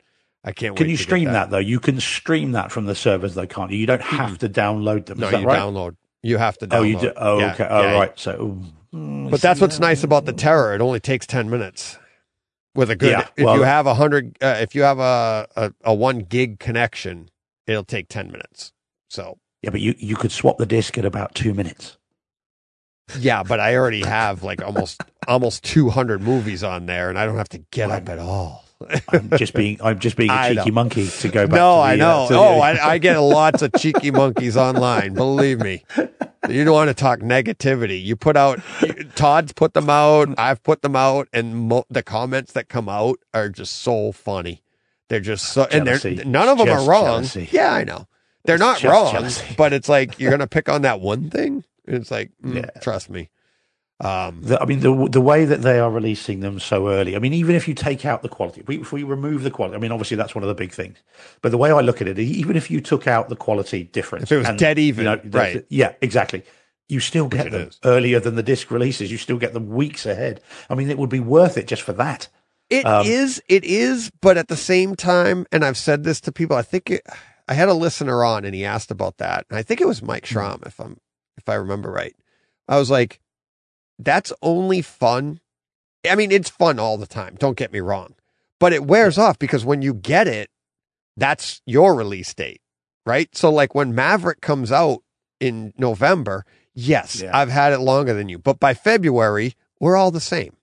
I 0.49 0.53
can't 0.53 0.75
Can 0.75 0.89
you 0.89 0.97
stream 0.97 1.25
that. 1.25 1.51
though? 1.51 1.59
You 1.59 1.79
can 1.79 2.01
stream 2.01 2.53
that 2.53 2.73
from 2.73 2.87
the 2.87 2.95
servers, 2.95 3.35
though, 3.35 3.47
can't 3.47 3.71
you? 3.71 3.77
You 3.77 3.85
don't 3.87 4.01
have 4.01 4.39
to 4.39 4.49
download 4.49 5.05
them. 5.05 5.19
No, 5.19 5.27
is 5.27 5.33
that 5.33 5.41
you 5.43 5.47
right? 5.47 5.61
download. 5.61 5.97
You 6.23 6.39
have 6.39 6.57
to 6.59 6.67
download. 6.67 6.79
Oh, 6.79 6.83
you 6.85 6.99
do. 6.99 7.13
Oh, 7.17 7.39
Yeah, 7.39 7.53
okay. 7.53 7.67
Oh, 7.69 7.83
yeah, 7.83 7.99
right. 7.99 8.19
So, 8.19 8.59
mm, 8.95 9.31
But 9.31 9.43
that's 9.43 9.61
what's 9.61 9.79
nice 9.79 10.05
about 10.05 10.25
the 10.25 10.33
Terra. 10.33 10.75
It 10.75 10.81
only 10.81 11.01
takes 11.01 11.27
ten 11.27 11.51
minutes 11.51 11.99
with 12.75 12.91
a 12.91 12.97
good. 12.97 13.11
Yeah, 13.11 13.29
if 13.37 13.43
you 13.43 13.63
have 13.63 13.87
a 13.87 13.93
hundred, 13.93 14.39
uh, 14.41 14.57
if 14.61 14.75
you 14.75 14.85
have 14.85 14.99
a, 14.99 15.47
a 15.55 15.73
a 15.85 15.95
one 15.95 16.21
gig 16.21 16.59
connection, 16.59 17.29
it'll 17.67 17.85
take 17.85 18.09
ten 18.09 18.29
minutes. 18.33 18.73
So 19.11 19.37
yeah, 19.61 19.69
but 19.69 19.83
you 19.83 19.97
you 19.99 20.17
could 20.17 20.33
swap 20.33 20.57
the 20.57 20.65
disc 20.65 20.97
at 20.97 21.05
about 21.05 21.35
two 21.35 21.53
minutes. 21.53 21.99
yeah, 23.19 23.43
but 23.43 23.61
I 23.61 23.77
already 23.77 24.03
have 24.03 24.43
like 24.43 24.65
almost 24.65 25.03
almost 25.27 25.63
two 25.63 25.91
hundred 25.91 26.23
movies 26.23 26.65
on 26.65 26.87
there, 26.87 27.11
and 27.11 27.19
I 27.19 27.27
don't 27.27 27.37
have 27.37 27.51
to 27.51 27.59
get 27.71 27.91
up 27.91 28.09
at 28.09 28.19
all. 28.19 28.65
I'm 29.09 29.31
just 29.37 29.55
being 29.55 29.79
I'm 29.83 29.99
just 29.99 30.17
being 30.17 30.31
a 30.31 30.49
cheeky 30.55 30.71
monkey 30.71 31.09
to 31.09 31.29
go 31.29 31.47
back. 31.47 31.57
no, 31.57 31.57
to 31.57 31.79
the, 31.79 31.83
I 31.83 31.93
uh, 31.95 31.97
know. 31.97 32.29
the- 32.29 32.39
oh, 32.39 32.61
I, 32.61 32.91
I 32.93 32.99
get 32.99 33.19
lots 33.19 33.63
of 33.63 33.73
cheeky 33.79 34.11
monkeys 34.11 34.57
online. 34.57 35.15
Believe 35.15 35.59
me. 35.61 35.85
You 36.49 36.65
don't 36.65 36.75
want 36.75 36.89
to 36.89 36.95
talk 36.95 37.19
negativity. 37.19 38.03
You 38.03 38.15
put 38.17 38.37
out, 38.37 38.61
Todd's 39.17 39.53
put 39.53 39.75
them 39.75 39.91
out. 39.91 40.29
I've 40.39 40.63
put 40.63 40.83
them 40.83 40.95
out, 40.97 41.29
and 41.33 41.69
mo- 41.69 41.85
the 41.91 42.03
comments 42.03 42.53
that 42.53 42.69
come 42.69 42.89
out 42.89 43.19
are 43.35 43.49
just 43.49 43.83
so 43.83 44.13
funny. 44.13 44.63
They're 45.09 45.21
just 45.21 45.47
so, 45.53 45.67
and 45.71 45.87
they're 45.87 46.25
none 46.25 46.49
of 46.49 46.59
them 46.59 46.69
Just 46.69 46.87
are 46.87 46.91
wrong. 46.91 47.05
jealousy. 47.05 47.49
Yeah, 47.51 47.73
I 47.73 47.83
know. 47.85 48.07
They're 48.45 48.55
It's 48.55 48.61
not 48.61 48.83
wrong, 48.85 49.13
jealousy. 49.13 49.55
but 49.59 49.73
it's 49.73 49.89
like 49.89 50.19
you're 50.21 50.31
gonna 50.31 50.47
pick 50.47 50.69
on 50.69 50.83
that 50.83 51.01
one 51.01 51.29
thing. 51.29 51.65
And 51.87 51.97
it's 51.97 52.11
like, 52.11 52.31
mm, 52.43 52.55
Yeah. 52.57 52.71
trust 52.81 53.11
me. 53.11 53.31
Um, 54.01 54.43
The, 54.43 54.61
I 54.63 54.65
mean, 54.65 54.81
the 54.81 55.09
the 55.11 55.21
way 55.21 55.45
that 55.45 55.63
they 55.63 55.81
are 55.81 55.91
releasing 55.91 56.39
them 56.41 56.61
so 56.61 56.89
early. 56.89 57.17
I 57.17 57.19
mean, 57.19 57.33
even 57.33 57.57
if 57.57 57.67
you 57.67 57.75
take 57.75 58.07
out 58.07 58.23
the 58.23 58.29
quality, 58.29 58.61
if 58.61 58.69
we, 58.69 58.81
if 58.81 58.93
we 58.93 59.03
remove 59.03 59.43
the 59.43 59.51
quality, 59.51 59.77
I 59.77 59.81
mean, 59.81 59.91
obviously 59.91 60.17
that's 60.17 60.35
one 60.37 60.45
of 60.45 60.49
the 60.49 60.55
big 60.55 60.73
things. 60.73 60.99
But 61.43 61.51
the 61.51 61.59
way 61.59 61.73
I 61.73 61.81
look 61.81 62.01
at 62.01 62.07
it, 62.07 62.19
even 62.19 62.57
if 62.57 62.71
you 62.71 62.81
took 62.81 63.07
out 63.09 63.29
the 63.29 63.37
quality 63.37 63.85
difference, 63.85 64.25
If 64.25 64.33
it 64.33 64.49
was 64.49 64.57
dead 64.57 64.79
even, 64.79 65.05
the- 65.05 65.21
right. 65.39 65.65
Yeah, 65.69 65.95
exactly. 66.01 66.45
You 66.89 67.01
still 67.01 67.27
get 67.29 67.51
them 67.51 67.69
is. 67.69 67.79
earlier 67.85 68.19
than 68.21 68.37
the 68.37 68.43
disc 68.43 68.71
releases. 68.71 69.11
You 69.11 69.19
still 69.19 69.37
get 69.37 69.53
them 69.53 69.69
weeks 69.69 70.07
ahead. 70.07 70.41
I 70.71 70.75
mean, 70.75 70.89
it 70.91 70.97
would 70.97 71.11
be 71.11 71.21
worth 71.21 71.59
it 71.59 71.67
just 71.67 71.83
for 71.83 71.93
that. 71.95 72.29
It 72.71 72.87
Um, 72.87 73.05
is, 73.07 73.43
it 73.49 73.65
is, 73.65 74.11
but 74.23 74.39
at 74.39 74.49
the 74.49 74.57
same 74.57 74.95
time, 74.95 75.45
and 75.51 75.65
I've 75.65 75.77
said 75.77 76.05
this 76.05 76.21
to 76.23 76.33
people, 76.33 76.57
I 76.57 76.63
think 76.63 76.91
it, 76.91 77.03
I 77.49 77.55
had 77.55 77.69
a 77.69 77.75
listener 77.75 78.23
on 78.25 78.45
and 78.45 78.55
he 78.55 78.65
asked 78.65 78.91
about 78.91 79.19
that. 79.19 79.45
And 79.51 79.59
I 79.59 79.63
think 79.63 79.81
it 79.81 79.87
was 79.89 80.03
Mike 80.03 80.27
Hmm. 80.27 80.33
Schramm, 80.35 80.61
if 80.67 80.79
I'm, 80.81 80.99
if 81.37 81.49
I 81.49 81.55
remember 81.55 81.91
right. 81.91 82.15
I 82.69 82.79
was 82.79 82.91
like, 82.91 83.21
that's 83.99 84.33
only 84.43 84.83
fun. 84.83 85.41
I 86.09 86.15
mean, 86.15 86.31
it's 86.31 86.51
fun 86.51 86.79
all 86.79 86.97
the 86.97 87.07
time. 87.07 87.37
Don't 87.39 87.57
get 87.57 87.73
me 87.73 87.81
wrong, 87.81 88.15
but 88.61 88.73
it 88.73 88.85
wears 88.85 89.19
off 89.19 89.39
because 89.39 89.65
when 89.65 89.83
you 89.83 89.95
get 89.95 90.29
it, 90.29 90.51
that's 91.17 91.61
your 91.67 91.95
release 91.95 92.33
date, 92.35 92.61
right? 93.05 93.35
So 93.37 93.51
like 93.51 93.75
when 93.75 93.95
Maverick 93.95 94.41
comes 94.41 94.71
out 94.71 95.03
in 95.41 95.73
November, 95.77 96.45
yes, 96.75 97.21
Yeah. 97.21 97.37
I've 97.37 97.51
had 97.51 97.73
it 97.73 97.81
longer 97.81 98.15
than 98.15 98.29
you, 98.29 98.39
but 98.39 98.61
by 98.61 98.75
February, 98.75 99.55
we're 99.81 99.97
all 99.97 100.11
the 100.13 100.21
same. 100.21 100.55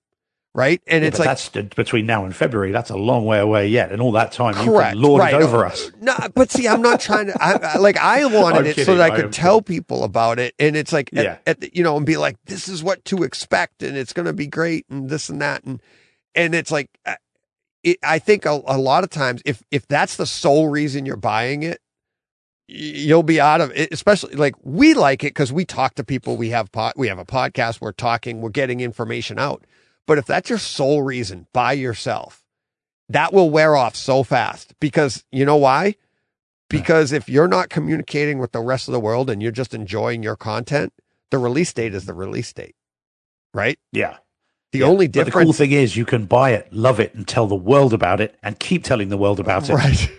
Right. 0.56 0.82
And 0.88 1.04
Yeah, 1.04 1.10
it's 1.10 1.20
like, 1.20 1.28
that's 1.28 1.50
between 1.50 2.06
now 2.06 2.24
and 2.24 2.34
February. 2.34 2.72
That's 2.72 2.90
a 2.90 2.96
long 2.96 3.26
way 3.26 3.40
away 3.40 3.68
yet, 3.68 3.92
and 3.92 4.02
all 4.02 4.14
that 4.14 4.32
time 4.32 4.56
you 4.66 4.72
Correct. 4.72 4.94
can 4.94 5.02
lord 5.02 5.20
right. 5.20 5.34
it 5.34 5.42
over 5.42 5.66
us. 5.66 5.92
No, 6.00 6.16
but 6.34 6.50
see, 6.50 6.66
I'm 6.66 6.82
not 6.82 7.02
trying 7.02 7.28
to. 7.28 7.34
I, 7.44 7.74
I- 7.74 7.78
like 7.78 7.98
I 7.98 8.24
wanted 8.42 8.60
I'm 8.60 8.66
it 8.68 8.86
so 8.86 8.96
that 8.96 9.12
I 9.12 9.14
I 9.14 9.22
could 9.22 9.34
tell 9.34 9.62
people 9.62 10.06
about 10.06 10.40
it, 10.40 10.56
and 10.58 10.78
it's 10.78 10.94
like, 10.94 11.10
at, 11.14 11.24
Yeah. 11.26 11.38
at 11.46 11.60
the, 11.60 11.70
you 11.74 11.84
know, 11.84 11.98
and 11.98 12.06
be 12.06 12.16
like, 12.16 12.38
this 12.46 12.70
is 12.70 12.82
what 12.82 13.04
to 13.06 13.24
expect, 13.24 13.84
and 13.84 13.98
it's 13.98 14.14
going 14.14 14.28
to 14.28 14.34
be 14.34 14.48
great, 14.48 14.86
and 14.90 15.10
this 15.10 15.28
and 15.28 15.42
that, 15.42 15.66
and 15.66 15.82
and 16.36 16.56
it's 16.56 16.72
like, 16.72 16.90
uh, 17.06 17.16
it, 17.84 17.98
I 18.02 18.18
think 18.20 18.46
a, 18.46 18.62
a 18.66 18.78
lot 18.78 19.04
of 19.04 19.10
times, 19.10 19.42
if 19.44 19.62
if 19.72 19.86
that's 19.90 20.16
the 20.16 20.26
sole 20.26 20.70
reason 20.70 21.06
you're 21.06 21.18
buying 21.18 21.64
it, 21.64 21.82
you'll 22.70 23.24
be 23.24 23.42
out 23.42 23.60
of 23.60 23.72
it. 23.76 23.90
Especially 23.92 24.36
like 24.36 24.56
we 24.64 24.94
like 24.94 25.22
it 25.26 25.34
because 25.34 25.52
we 25.52 25.66
talk 25.66 25.96
to 25.96 26.06
people. 26.06 26.38
We 26.38 26.52
have 26.52 26.72
pot 26.72 26.98
we 26.98 27.10
have 27.10 27.20
a 27.20 27.26
podcast. 27.26 27.82
We're 27.82 27.92
talking. 27.92 28.40
We're 28.40 28.50
getting 28.52 28.80
information 28.80 29.38
out. 29.38 29.66
But 30.08 30.18
if 30.18 30.26
that's 30.26 30.50
your 30.50 30.60
sole 30.60 31.02
reason, 31.02 31.48
by 31.54 31.74
yourself, 31.74 32.44
that 33.10 33.34
will 33.34 33.50
wear 33.50 33.76
off 33.76 33.96
so 33.96 34.24
fast 34.24 34.74
because 34.80 35.24
you 35.32 35.46
know 35.46 35.56
why? 35.58 35.96
Because 36.70 37.12
if 37.12 37.30
you're 37.30 37.48
not 37.48 37.70
communicating 37.70 38.40
with 38.40 38.52
the 38.52 38.60
rest 38.62 38.88
of 38.88 38.92
the 38.92 39.00
world 39.00 39.30
and 39.30 39.42
you're 39.42 39.52
just 39.52 39.74
enjoying 39.74 40.24
your 40.24 40.36
content, 40.36 40.94
the 41.32 41.38
release 41.38 41.72
date 41.74 41.94
is 41.94 42.06
the 42.06 42.14
release 42.14 42.52
date, 42.54 42.76
right? 43.54 43.78
Yeah. 43.92 44.18
The 44.72 44.80
Yeah. 44.80 44.86
only 44.86 45.08
But 45.08 45.26
the 45.26 45.32
cool 45.32 45.54
thing 45.54 45.72
is 45.72 45.96
you 45.96 46.06
can 46.06 46.26
buy 46.26 46.52
it, 46.52 46.72
love 46.74 47.00
it, 47.00 47.14
and 47.14 47.28
tell 47.28 47.46
the 47.48 47.56
world 47.56 47.94
about 47.94 48.20
it, 48.20 48.36
and 48.44 48.60
keep 48.60 48.84
telling 48.84 49.10
the 49.10 49.18
world 49.18 49.40
about 49.40 49.70
it. 49.70 49.74
right? 49.74 50.10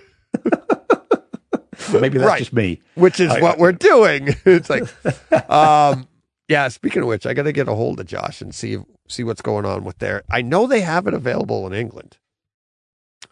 Maybe 1.92 2.18
that's 2.18 2.28
Right. 2.28 2.38
just 2.38 2.52
me. 2.52 2.80
Which 2.94 3.20
is 3.20 3.30
I- 3.30 3.40
what 3.40 3.58
we're 3.58 3.72
doing. 3.72 4.34
It's 4.44 4.70
like, 4.70 4.84
um, 5.50 6.08
yeah. 6.48 6.68
Speaking 6.68 7.02
of 7.02 7.08
which, 7.08 7.26
I 7.26 7.34
got 7.34 7.44
to 7.44 7.52
get 7.52 7.68
a 7.68 7.74
hold 7.74 8.00
of 8.00 8.06
Josh 8.06 8.40
and 8.40 8.54
see 8.54 8.78
see 9.08 9.24
what's 9.24 9.42
going 9.42 9.64
on 9.64 9.84
with 9.84 9.98
their. 9.98 10.22
I 10.30 10.42
know 10.42 10.66
they 10.66 10.80
have 10.80 11.06
it 11.06 11.14
available 11.14 11.66
in 11.66 11.72
England. 11.72 12.18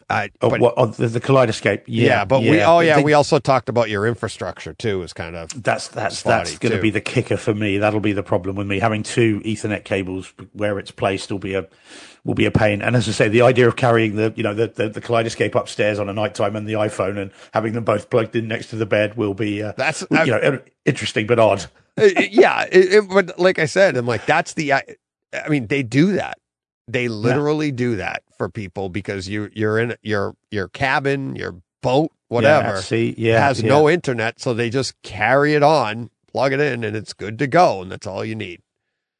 I, 0.09 0.29
Oh, 0.41 0.49
but, 0.51 0.59
what, 0.59 0.73
oh, 0.77 0.85
the, 0.85 1.07
the 1.07 1.19
Kaleidescape. 1.21 1.83
yeah, 1.87 2.07
Yeah, 2.07 2.25
but 2.25 2.41
we. 2.41 2.61
Oh 2.61 2.79
yeah, 2.79 2.97
They- 2.97 3.03
we 3.03 3.13
also 3.13 3.39
talked 3.39 3.69
about 3.69 3.89
your 3.89 4.05
infrastructure 4.05 4.73
too. 4.73 5.01
Is 5.01 5.13
kind 5.13 5.35
of 5.35 5.49
That's 5.63 5.87
that's 5.87 6.21
that's 6.21 6.57
going 6.59 6.75
to 6.75 6.81
be 6.81 6.91
the 6.91 7.01
kicker 7.01 7.37
for 7.37 7.55
me. 7.55 7.79
That'll 7.79 7.99
be 7.99 8.13
the 8.13 8.21
problem 8.23 8.55
with 8.55 8.67
me 8.67 8.79
having 8.79 9.01
two 9.01 9.39
Ethernet 9.41 9.83
cables 9.83 10.31
where 10.53 10.77
it's 10.77 10.91
placed 10.91 11.31
will 11.31 11.39
be 11.39 11.55
a 11.55 11.65
will 12.23 12.35
be 12.35 12.45
a 12.45 12.51
pain. 12.51 12.81
And 12.83 12.95
as 12.95 13.07
I 13.07 13.11
say, 13.13 13.27
the 13.29 13.41
idea 13.41 13.67
of 13.67 13.75
carrying 13.77 14.15
the 14.15 14.31
you 14.35 14.43
know 14.43 14.53
the 14.53 14.67
the, 14.67 14.89
the 14.89 15.01
Kaleidescape 15.01 15.55
upstairs 15.55 15.97
on 15.97 16.07
a 16.07 16.13
nighttime 16.13 16.55
and 16.55 16.67
the 16.67 16.73
iPhone 16.73 17.17
and 17.17 17.31
having 17.53 17.73
them 17.73 17.83
both 17.83 18.09
plugged 18.11 18.35
in 18.35 18.47
next 18.47 18.67
to 18.67 18.75
the 18.75 18.85
bed 18.85 19.17
will 19.17 19.33
be 19.33 19.63
uh, 19.63 19.73
That's- 19.75 20.05
you 20.11 20.31
know 20.31 20.59
interesting 20.85 21.25
but 21.25 21.39
odd. 21.39 21.65
It- 21.97 22.31
yeah, 22.31 22.65
it, 22.71 22.93
it- 22.93 23.09
but 23.09 23.39
like 23.39 23.57
I 23.57 23.65
said, 23.65 23.97
I'm 23.97 24.05
like 24.05 24.25
that's 24.27 24.53
the. 24.53 24.73
I, 24.73 24.83
I 25.33 25.49
mean, 25.49 25.65
they 25.67 25.81
do 25.83 26.13
that. 26.13 26.37
They 26.87 27.07
literally 27.07 27.71
do 27.71 27.95
that 27.95 28.23
for 28.37 28.47
people 28.49 28.89
because 28.89 29.27
you 29.27 29.49
you're 29.53 29.79
in 29.79 29.95
your 30.03 30.35
your 30.51 30.67
cabin, 30.67 31.35
your 31.35 31.55
boat, 31.81 32.11
whatever. 32.27 32.75
Yeah, 32.75 32.79
see, 32.81 33.15
yeah, 33.17 33.39
has 33.47 33.61
yeah. 33.61 33.69
no 33.69 33.89
internet, 33.89 34.39
so 34.39 34.53
they 34.53 34.69
just 34.69 35.01
carry 35.01 35.55
it 35.55 35.63
on, 35.63 36.09
plug 36.31 36.53
it 36.53 36.59
in, 36.59 36.83
and 36.83 36.95
it's 36.95 37.13
good 37.13 37.39
to 37.39 37.47
go, 37.47 37.81
and 37.81 37.91
that's 37.91 38.05
all 38.05 38.23
you 38.23 38.35
need. 38.35 38.61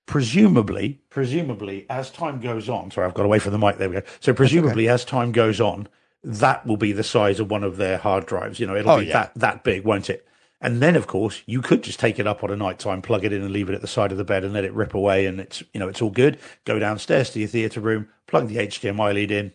presumably, 0.05 0.99
presumably, 1.09 1.85
as 1.89 2.11
time 2.11 2.39
goes 2.39 2.69
on, 2.69 2.91
sorry, 2.91 3.07
I've 3.07 3.13
got 3.15 3.25
away 3.25 3.39
from 3.39 3.51
the 3.53 3.57
mic. 3.59 3.77
There 3.77 3.89
we 3.89 3.95
go. 3.95 4.01
So 4.19 4.33
presumably, 4.33 4.87
as 4.87 5.03
time 5.03 5.31
goes 5.31 5.59
on, 5.59 5.87
that 6.23 6.65
will 6.65 6.77
be 6.77 6.91
the 6.91 7.03
size 7.03 7.39
of 7.39 7.49
one 7.49 7.63
of 7.63 7.77
their 7.77 7.97
hard 7.97 8.25
drives. 8.25 8.59
You 8.59 8.67
know, 8.67 8.75
it'll 8.75 8.91
Oh, 8.91 8.99
be 8.99 9.05
yeah. 9.07 9.13
that 9.13 9.31
that 9.35 9.63
big, 9.63 9.83
won't 9.83 10.09
it? 10.09 10.27
And 10.65 10.81
then, 10.81 10.95
of 10.95 11.07
course, 11.07 11.41
you 11.45 11.61
could 11.61 11.83
just 11.83 11.99
take 11.99 12.19
it 12.19 12.27
up 12.27 12.43
on 12.43 12.51
a 12.51 12.55
night 12.55 12.79
time, 12.79 13.01
plug 13.01 13.23
it 13.23 13.31
in, 13.31 13.41
and 13.41 13.51
leave 13.51 13.69
it 13.69 13.75
at 13.75 13.81
the 13.81 13.87
side 13.87 14.11
of 14.11 14.17
the 14.17 14.23
bed, 14.23 14.43
and 14.43 14.53
let 14.53 14.65
it 14.65 14.73
rip 14.73 14.93
away, 14.93 15.25
and 15.25 15.39
it's 15.39 15.63
you 15.73 15.79
know 15.79 15.87
it's 15.87 16.01
all 16.01 16.09
good. 16.09 16.39
Go 16.65 16.79
downstairs 16.79 17.29
to 17.31 17.39
your 17.39 17.47
theatre 17.47 17.79
room, 17.79 18.09
plug 18.27 18.47
the 18.47 18.57
HDMI 18.57 19.13
lead 19.13 19.31
in, 19.31 19.53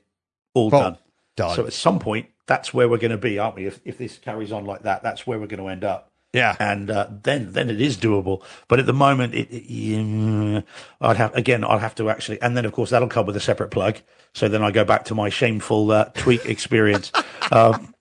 all 0.55 0.71
Boom. 0.71 0.81
done. 0.81 0.99
Done. 1.37 1.57
So 1.57 1.67
at 1.67 1.73
some 1.73 1.99
point, 1.99 2.29
that's 2.47 2.73
where 2.73 2.89
we're 2.89 2.99
going 2.99 3.11
to 3.11 3.19
be, 3.19 3.39
aren't 3.39 3.57
we? 3.57 3.67
If 3.67 3.81
if 3.85 3.99
this 3.99 4.19
carries 4.19 4.53
on 4.53 4.65
like 4.65 4.83
that, 4.83 5.03
that's 5.03 5.27
where 5.27 5.39
we're 5.39 5.47
going 5.47 5.63
to 5.63 5.69
end 5.69 5.85
up 5.85 6.11
yeah, 6.33 6.55
and 6.61 6.91
uh, 6.91 7.09
then 7.23 7.53
then 7.53 7.71
it 7.71 7.81
is 7.81 7.97
doable. 7.97 8.43
But 8.69 8.79
at 8.79 8.87
the 8.87 8.93
moment, 8.93 9.35
it, 9.35 9.51
it, 9.51 9.65
yeah, 9.69 10.61
I'd 11.01 11.17
have 11.17 11.35
again, 11.35 11.65
I'd 11.65 11.81
have 11.81 11.97
to 11.97 12.09
actually, 12.09 12.41
and 12.41 12.57
then 12.57 12.65
of 12.65 12.73
course 12.73 12.91
that'll 12.91 13.09
come 13.09 13.27
with 13.27 13.37
a 13.37 13.41
separate 13.41 13.71
plug. 13.71 13.99
So 14.33 14.49
then 14.49 14.63
I 14.63 14.71
go 14.71 14.85
back 14.85 15.07
to 15.07 15.15
my 15.15 15.29
shameful 15.29 15.91
uh, 15.91 16.05
tweak 16.15 16.47
experience. 16.47 17.11
um, 17.53 17.93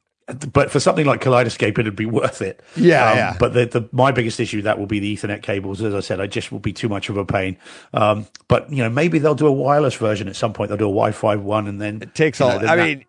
but 0.54 0.70
for 0.72 0.80
something 0.80 1.06
like 1.06 1.22
Kaleidescape, 1.22 1.78
it'd 1.80 1.96
be 1.96 2.06
worth 2.06 2.42
it. 2.42 2.62
Yeah, 2.76 3.10
Um, 3.12 3.18
yeah. 3.18 3.38
But 3.40 3.54
the, 3.54 3.66
the 3.66 3.90
my 3.92 4.12
biggest 4.12 4.40
issue 4.40 4.62
that 4.64 4.78
will 4.80 4.86
be 4.86 5.00
the 5.00 5.16
Ethernet 5.16 5.42
cables. 5.42 5.82
As 5.82 5.94
I 5.94 6.00
said, 6.02 6.20
I 6.22 6.28
just 6.28 6.52
will 6.52 6.60
be 6.60 6.74
too 6.74 6.90
much 6.90 7.10
of 7.10 7.18
a 7.18 7.26
pain. 7.26 7.58
Um, 7.94 8.28
but 8.48 8.72
you 8.72 8.84
know, 8.84 8.90
maybe 8.90 9.20
they'll 9.20 9.36
do 9.36 9.48
a 9.48 9.52
wireless 9.52 9.96
version 9.96 10.28
at 10.28 10.36
some 10.36 10.54
point. 10.54 10.70
They'll 10.70 10.78
do 10.78 10.86
a 10.86 10.88
Wi-Fi 10.88 11.36
one, 11.38 11.68
and 11.68 11.82
then 11.82 12.02
it 12.02 12.16
takes 12.16 12.40
you 12.40 12.46
know, 12.46 12.54
all. 12.54 12.60
I 12.60 12.76
that- 12.76 12.86
mean, 12.88 13.06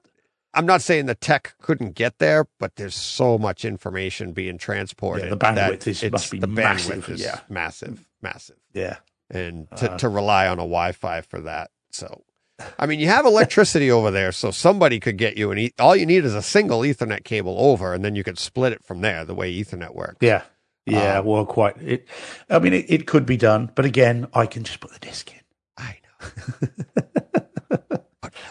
I'm 0.52 0.66
not 0.66 0.82
saying 0.82 1.06
the 1.06 1.14
tech 1.14 1.54
couldn't 1.60 1.94
get 1.94 2.18
there, 2.18 2.46
but 2.58 2.74
there's 2.76 2.96
so 2.96 3.38
much 3.38 3.64
information 3.64 4.32
being 4.32 4.58
transported. 4.58 5.24
Yeah, 5.26 5.30
the 5.30 5.36
bandwidth 5.36 5.80
that 5.80 5.86
is- 5.86 6.10
must 6.10 6.30
be 6.32 6.38
the 6.40 6.46
massive, 6.48 7.04
bandwidth 7.04 7.08
is 7.10 7.20
yeah. 7.20 7.40
massive, 7.48 8.04
massive. 8.20 8.56
yeah. 8.74 8.96
and 9.30 9.68
Uh. 9.70 9.76
to, 9.76 9.96
to 9.98 10.08
rely 10.08 10.48
on 10.48 10.54
a 10.58 10.62
Wi-Fi 10.62 11.20
for 11.20 11.40
that. 11.42 11.70
So, 11.92 12.22
I 12.78 12.86
mean, 12.86 13.00
you 13.00 13.08
have 13.08 13.26
electricity 13.26 13.90
over 13.90 14.10
there, 14.10 14.32
so 14.32 14.50
somebody 14.50 15.00
could 15.00 15.16
get 15.16 15.36
you 15.36 15.50
an. 15.50 15.58
E- 15.58 15.72
all 15.78 15.94
you 15.96 16.06
need 16.06 16.24
is 16.24 16.34
a 16.34 16.42
single 16.42 16.80
Ethernet 16.80 17.24
cable 17.24 17.56
over, 17.58 17.92
and 17.94 18.04
then 18.04 18.14
you 18.16 18.22
could 18.24 18.38
split 18.38 18.72
it 18.72 18.84
from 18.84 19.00
there. 19.00 19.24
The 19.24 19.34
way 19.34 19.52
Ethernet 19.52 19.94
works. 19.94 20.18
Yeah. 20.20 20.42
Yeah, 20.86 21.18
Um, 21.18 21.26
well, 21.26 21.46
quite. 21.46 21.76
It, 21.82 22.08
I 22.48 22.58
mean, 22.58 22.72
it, 22.72 22.86
it 22.88 23.06
could 23.06 23.26
be 23.26 23.36
done, 23.36 23.70
but 23.74 23.84
again, 23.84 24.26
I 24.34 24.46
can 24.46 24.64
just 24.64 24.80
put 24.80 24.92
the 24.92 24.98
disc 24.98 25.30
in. 25.32 25.40
I 25.76 25.98
know. 26.60 26.68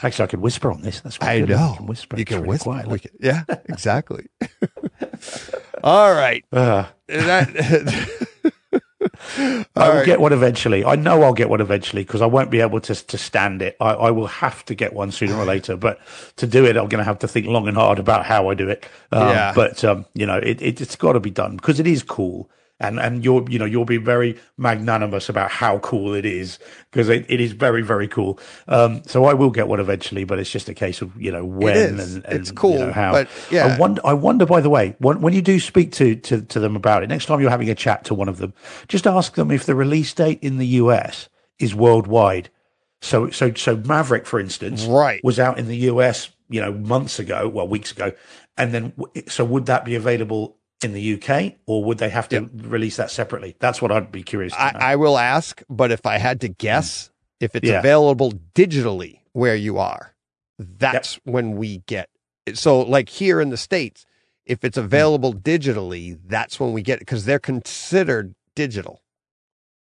Actually, 0.03 0.23
I 0.23 0.27
could 0.27 0.39
whisper 0.39 0.71
on 0.71 0.81
this. 0.81 1.01
That's 1.01 1.17
quite 1.17 1.41
I 1.43 1.45
know. 1.45 1.71
I 1.73 1.77
can 1.77 1.85
whisper. 1.87 2.17
You 2.17 2.25
can 2.25 2.45
whisper. 2.45 2.69
quietly. 2.69 2.99
Can- 2.99 3.11
yeah, 3.19 3.43
exactly. 3.67 4.27
all 5.83 6.13
right. 6.13 6.45
Uh, 6.53 6.85
That, 7.07 8.27
I 9.37 9.65
will 9.75 9.95
right. 9.95 10.05
get 10.05 10.19
one 10.19 10.33
eventually. 10.33 10.83
I 10.85 10.95
know 10.95 11.23
I'll 11.23 11.33
get 11.33 11.49
one 11.49 11.61
eventually 11.61 12.03
because 12.03 12.21
I 12.21 12.25
won't 12.25 12.49
be 12.49 12.61
able 12.61 12.81
to 12.81 12.95
to 12.95 13.17
stand 13.17 13.61
it. 13.61 13.75
I, 13.79 13.91
I 13.91 14.11
will 14.11 14.27
have 14.27 14.65
to 14.65 14.75
get 14.75 14.93
one 14.93 15.11
sooner 15.11 15.35
or 15.35 15.45
later. 15.45 15.75
But 15.75 15.99
to 16.37 16.47
do 16.47 16.65
it, 16.65 16.77
I'm 16.77 16.87
going 16.87 16.99
to 16.99 17.03
have 17.03 17.19
to 17.19 17.27
think 17.27 17.47
long 17.47 17.67
and 17.67 17.77
hard 17.77 17.99
about 17.99 18.25
how 18.25 18.49
I 18.49 18.53
do 18.53 18.69
it. 18.69 18.85
Um, 19.11 19.29
Yeah. 19.29 19.53
But 19.53 19.83
um, 19.83 20.05
you 20.13 20.25
know, 20.25 20.37
it, 20.37 20.61
it 20.61 20.81
it's 20.81 20.95
got 20.95 21.13
to 21.13 21.19
be 21.19 21.31
done 21.31 21.55
because 21.55 21.79
it 21.79 21.87
is 21.87 22.03
cool. 22.03 22.49
And 22.81 22.97
and 22.97 23.25
you'll 23.25 23.49
you 23.51 23.59
know 23.59 23.65
you'll 23.65 23.83
be 23.83 23.97
very 23.97 24.39
magnanimous 24.57 25.27
about 25.27 25.51
how 25.51 25.79
cool 25.79 26.13
it 26.13 26.25
is 26.25 26.59
because 26.91 27.09
it, 27.09 27.25
it 27.27 27.41
is 27.41 27.51
very 27.51 27.81
very 27.81 28.07
cool. 28.07 28.39
Um, 28.69 29.01
so 29.05 29.25
I 29.25 29.33
will 29.33 29.49
get 29.49 29.67
one 29.67 29.81
eventually, 29.81 30.23
but 30.23 30.39
it's 30.39 30.49
just 30.49 30.69
a 30.69 30.73
case 30.73 31.01
of 31.01 31.19
you 31.21 31.29
know 31.31 31.43
when 31.43 31.99
and, 31.99 32.23
and 32.25 32.39
It's 32.39 32.51
cool, 32.51 32.73
you 32.73 32.85
know, 32.85 32.91
how. 32.93 33.11
but, 33.11 33.27
yeah. 33.51 33.67
I 33.67 33.77
wonder. 33.77 34.01
I 34.05 34.13
wonder. 34.13 34.45
By 34.45 34.61
the 34.61 34.69
way, 34.69 34.95
when, 34.99 35.19
when 35.19 35.33
you 35.33 35.41
do 35.41 35.59
speak 35.59 35.91
to, 35.93 36.15
to 36.15 36.41
to 36.41 36.59
them 36.61 36.77
about 36.77 37.03
it 37.03 37.09
next 37.09 37.25
time 37.25 37.41
you're 37.41 37.49
having 37.49 37.69
a 37.69 37.75
chat 37.75 38.05
to 38.05 38.13
one 38.13 38.29
of 38.29 38.37
them, 38.37 38.53
just 38.87 39.05
ask 39.05 39.35
them 39.35 39.51
if 39.51 39.65
the 39.65 39.75
release 39.75 40.13
date 40.13 40.39
in 40.41 40.57
the 40.57 40.67
US 40.67 41.27
is 41.59 41.75
worldwide. 41.75 42.49
So 43.01 43.29
so 43.29 43.53
so 43.55 43.75
Maverick, 43.75 44.25
for 44.25 44.39
instance, 44.39 44.85
Right. 44.85 45.19
was 45.23 45.37
out 45.37 45.59
in 45.59 45.67
the 45.67 45.77
US, 45.91 46.29
you 46.49 46.61
know, 46.61 46.71
months 46.71 47.19
ago, 47.19 47.49
well, 47.49 47.67
weeks 47.67 47.91
ago, 47.91 48.13
and 48.57 48.73
then 48.73 48.93
so 49.27 49.43
would 49.43 49.65
that 49.65 49.83
be 49.83 49.95
available 49.95 50.55
in 50.83 50.93
the 50.93 51.13
UK, 51.15 51.55
or 51.65 51.83
would 51.83 51.97
they 51.97 52.09
have 52.09 52.29
to 52.29 52.49
release 52.55 52.97
that 52.97 53.11
separately? 53.11 53.55
That's 53.59 53.81
what 53.81 53.91
I'd 53.91 54.11
be 54.11 54.23
curious. 54.23 54.53
I, 54.53 54.73
I 54.79 54.95
will 54.95 55.17
ask, 55.17 55.61
but 55.69 55.91
if 55.91 56.05
I 56.05 56.17
had 56.17 56.41
to 56.41 56.47
guess, 56.47 57.11
if 57.39 57.55
it's 57.55 57.67
Yeah. 57.67 57.79
available 57.79 58.33
digitally 58.55 59.19
where 59.33 59.55
you 59.55 59.77
are, 59.77 60.15
that's 60.57 61.19
when 61.23 61.55
we 61.57 61.79
get 61.87 62.09
it. 62.45 62.57
So, 62.57 62.81
like 62.81 63.09
here 63.09 63.41
in 63.41 63.49
the 63.49 63.57
States, 63.57 64.05
if 64.45 64.63
it's 64.63 64.77
available 64.77 65.33
digitally, 65.33 66.17
that's 66.25 66.59
when 66.59 66.73
we 66.73 66.81
get 66.81 66.97
it 66.97 66.99
because 67.01 67.25
they're 67.25 67.39
considered 67.39 68.33
digital, 68.55 69.01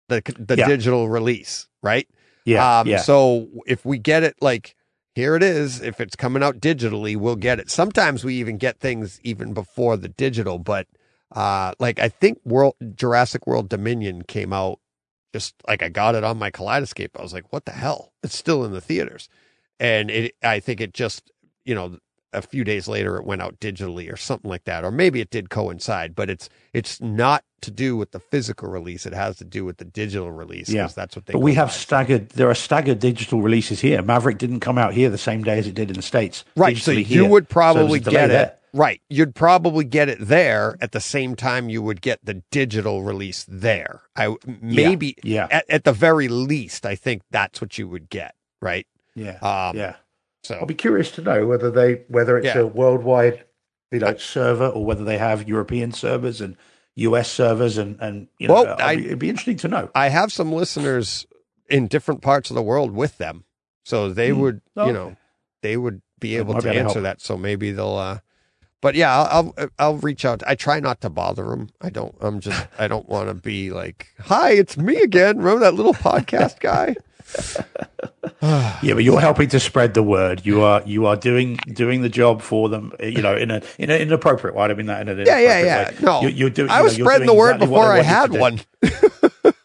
the, 0.09 0.23
the 0.39 0.57
Yeah. 0.57 0.67
digital 0.67 1.09
release, 1.09 1.69
right? 1.83 2.09
yeah, 2.45 2.81
Um, 2.81 2.89
yeah, 2.89 2.99
So 2.99 3.49
if 3.67 3.85
we 3.85 3.99
get 3.99 4.23
it, 4.23 4.37
like 4.41 4.75
here 5.15 5.37
it 5.37 5.43
is, 5.43 5.81
if 5.81 6.01
it's 6.01 6.17
coming 6.17 6.43
out 6.43 6.61
digitally, 6.61 7.17
we'll 7.17 7.37
get 7.37 7.61
it. 7.61 7.71
Sometimes 7.71 8.25
we 8.25 8.35
even 8.35 8.59
get 8.59 8.81
things 8.81 9.21
even 9.23 9.55
before 9.55 9.97
the 9.97 10.09
digital, 10.09 10.59
but 10.59 10.89
uh, 11.33 11.73
like 11.79 11.99
I 11.99 12.09
think 12.09 12.41
World 12.45 12.75
Jurassic 12.95 13.47
World 13.47 13.69
Dominion 13.69 14.23
came 14.23 14.53
out 14.53 14.81
just 15.33 15.55
like 15.67 15.83
I 15.83 15.89
got 15.89 16.15
it 16.15 16.25
on 16.25 16.39
my 16.39 16.51
Kaleidescape. 16.51 17.11
I 17.19 17.23
was 17.23 17.33
like, 17.33 17.53
what 17.53 17.65
the 17.65 17.73
hell? 17.73 18.13
It's 18.23 18.37
still 18.37 18.65
in 18.65 18.73
the 18.73 18.81
theaters, 18.81 19.29
and 19.79 20.11
it. 20.11 20.35
I 20.43 20.61
think 20.61 20.81
it 20.81 20.95
just 20.95 21.31
you 21.65 21.75
know 21.75 21.99
a 22.33 22.43
few 22.43 22.65
days 22.65 22.89
later 22.89 23.17
it 23.17 23.25
went 23.25 23.43
out 23.43 23.61
digitally 23.61 24.13
or 24.13 24.17
something 24.17 24.51
like 24.51 24.65
that, 24.65 24.85
or 24.85 24.91
maybe 24.91 25.21
it 25.21 25.31
did 25.31 25.51
coincide, 25.51 26.15
but 26.15 26.29
it's 26.31 26.49
it's 26.73 27.01
not 27.01 27.45
to 27.65 27.71
do 27.71 27.97
with 27.97 28.13
the 28.13 28.21
physical 28.21 28.69
release. 28.69 29.05
It 29.07 29.13
has 29.13 29.37
to 29.37 29.45
do 29.45 29.65
with 29.65 29.77
the 29.79 29.85
digital 29.85 30.31
release. 30.31 30.69
Yeah. 30.69 30.87
that's 30.89 31.17
what 31.17 31.27
they. 31.27 31.33
but 31.33 31.41
we 31.41 31.55
have 31.55 31.69
by. 31.69 31.73
staggered. 31.73 32.31
There 32.31 32.49
are 32.49 32.55
staggered 32.55 32.99
digital 33.01 33.43
releases 33.43 33.81
here. 33.81 34.01
Maverick 34.03 34.39
didn't 34.39 34.61
come 34.61 34.79
out 34.79 34.95
here 34.95 35.11
the 35.11 35.19
same 35.19 35.43
day 35.43 35.59
as 35.59 35.67
it 35.67 35.75
did 35.75 35.91
in 35.91 35.97
the 35.97 36.03
states. 36.03 36.45
Right. 36.57 36.77
So 36.77 36.93
you 36.93 37.05
here. 37.05 37.29
would 37.29 37.49
probably 37.49 38.01
delay 38.01 38.15
get 38.15 38.25
it. 38.31 38.33
there. 38.33 38.57
Right. 38.73 39.01
You'd 39.09 39.35
probably 39.37 39.85
get 39.85 40.09
it 40.09 40.19
there 40.21 40.77
at 40.81 40.91
the 40.93 41.01
same 41.01 41.37
time 41.37 41.69
you 41.69 41.81
would 41.83 42.01
get 42.01 42.19
the 42.25 42.43
digital 42.51 43.03
release 43.05 43.45
there. 43.49 44.03
I 44.17 44.35
maybe 44.61 45.17
yeah. 45.23 45.47
At, 45.51 45.65
at 45.71 45.85
the 45.85 45.93
very 45.93 46.27
least, 46.29 46.85
I 46.85 46.97
think 46.97 47.23
that's 47.31 47.61
what 47.61 47.79
you 47.79 47.87
would 47.89 48.09
get. 48.11 48.35
Right. 48.61 48.87
Yeah, 49.15 49.39
Um, 49.43 49.77
yeah. 49.77 49.95
So 50.43 50.57
I'll 50.57 50.67
be 50.67 50.75
curious 50.75 51.11
to 51.13 51.23
know 51.23 51.47
whether 51.47 51.71
they 51.71 52.03
whether 52.09 52.37
it's 52.37 52.47
Yeah. 52.47 52.59
a 52.63 52.67
worldwide 52.67 53.45
you 53.93 54.01
know 54.01 54.17
server 54.17 54.67
or 54.67 54.85
whether 54.85 55.05
they 55.05 55.19
have 55.19 55.49
European 55.49 55.93
servers 55.93 56.41
and 56.41 56.57
US 56.97 57.31
servers 57.31 57.77
and 57.79 57.99
and 58.01 58.29
you 58.39 58.49
know 58.49 58.55
Well, 58.55 58.77
I'll 58.79 58.97
be- 58.97 59.07
it'd 59.07 59.19
be 59.19 59.29
interesting 59.29 59.57
to 59.59 59.69
know. 59.69 59.91
I 59.95 60.09
have 60.09 60.33
some 60.33 60.53
listeners 60.53 61.27
in 61.69 61.87
different 61.89 62.23
parts 62.23 62.51
of 62.51 62.55
the 62.55 62.63
world 62.63 62.93
with 62.93 63.19
them, 63.19 63.45
so 63.85 64.11
they 64.13 64.31
Hmm. 64.31 64.41
would, 64.41 64.61
Okay. 64.77 64.87
you 64.89 64.93
know, 64.93 65.17
they 65.63 65.77
would 65.77 66.03
be 66.21 66.37
able 66.37 66.55
to 66.55 66.63
be 66.63 66.69
able 66.69 66.75
to 66.75 66.81
answer 66.81 67.01
help. 67.01 67.03
that. 67.05 67.21
So 67.21 67.37
maybe 67.37 67.73
they'll. 67.73 67.97
uh 67.97 68.19
But 68.85 68.97
yeah, 68.97 69.17
I'll, 69.19 69.55
I'll 69.57 69.69
I'll 69.79 69.97
reach 69.97 70.27
out. 70.27 70.43
I 70.47 70.57
try 70.57 70.79
not 70.79 71.01
to 71.01 71.09
bother 71.09 71.45
them. 71.45 71.71
I 71.81 71.89
don't. 71.89 72.15
I'm 72.21 72.39
just. 72.39 72.67
I 72.79 72.87
don't 72.87 73.09
want 73.09 73.29
to 73.29 73.35
be 73.35 73.71
like, 73.71 74.09
"Hi, 74.21 74.51
it's 74.51 74.77
me 74.77 75.01
again." 75.01 75.39
Remember 75.39 75.61
that 75.61 75.73
little 75.73 75.95
podcast 75.95 76.61
guy? 76.61 76.95
Yeah, 78.83 78.93
but 78.93 79.05
you're 79.05 79.21
helping 79.21 79.49
to 79.49 79.61
spread 79.61 79.95
the 79.95 80.03
word. 80.03 80.45
You 80.45 80.63
are 80.63 80.83
you 80.85 81.07
are 81.07 81.17
doing 81.17 81.57
doing 81.73 82.03
the 82.03 82.11
job 82.11 82.43
for 82.43 82.69
them. 82.69 82.93
You 83.01 83.23
know, 83.23 83.35
in 83.35 83.51
a 83.51 83.63
in, 83.79 83.89
a, 83.89 83.95
in 83.95 84.09
an 84.09 84.13
appropriate 84.13 84.55
way. 84.55 84.67
I 84.67 84.75
mean 84.75 84.85
that 84.87 85.01
in 85.01 85.09
an 85.09 85.27
Yeah, 85.27 85.39
yeah, 85.39 85.61
inappropriate 85.61 85.67
yeah. 85.67 85.89
way. 85.89 85.97
No, 86.05 86.21
you're, 86.21 86.31
you're 86.31 86.51
doing. 86.51 86.71
I 86.71 86.83
was 86.83 86.99
you're 86.99 87.07
spreading 87.07 87.27
the 87.27 87.33
word 87.33 87.57
exactly 87.57 87.67
before 87.69 87.91
I 87.91 88.03
had 88.03 88.33
one. 88.33 88.61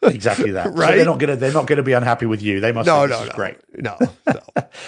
Exactly 0.04 0.52
that. 0.52 0.68
So 0.70 0.72
Right? 0.74 0.96
they're 0.96 1.06
not 1.06 1.20
gonna 1.20 1.36
they're 1.36 1.54
not 1.54 1.68
gonna 1.68 1.84
be 1.84 1.94
unhappy 1.94 2.26
with 2.26 2.42
you. 2.42 2.60
They 2.60 2.72
must. 2.72 2.88
No, 2.88 3.06
no, 3.06 3.26
no, 3.26 3.32
great. 3.32 3.58
no, 3.78 3.98
no. 4.28 4.40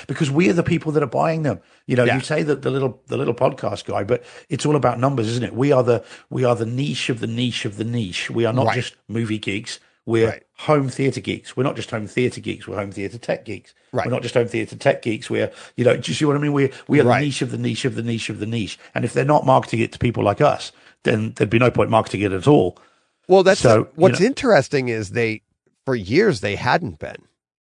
because 0.07 0.29
we 0.31 0.49
are 0.49 0.53
the 0.53 0.63
people 0.63 0.91
that 0.93 1.03
are 1.03 1.07
buying 1.07 1.43
them. 1.43 1.59
You 1.87 1.95
know, 1.95 2.03
Yeah. 2.03 2.15
you 2.15 2.21
say 2.21 2.43
that 2.43 2.61
the 2.61 2.71
little 2.71 3.01
the 3.07 3.17
little 3.17 3.33
podcast 3.33 3.85
guy, 3.85 4.03
but 4.03 4.23
it's 4.49 4.65
all 4.65 4.75
about 4.75 4.99
numbers, 4.99 5.27
isn't 5.29 5.43
it? 5.43 5.53
We 5.53 5.71
are 5.71 5.83
the 5.83 6.03
we 6.29 6.43
are 6.43 6.55
the 6.55 6.65
niche 6.65 7.09
of 7.09 7.19
the 7.19 7.27
niche 7.27 7.65
of 7.65 7.77
the 7.77 7.83
niche. 7.83 8.29
We 8.29 8.45
are 8.45 8.53
not 8.53 8.67
Right. 8.67 8.75
just 8.75 8.95
movie 9.07 9.39
geeks. 9.39 9.79
We're 10.05 10.29
Right. 10.29 10.43
home 10.57 10.89
theater 10.89 11.21
geeks. 11.21 11.55
We're 11.55 11.63
not 11.63 11.75
just 11.75 11.91
home 11.91 12.07
theater 12.07 12.41
geeks. 12.41 12.67
We're 12.67 12.77
home 12.77 12.91
theater 12.91 13.17
tech 13.19 13.45
geeks. 13.45 13.73
Right. 13.93 14.05
We're 14.07 14.11
not 14.11 14.23
just 14.23 14.33
home 14.33 14.47
theater 14.47 14.75
tech 14.75 15.01
geeks. 15.03 15.29
We're 15.29 15.51
you 15.75 15.85
know, 15.85 15.95
do 15.95 16.09
you 16.11 16.15
see 16.15 16.25
what 16.25 16.35
I 16.35 16.39
mean? 16.39 16.53
We 16.53 16.71
we 16.87 16.99
are 16.99 17.05
Right. 17.05 17.19
the 17.19 17.25
niche 17.25 17.41
of 17.41 17.51
the 17.51 17.57
niche 17.57 17.85
of 17.85 17.95
the 17.95 18.03
niche 18.03 18.29
of 18.29 18.39
the 18.39 18.45
niche. 18.45 18.79
And 18.95 19.05
if 19.05 19.13
they're 19.13 19.25
not 19.25 19.45
marketing 19.45 19.79
it 19.81 19.91
to 19.93 19.99
people 19.99 20.23
like 20.23 20.41
us, 20.41 20.71
then 21.03 21.33
there'd 21.35 21.49
be 21.49 21.59
no 21.59 21.71
point 21.71 21.89
marketing 21.89 22.21
it 22.21 22.31
at 22.31 22.47
all. 22.47 22.77
Well, 23.27 23.43
that's 23.43 23.61
So, 23.61 23.87
what's 23.95 24.19
know- 24.19 24.25
interesting 24.25 24.89
is 24.89 25.11
they 25.11 25.41
for 25.85 25.95
years 25.95 26.41
they 26.41 26.55
hadn't 26.55 26.99
been. 26.99 27.17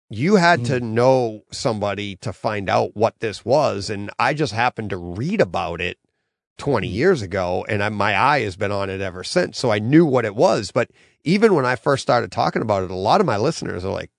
You 0.09 0.37
had 0.37 0.65
to 0.67 0.81
Mm. 0.81 0.83
know 0.93 1.43
somebody 1.51 2.17
to 2.17 2.33
find 2.33 2.71
out 2.71 2.97
what 2.97 3.19
this 3.21 3.45
was, 3.45 3.91
and 3.91 4.11
I 4.19 4.35
just 4.35 4.53
happened 4.53 4.91
to 4.91 4.97
read 4.97 5.41
about 5.41 5.81
it 5.81 5.99
Mm. 5.99 6.59
20 6.59 6.89
years 6.89 7.23
ago, 7.23 7.67
and 7.69 7.83
I, 7.83 7.89
my 7.91 8.17
eye 8.17 8.41
has 8.43 8.57
been 8.57 8.71
on 8.73 8.89
it 8.89 9.01
ever 9.01 9.25
since. 9.25 9.59
So 9.59 9.71
I 9.73 9.79
knew 9.81 10.07
what 10.07 10.25
it 10.25 10.37
was. 10.37 10.71
But 10.71 10.91
even 11.25 11.55
when 11.55 11.67
I 11.67 11.75
first 11.77 12.03
started 12.03 12.31
talking 12.33 12.63
about 12.63 12.85
it, 12.85 12.91
a 12.91 12.95
lot 12.95 13.21
of 13.21 13.27
my 13.27 13.37
listeners 13.37 13.85
are 13.85 13.93
like, 13.93 14.11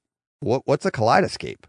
"What? 0.41 0.63
What's 0.65 0.85
a 0.85 0.91
Kaleidescape?" 0.91 1.63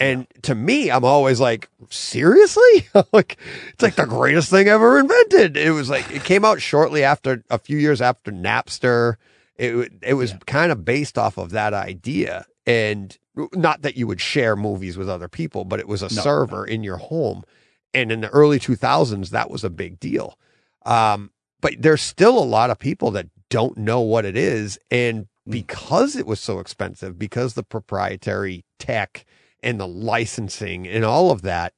And 0.00 0.26
to 0.42 0.54
me, 0.54 0.90
I'm 0.90 1.04
always 1.04 1.40
like, 1.40 1.68
seriously? 1.90 2.88
like, 3.12 3.36
it's 3.68 3.82
like 3.82 3.96
the 3.96 4.06
greatest 4.06 4.48
thing 4.48 4.66
ever 4.66 4.98
invented. 4.98 5.58
It 5.58 5.72
was 5.72 5.90
like, 5.90 6.10
it 6.10 6.24
came 6.24 6.42
out 6.44 6.62
shortly 6.62 7.04
after, 7.04 7.44
a 7.50 7.58
few 7.58 7.76
years 7.76 8.00
after 8.00 8.32
Napster. 8.32 9.16
It, 9.56 9.92
it 10.02 10.14
was 10.14 10.34
kind 10.46 10.72
of 10.72 10.86
based 10.86 11.18
off 11.18 11.36
of 11.36 11.50
that 11.50 11.74
idea. 11.74 12.46
And 12.66 13.16
not 13.52 13.82
that 13.82 13.96
you 13.96 14.06
would 14.06 14.22
share 14.22 14.56
movies 14.56 14.96
with 14.96 15.08
other 15.08 15.28
people, 15.28 15.66
but 15.66 15.80
it 15.80 15.88
was 15.88 16.02
a 16.02 16.14
No, 16.14 16.22
server 16.22 16.64
in 16.64 16.82
your 16.82 16.96
home. 16.96 17.44
And 17.92 18.10
in 18.10 18.22
the 18.22 18.30
early 18.30 18.58
2000s, 18.58 19.28
that 19.30 19.50
was 19.50 19.64
a 19.64 19.70
big 19.70 20.00
deal. 20.00 20.38
Um, 20.86 21.30
but 21.60 21.74
there's 21.78 22.00
still 22.00 22.38
a 22.38 22.44
lot 22.44 22.70
of 22.70 22.78
people 22.78 23.10
that 23.12 23.26
don't 23.50 23.76
know 23.76 24.00
what 24.00 24.24
it 24.24 24.36
is. 24.36 24.78
And 24.90 25.26
because 25.46 26.16
it 26.16 26.26
was 26.26 26.40
so 26.40 26.58
expensive, 26.58 27.18
because 27.18 27.52
the 27.52 27.62
proprietary 27.62 28.64
tech 28.78 29.26
and 29.62 29.80
the 29.80 29.88
licensing 29.88 30.86
and 30.86 31.04
all 31.04 31.30
of 31.30 31.42
that, 31.42 31.74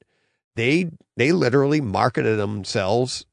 they 0.55 0.89
they 1.17 1.31
literally 1.31 1.81
marketed 1.81 2.39
themselves 2.39 3.25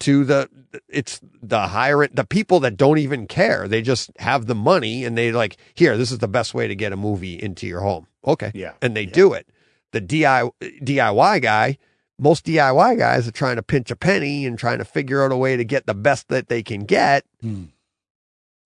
to 0.00 0.24
the 0.24 0.48
it's 0.88 1.20
the 1.42 1.68
higher 1.68 2.06
the 2.08 2.24
people 2.24 2.60
that 2.60 2.76
don't 2.76 2.98
even 2.98 3.26
care. 3.26 3.68
They 3.68 3.82
just 3.82 4.10
have 4.18 4.46
the 4.46 4.54
money 4.54 5.04
and 5.04 5.16
they 5.16 5.32
like, 5.32 5.56
here, 5.74 5.96
this 5.96 6.12
is 6.12 6.18
the 6.18 6.28
best 6.28 6.54
way 6.54 6.68
to 6.68 6.74
get 6.74 6.92
a 6.92 6.96
movie 6.96 7.40
into 7.40 7.66
your 7.66 7.80
home. 7.80 8.06
Okay. 8.26 8.50
Yeah. 8.54 8.72
And 8.82 8.96
they 8.96 9.06
do 9.06 9.32
it. 9.32 9.48
The 9.92 10.00
DIY, 10.00 10.50
DIY 10.82 11.42
guy, 11.42 11.78
most 12.18 12.44
DIY 12.44 12.98
guys 12.98 13.28
are 13.28 13.32
trying 13.32 13.56
to 13.56 13.62
pinch 13.62 13.90
a 13.90 13.96
penny 13.96 14.46
and 14.46 14.58
trying 14.58 14.78
to 14.78 14.84
figure 14.84 15.24
out 15.24 15.32
a 15.32 15.36
way 15.36 15.56
to 15.56 15.64
get 15.64 15.86
the 15.86 15.94
best 15.94 16.28
that 16.28 16.48
they 16.48 16.62
can 16.62 16.84
get. 16.84 17.24
Hmm. 17.40 17.64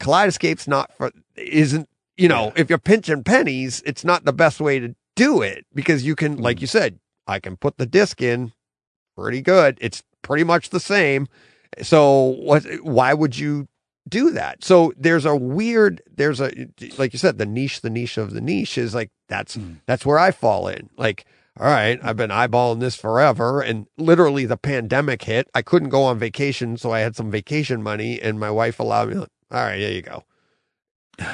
Kaleidescape's 0.00 0.66
not 0.66 0.92
for 0.97 1.12
isn't 1.36 1.89
you 2.16 2.26
know 2.26 2.52
if 2.56 2.70
you're 2.70 2.78
pinching 2.78 3.22
pennies, 3.22 3.82
it's 3.84 4.05
not 4.05 4.24
the 4.24 4.32
best 4.32 4.60
way 4.60 4.78
to 4.78 4.94
do 5.20 5.42
it 5.42 5.66
because 5.74 6.05
you 6.05 6.16
can, 6.16 6.39
like 6.39 6.58
hmm. 6.58 6.62
you 6.62 6.66
said, 6.66 6.99
I 7.26 7.40
can 7.40 7.57
put 7.57 7.76
the 7.76 7.86
disc 7.86 8.23
in 8.23 8.52
pretty 9.16 9.42
good. 9.42 9.76
It's 9.81 10.02
pretty 10.23 10.44
much 10.44 10.70
the 10.70 10.81
same. 10.81 11.28
So 11.82 12.36
what? 12.40 12.65
Why 12.82 13.15
would 13.15 13.39
you 13.39 13.68
do 14.08 14.31
that? 14.31 14.65
So 14.65 14.92
there's 14.97 15.26
a 15.26 15.36
weird. 15.36 16.02
There's 16.10 16.40
a 16.40 16.50
like 16.99 17.12
you 17.12 17.18
said, 17.18 17.39
the 17.39 17.47
niche, 17.47 17.82
the 17.82 17.90
niche 17.90 18.18
of 18.18 18.32
the 18.32 18.40
niche 18.40 18.78
is 18.78 18.94
like 18.94 19.10
that's 19.28 19.55
hmm. 19.55 19.74
that's 19.86 20.07
where 20.07 20.18
I 20.18 20.31
fall 20.31 20.68
in. 20.68 20.89
Like, 20.97 21.26
all 21.58 21.66
right, 21.66 22.00
I've 22.02 22.16
been 22.16 22.31
eyeballing 22.31 22.81
this 22.81 22.97
forever, 22.97 23.60
and 23.60 23.86
literally 23.99 24.47
the 24.47 24.57
pandemic 24.57 25.23
hit. 25.23 25.49
I 25.55 25.62
couldn't 25.62 25.90
go 25.90 26.02
on 26.05 26.18
vacation, 26.18 26.76
so 26.76 26.92
I 26.92 27.00
had 27.00 27.15
some 27.15 27.31
vacation 27.31 27.82
money, 27.82 28.20
and 28.20 28.40
my 28.40 28.50
wife 28.50 28.81
allowed 28.81 29.10
me. 29.10 29.16
All 29.18 29.26
right, 29.50 29.78
there 29.78 29.92
you 29.92 30.02
go. 30.02 30.24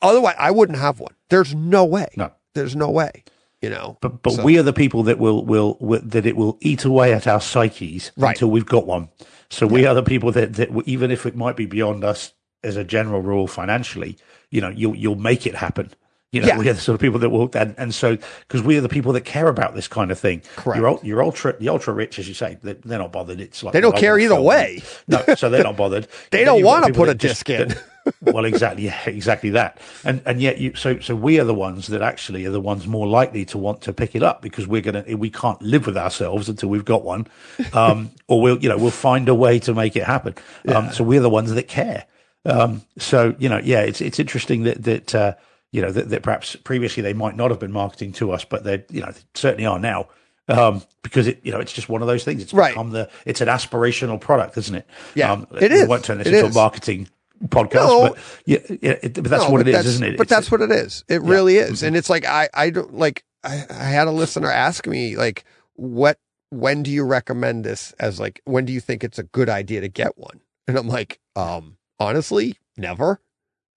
Otherwise, 0.00 0.36
I 0.38 0.52
wouldn't 0.52 0.78
have 0.78 1.00
one. 1.00 1.14
There's 1.28 1.54
no 1.54 1.84
way. 1.84 2.06
No. 2.16 2.32
There's 2.58 2.76
no 2.76 2.90
way. 2.90 3.24
You 3.62 3.70
know. 3.70 3.96
But 4.00 4.22
but 4.22 4.34
So- 4.34 4.44
we 4.44 4.58
are 4.58 4.62
the 4.62 4.72
people 4.72 5.02
that 5.04 5.18
will, 5.18 5.44
will 5.44 5.76
will 5.80 6.00
that 6.04 6.26
it 6.26 6.36
will 6.36 6.58
eat 6.60 6.84
away 6.84 7.12
at 7.12 7.26
our 7.26 7.40
psyches 7.40 8.12
Right. 8.16 8.30
until 8.36 8.50
we've 8.50 8.66
got 8.66 8.86
one. 8.86 9.08
So 9.50 9.66
we 9.66 9.86
are 9.86 9.94
the 9.94 10.02
people 10.02 10.30
that 10.32 10.54
that 10.54 10.68
even 10.86 11.10
if 11.10 11.26
it 11.26 11.34
might 11.34 11.56
be 11.56 11.66
beyond 11.66 12.04
us 12.04 12.32
as 12.62 12.76
a 12.76 12.84
general 12.84 13.20
rule 13.22 13.46
financially, 13.46 14.16
you 14.50 14.60
know, 14.60 14.68
you'll 14.68 14.94
you'll 14.94 15.16
make 15.16 15.46
it 15.46 15.54
happen. 15.56 15.90
You 16.30 16.42
know, 16.42 16.48
Yeah. 16.48 16.58
we 16.58 16.68
are 16.68 16.74
the 16.74 16.80
sort 16.80 16.94
of 16.94 17.00
people 17.00 17.18
that 17.20 17.30
will, 17.30 17.48
and, 17.54 17.74
and 17.78 17.94
so 17.94 18.18
because 18.40 18.60
we 18.62 18.76
are 18.76 18.82
the 18.82 18.88
people 18.90 19.14
that 19.14 19.22
care 19.24 19.48
about 19.48 19.74
this 19.74 19.88
kind 19.88 20.10
of 20.10 20.18
thing. 20.18 20.42
Correct. 20.56 20.78
You're, 20.78 21.00
you're 21.02 21.22
ultra, 21.22 21.56
the 21.58 21.70
ultra 21.70 21.94
rich, 21.94 22.18
as 22.18 22.28
you 22.28 22.34
say, 22.34 22.58
they're, 22.62 22.74
they're 22.84 22.98
not 22.98 23.12
bothered. 23.12 23.40
It's 23.40 23.62
like 23.62 23.72
They 23.72 23.80
don't 23.80 23.96
care 23.96 24.18
either 24.18 24.38
way. 24.38 24.82
No, 25.06 25.24
so 25.38 25.48
they're 25.48 25.62
not 25.64 25.78
bothered. 25.78 26.06
They 26.30 26.44
don't 26.44 26.62
wanna 26.62 26.92
put 26.92 27.08
a 27.08 27.14
disc 27.14 27.48
in. 27.48 27.68
that- 27.68 27.82
well, 28.22 28.44
exactly, 28.44 28.84
yeah, 28.84 28.98
exactly 29.06 29.50
that. 29.50 29.78
And 30.04 30.20
and 30.26 30.40
yet 30.40 30.58
you, 30.58 30.74
so 30.74 30.98
so 31.00 31.14
we 31.14 31.38
are 31.40 31.44
the 31.44 31.54
ones 31.54 31.86
that 31.88 32.02
actually 32.02 32.44
are 32.46 32.50
the 32.50 32.60
ones 32.60 32.86
more 32.86 33.06
likely 33.06 33.44
to 33.46 33.58
want 33.58 33.82
to 33.82 33.92
pick 33.92 34.14
it 34.14 34.22
up 34.22 34.42
because 34.42 34.66
we're 34.66 34.80
gonna 34.82 35.04
we 35.16 35.30
can't 35.30 35.60
live 35.62 35.86
with 35.86 35.96
ourselves 35.96 36.48
until 36.48 36.68
we've 36.68 36.84
got 36.84 37.04
one, 37.04 37.26
um, 37.72 38.10
or 38.28 38.40
we'll 38.40 38.58
you 38.58 38.68
know 38.68 38.76
we'll 38.78 38.90
find 38.90 39.28
a 39.28 39.34
way 39.34 39.58
to 39.60 39.74
make 39.74 39.96
it 39.96 40.04
happen. 40.04 40.34
Um, 40.66 40.92
so 40.92 41.04
we're 41.04 41.20
the 41.20 41.30
ones 41.30 41.52
that 41.52 41.68
care. 41.68 42.06
Um, 42.44 42.82
so 42.98 43.34
you 43.38 43.48
know, 43.48 43.58
yeah, 43.62 43.80
it's 43.80 44.00
it's 44.00 44.18
interesting 44.18 44.62
that 44.64 44.82
that 44.84 45.14
uh, 45.14 45.34
you 45.72 45.82
know 45.82 45.90
that, 45.90 46.08
that 46.10 46.22
perhaps 46.22 46.56
previously 46.56 47.02
they 47.02 47.12
might 47.12 47.36
not 47.36 47.50
have 47.50 47.60
been 47.60 47.72
marketing 47.72 48.12
to 48.12 48.32
us, 48.32 48.44
but 48.44 48.64
they 48.64 48.84
you 48.90 49.00
know 49.00 49.10
they 49.10 49.20
certainly 49.34 49.66
are 49.66 49.78
now. 49.78 50.08
Um, 50.50 50.80
because 51.02 51.26
it, 51.26 51.40
you 51.42 51.52
know, 51.52 51.60
it's 51.60 51.74
just 51.74 51.90
one 51.90 52.00
of 52.00 52.08
those 52.08 52.24
things. 52.24 52.42
It's 52.42 52.54
Right. 52.54 52.70
become 52.70 52.88
the, 52.90 53.10
it's 53.26 53.42
an 53.42 53.48
aspirational 53.48 54.18
product, 54.18 54.56
isn't 54.56 54.74
it? 54.76 54.86
Yeah, 55.14 55.32
um, 55.32 55.46
it 55.60 55.70
we 55.70 55.76
is. 55.80 55.86
won't 55.88 56.04
turn 56.06 56.16
this 56.16 56.26
It 56.26 56.32
into 56.32 56.46
is. 56.46 56.56
a 56.56 56.58
marketing 56.58 57.06
podcast, 57.46 57.74
No. 57.74 58.08
but 58.10 58.18
yeah, 58.46 58.58
yeah 58.68 58.96
it, 59.02 59.14
but 59.14 59.24
that's 59.24 59.44
No, 59.44 59.50
what 59.50 59.58
but 59.58 59.68
it 59.68 59.74
is, 59.74 59.86
isn't 59.86 60.04
it? 60.04 60.16
But 60.16 60.26
It's- 60.26 60.36
that's 60.38 60.50
what 60.50 60.60
it 60.60 60.70
is. 60.70 61.04
It 61.08 61.22
really 61.22 61.56
is. 61.56 61.82
And 61.82 61.96
it's 61.96 62.10
like 62.10 62.24
I 62.26 62.48
I 62.54 62.70
don't 62.70 62.94
like 62.94 63.24
I, 63.44 63.64
I 63.70 63.84
had 63.84 64.08
a 64.08 64.12
listener 64.12 64.50
ask 64.50 64.86
me 64.86 65.16
like 65.16 65.44
what 65.74 66.18
when 66.50 66.82
do 66.82 66.90
you 66.90 67.04
recommend 67.04 67.64
this 67.64 67.92
as 68.00 68.18
like 68.18 68.40
when 68.44 68.64
do 68.64 68.72
you 68.72 68.80
think 68.80 69.04
it's 69.04 69.18
a 69.18 69.22
good 69.24 69.48
idea 69.48 69.80
to 69.80 69.88
get 69.88 70.16
one? 70.18 70.40
And 70.66 70.76
I'm 70.76 70.88
like, 70.88 71.20
um, 71.36 71.76
honestly, 71.98 72.56
never. 72.76 73.20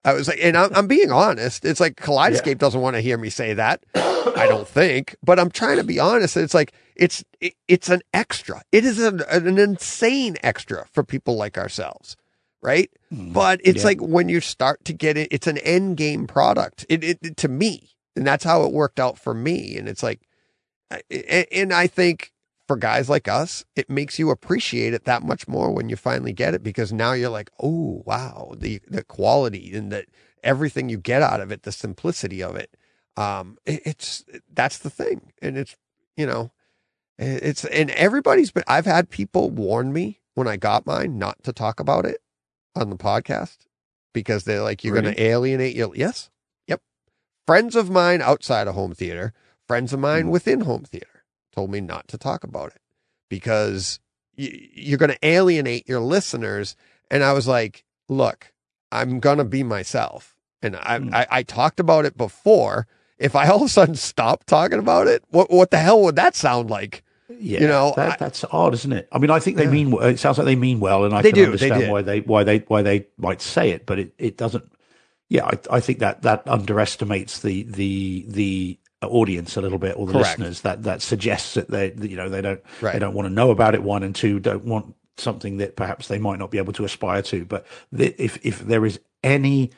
I 0.03 0.14
was 0.14 0.27
like, 0.27 0.40
and 0.41 0.57
I'm, 0.57 0.75
I'm 0.75 0.88
being 0.88 1.11
honest. 1.11 1.64
It's 1.64 1.80
like 1.80 1.95
Kaleidescape 1.95 2.57
doesn't 2.57 2.81
want 2.81 2.95
to 2.95 3.01
hear 3.01 3.17
me 3.19 3.30
say 3.30 3.53
that. 3.53 3.83
I 3.93 4.48
don't 4.48 4.67
think, 4.67 5.15
but 5.23 5.40
I'm 5.40 5.51
trying 5.51 5.77
to 5.77 5.83
be 5.83 5.99
honest. 5.99 6.35
It's 6.38 6.53
like 6.56 6.73
it's 6.95 7.23
it, 7.40 7.53
it's 7.67 7.88
an 7.90 8.01
extra. 8.14 8.64
It 8.72 8.83
is 8.83 8.98
an, 8.99 9.22
an 9.30 9.59
insane 9.59 10.38
extra 10.41 10.88
for 10.91 11.03
people 11.03 11.35
like 11.35 11.57
ourselves, 11.57 12.15
right? 12.61 12.90
But 13.11 13.59
it's 13.64 13.80
Yeah. 13.80 13.85
like 13.90 14.01
when 14.01 14.30
you 14.30 14.40
start 14.40 14.83
to 14.85 14.93
get 14.93 15.17
it, 15.17 15.27
it's 15.31 15.48
an 15.48 15.57
end 15.59 15.98
game 15.98 16.27
product. 16.27 16.85
It, 16.90 17.03
it, 17.03 17.19
it- 17.22 17.38
to 17.38 17.48
me, 17.48 17.90
and 18.15 18.25
that's 18.25 18.43
how 18.43 18.64
it 18.64 18.72
worked 18.73 18.99
out 18.99 19.17
for 19.17 19.33
me. 19.33 19.77
And 19.77 19.88
it's 19.90 20.03
like, 20.03 20.22
and, 20.90 21.45
and 21.51 21.73
I 21.73 21.88
think 21.88 22.31
for 22.67 22.75
guys 22.77 23.09
like 23.09 23.27
us, 23.27 23.65
it 23.75 23.90
makes 23.90 24.19
you 24.19 24.30
appreciate 24.30 24.93
it 24.93 25.06
that 25.06 25.23
much 25.23 25.48
more 25.48 25.72
when 25.72 25.90
you 25.90 25.95
finally 25.95 26.33
get 26.33 26.53
it 26.53 26.64
because 26.64 26.93
now 26.93 27.14
you're 27.14 27.30
like, 27.30 27.49
oh 27.61 28.03
wow, 28.06 28.53
the 28.57 28.81
the 28.88 29.03
quality 29.03 29.73
and 29.75 29.91
the 29.91 30.06
everything 30.43 30.90
you 30.90 30.98
get 30.98 31.22
out 31.22 31.41
of 31.41 31.51
it, 31.51 31.64
the 31.64 31.72
simplicity 31.72 32.41
of 32.43 32.56
it. 32.56 32.75
Um, 33.17 33.57
it- 33.65 33.81
it's 33.85 34.23
that's 34.53 34.77
the 34.77 34.90
thing, 34.90 35.31
and 35.41 35.57
it's 35.57 35.75
you 36.17 36.25
know, 36.25 36.51
it's 37.17 37.65
and 37.65 37.90
everybody's 37.91 38.51
been. 38.51 38.64
I've 38.67 38.85
had 38.85 39.09
people 39.09 39.49
warn 39.49 39.91
me 39.93 40.19
when 40.33 40.48
I 40.48 40.56
got 40.57 40.85
mine 40.85 41.17
not 41.17 41.43
to 41.43 41.51
talk 41.53 41.80
about 41.80 42.06
it 42.06 42.22
on 42.75 42.90
the 42.90 42.95
podcast 42.98 43.58
because 44.14 44.43
they're 44.43 44.61
like, 44.61 44.83
you're 44.83 44.93
going 45.00 45.14
to 45.14 45.22
alienate 45.22 45.75
your. 45.75 45.95
Yes, 45.95 46.30
yep. 46.67 46.82
Friends 47.48 47.75
of 47.75 47.90
mine 47.90 48.22
outside 48.22 48.67
of 48.67 48.75
home 48.75 48.93
theater, 48.93 49.33
friends 49.67 49.93
of 49.93 50.00
mine 50.00 50.30
within 50.30 50.61
home 50.61 50.83
theater, 50.83 51.24
told 51.53 51.72
me 51.72 51.82
not 51.82 52.08
to 52.09 52.17
talk 52.17 52.43
about 52.43 52.69
it 52.75 52.82
because 53.30 54.00
y- 54.38 54.69
you're 54.74 54.98
going 54.98 55.11
to 55.11 55.27
alienate 55.27 55.88
your 55.88 56.00
listeners. 56.01 56.75
And 57.09 57.24
I 57.24 57.33
was 57.33 57.48
like, 57.48 57.83
look, 58.09 58.53
I'm 58.91 59.19
going 59.19 59.38
to 59.38 59.43
be 59.45 59.64
myself. 59.64 60.35
And 60.61 60.75
I, 60.75 61.00
Hmm. 61.00 61.14
I, 61.14 61.27
I 61.32 61.43
talked 61.43 61.80
about 61.80 62.06
it 62.06 62.17
before. 62.17 62.88
If 63.17 63.35
I 63.35 63.48
all 63.48 63.58
of 63.58 63.61
a 63.64 63.69
sudden 63.69 63.95
stop 63.95 64.43
talking 64.45 64.80
about 64.80 65.08
it, 65.08 65.24
what, 65.30 65.51
what 65.51 65.72
the 65.72 65.77
hell 65.77 66.01
would 66.03 66.16
that 66.16 66.35
sound 66.35 66.69
like? 66.69 67.03
Yeah, 67.40 67.61
You 67.61 67.68
know, 67.68 67.93
that, 67.95 68.19
that's 68.19 68.43
odd, 68.51 68.74
isn't 68.74 68.92
it? 68.93 69.08
I 69.11 69.18
mean, 69.19 69.30
I 69.32 69.40
think 69.40 69.58
they 69.58 69.64
Yeah. 69.66 69.69
mean. 69.72 69.93
It 70.01 70.19
sounds 70.19 70.38
like 70.38 70.45
they 70.45 70.56
mean 70.56 70.80
well, 70.80 71.06
and 71.06 71.14
I 71.14 71.22
They 71.22 71.32
can 71.32 71.35
do, 71.35 71.42
they 71.58 71.69
understand 71.72 71.82
do. 71.85 71.92
why 71.92 72.01
they 72.01 72.19
why 72.22 72.43
they 72.43 72.60
why 72.60 72.82
they 72.82 73.08
might 73.18 73.42
say 73.42 73.72
it, 73.72 73.85
but 73.85 74.00
it, 74.00 74.14
it 74.18 74.38
doesn't. 74.38 74.72
Yeah, 75.30 75.45
I, 75.45 75.77
I 75.77 75.80
think 75.80 76.00
that 76.00 76.24
that 76.24 76.43
underestimates 76.48 77.40
the 77.40 77.64
the 77.64 78.26
the 78.27 78.80
audience 79.01 79.56
a 79.58 79.61
little 79.61 79.80
bit, 79.80 79.95
or 79.98 80.06
the 80.08 80.14
Correct. 80.14 80.40
listeners. 80.40 80.61
That 80.61 80.84
that 80.84 81.01
suggests 81.01 81.53
that 81.56 81.69
they 81.69 81.93
you 82.01 82.16
know 82.16 82.30
they 82.30 82.42
don't 82.42 82.61
Right. 82.82 82.93
they 82.93 83.00
don't 83.00 83.14
want 83.16 83.27
to 83.27 83.34
know 83.34 83.51
about 83.51 83.74
it. 83.76 83.82
One 83.84 84.03
and 84.03 84.14
two 84.16 84.40
don't 84.40 84.66
want 84.66 84.95
something 85.18 85.58
that 85.58 85.76
perhaps 85.76 86.08
they 86.08 86.18
might 86.19 86.40
not 86.40 86.51
be 86.51 86.58
able 86.58 86.74
to 86.74 86.84
aspire 86.85 87.22
to. 87.24 87.45
But 87.45 87.66
if 87.92 88.38
if 88.45 88.60
there 88.60 88.85
is 88.85 89.00
any 89.24 89.72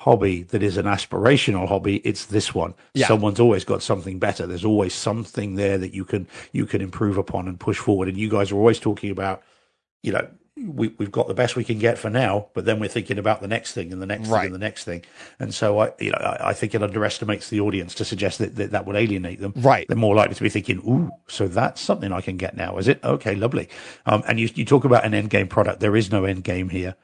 hobby 0.00 0.44
that 0.44 0.62
is 0.62 0.76
an 0.76 0.86
aspirational 0.86 1.66
hobby, 1.68 1.96
it's 1.98 2.26
this 2.26 2.54
one. 2.54 2.74
Yeah. 2.94 3.06
Someone's 3.08 3.40
always 3.40 3.64
got 3.64 3.82
something 3.82 4.18
better. 4.18 4.46
There's 4.46 4.64
always 4.64 4.94
something 4.94 5.56
there 5.56 5.76
that 5.78 5.92
you 5.94 6.04
can 6.04 6.26
you 6.52 6.66
can 6.66 6.80
improve 6.80 7.18
upon 7.18 7.48
and 7.48 7.58
push 7.58 7.78
forward. 7.78 8.08
And 8.08 8.16
you 8.16 8.28
guys 8.30 8.52
are 8.52 8.56
always 8.56 8.78
talking 8.78 9.10
about, 9.10 9.42
you 10.02 10.12
know, 10.12 10.28
we 10.56 10.88
we've 10.98 11.10
got 11.12 11.28
the 11.28 11.34
best 11.34 11.54
we 11.56 11.64
can 11.64 11.78
get 11.78 11.98
for 11.98 12.10
now, 12.10 12.48
but 12.54 12.64
then 12.64 12.80
we're 12.80 12.88
thinking 12.88 13.18
about 13.18 13.40
the 13.40 13.48
next 13.48 13.74
thing 13.74 13.92
and 13.92 14.00
the 14.02 14.06
next 14.06 14.28
Right. 14.28 14.40
thing 14.42 14.46
and 14.46 14.54
the 14.54 14.58
next 14.66 14.84
thing. 14.84 15.02
And 15.40 15.52
so 15.54 15.80
I 15.80 15.92
you 16.00 16.10
know 16.12 16.18
I, 16.18 16.50
I 16.50 16.52
think 16.52 16.74
it 16.74 16.82
underestimates 16.82 17.48
the 17.48 17.60
audience 17.60 17.94
to 17.96 18.04
suggest 18.04 18.38
that, 18.38 18.54
that 18.56 18.70
that 18.72 18.86
would 18.86 18.96
alienate 18.96 19.40
them. 19.40 19.52
Right. 19.56 19.86
They're 19.88 19.96
more 19.96 20.14
likely 20.16 20.34
to 20.36 20.42
be 20.42 20.48
thinking, 20.48 20.78
ooh, 20.78 21.10
so 21.28 21.48
that's 21.48 21.80
something 21.80 22.12
I 22.12 22.20
can 22.20 22.36
get 22.36 22.56
now, 22.56 22.78
is 22.78 22.86
it? 22.88 23.00
Okay, 23.04 23.34
lovely. 23.34 23.68
Um, 24.06 24.22
and 24.28 24.38
you 24.40 24.48
you 24.54 24.64
talk 24.64 24.84
about 24.84 25.04
an 25.04 25.14
end 25.14 25.30
game 25.30 25.48
product. 25.48 25.78
There 25.80 25.96
is 25.96 26.10
no 26.12 26.24
end 26.24 26.42
game 26.44 26.68
here. 26.68 26.94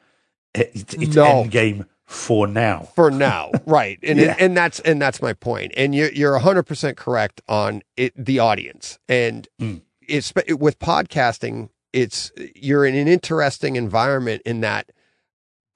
It's, 0.54 0.94
it's 0.94 1.16
No. 1.16 1.24
end 1.24 1.50
game 1.50 1.86
for 2.06 2.46
now. 2.46 2.88
for 2.94 3.10
now 3.10 3.50
right 3.66 3.98
and 4.02 4.18
Yeah. 4.18 4.36
and 4.38 4.56
that's 4.56 4.78
and 4.80 5.00
that's 5.00 5.22
my 5.22 5.32
point. 5.32 5.72
and 5.76 5.94
you're 5.94 6.12
you're 6.12 6.38
100% 6.38 6.96
correct 6.96 7.40
on 7.48 7.82
it 7.96 8.12
the 8.16 8.38
audience 8.38 8.98
and 9.08 9.48
Mm. 9.60 9.82
it's 10.06 10.32
with 10.58 10.78
podcasting 10.78 11.70
it's 11.92 12.30
you're 12.54 12.84
in 12.84 12.94
an 12.94 13.08
interesting 13.08 13.76
environment 13.76 14.42
in 14.44 14.60
that 14.60 14.90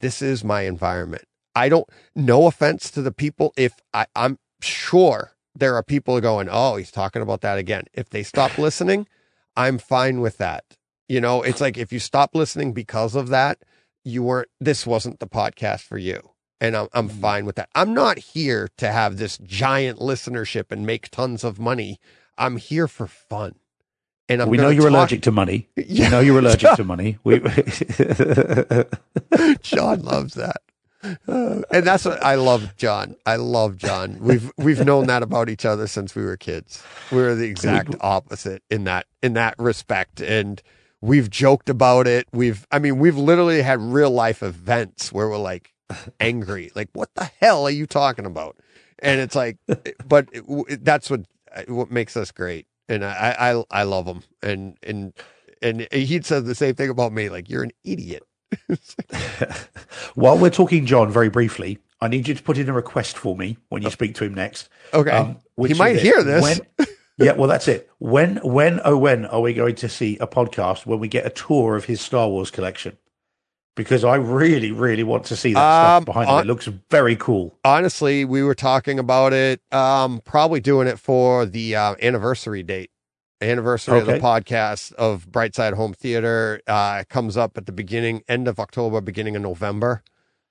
this 0.00 0.20
is 0.20 0.44
my 0.44 0.62
environment 0.62 1.24
i 1.54 1.68
don't 1.68 1.88
no 2.14 2.46
offense 2.46 2.90
to 2.90 3.00
the 3.02 3.12
people 3.12 3.52
if 3.56 3.74
i 3.94 4.04
i'm 4.14 4.38
sure 4.60 5.32
there 5.54 5.74
are 5.76 5.82
people 5.82 6.20
going 6.20 6.48
oh 6.50 6.76
he's 6.76 6.90
talking 6.90 7.22
about 7.22 7.40
that 7.40 7.56
again 7.58 7.84
if 7.94 8.10
they 8.10 8.22
stop 8.22 8.58
listening 8.58 9.06
i'm 9.56 9.78
fine 9.78 10.20
with 10.20 10.36
that 10.38 10.64
you 11.08 11.20
know 11.20 11.42
it's 11.42 11.60
like 11.60 11.78
if 11.78 11.92
you 11.92 11.98
stop 11.98 12.34
listening 12.34 12.72
because 12.72 13.14
of 13.14 13.28
that 13.28 13.58
you 14.08 14.22
weren't 14.22 14.48
this 14.60 14.86
wasn't 14.86 15.20
the 15.20 15.26
podcast 15.26 15.82
for 15.82 15.98
you 15.98 16.20
and 16.60 16.76
I'm 16.76 16.88
I'm 16.92 17.08
Mm-hmm. 17.08 17.20
fine 17.20 17.46
with 17.46 17.56
that. 17.56 17.68
I'm 17.74 17.94
not 17.94 18.18
here 18.18 18.68
to 18.78 18.90
have 18.90 19.16
this 19.18 19.38
giant 19.38 19.98
listenership 20.00 20.70
and 20.72 20.84
make 20.86 21.08
tons 21.10 21.44
of 21.44 21.58
money. 21.58 22.00
I'm 22.36 22.56
here 22.56 22.88
for 22.88 23.06
fun. 23.06 23.54
And 24.30 24.42
I'm 24.42 24.48
we 24.50 24.58
know 24.58 24.68
you're 24.68 24.90
talk- 24.90 24.98
allergic 24.98 25.22
to 25.22 25.30
money. 25.32 25.68
Yeah. 25.76 26.04
We 26.06 26.10
know 26.10 26.20
you're 26.20 26.38
allergic 26.40 26.74
to 26.76 26.84
money. 26.84 27.16
We, 27.24 27.38
John 29.62 30.02
loves 30.02 30.34
that. 30.34 30.60
Uh, 31.28 31.62
and 31.70 31.86
that's 31.86 32.04
what 32.04 32.20
I 32.24 32.34
love 32.34 32.74
John. 32.76 33.14
I 33.24 33.36
love 33.36 33.76
John. 33.76 34.18
We've 34.20 34.50
we've 34.58 34.84
known 34.84 35.06
that 35.06 35.22
about 35.22 35.48
each 35.48 35.64
other 35.64 35.86
since 35.86 36.16
we 36.16 36.24
were 36.24 36.36
kids. 36.36 36.82
We're 37.12 37.36
the 37.36 37.44
exact 37.46 37.94
opposite 38.00 38.62
in 38.68 38.82
that 38.84 39.06
in 39.22 39.34
that 39.34 39.54
respect 39.58 40.20
and 40.20 40.60
we've 41.00 41.30
joked 41.30 41.68
about 41.68 42.06
it. 42.06 42.26
We've 42.32 42.66
I 42.70 42.78
mean 42.78 42.98
we've 42.98 43.16
literally 43.16 43.62
had 43.62 43.80
real 43.80 44.10
life 44.10 44.42
events 44.42 45.12
where 45.12 45.28
we're 45.28 45.38
like 45.38 45.72
angry. 46.20 46.70
Like 46.74 46.88
what 46.92 47.10
the 47.14 47.30
hell 47.40 47.64
are 47.64 47.70
you 47.70 47.86
talking 47.86 48.26
about? 48.26 48.56
And 49.00 49.20
it's 49.20 49.34
like 49.34 49.58
but 50.06 50.28
it, 50.32 50.44
it- 50.68 50.84
that's 50.84 51.10
what 51.10 51.22
what 51.66 51.90
makes 51.90 52.16
us 52.16 52.30
great. 52.30 52.66
And 52.88 53.04
I 53.04 53.34
I 53.70 53.80
I 53.80 53.82
love 53.84 54.06
him. 54.06 54.22
And 54.42 54.76
and 54.82 55.12
and 55.62 55.86
he'd 55.92 56.24
said 56.24 56.44
the 56.46 56.54
same 56.54 56.74
thing 56.74 56.88
about 56.90 57.12
me 57.12 57.28
like 57.28 57.48
you're 57.50 57.62
an 57.64 57.72
idiot. 57.84 58.22
while 60.14 60.38
we're 60.38 60.50
talking, 60.50 60.86
John, 60.86 61.10
very 61.10 61.28
briefly, 61.28 61.78
I 62.00 62.08
need 62.08 62.28
you 62.28 62.34
to 62.34 62.42
put 62.42 62.58
in 62.58 62.68
a 62.68 62.72
request 62.72 63.18
for 63.18 63.36
me 63.36 63.58
when 63.68 63.82
you 63.82 63.90
speak 63.90 64.14
to 64.16 64.24
him 64.24 64.34
next. 64.34 64.68
Okay. 64.94 65.10
Um, 65.10 65.36
he 65.66 65.74
might 65.74 65.96
hear 65.96 66.22
this. 66.22 66.60
When, 66.78 66.88
yeah, 67.18 67.32
well, 67.32 67.48
that's 67.48 67.68
it. 67.68 67.90
When, 67.98 68.36
when, 68.38 68.80
oh, 68.84 68.96
when 68.96 69.26
are 69.26 69.40
we 69.40 69.52
going 69.54 69.74
to 69.76 69.88
see 69.88 70.16
a 70.20 70.26
podcast 70.26 70.86
when 70.86 70.98
we 71.00 71.08
get 71.08 71.26
a 71.26 71.30
tour 71.30 71.76
of 71.76 71.84
his 71.86 72.00
Star 72.00 72.28
Wars 72.28 72.50
collection? 72.50 72.96
Because 73.76 74.02
I 74.04 74.16
really, 74.16 74.72
really 74.72 75.04
want 75.04 75.24
to 75.26 75.36
see 75.36 75.52
that 75.54 75.60
Um, 75.60 76.02
stuff 76.02 76.06
behind 76.06 76.28
on- 76.30 76.42
It 76.42 76.46
looks 76.46 76.66
very 76.90 77.14
cool. 77.16 77.56
honestly, 77.64 78.24
we 78.24 78.42
were 78.42 78.54
talking 78.54 78.98
about 78.98 79.32
it. 79.32 79.60
Um, 79.72 80.20
probably 80.24 80.60
doing 80.60 80.88
it 80.88 80.98
for 80.98 81.46
the 81.46 81.76
uh, 81.76 81.94
anniversary 82.02 82.62
date, 82.64 82.90
anniversary 83.40 83.98
of 84.00 84.06
the 84.06 84.18
podcast 84.18 84.92
of 84.94 85.28
Brightside 85.30 85.74
Home 85.74 85.92
Theater. 85.94 86.60
Uh, 86.66 86.98
it 87.02 87.08
comes 87.08 87.36
up 87.36 87.56
at 87.56 87.66
the 87.66 87.72
beginning, 87.72 88.22
end 88.28 88.48
of 88.48 88.58
October, 88.58 89.00
beginning 89.00 89.36
of 89.36 89.42
November. 89.42 90.02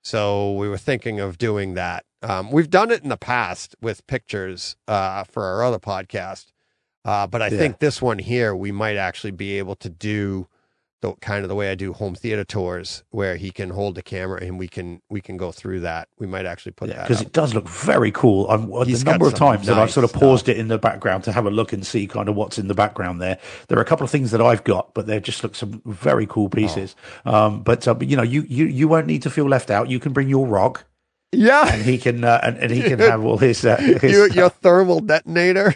So 0.02 0.52
we 0.54 0.68
were 0.68 0.78
thinking 0.78 1.20
of 1.20 1.36
doing 1.36 1.74
that. 1.74 2.04
Um, 2.22 2.50
we've 2.50 2.70
done 2.70 2.90
it 2.90 3.02
in 3.02 3.10
the 3.10 3.16
past 3.18 3.76
with 3.82 4.06
pictures 4.06 4.74
uh, 4.88 5.24
for 5.24 5.44
our 5.44 5.62
other 5.62 5.78
podcast, 5.78 6.46
uh, 7.08 7.26
but 7.26 7.40
I 7.42 7.48
Yeah. 7.48 7.58
think 7.58 7.78
this 7.78 8.02
one 8.02 8.18
here 8.18 8.50
we 8.64 8.70
might 8.72 8.96
actually 9.08 9.32
be 9.44 9.50
able 9.58 9.76
to 9.76 9.88
do 9.88 10.46
the 11.00 11.12
kind 11.20 11.44
of 11.44 11.48
the 11.48 11.54
way 11.54 11.70
I 11.70 11.76
do 11.76 11.92
home 11.92 12.16
theater 12.16 12.42
tours, 12.42 13.04
where 13.10 13.36
he 13.36 13.50
can 13.52 13.70
hold 13.70 13.94
the 13.94 14.02
camera 14.02 14.38
and 14.42 14.58
we 14.58 14.66
can 14.66 15.00
we 15.08 15.20
can 15.20 15.36
go 15.36 15.52
through 15.52 15.80
that. 15.80 16.08
We 16.18 16.26
might 16.26 16.44
actually 16.44 16.72
put 16.72 16.88
that 16.88 17.06
because 17.06 17.22
it 17.22 17.32
does 17.32 17.54
look 17.54 17.68
very 17.68 18.10
cool. 18.10 18.48
I've, 18.52 18.64
He's 18.88 19.04
the 19.04 19.10
number 19.12 19.28
of 19.28 19.34
times 19.34 19.66
that 19.68 19.78
I've 19.78 19.92
sort 19.92 20.02
of 20.02 20.10
stuff. 20.10 20.20
paused 20.20 20.48
it 20.48 20.56
in 20.58 20.66
the 20.66 20.76
background 20.88 21.22
to 21.24 21.32
have 21.32 21.46
a 21.46 21.50
look 21.50 21.72
and 21.72 21.86
see 21.86 22.08
kind 22.08 22.28
of 22.28 22.34
what's 22.34 22.58
in 22.58 22.66
the 22.66 22.74
background 22.74 23.20
there. 23.22 23.38
There 23.68 23.78
are 23.78 23.86
a 23.88 23.90
couple 23.92 24.04
of 24.04 24.10
things 24.10 24.32
that 24.32 24.42
I've 24.50 24.64
got, 24.64 24.92
but 24.94 25.06
they 25.06 25.20
just 25.20 25.40
look 25.44 25.54
some 25.54 25.80
very 25.86 26.26
cool 26.26 26.48
pieces. 26.48 26.96
Oh. 27.24 27.32
Um, 27.46 27.62
but 27.62 27.86
uh, 27.86 27.94
but, 27.94 28.08
you 28.08 28.16
know, 28.16 28.24
you, 28.34 28.42
you 28.48 28.64
you 28.66 28.88
won't 28.88 29.06
need 29.06 29.22
to 29.22 29.30
feel 29.30 29.48
left 29.48 29.70
out. 29.70 29.88
You 29.88 30.00
can 30.00 30.12
bring 30.12 30.28
your 30.28 30.46
rock, 30.48 30.84
yeah, 31.32 31.72
and 31.72 31.82
he 31.82 31.98
can 31.98 32.24
uh, 32.24 32.40
and, 32.42 32.56
and 32.58 32.70
he 32.70 32.82
can 32.82 32.98
have 32.98 33.24
all 33.24 33.36
his, 33.38 33.64
uh, 33.64 33.76
his 34.00 34.12
your, 34.12 34.28
your 34.28 34.48
thermal 34.48 35.00
detonator. 35.00 35.74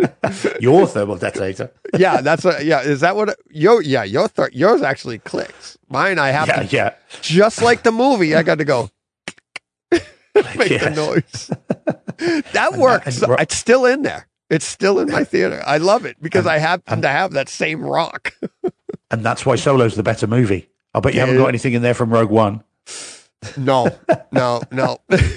your 0.60 0.86
thermal 0.86 1.16
detonator. 1.16 1.70
yeah, 1.98 2.20
that's 2.20 2.44
a 2.44 2.64
yeah. 2.64 2.80
Is 2.82 3.00
that 3.00 3.14
what 3.16 3.28
it, 3.30 3.36
yo? 3.50 3.78
Yeah, 3.78 4.04
your 4.04 4.28
th- 4.28 4.52
yours 4.54 4.82
actually 4.82 5.18
clicks. 5.20 5.78
Mine, 5.88 6.18
I 6.18 6.28
have 6.30 6.48
Yeah, 6.48 6.62
to 6.62 6.76
yeah. 6.76 6.94
just 7.22 7.62
like 7.62 7.82
the 7.82 7.92
movie. 7.92 8.34
I 8.34 8.42
got 8.42 8.58
to 8.58 8.64
go 8.64 8.90
make 9.90 10.70
Yes. 10.70 10.84
the 10.84 10.90
noise. 10.90 11.50
that 12.52 12.74
works. 12.76 13.20
and 13.22 13.28
ro- 13.30 13.36
it's 13.38 13.56
still 13.56 13.86
in 13.86 14.02
there. 14.02 14.26
It's 14.50 14.66
still 14.66 14.98
in 14.98 15.10
my 15.10 15.24
theater. 15.24 15.62
I 15.66 15.78
love 15.78 16.04
it 16.06 16.16
because 16.22 16.46
I 16.46 16.58
happen 16.58 17.02
to 17.02 17.08
have 17.08 17.32
that 17.32 17.48
same 17.48 17.82
rock. 17.82 18.32
And 19.10 19.24
that's 19.24 19.44
why 19.46 19.56
Solo's 19.56 19.94
the 19.94 20.02
better 20.02 20.26
movie. 20.26 20.68
I 20.94 21.00
bet 21.00 21.14
you 21.14 21.20
haven't 21.20 21.36
got 21.36 21.48
anything 21.48 21.74
in 21.74 21.82
there 21.82 21.94
from 21.94 22.10
Rogue 22.10 22.30
One. 22.30 22.62
No, 23.56 23.88
no, 24.32 24.62
no. 24.72 24.98
that 25.08 25.28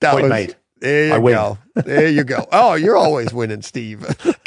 Point 0.00 0.22
was, 0.24 0.30
made. 0.30 0.56
There 0.80 1.06
you 1.08 1.14
I 1.14 1.18
win. 1.18 1.34
go. 1.34 1.58
There 1.76 2.08
you 2.08 2.24
go. 2.24 2.46
Oh, 2.52 2.74
you're 2.74 2.96
always 2.96 3.32
winning, 3.32 3.62
Steve. 3.62 4.04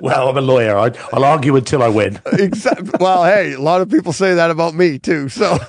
Well, 0.00 0.28
I'm 0.28 0.36
a 0.36 0.40
lawyer. 0.40 0.78
I, 0.78 0.92
I'll 1.12 1.24
argue 1.24 1.56
until 1.56 1.82
I 1.82 1.88
win. 1.88 2.20
Exactly. 2.34 2.92
Well, 3.00 3.24
hey, 3.24 3.54
a 3.54 3.60
lot 3.60 3.80
of 3.80 3.90
people 3.90 4.12
say 4.12 4.32
that 4.34 4.48
about 4.52 4.74
me 4.76 5.00
too. 5.00 5.28
So, 5.28 5.58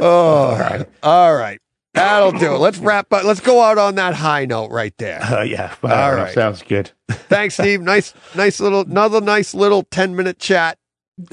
all 0.00 0.56
right, 0.58 0.86
all 1.02 1.34
right, 1.34 1.60
that'll 1.94 2.30
do 2.32 2.54
it. 2.54 2.58
Let's 2.58 2.78
wrap 2.78 3.12
up. 3.12 3.24
Let's 3.24 3.40
go 3.40 3.60
out 3.60 3.78
on 3.78 3.96
that 3.96 4.14
high 4.14 4.44
note 4.44 4.70
right 4.70 4.94
there. 4.98 5.20
Uh, 5.20 5.42
yeah, 5.42 5.74
All 5.82 5.90
all 5.90 6.14
right. 6.14 6.32
Sounds 6.32 6.62
good. 6.62 6.92
Thanks, 7.08 7.54
Steve. 7.54 7.80
Nice, 7.80 8.14
nice 8.36 8.60
little, 8.60 8.82
another 8.82 9.20
nice 9.20 9.52
little 9.54 9.82
ten 9.82 10.14
minute 10.14 10.38
chat. 10.38 10.78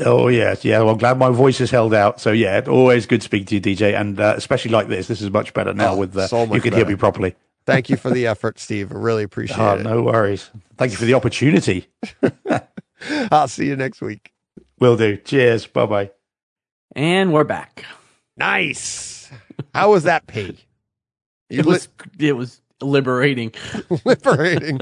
Oh 0.06 0.28
yes, 0.30 0.64
yeah. 0.64 0.80
Well, 0.80 0.92
I'm 0.92 0.98
glad 0.98 1.18
my 1.18 1.30
voice 1.30 1.58
has 1.58 1.70
held 1.72 1.94
out. 1.94 2.22
So 2.22 2.32
yeah, 2.32 2.62
always 2.68 3.06
good 3.06 3.22
to 3.22 3.26
speak 3.26 3.48
to 3.48 3.56
you, 3.56 3.62
DJ, 3.62 4.00
and 4.00 4.20
uh, 4.20 4.34
especially 4.38 4.72
like 4.72 4.88
this. 4.88 5.08
This 5.08 5.22
is 5.22 5.30
much 5.30 5.54
better 5.54 5.74
now 5.74 5.94
Oh, 5.94 5.98
with 5.98 6.16
uh, 6.16 6.28
so 6.28 6.46
much 6.46 6.56
you 6.56 6.62
can 6.62 6.74
hear 6.74 6.86
me 6.86 6.96
properly. 6.96 7.36
Thank 7.66 7.90
you 7.90 7.98
for 7.98 8.10
the 8.10 8.28
effort, 8.34 8.60
Steve. 8.60 8.92
I 8.92 8.96
really 8.96 9.24
appreciate 9.24 9.60
Oh, 9.60 9.76
it. 9.76 9.84
no 9.84 10.02
worries. 10.04 10.50
Thank 10.78 10.92
you 10.92 10.98
for 10.98 11.06
the 11.06 11.14
opportunity. 11.16 11.88
I'll 13.32 13.48
see 13.50 13.68
you 13.68 13.76
next 13.76 14.02
week. 14.02 14.32
Will 14.80 14.96
do. 14.96 15.18
Cheers. 15.18 15.66
Bye 15.68 15.86
bye. 15.86 16.12
And 16.96 17.34
we're 17.34 17.44
back. 17.44 17.86
Nice. 18.38 19.30
How 19.74 19.92
was 19.92 20.04
that 20.04 20.28
pee? 20.28 20.58
It 21.50 21.68
was 21.68 21.88
it 22.18 22.34
was 22.34 22.62
liberating. 22.84 23.54
liberating. 24.06 24.80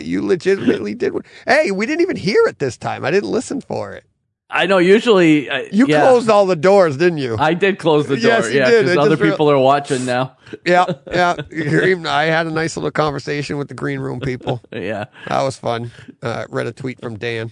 you 0.00 0.26
legitimately 0.26 0.94
did 0.94 1.12
one. 1.12 1.22
Hey, 1.46 1.70
we 1.70 1.86
didn't 1.86 2.02
even 2.02 2.16
hear 2.16 2.46
it 2.46 2.58
this 2.58 2.76
time. 2.76 3.04
I 3.04 3.10
didn't 3.10 3.30
listen 3.30 3.60
for 3.60 3.92
it. 3.92 4.04
I 4.48 4.66
know. 4.66 4.78
Usually, 4.78 5.50
uh, 5.50 5.64
You 5.72 5.86
yeah, 5.88 6.02
closed 6.02 6.30
all 6.30 6.46
the 6.46 6.54
doors, 6.54 6.96
didn't 6.96 7.18
you? 7.18 7.36
I 7.36 7.54
did 7.54 7.78
close 7.80 8.06
the 8.06 8.16
door. 8.16 8.30
Yes, 8.30 8.52
you 8.52 8.60
yeah, 8.60 8.70
did. 8.70 8.84
because 8.84 8.96
other 8.98 9.10
just 9.10 9.22
real- 9.22 9.32
people 9.32 9.50
are 9.50 9.58
watching 9.58 10.04
now. 10.06 10.36
yeah, 10.64 10.84
yeah. 11.10 11.34
I 12.06 12.24
had 12.26 12.46
a 12.46 12.50
nice 12.52 12.76
little 12.76 12.92
conversation 12.92 13.58
with 13.58 13.68
the 13.68 13.74
green 13.74 13.98
room 13.98 14.20
people. 14.20 14.62
Yeah. 14.70 15.06
That 15.26 15.42
was 15.42 15.56
fun. 15.56 15.90
Uh, 16.22 16.46
read 16.48 16.68
a 16.68 16.72
tweet 16.72 17.00
from 17.00 17.18
Dan. 17.18 17.50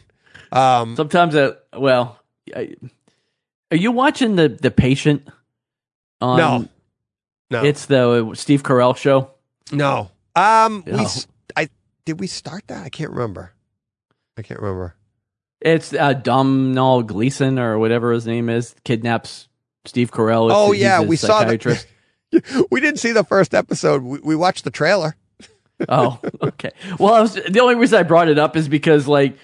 Um, 0.53 0.95
Sometimes, 0.95 1.35
uh, 1.35 1.55
well, 1.77 2.21
I, 2.55 2.77
are 3.73 3.77
you 3.77 3.91
watching 3.91 4.37
the 4.37 4.49
the 4.49 4.71
patient? 4.71 5.27
On, 6.21 6.39
no, 6.39 6.69
no, 7.51 7.65
It's 7.65 7.87
the 7.87 8.33
Steve 8.35 8.63
Carell 8.63 8.97
show. 8.97 9.34
No. 9.73 10.11
Um, 10.37 10.83
we, 10.87 10.93
No. 10.93 11.03
s- 11.05 11.27
I 11.57 11.69
did 12.05 12.21
we 12.21 12.27
start 12.27 12.65
that? 12.69 12.85
I 12.85 12.89
can't 12.89 13.11
remember. 13.11 13.53
I 14.37 14.43
can't 14.43 14.61
remember. 14.61 14.95
It's 15.61 15.95
uh, 15.95 16.13
Domhnall 16.13 17.03
Gleeson 17.03 17.59
or 17.59 17.79
whatever 17.79 18.13
his 18.13 18.27
name 18.27 18.49
is. 18.51 18.75
Kidnaps 18.85 19.49
Steve 19.87 20.11
Carell. 20.11 20.51
Oh, 20.53 20.73
He's 20.73 20.83
yeah, 20.83 21.01
we 21.01 21.17
saw 21.17 21.45
the- 21.45 21.85
We 22.71 22.81
didn't 22.81 22.99
see 22.99 23.13
the 23.13 23.25
first 23.25 23.55
episode. 23.55 24.03
We, 24.03 24.19
we 24.19 24.37
watched 24.37 24.65
the 24.65 24.71
trailer. 24.71 25.17
oh, 25.89 26.19
okay. 26.43 26.73
Well, 26.99 27.15
I 27.15 27.21
was, 27.21 27.35
the 27.35 27.61
only 27.61 27.77
reason 27.77 27.99
I 27.99 28.03
brought 28.03 28.29
it 28.29 28.39
up 28.39 28.57
is 28.57 28.69
because, 28.69 29.07
like, 29.07 29.37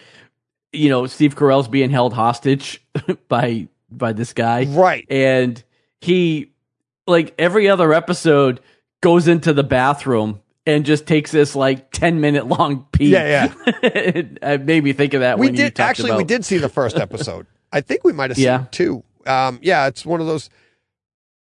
you 0.72 0.88
know, 0.88 1.06
Steve 1.06 1.36
Carell's 1.36 1.68
being 1.68 1.90
held 1.90 2.12
hostage 2.12 2.82
by 3.28 3.68
by 3.92 4.12
this 4.12 4.32
guy, 4.32 4.64
Right. 4.66 5.04
and 5.10 5.62
he, 6.00 6.52
like, 7.08 7.34
every 7.38 7.68
other 7.68 7.92
episode 7.92 8.60
goes 9.00 9.28
into 9.28 9.52
the 9.52 9.62
bathroom 9.64 10.40
and 10.66 10.84
just 10.84 11.06
takes 11.06 11.30
this 11.32 11.56
like 11.56 11.90
ten 11.90 12.20
minute 12.20 12.46
long 12.46 12.86
pee. 12.92 13.10
Yeah, 13.10 13.52
yeah. 13.62 13.80
it 13.82 14.64
made 14.64 14.84
me 14.84 14.92
think 14.92 15.14
of 15.14 15.20
that. 15.20 15.38
we 15.38 15.50
did 15.50 15.78
actually 15.80 16.12
we 16.16 16.24
did 16.24 16.44
see 16.44 16.58
the 16.58 16.68
first 16.68 16.96
episode 16.96 17.46
i 17.72 17.80
think 17.80 18.02
we 18.04 18.12
might 18.12 18.30
have 18.30 18.36
seen 18.36 18.44
Yeah. 18.46 18.64
two 18.70 19.02
um 19.26 19.58
yeah 19.62 19.86
it's 19.86 20.04
one 20.04 20.20
of 20.20 20.26
those 20.26 20.50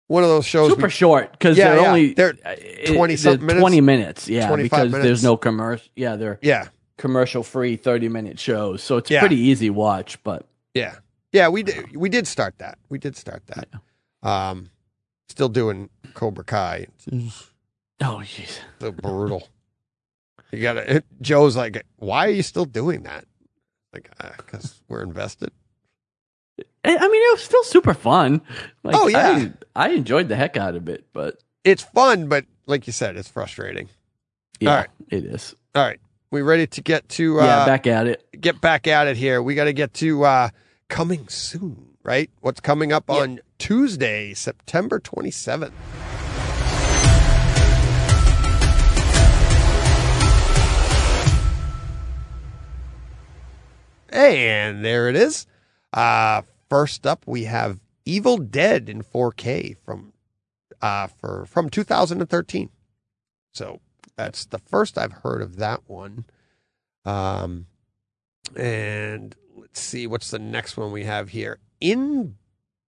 one 0.07 0.23
of 0.23 0.29
those 0.29 0.45
shows 0.45 0.69
super 0.71 0.83
we- 0.83 0.89
short 0.89 1.31
because 1.33 1.57
Yeah, 1.57 1.69
they're 1.71 1.81
yeah. 1.81 1.87
only 1.89 2.13
They're 2.13 2.33
uh, 2.45 2.55
20 2.93 2.95
they're 3.15 3.17
something 3.17 3.45
minutes? 3.45 3.61
20 3.61 3.81
minutes 3.81 4.29
yeah 4.29 4.55
because 4.55 4.91
minutes. 4.91 5.03
there's 5.03 5.23
no 5.23 5.37
commercial 5.37 5.87
yeah 5.95 6.15
they're 6.15 6.39
yeah 6.41 6.67
commercial 6.97 7.43
free 7.43 7.75
30 7.75 8.09
minute 8.09 8.39
shows 8.39 8.81
so 8.83 8.97
it's 8.97 9.09
Yeah. 9.11 9.19
pretty 9.19 9.37
easy 9.37 9.69
watch 9.69 10.21
but 10.23 10.45
yeah 10.73 10.95
yeah 11.31 11.49
we 11.49 11.63
did 11.63 11.95
we 11.95 12.09
did 12.09 12.25
start 12.27 12.57
that 12.59 12.77
we 12.89 12.97
did 12.99 13.15
start 13.17 13.43
that 13.47 13.67
um 14.27 14.69
still 15.29 15.49
doing 15.49 15.89
cobra 16.13 16.43
kai. 16.43 16.87
Oh 18.01 18.21
jeez. 18.23 18.59
So 18.79 18.91
brutal. 18.91 19.47
You 20.51 20.61
gotta 20.61 21.03
joe's 21.21 21.55
like 21.55 21.83
why 21.97 22.27
are 22.27 22.31
you 22.31 22.43
still 22.43 22.65
doing 22.65 23.03
that? 23.03 23.25
Like 23.93 24.09
because 24.37 24.81
we're 24.87 25.03
invested? 25.03 25.51
I 26.85 27.07
mean 27.07 27.21
it 27.29 27.33
was 27.33 27.41
still 27.43 27.63
super 27.63 27.93
fun. 27.93 28.41
Like, 28.83 28.95
Oh, 28.95 29.07
yeah. 29.07 29.49
I, 29.75 29.87
I 29.87 29.89
enjoyed 29.89 30.27
the 30.27 30.35
heck 30.35 30.57
out 30.57 30.75
of 30.75 30.89
it 30.89 31.05
but 31.13 31.37
it's 31.63 31.81
fun 31.83 32.27
but 32.27 32.45
like 32.65 32.87
you 32.87 32.93
said 32.93 33.15
it's 33.15 33.29
frustrating. 33.29 33.89
Yeah 34.59 34.69
All 34.69 34.77
right. 34.77 34.89
it 35.09 35.25
is. 35.25 35.55
All 35.75 35.83
right. 35.83 35.99
We 36.31 36.41
ready 36.41 36.67
to 36.67 36.81
get 36.81 37.07
to 37.09 37.39
uh 37.41 37.45
yeah 37.45 37.65
back 37.65 37.87
at 37.87 38.07
it. 38.07 38.23
get 38.39 38.59
back 38.61 38.87
at 38.87 39.07
it 39.07 39.17
here. 39.17 39.41
We 39.41 39.55
got 39.55 39.65
to 39.65 39.73
get 39.73 39.93
to 39.95 40.23
uh, 40.23 40.49
coming 40.89 41.27
soon, 41.27 41.89
right? 42.03 42.29
What's 42.41 42.59
coming 42.59 42.91
up 42.91 43.07
on 43.09 43.39
Tuesday, 43.63 44.33
September 44.33 44.99
27th? 44.99 45.71
And 54.09 54.83
there 54.83 55.07
it 55.07 55.15
is. 55.15 55.47
Uh, 55.93 56.41
first 56.69 57.07
up, 57.07 57.23
we 57.25 57.45
have 57.45 57.79
Evil 58.03 58.35
Dead 58.35 58.89
in 58.89 59.01
4K 59.01 59.77
from 59.77 60.11
uh, 60.81 61.07
for 61.07 61.45
from 61.45 61.69
2013. 61.69 62.69
So 63.53 63.79
that's 64.17 64.43
the 64.43 64.59
first 64.59 64.97
I've 64.97 65.13
heard 65.13 65.41
of 65.41 65.55
that 65.55 65.83
one. 65.87 66.25
Um, 67.05 67.67
and 68.57 69.33
let's 69.55 69.79
see 69.79 70.05
what's 70.05 70.31
the 70.31 70.39
next 70.39 70.75
one 70.75 70.91
we 70.91 71.05
have 71.05 71.29
here. 71.29 71.59
In 71.79 72.35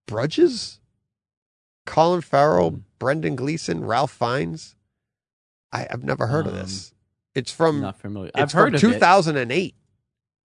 Bruges, 0.08 0.80
Colin 1.86 2.22
Farrell, 2.22 2.82
Brendan 3.00 3.36
Gleeson, 3.36 3.86
Ralph 3.86 4.12
Fiennes. 4.12 4.76
I, 5.72 5.88
I've 5.90 6.04
never 6.04 6.28
heard 6.28 6.48
of 6.48 6.54
Um, 6.54 6.60
this. 6.60 6.94
It's 7.34 7.52
from 7.52 7.82
not 7.82 8.00
familiar 8.00 8.30
it's 8.36 8.40
I've 8.40 8.52
heard 8.54 8.76
of 8.76 8.84
it 8.84 8.88
2008. 8.88 9.76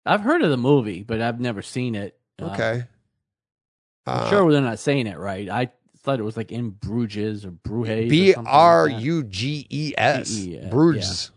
I've 0.06 0.22
heard 0.22 0.42
of 0.42 0.50
the 0.50 0.58
movie 0.58 1.04
but 1.04 1.22
I've 1.22 1.40
never 1.40 1.62
seen 1.62 1.96
it 1.96 2.18
Uh, 2.42 2.46
Okay. 2.48 2.84
I'm 4.06 4.20
Uh, 4.26 4.30
sure 4.30 4.52
they're 4.52 4.62
not 4.62 4.80
saying 4.80 5.08
it 5.08 5.18
right 5.18 5.48
I 5.50 5.72
thought 6.00 6.20
it 6.20 6.24
was 6.24 6.36
like 6.36 6.52
in 6.52 6.72
Bruges 6.72 7.46
or 7.46 7.52
Bruges 7.52 8.10
B 8.10 8.36
R 8.36 8.90
U 8.90 9.24
G 9.24 9.66
E 9.70 9.94
S. 9.98 10.28
G-E-S, 10.28 10.70
Bruges. 10.70 11.32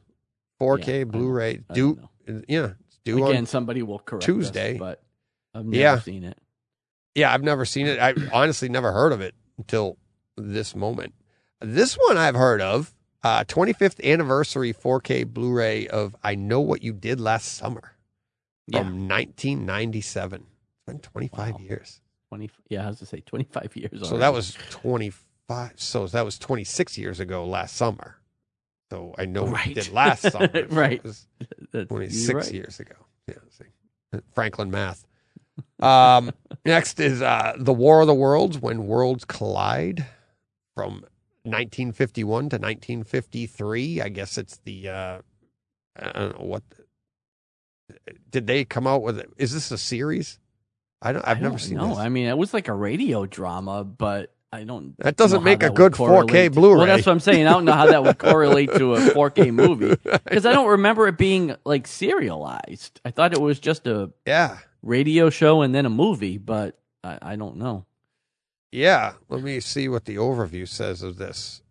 4K 0.60 0.98
Yeah, 0.98 1.04
Blu-ray. 1.04 1.60
Do 1.72 2.00
yeah, 2.48 2.72
due 3.04 3.24
Again, 3.24 3.46
somebody 3.46 3.82
will 3.84 4.00
correct 4.00 4.24
us, 4.24 4.26
Tuesday. 4.26 4.76
but 4.78 5.00
I've 5.54 5.64
never 5.64 5.76
Yeah. 5.76 6.00
seen 6.00 6.24
it. 6.24 6.36
Yeah, 7.16 7.32
I've 7.32 7.42
never 7.42 7.64
seen 7.64 7.86
it. 7.86 7.98
I 7.98 8.14
honestly 8.32 8.68
never 8.68 8.92
heard 8.92 9.12
of 9.12 9.20
it 9.20 9.34
until 9.58 9.96
this 10.36 10.76
moment. 10.76 11.14
This 11.60 11.94
one 11.94 12.16
I've 12.18 12.34
heard 12.36 12.60
of. 12.60 12.94
Uh, 13.24 13.42
25th 13.44 14.04
anniversary 14.04 14.72
4K 14.72 15.26
Blu-ray 15.26 15.88
of 15.88 16.14
"I 16.22 16.36
Know 16.36 16.60
What 16.60 16.82
You 16.82 16.92
Did 16.92 17.18
Last 17.20 17.54
Summer" 17.56 17.96
Yeah, 18.68 18.80
from 18.80 19.08
1997. 19.08 20.42
It's 20.42 20.82
been 20.86 21.00
25 21.00 21.54
Wow. 21.54 21.58
years. 21.60 22.00
twenty. 22.28 22.50
Yeah, 22.68 22.84
I 22.84 22.88
was 22.88 22.98
to 23.00 23.06
say 23.06 23.20
twenty-five 23.20 23.74
years. 23.74 23.90
So 23.94 24.06
already. 24.08 24.18
that 24.20 24.32
was 24.34 24.52
25. 24.70 25.72
So 25.76 26.06
that 26.08 26.24
was 26.24 26.38
26 26.38 26.98
years 26.98 27.18
ago 27.18 27.46
last 27.46 27.76
summer. 27.76 28.18
So 28.92 29.14
I 29.18 29.24
know 29.24 29.44
what 29.44 29.66
you 29.66 29.74
Right. 29.74 29.74
did 29.74 29.92
last 29.92 30.22
summer. 30.30 30.48
Right. 30.70 30.92
It 30.98 31.04
was 31.04 31.26
26 31.72 32.34
right. 32.34 32.52
years 32.52 32.78
ago. 32.78 32.94
Yeah. 33.26 33.34
see. 33.50 34.20
Franklin 34.34 34.70
math. 34.70 35.04
Um, 35.80 36.32
next 36.64 37.00
is 37.00 37.22
uh, 37.22 37.54
the 37.58 37.72
War 37.72 38.00
of 38.00 38.06
the 38.06 38.14
Worlds 38.14 38.58
when 38.58 38.86
worlds 38.86 39.24
collide 39.24 40.06
from 40.74 41.04
1951 41.44 42.24
to 42.24 42.56
1953. 42.56 44.00
I 44.00 44.08
guess 44.08 44.38
it's 44.38 44.58
the 44.64 44.88
uh, 44.88 45.18
I 45.98 46.12
don't 46.12 46.38
know 46.38 46.46
what 46.46 46.62
did 48.30 48.46
they 48.46 48.64
come 48.64 48.86
out 48.86 49.02
with 49.02 49.18
it? 49.18 49.30
Is 49.36 49.52
this 49.52 49.70
a 49.70 49.78
series? 49.78 50.38
I 51.02 51.12
don't. 51.12 51.26
I've 51.26 51.38
I 51.38 51.40
never 51.40 51.58
seen 51.58 51.78
this. 51.78 51.98
I 51.98 52.08
mean, 52.08 52.26
it 52.26 52.38
was 52.38 52.54
like 52.54 52.68
a 52.68 52.74
radio 52.74 53.26
drama, 53.26 53.84
but 53.84 54.34
I 54.52 54.64
don't. 54.64 54.96
That 54.98 55.16
doesn't 55.16 55.44
make 55.44 55.62
a 55.62 55.66
that 55.66 55.72
would 55.72 55.76
good 55.76 55.92
4K 55.92 56.52
Blu-ray. 56.52 56.78
Well, 56.78 56.86
that's 56.86 57.06
what 57.06 57.12
I'm 57.12 57.20
saying. 57.20 57.46
I 57.46 57.50
don't 57.50 57.64
know 57.64 57.72
how 57.72 57.86
that 57.86 58.02
would 58.02 58.18
correlate 58.18 58.72
to 58.74 58.94
a 58.94 59.00
4K 59.00 59.52
movie 59.54 59.96
because 60.24 60.46
I 60.46 60.52
don't 60.52 60.68
remember 60.68 61.06
it 61.06 61.18
being 61.18 61.54
like 61.64 61.86
serialized. 61.86 63.00
I 63.04 63.10
thought 63.10 63.32
it 63.32 63.40
was 63.40 63.60
just 63.60 63.86
a 63.86 64.10
yeah, 64.26 64.58
radio 64.86 65.28
show 65.30 65.62
and 65.62 65.74
then 65.74 65.84
a 65.86 65.90
movie, 65.90 66.38
but 66.38 66.78
I, 67.04 67.18
I 67.22 67.36
don't 67.36 67.56
know. 67.56 67.84
yeah. 68.72 69.14
Let 69.28 69.42
me 69.42 69.60
see 69.60 69.88
what 69.88 70.04
the 70.04 70.16
overview 70.16 70.66
says 70.68 71.02
of 71.02 71.16
this. 71.18 71.62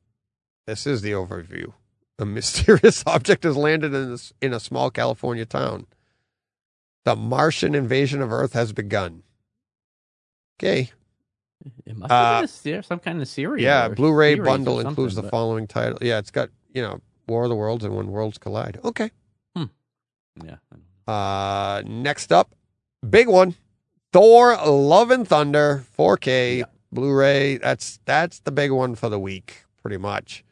This 0.68 0.86
is 0.86 1.02
the 1.02 1.12
overview. 1.12 1.74
A 2.20 2.26
mysterious 2.38 3.04
object 3.08 3.44
has 3.44 3.56
landed 3.58 3.94
in 3.94 4.12
this, 4.12 4.34
in 4.42 4.54
a 4.54 4.60
small 4.60 4.90
California 4.92 5.46
town. 5.46 5.86
The 7.06 7.16
Martian 7.16 7.76
invasion 7.76 8.22
of 8.22 8.32
Earth 8.32 8.54
has 8.54 8.74
begun. 8.74 9.24
Okay. 10.60 10.92
It 11.86 11.96
must 11.98 12.12
Uh, 12.12 12.72
a 12.72 12.84
some 12.84 13.00
kind 13.00 13.22
of 13.22 13.28
series. 13.28 13.64
Yeah, 13.64 13.88
Blu-ray 13.90 14.36
bundle 14.36 14.80
includes 14.80 15.16
the 15.16 15.22
but- 15.24 15.32
following 15.32 15.68
title. 15.68 15.98
Yeah, 16.02 16.18
it's 16.20 16.32
got 16.32 16.50
you 16.74 16.82
know 16.82 17.02
War 17.28 17.44
of 17.44 17.50
the 17.50 17.56
Worlds 17.56 17.84
and 17.86 17.96
When 17.96 18.08
Worlds 18.08 18.38
Collide. 18.38 18.80
Okay. 18.84 19.12
Yeah. 20.44 20.58
Uh, 21.08 21.82
next 21.86 22.32
up, 22.34 22.54
big 23.06 23.28
one, 23.30 23.56
Thor: 24.14 24.58
Love 24.66 25.12
and 25.12 25.28
Thunder, 25.28 25.86
4K 25.98 26.60
Yeah. 26.60 26.66
Blu-ray. 26.92 27.58
That's 27.58 28.00
that's 28.06 28.40
the 28.40 28.52
big 28.52 28.72
one 28.72 28.96
for 28.96 29.10
the 29.10 29.20
week, 29.20 29.66
pretty 29.82 29.98
much. 29.98 30.44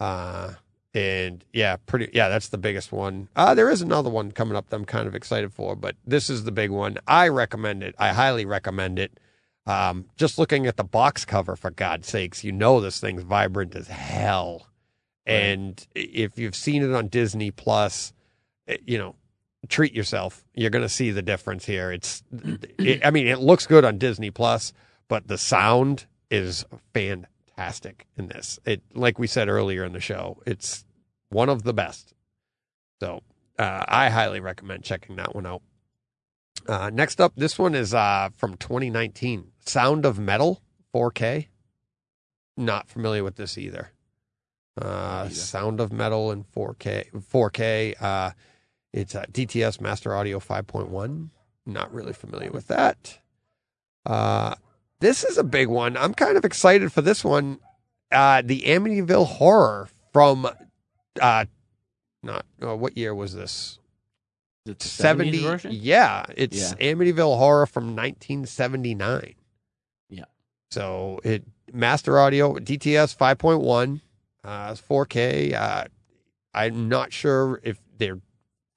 Uh, 0.00 0.54
and 0.94 1.44
yeah, 1.52 1.76
pretty 1.86 2.10
yeah, 2.12 2.28
that's 2.28 2.48
the 2.48 2.58
biggest 2.58 2.92
one. 2.92 3.28
Uh, 3.36 3.54
there 3.54 3.70
is 3.70 3.82
another 3.82 4.10
one 4.10 4.32
coming 4.32 4.56
up 4.56 4.68
that 4.70 4.76
I'm 4.76 4.84
kind 4.84 5.06
of 5.08 5.14
excited 5.14 5.52
for, 5.52 5.76
but 5.76 5.96
this 6.06 6.30
is 6.30 6.44
the 6.44 6.52
big 6.52 6.70
one. 6.70 6.98
I 7.06 7.28
recommend 7.28 7.82
it. 7.82 7.94
I 7.98 8.12
highly 8.12 8.44
recommend 8.46 8.98
it. 8.98 9.18
Um, 9.66 10.06
just 10.16 10.38
looking 10.38 10.66
at 10.66 10.76
the 10.78 10.84
box 10.84 11.24
cover, 11.26 11.56
for 11.56 11.70
God's 11.70 12.08
sakes, 12.08 12.44
you 12.44 12.52
know 12.52 12.80
this 12.80 13.00
thing's 13.00 13.22
vibrant 13.22 13.76
as 13.76 13.88
hell. 13.88 14.66
And 15.26 15.86
if 15.94 16.38
you've 16.38 16.56
seen 16.56 16.82
it 16.82 16.94
on 16.94 17.08
Disney 17.08 17.50
Plus, 17.50 18.12
eh, 18.66 18.78
you 18.86 18.98
know, 18.98 19.14
treat 19.68 19.94
yourself. 19.94 20.44
You're 20.54 20.70
going 20.70 20.82
to 20.82 20.88
see 20.88 21.10
the 21.10 21.22
difference 21.22 21.64
here. 21.66 21.90
It's, 21.90 22.22
it, 22.78 23.04
I 23.04 23.10
mean, 23.10 23.26
it 23.26 23.40
looks 23.40 23.66
good 23.66 23.84
on 23.84 23.98
Disney 23.98 24.30
Plus, 24.30 24.72
but 25.08 25.26
the 25.28 25.38
sound 25.38 26.06
is 26.30 26.64
fantastic 26.94 28.06
in 28.16 28.28
this. 28.28 28.58
It, 28.64 28.82
like 28.94 29.18
we 29.18 29.26
said 29.26 29.48
earlier 29.48 29.84
in 29.84 29.92
the 29.92 30.00
show, 30.00 30.40
it's 30.46 30.84
one 31.30 31.48
of 31.48 31.62
the 31.62 31.74
best. 31.74 32.14
So 33.00 33.22
uh, 33.58 33.84
I 33.88 34.10
highly 34.10 34.40
recommend 34.40 34.84
checking 34.84 35.16
that 35.16 35.34
one 35.34 35.46
out. 35.46 35.62
Uh, 36.66 36.90
next 36.92 37.20
up, 37.20 37.32
this 37.36 37.58
one 37.58 37.74
is 37.74 37.94
uh, 37.94 38.28
from 38.36 38.56
2019, 38.56 39.52
Sound 39.64 40.04
of 40.04 40.18
Metal 40.18 40.62
4K. 40.94 41.46
Not 42.56 42.88
familiar 42.88 43.22
with 43.24 43.36
this 43.36 43.56
either. 43.56 43.92
Uh, 44.80 45.22
either. 45.24 45.34
Sound 45.34 45.80
of 45.80 45.92
Metal 45.92 46.30
in 46.32 46.44
4K. 46.44 47.10
4K. 47.12 48.34
It's 48.92 49.14
uh, 49.14 49.24
DTS 49.30 49.80
Master 49.80 50.14
Audio 50.14 50.38
5.1. 50.38 51.30
Not 51.66 51.92
really 51.92 52.12
familiar 52.12 52.50
with 52.50 52.68
that. 52.68 53.18
Uh, 54.06 54.54
this 55.00 55.24
is 55.24 55.36
a 55.36 55.44
big 55.44 55.68
one. 55.68 55.96
I'm 55.96 56.14
kind 56.14 56.36
of 56.36 56.44
excited 56.44 56.92
for 56.92 57.02
this 57.02 57.22
one. 57.24 57.58
Uh, 58.10 58.42
the 58.44 58.62
Amityville 58.62 59.26
Horror 59.26 59.88
from 60.12 60.48
uh, 61.20 61.44
not 62.22 62.46
uh, 62.62 62.76
what 62.76 62.96
year 62.96 63.14
was 63.14 63.34
this? 63.34 63.78
Is 64.64 64.72
it 64.72 64.78
the 64.78 64.88
70 64.88 65.42
version? 65.42 65.70
Yeah, 65.74 66.24
it's 66.36 66.74
Amityville 66.74 67.36
Horror 67.36 67.66
from 67.66 67.94
1979. 67.94 69.34
Yeah. 70.08 70.24
So 70.70 71.20
it 71.22 71.44
Master 71.72 72.18
Audio 72.18 72.54
DTS 72.54 73.16
5.1, 73.16 74.00
uh, 74.44 74.72
4K. 74.72 75.54
Uh, 75.54 75.84
I'm 76.54 76.88
not 76.88 77.12
sure 77.12 77.60
if 77.62 77.78
they're 77.98 78.20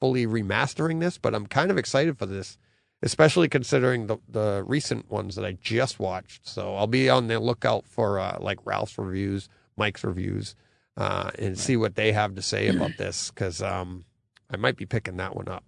fully 0.01 0.25
remastering 0.25 0.99
this, 0.99 1.17
but 1.17 1.33
I'm 1.33 1.45
kind 1.45 1.71
of 1.71 1.77
excited 1.77 2.17
for 2.17 2.25
this, 2.25 2.57
especially 3.01 3.47
considering 3.47 4.07
the 4.07 4.17
the 4.27 4.63
recent 4.67 5.09
ones 5.09 5.35
that 5.35 5.45
I 5.45 5.53
just 5.53 5.99
watched. 5.99 6.45
So 6.45 6.75
I'll 6.75 6.87
be 6.87 7.09
on 7.09 7.27
the 7.27 7.39
lookout 7.39 7.87
for 7.87 8.19
uh, 8.19 8.37
like 8.41 8.59
Ralph's 8.65 8.97
reviews, 8.97 9.47
Mike's 9.77 10.03
reviews, 10.03 10.55
uh, 10.97 11.31
and 11.39 11.57
see 11.57 11.77
what 11.77 11.95
they 11.95 12.11
have 12.11 12.35
to 12.35 12.41
say 12.41 12.67
about 12.67 12.97
this 12.97 13.29
because 13.29 13.61
um, 13.61 14.03
I 14.49 14.57
might 14.57 14.75
be 14.75 14.85
picking 14.85 15.17
that 15.17 15.35
one 15.35 15.47
up. 15.47 15.63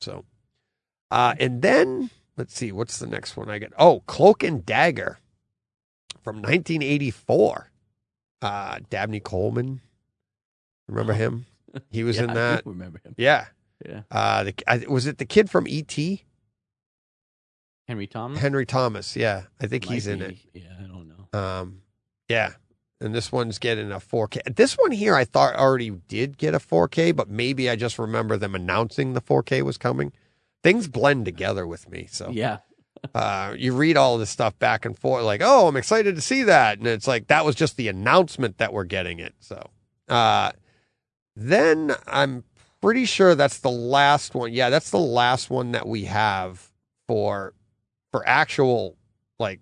So, 0.00 0.24
uh, 1.10 1.34
and 1.40 1.62
then 1.62 2.10
let's 2.36 2.54
see, 2.54 2.70
what's 2.70 2.98
the 2.98 3.06
next 3.06 3.36
one 3.36 3.50
I 3.50 3.58
get? 3.58 3.72
Oh, 3.78 4.04
Cloak 4.06 4.44
and 4.44 4.64
Dagger 4.64 5.18
from 6.22 6.36
1984. 6.36 7.70
Uh, 8.40 8.78
Dabney 8.88 9.18
Coleman. 9.18 9.80
Remember 10.86 11.14
him? 11.14 11.46
He 11.90 12.04
was 12.04 12.16
Yeah, 12.16 12.24
in 12.24 12.30
I 12.30 12.34
that. 12.34 12.66
remember 12.66 13.00
him. 13.04 13.14
Yeah. 13.16 13.46
Yeah. 13.86 14.02
Uh, 14.10 14.44
the, 14.44 14.54
I, 14.66 14.84
was 14.88 15.06
it 15.06 15.18
the 15.18 15.24
kid 15.24 15.48
from 15.50 15.66
E.T.? 15.68 16.24
Henry 17.86 18.06
Thomas. 18.06 18.38
Henry 18.40 18.66
Thomas. 18.66 19.16
Yeah. 19.16 19.44
I 19.60 19.66
think 19.66 19.86
Might 19.86 19.94
he's 19.94 20.06
in 20.06 20.20
it. 20.20 20.36
Yeah, 20.52 20.62
I 20.78 20.82
don't 20.86 21.08
know. 21.08 21.38
Um, 21.38 21.82
yeah. 22.28 22.52
And 23.00 23.14
this 23.14 23.30
one's 23.30 23.58
getting 23.58 23.92
a 23.92 23.98
4K. 24.00 24.56
This 24.56 24.74
one 24.74 24.90
here, 24.90 25.14
I 25.14 25.24
thought 25.24 25.54
already 25.54 25.90
did 25.90 26.36
get 26.36 26.54
a 26.54 26.58
4K, 26.58 27.14
but 27.14 27.28
maybe 27.30 27.70
I 27.70 27.76
just 27.76 27.98
remember 27.98 28.36
them 28.36 28.54
announcing 28.54 29.12
the 29.14 29.20
4K 29.22 29.62
was 29.62 29.78
coming. 29.78 30.12
Things 30.64 30.88
blend 30.88 31.24
together 31.24 31.66
with 31.66 31.88
me. 31.88 32.08
So 32.10 32.30
Yeah. 32.30 32.58
uh, 33.14 33.54
you 33.56 33.72
read 33.74 33.96
all 33.96 34.18
this 34.18 34.30
stuff 34.30 34.58
back 34.58 34.84
and 34.84 34.98
forth, 34.98 35.24
like, 35.24 35.40
oh, 35.42 35.68
I'm 35.68 35.76
excited 35.76 36.16
to 36.16 36.20
see 36.20 36.42
that. 36.42 36.78
And 36.78 36.86
it's 36.88 37.06
like, 37.06 37.28
that 37.28 37.44
was 37.44 37.54
just 37.54 37.76
the 37.76 37.86
announcement 37.88 38.58
that 38.58 38.72
we're 38.72 38.82
getting 38.84 39.20
it. 39.20 39.34
So 39.38 39.70
uh, 40.08 40.50
then 41.38 41.94
I'm 42.06 42.44
pretty 42.80 43.04
sure 43.04 43.34
that's 43.34 43.58
the 43.58 43.70
last 43.70 44.34
one. 44.34 44.52
Yeah, 44.52 44.70
that's 44.70 44.90
the 44.90 44.98
last 44.98 45.50
one 45.50 45.72
that 45.72 45.86
we 45.86 46.04
have 46.04 46.70
for 47.06 47.54
for 48.12 48.26
actual 48.26 48.96
like 49.38 49.60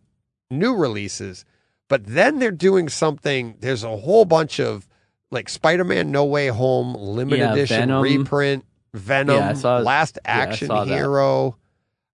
new 0.50 0.74
releases. 0.74 1.44
But 1.88 2.04
then 2.06 2.38
they're 2.40 2.50
doing 2.50 2.88
something. 2.88 3.56
There's 3.60 3.84
a 3.84 3.96
whole 3.96 4.24
bunch 4.24 4.58
of 4.58 4.88
like 5.30 5.48
Spider-Man 5.48 6.10
No 6.10 6.24
Way 6.24 6.48
Home 6.48 6.94
limited 6.94 7.38
Yeah, 7.40 7.52
edition 7.52 7.78
Venom. 7.88 8.02
reprint, 8.02 8.64
Venom, 8.94 9.36
Yeah, 9.36 9.52
saw- 9.52 9.78
Last 9.78 10.18
yeah, 10.24 10.32
Action 10.32 10.68
that. 10.68 10.86
Hero, 10.88 11.56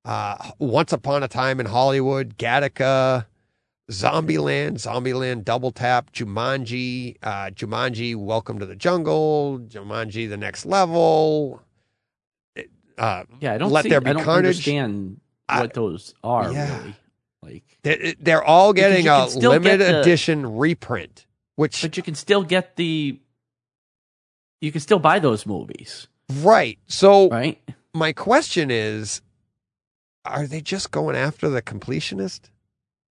uh, 0.05 0.51
Once 0.59 0.93
Upon 0.93 1.23
a 1.23 1.29
Time 1.29 1.61
in 1.61 1.67
Hollywood, 1.67 2.37
Gattaca, 2.37 3.27
Zombieland, 3.91 4.75
Zombieland 4.75 5.44
Double 5.44 5.70
Tap, 5.73 6.12
Jumanji, 6.12 7.17
uh, 7.23 7.51
Jumanji 7.51 8.15
Welcome 8.17 8.59
to 8.59 8.67
the 8.67 8.77
Jungle, 8.77 9.59
Jumanji 9.69 10.28
The 10.28 10.36
Next 10.36 10.65
Level. 10.65 11.61
Uh, 12.99 13.25
Yeah, 13.41 13.55
I 13.55 13.59
don't 13.59 13.70
Let 13.73 13.85
see, 13.85 13.89
There 13.91 14.01
Be 14.01 14.11
I 14.11 14.12
don't 14.15 14.25
Carnage. 14.25 14.47
understand 14.57 15.20
I- 15.49 15.61
what 15.61 15.75
those 15.75 16.15
are 16.23 16.52
Yeah. 16.52 16.78
really. 16.78 16.94
Like 17.43 17.65
they're, 17.83 18.15
they're 18.20 18.44
all 18.44 18.73
getting 18.73 19.09
a 19.09 19.27
limited 19.27 19.81
the- 19.81 20.01
edition 20.01 20.57
reprint, 20.57 21.27
which 21.57 21.83
but 21.83 21.97
you 21.97 22.02
can 22.02 22.15
still 22.15 22.44
get 22.44 22.77
the 22.77 23.19
you 24.61 24.70
can 24.70 24.81
still 24.81 25.01
buy 25.01 25.19
those 25.19 25.44
movies, 25.44 26.07
right. 26.35 26.78
So 26.86 27.28
right? 27.31 27.61
my 27.93 28.12
question 28.12 28.70
is, 28.70 29.23
are 30.25 30.47
they 30.47 30.61
just 30.61 30.93
going 30.93 31.17
after 31.17 31.49
the 31.49 31.61
completionist? 31.61 32.51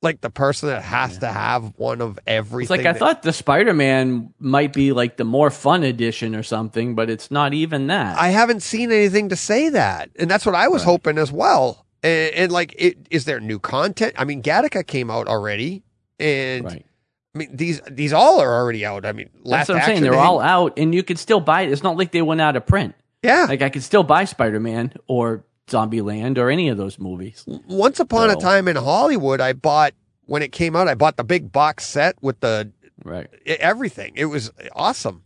Like 0.04 0.22
the 0.22 0.30
person 0.30 0.70
that 0.70 0.84
has 0.84 1.18
to 1.20 1.28
have 1.28 1.74
one 1.78 2.02
of 2.02 2.18
It's 2.18 2.24
everything. 2.28 2.78
like 2.78 2.86
I 2.86 2.92
that- 2.94 3.00
thought 3.00 3.24
the 3.24 3.34
Spider-Man 3.34 4.32
might 4.40 4.72
be 4.72 4.92
like 4.92 5.18
the 5.18 5.24
more 5.24 5.50
fun 5.50 5.84
edition 5.84 6.36
or 6.36 6.44
something, 6.44 6.94
but 6.94 7.10
it's 7.10 7.32
not 7.32 7.54
even 7.56 7.88
that. 7.88 8.18
I 8.20 8.30
haven't 8.30 8.62
seen 8.62 8.92
anything 8.92 9.30
to 9.30 9.36
say 9.36 9.70
that, 9.70 10.10
and 10.20 10.30
that's 10.30 10.46
what 10.46 10.54
I 10.54 10.68
was 10.68 10.84
Right. 10.84 10.92
hoping 10.92 11.18
as 11.18 11.32
well. 11.32 11.84
And, 12.04 12.34
and 12.36 12.52
like, 12.52 12.76
it, 12.78 13.08
is 13.10 13.26
there 13.26 13.40
new 13.40 13.58
content? 13.58 14.14
I 14.18 14.24
mean, 14.24 14.44
Gattaca 14.44 14.86
came 14.86 15.10
out 15.10 15.28
already, 15.28 15.84
and 16.20 16.66
right. 16.66 16.86
I 17.34 17.38
mean 17.40 17.50
these 17.56 17.82
these 17.90 18.14
all 18.14 18.40
are 18.40 18.54
already 18.56 18.86
out. 18.86 19.04
I 19.04 19.14
mean, 19.14 19.30
That's 19.38 19.46
last 19.48 19.70
what 19.70 19.78
I'm 19.80 19.86
saying. 19.86 20.02
They're 20.04 20.12
they- 20.12 20.18
all 20.18 20.40
out, 20.40 20.78
and 20.78 20.94
you 20.94 21.02
can 21.02 21.18
still 21.18 21.40
buy 21.40 21.62
it. 21.64 21.72
It's 21.72 21.82
not 21.84 21.98
like 21.98 22.12
they 22.12 22.22
went 22.22 22.40
out 22.42 22.56
of 22.56 22.68
print. 22.68 22.94
yeah. 23.24 23.48
Like 23.50 23.64
I 23.64 23.70
could 23.70 23.84
still 23.84 24.04
buy 24.04 24.26
Spider-Man 24.26 24.94
or 25.08 25.44
Zombieland 25.68 26.38
or 26.38 26.50
any 26.50 26.70
of 26.70 26.78
those 26.78 26.98
movies. 27.00 27.44
Once 27.68 28.00
upon 28.00 28.30
a 28.30 28.36
time 28.36 28.68
in 28.68 28.76
Hollywood, 28.76 29.42
I 29.42 29.54
bought 29.54 29.94
when 30.26 30.42
it 30.42 30.52
came 30.52 30.76
out. 30.76 30.88
I 30.88 30.96
bought 30.96 31.18
the 31.18 31.24
big 31.24 31.52
box 31.52 31.86
set 31.86 32.16
with 32.22 32.40
the 32.40 32.72
Right. 33.04 33.28
everything. 33.46 34.14
It 34.16 34.26
was 34.26 34.52
awesome, 34.76 35.24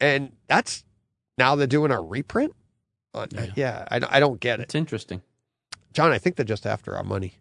and 0.00 0.32
that's 0.48 0.84
now 1.38 1.56
they're 1.56 1.66
doing 1.66 1.90
a 1.90 2.00
reprint 2.00 2.54
Uh, 3.14 3.26
yeah, 3.54 3.86
I, 3.90 3.98
don't- 3.98 4.12
I 4.12 4.20
don't 4.20 4.38
get 4.40 4.60
it, 4.60 4.64
It's 4.64 4.74
interesting. 4.74 5.22
John. 5.94 6.12
I 6.12 6.18
think 6.18 6.36
they're 6.36 6.44
just 6.44 6.66
after 6.66 6.94
our 6.94 7.02
money. 7.04 7.34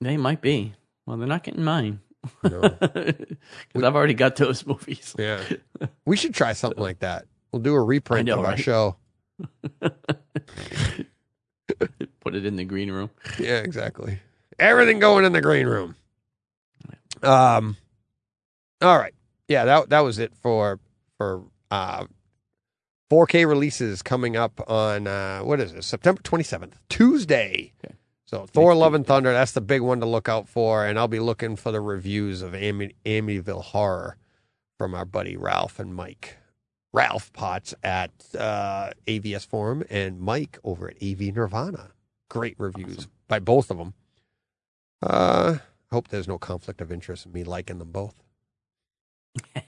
They 0.00 0.16
might 0.16 0.40
be. 0.40 0.74
Well, 1.06 1.16
they're 1.16 1.28
not 1.28 1.44
getting 1.44 1.62
mine. 1.62 2.00
No. 2.42 2.60
Because 2.80 3.82
I've 3.84 3.94
already 3.94 4.14
got 4.14 4.34
those 4.36 4.66
movies. 4.66 5.14
Yeah, 5.18 5.40
we 6.06 6.16
should 6.16 6.34
try 6.34 6.52
something 6.54 6.82
like 6.82 6.98
that. 7.00 7.26
We'll 7.52 7.62
do 7.62 7.74
a 7.74 7.82
reprint 7.82 8.26
know, 8.26 8.40
of 8.40 8.44
our 8.46 8.50
right? 8.52 8.58
show. 8.58 8.96
Put 12.20 12.34
it 12.34 12.46
in 12.46 12.56
the 12.56 12.64
green 12.64 12.90
room. 12.90 13.10
Yeah, 13.38 13.58
exactly. 13.58 14.18
Everything 14.58 14.98
going 14.98 15.24
in 15.24 15.32
the 15.32 15.40
green 15.40 15.66
room. 15.66 15.96
Um. 17.22 17.76
All 18.82 18.98
right. 18.98 19.14
Yeah 19.48 19.64
that 19.64 19.90
that 19.90 20.00
was 20.00 20.18
it 20.18 20.34
for 20.34 20.78
for 21.16 21.42
uh 21.70 22.04
4K 23.10 23.46
releases 23.46 24.02
coming 24.02 24.36
up 24.36 24.60
on 24.68 25.06
uh 25.06 25.40
what 25.40 25.60
is 25.60 25.72
it 25.72 25.84
September 25.84 26.20
27th 26.22 26.72
Tuesday. 26.88 27.72
Okay. 27.84 27.94
So 28.26 28.46
Thor: 28.46 28.70
Next 28.70 28.80
Love 28.80 28.94
and 28.94 29.06
Thunder. 29.06 29.32
That's 29.32 29.52
the 29.52 29.60
big 29.60 29.82
one 29.82 30.00
to 30.00 30.06
look 30.06 30.28
out 30.28 30.48
for, 30.48 30.84
and 30.86 30.98
I'll 30.98 31.08
be 31.08 31.20
looking 31.20 31.56
for 31.56 31.70
the 31.70 31.80
reviews 31.80 32.42
of 32.42 32.54
Ami- 32.54 32.94
Amityville 33.04 33.62
Horror 33.62 34.16
from 34.78 34.94
our 34.94 35.04
buddy 35.04 35.36
Ralph 35.36 35.78
and 35.78 35.94
Mike. 35.94 36.38
Ralph 36.94 37.32
Potts 37.32 37.74
at 37.82 38.12
uh, 38.38 38.90
AVS 39.08 39.44
Forum 39.46 39.82
and 39.90 40.20
Mike 40.20 40.58
over 40.62 40.88
at 40.88 40.96
AV 41.02 41.34
Nirvana. 41.34 41.90
Great 42.30 42.54
reviews 42.56 43.08
by 43.26 43.40
both 43.40 43.68
of 43.70 43.78
them. 43.78 43.94
Uh, 45.02 45.56
hope 45.90 46.06
there's 46.08 46.28
no 46.28 46.38
conflict 46.38 46.80
of 46.80 46.92
interest 46.92 47.26
in 47.26 47.32
me 47.32 47.42
liking 47.42 47.78
them 47.78 47.90
both. 47.90 48.14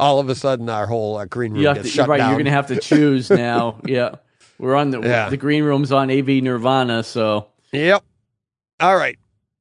All 0.00 0.18
of 0.18 0.28
a 0.28 0.34
sudden, 0.34 0.68
our 0.68 0.86
whole 0.86 1.16
uh, 1.18 1.26
green 1.26 1.52
room 1.52 1.62
gets 1.62 1.82
to, 1.82 1.88
shut 1.88 2.08
right, 2.08 2.18
down. 2.18 2.30
you're 2.30 2.36
going 2.38 2.44
to 2.46 2.50
have 2.50 2.66
to 2.68 2.80
choose 2.80 3.30
now. 3.30 3.80
yeah. 3.84 4.16
We're 4.58 4.74
on 4.74 4.90
the 4.90 5.00
Yeah. 5.00 5.30
the 5.30 5.36
green 5.36 5.62
room's 5.64 5.92
on 5.92 6.10
AV 6.10 6.26
Nirvana, 6.42 7.02
so 7.04 7.46
Yep. 7.72 8.02
All 8.80 8.96
right. 8.96 9.18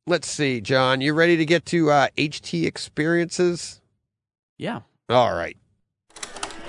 Let's 0.07 0.27
see, 0.29 0.61
John. 0.61 0.99
You 1.01 1.13
ready 1.13 1.37
to 1.37 1.45
get 1.45 1.65
to 1.67 1.91
uh, 1.91 2.07
HT 2.17 2.65
experiences? 2.65 3.78
Yeah. 4.59 4.81
All 5.09 5.33
right. 5.33 5.57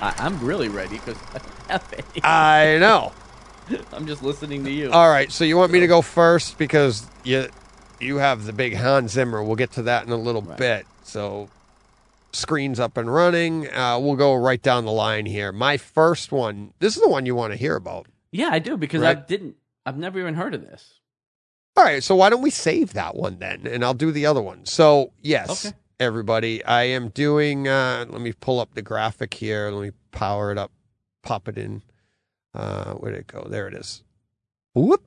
I, 0.01 0.15
I'm 0.17 0.41
really 0.43 0.69
ready 0.69 0.97
because 0.97 1.19
I 1.35 1.39
don't 1.39 1.69
have 1.69 1.93
any. 1.93 2.21
I 2.25 2.79
know. 2.79 3.13
I'm 3.93 4.07
just 4.07 4.23
listening 4.23 4.65
to 4.65 4.71
you. 4.71 4.91
All 4.91 5.11
right. 5.11 5.31
So 5.31 5.45
you 5.45 5.59
want 5.59 5.71
me 5.73 5.81
to 5.81 5.87
go 5.87 6.01
first 6.01 6.57
because 6.57 7.07
you 7.23 7.49
you 8.01 8.17
have 8.17 8.47
the 8.47 8.53
big 8.55 8.75
Hans 8.75 9.13
Zimmer. 9.13 9.43
We'll 9.45 9.57
get 9.57 9.73
to 9.73 9.83
that 9.83 10.07
in 10.07 10.13
a 10.13 10.17
little 10.17 10.41
Right. 10.43 10.57
bit. 10.57 10.87
So 11.05 11.51
screens 12.33 12.81
up 12.81 12.97
and 12.97 13.13
running. 13.13 13.69
Uh, 13.71 13.99
we'll 13.99 14.17
go 14.17 14.35
right 14.35 14.63
down 14.63 14.87
the 14.87 14.93
line 14.93 15.27
here. 15.27 15.53
My 15.53 15.77
first 15.77 16.33
one. 16.33 16.73
This 16.79 16.97
is 16.97 17.03
the 17.03 17.09
one 17.09 17.27
you 17.27 17.35
want 17.35 17.53
to 17.53 17.59
hear 17.59 17.77
about. 17.77 18.07
yeah, 18.33 18.49
I 18.51 18.59
do 18.59 18.77
because 18.77 19.03
I 19.03 19.15
didn't. 19.15 19.57
I've 19.85 19.99
never 19.99 20.19
even 20.19 20.35
heard 20.35 20.55
of 20.55 20.63
this. 20.63 20.95
All 21.77 21.85
right, 21.85 22.03
so 22.03 22.15
why 22.17 22.31
don't 22.31 22.43
we 22.43 22.51
save 22.51 22.93
that 22.95 23.15
one 23.15 23.39
then, 23.39 23.67
and 23.67 23.85
I'll 23.85 23.95
do 23.95 24.11
the 24.13 24.27
other 24.27 24.43
one. 24.43 24.67
So 24.67 25.13
yes, 25.23 25.65
Okay. 25.65 25.77
Everybody, 26.01 26.65
I 26.65 26.85
am 26.85 27.11
doing. 27.11 27.69
Uh, 27.69 28.07
let 28.09 28.21
me 28.21 28.33
pull 28.33 28.59
up 28.59 28.75
the 28.75 28.83
graphic 28.83 29.35
here. 29.35 29.71
Let 29.71 29.83
me 29.85 29.93
power 30.11 30.51
it 30.51 30.59
up, 30.59 30.73
pop 31.23 31.47
it 31.47 31.59
in. 31.59 31.83
Uh, 32.55 32.95
where 32.95 33.13
did 33.13 33.21
it 33.21 33.27
go? 33.29 33.47
There 33.49 33.69
it 33.69 33.75
is. 33.75 34.03
Whoop! 34.75 35.05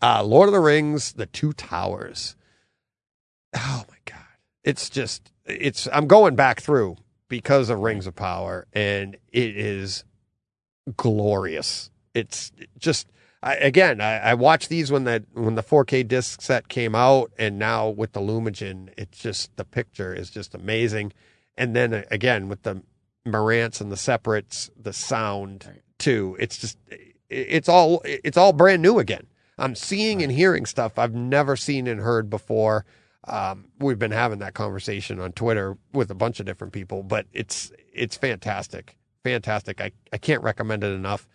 Uh, 0.00 0.22
Lord 0.22 0.48
of 0.48 0.52
the 0.54 0.60
Rings: 0.60 1.12
The 1.12 1.26
Two 1.26 1.52
Towers. 1.52 2.36
Oh 3.54 3.84
my 3.88 3.96
god, 4.04 4.24
it's 4.64 4.88
just 4.88 5.32
it's. 5.44 5.88
I'm 5.92 6.06
going 6.06 6.36
back 6.36 6.60
through 6.60 6.96
because 7.28 7.68
of 7.68 7.80
Rings 7.80 8.06
of 8.06 8.14
Power, 8.14 8.66
and 8.72 9.16
it 9.32 9.56
is 9.56 10.04
glorious. 10.96 11.90
It's 12.14 12.52
just 12.78 13.08
I, 13.46 13.54
again, 13.54 14.00
I, 14.00 14.18
I 14.18 14.34
watched 14.34 14.68
these 14.68 14.90
when 14.90 15.04
that 15.04 15.24
when 15.34 15.54
the 15.54 15.62
4K 15.62 16.06
disc 16.08 16.42
set 16.42 16.68
came 16.68 16.94
out, 16.94 17.30
and 17.38 17.58
now 17.58 17.88
with 17.88 18.12
the 18.12 18.20
Lumagen, 18.20 18.90
it's 18.98 19.18
just 19.18 19.54
the 19.56 19.64
picture 19.64 20.12
is 20.12 20.30
just 20.30 20.54
amazing. 20.54 21.12
And 21.56 21.74
then 21.76 21.94
uh, 21.94 22.02
again 22.10 22.48
with 22.48 22.62
the 22.64 22.82
Marantz 23.26 23.80
and 23.80 23.90
the 23.92 23.96
separates, 23.96 24.70
the 24.80 24.92
sound 24.92 25.64
Right. 25.66 25.82
too. 25.98 26.36
It's 26.40 26.58
just 26.58 26.78
it's 27.30 27.68
all 27.68 28.02
it's 28.04 28.36
all 28.36 28.52
brand 28.52 28.82
new 28.82 28.98
again. 28.98 29.26
I'm 29.58 29.74
seeing 29.74 30.22
and 30.22 30.30
hearing 30.32 30.66
stuff 30.66 30.98
I've 30.98 31.14
never 31.14 31.56
seen 31.56 31.86
and 31.86 32.00
heard 32.00 32.28
before. 32.28 32.84
Um, 33.28 33.66
we've 33.80 33.98
been 33.98 34.12
having 34.12 34.38
that 34.40 34.54
conversation 34.54 35.18
on 35.18 35.32
Twitter 35.32 35.76
with 35.92 36.10
a 36.10 36.14
bunch 36.14 36.38
of 36.40 36.46
different 36.46 36.72
people, 36.72 37.02
but 37.02 37.26
it's 37.32 37.72
it's 37.92 38.16
fantastic, 38.16 38.96
fantastic. 39.24 39.80
I, 39.80 39.92
I 40.12 40.18
can't 40.18 40.42
recommend 40.42 40.84
it 40.84 40.92
enough. 40.92 41.26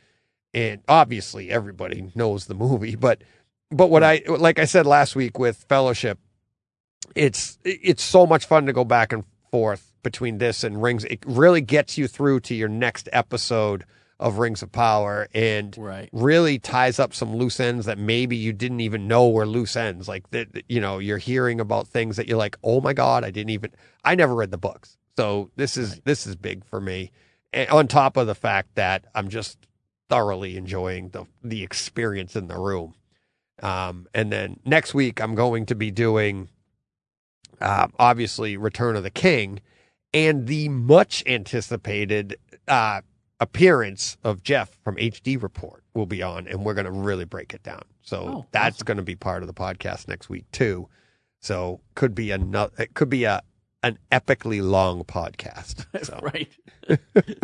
And 0.53 0.81
obviously, 0.87 1.49
everybody 1.49 2.11
knows 2.13 2.45
the 2.45 2.53
movie, 2.55 2.95
but 2.95 3.23
but 3.69 3.89
what 3.89 4.03
I 4.03 4.21
like 4.27 4.59
I 4.59 4.65
said 4.65 4.85
last 4.85 5.15
week 5.15 5.39
with 5.39 5.65
Fellowship, 5.69 6.19
it's 7.15 7.57
it's 7.63 8.03
so 8.03 8.25
much 8.25 8.45
fun 8.45 8.65
to 8.65 8.73
go 8.73 8.83
back 8.83 9.13
and 9.13 9.23
forth 9.49 9.93
between 10.03 10.39
this 10.39 10.63
and 10.63 10.81
Rings. 10.81 11.05
It 11.05 11.23
really 11.25 11.61
gets 11.61 11.97
you 11.97 12.07
through 12.07 12.41
to 12.41 12.55
your 12.55 12.69
next 12.69 13.07
episode 13.13 13.85
of 14.19 14.37
Rings 14.37 14.61
of 14.61 14.71
Power, 14.71 15.27
and 15.33 15.75
Right. 15.77 16.07
really 16.11 16.59
ties 16.59 16.99
up 16.99 17.13
some 17.13 17.35
loose 17.35 17.59
ends 17.59 17.87
that 17.87 17.97
maybe 17.97 18.35
you 18.35 18.53
didn't 18.53 18.81
even 18.81 19.07
know 19.07 19.29
were 19.29 19.47
loose 19.47 19.75
ends. 19.75 20.07
Like 20.07 20.29
that, 20.29 20.63
you 20.69 20.79
know, 20.79 20.99
you're 20.99 21.17
hearing 21.17 21.59
about 21.59 21.87
things 21.87 22.17
that 22.17 22.27
you're 22.27 22.37
like, 22.37 22.55
oh 22.63 22.81
my 22.81 22.93
god, 22.93 23.23
I 23.23 23.31
didn't 23.31 23.49
even. 23.49 23.71
I 24.03 24.15
never 24.15 24.35
read 24.35 24.51
the 24.51 24.57
books, 24.57 24.97
so 25.17 25.49
this 25.55 25.75
is 25.77 26.01
this 26.01 26.27
is 26.27 26.35
big 26.35 26.65
for 26.65 26.79
me. 26.79 27.11
And 27.53 27.69
on 27.69 27.87
top 27.87 28.15
of 28.15 28.27
the 28.27 28.35
fact 28.35 28.75
that 28.75 29.05
I'm 29.15 29.29
just 29.29 29.57
thoroughly 30.11 30.57
enjoying 30.57 31.09
the 31.09 31.25
the 31.43 31.63
experience 31.63 32.35
in 32.35 32.47
the 32.47 32.59
room. 32.59 32.93
Um, 33.63 34.07
and 34.13 34.31
then 34.31 34.59
next 34.65 34.93
week 34.93 35.21
I'm 35.21 35.33
going 35.35 35.65
to 35.67 35.75
be 35.75 35.89
doing, 35.91 36.49
uh, 37.59 37.87
obviously, 37.97 38.57
Return 38.57 38.95
of 38.95 39.03
the 39.03 39.09
King, 39.11 39.61
and 40.13 40.47
the 40.47 40.67
much 40.69 41.23
anticipated 41.27 42.37
uh, 42.67 43.01
appearance 43.39 44.17
of 44.23 44.43
Jeff 44.43 44.77
from 44.83 44.95
HD 44.97 45.41
Report 45.41 45.83
will 45.93 46.05
be 46.07 46.21
on, 46.23 46.47
and 46.47 46.65
we're 46.65 46.73
going 46.73 46.85
to 46.85 46.91
really 46.91 47.25
break 47.25 47.53
it 47.53 47.63
down. 47.63 47.83
So 48.01 48.17
Oh, 48.17 48.45
that's 48.51 48.77
awesome. 48.77 48.85
going 48.85 48.97
to 48.97 49.03
be 49.03 49.15
part 49.15 49.43
of 49.43 49.47
the 49.47 49.53
podcast 49.53 50.07
next 50.07 50.27
week 50.29 50.45
too. 50.51 50.89
So 51.39 51.81
could 51.95 52.13
be 52.15 52.31
another. 52.31 52.73
It 52.79 52.93
could 52.95 53.09
be 53.09 53.23
a 53.25 53.41
an 53.83 53.97
epically 54.11 54.61
long 54.61 55.03
podcast. 55.03 55.85
So 56.03 56.19
right. 56.21 56.49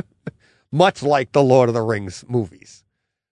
much 0.72 1.02
like 1.04 1.32
the 1.32 1.44
Lord 1.44 1.70
of 1.70 1.76
the 1.76 1.82
Rings 1.82 2.24
movies. 2.28 2.84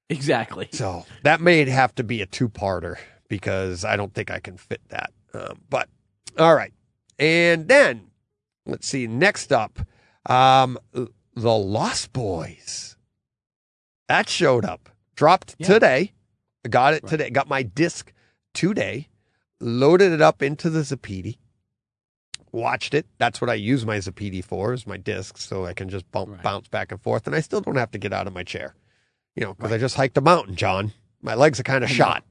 Exactly. 0.10 0.70
So 0.72 1.06
that 1.24 1.42
may 1.42 1.66
have 1.70 1.94
to 1.96 2.04
be 2.04 2.22
a 2.22 2.26
two 2.26 2.48
parter 2.50 2.98
because 3.28 3.84
I 3.84 3.96
don't 3.96 4.14
think 4.14 4.30
I 4.32 4.40
can 4.40 4.58
fit 4.58 4.82
that. 4.90 5.12
Um, 5.34 5.60
but 5.70 5.90
all 6.38 6.56
right. 6.56 6.74
And 7.18 7.68
then 7.68 8.08
let's 8.66 8.88
see. 8.88 9.08
Next 9.08 9.52
up, 9.52 9.80
um, 10.28 10.78
The 10.94 11.10
Lost 11.58 12.14
Boys. 12.14 12.96
That 14.08 14.30
showed 14.30 14.66
up. 14.66 14.90
Dropped 15.16 15.56
Yeah. 15.58 15.68
today. 15.68 16.12
Got 16.70 16.94
it 16.94 17.04
Right. 17.04 17.10
today. 17.10 17.30
Got 17.32 17.48
my 17.50 17.64
disc 17.64 18.12
today. 18.54 19.10
Loaded 19.60 20.12
it 20.12 20.22
up 20.22 20.44
into 20.44 20.70
the 20.70 20.82
Zappiti. 20.82 21.38
Watched 22.56 22.94
it. 22.94 23.06
That's 23.18 23.42
what 23.42 23.50
I 23.50 23.56
use 23.56 23.86
my 23.86 23.98
Zappiti 23.98 24.42
for, 24.44 24.72
is 24.74 24.88
my 24.88 24.96
disc, 24.98 25.38
so 25.38 25.66
I 25.66 25.74
can 25.74 25.90
just 25.90 26.10
bump, 26.12 26.30
Right. 26.32 26.42
bounce 26.42 26.70
back 26.70 26.92
and 26.92 27.02
forth. 27.02 27.28
And 27.28 27.36
I 27.36 27.42
still 27.42 27.60
don't 27.60 27.76
have 27.76 27.92
to 27.92 27.98
get 27.98 28.14
out 28.14 28.28
of 28.28 28.34
my 28.34 28.44
chair. 28.44 28.76
You 29.36 29.44
know, 29.44 29.54
because 29.54 29.74
I 29.74 29.78
just 29.78 29.96
hiked 29.96 30.18
a 30.18 30.22
mountain, 30.22 30.56
John. 30.56 30.94
My 31.22 31.36
legs 31.36 31.60
are 31.60 31.64
kind 31.64 31.84
of 31.84 31.90
shot. 31.90 32.24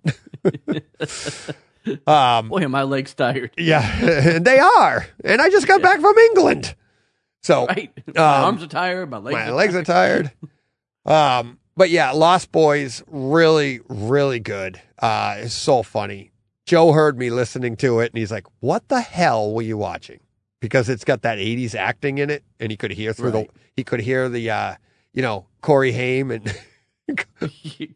um, 2.06 2.48
Boy, 2.48 2.66
my 2.68 2.82
legs 2.84 3.14
tired. 3.14 3.50
yeah, 3.58 3.82
and 4.36 4.44
they 4.44 4.58
are. 4.58 5.06
And 5.24 5.40
I 5.42 5.50
just 5.50 5.66
got 5.66 5.82
back 5.82 6.00
from 6.00 6.16
England. 6.16 6.74
So 7.42 7.66
Right. 7.66 7.92
My 8.14 8.38
Um, 8.38 8.44
arms 8.46 8.62
are 8.62 8.66
tired. 8.66 9.10
My 9.10 9.18
legs. 9.18 9.34
my 9.34 9.48
are 9.48 9.52
legs 9.52 9.74
are 9.74 9.84
tired. 9.84 10.32
Um, 11.04 11.58
but 11.76 11.90
yeah, 11.90 12.12
Lost 12.12 12.50
Boys, 12.52 13.02
really, 13.06 13.80
really 13.88 14.40
good. 14.40 14.80
Uh, 14.98 15.34
it's 15.40 15.52
so 15.54 15.82
funny. 15.82 16.30
Joe 16.66 16.92
heard 16.92 17.18
me 17.18 17.30
listening 17.30 17.76
to 17.76 18.00
it 18.00 18.12
and 18.12 18.18
he's 18.18 18.30
like, 18.32 18.46
What 18.60 18.88
the 18.88 19.00
hell 19.00 19.52
were 19.52 19.62
you 19.62 19.76
watching? 19.76 20.20
Because 20.60 20.88
it's 20.88 21.04
got 21.04 21.22
that 21.22 21.38
80s 21.38 21.74
acting 21.74 22.18
in 22.18 22.30
it, 22.30 22.42
and 22.58 22.70
he 22.70 22.76
could 22.76 22.90
hear 22.92 23.12
through 23.12 23.30
Right. 23.30 23.46
the 23.52 23.60
he 23.76 23.84
could 23.84 24.00
hear 24.00 24.28
the 24.28 24.50
uh, 24.50 24.74
you 25.12 25.20
know, 25.22 25.46
Corey 25.60 25.92
Haim 25.92 26.30
and 26.30 26.54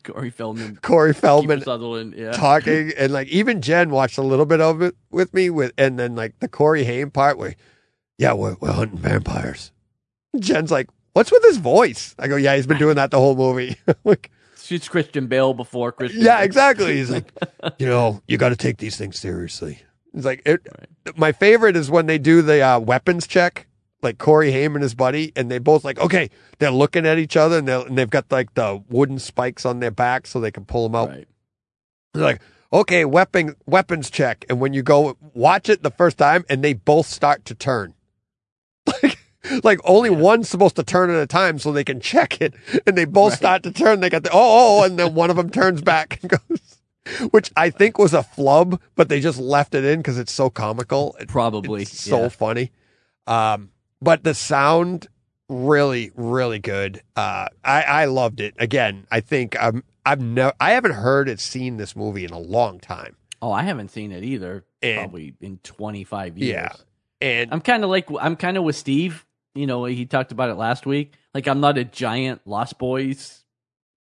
Corey 0.04 0.30
Feldman. 0.30 0.78
Corey 0.82 1.14
Feldman 1.14 1.62
Sutherland. 1.62 2.14
Yeah. 2.16 2.32
talking 2.32 2.92
and 2.98 3.12
like 3.12 3.28
even 3.28 3.62
Jen 3.62 3.90
watched 3.90 4.18
a 4.18 4.22
little 4.22 4.44
bit 4.46 4.60
of 4.60 4.82
it 4.82 4.94
with 5.10 5.32
me 5.32 5.50
with 5.50 5.72
and 5.78 5.98
then 5.98 6.14
like 6.14 6.38
the 6.40 6.48
Corey 6.48 6.84
Haim 6.84 7.10
part 7.10 7.38
where 7.38 7.54
yeah 8.18 8.32
we're, 8.32 8.56
we're 8.60 8.72
hunting 8.72 8.98
vampires. 8.98 9.72
Jen's 10.38 10.70
like 10.70 10.88
what's 11.14 11.32
with 11.32 11.42
his 11.44 11.56
voice? 11.56 12.14
I 12.18 12.28
go 12.28 12.36
yeah 12.36 12.54
he's 12.56 12.66
been 12.66 12.78
doing 12.78 12.96
that 12.96 13.10
the 13.10 13.18
whole 13.18 13.34
movie. 13.36 13.76
like 14.04 14.30
She's 14.68 14.86
Christian 14.86 15.28
Bale 15.28 15.54
before 15.54 15.92
Christian. 15.92 16.20
yeah 16.20 16.42
exactly. 16.42 16.96
He's 16.96 17.10
like 17.10 17.32
you 17.78 17.86
know 17.86 18.20
you 18.28 18.36
got 18.36 18.50
to 18.50 18.56
take 18.56 18.76
these 18.76 18.96
things 18.96 19.18
seriously. 19.18 19.80
It's 20.12 20.26
like 20.26 20.42
it, 20.44 20.66
my 21.16 21.32
favorite 21.32 21.74
is 21.74 21.90
when 21.90 22.04
they 22.06 22.18
do 22.18 22.42
the 22.42 22.60
uh, 22.60 22.78
weapons 22.78 23.26
check 23.26 23.66
like 24.02 24.18
Corey 24.18 24.52
Haim 24.52 24.76
and 24.76 24.82
his 24.82 24.94
buddy, 24.94 25.32
and 25.34 25.50
they 25.50 25.58
both 25.58 25.84
like 25.84 25.98
okay, 25.98 26.30
they're 26.58 26.70
looking 26.70 27.06
at 27.06 27.18
each 27.18 27.36
other 27.36 27.58
and, 27.58 27.68
and 27.68 27.98
they've 27.98 28.10
got 28.10 28.30
like 28.30 28.54
the 28.54 28.82
wooden 28.88 29.18
spikes 29.18 29.64
on 29.64 29.80
their 29.80 29.90
back 29.90 30.26
so 30.26 30.40
they 30.40 30.50
can 30.50 30.64
pull 30.64 30.84
them 30.84 30.94
out. 30.94 31.08
Right. 31.08 31.28
They're 32.14 32.22
like, 32.22 32.42
okay, 32.72 33.04
weapon 33.04 33.56
weapons 33.66 34.10
check, 34.10 34.44
and 34.48 34.60
when 34.60 34.72
you 34.72 34.82
go 34.82 35.16
watch 35.34 35.68
it 35.68 35.82
the 35.82 35.90
first 35.90 36.18
time, 36.18 36.44
and 36.48 36.62
they 36.62 36.74
both 36.74 37.06
start 37.06 37.44
to 37.46 37.54
turn, 37.54 37.94
like 39.02 39.17
like 39.64 39.78
only 39.84 40.10
one's 40.10 40.48
supposed 40.48 40.76
to 40.76 40.82
turn 40.82 41.10
at 41.10 41.16
a 41.16 41.26
time 41.26 41.58
so 41.58 41.72
they 41.72 41.84
can 41.84 42.00
check 42.00 42.40
it, 42.40 42.54
and 42.86 42.96
they 42.96 43.04
both 43.04 43.32
Right. 43.32 43.38
start 43.38 43.62
to 43.64 43.72
turn. 43.72 44.00
They 44.00 44.10
got 44.10 44.24
the 44.24 44.30
oh, 44.30 44.80
oh, 44.80 44.84
and 44.84 44.98
then 44.98 45.14
one 45.14 45.30
of 45.30 45.36
them 45.36 45.50
turns 45.50 45.80
back 45.82 46.18
and 46.22 46.30
goes, 46.48 47.30
which 47.30 47.50
I 47.56 47.70
think 47.70 47.98
was 47.98 48.14
a 48.14 48.22
flub, 48.22 48.80
but 48.96 49.08
they 49.08 49.20
just 49.20 49.38
left 49.38 49.74
it 49.74 49.84
in 49.84 50.00
because 50.00 50.18
it's 50.18 50.32
so 50.32 50.50
comical. 50.50 51.16
It- 51.20 51.28
Probably. 51.28 51.82
it's 51.82 52.00
so 52.00 52.22
yeah. 52.22 52.28
funny. 52.28 52.72
Um, 53.26 53.70
but 54.00 54.24
the 54.24 54.34
sound 54.34 55.06
really, 55.48 56.10
really 56.14 56.58
good. 56.58 57.02
Uh, 57.16 57.46
I, 57.64 57.82
I 57.82 58.04
loved 58.06 58.40
it. 58.40 58.54
Again, 58.58 59.06
I 59.10 59.20
think 59.20 59.56
I'm, 59.60 59.82
I've 60.04 60.20
never, 60.20 60.52
I 60.60 60.72
haven't 60.72 60.92
heard 60.92 61.28
it 61.28 61.40
seen 61.40 61.76
this 61.76 61.94
movie 61.96 62.24
in 62.24 62.30
a 62.30 62.38
long 62.38 62.80
time. 62.80 63.16
Oh, 63.40 63.52
I 63.52 63.62
haven't 63.62 63.90
seen 63.90 64.12
it 64.12 64.24
either. 64.24 64.64
And- 64.82 64.98
probably 65.00 65.34
in 65.40 65.58
25 65.58 66.38
years. 66.38 66.50
Yeah. 66.52 66.72
And 67.20 67.52
I'm 67.52 67.60
kind 67.60 67.82
of 67.82 67.90
like 67.90 68.08
I'm 68.20 68.36
kind 68.36 68.56
of 68.56 68.62
with 68.62 68.76
Steve. 68.76 69.26
You 69.58 69.66
know, 69.66 69.84
he 69.84 70.06
talked 70.06 70.30
about 70.32 70.50
it 70.50 70.54
last 70.54 70.86
week. 70.86 71.14
Like 71.34 71.46
I'm 71.48 71.60
not 71.60 71.76
a 71.78 71.84
giant 71.84 72.40
Lost 72.46 72.78
Boys 72.78 73.42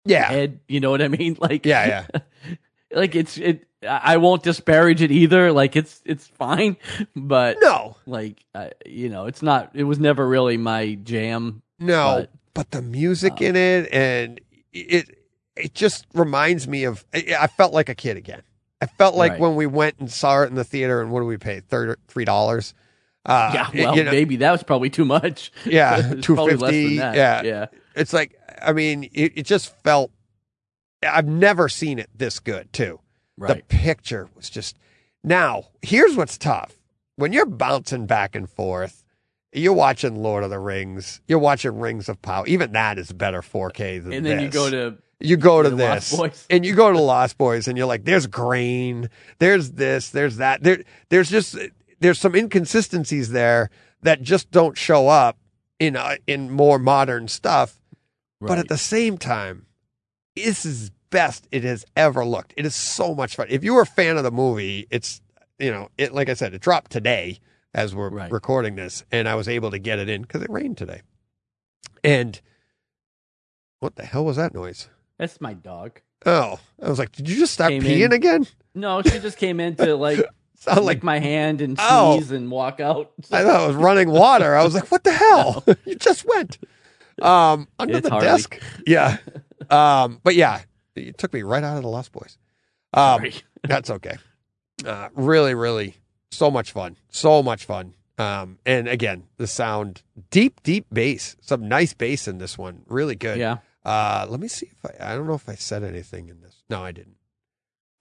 yeah, 0.05 0.27
head. 0.29 0.59
You 0.67 0.79
know 0.79 0.89
what 0.91 1.01
I 1.01 1.07
mean? 1.07 1.37
Like 1.39 1.65
yeah, 1.65 2.05
yeah. 2.13 2.55
like 2.91 3.15
it's 3.15 3.37
it. 3.37 3.67
I 3.87 4.17
won't 4.17 4.43
disparage 4.43 5.01
it 5.01 5.11
either. 5.11 5.51
Like 5.51 5.75
it's 5.75 6.01
it's 6.05 6.25
fine, 6.27 6.77
but 7.15 7.57
No, 7.61 7.97
like 8.05 8.43
uh, 8.55 8.69
you 8.85 9.09
know, 9.09 9.25
it's 9.27 9.41
not. 9.41 9.71
It 9.73 9.83
was 9.83 9.99
never 9.99 10.27
really 10.27 10.57
my 10.57 10.95
jam. 10.95 11.61
no, 11.79 12.21
But- 12.21 12.29
but, 12.55 12.71
the 12.71 12.81
music 12.83 13.33
uh, 13.41 13.45
in 13.45 13.55
it 13.55 13.89
and 13.91 14.39
it, 14.71 15.17
it 15.55 15.73
just 15.73 16.05
reminds 16.13 16.67
me 16.67 16.83
of, 16.83 17.03
I 17.13 17.47
felt 17.47 17.73
like 17.73 17.89
a 17.89 17.95
kid 17.95 18.15
again. 18.15 18.43
I 18.79 18.85
felt 18.85 19.15
like 19.15 19.31
Right. 19.33 19.39
when 19.41 19.55
we 19.55 19.65
went 19.65 19.95
and 19.99 20.11
saw 20.11 20.43
it 20.43 20.49
in 20.49 20.55
the 20.55 20.63
theater 20.63 21.01
and 21.01 21.09
what 21.11 21.21
do 21.21 21.25
we 21.25 21.37
pay? 21.37 21.61
Thirty, 21.61 21.99
three 22.07 22.25
dollars. 22.25 22.73
Uh, 23.25 23.51
yeah, 23.53 23.69
well, 23.85 23.95
you 23.97 24.03
know, 24.03 24.11
maybe 24.11 24.35
that 24.37 24.51
was 24.51 24.63
probably 24.63 24.89
too 24.89 25.05
much. 25.05 25.51
Yeah, 25.65 26.11
It's 26.13 26.27
probably 26.27 26.55
less 26.55 26.71
250, 26.71 26.87
than 26.87 26.97
that. 26.97 27.15
yeah. 27.15 27.41
yeah. 27.43 27.65
it's 27.95 28.11
like 28.13 28.37
I 28.61 28.73
mean, 28.73 29.03
it, 29.13 29.33
it 29.35 29.45
just 29.45 29.75
felt. 29.83 30.11
I've 31.01 31.27
never 31.27 31.67
seen 31.67 31.99
it 31.99 32.09
this 32.15 32.39
good 32.39 32.71
too. 32.71 32.99
Right. 33.37 33.57
The 33.57 33.63
picture 33.75 34.29
was 34.35 34.49
just. 34.49 34.77
Now, 35.23 35.67
here's 35.81 36.15
what's 36.15 36.37
tough: 36.37 36.73
when 37.15 37.33
you're 37.33 37.45
bouncing 37.45 38.05
back 38.05 38.35
and 38.35 38.49
forth, 38.49 39.03
you're 39.53 39.73
watching 39.73 40.15
Lord 40.21 40.43
of 40.43 40.49
the 40.49 40.59
Rings, 40.59 41.21
you're 41.27 41.39
watching 41.39 41.79
Rings 41.79 42.09
of 42.09 42.21
Power. 42.21 42.45
Even 42.47 42.73
that 42.73 42.97
is 42.97 43.11
better 43.11 43.41
4K 43.41 44.03
than 44.03 44.13
and 44.13 44.25
then 44.25 44.39
you 44.39 44.49
go 44.49 44.69
to 44.69 44.97
you 45.19 45.37
go 45.37 45.63
to 45.63 45.69
the 45.69 45.75
Lost 45.75 46.11
this, 46.11 46.19
Boys. 46.19 46.45
and 46.49 46.65
you 46.65 46.75
go 46.75 46.91
to 46.91 46.99
Lost 46.99 47.37
Boys, 47.37 47.67
and 47.67 47.77
you're 47.77 47.87
like, 47.87 48.03
"There's 48.03 48.27
grain, 48.27 49.09
there's 49.39 49.71
this, 49.71 50.09
there's 50.09 50.37
that. 50.37 50.63
There, 50.63 50.83
there's 51.09 51.29
just 51.29 51.55
there's 52.03 52.19
some 52.19 52.35
inconsistencies 52.35 53.29
there 53.31 53.69
that 54.01 54.21
just 54.21 54.51
don't 54.51 54.77
show 54.77 55.07
up 55.07 55.37
in 55.79 55.95
uh, 55.95 56.17
in 56.27 56.51
more 56.51 56.77
modern 56.79 57.27
stuff." 57.27 57.79
But 58.41 58.59
at 58.59 58.67
the 58.67 58.77
same 58.77 59.17
time, 59.17 59.65
this 60.35 60.65
is 60.65 60.91
best 61.09 61.47
it 61.51 61.63
has 61.63 61.85
ever 61.95 62.25
looked. 62.25 62.53
It 62.57 62.65
is 62.65 62.75
so 62.75 63.15
much 63.15 63.35
fun. 63.37 63.47
If 63.49 63.63
you 63.63 63.73
were 63.75 63.83
a 63.83 63.85
fan 63.85 64.17
of 64.17 64.23
the 64.23 64.31
movie, 64.31 64.85
it's 64.89 65.21
you 65.59 65.71
know, 65.71 65.89
it 65.97 66.13
like 66.13 66.27
I 66.29 66.33
said, 66.33 66.53
it 66.53 66.61
dropped 66.61 66.91
today 66.91 67.39
as 67.73 67.95
we're 67.95 68.09
Right. 68.09 68.31
recording 68.31 68.75
this, 68.75 69.03
and 69.11 69.27
I 69.29 69.35
was 69.35 69.47
able 69.47 69.71
to 69.71 69.79
get 69.79 69.97
it 69.97 70.09
in 70.09 70.23
because 70.23 70.41
it 70.41 70.49
rained 70.49 70.77
today. 70.77 71.01
And 72.03 72.39
what 73.79 73.95
the 73.95 74.05
hell 74.05 74.25
was 74.25 74.37
that 74.37 74.53
noise? 74.53 74.89
that's 75.17 75.39
my 75.39 75.53
dog. 75.53 76.01
Oh, 76.25 76.59
I 76.81 76.89
was 76.89 76.99
like, 76.99 77.11
did 77.13 77.29
you 77.29 77.35
just 77.37 77.53
start 77.53 77.69
Came 77.71 77.83
peeing 77.83 78.05
in. 78.05 78.13
again? 78.13 78.47
No, 78.75 79.01
she 79.01 79.19
just 79.19 79.37
came 79.37 79.59
in 79.59 79.75
to 79.77 79.95
like 79.95 80.19
Sound 80.63 80.79
lick 80.79 80.85
like 80.97 81.03
my 81.03 81.19
hand 81.19 81.61
and 81.61 81.77
Oh. 81.79 82.21
and 82.31 82.49
walk 82.51 82.79
out. 82.79 83.11
I 83.31 83.43
thought 83.43 83.63
it 83.63 83.67
was 83.67 83.75
running 83.75 84.09
water. 84.09 84.55
I 84.55 84.63
was 84.63 84.73
like, 84.73 84.91
what 84.91 85.03
the 85.03 85.11
hell? 85.25 85.63
you 85.85 85.95
just 85.95 86.25
went. 86.25 86.57
Um, 87.21 87.67
under 87.77 87.97
It's 87.97 88.05
the 88.07 88.11
Harley. 88.11 88.25
desk. 88.27 88.59
Yeah. 88.87 89.17
Um, 89.69 90.19
but 90.23 90.35
yeah, 90.35 90.61
it 90.95 91.17
took 91.17 91.33
me 91.33 91.43
right 91.43 91.63
out 91.63 91.77
of 91.77 91.83
the 91.83 91.89
Lost 91.89 92.11
Boys. 92.11 92.37
Um, 92.93 93.25
that's 93.63 93.89
okay. 93.89 94.17
Uh, 94.85 95.09
really, 95.13 95.53
really, 95.53 95.95
so 96.31 96.49
much 96.51 96.71
fun. 96.71 96.97
So 97.09 97.43
much 97.43 97.65
fun. 97.65 97.93
Um, 98.17 98.59
and 98.65 98.87
again, 98.87 99.23
the 99.37 99.47
sound, 99.47 100.01
deep, 100.31 100.61
deep 100.63 100.85
bass. 100.93 101.35
Some 101.41 101.67
nice 101.67 101.93
bass 101.93 102.27
in 102.27 102.37
this 102.37 102.57
one. 102.57 102.83
Really 102.87 103.15
good. 103.15 103.37
Yeah. 103.39 103.57
Uh, 103.85 104.25
let 104.29 104.39
me 104.39 104.47
see 104.47 104.67
if 104.71 104.91
I, 105.01 105.11
I 105.11 105.15
don't 105.15 105.27
know 105.27 105.33
if 105.33 105.49
I 105.49 105.55
said 105.55 105.83
anything 105.83 106.29
in 106.29 106.41
this. 106.41 106.63
No, 106.69 106.83
I 106.83 106.91
didn't. 106.91 107.17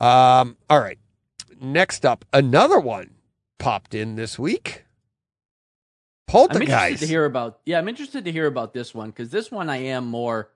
Um, 0.00 0.56
all 0.68 0.80
right. 0.80 0.98
Next 1.62 2.04
up, 2.04 2.24
another 2.32 2.80
one 2.80 3.10
popped 3.60 3.94
in 3.94 4.16
this 4.16 4.36
week. 4.36 4.84
Poltergeist. 6.26 6.72
I'm 6.72 6.76
interested 6.76 7.06
to 7.06 7.10
hear 7.10 7.24
about. 7.24 7.60
Yeah, 7.64 7.78
I'm 7.78 7.88
interested 7.88 8.24
to 8.24 8.32
hear 8.32 8.46
about 8.46 8.74
this 8.74 8.92
one 8.92 9.10
because 9.10 9.30
this 9.30 9.48
one 9.48 9.70
I 9.70 9.76
am 9.76 10.04
more. 10.06 10.50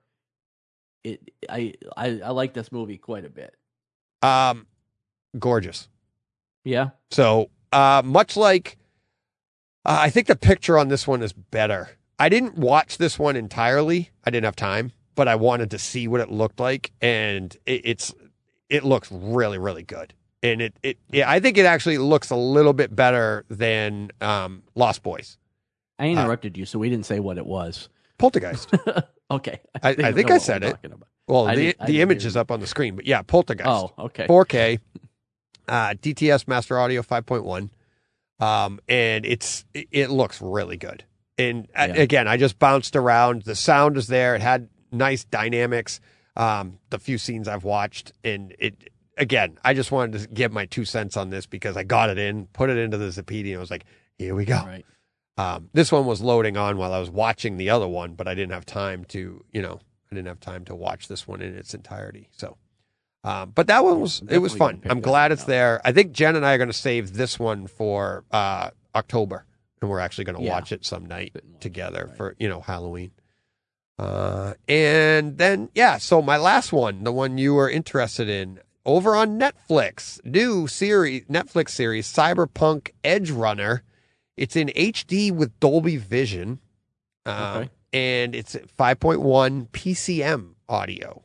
It 1.05 1.31
I, 1.49 1.75
I 1.95 2.19
I 2.25 2.31
like 2.31 2.53
this 2.53 2.73
movie 2.73 2.97
quite 2.97 3.23
a 3.23 3.29
bit. 3.29 3.55
Um, 4.21 4.67
gorgeous. 5.39 5.87
Yeah. 6.65 6.89
So, 7.11 7.51
uh, 7.71 8.01
much 8.03 8.35
like, 8.35 8.77
uh, 9.85 9.99
I 10.01 10.09
think 10.09 10.27
the 10.27 10.35
picture 10.35 10.77
on 10.77 10.89
this 10.89 11.07
one 11.07 11.21
is 11.21 11.31
better. 11.31 11.89
I 12.19 12.27
didn't 12.27 12.57
watch 12.57 12.97
this 12.97 13.17
one 13.17 13.37
entirely. 13.37 14.09
I 14.25 14.29
didn't 14.31 14.45
have 14.45 14.57
time, 14.57 14.91
but 15.15 15.29
I 15.29 15.35
wanted 15.35 15.71
to 15.71 15.79
see 15.79 16.09
what 16.09 16.19
it 16.19 16.29
looked 16.29 16.59
like, 16.59 16.91
and 16.99 17.55
it, 17.65 17.81
it's 17.85 18.13
it 18.69 18.83
looks 18.83 19.09
really, 19.09 19.57
really 19.57 19.83
good. 19.83 20.13
And 20.43 20.61
it, 20.61 20.73
it, 20.83 20.97
yeah, 21.09 21.29
I 21.29 21.39
think 21.39 21.57
it 21.57 21.65
actually 21.65 21.97
looks 21.97 22.29
a 22.29 22.35
little 22.35 22.73
bit 22.73 22.95
better 22.95 23.43
than 23.49 24.11
um, 24.21 24.63
Lost 24.75 25.01
Boys. 25.03 25.37
I 25.99 26.09
interrupted 26.09 26.57
you, 26.57 26.65
so 26.65 26.77
we 26.77 26.89
didn't 26.89 27.07
say 27.07 27.19
what 27.19 27.37
it 27.39 27.45
was. 27.45 27.89
Poltergeist. 28.19 28.69
okay. 29.31 29.59
I- 29.81 29.89
I 29.89 29.93
don't 29.95 30.13
think 30.13 30.31
I 30.31 30.37
said 30.37 30.63
it. 30.63 30.75
Well, 31.27 31.47
I 31.47 31.55
the 31.55 31.75
the 31.87 32.01
image 32.01 32.21
hear 32.21 32.27
is 32.27 32.37
up 32.37 32.51
on 32.51 32.59
the 32.59 32.67
screen, 32.67 32.95
but 32.95 33.05
yeah, 33.05 33.21
Poltergeist. 33.23 33.67
Oh, 33.67 33.91
okay. 33.97 34.27
4K, 34.27 34.79
uh, 35.67 35.89
DTS 35.95 36.47
Master 36.47 36.79
Audio 36.79 37.01
5.1, 37.01 37.69
um, 38.39 38.79
and 38.87 39.25
it's 39.25 39.65
it, 39.73 39.87
it 39.91 40.09
looks 40.09 40.41
really 40.41 40.77
good. 40.77 41.03
And 41.37 41.67
uh, 41.75 41.87
Yeah. 41.89 42.01
again, 42.01 42.27
I 42.27 42.37
just 42.37 42.59
bounced 42.59 42.95
around. 42.95 43.41
The 43.43 43.55
sound 43.55 43.97
is 43.97 44.07
there. 44.07 44.35
It 44.35 44.41
had 44.41 44.69
nice 44.91 45.23
dynamics. 45.25 45.99
Um, 46.35 46.77
the 46.91 46.99
few 46.99 47.17
scenes 47.17 47.47
I've 47.47 47.63
watched, 47.63 48.11
and 48.23 48.55
it 48.59 48.89
again, 49.17 49.57
I 49.63 49.73
just 49.73 49.91
wanted 49.91 50.19
to 50.21 50.27
give 50.27 50.51
my 50.51 50.65
two 50.65 50.85
cents 50.85 51.17
on 51.17 51.29
this 51.29 51.45
because 51.45 51.75
I 51.77 51.83
got 51.83 52.09
it 52.09 52.17
in, 52.17 52.45
put 52.47 52.69
it 52.69 52.77
into 52.77 52.97
the 52.97 53.07
Zappiti, 53.07 53.47
and 53.49 53.57
I 53.57 53.59
was 53.59 53.71
like, 53.71 53.85
here 54.17 54.35
we 54.35 54.45
go. 54.45 54.57
Right. 54.57 54.85
Um, 55.37 55.69
this 55.73 55.91
one 55.91 56.05
was 56.05 56.21
loading 56.21 56.57
on 56.57 56.77
while 56.77 56.93
I 56.93 56.99
was 56.99 57.09
watching 57.11 57.57
the 57.57 57.69
other 57.69 57.87
one, 57.87 58.13
but 58.13 58.27
I 58.27 58.33
didn't 58.33 58.53
have 58.53 58.65
time 58.65 59.05
to, 59.09 59.43
you 59.51 59.61
know, 59.61 59.79
I 60.11 60.15
didn't 60.15 60.27
have 60.27 60.39
time 60.39 60.65
to 60.65 60.75
watch 60.75 61.07
this 61.07 61.27
one 61.27 61.41
in 61.41 61.55
its 61.55 61.73
entirety. 61.75 62.29
So, 62.31 62.57
um, 63.23 63.51
but 63.53 63.67
that 63.67 63.83
one 63.83 63.99
was 63.99 64.23
it 64.29 64.39
was 64.39 64.55
fun. 64.55 64.81
I'm 64.89 65.01
glad 65.01 65.31
it's 65.31 65.43
up. 65.43 65.47
there. 65.47 65.81
I 65.85 65.91
think 65.91 66.11
Jen 66.13 66.35
and 66.35 66.45
I 66.45 66.53
are 66.53 66.57
going 66.57 66.69
to 66.69 66.73
save 66.73 67.13
this 67.13 67.37
one 67.37 67.67
for 67.67 68.23
uh, 68.31 68.71
October, 68.95 69.45
and 69.81 69.89
we're 69.91 69.99
actually 69.99 70.23
going 70.23 70.37
to 70.37 70.43
Yeah. 70.43 70.51
watch 70.53 70.71
it 70.71 70.85
some 70.85 71.05
night 71.05 71.31
Sit 71.33 71.43
and 71.43 71.53
watch 71.53 71.57
it, 71.57 71.61
together 71.61 72.05
right. 72.07 72.17
for 72.17 72.35
you 72.39 72.49
know 72.49 72.61
Halloween. 72.61 73.11
Uh, 73.99 74.53
and 74.67 75.37
then 75.37 75.69
yeah, 75.75 75.97
so 75.97 76.21
my 76.21 76.37
last 76.37 76.71
one, 76.71 77.03
the 77.03 77.11
one 77.11 77.37
you 77.37 77.53
were 77.53 77.69
interested 77.69 78.29
in, 78.29 78.59
over 78.87 79.15
on 79.15 79.37
Netflix, 79.39 80.23
new 80.25 80.65
series, 80.65 81.25
Netflix 81.25 81.69
series, 81.71 82.11
Cyberpunk 82.11 82.91
Edge 83.03 83.29
Runner. 83.29 83.83
It's 84.37 84.55
in 84.55 84.69
HD 84.69 85.31
with 85.31 85.59
Dolby 85.59 85.97
Vision, 85.97 86.59
uh, 87.25 87.57
Okay. 87.63 87.69
and 87.93 88.33
it's 88.33 88.55
5.1 88.55 89.67
PCM 89.71 90.53
audio. 90.69 91.23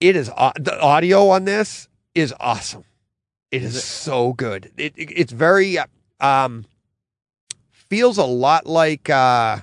It 0.00 0.16
is 0.16 0.30
au- 0.36 0.52
the 0.58 0.80
audio 0.80 1.28
on 1.28 1.44
this 1.44 1.88
is 2.14 2.34
awesome. 2.40 2.84
It 3.50 3.62
is, 3.62 3.76
Is 3.76 3.82
it? 3.82 3.86
so 3.86 4.32
good. 4.32 4.72
It, 4.76 4.94
it- 4.96 5.12
it's 5.14 5.32
very 5.32 5.78
uh, 5.78 5.86
um 6.20 6.64
feels 7.70 8.18
a 8.18 8.24
lot 8.24 8.66
like 8.66 9.08
uh 9.10 9.58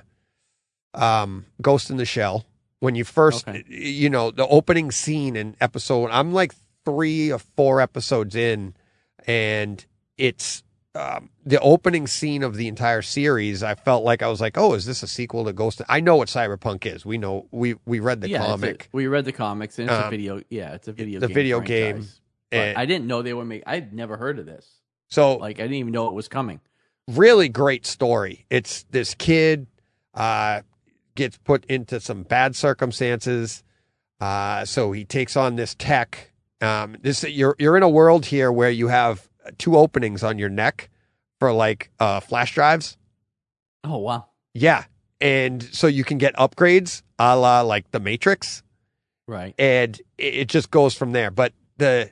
um 0.94 1.46
Ghost 1.60 1.90
in 1.90 1.96
the 1.96 2.04
Shell 2.06 2.44
when 2.84 2.94
you 2.94 3.04
first 3.04 3.48
Okay. 3.48 3.64
you 3.68 4.08
know 4.10 4.30
the 4.30 4.46
opening 4.46 4.90
scene 4.90 5.34
in 5.36 5.56
episode 5.60 6.10
I'm 6.10 6.32
like 6.32 6.52
3 6.84 7.32
or 7.32 7.38
4 7.38 7.80
episodes 7.80 8.36
in 8.36 8.74
and 9.26 9.84
it's 10.18 10.62
um, 10.96 11.30
the 11.44 11.58
opening 11.58 12.06
scene 12.06 12.44
of 12.44 12.54
the 12.56 12.68
entire 12.68 13.02
series, 13.02 13.64
I 13.64 13.74
felt 13.74 14.04
like 14.04 14.22
I 14.22 14.28
was 14.28 14.40
like, 14.40 14.56
"Oh, 14.56 14.74
is 14.74 14.86
this 14.86 15.02
a 15.02 15.08
sequel 15.08 15.44
to 15.46 15.52
Ghost?" 15.52 15.82
I 15.88 15.98
know 15.98 16.14
what 16.14 16.28
Cyberpunk 16.28 16.86
is. 16.86 17.04
We 17.04 17.18
know 17.18 17.48
we 17.50 17.74
we 17.84 17.98
read 17.98 18.20
the 18.20 18.28
yeah, 18.28 18.36
it's 18.38 18.46
a- 18.46 18.50
comic. 18.50 18.88
we 18.92 19.08
read 19.08 19.24
the 19.24 19.32
comics 19.32 19.80
and 19.80 19.88
it's 19.90 19.98
a 19.98 20.04
Um, 20.04 20.10
video. 20.10 20.40
Yeah, 20.50 20.74
it's 20.74 20.86
a 20.86 20.92
video. 20.92 21.18
Game. 21.18 21.20
The 21.22 21.26
game 21.26 21.34
video 21.34 21.56
franchise. 21.58 22.20
game, 22.52 22.60
and- 22.62 22.78
I 22.78 22.86
didn't 22.86 23.08
know 23.08 23.22
they 23.22 23.34
were 23.34 23.44
making. 23.44 23.64
I'd 23.66 23.92
never 23.92 24.16
heard 24.16 24.38
of 24.38 24.46
this. 24.46 24.68
So 25.08 25.36
Like 25.38 25.58
I 25.58 25.62
didn't 25.62 25.78
even 25.78 25.92
know 25.92 26.06
it 26.06 26.14
was 26.14 26.28
coming. 26.28 26.60
really 27.08 27.48
great 27.48 27.86
story. 27.86 28.46
It's 28.48 28.84
this 28.92 29.14
kid 29.16 29.66
uh, 30.14 30.60
gets 31.16 31.36
put 31.38 31.64
into 31.66 32.00
some 32.00 32.22
bad 32.22 32.56
circumstances, 32.56 33.62
uh, 34.20 34.64
so 34.64 34.92
he 34.92 35.04
takes 35.04 35.36
on 35.36 35.56
this 35.56 35.74
tech. 35.74 36.32
Um, 36.60 36.96
this 37.02 37.22
you're 37.24 37.56
you're 37.58 37.76
in 37.76 37.82
a 37.82 37.88
world 37.88 38.26
here 38.26 38.50
where 38.50 38.70
you 38.70 38.88
have 38.88 39.28
two 39.58 39.76
openings 39.76 40.22
on 40.22 40.38
your 40.38 40.48
neck 40.48 40.88
for 41.40 41.52
like 41.52 41.90
uh, 42.00 42.20
flash 42.20 42.54
drives. 42.54 42.96
Oh 43.82 43.98
wow. 43.98 44.26
Yeah, 44.54 44.84
and 45.20 45.62
so 45.62 45.86
you 45.86 46.04
can 46.04 46.18
get 46.18 46.34
upgrades 46.36 47.02
a 47.18 47.36
la 47.36 47.60
like 47.62 47.90
the 47.90 48.00
Matrix 48.00 48.62
Right. 49.26 49.54
and 49.58 50.00
it 50.18 50.34
it 50.34 50.48
just 50.48 50.70
goes 50.70 50.94
from 50.94 51.12
there. 51.12 51.30
But 51.30 51.52
the 51.76 52.10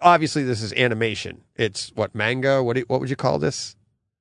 obviously 0.00 0.42
this 0.44 0.62
is 0.62 0.72
animation. 0.72 1.42
It's 1.56 1.90
what 1.94 2.14
manga. 2.14 2.62
What 2.62 2.76
do, 2.76 2.84
what 2.88 3.00
would 3.00 3.10
you 3.10 3.16
call 3.16 3.38
this? 3.38 3.76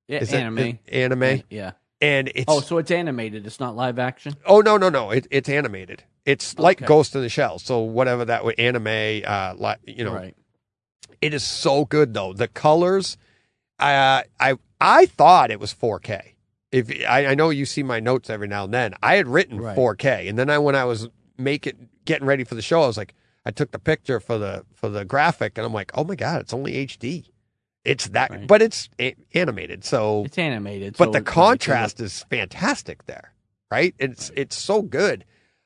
Yeah, 0.07 0.19
Is 0.19 0.33
anime. 0.33 0.80
anime, 0.88 1.43
Yeah. 1.49 1.72
And 2.01 2.30
it's 2.35 2.45
Oh, 2.48 2.59
so 2.59 2.77
it's 2.77 2.92
animated. 2.92 3.45
It's 3.45 3.59
not 3.59 3.76
live 3.76 4.00
action. 4.00 4.35
oh 4.45 4.61
no 4.61 4.77
no 4.77 4.90
no, 4.90 5.11
it, 5.11 5.27
it's 5.32 5.50
animated. 5.50 6.03
It's 6.26 6.59
like 6.59 6.85
Ghost 6.85 7.16
in 7.16 7.22
the 7.22 7.30
Shell. 7.30 7.59
So 7.59 7.80
whatever 7.80 8.26
that 8.26 8.43
would 8.43 8.59
anime, 8.59 9.24
uh, 9.26 9.53
like 9.58 9.80
you 9.85 10.03
know, 10.03 10.14
right. 10.14 10.35
it 11.22 11.34
is 11.34 11.43
so 11.43 11.85
good 11.85 12.14
though. 12.14 12.34
The 12.34 12.48
colors, 12.50 13.17
uh, 13.80 14.24
I 14.40 14.58
I 14.82 15.06
thought 15.06 15.51
it 15.51 15.59
was 15.59 15.74
4K. 15.74 16.34
If 16.72 16.92
I, 17.08 17.27
I 17.27 17.35
know 17.35 17.50
you 17.50 17.66
see 17.66 17.82
my 17.82 18.01
notes 18.01 18.30
every 18.30 18.48
now 18.48 18.66
and 18.66 18.74
then, 18.74 18.93
I 19.01 19.16
had 19.16 19.27
written 19.27 19.59
Right. 19.61 19.77
4K, 19.77 20.30
and 20.30 20.38
then 20.38 20.50
I 20.50 20.58
when 20.58 20.76
I 20.76 20.84
was 20.84 21.08
making 21.38 21.88
getting 22.03 22.27
ready 22.27 22.43
for 22.43 22.56
the 22.56 22.61
show, 22.61 22.84
I 22.84 22.88
was 22.88 22.98
like, 22.98 23.14
I 23.45 23.51
took 23.51 23.72
the 23.72 23.80
picture 23.80 24.19
for 24.19 24.38
the 24.38 24.66
for 24.74 24.90
the 24.90 25.06
graphic, 25.06 25.58
and 25.58 25.66
I'm 25.66 25.74
like, 25.74 25.92
oh 25.95 26.03
my 26.03 26.16
god, 26.16 26.42
it's 26.42 26.53
only 26.53 26.74
HD. 26.85 27.30
It's 27.88 28.07
that, 28.09 28.30
Right. 28.30 28.45
but 28.48 28.61
it's 28.61 28.90
a- 28.99 29.16
animated, 29.33 29.83
so 29.85 30.24
It's 30.25 30.38
animated. 30.38 30.95
but 30.98 31.06
so 31.06 31.11
the 31.11 31.22
contrast 31.22 31.99
is 32.01 32.24
fantastic 32.30 33.06
there, 33.07 33.33
right? 33.72 33.95
It's 33.98 34.30
it's 34.35 34.56
so 34.57 34.82
good. 34.82 35.24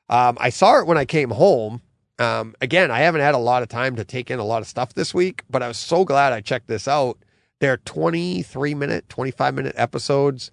Um, 0.08 0.36
I 0.40 0.50
saw 0.50 0.78
it 0.80 0.86
when 0.86 0.96
I 0.98 1.04
came 1.04 1.30
home. 1.30 1.82
Um, 2.18 2.54
again, 2.60 2.90
I 2.90 3.00
haven't 3.00 3.22
had 3.22 3.34
a 3.34 3.38
lot 3.38 3.62
of 3.62 3.68
time 3.68 3.96
to 3.96 4.04
take 4.04 4.30
in 4.30 4.38
a 4.38 4.44
lot 4.44 4.62
of 4.62 4.68
stuff 4.68 4.94
this 4.94 5.12
week, 5.12 5.42
but 5.50 5.62
I 5.62 5.68
was 5.68 5.78
so 5.78 6.04
glad 6.04 6.32
I 6.32 6.40
checked 6.40 6.68
this 6.68 6.86
out. 6.86 7.18
They're 7.58 7.78
23 7.78 8.74
minute, 8.74 9.08
25 9.08 9.54
minute 9.54 9.74
episodes. 9.76 10.50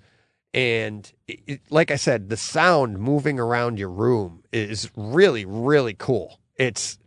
And 0.54 1.12
it, 1.28 1.40
it- 1.46 1.62
like 1.70 1.92
I 1.92 1.96
said, 1.96 2.30
the 2.30 2.38
sound 2.38 2.98
moving 3.00 3.40
around 3.40 3.78
your 3.78 3.90
room 3.92 4.44
is 4.52 4.90
really, 4.96 5.46
really 5.46 5.94
cool. 5.94 6.40
It's, 6.56 6.98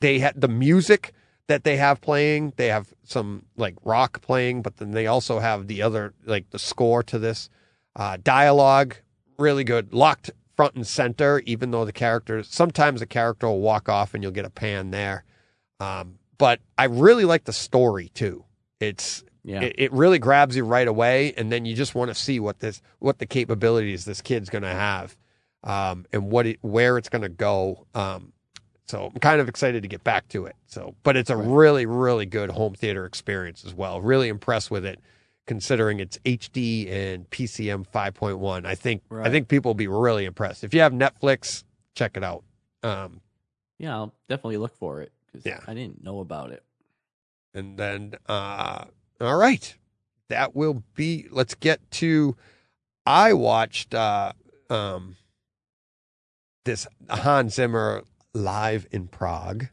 they 0.00 0.18
had 0.18 0.38
the 0.40 0.48
music 0.48 1.12
that 1.50 1.64
they 1.64 1.76
have 1.76 2.00
playing. 2.00 2.52
They 2.56 2.68
have 2.68 2.94
some 3.04 3.44
like 3.56 3.74
rock 3.84 4.20
playing, 4.22 4.62
but 4.62 4.76
then 4.76 4.92
they 4.92 5.06
also 5.06 5.40
have 5.40 5.66
the 5.66 5.82
other, 5.82 6.14
like 6.24 6.48
the 6.50 6.58
score 6.58 7.02
to 7.04 7.18
this 7.18 7.50
uh, 7.96 8.16
dialogue. 8.22 8.94
Really 9.36 9.64
good. 9.64 9.92
Locked 9.92 10.30
front 10.56 10.76
and 10.76 10.86
center, 10.86 11.40
even 11.46 11.72
though 11.72 11.84
the 11.84 11.92
characters, 11.92 12.46
sometimes 12.50 13.00
the 13.00 13.06
character 13.06 13.48
will 13.48 13.60
walk 13.60 13.88
off 13.88 14.14
and 14.14 14.22
you'll 14.22 14.32
get 14.32 14.44
a 14.44 14.50
pan 14.50 14.90
there. 14.92 15.24
Um, 15.80 16.18
but 16.38 16.60
I 16.78 16.84
really 16.84 17.24
like 17.24 17.44
the 17.44 17.52
story 17.52 18.10
too. 18.14 18.44
It's, 18.78 19.24
Yeah. 19.42 19.62
it, 19.62 19.74
it 19.76 19.92
really 19.92 20.18
grabs 20.18 20.54
you 20.56 20.64
right 20.64 20.86
away, 20.86 21.32
and 21.36 21.50
then 21.50 21.64
you 21.64 21.74
just 21.74 21.94
want 21.94 22.10
to 22.10 22.14
see 22.14 22.38
what 22.38 22.60
this, 22.60 22.80
what 23.00 23.18
the 23.18 23.26
capabilities 23.26 24.04
this 24.04 24.20
kid's 24.22 24.50
going 24.50 24.62
to 24.62 24.68
have, 24.68 25.16
um, 25.64 26.06
and 26.12 26.30
what 26.30 26.46
it, 26.46 26.58
where 26.60 26.96
it's 26.96 27.08
going 27.08 27.22
to 27.22 27.28
go. 27.28 27.86
Um, 27.94 28.32
so 28.90 29.06
I'm 29.14 29.20
kind 29.20 29.40
of 29.40 29.48
excited 29.48 29.82
to 29.82 29.88
get 29.88 30.02
back 30.02 30.28
to 30.30 30.46
it. 30.46 30.56
So, 30.66 30.94
but 31.04 31.16
it's 31.16 31.30
a 31.30 31.36
really, 31.36 31.86
really 31.86 32.26
good 32.26 32.50
home 32.50 32.74
theater 32.74 33.06
experience 33.06 33.64
as 33.64 33.72
well. 33.72 34.00
Really 34.00 34.28
impressed 34.28 34.70
with 34.70 34.84
it, 34.84 34.98
considering 35.46 36.00
it's 36.00 36.18
HD 36.18 36.90
and 36.92 37.30
PCM 37.30 37.86
5.1. 37.86 38.66
I 38.66 38.74
think 38.74 39.02
I 39.12 39.30
think 39.30 39.46
people 39.46 39.70
will 39.70 39.74
be 39.76 39.86
really 39.86 40.24
impressed. 40.24 40.64
If 40.64 40.74
you 40.74 40.80
have 40.80 40.92
Netflix, 40.92 41.62
check 41.94 42.16
it 42.16 42.24
out. 42.24 42.42
Um, 42.82 43.20
yeah, 43.78 43.94
I'll 43.94 44.14
definitely 44.28 44.56
look 44.56 44.76
for 44.76 45.00
it 45.02 45.12
because 45.26 45.46
Yeah. 45.46 45.60
I 45.68 45.74
didn't 45.74 46.02
know 46.02 46.18
about 46.18 46.50
it. 46.50 46.64
And 47.54 47.78
then, 47.78 48.14
uh, 48.28 48.84
all 49.20 49.36
right, 49.36 49.74
that 50.28 50.56
will 50.56 50.82
be. 50.94 51.26
Let's 51.30 51.54
get 51.54 51.88
to. 51.92 52.36
I 53.06 53.32
watched 53.34 53.94
uh, 53.94 54.32
um, 54.68 55.16
this 56.64 56.86
Hans 57.08 57.54
Zimmer 57.54 58.02
live 58.34 58.86
in 58.90 59.08
Prague. 59.08 59.66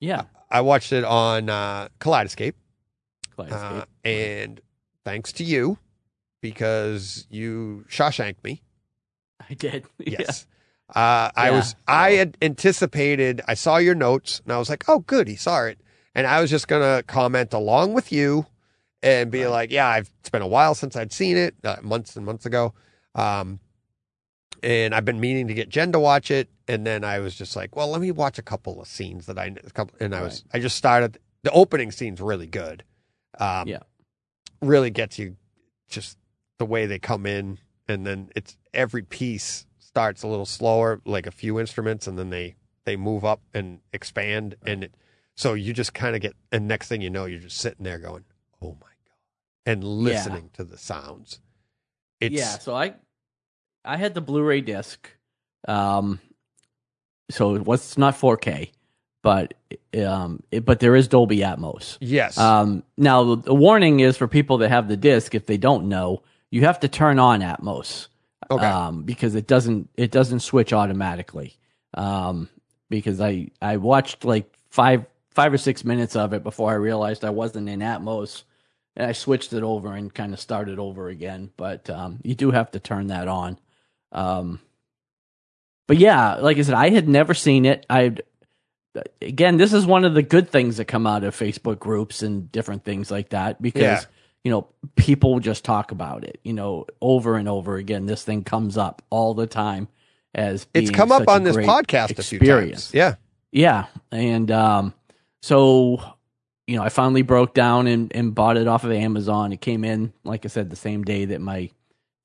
Yeah. 0.00 0.22
I 0.50 0.60
watched 0.60 0.92
it 0.92 1.04
on 1.04 1.48
uh, 1.48 1.88
Kaleidescape, 2.00 2.54
uh, 3.38 3.42
Kaleidescape. 3.44 3.84
and 4.04 4.60
thanks 5.04 5.32
to 5.34 5.44
you 5.44 5.78
because 6.40 7.26
you 7.30 7.84
Shawshanked 7.88 8.42
me. 8.44 8.62
I 9.48 9.54
did. 9.54 9.84
Yeah. 9.98 10.18
Yes. 10.20 10.46
Uh, 10.94 11.30
I 11.34 11.48
Yeah. 11.48 11.50
was, 11.56 11.74
I 11.88 12.10
had 12.12 12.36
anticipated, 12.42 13.40
I 13.48 13.54
saw 13.54 13.78
your 13.78 13.94
notes 13.94 14.40
and 14.44 14.52
I 14.52 14.58
was 14.58 14.68
like, 14.68 14.84
oh, 14.88 15.00
good, 15.00 15.26
he 15.28 15.36
saw 15.36 15.64
it. 15.64 15.80
And 16.14 16.26
I 16.26 16.40
was 16.40 16.50
just 16.50 16.68
going 16.68 16.82
to 16.82 17.02
comment 17.04 17.52
along 17.52 17.94
with 17.94 18.12
you 18.12 18.46
and 19.02 19.30
be 19.30 19.42
Right. 19.42 19.50
like, 19.50 19.70
yeah, 19.72 19.88
I've, 19.88 20.10
it's 20.20 20.30
been 20.30 20.42
a 20.42 20.46
while 20.46 20.74
since 20.74 20.94
I'd 20.94 21.12
seen 21.12 21.36
it, 21.36 21.54
uh, 21.64 21.76
months 21.82 22.16
and 22.16 22.24
months 22.24 22.46
ago. 22.46 22.74
Um, 23.14 23.58
and 24.64 24.94
I've 24.94 25.04
been 25.04 25.20
meaning 25.20 25.48
to 25.48 25.54
get 25.54 25.68
Jen 25.68 25.92
to 25.92 26.00
watch 26.00 26.30
it. 26.30 26.48
And 26.66 26.86
then 26.86 27.04
I 27.04 27.18
was 27.18 27.34
just 27.34 27.54
like, 27.54 27.76
well, 27.76 27.88
let 27.90 28.00
me 28.00 28.10
watch 28.10 28.38
a 28.38 28.42
couple 28.42 28.80
of 28.80 28.88
scenes 28.88 29.26
that 29.26 29.38
I, 29.38 29.54
a 29.64 29.70
couple, 29.70 29.96
and 30.00 30.14
I 30.14 30.22
was, 30.22 30.44
I 30.52 30.58
just 30.58 30.76
started, 30.76 31.18
the 31.42 31.50
opening 31.50 31.92
scene's 31.92 32.20
really 32.20 32.46
good. 32.46 32.82
Um, 33.38 33.68
Yeah. 33.68 33.80
Really 34.62 34.90
gets 34.90 35.18
you 35.18 35.36
just 35.90 36.16
the 36.58 36.64
way 36.64 36.86
they 36.86 36.98
come 36.98 37.26
in 37.26 37.58
and 37.86 38.06
then 38.06 38.30
it's 38.34 38.56
every 38.72 39.02
piece 39.02 39.66
starts 39.78 40.22
a 40.22 40.26
little 40.26 40.46
slower 40.46 41.02
like 41.04 41.26
a 41.26 41.30
few 41.30 41.60
instruments 41.60 42.06
and 42.06 42.18
then 42.18 42.30
they 42.30 42.54
they 42.84 42.96
move 42.96 43.24
up 43.24 43.42
and 43.52 43.80
expand 43.92 44.56
and 44.66 44.84
it, 44.84 44.94
so 45.34 45.52
you 45.52 45.74
just 45.74 45.92
kind 45.92 46.16
of 46.16 46.22
get 46.22 46.34
and 46.50 46.66
next 46.66 46.88
thing 46.88 47.02
you 47.02 47.10
know 47.10 47.26
you're 47.26 47.40
just 47.40 47.58
sitting 47.58 47.84
there 47.84 47.98
going 47.98 48.24
oh 48.62 48.70
my 48.80 48.86
god 48.86 49.16
and 49.66 49.84
listening 49.84 50.48
to 50.54 50.64
the 50.64 50.78
sounds 50.78 51.40
it's 52.20 52.34
yeah. 52.34 52.58
So 52.58 52.74
I, 52.74 52.94
I 53.84 53.96
had 53.96 54.14
the 54.14 54.20
Blu-ray 54.20 54.60
disc. 54.62 55.10
Um, 55.66 56.20
so 57.30 57.54
it 57.54 57.62
was 57.64 57.80
it's 57.80 57.98
not 57.98 58.14
4K, 58.14 58.70
but 59.22 59.54
um, 59.98 60.42
it, 60.50 60.64
but 60.64 60.80
there 60.80 60.94
is 60.94 61.08
Dolby 61.08 61.38
Atmos. 61.38 61.96
yes 62.00 62.36
Um, 62.36 62.82
now 62.96 63.34
the 63.34 63.54
warning 63.54 64.00
is 64.00 64.16
for 64.16 64.28
people 64.28 64.58
that 64.58 64.68
have 64.68 64.88
the 64.88 64.96
disc. 64.96 65.34
If 65.34 65.46
they 65.46 65.56
don't 65.56 65.88
know, 65.88 66.22
you 66.50 66.62
have 66.62 66.80
to 66.80 66.88
turn 66.88 67.18
on 67.18 67.40
Atmos. 67.40 68.08
okay 68.50 68.66
um, 68.66 69.02
because 69.04 69.34
it 69.34 69.46
doesn't 69.46 69.88
it 69.96 70.10
doesn't 70.10 70.40
switch 70.40 70.72
automatically. 70.72 71.56
Um, 71.94 72.48
because 72.90 73.20
I 73.20 73.48
I 73.62 73.78
watched 73.78 74.24
like 74.24 74.52
five 74.68 75.06
five 75.30 75.52
or 75.52 75.58
six 75.58 75.84
minutes 75.84 76.14
of 76.14 76.32
it 76.32 76.42
before 76.42 76.70
I 76.70 76.74
realized 76.74 77.24
I 77.24 77.30
wasn't 77.30 77.68
in 77.68 77.80
Atmos, 77.80 78.42
and 78.96 79.06
I 79.06 79.12
switched 79.12 79.52
it 79.52 79.62
over 79.62 79.94
and 79.94 80.12
kind 80.12 80.32
of 80.32 80.40
started 80.40 80.78
over 80.78 81.08
again. 81.08 81.50
But 81.56 81.88
um, 81.88 82.20
you 82.22 82.34
do 82.34 82.50
have 82.50 82.70
to 82.72 82.78
turn 82.80 83.06
that 83.08 83.28
on. 83.28 83.58
Um, 84.14 84.60
but 85.86 85.98
yeah, 85.98 86.36
like 86.36 86.58
I 86.58 86.62
said, 86.62 86.74
I 86.74 86.90
had 86.90 87.08
never 87.08 87.34
seen 87.34 87.64
it. 87.66 87.84
I 87.90 88.16
again, 89.20 89.56
this 89.56 89.72
is 89.72 89.84
one 89.86 90.04
of 90.04 90.14
the 90.14 90.22
good 90.22 90.48
things 90.50 90.76
that 90.76 90.84
come 90.86 91.06
out 91.06 91.24
of 91.24 91.36
Facebook 91.36 91.78
groups 91.78 92.22
and 92.22 92.50
different 92.52 92.84
things 92.84 93.10
like 93.10 93.30
that 93.30 93.60
because 93.60 93.82
Yeah. 93.82 94.00
you 94.44 94.50
know 94.50 94.68
people 94.96 95.40
just 95.40 95.64
talk 95.64 95.90
about 95.90 96.24
it. 96.24 96.38
You 96.44 96.52
know, 96.52 96.86
over 97.00 97.36
and 97.36 97.48
over 97.48 97.76
again, 97.76 98.06
this 98.06 98.22
thing 98.22 98.44
comes 98.44 98.78
up 98.78 99.02
all 99.10 99.34
the 99.34 99.46
time 99.46 99.88
as 100.34 100.66
it's 100.74 100.90
come 100.90 101.12
up 101.12 101.28
on 101.28 101.42
this 101.44 101.56
podcast 101.56 102.18
a 102.18 102.22
few 102.22 102.38
experience. 102.38 102.90
times 102.90 102.94
yeah 102.94 103.14
Yeah, 103.52 103.86
and 104.10 104.50
um, 104.50 104.94
so 105.42 106.02
you 106.66 106.76
know, 106.76 106.82
I 106.82 106.88
finally 106.88 107.20
broke 107.22 107.52
down 107.52 107.86
and, 107.86 108.10
and 108.16 108.34
bought 108.34 108.56
it 108.56 108.66
off 108.66 108.84
of 108.84 108.90
Amazon. 108.92 109.52
It 109.52 109.60
came 109.60 109.84
in, 109.84 110.14
like 110.24 110.46
I 110.46 110.48
said, 110.48 110.70
the 110.70 110.76
same 110.76 111.02
day 111.04 111.26
that 111.26 111.40
my 111.40 111.68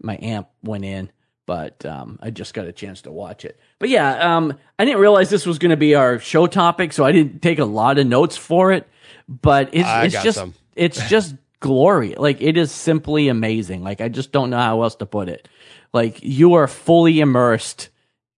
my 0.02 0.18
amp 0.22 0.48
went 0.64 0.86
in, 0.86 1.12
but 1.50 1.84
um, 1.84 2.20
I 2.22 2.30
just 2.30 2.54
got 2.54 2.68
a 2.68 2.72
chance 2.72 3.02
to 3.02 3.12
watch 3.12 3.44
it. 3.44 3.60
But 3.80 3.90
yeah, 3.90 4.36
um, 4.36 4.56
I 4.78 4.86
didn't 4.86 5.00
realize 5.00 5.32
this 5.32 5.48
was 5.48 5.58
going 5.58 5.72
to 5.72 5.78
be 5.78 5.96
our 5.96 6.20
show 6.20 6.46
topic, 6.46 6.94
so 6.94 7.04
I 7.04 7.12
didn't 7.12 7.42
take 7.42 7.58
a 7.58 7.66
lot 7.66 7.98
of 7.98 8.06
notes 8.06 8.38
for 8.38 8.72
it. 8.72 8.88
But 9.28 9.70
it's 9.74 9.88
I 9.88 10.06
it's 10.06 10.22
just 10.22 10.38
some. 10.38 10.54
it's 10.76 11.10
just 11.10 11.34
glory. 11.60 12.14
Like 12.14 12.40
it 12.40 12.56
is 12.56 12.72
simply 12.72 13.30
amazing. 13.30 13.84
Like 13.84 14.00
I 14.00 14.10
just 14.10 14.32
don't 14.32 14.52
know 14.52 14.60
how 14.60 14.84
else 14.84 14.94
to 14.98 15.08
put 15.08 15.28
it. 15.28 15.48
Like 15.92 16.20
you 16.22 16.54
are 16.54 16.68
fully 16.68 17.20
immersed 17.20 17.90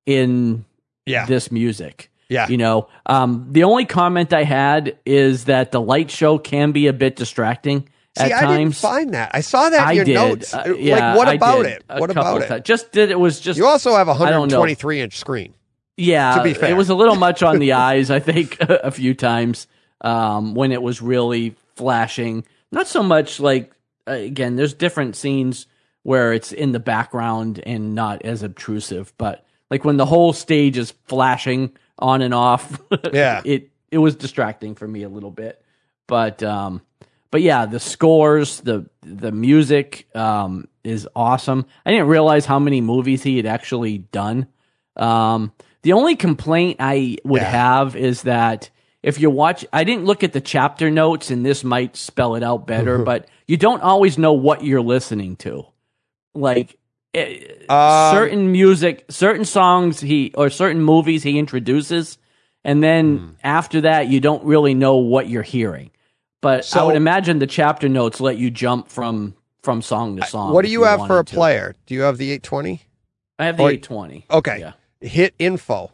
in 0.05 0.63
yeah 1.05 1.25
this 1.25 1.51
music. 1.51 2.09
yeah 2.29 2.47
You 2.47 2.55
know, 2.55 2.87
um, 3.07 3.45
the 3.51 3.65
only 3.65 3.83
comment 3.83 4.31
I 4.31 4.45
had 4.45 4.97
is 5.05 5.45
that 5.45 5.73
the 5.73 5.81
light 5.81 6.09
show 6.09 6.37
can 6.37 6.71
be 6.71 6.87
a 6.87 6.93
bit 6.93 7.17
distracting 7.17 7.89
See, 8.27 8.33
I 8.33 8.57
didn't 8.57 8.75
find 8.75 9.13
that. 9.13 9.31
I 9.33 9.41
saw 9.41 9.69
that 9.69 9.83
in 9.83 9.87
I 9.89 9.91
your 9.93 10.05
did. 10.05 10.15
notes. 10.15 10.53
Uh, 10.53 10.63
like, 10.67 11.17
what 11.17 11.27
I 11.27 11.33
about 11.33 11.65
it? 11.65 11.83
What 11.87 12.09
about 12.11 12.41
it? 12.49 12.65
Just 12.65 12.91
did 12.91 13.11
it 13.11 13.19
was 13.19 13.39
just 13.39 13.57
You 13.57 13.67
also 13.67 13.95
have 13.95 14.07
a 14.07 14.11
I 14.11 14.15
123 14.19 15.01
inch 15.01 15.17
screen. 15.17 15.53
yeah. 15.97 16.35
to 16.37 16.43
be 16.43 16.53
fair. 16.53 16.69
it 16.69 16.73
was 16.77 16.89
a 16.89 16.95
little 16.95 17.15
much 17.15 17.43
on 17.43 17.59
the 17.59 17.73
eyes. 17.87 18.09
I 18.11 18.19
think 18.19 18.57
a 18.61 18.91
few 18.91 19.13
times 19.13 19.67
um, 20.01 20.55
when 20.55 20.71
it 20.71 20.81
was 20.81 21.01
really 21.01 21.55
flashing. 21.75 22.45
Not 22.71 22.87
so 22.87 23.03
much 23.03 23.39
like 23.39 23.71
uh, 24.07 24.11
again, 24.13 24.55
there's 24.55 24.73
different 24.73 25.15
scenes 25.15 25.67
where 26.03 26.33
it's 26.33 26.51
in 26.51 26.71
the 26.71 26.79
background 26.79 27.61
and 27.65 27.93
not 27.93 28.23
as 28.25 28.41
obtrusive, 28.41 29.13
but 29.17 29.45
like 29.69 29.85
when 29.85 29.97
the 29.97 30.05
whole 30.05 30.33
stage 30.33 30.77
is 30.77 30.91
flashing 31.05 31.71
on 31.99 32.21
and 32.23 32.33
off, 32.33 32.81
Yeah. 33.13 33.41
it 33.45 33.69
it 33.91 33.99
was 33.99 34.15
distracting 34.15 34.73
for 34.73 34.87
me 34.87 35.03
a 35.03 35.09
little 35.09 35.29
bit. 35.31 35.61
But 36.07 36.41
um, 36.41 36.81
but 37.31 37.41
yeah, 37.41 37.65
the 37.65 37.79
scores, 37.79 38.61
the 38.61 38.89
the 39.01 39.31
music 39.31 40.07
um 40.15 40.67
is 40.83 41.07
awesome. 41.15 41.65
I 41.85 41.91
didn't 41.91 42.07
realize 42.07 42.45
how 42.45 42.59
many 42.59 42.81
movies 42.81 43.23
he 43.23 43.37
had 43.37 43.45
actually 43.45 43.99
done. 43.99 44.47
Um, 44.95 45.51
the 45.83 45.93
only 45.93 46.15
complaint 46.15 46.77
I 46.79 47.17
would 47.23 47.41
Yeah. 47.41 47.51
have 47.51 47.95
is 47.95 48.23
that 48.23 48.69
if 49.03 49.19
you 49.19 49.29
watch, 49.31 49.65
I 49.73 49.83
didn't 49.83 50.05
look 50.05 50.23
at 50.23 50.33
the 50.33 50.41
chapter 50.41 50.91
notes, 50.91 51.31
and 51.31 51.45
this 51.45 51.63
might 51.63 51.95
spell 51.95 52.35
it 52.35 52.43
out 52.43 52.67
better, 52.67 52.97
but 53.03 53.27
you 53.47 53.57
don't 53.57 53.81
always 53.81 54.17
know 54.17 54.33
what 54.33 54.63
you're 54.63 54.81
listening 54.81 55.35
to. 55.37 55.65
Like 56.33 56.77
eh, 57.13 57.39
Um, 57.69 58.11
certain 58.11 58.51
music, 58.51 59.05
certain 59.09 59.45
songs 59.45 59.99
he 60.01 60.33
or 60.35 60.49
certain 60.49 60.81
movies 60.81 61.23
he 61.23 61.37
introduces, 61.39 62.17
and 62.63 62.81
then 62.83 63.17
Hmm. 63.17 63.29
after 63.43 63.81
that 63.81 64.07
you 64.07 64.19
don't 64.19 64.43
really 64.43 64.73
know 64.73 64.97
what 64.97 65.29
you're 65.29 65.43
hearing. 65.43 65.90
But 66.41 66.75
I 66.75 66.83
would 66.83 66.95
imagine 66.95 67.39
the 67.39 67.47
chapter 67.47 67.87
notes 67.87 68.19
let 68.19 68.37
you 68.37 68.49
jump 68.49 68.89
from 68.89 69.35
from 69.61 69.81
song 69.81 70.17
to 70.17 70.25
song. 70.25 70.53
what 70.53 70.63
do 70.63 70.67
if 70.67 70.71
you 70.71 70.83
have 70.83 71.05
for 71.05 71.19
a 71.19 71.23
to. 71.23 71.33
player? 71.35 71.75
Do 71.85 71.93
you 71.93 72.01
have 72.01 72.17
the 72.17 72.31
820? 72.31 72.81
I 73.37 73.45
have 73.45 73.57
the 73.57 73.63
Or- 73.63 73.69
820. 73.71 74.25
Okay. 74.31 74.59
Yeah. 74.59 74.71
Hit 75.01 75.33
info, 75.39 75.91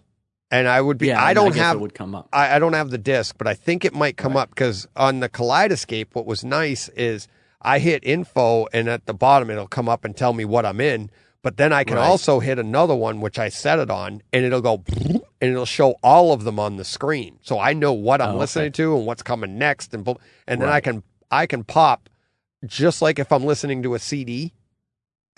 and 0.51 0.67
I 0.67 0.80
would 0.82 0.98
be. 0.98 1.08
Yeah, 1.08 1.24
I 1.24 1.34
don't 1.34 1.50
guess 1.53 1.58
have. 1.64 1.76
it 1.77 1.80
would 1.80 1.93
come 1.93 2.14
up. 2.16 2.27
I, 2.34 2.56
I 2.56 2.59
don't 2.59 2.74
have 2.74 2.90
the 2.90 2.98
disc, 2.98 3.35
but 3.38 3.48
I 3.48 3.53
think 3.53 3.85
it 3.85 3.93
might 3.93 4.17
come 4.17 4.35
up 4.35 4.50
because 4.50 4.88
on 4.98 5.19
the 5.22 5.30
Kaleidescape, 5.30 6.08
what 6.14 6.26
was 6.26 6.43
nice 6.43 6.90
is 6.90 7.27
I 7.61 7.80
hit 7.80 8.03
info, 8.03 8.67
and 8.74 8.90
at 8.90 9.06
the 9.06 9.14
bottom 9.14 9.50
it'll 9.50 9.67
come 9.67 9.88
up 9.88 10.03
and 10.06 10.16
tell 10.16 10.34
me 10.34 10.43
what 10.45 10.66
I'm 10.66 10.82
in. 10.82 11.09
But 11.43 11.57
then 11.57 11.72
I 11.72 11.83
can 11.83 11.98
Right. 11.98 12.06
also 12.06 12.40
hit 12.40 12.59
another 12.59 12.95
one, 12.95 13.22
which 13.22 13.40
I 13.40 13.49
set 13.49 13.80
it 13.80 13.90
on, 13.90 14.22
and 14.33 14.43
it'll 14.43 14.61
go 14.61 14.83
and 14.90 15.22
it'll 15.51 15.66
show 15.66 15.91
all 16.03 16.33
of 16.33 16.43
them 16.43 16.59
on 16.59 16.77
the 16.77 16.83
screen, 16.83 17.38
so 17.41 17.59
I 17.59 17.74
know 17.74 17.93
what 17.93 18.22
I'm 18.22 18.30
Oh, 18.30 18.32
okay. 18.32 18.40
listening 18.40 18.72
to 18.74 18.98
and 18.98 19.06
what's 19.06 19.22
coming 19.24 19.57
next, 19.57 19.93
and 19.93 20.06
and 20.48 20.61
then 20.61 20.67
I 20.69 20.82
can 20.82 21.03
I 21.32 21.45
can 21.45 21.64
pop 21.64 22.09
just 22.66 23.01
like 23.01 23.19
if 23.19 23.32
I'm 23.32 23.45
listening 23.45 23.83
to 23.83 23.93
a 23.95 23.99
CD. 23.99 24.53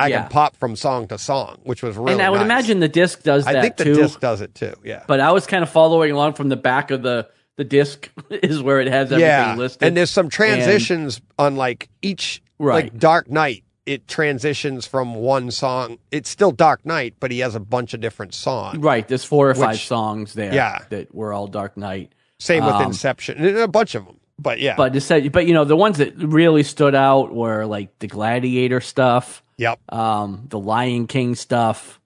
I 0.02 0.08
Yeah. 0.08 0.22
can 0.22 0.30
pop 0.30 0.56
from 0.56 0.78
song 0.78 1.10
to 1.10 1.18
song, 1.18 1.58
which 1.64 1.84
was 1.84 1.98
really. 1.98 2.14
and 2.14 2.22
I 2.22 2.30
would 2.30 2.38
nice. 2.38 2.46
imagine 2.46 2.80
the 2.80 2.88
disc 2.88 3.22
does 3.24 3.44
that 3.44 3.58
I 3.58 3.62
think 3.62 3.76
the 3.76 3.84
too. 3.84 3.96
disc 3.96 4.20
does 4.22 4.40
it 4.40 4.56
too. 4.56 4.74
Yeah. 4.84 5.04
But 5.08 5.20
I 5.20 5.34
was 5.34 5.46
kind 5.46 5.62
of 5.62 5.70
following 5.70 6.12
along 6.14 6.34
from 6.36 6.48
the 6.48 6.56
back 6.56 6.90
of 6.92 7.02
the 7.04 7.28
the 7.58 7.66
disc 7.66 8.10
is 8.30 8.62
where 8.64 8.80
it 8.80 8.88
has 8.88 9.08
everything 9.12 9.20
yeah, 9.28 9.56
listed. 9.58 9.86
and 9.86 9.98
there's 9.98 10.10
some 10.10 10.30
transitions 10.30 11.20
on 11.38 11.58
like 11.58 11.90
each 12.02 12.42
Right. 12.58 12.86
like 12.86 12.98
Dark 12.98 13.30
Knight. 13.30 13.64
It 13.90 14.08
transitions 14.08 14.86
from 14.86 15.16
one 15.16 15.50
song. 15.50 15.98
It's 16.12 16.30
still 16.30 16.52
Dark 16.52 16.86
Knight, 16.86 17.16
but 17.20 17.32
he 17.32 17.40
has 17.40 17.56
a 17.56 17.60
bunch 17.60 17.96
of 17.96 18.02
different 18.02 18.36
songs. 18.36 18.78
right, 18.78 19.08
there's 19.08 19.24
four 19.24 19.50
or 19.50 19.56
five 19.56 19.80
songs 19.80 20.34
there 20.36 20.54
Yeah. 20.54 20.80
that 20.90 21.14
were 21.14 21.34
all 21.34 21.48
Dark 21.48 21.76
Knight. 21.76 22.14
Same 22.40 22.64
with 22.66 22.76
Um, 22.76 22.84
Inception, 22.84 23.44
and 23.44 23.58
a 23.58 23.68
bunch 23.68 23.96
of 23.96 24.06
them. 24.06 24.18
But 24.38 24.60
yeah, 24.60 24.76
But 24.78 25.02
said, 25.02 25.32
but 25.32 25.48
you 25.48 25.54
know, 25.56 25.66
the 25.66 25.76
ones 25.76 25.98
that 25.98 26.16
really 26.18 26.62
stood 26.64 26.94
out 26.94 27.34
were 27.34 27.66
like 27.66 27.98
the 27.98 28.06
Gladiator 28.08 28.80
stuff, 28.80 29.42
yep. 29.58 29.80
um, 29.92 30.46
the 30.50 30.60
Lion 30.60 31.08
King 31.08 31.34
stuff, 31.36 32.00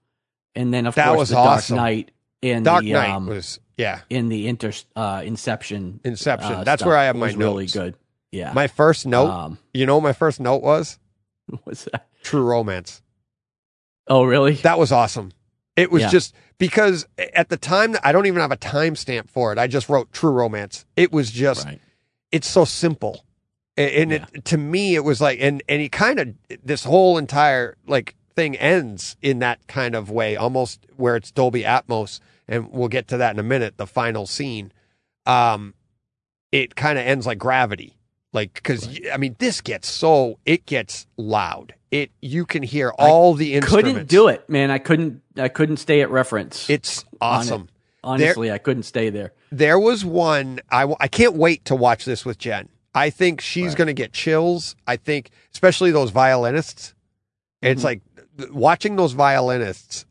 and 0.55 0.73
then 0.73 0.87
of 0.87 0.95
That 0.95 1.13
course 1.13 1.29
the 1.29 1.35
awesome. 1.37 1.75
Dark 1.75 1.85
Knight 1.85 2.11
and 2.41 2.63
Dark 2.65 2.83
the 2.85 2.93
Knight 2.93 3.09
um, 3.11 3.27
was 3.27 3.59
yeah. 3.77 3.99
in 4.09 4.29
the 4.29 4.47
inter 4.47 4.71
uh, 4.95 5.21
Inception. 5.25 5.99
Inception. 6.05 6.53
uh, 6.53 6.63
That's 6.63 6.83
where 6.85 6.97
I 6.97 7.03
have 7.05 7.15
my 7.17 7.27
was 7.27 7.35
really 7.35 7.67
good. 7.67 7.95
Yeah. 8.31 8.53
My 8.53 8.67
first 8.67 9.05
note. 9.05 9.29
Um, 9.29 9.57
you 9.73 9.85
know, 9.85 9.95
what 9.97 10.03
my 10.03 10.13
first 10.13 10.39
note 10.39 10.63
was 10.63 10.97
what's 11.63 11.85
that? 11.85 12.07
True 12.23 12.43
Romance. 12.43 13.01
Oh, 14.07 14.23
really? 14.23 14.53
That 14.55 14.79
was 14.79 14.91
awesome. 14.91 15.31
It 15.75 15.91
was 15.91 16.03
Yeah. 16.03 16.09
just 16.09 16.35
because 16.57 17.07
at 17.33 17.49
the 17.49 17.57
time 17.57 17.95
I 18.03 18.11
don't 18.11 18.25
even 18.25 18.41
have 18.41 18.51
a 18.51 18.57
timestamp 18.57 19.29
for 19.29 19.51
it. 19.51 19.57
I 19.57 19.67
just 19.67 19.89
wrote 19.89 20.11
True 20.11 20.31
Romance. 20.31 20.85
It 20.95 21.11
was 21.11 21.31
just 21.31 21.65
right. 21.65 21.79
it's 22.31 22.47
so 22.47 22.65
simple 22.65 23.25
and 23.75 24.13
it 24.13 24.45
to 24.45 24.57
me 24.57 24.93
it 24.93 25.03
was 25.03 25.19
like 25.19 25.39
and 25.41 25.63
and 25.67 25.81
he 25.81 25.89
kind 25.89 26.19
of 26.19 26.35
this 26.63 26.83
whole 26.83 27.17
entire 27.17 27.75
like 27.87 28.13
thing 28.35 28.55
ends 28.57 29.17
in 29.23 29.39
that 29.39 29.65
kind 29.67 29.95
of 29.95 30.11
way 30.11 30.35
almost 30.35 30.85
where 30.95 31.15
it's 31.15 31.31
dolby 31.31 31.63
atmos 31.63 32.19
and 32.47 32.69
we'll 32.71 32.87
get 32.87 33.07
to 33.07 33.17
that 33.17 33.33
in 33.33 33.39
a 33.39 33.43
minute 33.43 33.77
the 33.77 33.87
final 33.87 34.27
scene 34.27 34.71
um 35.25 35.73
it 36.51 36.75
kind 36.75 36.99
of 36.99 37.05
ends 37.07 37.25
like 37.25 37.39
gravity 37.39 37.97
like 38.33 38.53
because 38.55 38.99
i 39.13 39.17
mean 39.17 39.35
this 39.39 39.61
gets 39.61 39.87
so 39.89 40.37
it 40.45 40.65
gets 40.65 41.05
loud 41.17 41.73
it 41.91 42.11
you 42.21 42.45
can 42.45 42.63
hear 42.63 42.89
all 42.97 43.33
the 43.35 43.53
instruments 43.53 43.89
Couldn't 43.91 44.09
do 44.09 44.27
it, 44.27 44.49
man. 44.49 44.71
I 44.71 44.79
couldn't. 44.79 45.21
I 45.37 45.47
couldn't 45.47 45.77
stay 45.77 46.01
at 46.01 46.09
reference. 46.09 46.67
it's 46.69 46.99
on 46.99 47.05
it. 47.05 47.17
awesome 47.21 47.69
Honestly, 48.03 48.51
I 48.51 48.57
couldn't 48.57 48.83
stay 48.83 49.09
there. 49.11 49.31
there 49.51 49.79
was 49.79 50.03
one 50.03 50.59
I 50.71 50.91
I 50.99 51.07
can't 51.07 51.35
wait 51.35 51.63
to 51.65 51.75
watch 51.75 52.03
this 52.05 52.25
with 52.25 52.37
jen 52.39 52.67
i 52.95 53.09
think 53.09 53.41
she's 53.41 53.69
Right. 53.69 53.77
going 53.77 53.87
to 53.87 53.93
get 53.93 54.11
chills 54.13 54.75
i 54.87 54.95
think 54.97 55.29
especially 55.53 55.91
those 55.91 56.09
violinists 56.11 56.93
it's 57.61 57.81
Mhm. 57.81 57.85
like 57.85 58.01
watching 58.51 58.95
those 58.97 59.13
violinists 59.13 60.05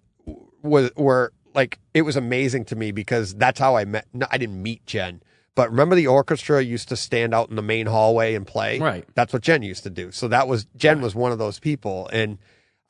was 0.63 0.91
were 0.97 1.33
like 1.55 1.79
it 1.95 2.03
was 2.03 2.17
amazing 2.17 2.65
to 2.67 2.77
me 2.77 2.93
because 2.93 3.35
that's 3.35 3.59
how 3.59 3.77
i 3.77 3.85
met 3.85 4.07
no, 4.15 4.27
i 4.31 4.39
didn't 4.39 4.63
meet 4.63 4.85
jen 4.87 5.21
but 5.55 5.71
remember 5.71 5.95
the 5.95 6.07
orchestra 6.07 6.63
used 6.63 6.89
to 6.89 6.97
stand 6.97 7.35
out 7.35 7.51
in 7.51 7.57
the 7.57 7.63
main 7.63 7.87
hallway 7.87 8.35
and 8.35 8.47
play 8.47 8.79
Right. 8.79 9.05
that's 9.15 9.33
what 9.33 9.43
jen 9.43 9.63
used 9.63 9.83
to 9.85 9.91
do 9.91 10.11
so 10.13 10.29
that 10.29 10.49
was 10.49 10.67
jen 10.77 11.01
was 11.01 11.15
one 11.15 11.33
of 11.33 11.39
those 11.39 11.59
people 11.59 12.09
and 12.13 12.39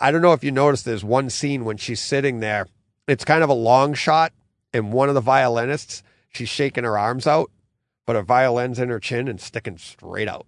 i 0.00 0.10
don't 0.10 0.22
know 0.22 0.32
if 0.32 0.44
you 0.44 0.50
noticed 0.50 0.84
there's 0.84 1.04
one 1.04 1.30
scene 1.30 1.64
when 1.64 1.76
she's 1.76 2.00
sitting 2.00 2.40
there 2.40 2.66
it's 3.08 3.24
kind 3.24 3.42
of 3.42 3.50
a 3.50 3.54
long 3.54 3.94
shot 3.94 4.32
and 4.72 4.92
one 4.92 5.08
of 5.08 5.14
the 5.14 5.20
violinists 5.20 6.02
she's 6.32 6.48
shaking 6.48 6.84
her 6.84 6.96
arms 6.98 7.26
out 7.26 7.50
but 8.06 8.16
her 8.16 8.22
violin's 8.22 8.78
in 8.78 8.88
her 8.88 8.98
chin 9.00 9.28
and 9.28 9.40
sticking 9.40 9.76
straight 9.78 10.28
out 10.28 10.46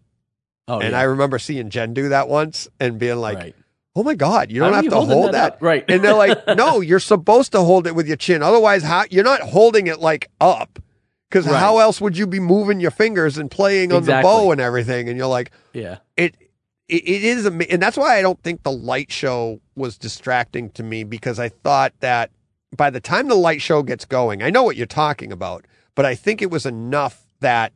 Oh, 0.67 0.79
and 0.81 0.93
yeah. 0.93 1.01
i 1.01 1.03
remember 1.03 1.39
seeing 1.39 1.69
jen 1.69 1.93
do 1.95 2.09
that 2.09 2.29
once 2.29 2.69
and 2.81 2.99
being 2.99 3.17
like 3.17 3.37
right. 3.37 3.55
oh 3.97 4.03
my 4.03 4.15
god 4.15 4.51
you 4.51 4.61
don't 4.61 4.73
are 4.73 4.77
have 4.77 4.85
you 4.85 4.91
to 4.91 4.97
hold 5.01 5.27
that 5.35 5.59
that. 5.59 5.63
Right. 5.63 5.85
and 5.89 6.03
they're 6.03 6.15
like 6.15 6.39
no 6.57 6.81
you're 6.81 7.01
supposed 7.01 7.53
to 7.53 7.61
hold 7.61 7.87
it 7.87 7.95
with 7.95 8.07
your 8.09 8.17
chin 8.17 8.43
otherwise 8.43 8.83
how 8.83 9.05
you're 9.11 9.25
not 9.25 9.41
holding 9.43 9.89
it 9.89 9.99
like 10.01 10.31
up 10.41 10.79
because 11.35 11.51
Right. 11.51 11.59
how 11.59 11.79
else 11.79 12.01
would 12.01 12.17
you 12.17 12.27
be 12.29 12.39
moving 12.39 12.79
your 12.79 12.93
fingers 12.93 13.39
and 13.39 13.51
playing 13.51 13.91
on 13.93 13.99
Exactly. 13.99 14.23
the 14.31 14.37
bow 14.37 14.53
and 14.53 14.61
everything 14.61 15.09
and 15.09 15.19
you're 15.19 15.27
like 15.27 15.51
Yeah. 15.73 15.99
it 16.17 16.37
it, 16.89 17.03
it 17.09 17.25
is 17.25 17.45
ama- 17.47 17.65
and 17.69 17.83
that's 17.83 17.97
why 17.97 18.17
i 18.19 18.23
don't 18.23 18.41
think 18.43 18.63
the 18.63 18.71
light 18.71 19.11
show 19.11 19.61
was 19.75 19.99
distracting 19.99 20.71
to 20.71 20.83
me 20.85 21.03
because 21.03 21.39
i 21.41 21.49
thought 21.49 21.93
that 22.01 22.31
by 22.77 22.89
the 22.91 23.01
time 23.01 23.27
the 23.29 23.35
light 23.35 23.61
show 23.63 23.83
gets 23.83 24.05
going 24.05 24.43
i 24.45 24.51
know 24.51 24.63
what 24.63 24.77
you're 24.77 24.87
talking 24.87 25.33
about 25.33 25.65
but 25.97 26.05
i 26.07 26.15
think 26.15 26.41
it 26.43 26.51
was 26.51 26.65
enough 26.67 27.27
that 27.41 27.73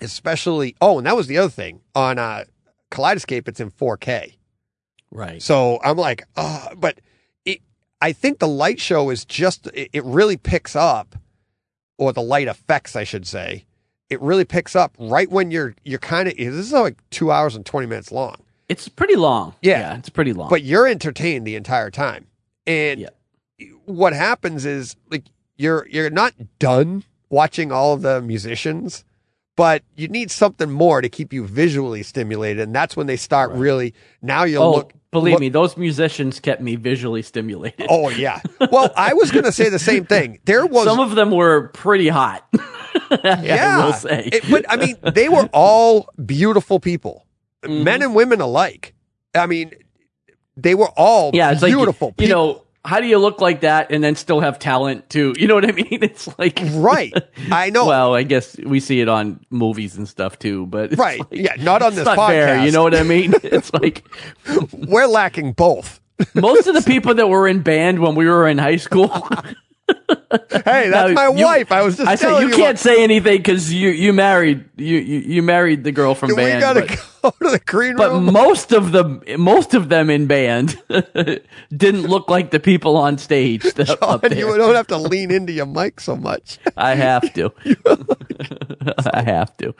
especially 0.00 0.76
oh 0.80 0.98
and 0.98 1.06
that 1.06 1.16
was 1.16 1.26
the 1.26 1.38
other 1.38 1.50
thing 1.50 1.80
on 1.94 2.18
uh 2.18 2.44
kaleidescape 2.90 3.48
it's 3.48 3.60
in 3.60 3.70
4k 3.70 4.36
Right. 5.12 5.42
so 5.42 5.80
I'm 5.82 5.96
like, 5.96 6.22
oh, 6.36 6.68
but 6.76 7.00
it, 7.44 7.62
I 8.00 8.12
think 8.12 8.38
the 8.38 8.46
light 8.46 8.78
show 8.78 9.10
is 9.10 9.24
just, 9.24 9.66
it, 9.74 9.90
it 9.92 10.04
really 10.04 10.36
picks 10.36 10.76
up, 10.76 11.16
or 12.00 12.12
the 12.14 12.22
light 12.22 12.48
effects, 12.48 12.96
I 12.96 13.04
should 13.04 13.26
say. 13.26 13.66
It 14.08 14.20
really 14.22 14.44
picks 14.46 14.74
up 14.74 14.96
right 14.98 15.30
when 15.30 15.50
you're, 15.52 15.74
you're 15.84 15.98
kind 16.00 16.26
of, 16.28 16.34
this 16.36 16.46
is 16.54 16.72
like 16.72 16.96
two 17.10 17.30
hours 17.30 17.54
and 17.54 17.64
20 17.64 17.86
minutes 17.86 18.10
long, 18.10 18.36
It's 18.68 18.88
pretty 18.88 19.14
long. 19.16 19.54
Yeah. 19.62 19.98
it's 19.98 20.08
pretty 20.08 20.32
long. 20.32 20.48
but 20.48 20.62
you're 20.62 20.88
entertained 20.88 21.46
the 21.46 21.54
entire 21.54 21.90
time. 21.90 22.26
And 22.66 23.00
Yeah. 23.00 23.66
what 23.84 24.14
happens 24.14 24.64
is 24.64 24.96
like, 25.10 25.24
you're, 25.56 25.86
you're 25.90 26.08
not 26.10 26.32
done 26.58 27.04
watching 27.28 27.70
all 27.70 27.92
of 27.92 28.00
the 28.02 28.20
musicians, 28.22 29.04
but 29.60 29.82
you 29.94 30.08
need 30.08 30.30
something 30.30 30.70
more 30.70 31.02
to 31.02 31.10
keep 31.10 31.34
you 31.34 31.46
visually 31.46 32.02
stimulated. 32.02 32.62
And 32.62 32.74
that's 32.74 32.96
when 32.96 33.06
they 33.06 33.18
start 33.18 33.50
Right. 33.50 33.58
really, 33.60 33.94
now 34.22 34.44
you'll 34.44 34.62
oh, 34.62 34.70
look, 34.76 34.92
believe 35.10 35.32
look- 35.34 35.40
me, 35.40 35.50
those 35.50 35.76
musicians 35.76 36.40
kept 36.40 36.62
me 36.62 36.76
visually 36.76 37.20
stimulated. 37.20 37.86
Oh 37.90 38.08
yeah. 38.08 38.40
Well, 38.72 38.90
I 38.96 39.12
was 39.12 39.30
going 39.30 39.44
to 39.44 39.52
say 39.52 39.68
the 39.68 39.78
same 39.78 40.06
thing. 40.06 40.38
There 40.46 40.64
was 40.64 40.84
Some 40.86 40.98
of 40.98 41.14
them 41.14 41.30
were 41.30 41.68
pretty 41.74 42.08
hot. 42.08 42.42
yeah. 43.22 43.80
I 43.82 43.84
will 43.84 43.92
say. 43.92 44.30
It- 44.32 44.44
but 44.50 44.64
I 44.66 44.76
mean, 44.76 44.96
they 45.12 45.28
were 45.28 45.46
all 45.52 46.08
beautiful 46.24 46.80
people, 46.80 47.26
Mhm. 47.62 47.84
men 47.84 48.00
and 48.00 48.14
women 48.14 48.40
alike. 48.40 48.94
I 49.34 49.44
mean, 49.46 49.72
they 50.56 50.74
were 50.74 50.88
all 50.96 51.32
yeah, 51.34 51.52
it's 51.52 51.62
beautiful. 51.62 52.08
like 52.08 52.20
you 52.22 52.26
people. 52.28 52.54
know, 52.54 52.62
how 52.84 53.00
do 53.00 53.06
you 53.06 53.18
look 53.18 53.40
like 53.40 53.60
that 53.60 53.92
and 53.92 54.02
then 54.02 54.16
still 54.16 54.40
have 54.40 54.58
talent 54.58 55.08
too? 55.10 55.34
You 55.38 55.46
know 55.48 55.54
what 55.54 55.68
I 55.68 55.72
mean? 55.72 55.86
It's 56.02 56.28
like 56.38 56.58
right? 56.74 57.12
I 57.50 57.70
know. 57.70 57.86
Well, 57.90 58.14
I 58.14 58.22
guess 58.22 58.56
we 58.58 58.80
see 58.80 59.00
it 59.00 59.08
on 59.08 59.40
movies 59.50 59.96
and 59.96 60.08
stuff 60.08 60.38
too, 60.38 60.66
but 60.66 60.92
it's 60.92 60.98
right? 60.98 61.18
like- 61.20 61.28
yeah, 61.32 61.54
not 61.58 61.82
on 61.82 61.94
this 61.94 62.04
not 62.04 62.16
podcast. 62.18 62.28
fair. 62.28 62.64
You 62.64 62.72
know 62.72 62.82
what 62.82 62.94
I 62.94 63.02
mean? 63.02 63.34
It's 63.42 63.72
like 63.74 64.04
we're 64.72 65.06
lacking 65.06 65.52
both. 65.52 66.00
most 66.34 66.66
of 66.66 66.74
the 66.74 66.82
people 66.82 67.14
that 67.14 67.28
were 67.28 67.48
in 67.48 67.60
band 67.62 67.98
when 68.00 68.14
we 68.14 68.26
were 68.26 68.46
in 68.48 68.58
high 68.58 68.76
school 68.76 69.08
Hey, 70.64 70.90
that's 70.90 71.08
No, 71.08 71.14
my 71.14 71.28
you- 71.28 71.44
wife. 71.44 71.72
I 71.72 71.82
was 71.82 71.96
just 71.96 72.08
I 72.08 72.14
said 72.14 72.38
you 72.40 72.48
you 72.48 72.54
can't 72.54 72.76
what- 72.76 72.78
say 72.78 73.02
anything 73.02 73.38
because 73.38 73.72
you 73.72 73.90
you 73.90 74.12
married 74.12 74.64
you, 74.76 74.98
you 74.98 75.18
you 75.20 75.42
married 75.42 75.82
the 75.82 75.90
girl 75.92 76.14
from 76.14 76.34
band. 76.36 76.54
we 76.54 76.60
gotta 76.60 76.80
but, 77.22 77.38
go 77.40 77.46
to 77.46 77.50
the 77.52 77.58
green 77.64 77.96
room. 77.96 78.26
but 78.26 78.32
most 78.32 78.72
of 78.72 78.92
them 78.92 79.22
most 79.38 79.74
of 79.74 79.88
them 79.88 80.08
in 80.08 80.26
band 80.26 80.80
didn't 81.76 82.02
look 82.06 82.30
like 82.30 82.50
the 82.52 82.60
people 82.60 82.96
on 82.96 83.18
stage. 83.18 83.62
That, 83.74 83.98
up 84.02 84.20
there. 84.22 84.38
you 84.38 84.56
don't 84.56 84.74
have 84.74 84.86
to 84.88 84.98
lean 84.98 85.30
into 85.32 85.52
your 85.52 85.66
mic 85.66 86.00
so 86.00 86.14
much. 86.14 86.58
I 86.76 86.94
have 86.94 87.32
to. 87.34 87.50
I 89.12 89.22
have 89.22 89.56
to. 89.58 89.74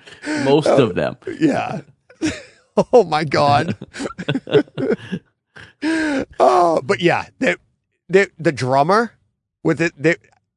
Most 0.45 0.67
of 0.69 0.95
them. 0.97 1.17
Yeah. 1.39 1.83
oh 2.93 3.05
my 3.05 3.23
god. 3.25 3.77
oh, 6.41 6.81
but 6.85 7.01
yeah, 7.01 7.27
the 7.39 7.59
the 8.09 8.31
the 8.39 8.53
drummer 8.53 9.13
with 9.63 9.81
it. 9.81 9.93
They, 9.97 10.17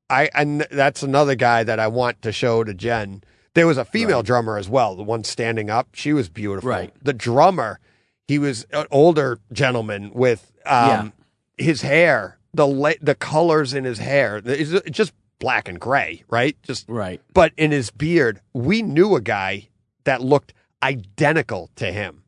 I 0.09 0.29
and 0.33 0.65
that's 0.71 1.03
another 1.03 1.35
guy 1.35 1.63
that 1.63 1.79
I 1.79 1.87
want 1.87 2.21
to 2.23 2.31
show 2.31 2.63
to 2.63 2.73
Jen. 2.73 3.23
There 3.55 3.67
was 3.67 3.77
a 3.77 3.85
female 3.85 4.23
drummer 4.23 4.57
as 4.57 4.67
well, 4.67 4.95
the 4.95 5.03
one 5.03 5.23
standing 5.23 5.69
up. 5.69 5.89
She 5.93 6.11
was 6.13 6.27
beautiful. 6.29 6.69
Right. 6.69 6.91
The 7.03 7.13
drummer, 7.13 7.79
he 8.27 8.39
was 8.39 8.65
an 8.71 8.87
older 8.91 9.39
gentleman 9.51 10.11
with 10.13 10.51
um 10.65 11.13
his 11.57 11.81
hair, 11.81 12.37
the 12.53 12.65
la- 12.67 12.99
the 13.01 13.15
colors 13.15 13.73
in 13.73 13.83
his 13.83 13.99
hair. 13.99 14.41
It's 14.43 14.71
just 14.89 15.13
black 15.39 15.67
and 15.67 15.79
gray, 15.79 16.23
right? 16.29 16.55
Just 16.63 16.85
Right. 16.87 17.21
but 17.33 17.51
in 17.57 17.71
his 17.71 17.91
beard, 17.91 18.39
we 18.53 18.81
knew 18.81 19.15
a 19.15 19.21
guy 19.21 19.67
that 20.05 20.21
looked 20.21 20.53
identical 20.81 21.69
to 21.75 21.91
him. 21.91 22.23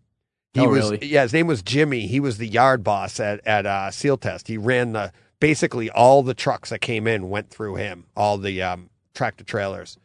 He 0.53 0.61
Oh, 0.61 0.69
was 0.69 0.91
really? 0.91 1.05
yeah, 1.07 1.23
his 1.23 1.33
name 1.33 1.47
was 1.47 1.61
Jimmy. 1.61 2.07
He 2.07 2.19
was 2.19 2.37
the 2.37 2.47
yard 2.47 2.83
boss 2.83 3.19
at 3.19 3.45
at 3.47 3.65
uh, 3.65 3.91
Sealtest. 3.91 4.47
He 4.47 4.57
ran 4.57 4.93
the 4.93 5.11
basically 5.45 5.91
all 5.91 6.23
the 6.23 6.33
trucks 6.33 6.71
that 6.71 6.81
came 6.81 7.05
in 7.05 7.29
went 7.29 7.51
through 7.51 7.75
him, 7.75 8.03
all 8.17 8.35
the 8.35 8.63
um, 8.63 8.89
tractor 9.13 9.43
trailers, 9.43 9.95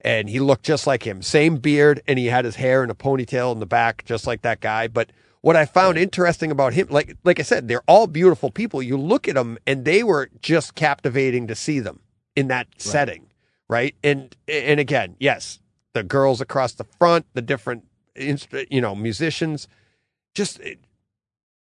and 0.00 0.30
he 0.30 0.40
looked 0.40 0.64
just 0.64 0.86
like 0.86 1.02
him. 1.02 1.20
Same 1.20 1.58
beard, 1.58 2.00
and 2.08 2.18
he 2.18 2.24
had 2.24 2.46
his 2.46 2.56
hair 2.56 2.82
in 2.82 2.88
a 2.88 2.94
ponytail 2.94 3.52
in 3.52 3.60
the 3.60 3.66
back, 3.66 4.06
just 4.06 4.26
like 4.26 4.40
that 4.40 4.60
guy. 4.60 4.88
But 4.88 5.12
what 5.42 5.56
I 5.56 5.66
found 5.66 5.98
interesting 5.98 6.50
about 6.50 6.72
him, 6.72 6.86
like 6.88 7.18
like 7.22 7.38
I 7.38 7.42
said, 7.42 7.68
they're 7.68 7.82
all 7.86 8.06
beautiful 8.06 8.50
people. 8.50 8.82
You 8.82 8.96
look 8.96 9.28
at 9.28 9.34
them, 9.34 9.58
and 9.66 9.84
they 9.84 10.02
were 10.02 10.30
just 10.40 10.74
captivating 10.74 11.48
to 11.48 11.54
see 11.54 11.80
them 11.80 12.00
in 12.34 12.48
that 12.48 12.68
setting, 12.78 13.26
right? 13.68 13.94
And 14.02 14.34
and 14.48 14.80
again, 14.80 15.16
yes, 15.20 15.60
the 15.92 16.02
girls 16.02 16.40
across 16.40 16.72
the 16.72 16.86
front, 16.98 17.26
the 17.34 17.42
different 17.42 17.84
you 18.16 18.80
know 18.80 18.94
musicians, 18.94 19.68
just 20.34 20.58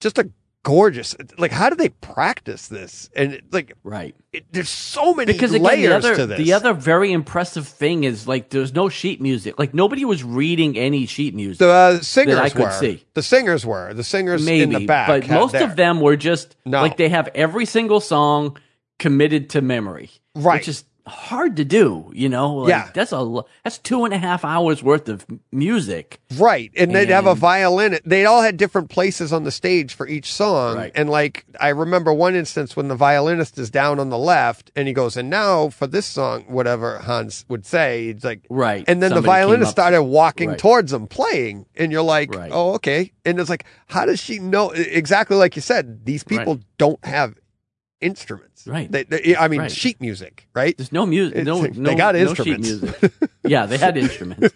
just 0.02 0.18
a 0.18 0.30
gorgeous. 0.64 1.16
Like, 1.38 1.52
how 1.52 1.70
do 1.70 1.76
they 1.76 1.90
practice 1.90 2.68
this? 2.68 3.10
And 3.16 3.42
like, 3.52 3.74
Right. 3.84 4.16
it, 4.32 4.46
there's 4.52 4.70
so 4.70 5.14
many 5.14 5.32
Because 5.34 5.52
again, 5.54 5.64
layers 5.64 5.94
other 6.06 6.16
to 6.16 6.26
this. 6.26 6.38
the 6.38 6.54
other 6.54 6.74
very 6.74 7.12
impressive 7.12 7.68
thing 7.68 8.04
is 8.06 8.28
like 8.28 8.50
there's 8.50 8.74
no 8.74 8.90
sheet 8.90 9.22
music. 9.22 9.60
Like 9.60 9.74
nobody 9.74 10.06
was 10.06 10.24
reading 10.24 10.78
any 10.78 11.06
sheet 11.06 11.36
music. 11.36 11.60
the 11.60 11.70
uh, 11.70 12.00
singers 12.02 12.38
I 12.38 12.50
could 12.50 12.62
were. 12.64 12.72
see. 12.72 13.04
The 13.14 13.22
singers 13.24 13.66
were. 13.66 13.94
The 13.94 14.04
singers 14.04 14.46
maybe, 14.46 14.64
in 14.64 14.70
the 14.82 14.86
back. 14.86 15.08
but 15.08 15.30
most 15.30 15.52
their- 15.52 15.64
of 15.64 15.76
them 15.76 16.00
were 16.02 16.16
just 16.16 16.56
No. 16.66 16.82
like 16.82 16.98
they 16.98 17.10
have 17.10 17.30
every 17.36 17.66
single 17.66 18.00
song 18.00 18.58
committed 19.00 19.50
to 19.52 19.62
memory, 19.62 20.12
Right. 20.36 20.60
Which 20.60 20.68
is 20.70 20.86
hard 21.06 21.58
to 21.58 21.66
do, 21.66 22.10
you 22.14 22.30
know. 22.30 22.56
Like, 22.56 22.70
Yeah. 22.70 22.90
that's 22.94 23.12
a 23.12 23.42
that's 23.64 23.78
two 23.78 24.06
and 24.06 24.14
a 24.14 24.18
half 24.18 24.46
hours 24.46 24.82
worth 24.82 25.10
of 25.10 25.26
music. 25.52 26.20
Right. 26.38 26.72
And 26.76 26.96
they'd 26.96 27.10
have 27.10 27.26
a 27.26 27.32
And- 27.32 27.40
violin. 27.40 28.00
They 28.06 28.26
all 28.26 28.42
had 28.42 28.58
different 28.58 28.90
places 28.90 29.32
on 29.34 29.44
the 29.44 29.52
stage 29.52 29.94
for 29.94 30.08
each 30.08 30.32
song. 30.34 30.78
Right. 30.78 30.92
And 30.96 31.10
like, 31.10 31.46
I 31.60 31.70
remember 31.70 32.14
one 32.14 32.36
instance 32.36 32.76
when 32.76 32.88
the 32.88 32.96
violinist 32.96 33.58
is 33.58 33.70
down 33.70 34.00
on 34.00 34.10
the 34.10 34.18
left 34.18 34.72
and 34.76 34.88
he 34.88 34.94
goes, 34.94 35.18
and 35.18 35.30
now 35.30 35.70
for 35.70 35.88
this 35.88 36.06
song, 36.06 36.46
whatever 36.48 37.00
Hans 37.00 37.46
would 37.50 37.66
say, 37.66 38.08
it's 38.08 38.24
like, 38.24 38.42
Right. 38.50 38.84
And 38.88 39.02
then 39.02 39.10
Somebody 39.12 39.22
the 39.22 39.28
violinist 39.28 39.72
started 39.72 40.04
walking 40.04 40.50
Right. 40.50 40.58
towards 40.58 40.94
him 40.94 41.08
playing. 41.08 41.66
And 41.76 41.92
you're 41.92 42.02
like, 42.02 42.34
Right. 42.34 42.52
oh, 42.54 42.74
okay. 42.76 43.12
And 43.26 43.40
it's 43.40 43.50
like, 43.50 43.66
how 43.88 44.06
does 44.06 44.20
she 44.22 44.40
know? 44.40 44.70
Exactly 44.72 45.38
like 45.38 45.56
you 45.56 45.62
said, 45.62 46.06
these 46.06 46.24
people 46.24 46.60
don't 46.78 47.04
have 47.06 47.36
instruments. 48.04 48.68
Right. 48.68 48.92
They, 48.92 49.04
they- 49.04 49.36
I 49.36 49.48
mean, 49.48 49.62
Right. 49.62 49.72
sheet 49.72 50.00
music, 50.02 50.48
right? 50.54 50.78
There's 50.78 50.92
no 50.92 51.06
music. 51.06 51.44
No, 51.46 51.62
no, 51.62 51.68
they 51.90 51.96
got 51.96 52.16
no 52.16 52.34
sheet 52.34 52.48
instruments. 52.48 53.02
music. 53.02 53.14
yeah, 53.44 53.66
they 53.66 53.78
had 53.78 53.98
instruments. 53.98 54.54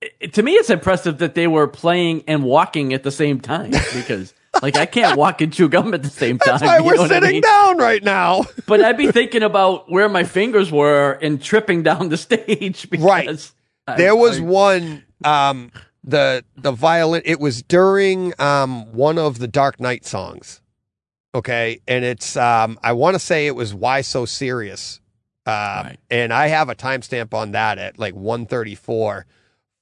It- 0.00 0.34
to 0.34 0.42
me, 0.42 0.52
it's 0.52 0.70
impressive 0.70 1.18
that 1.18 1.34
they 1.34 1.46
were 1.46 1.66
playing 1.68 2.24
and 2.28 2.44
walking 2.44 2.92
at 2.92 3.02
the 3.02 3.10
same 3.10 3.40
time 3.40 3.70
because, 3.94 4.34
like, 4.62 4.76
I 4.76 4.84
can't 4.86 5.16
walk 5.16 5.40
and 5.40 5.52
chew 5.52 5.68
gum 5.68 5.94
at 5.94 6.02
the 6.02 6.10
same 6.10 6.38
time. 6.38 6.58
That's 6.58 6.62
why 6.62 6.80
we're 6.86 6.96
what 6.96 7.10
I 7.10 7.14
sitting 7.14 7.30
mean? 7.30 7.42
down 7.42 7.78
right 7.78 8.02
now. 8.02 8.44
But 8.66 8.82
I'd 8.82 8.96
be 8.98 9.10
thinking 9.10 9.42
about 9.42 9.90
where 9.90 10.08
my 10.08 10.24
fingers 10.24 10.70
were 10.70 11.12
and 11.22 11.40
tripping 11.42 11.82
down 11.82 12.08
the 12.10 12.16
stage 12.18 12.90
because 12.90 13.04
Right. 13.04 13.28
I- 13.88 13.96
there 13.96 14.14
was 14.16 14.38
I- 14.38 14.42
one 14.42 15.04
um 15.24 15.70
the 16.04 16.44
the 16.56 16.72
violin 16.72 17.22
it 17.24 17.40
was 17.40 17.62
during 17.62 18.32
um 18.38 18.92
one 18.92 19.18
of 19.18 19.38
the 19.38 19.48
dark 19.48 19.80
knight 19.80 20.04
songs 20.04 20.60
okay. 21.36 21.80
And 21.86 22.04
it's 22.04 22.36
um 22.36 22.78
i 22.82 22.92
want 22.92 23.14
to 23.14 23.18
say 23.20 23.46
it 23.46 23.54
was 23.54 23.72
why 23.74 24.00
so 24.02 24.24
serious. 24.24 25.00
Um 25.46 25.52
Right. 25.54 25.96
and 26.10 26.32
i 26.32 26.48
have 26.48 26.68
a 26.68 26.74
timestamp 26.74 27.32
on 27.32 27.52
that 27.52 27.78
at 27.78 27.98
like 27.98 28.14
134 28.14 29.26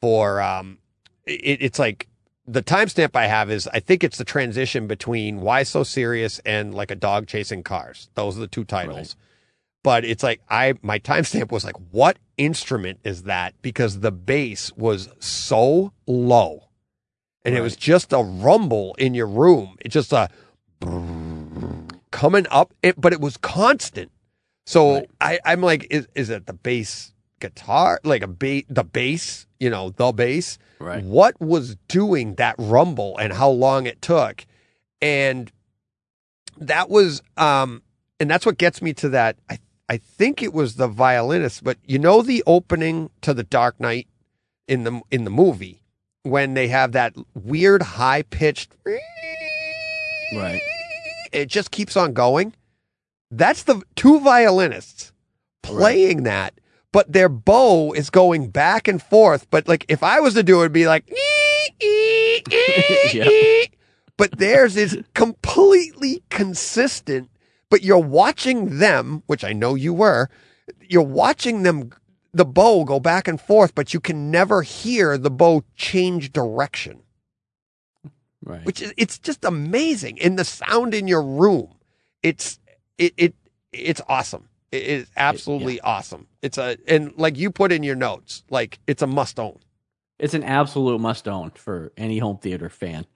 for 0.00 0.40
um 0.42 0.78
it, 1.26 1.58
it's 1.62 1.78
like 1.78 2.08
the 2.46 2.62
timestamp 2.62 3.16
i 3.16 3.26
have 3.26 3.50
is 3.50 3.66
i 3.68 3.80
think 3.80 4.04
it's 4.04 4.18
the 4.18 4.24
transition 4.24 4.86
between 4.86 5.40
why 5.40 5.62
so 5.62 5.82
serious 5.82 6.38
and 6.44 6.74
like 6.74 6.90
a 6.90 6.94
dog 6.96 7.26
chasing 7.26 7.62
cars. 7.62 8.10
Those 8.14 8.36
are 8.36 8.40
the 8.40 8.46
two 8.46 8.64
titles. 8.64 9.16
But 9.82 10.04
it's 10.04 10.22
like 10.22 10.40
I 10.50 10.74
my 10.82 10.98
timestamp 10.98 11.50
was 11.52 11.64
like, 11.64 11.76
what 11.90 12.16
instrument 12.38 13.00
is 13.04 13.24
that? 13.24 13.54
Because 13.62 14.00
the 14.00 14.10
bass 14.12 14.72
was 14.76 15.08
so 15.20 15.92
low, 16.06 16.68
and 17.44 17.54
it 17.54 17.60
was 17.60 17.76
just 17.76 18.12
a 18.12 18.22
rumble 18.22 18.94
in 18.98 19.12
your 19.14 19.26
room. 19.26 19.76
It's 19.80 19.92
just 19.92 20.12
a 20.12 20.28
coming 22.14 22.46
up, 22.50 22.72
it, 22.80 22.98
but 23.00 23.12
it 23.12 23.20
was 23.20 23.36
constant. 23.36 24.12
So 24.66 24.94
Right. 24.94 25.10
I, 25.20 25.38
I'm 25.44 25.60
like, 25.60 25.86
is 25.90 26.06
is 26.14 26.30
it 26.30 26.46
the 26.46 26.52
bass 26.52 27.12
guitar, 27.40 28.00
like 28.04 28.22
a 28.22 28.28
bass, 28.28 28.64
the 28.68 28.84
bass, 28.84 29.46
you 29.58 29.68
know, 29.68 29.90
the 29.90 30.12
bass? 30.12 30.56
Right. 30.78 31.02
What 31.02 31.38
was 31.40 31.76
doing 31.88 32.36
that 32.36 32.54
rumble 32.56 33.18
and 33.18 33.32
how 33.32 33.50
long 33.50 33.86
it 33.86 34.00
took, 34.00 34.46
and 35.02 35.50
that 36.56 36.88
was 36.88 37.20
um 37.36 37.82
and 38.20 38.30
that's 38.30 38.46
what 38.46 38.58
gets 38.58 38.80
me 38.80 38.92
to 38.94 39.08
that 39.08 39.36
i 39.50 39.58
i 39.88 39.96
think 39.96 40.40
it 40.40 40.52
was 40.54 40.76
the 40.76 40.86
violinist 40.86 41.64
but 41.64 41.76
you 41.84 41.98
know 41.98 42.22
the 42.22 42.44
opening 42.46 43.10
to 43.22 43.34
the 43.34 43.42
dark 43.42 43.80
knight 43.80 44.06
in 44.68 44.84
the 44.84 45.00
in 45.10 45.24
the 45.24 45.30
movie 45.30 45.82
when 46.22 46.54
they 46.54 46.68
have 46.68 46.92
that 46.92 47.12
weird 47.34 47.82
high 47.82 48.22
pitched 48.22 48.70
Right. 50.32 50.60
It 51.34 51.48
just 51.48 51.70
keeps 51.70 51.96
on 51.96 52.12
going. 52.12 52.54
That's 53.30 53.64
the 53.64 53.82
two 53.96 54.20
violinists 54.20 55.12
playing 55.62 56.24
that 56.24 56.54
but 56.94 57.12
their 57.12 57.28
bow 57.28 57.92
is 57.92 58.08
going 58.08 58.50
back 58.50 58.86
and 58.86 59.02
forth. 59.02 59.50
But 59.50 59.66
like 59.66 59.84
if 59.88 60.04
i 60.04 60.20
was 60.20 60.34
to 60.34 60.44
do 60.44 60.60
it 60.60 60.66
it'd 60.66 60.72
be 60.72 60.86
like 60.86 61.08
but 64.16 64.38
theirs 64.38 64.76
is 64.76 65.02
completely 65.14 66.22
consistent. 66.30 67.28
But 67.70 67.82
you're 67.82 67.98
watching 67.98 68.78
them, 68.78 69.24
which 69.26 69.42
I 69.42 69.52
know 69.52 69.74
you 69.74 69.92
were, 69.92 70.30
you're 70.80 71.02
watching 71.02 71.64
them, 71.64 71.90
the 72.32 72.44
bow 72.44 72.84
go 72.84 73.00
back 73.00 73.26
and 73.26 73.40
forth, 73.40 73.74
but 73.74 73.92
you 73.92 73.98
can 73.98 74.30
never 74.30 74.62
hear 74.62 75.18
the 75.18 75.30
bow 75.30 75.64
change 75.74 76.32
direction, 76.32 77.02
Right. 78.44 78.64
which 78.64 78.82
is, 78.82 78.92
it's 78.96 79.18
just 79.18 79.44
amazing. 79.44 80.20
And 80.20 80.38
the 80.38 80.44
sound 80.44 80.94
in 80.94 81.08
your 81.08 81.22
room, 81.22 81.68
it's, 82.22 82.58
it, 82.98 83.14
it, 83.16 83.34
it's 83.72 84.00
awesome. 84.08 84.48
It 84.70 84.82
is 84.82 85.06
absolutely 85.16 85.80
awesome. 85.80 86.26
It's 86.42 86.58
a, 86.58 86.76
and 86.86 87.12
like 87.16 87.38
you 87.38 87.50
put 87.50 87.72
in 87.72 87.82
your 87.82 87.94
notes, 87.96 88.42
like 88.50 88.78
it's 88.86 89.02
a 89.02 89.06
must 89.06 89.38
own. 89.38 89.58
It's 90.18 90.34
an 90.34 90.42
absolute 90.42 91.00
must 91.00 91.26
own 91.28 91.50
for 91.50 91.92
any 91.96 92.18
home 92.18 92.38
theater 92.38 92.68
fan. 92.68 93.06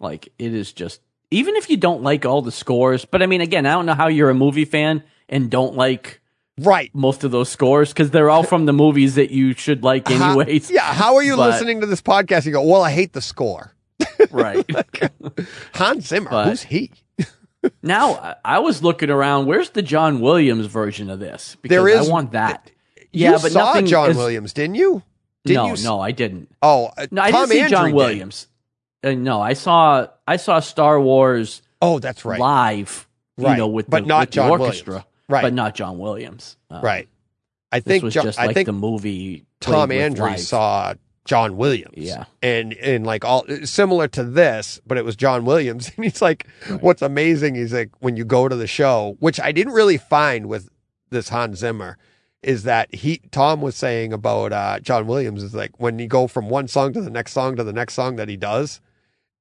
Like 0.00 0.28
it 0.38 0.52
is 0.54 0.72
just 0.72 1.00
even 1.30 1.56
if 1.56 1.70
you 1.70 1.76
don't 1.76 2.02
like 2.02 2.26
all 2.26 2.42
the 2.42 2.52
scores, 2.52 3.04
but 3.04 3.22
I 3.22 3.26
mean 3.26 3.40
again, 3.40 3.64
I 3.64 3.72
don't 3.72 3.86
know 3.86 3.94
how 3.94 4.08
you're 4.08 4.30
a 4.30 4.34
movie 4.34 4.64
fan 4.64 5.02
and 5.28 5.50
don't 5.50 5.74
like 5.76 6.20
Right. 6.58 6.90
most 6.94 7.24
of 7.24 7.30
those 7.32 7.48
scores 7.48 7.88
because 7.92 8.10
they're 8.12 8.30
all 8.30 8.44
from 8.44 8.66
the 8.66 8.72
movies 8.72 9.16
that 9.16 9.30
you 9.32 9.54
should 9.54 9.82
like 9.82 10.08
How- 10.08 10.38
anyways. 10.38 10.70
yeah. 10.70 10.80
How 10.82 11.16
are 11.16 11.22
you 11.22 11.36
But- 11.36 11.50
listening 11.50 11.80
to 11.80 11.86
this 11.86 12.02
podcast? 12.02 12.44
You 12.46 12.52
go, 12.52 12.62
well, 12.62 12.82
I 12.82 12.90
hate 12.92 13.12
the 13.12 13.20
score. 13.22 13.73
Right. 14.30 14.64
Hans 15.74 16.06
Zimmer, 16.08 16.30
But- 16.30 16.48
who's 16.48 16.62
he? 16.62 16.90
now 17.82 18.36
I, 18.44 18.58
was 18.58 18.82
looking 18.82 19.10
around. 19.10 19.46
Where's 19.46 19.70
the 19.70 19.82
John 19.82 20.20
Williams 20.20 20.66
version 20.66 21.10
of 21.10 21.18
this? 21.20 21.56
Because 21.62 21.74
There 21.76 21.88
is- 21.88 22.08
I 22.08 22.10
want 22.12 22.32
that. 22.32 22.70
You 23.12 23.30
yeah, 23.30 23.38
but 23.40 23.52
saw 23.52 23.66
nothing 23.66 23.86
John 23.86 24.10
is- 24.10 24.16
Williams, 24.16 24.52
didn't 24.52 24.74
you? 24.76 25.02
Didn't 25.44 25.56
no, 25.62 25.66
you 25.68 25.72
s- 25.74 25.84
no, 25.84 26.00
I 26.00 26.10
didn't. 26.10 26.50
Oh, 26.62 26.90
uh, 26.96 27.06
No, 27.10 27.22
I 27.22 27.30
Tom 27.30 27.40
didn't 27.42 27.50
see 27.52 27.60
Andrew 27.60 27.76
John 27.76 27.84
did. 27.86 27.94
Williams. 27.94 28.46
Uh, 29.04 29.12
no, 29.12 29.40
I 29.42 29.52
saw 29.52 30.06
I 30.26 30.36
saw 30.36 30.60
Star 30.60 30.98
Wars 31.00 31.60
Oh, 31.82 31.98
that's 31.98 32.24
right. 32.24 32.40
live, 32.40 33.06
Right, 33.36 33.50
you 33.52 33.56
know, 33.58 33.66
with 33.68 33.90
but 33.90 34.04
the, 34.04 34.06
not 34.08 34.20
with 34.28 34.30
the 34.34 34.48
orchestra. 34.48 34.92
Williams. 34.92 35.08
Right. 35.28 35.42
but 35.42 35.52
not 35.54 35.74
John 35.74 35.98
Williams. 35.98 36.56
Um, 36.70 36.82
right. 36.82 37.08
I 37.70 37.80
This 37.80 37.84
think 37.84 38.04
was 38.04 38.14
Jo- 38.14 38.22
just 38.22 38.38
I 38.38 38.46
like 38.46 38.54
think 38.54 38.66
the 38.66 38.72
movie. 38.72 39.44
Tom 39.60 39.92
Andrews 39.92 40.48
saw 40.48 40.94
John 41.24 41.56
Williams. 41.56 41.94
Yeah. 41.96 42.24
And 42.42 42.74
and 42.74 43.06
like 43.06 43.24
all 43.24 43.44
similar 43.64 44.08
to 44.08 44.24
this, 44.24 44.80
but 44.86 44.98
it 44.98 45.04
was 45.04 45.16
John 45.16 45.44
Williams. 45.44 45.90
And 45.96 46.04
he's 46.04 46.20
like, 46.20 46.46
what's 46.80 47.02
amazing, 47.02 47.54
he's 47.54 47.72
like, 47.72 47.90
when 48.00 48.16
you 48.16 48.24
go 48.24 48.48
to 48.48 48.56
the 48.56 48.66
show, 48.66 49.16
which 49.20 49.40
I 49.40 49.52
didn't 49.52 49.72
really 49.72 49.98
find 49.98 50.46
with 50.46 50.68
this 51.10 51.28
Hans 51.28 51.58
Zimmer, 51.58 51.96
is 52.42 52.64
that 52.64 52.94
he 52.94 53.18
Tom 53.30 53.60
was 53.62 53.74
saying 53.74 54.12
about 54.12 54.52
uh, 54.52 54.80
John 54.80 55.06
Williams 55.06 55.42
is 55.42 55.54
like 55.54 55.78
when 55.80 55.98
you 55.98 56.06
go 56.06 56.26
from 56.26 56.48
one 56.48 56.68
song 56.68 56.92
to 56.92 57.00
the 57.00 57.10
next 57.10 57.32
song 57.32 57.56
to 57.56 57.64
the 57.64 57.72
next 57.72 57.94
song 57.94 58.16
that 58.16 58.28
he 58.28 58.36
does, 58.36 58.80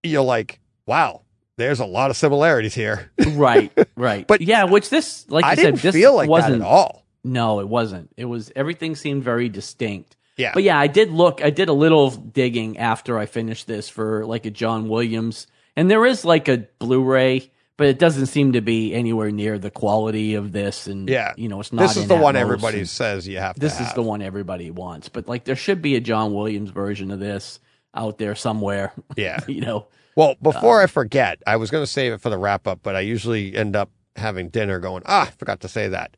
you're 0.04 0.24
like, 0.24 0.60
wow, 0.86 1.22
there's 1.58 1.80
a 1.80 1.86
lot 1.86 2.10
of 2.10 2.18
similarities 2.18 2.74
here. 2.74 3.12
right, 3.32 3.72
right. 3.96 4.26
But 4.26 4.42
yeah, 4.42 4.64
which 4.64 4.90
this, 4.90 5.30
like 5.30 5.44
I 5.44 5.52
you 5.52 5.56
didn't 5.58 5.78
said, 5.78 5.92
this 5.92 5.96
feel 5.96 6.16
like 6.16 6.28
that 6.28 6.32
wasn't 6.32 6.56
at 6.56 6.62
all. 6.62 7.06
No, 7.24 7.60
it 7.60 7.68
wasn't. 7.68 8.12
It 8.18 8.26
was 8.26 8.52
everything 8.56 8.96
seemed 8.96 9.24
very 9.24 9.50
distinct. 9.50 10.16
Yeah. 10.38 10.52
But 10.54 10.64
yeah, 10.64 10.80
I 10.80 10.88
did 10.88 11.12
look. 11.12 11.44
I 11.44 11.50
did 11.50 11.70
a 11.70 11.74
little 11.74 12.10
digging 12.10 12.78
after 12.78 13.18
I 13.20 13.26
finished 13.26 13.68
this 13.68 13.90
for 13.90 14.26
like 14.26 14.46
a 14.46 14.52
John 14.52 14.88
Williams, 14.90 15.48
and 15.76 15.90
there 15.92 16.06
is 16.06 16.26
like 16.26 16.48
a 16.48 16.68
Blu-ray, 16.80 17.52
but 17.78 17.88
it 17.88 18.00
doesn't 18.00 18.26
seem 18.28 18.54
to 18.54 18.62
be 18.62 18.94
anywhere 18.94 19.30
near 19.32 19.60
the 19.60 19.70
quality 19.72 20.34
of 20.36 20.52
this. 20.52 20.88
And 20.88 21.08
Yeah. 21.08 21.34
you 21.38 21.50
know, 21.50 21.60
it's 21.60 21.72
not. 21.72 21.84
This 21.84 21.98
is 21.98 22.08
the 22.08 22.16
one 22.16 22.36
everybody 22.36 22.86
says 22.86 23.28
you 23.28 23.38
have 23.38 23.56
to 23.56 23.60
This 23.62 23.80
is 23.80 23.94
the 23.94 24.02
one 24.02 24.22
everybody 24.22 24.72
wants, 24.72 25.10
but 25.10 25.28
like 25.28 25.44
there 25.44 25.56
should 25.56 25.82
be 25.82 25.96
a 25.96 26.00
John 26.02 26.34
Williams 26.34 26.72
version 26.72 27.12
of 27.12 27.20
this 27.20 27.60
out 27.94 28.18
there 28.18 28.36
somewhere. 28.36 28.92
Yeah. 29.16 29.40
you 29.48 29.62
know. 29.62 29.88
Well, 30.16 30.36
before 30.42 30.80
Um, 30.80 30.84
I 30.84 30.88
forget, 30.88 31.42
I 31.48 31.58
was 31.58 31.72
going 31.72 31.84
to 31.84 31.92
save 31.92 32.14
it 32.14 32.22
for 32.22 32.30
the 32.30 32.38
wrap 32.38 32.68
up, 32.68 32.80
but 32.84 32.96
I 32.96 33.00
usually 33.02 33.56
end 33.56 33.76
up 33.76 33.90
having 34.16 34.50
dinner 34.50 34.80
going, 34.80 35.02
ah, 35.08 35.28
I 35.28 35.32
forgot 35.32 35.62
to 35.62 35.68
say 35.68 35.88
that. 35.90 36.16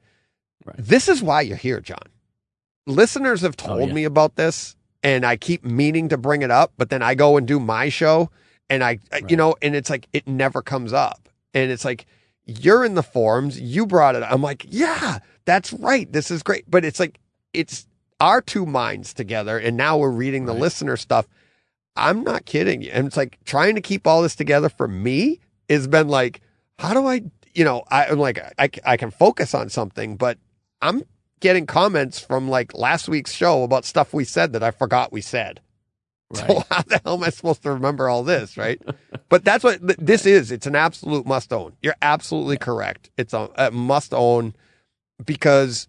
Right. 0.65 0.75
This 0.77 1.07
is 1.07 1.23
why 1.23 1.41
you're 1.41 1.55
here, 1.55 1.79
John. 1.79 1.99
Listeners 2.85 3.41
have 3.41 3.55
oh, 3.63 3.67
told 3.67 3.81
Oh, 3.81 3.87
yeah. 3.87 3.93
me 3.93 4.03
about 4.03 4.35
this, 4.35 4.75
and 5.03 5.25
I 5.25 5.35
keep 5.37 5.63
meaning 5.63 6.09
to 6.09 6.17
bring 6.17 6.41
it 6.41 6.51
up, 6.51 6.73
but 6.77 6.89
then 6.89 7.01
I 7.01 7.15
go 7.15 7.37
and 7.37 7.47
do 7.47 7.59
my 7.59 7.89
show, 7.89 8.29
and 8.69 8.83
I, 8.83 8.99
I- 9.11 9.21
you 9.27 9.35
know, 9.37 9.55
and 9.61 9.75
it's 9.75 9.89
like, 9.89 10.07
it 10.13 10.27
never 10.27 10.61
comes 10.61 10.93
up. 10.93 11.29
And 11.53 11.71
it's 11.71 11.85
like, 11.85 12.05
you're 12.45 12.83
in 12.85 12.93
the 12.95 13.03
forums, 13.03 13.59
you 13.59 13.85
brought 13.87 14.15
it. 14.15 14.21
up. 14.23 14.31
I'm 14.31 14.41
like, 14.41 14.65
yeah, 14.67 15.19
that's 15.45 15.73
right. 15.73 16.11
This 16.11 16.29
is 16.29 16.43
great. 16.43 16.69
But 16.69 16.85
it's 16.85 16.99
like, 16.99 17.19
it's 17.53 17.87
our 18.19 18.41
two 18.41 18.65
minds 18.65 19.13
together, 19.13 19.57
and 19.57 19.75
now 19.77 19.97
we're 19.97 20.11
reading 20.11 20.45
the 20.45 20.53
Right. 20.53 20.61
listener 20.61 20.97
stuff. 20.97 21.27
I'm 21.95 22.23
not 22.23 22.45
kidding 22.45 22.81
you. 22.81 22.91
And 22.91 23.07
it's 23.07 23.17
like 23.17 23.39
trying 23.45 23.75
to 23.75 23.81
keep 23.81 24.05
all 24.05 24.21
this 24.21 24.35
together 24.35 24.69
for 24.69 24.87
me 24.87 25.39
has 25.69 25.87
been 25.87 26.07
like, 26.09 26.41
how 26.77 26.93
do 26.93 27.07
I, 27.07 27.21
you 27.53 27.63
know, 27.63 27.83
I, 27.89 28.05
I'm 28.07 28.19
like, 28.19 28.39
I, 28.59 28.69
I 28.85 28.97
can 28.97 29.11
focus 29.11 29.53
on 29.55 29.69
something, 29.69 30.17
but 30.17 30.37
I'm 30.81 31.03
getting 31.39 31.65
comments 31.65 32.19
from 32.19 32.49
like 32.49 32.73
last 32.73 33.07
week's 33.07 33.33
show 33.33 33.63
about 33.63 33.85
stuff 33.85 34.13
we 34.13 34.23
said 34.23 34.53
that 34.53 34.63
I 34.63 34.71
forgot 34.71 35.11
we 35.11 35.21
said. 35.21 35.61
Right. 36.31 36.47
So 36.47 36.63
how 36.69 36.81
the 36.83 37.01
hell 37.03 37.15
am 37.15 37.23
I 37.23 37.29
supposed 37.29 37.63
to 37.63 37.71
remember 37.71 38.09
all 38.09 38.23
this, 38.23 38.57
right? 38.57 38.81
but 39.29 39.43
that's 39.43 39.63
what 39.63 39.79
th- 39.81 39.99
this 39.99 40.25
is. 40.25 40.51
It's 40.51 40.67
an 40.67 40.75
absolute 40.75 41.25
must 41.25 41.53
own. 41.53 41.73
You're 41.81 41.95
absolutely 42.01 42.57
correct. 42.57 43.09
It's 43.17 43.33
a, 43.33 43.49
a 43.55 43.71
must 43.71 44.13
own 44.13 44.55
because 45.23 45.87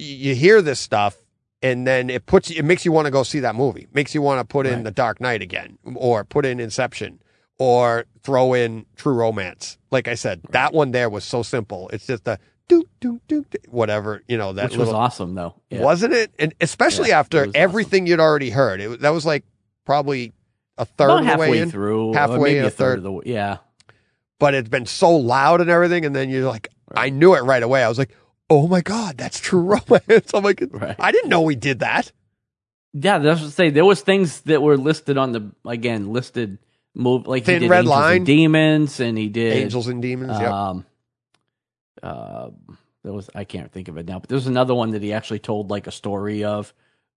y- 0.00 0.06
you 0.06 0.34
hear 0.34 0.60
this 0.62 0.80
stuff 0.80 1.16
and 1.62 1.86
then 1.86 2.10
it 2.10 2.26
puts 2.26 2.50
you, 2.50 2.58
it 2.58 2.64
makes 2.64 2.84
you 2.84 2.92
want 2.92 3.06
to 3.06 3.10
go 3.10 3.22
see 3.22 3.40
that 3.40 3.54
movie. 3.54 3.86
Makes 3.92 4.14
you 4.14 4.22
want 4.22 4.40
to 4.40 4.44
put 4.44 4.66
in 4.66 4.82
The 4.82 4.90
Dark 4.90 5.20
Knight 5.20 5.42
again 5.42 5.78
or 5.94 6.24
put 6.24 6.44
in 6.44 6.60
Inception 6.60 7.20
or 7.58 8.04
throw 8.22 8.52
in 8.54 8.84
True 8.96 9.14
Romance. 9.14 9.78
Like 9.90 10.08
I 10.08 10.14
said, 10.14 10.42
that 10.50 10.74
one 10.74 10.90
there 10.90 11.08
was 11.08 11.24
so 11.24 11.42
simple. 11.42 11.88
It's 11.92 12.06
just 12.06 12.28
a 12.28 12.38
do 12.68 12.84
do 13.00 13.20
do 13.28 13.44
whatever, 13.68 14.22
you 14.28 14.36
know, 14.38 14.52
that 14.54 14.70
Which 14.70 14.78
was 14.78 14.88
awesome 14.90 15.34
though. 15.34 15.54
Yeah. 15.70 15.82
wasn't 15.82 16.12
it? 16.14 16.32
And 16.38 16.54
especially 16.60 17.08
Yeah, 17.10 17.20
after 17.20 17.38
was 17.38 17.48
awesome. 17.48 17.60
everything 17.62 18.06
you'd 18.06 18.20
already 18.20 18.50
heard. 18.50 18.80
It 18.80 19.00
that 19.00 19.10
was 19.10 19.24
like 19.26 19.44
probably 19.84 20.32
a 20.78 20.84
third 20.84 21.06
About 21.10 21.18
of 21.20 21.24
the 21.26 21.36
way 21.38 21.46
halfway 21.46 21.58
in, 21.60 21.70
through, 21.70 22.12
halfway 22.14 22.36
or 22.36 22.40
maybe 22.40 22.58
a 22.58 22.66
a 22.66 22.70
third. 22.70 23.02
third 23.02 23.04
the. 23.04 23.20
Yeah. 23.30 23.58
but 24.38 24.54
it's 24.54 24.68
been 24.68 24.86
so 24.86 25.10
loud 25.16 25.60
and 25.60 25.70
everything. 25.70 26.04
And 26.04 26.14
then 26.14 26.28
you're 26.28 26.48
like, 26.48 26.68
I 26.94 27.10
knew 27.10 27.34
it 27.34 27.40
right 27.40 27.62
away. 27.62 27.82
I 27.82 27.88
was 27.88 27.98
like, 27.98 28.10
oh 28.50 28.66
my 28.68 28.80
God, 28.82 29.16
that's 29.16 29.40
true 29.40 29.60
romance. 29.88 30.32
I'm 30.34 30.44
like, 30.44 30.62
Right. 30.70 30.96
I 30.98 31.12
didn't 31.12 31.30
know 31.30 31.40
we 31.42 31.56
did 31.56 31.78
that. 31.80 32.12
Yeah, 32.92 33.18
that's 33.18 33.40
what 33.40 33.46
I 33.48 33.50
say. 33.50 33.70
There 33.70 33.84
was 33.84 34.00
things 34.00 34.40
that 34.42 34.62
were 34.62 34.76
listed 34.76 35.18
on 35.18 35.32
the 35.32 35.52
again 35.66 36.12
listed 36.12 36.58
move 36.94 37.26
like 37.26 37.44
Thin 37.44 37.54
he 37.56 37.60
did 37.60 37.70
Red 37.70 37.78
Angels 37.80 37.90
Line. 37.98 38.16
and 38.18 38.26
Demons, 38.26 39.00
and 39.00 39.18
he 39.18 39.28
did 39.28 39.52
Angels 39.52 39.86
and 39.88 40.00
Demons. 40.00 40.38
yep. 40.40 40.50
Um, 40.50 40.86
uh, 42.02 42.50
there 43.02 43.12
was 43.12 43.30
I 43.34 43.44
can't 43.44 43.70
think 43.72 43.88
of 43.88 43.96
it 43.96 44.06
now, 44.06 44.18
but 44.18 44.28
there's 44.28 44.46
another 44.46 44.74
one 44.74 44.90
that 44.90 45.02
he 45.02 45.12
actually 45.12 45.38
told 45.38 45.70
like 45.70 45.86
a 45.86 45.92
story 45.92 46.44
of. 46.44 46.72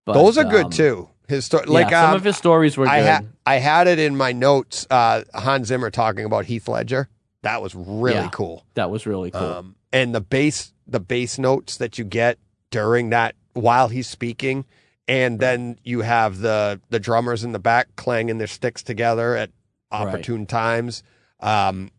But, 0.06 0.14
Those 0.14 0.38
are 0.38 0.43
good 0.45 0.66
um, 0.66 0.72
too. 0.72 1.09
His 1.27 1.45
story, 1.45 1.66
yeah, 1.67 1.74
like 1.74 1.90
some 1.91 2.09
um, 2.11 2.16
of 2.16 2.24
his 2.24 2.35
stories 2.38 2.77
were 2.77 2.88
I 2.88 2.99
good. 2.99 3.06
had 3.06 3.27
I 3.45 3.56
had 3.56 3.88
it 3.88 3.99
in 3.99 4.16
my 4.16 4.32
notes. 4.32 4.88
Uh, 4.90 5.24
Hans 5.33 5.67
Zimmer 5.67 5.91
talking 5.91 6.25
about 6.25 6.45
Heath 6.45 6.67
Ledger. 6.67 7.09
That 7.43 7.61
was 7.61 7.74
really 7.75 8.16
Yeah. 8.16 8.30
cool. 8.30 8.66
that 8.74 8.90
was 8.90 9.06
really 9.06 9.32
cool. 9.32 9.41
Um, 9.41 9.75
and 9.93 10.14
the 10.16 10.22
bass, 10.22 10.74
the 10.88 10.99
bass 10.99 11.38
notes 11.38 11.77
that 11.77 11.98
you 11.98 12.03
get 12.06 12.38
during 12.72 13.09
that 13.11 13.35
while 13.53 13.88
he's 13.90 14.08
speaking, 14.08 14.66
and 15.08 15.40
then 15.40 15.77
you 15.83 16.01
have 16.01 16.40
the 16.40 16.82
the 16.90 16.99
drummers 16.99 17.43
in 17.43 17.51
the 17.51 17.59
back 17.59 17.95
clanging 17.95 18.38
their 18.40 18.48
sticks 18.48 18.82
together 18.83 19.35
at 19.35 19.51
Right. 19.91 20.01
opportune 20.01 20.45
times. 20.45 21.01
Um, 21.40 21.90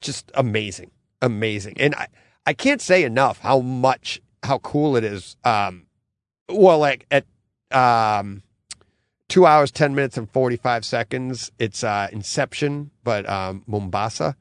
just 0.00 0.30
amazing, 0.34 0.90
amazing. 1.20 1.74
And 1.78 1.94
I 1.94 2.06
I 2.46 2.52
can't 2.52 2.80
say 2.80 3.04
enough 3.04 3.38
how 3.40 3.60
much 3.60 4.20
how 4.42 4.58
cool 4.58 4.96
it 4.96 5.04
is. 5.04 5.36
Um, 5.44 5.86
well, 6.48 6.78
like 6.78 7.06
at 7.10 7.24
um. 7.70 8.42
Two 9.26 9.46
hours, 9.46 9.70
ten 9.72 9.94
minutes, 9.94 10.18
and 10.18 10.30
forty-five 10.30 10.84
seconds. 10.84 11.50
It's 11.58 11.82
uh, 11.82 12.08
Inception, 12.12 12.90
but 13.02 13.26
um, 13.28 13.62
Mombasa 13.66 14.36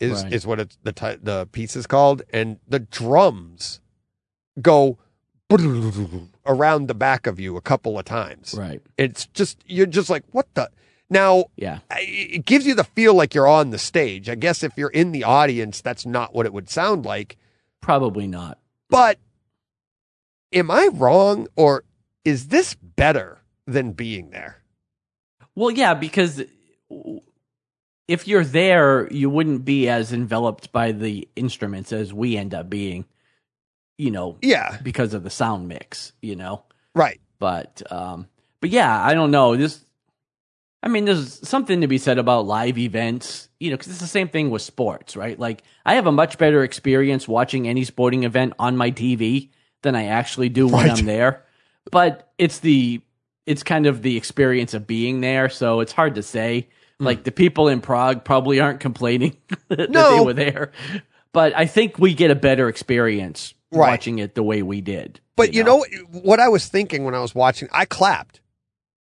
is 0.00 0.24
Right. 0.24 0.32
is 0.32 0.44
what 0.44 0.58
it's 0.58 0.76
the 0.82 0.92
ti- 0.92 1.18
the 1.22 1.46
piece 1.52 1.76
is 1.76 1.86
called, 1.86 2.20
and 2.32 2.58
the 2.66 2.80
drums 2.80 3.80
go 4.60 4.98
around 6.44 6.88
the 6.88 6.94
back 6.94 7.26
of 7.28 7.38
you 7.38 7.56
a 7.56 7.60
couple 7.60 7.96
of 7.98 8.04
times. 8.04 8.54
right. 8.58 8.82
It's 8.98 9.26
just 9.26 9.58
you're 9.66 9.86
just 9.86 10.10
like 10.10 10.24
what 10.32 10.52
the 10.54 10.68
now. 11.12 11.44
Yeah. 11.56 11.78
It 11.90 12.44
gives 12.44 12.66
you 12.66 12.74
the 12.74 12.84
feel 12.84 13.14
like 13.14 13.34
you're 13.34 13.46
on 13.46 13.70
the 13.70 13.78
stage. 13.78 14.28
I 14.28 14.34
guess 14.34 14.62
if 14.62 14.72
you're 14.76 14.88
in 14.90 15.12
the 15.12 15.24
audience, 15.24 15.80
that's 15.80 16.04
not 16.06 16.34
what 16.34 16.46
it 16.46 16.52
would 16.52 16.68
sound 16.70 17.04
like. 17.04 17.36
Probably 17.80 18.26
not. 18.26 18.58
But 18.90 19.18
am 20.52 20.70
I 20.70 20.88
wrong, 20.92 21.46
or 21.56 21.84
is 22.24 22.48
this 22.48 22.74
better 22.74 23.38
than 23.66 23.92
being 23.92 24.30
there? 24.30 24.62
Well, 25.54 25.70
yeah, 25.70 25.94
because 25.94 26.42
if 28.08 28.26
you're 28.28 28.44
there, 28.44 29.10
you 29.12 29.30
wouldn't 29.30 29.64
be 29.64 29.88
as 29.88 30.12
enveloped 30.12 30.72
by 30.72 30.92
the 30.92 31.28
instruments 31.36 31.92
as 31.92 32.12
we 32.12 32.36
end 32.36 32.54
up 32.54 32.68
being. 32.68 33.04
You 33.98 34.10
know, 34.10 34.38
Yeah, 34.42 34.78
because 34.82 35.14
of 35.14 35.22
the 35.22 35.30
sound 35.30 35.68
mix. 35.68 36.12
You 36.22 36.36
know. 36.36 36.64
right. 36.94 37.20
but 37.38 37.82
um 37.90 38.26
but 38.60 38.70
yeah 38.70 39.04
i 39.04 39.14
don't 39.14 39.30
know 39.32 39.56
this 39.56 39.84
i 40.82 40.88
mean 40.88 41.04
there's 41.04 41.46
something 41.48 41.80
to 41.80 41.86
be 41.86 41.98
said 41.98 42.18
about 42.18 42.46
live 42.46 42.78
events 42.78 43.48
you 43.60 43.70
know 43.70 43.76
because 43.76 43.88
it's 43.92 44.00
the 44.00 44.06
same 44.06 44.28
thing 44.28 44.50
with 44.50 44.62
sports 44.62 45.16
right 45.16 45.38
like 45.38 45.62
i 45.86 45.94
have 45.94 46.06
a 46.06 46.12
much 46.12 46.38
better 46.38 46.62
experience 46.62 47.26
watching 47.28 47.68
any 47.68 47.84
sporting 47.84 48.24
event 48.24 48.52
on 48.58 48.76
my 48.76 48.90
tv 48.90 49.50
than 49.82 49.94
i 49.94 50.06
actually 50.06 50.48
do 50.48 50.66
when 50.66 50.86
Right. 50.88 50.98
i'm 50.98 51.04
there 51.06 51.44
but 51.90 52.32
it's 52.38 52.58
the 52.60 53.00
it's 53.46 53.62
kind 53.62 53.86
of 53.86 54.02
the 54.02 54.16
experience 54.16 54.74
of 54.74 54.86
being 54.86 55.20
there 55.20 55.48
so 55.48 55.80
it's 55.80 55.92
hard 55.92 56.14
to 56.16 56.22
say 56.22 56.68
hmm. 56.98 57.04
like 57.06 57.24
the 57.24 57.32
people 57.32 57.68
in 57.68 57.80
prague 57.80 58.24
probably 58.24 58.60
aren't 58.60 58.80
complaining 58.80 59.36
that 59.68 59.90
No. 59.90 60.18
they 60.18 60.24
were 60.24 60.32
there 60.34 60.72
but 61.32 61.56
i 61.56 61.66
think 61.66 61.98
we 61.98 62.14
get 62.14 62.30
a 62.30 62.36
better 62.36 62.68
experience 62.68 63.54
Right. 63.74 63.88
watching 63.88 64.18
it 64.18 64.34
the 64.34 64.42
way 64.42 64.62
we 64.62 64.82
did 64.82 65.18
But 65.34 65.54
you 65.54 65.64
know, 65.64 65.82
what 66.10 66.40
I 66.40 66.48
was 66.48 66.68
thinking 66.68 67.04
when 67.04 67.14
I 67.14 67.20
was 67.20 67.34
watching, 67.34 67.70
I 67.72 67.86
clapped. 67.86 68.41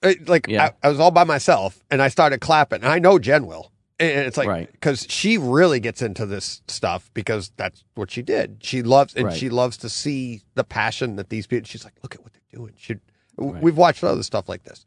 Uh, 0.02 0.14
Like 0.26 0.46
Yeah. 0.48 0.70
I, 0.82 0.86
I 0.86 0.90
was 0.90 1.00
all 1.00 1.10
by 1.10 1.24
myself, 1.24 1.82
and 1.90 2.00
I 2.02 2.08
started 2.08 2.40
clapping. 2.40 2.82
And 2.82 2.90
I 2.90 2.98
know 2.98 3.18
Jen 3.18 3.46
will, 3.46 3.70
and 3.98 4.26
it's 4.26 4.36
like 4.36 4.48
Right. 4.48 4.70
because 4.72 5.06
she 5.08 5.38
really 5.38 5.80
gets 5.80 6.02
into 6.02 6.26
this 6.26 6.62
stuff 6.68 7.10
because 7.14 7.52
that's 7.56 7.84
what 7.94 8.10
she 8.10 8.22
did. 8.22 8.58
She 8.62 8.82
loves 8.82 9.14
and 9.14 9.26
Right. 9.26 9.36
she 9.36 9.48
loves 9.48 9.76
to 9.78 9.88
see 9.88 10.42
the 10.54 10.64
passion 10.64 11.16
that 11.16 11.28
these 11.28 11.46
people. 11.46 11.66
She's 11.66 11.84
like, 11.84 11.94
look 12.02 12.14
at 12.14 12.22
what 12.22 12.32
they're 12.32 12.58
doing. 12.60 12.74
She, 12.76 12.96
Right. 13.36 13.62
We've 13.62 13.76
watched 13.76 14.04
other 14.04 14.22
stuff 14.22 14.48
like 14.48 14.64
this. 14.64 14.84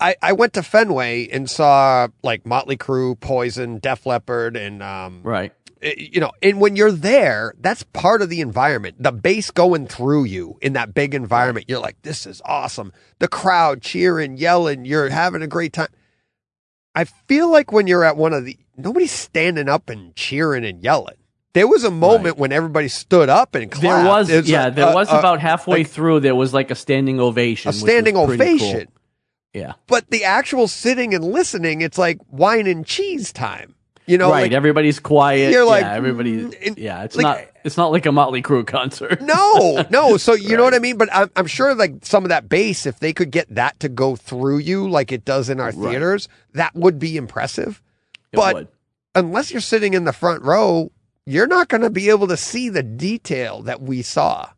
I, 0.00 0.16
I 0.20 0.32
went 0.32 0.52
to 0.54 0.62
Fenway 0.62 1.28
and 1.28 1.48
saw 1.48 2.08
like 2.24 2.44
Motley 2.44 2.76
Crue, 2.76 3.18
Poison, 3.18 3.78
Def 3.78 4.04
Leppard, 4.06 4.56
and 4.56 4.82
um, 4.82 5.20
right 5.22 5.52
Eh, 5.84 5.94
you 6.12 6.20
know, 6.20 6.32
and 6.42 6.60
when 6.60 6.74
you're 6.76 6.90
there, 6.90 7.54
that's 7.60 7.82
part 7.82 8.22
of 8.22 8.30
the 8.30 8.40
environment. 8.40 8.96
The 8.98 9.12
bass 9.12 9.50
going 9.50 9.86
through 9.86 10.24
you 10.24 10.58
in 10.62 10.72
that 10.72 10.94
big 10.94 11.14
environment, 11.14 11.66
you're 11.68 11.78
like, 11.80 12.00
this 12.02 12.26
is 12.26 12.40
awesome. 12.44 12.92
The 13.18 13.28
crowd 13.28 13.82
cheering, 13.82 14.36
yelling, 14.38 14.84
you're 14.86 15.10
having 15.10 15.42
a 15.42 15.46
great 15.46 15.72
time. 15.74 15.88
I 16.94 17.04
feel 17.04 17.50
like 17.50 17.70
when 17.72 17.86
you're 17.86 18.04
at 18.04 18.16
one 18.16 18.32
of 18.32 18.44
the, 18.44 18.56
nobody's 18.76 19.12
standing 19.12 19.68
up 19.68 19.90
and 19.90 20.14
cheering 20.16 20.64
and 20.64 20.82
yelling. 20.82 21.16
there 21.52 21.68
was 21.68 21.84
a 21.84 21.90
moment 21.90 22.38
when 22.38 22.50
everybody 22.52 22.88
stood 22.88 23.28
up 23.28 23.54
and 23.54 23.70
clapped. 23.70 23.82
There 23.82 24.04
was, 24.06 24.30
It's 24.30 24.48
yeah, 24.48 24.68
a- 24.68 24.70
there 24.70 24.86
uh, 24.88 24.94
was 24.94 25.08
a- 25.10 25.18
about 25.18 25.40
halfway 25.40 25.84
through. 25.84 26.20
There 26.20 26.34
was 26.34 26.54
like 26.54 26.70
a 26.70 26.74
standing 26.74 27.20
ovation. 27.20 27.68
a 27.68 27.70
was 27.70 27.80
standing 27.80 28.14
pretty 28.14 28.58
cool. 28.58 28.68
ovation. 28.70 28.88
Yeah, 29.52 29.74
But 29.86 30.10
the 30.10 30.24
actual 30.24 30.66
sitting 30.66 31.14
and 31.14 31.24
listening, 31.24 31.80
it's 31.80 31.96
like 31.98 32.18
wine 32.28 32.66
and 32.66 32.84
cheese 32.84 33.32
time. 33.32 33.76
You 34.06 34.18
know, 34.18 34.30
right. 34.30 34.42
like, 34.42 34.52
everybody's 34.52 35.00
quiet. 35.00 35.50
You're 35.52 35.64
like, 35.64 35.82
yeah, 35.82 35.94
everybody's. 35.94 36.54
yeah, 36.76 37.04
it's 37.04 37.16
like- 37.16 37.22
not. 37.24 37.38
It's 37.64 37.78
not 37.78 37.90
like 37.92 38.04
a 38.04 38.12
Motley 38.12 38.42
Crue 38.42 38.66
concert. 38.66 39.22
no, 39.22 39.86
no. 39.90 40.18
So 40.18 40.34
you 40.34 40.54
know 40.58 40.64
what 40.64 40.74
I 40.74 40.78
mean? 40.78 40.98
But 40.98 41.08
I'm, 41.10 41.30
I'm 41.34 41.46
sure 41.46 41.74
like 41.74 42.04
some 42.04 42.22
of 42.24 42.28
that 42.28 42.46
bass, 42.46 42.84
if 42.84 42.98
they 43.00 43.14
could 43.14 43.30
get 43.30 43.46
that 43.54 43.80
to 43.80 43.88
go 43.88 44.16
through 44.16 44.58
you 44.58 44.86
like 44.86 45.10
it 45.12 45.24
does 45.24 45.48
in 45.48 45.60
our 45.60 45.72
Right. 45.72 45.92
theaters, 45.92 46.28
that 46.52 46.74
would 46.74 46.98
be 46.98 47.16
impressive. 47.16 47.80
It 48.32 48.36
but 48.36 48.54
would. 48.54 48.68
unless 49.14 49.50
you're 49.50 49.62
sitting 49.62 49.94
in 49.94 50.04
the 50.04 50.12
front 50.12 50.42
row, 50.42 50.92
you're 51.24 51.46
not 51.46 51.68
going 51.68 51.80
to 51.80 51.88
be 51.88 52.10
able 52.10 52.26
to 52.28 52.36
see 52.36 52.68
the 52.68 52.82
detail 52.82 53.62
that 53.62 53.80
we 53.80 54.02
saw. 54.02 54.50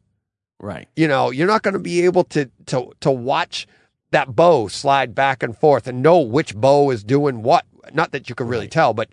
right. 0.58 0.88
You 0.96 1.06
know, 1.06 1.30
you're 1.30 1.46
not 1.46 1.62
going 1.62 1.74
to 1.74 1.78
be 1.80 2.04
able 2.06 2.24
to 2.24 2.50
to 2.66 2.90
to 3.02 3.10
watch 3.12 3.68
that 4.10 4.34
bow 4.34 4.66
slide 4.66 5.14
back 5.14 5.44
and 5.44 5.56
forth 5.56 5.86
and 5.86 6.02
know 6.02 6.18
which 6.18 6.56
bow 6.56 6.90
is 6.90 7.04
doing 7.04 7.44
what. 7.44 7.64
Not 7.92 8.10
that 8.10 8.28
you 8.28 8.34
can 8.34 8.48
really 8.48 8.64
Right. 8.64 8.70
tell, 8.72 8.94
but 8.94 9.10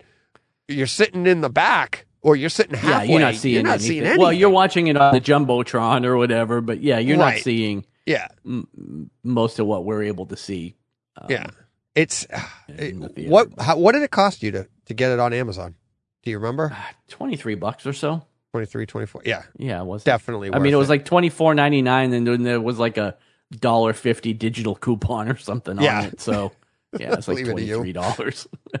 you're 0.68 0.86
sitting 0.86 1.26
in 1.26 1.40
the 1.40 1.50
back 1.50 2.06
or 2.22 2.36
you're 2.36 2.48
sitting 2.50 2.74
Yeah, 2.82 3.02
you're 3.02 3.20
not 3.20 3.34
seeing. 3.34 3.54
You're 3.54 3.62
not 3.64 3.70
anything. 3.74 3.86
seeing 3.88 4.02
anything. 4.04 4.20
Well, 4.20 4.32
you're 4.32 4.50
watching 4.50 4.86
it 4.86 4.96
on 4.96 5.12
the 5.14 5.20
jumbotron 5.20 6.04
or 6.06 6.16
whatever, 6.16 6.60
but 6.60 6.80
yeah, 6.80 6.98
you're 6.98 7.18
Right. 7.18 7.34
not 7.34 7.42
seeing 7.42 7.84
yeah, 8.06 8.28
m- 8.44 9.10
most 9.22 9.58
of 9.58 9.66
what 9.66 9.84
we're 9.84 10.02
able 10.04 10.26
to 10.26 10.36
see. 10.36 10.74
um, 11.16 11.26
yeah. 11.30 11.46
It's 11.94 12.26
what 13.16 13.48
how, 13.58 13.76
what 13.78 13.92
did 13.92 14.02
it 14.02 14.10
cost 14.10 14.42
you 14.42 14.50
to 14.52 14.68
to 14.86 14.94
get 14.94 15.12
it 15.12 15.20
on 15.20 15.32
Amazon? 15.32 15.74
Do 16.22 16.30
you 16.30 16.38
remember? 16.38 16.76
twenty 17.08 17.36
three 17.36 17.54
bucks 17.54 17.86
or 17.86 17.92
so. 17.92 18.24
23, 18.52 18.86
24. 18.86 19.22
Yeah, 19.24 19.42
Yeah, 19.58 19.80
it 19.80 19.84
was 19.84 20.04
definitely. 20.04 20.48
I 20.54 20.60
mean, 20.60 20.72
it 20.72 20.76
was 20.76 20.88
like 20.88 21.04
twenty 21.04 21.28
four 21.28 21.54
ninety 21.56 21.82
nine, 21.82 22.12
and 22.12 22.24
then 22.26 22.42
there 22.44 22.60
was 22.60 22.78
like 22.78 22.96
a 22.98 23.16
dollar 23.50 23.92
fifty 23.92 24.32
digital 24.32 24.76
coupon 24.76 25.28
or 25.28 25.36
something 25.36 25.76
Yeah. 25.80 25.98
on 25.98 26.04
it. 26.04 26.20
So 26.20 26.52
yeah, 26.98 27.14
it's 27.14 27.28
like 27.28 27.36
Leave 27.38 27.46
it 27.48 27.56
to 27.56 27.66
twenty 27.66 27.72
three 27.72 27.92
dollars. 27.92 28.46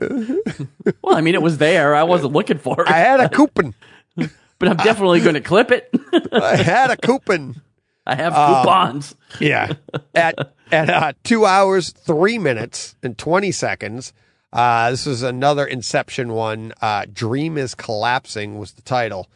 well, 1.02 1.14
I 1.16 1.20
mean, 1.20 1.34
it 1.34 1.42
was 1.42 1.58
there. 1.58 1.94
I 1.94 2.02
wasn't 2.02 2.32
looking 2.32 2.58
for 2.58 2.82
it, 2.82 2.88
I 2.88 2.98
had 2.98 3.20
a 3.20 3.28
coupon. 3.28 3.74
but 4.16 4.68
I'm 4.68 4.76
definitely 4.76 5.20
going 5.20 5.34
to 5.34 5.40
clip 5.40 5.70
it. 5.70 5.90
I 6.32 6.56
had 6.56 6.90
a 6.90 6.96
coupon. 6.96 7.60
I 8.06 8.14
have 8.16 8.34
Um, 8.34 8.54
coupons. 8.62 9.14
Yeah. 9.40 9.72
At 10.14 10.52
at 10.70 10.90
uh, 10.90 11.12
two 11.22 11.46
hours, 11.46 11.90
three 11.90 12.38
minutes, 12.38 12.96
and 13.02 13.16
twenty 13.16 13.52
seconds. 13.52 14.12
Uh, 14.52 14.90
this 14.90 15.06
is 15.06 15.22
another 15.22 15.66
Inception 15.66 16.32
one. 16.32 16.72
Uh, 16.80 17.06
Dream 17.12 17.58
is 17.58 17.74
collapsing 17.74 18.56
was 18.58 18.72
the 18.72 18.82
title, 18.82 19.28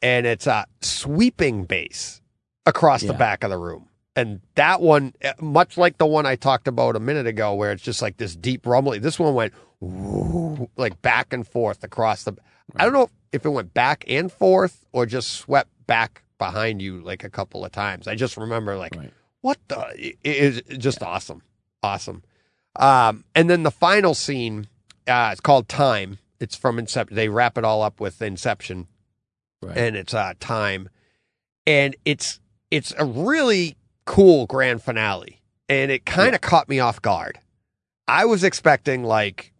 and 0.00 0.26
it's 0.26 0.46
a 0.46 0.66
sweeping 0.80 1.64
bass 1.64 2.20
across 2.64 3.02
the 3.02 3.12
back 3.12 3.44
of 3.44 3.50
the 3.50 3.58
room. 3.58 3.88
And 4.14 4.40
that 4.56 4.80
one, 4.82 5.14
uh, 5.24 5.32
much 5.40 5.78
like 5.78 5.96
the 5.98 6.06
one 6.06 6.26
I 6.26 6.36
talked 6.36 6.68
about 6.68 6.96
a 6.96 7.00
minute 7.00 7.26
ago, 7.26 7.54
where 7.54 7.72
it's 7.72 7.82
just 7.82 8.02
like 8.02 8.18
this 8.18 8.36
deep 8.36 8.66
rumbling. 8.66 9.00
This 9.00 9.18
one 9.18 9.34
went 9.34 9.54
woo, 9.80 10.68
like 10.76 11.00
back 11.02 11.32
and 11.32 11.46
forth 11.46 11.82
across 11.82 12.24
the. 12.24 12.36
I 12.76 12.84
don't 12.84 12.92
know 12.92 13.08
if 13.32 13.44
it 13.44 13.48
went 13.48 13.72
back 13.74 14.04
and 14.06 14.30
forth 14.30 14.84
or 14.92 15.06
just 15.06 15.32
swept 15.32 15.70
back 15.86 16.22
behind 16.38 16.82
you 16.82 17.00
like 17.00 17.24
a 17.24 17.30
couple 17.30 17.64
of 17.64 17.72
times. 17.72 18.06
I 18.06 18.14
just 18.14 18.36
remember 18.36 18.76
like 18.76 18.94
Right. 18.96 19.12
what 19.40 19.58
the 19.68 19.86
it 19.98 20.18
is 20.22 20.62
just 20.78 21.02
awesome 21.02 21.42
awesome 21.84 22.22
um 22.76 23.24
and 23.34 23.48
then 23.50 23.62
the 23.64 23.70
final 23.70 24.14
scene 24.14 24.66
uh 25.08 25.30
it's 25.32 25.40
called 25.40 25.68
time 25.68 26.18
it's 26.40 26.54
from 26.56 26.78
inception 26.78 27.14
they 27.16 27.28
wrap 27.28 27.58
it 27.58 27.64
all 27.64 27.82
up 27.82 28.00
with 28.00 28.22
inception 28.22 28.86
Right. 29.62 29.76
and 29.76 29.96
it's 29.96 30.14
uh 30.14 30.34
time 30.40 30.88
and 31.66 31.94
it's 32.04 32.40
it's 32.70 32.94
a 32.98 33.04
really 33.04 33.76
cool 34.12 34.46
grand 34.46 34.82
finale 34.82 35.40
and 35.68 35.90
it 35.90 36.04
kind 36.04 36.34
of 36.34 36.40
caught 36.40 36.68
me 36.68 36.80
off 36.80 37.00
guard 37.00 37.38
i 38.06 38.24
was 38.24 38.44
expecting 38.44 39.02
like 39.02 39.52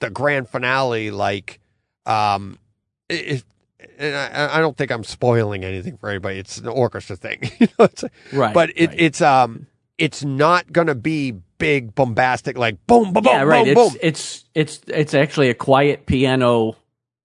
the 0.00 0.10
grand 0.10 0.48
finale 0.48 1.10
like 1.10 1.60
um 2.06 2.58
it, 3.08 3.44
and 3.98 4.14
I, 4.14 4.58
I 4.58 4.60
don't 4.60 4.76
think 4.76 4.90
I'm 4.90 5.04
spoiling 5.04 5.64
anything 5.64 5.96
for 5.96 6.08
anybody. 6.08 6.38
It's 6.38 6.58
an 6.58 6.68
orchestra 6.68 7.16
thing, 7.16 7.50
you 7.58 7.68
know. 7.78 7.84
It's, 7.86 8.04
right. 8.32 8.54
but 8.54 8.70
it, 8.76 8.88
right. 8.88 9.00
it's 9.00 9.20
um 9.20 9.66
it's 9.98 10.24
not 10.24 10.72
gonna 10.72 10.94
be 10.94 11.34
big 11.58 11.94
bombastic 11.94 12.56
like 12.56 12.84
boom 12.86 13.12
boom 13.12 13.24
yeah, 13.24 13.40
boom 13.40 13.48
right. 13.48 13.74
boom 13.74 13.86
it's, 13.86 13.92
boom. 13.92 14.00
it's 14.02 14.44
it's 14.54 14.80
it's 14.88 15.14
actually 15.14 15.50
a 15.50 15.54
quiet 15.54 16.06
piano. 16.06 16.76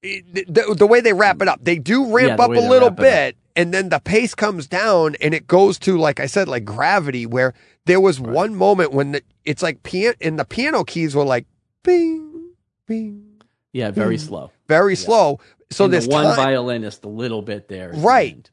The, 0.04 0.76
the 0.78 0.86
way 0.88 1.00
they 1.00 1.14
wrap 1.14 1.42
it 1.42 1.48
up, 1.48 1.64
they 1.64 1.78
do 1.80 2.14
ramp 2.14 2.38
Yeah, 2.38 2.46
up 2.46 2.52
a 2.52 2.60
little 2.60 2.90
bit, 2.90 3.38
and 3.56 3.74
then 3.74 3.88
the 3.90 4.00
pace 4.00 4.36
comes 4.36 4.68
down, 4.68 5.16
and 5.22 5.34
it 5.34 5.48
goes 5.48 5.80
to 5.80 5.98
like 5.98 6.20
I 6.20 6.26
said, 6.26 6.48
like 6.50 6.66
gravity. 6.66 7.26
Where 7.26 7.54
there 7.86 8.02
was 8.02 8.20
one 8.20 8.54
moment 8.56 8.92
when 8.92 9.14
the, 9.14 9.22
it's 9.46 9.64
like 9.64 9.82
piano, 9.84 10.16
and 10.20 10.38
the 10.38 10.44
piano 10.46 10.84
keys 10.84 11.16
were 11.16 11.24
like 11.24 11.46
bing 11.84 12.52
bing, 12.86 13.42
Yeah, 13.72 13.92
very 13.92 14.18
Mm. 14.18 14.28
slow. 14.28 14.52
very 14.68 14.96
slow. 14.98 15.40
So 15.72 15.86
And 15.86 15.94
there's 15.94 16.08
the 16.08 16.14
one 16.14 16.26
time- 16.26 16.36
violinist 16.36 17.06
a 17.06 17.10
little 17.10 17.42
bit 17.42 17.70
there, 17.70 17.94
the 17.94 18.00
Right. 18.00 18.34
end. 18.34 18.50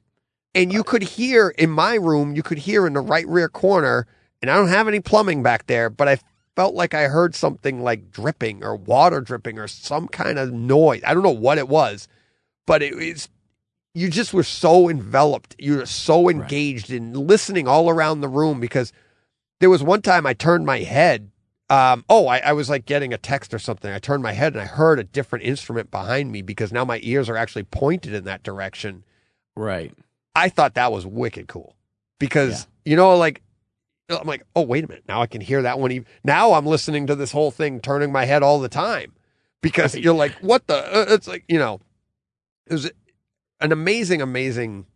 and 0.54 0.72
you 0.72 0.82
could 0.84 1.02
hear 1.02 1.48
in 1.58 1.70
my 1.70 1.94
room, 1.96 2.34
you 2.34 2.42
could 2.44 2.58
hear 2.58 2.86
in 2.86 2.92
the 2.94 3.00
right 3.00 3.26
rear 3.28 3.48
corner, 3.48 4.06
and 4.40 4.50
I 4.50 4.54
don't 4.56 4.68
have 4.68 4.86
any 4.88 5.00
plumbing 5.00 5.42
back 5.42 5.66
there, 5.66 5.90
but 5.90 6.08
I 6.08 6.18
felt 6.56 6.74
like 6.74 6.94
I 6.94 7.04
heard 7.04 7.34
something 7.34 7.82
like 7.82 8.10
dripping 8.10 8.64
or 8.64 8.76
water 8.76 9.20
dripping 9.20 9.58
or 9.58 9.68
some 9.68 10.08
kind 10.08 10.38
of 10.38 10.52
noise. 10.52 11.02
I 11.06 11.14
don't 11.14 11.22
know 11.22 11.30
what 11.30 11.58
it 11.58 11.68
was, 11.68 12.08
but 12.66 12.82
it 12.82 12.96
was. 12.96 13.28
You 13.92 14.08
just 14.08 14.32
were 14.32 14.44
so 14.44 14.88
enveloped. 14.88 15.56
You 15.58 15.78
were 15.78 15.86
so 15.86 16.28
engaged 16.28 16.90
in 16.90 17.12
listening 17.12 17.66
all 17.66 17.90
around 17.90 18.20
the 18.20 18.28
room 18.28 18.60
because 18.60 18.92
there 19.58 19.70
was 19.70 19.82
one 19.82 20.00
time 20.00 20.26
I 20.26 20.34
turned 20.34 20.64
my 20.64 20.80
head. 20.80 21.30
Um, 21.68 22.04
oh, 22.08 22.26
I, 22.26 22.38
I 22.38 22.52
was 22.52 22.70
like 22.70 22.84
getting 22.84 23.12
a 23.12 23.18
text 23.18 23.52
or 23.54 23.58
something. 23.58 23.92
I 23.92 23.98
turned 23.98 24.22
my 24.22 24.32
head 24.32 24.52
and 24.52 24.62
I 24.62 24.66
heard 24.66 24.98
a 24.98 25.04
different 25.04 25.44
instrument 25.44 25.90
behind 25.90 26.30
me 26.30 26.42
because 26.42 26.72
now 26.72 26.84
my 26.84 27.00
ears 27.02 27.28
are 27.28 27.36
actually 27.36 27.64
pointed 27.64 28.14
in 28.14 28.24
that 28.24 28.42
direction. 28.42 29.04
Right. 29.56 29.92
I 30.34 30.48
thought 30.48 30.74
that 30.74 30.92
was 30.92 31.06
wicked 31.06 31.48
cool 31.48 31.74
because 32.18 32.66
you 32.84 32.96
know, 32.96 33.16
like 33.16 33.42
I'm 34.18 34.26
like, 34.26 34.44
oh 34.56 34.62
wait 34.62 34.84
a 34.84 34.88
minute, 34.88 35.04
now 35.08 35.20
I 35.22 35.26
can 35.26 35.40
hear 35.40 35.62
that 35.62 35.78
one. 35.78 35.92
Even 35.92 36.06
now 36.24 36.52
I'm 36.52 36.66
listening 36.66 37.06
to 37.08 37.14
this 37.14 37.32
whole 37.32 37.50
thing, 37.50 37.80
turning 37.80 38.10
my 38.12 38.24
head 38.24 38.42
all 38.42 38.58
the 38.60 38.68
time 38.68 39.12
because 39.62 39.94
you're 39.96 40.14
like, 40.14 40.32
what 40.40 40.66
the? 40.66 40.76
Uh, 40.76 41.06
it's 41.14 41.28
like 41.28 41.44
you 41.48 41.58
know, 41.58 41.80
it 42.66 42.72
was 42.72 42.90
an 43.60 43.72
amazing, 43.72 44.20
amazing 44.22 44.86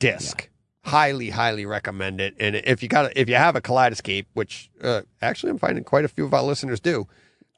disc. 0.00 0.48
Highly, 0.84 1.30
highly 1.30 1.66
recommend 1.66 2.20
it. 2.20 2.34
And 2.38 2.54
if 2.54 2.80
you 2.82 2.88
got, 2.88 3.16
if 3.16 3.28
you 3.28 3.34
have 3.34 3.56
a 3.56 3.60
Kaleidescape, 3.60 4.26
which 4.34 4.70
uh, 4.82 5.02
actually 5.20 5.50
I'm 5.50 5.58
finding 5.58 5.82
quite 5.82 6.04
a 6.04 6.08
few 6.08 6.24
of 6.24 6.32
our 6.32 6.44
listeners 6.44 6.78
do, 6.78 7.08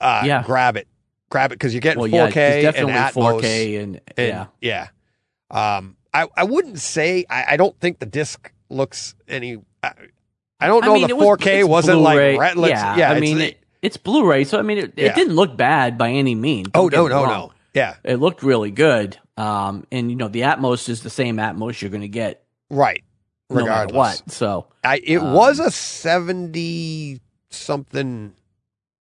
uh, 0.01 0.23
Yeah. 0.25 0.43
grab 0.43 0.79
it, 0.79 0.89
grab 1.29 1.53
it 1.53 1.57
because 1.57 1.75
you're 1.75 1.83
getting 1.83 2.11
Well, 2.11 2.29
4K 2.29 2.37
it's 2.37 2.63
definitely 2.63 2.93
and 2.95 3.15
Atmos. 3.15 3.41
4K 3.43 3.83
and, 3.83 4.01
And, 4.17 4.29
yeah. 4.63 4.89
yeah. 5.51 5.77
Um, 5.77 5.97
I, 6.15 6.27
I 6.39 6.45
wouldn't 6.45 6.79
say 6.79 7.27
I, 7.29 7.45
I 7.51 7.57
don't 7.59 7.79
think 7.81 7.99
the 7.99 8.07
disc 8.07 8.51
looks 8.71 9.15
any. 9.29 9.59
I, 9.83 9.93
I 10.61 10.67
don't 10.67 10.85
know 10.85 10.93
I 10.93 10.95
mean, 10.95 11.03
the 11.07 11.11
it 11.11 11.17
was- 11.17 11.39
4K 11.39 11.61
it's 11.61 11.69
wasn't 11.69 11.99
Blu-ray. 11.99 12.37
like 12.37 12.57
red. 12.57 12.69
yeah, 12.69 12.97
yeah. 12.97 13.11
I 13.13 13.21
mean, 13.21 13.41
it, 13.41 13.59
it's 13.83 13.97
Blu-ray, 13.97 14.45
so 14.45 14.59
I 14.59 14.63
mean, 14.63 14.79
it, 14.79 14.95
Yeah. 14.97 15.07
it 15.07 15.15
didn't 15.15 15.35
look 15.37 15.57
bad 15.57 15.97
by 15.99 16.11
any 16.11 16.35
means. 16.35 16.69
oh 16.75 16.89
no 16.89 17.07
no 17.07 17.25
no. 17.27 17.53
Yeah, 17.75 17.95
It 18.03 18.17
looked 18.17 18.43
really 18.43 18.71
good. 18.73 19.19
Um, 19.37 19.87
and 19.93 20.11
you 20.11 20.17
know, 20.17 20.27
the 20.29 20.41
Atmos 20.41 20.89
is 20.89 21.03
the 21.05 21.11
same 21.11 21.37
Atmos 21.37 21.81
you're 21.81 21.91
going 21.93 22.01
to 22.01 22.09
get 22.09 22.43
right. 22.71 23.05
no 23.51 23.57
Regardless, 23.57 23.95
what. 24.23 24.31
So 24.33 24.67
I 24.83 24.97
it 25.05 25.19
Um, 25.19 25.33
was 25.33 25.61
a 25.61 25.71
seventy 25.71 27.21
something. 27.51 28.33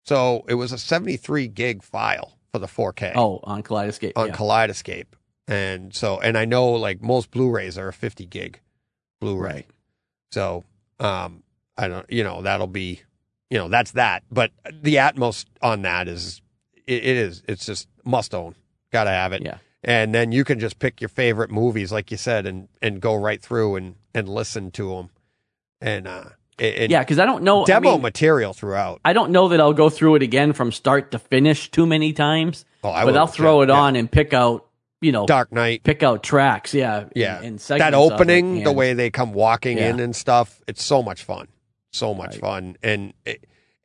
So 0.04 0.44
it 0.48 0.54
was 0.54 0.70
a 0.72 0.78
seventy 0.78 1.16
three 1.16 1.48
gig 1.48 1.82
file 1.82 2.38
for 2.52 2.58
the 2.60 2.66
4K 2.66 3.12
oh, 3.16 3.40
on 3.44 3.62
Kaleidescape, 3.62 4.12
on 4.14 4.28
yeah. 4.28 4.34
Kaleidescape, 4.36 5.06
and 5.48 5.92
so 5.94 6.20
and 6.20 6.36
I 6.38 6.44
know 6.44 6.68
like 6.72 7.02
most 7.02 7.30
Blu-rays 7.32 7.76
are 7.78 7.88
a 7.88 7.92
fifty 7.92 8.26
gig 8.26 8.60
Blu-ray. 9.20 9.52
right. 9.52 9.66
So, 10.30 10.64
um, 11.00 11.42
I 11.76 11.88
don't, 11.88 12.10
you 12.10 12.24
know, 12.24 12.42
that'll 12.42 12.66
be, 12.66 13.00
you 13.50 13.58
know, 13.58 13.68
that's 13.68 13.92
that. 13.92 14.22
But 14.30 14.50
the 14.72 14.96
Atmos 14.96 15.44
on 15.60 15.82
that 15.82 16.08
is, 16.08 16.40
it, 16.86 17.04
it 17.04 17.16
is, 17.16 17.42
it's 17.48 17.66
just 17.66 17.88
must 18.04 18.34
own. 18.34 18.54
Got 18.92 19.04
to 19.04 19.10
have 19.10 19.32
it. 19.32 19.42
Yeah. 19.42 19.58
And 19.84 20.14
then 20.14 20.30
you 20.32 20.44
can 20.44 20.60
just 20.60 20.78
pick 20.78 21.00
your 21.00 21.08
favorite 21.08 21.50
movies, 21.50 21.90
like 21.90 22.10
you 22.12 22.16
said, 22.16 22.46
and 22.46 22.68
and 22.80 23.00
go 23.00 23.16
right 23.16 23.42
through 23.42 23.74
and 23.76 23.96
and 24.14 24.28
listen 24.28 24.70
to 24.72 24.90
them, 24.94 25.10
and 25.80 26.06
uh, 26.06 26.24
and 26.56 26.88
Yeah, 26.88 27.00
because 27.00 27.18
I 27.18 27.24
don't 27.26 27.42
know. 27.42 27.62
I 27.62 27.64
demo 27.64 27.92
mean, 27.94 28.02
material 28.02 28.52
throughout. 28.52 29.00
I 29.04 29.12
don't 29.12 29.32
know 29.32 29.48
that 29.48 29.60
I'll 29.60 29.72
go 29.72 29.90
through 29.90 30.14
it 30.16 30.22
again 30.22 30.52
from 30.52 30.70
start 30.70 31.10
to 31.10 31.18
finish 31.18 31.68
too 31.68 31.84
many 31.84 32.12
times, 32.12 32.64
Oh, 32.84 32.90
I 32.90 33.04
but 33.04 33.16
I'll 33.16 33.26
throw 33.26 33.62
it 33.62 33.70
yeah. 33.70 33.74
on 33.80 33.96
and 33.96 34.08
pick 34.08 34.32
out, 34.32 34.66
you 35.02 35.12
know, 35.12 35.26
Dark 35.26 35.52
Knight. 35.52 35.82
pick 35.82 36.02
out 36.02 36.22
tracks. 36.22 36.72
Yeah, 36.72 37.04
Yeah, 37.14 37.36
and, 37.36 37.44
and 37.44 37.54
that 37.58 37.60
segments 37.60 37.96
of 37.98 38.10
it, 38.10 38.14
opening, 38.14 38.64
the 38.64 38.72
way 38.72 38.94
they 38.94 39.10
come 39.10 39.32
walking 39.34 39.76
in 39.78 40.00
and 40.00 40.16
stuff, 40.16 40.62
it's 40.66 40.82
so 40.82 41.02
much 41.02 41.22
fun, 41.24 41.48
so 41.90 42.14
much 42.14 42.32
Right. 42.36 42.40
fun, 42.40 42.76
and 42.82 43.12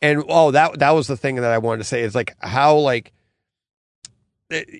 and 0.02 0.24
oh, 0.30 0.52
that 0.52 0.80
that 0.80 0.92
was 0.92 1.08
the 1.08 1.18
thing 1.18 1.36
that 1.36 1.52
I 1.52 1.58
wanted 1.58 1.80
to 1.80 1.84
say 1.84 2.04
is 2.04 2.16
like 2.16 2.36
how 2.40 2.78
like 2.78 3.12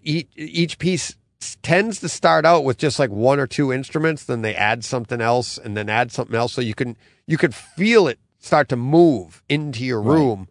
each 0.04 0.28
each 0.36 0.80
piece 0.80 1.16
tends 1.62 2.00
to 2.00 2.10
start 2.10 2.46
out 2.46 2.64
with 2.64 2.78
just 2.78 3.00
like 3.00 3.10
one 3.10 3.40
or 3.40 3.48
two 3.48 3.72
instruments, 3.74 4.24
then 4.24 4.42
they 4.42 4.56
add 4.56 4.84
something 4.84 5.22
else, 5.22 5.58
and 5.58 5.76
then 5.76 5.90
add 5.90 6.12
something 6.12 6.36
else, 6.36 6.54
so 6.54 6.62
you 6.62 6.74
can 6.74 6.96
you 7.26 7.38
could 7.38 7.54
feel 7.54 8.08
it 8.08 8.20
start 8.40 8.70
to 8.70 8.76
move 8.76 9.44
into 9.50 9.84
your 9.84 10.02
Right. 10.02 10.16
room, 10.20 10.48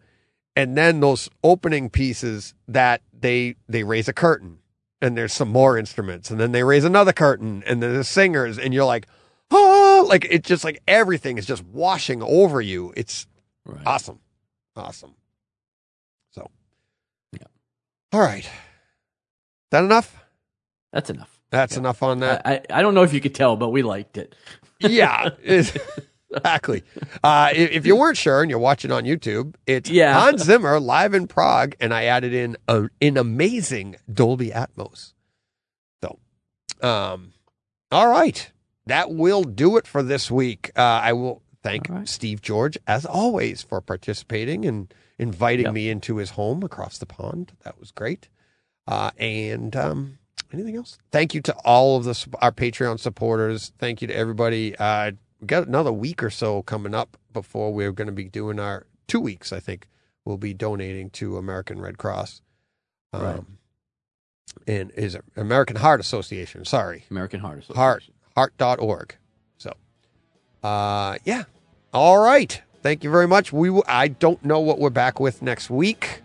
and 0.55 0.77
then 0.77 1.01
those 1.01 1.31
opening 1.43 1.89
pieces 1.91 2.55
that 2.69 3.01
they 3.19 3.57
they 3.69 3.85
raise 3.85 4.09
a 4.09 4.13
curtain, 4.13 4.59
and 5.01 5.17
there's 5.17 5.33
some 5.33 5.49
more 5.51 5.79
instruments, 5.79 6.31
and 6.31 6.41
then 6.41 6.53
they 6.53 6.63
raise 6.63 6.85
another 6.85 7.13
curtain, 7.13 7.63
and 7.67 7.83
then 7.83 7.93
there's 7.93 8.09
singers, 8.09 8.59
and 8.59 8.73
you're 8.75 8.85
like, 8.85 9.07
oh, 9.51 10.07
like 10.09 10.27
it's 10.31 10.49
just 10.49 10.65
like 10.65 10.83
everything 10.89 11.39
is 11.39 11.47
just 11.47 11.65
washing 11.67 12.23
over 12.23 12.61
you. 12.61 12.93
It's 12.97 13.27
Right. 13.65 13.83
Awesome. 13.85 14.21
Awesome. 14.77 15.15
So, 16.33 16.51
Yeah. 17.33 17.47
All 18.13 18.21
right. 18.21 18.49
That 19.73 19.83
enough? 19.83 20.25
That's 20.93 21.11
enough. 21.11 21.41
That's 21.51 21.77
enough 21.77 22.03
on 22.03 22.21
that. 22.21 22.43
I, 22.47 22.55
I 22.55 22.63
I 22.79 22.83
don't 22.83 22.95
know 22.95 23.03
if 23.03 23.13
you 23.13 23.21
could 23.21 23.35
tell, 23.35 23.57
but 23.57 23.71
we 23.71 23.83
liked 23.83 24.19
it. 24.19 24.35
yeah. 24.81 25.31
exactly. 26.31 26.83
Uh, 27.23 27.51
if, 27.55 27.71
if 27.71 27.87
you 27.87 27.97
weren't 27.97 28.17
sure 28.17 28.43
and 28.43 28.51
you're 28.51 28.59
watching 28.59 28.91
on 28.93 29.05
YouTube, 29.05 29.55
it's 29.67 29.89
Yeah. 29.91 30.19
Hans 30.19 30.43
Zimmer 30.45 30.81
live 30.81 31.15
in 31.15 31.27
Prague, 31.27 31.75
and 31.81 31.93
I 31.95 32.05
added 32.05 32.33
in 32.35 32.57
a, 32.69 32.89
an 33.01 33.17
amazing 33.17 33.97
Dolby 34.13 34.51
Atmos. 34.51 35.13
So, 36.03 36.19
um, 36.87 37.33
all 37.91 38.09
right. 38.09 38.51
That 38.87 39.11
will 39.11 39.43
do 39.43 39.77
it 39.77 39.87
for 39.87 40.03
this 40.03 40.31
week. 40.31 40.71
Uh, 40.77 40.81
I 40.83 41.13
will 41.13 41.43
thank 41.63 41.89
right. 41.89 42.09
Steve 42.09 42.41
George, 42.41 42.79
as 42.87 43.05
always, 43.05 43.63
for 43.63 43.81
participating 43.81 44.65
and 44.65 44.93
inviting 45.19 45.65
Yep. 45.67 45.75
me 45.75 45.89
into 45.91 46.19
his 46.19 46.31
home 46.31 46.63
across 46.63 46.99
the 46.99 47.07
pond. 47.07 47.53
That 47.65 47.81
was 47.81 47.91
great. 47.91 48.29
Uh, 48.87 49.11
and 49.19 49.75
um, 49.75 50.19
anything 50.53 50.77
else? 50.77 50.99
Thank 51.11 51.35
you 51.35 51.41
to 51.43 51.55
all 51.65 51.97
of 51.97 52.05
the 52.05 52.27
our 52.41 52.53
Patreon 52.53 53.01
supporters. 53.01 53.73
Thank 53.79 54.01
you 54.03 54.07
to 54.07 54.15
everybody. 54.15 54.77
Uh, 54.79 55.13
we 55.41 55.47
got 55.47 55.67
another 55.67 55.93
week 55.93 56.23
or 56.23 56.31
so 56.31 56.63
coming 56.63 56.95
up 56.95 57.17
before 57.33 57.73
we're 57.73 57.93
going 57.93 58.07
to 58.07 58.13
be 58.13 58.25
doing 58.29 58.59
our 58.59 58.87
two 59.07 59.21
weeks. 59.21 59.53
I 59.53 59.61
think 59.61 59.87
we'll 60.25 60.37
be 60.39 60.55
donating 60.55 61.11
to 61.11 61.37
American 61.37 61.81
Red 61.81 61.99
Cross. 61.99 62.43
Um, 63.13 63.23
Right. 63.23 63.41
And 64.67 64.91
is 64.93 65.15
it 65.15 65.23
American 65.37 65.77
Heart 65.77 66.01
Association? 66.01 66.65
Sorry, 66.65 67.05
American 67.11 67.41
Heart 67.41 67.59
Association. 67.59 67.77
heart 67.77 68.03
Heart 68.37 68.53
heart.org. 68.59 69.17
So, 69.59 69.73
uh, 70.63 71.19
yeah. 71.25 71.45
All 71.93 72.19
right. 72.19 72.61
Thank 72.83 73.05
you 73.05 73.11
very 73.11 73.27
much. 73.29 73.53
We 73.53 73.69
w- 73.69 73.83
I 73.87 74.09
don't 74.09 74.43
know 74.45 74.61
what 74.61 74.79
we're 74.79 74.91
back 74.91 75.19
with 75.21 75.43
next 75.43 75.69
week. 75.71 76.23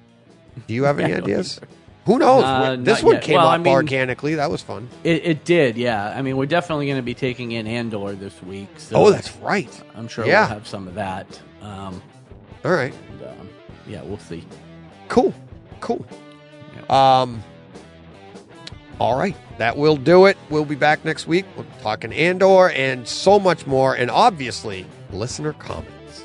Do 0.68 0.74
you 0.74 0.84
have 0.86 1.00
any 1.00 1.14
ideas? 1.22 1.60
Who 2.06 2.18
knows? 2.18 2.44
Uh, 2.44 2.78
this 2.80 3.04
one 3.04 3.16
yet. 3.16 3.24
came 3.24 3.36
Well, 3.36 3.48
up 3.48 3.54
I 3.54 3.58
mean- 3.58 3.74
organically. 3.74 4.36
That 4.36 4.50
was 4.50 4.62
fun. 4.62 4.90
It, 5.04 5.24
it 5.24 5.46
did, 5.46 5.78
yeah. 5.78 6.14
I 6.18 6.22
mean, 6.22 6.36
we're 6.36 6.48
definitely 6.48 6.88
going 6.88 6.98
to 6.98 7.04
be 7.04 7.14
taking 7.14 7.52
in 7.52 7.68
Andor 7.68 8.14
this 8.14 8.42
week. 8.42 8.70
So 8.78 8.96
oh, 8.98 9.12
that's 9.12 9.36
right. 9.38 9.70
I'm 9.96 10.08
sure 10.08 10.26
yeah. 10.26 10.42
we'll 10.42 10.50
have 10.56 10.68
some 10.68 10.88
of 10.88 10.96
that. 10.96 11.40
Um, 11.62 12.02
All 12.66 12.72
right. 12.72 12.94
and, 13.12 13.28
um, 13.28 13.50
yeah, 13.88 14.02
we'll 14.02 14.18
see. 14.18 14.44
Cool. 15.10 15.34
Cool. 15.80 16.06
Um. 16.90 17.44
All 19.00 19.18
right, 19.18 19.36
that 19.58 19.76
will 19.76 19.96
do 19.96 20.28
it. 20.28 20.38
We'll 20.52 20.64
be 20.64 20.76
back 20.76 21.04
next 21.04 21.26
week. 21.26 21.46
We'll 21.56 21.64
be 21.66 21.72
talking 21.82 22.14
Andor 22.14 22.70
and 22.70 23.08
so 23.08 23.40
much 23.40 23.66
more, 23.66 23.96
and 23.96 24.12
obviously 24.12 24.86
listener 25.12 25.54
comments. 25.54 26.24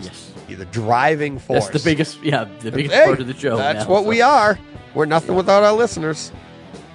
Yes. 0.00 0.32
Be 0.48 0.54
the 0.54 0.64
driving 0.66 1.38
force. 1.38 1.68
That's 1.68 1.84
the 1.84 1.90
biggest, 1.90 2.22
yeah, 2.22 2.44
the 2.60 2.72
biggest 2.72 2.94
Hey, 2.94 3.04
part 3.04 3.20
of 3.20 3.26
the 3.26 3.34
show. 3.34 3.58
That's 3.58 3.84
now, 3.84 3.90
what 3.90 4.04
so. 4.04 4.08
we 4.08 4.22
are. 4.22 4.58
We're 4.94 5.06
nothing 5.06 5.34
without 5.34 5.62
our 5.62 5.72
listeners. 5.72 6.32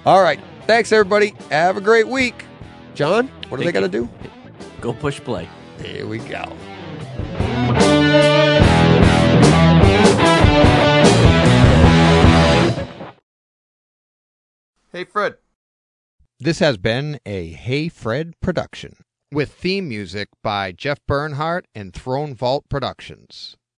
All 0.04 0.22
right. 0.22 0.40
Thanks, 0.66 0.92
everybody. 0.92 1.34
Have 1.50 1.76
a 1.76 1.80
great 1.80 2.08
week. 2.08 2.44
John, 2.94 3.28
what 3.48 3.58
do 3.58 3.64
they 3.64 3.72
going 3.72 3.90
to 3.90 3.98
do? 3.98 4.08
Go 4.80 4.92
push 4.92 5.20
play. 5.20 5.48
Here 5.82 6.06
we 6.06 6.18
go. 6.18 6.44
Hey, 14.92 15.04
Fred. 15.04 15.34
This 16.38 16.60
has 16.60 16.76
been 16.76 17.18
a 17.26 17.48
Hey 17.48 17.88
Fred 17.88 18.34
production 18.40 18.96
with 19.32 19.52
theme 19.52 19.88
music 19.88 20.28
by 20.42 20.72
Jeff 20.72 20.98
Bernhardt 21.08 21.66
and 21.74 21.92
Throne 21.92 22.34
Vault 22.34 22.68
Productions. 22.68 23.56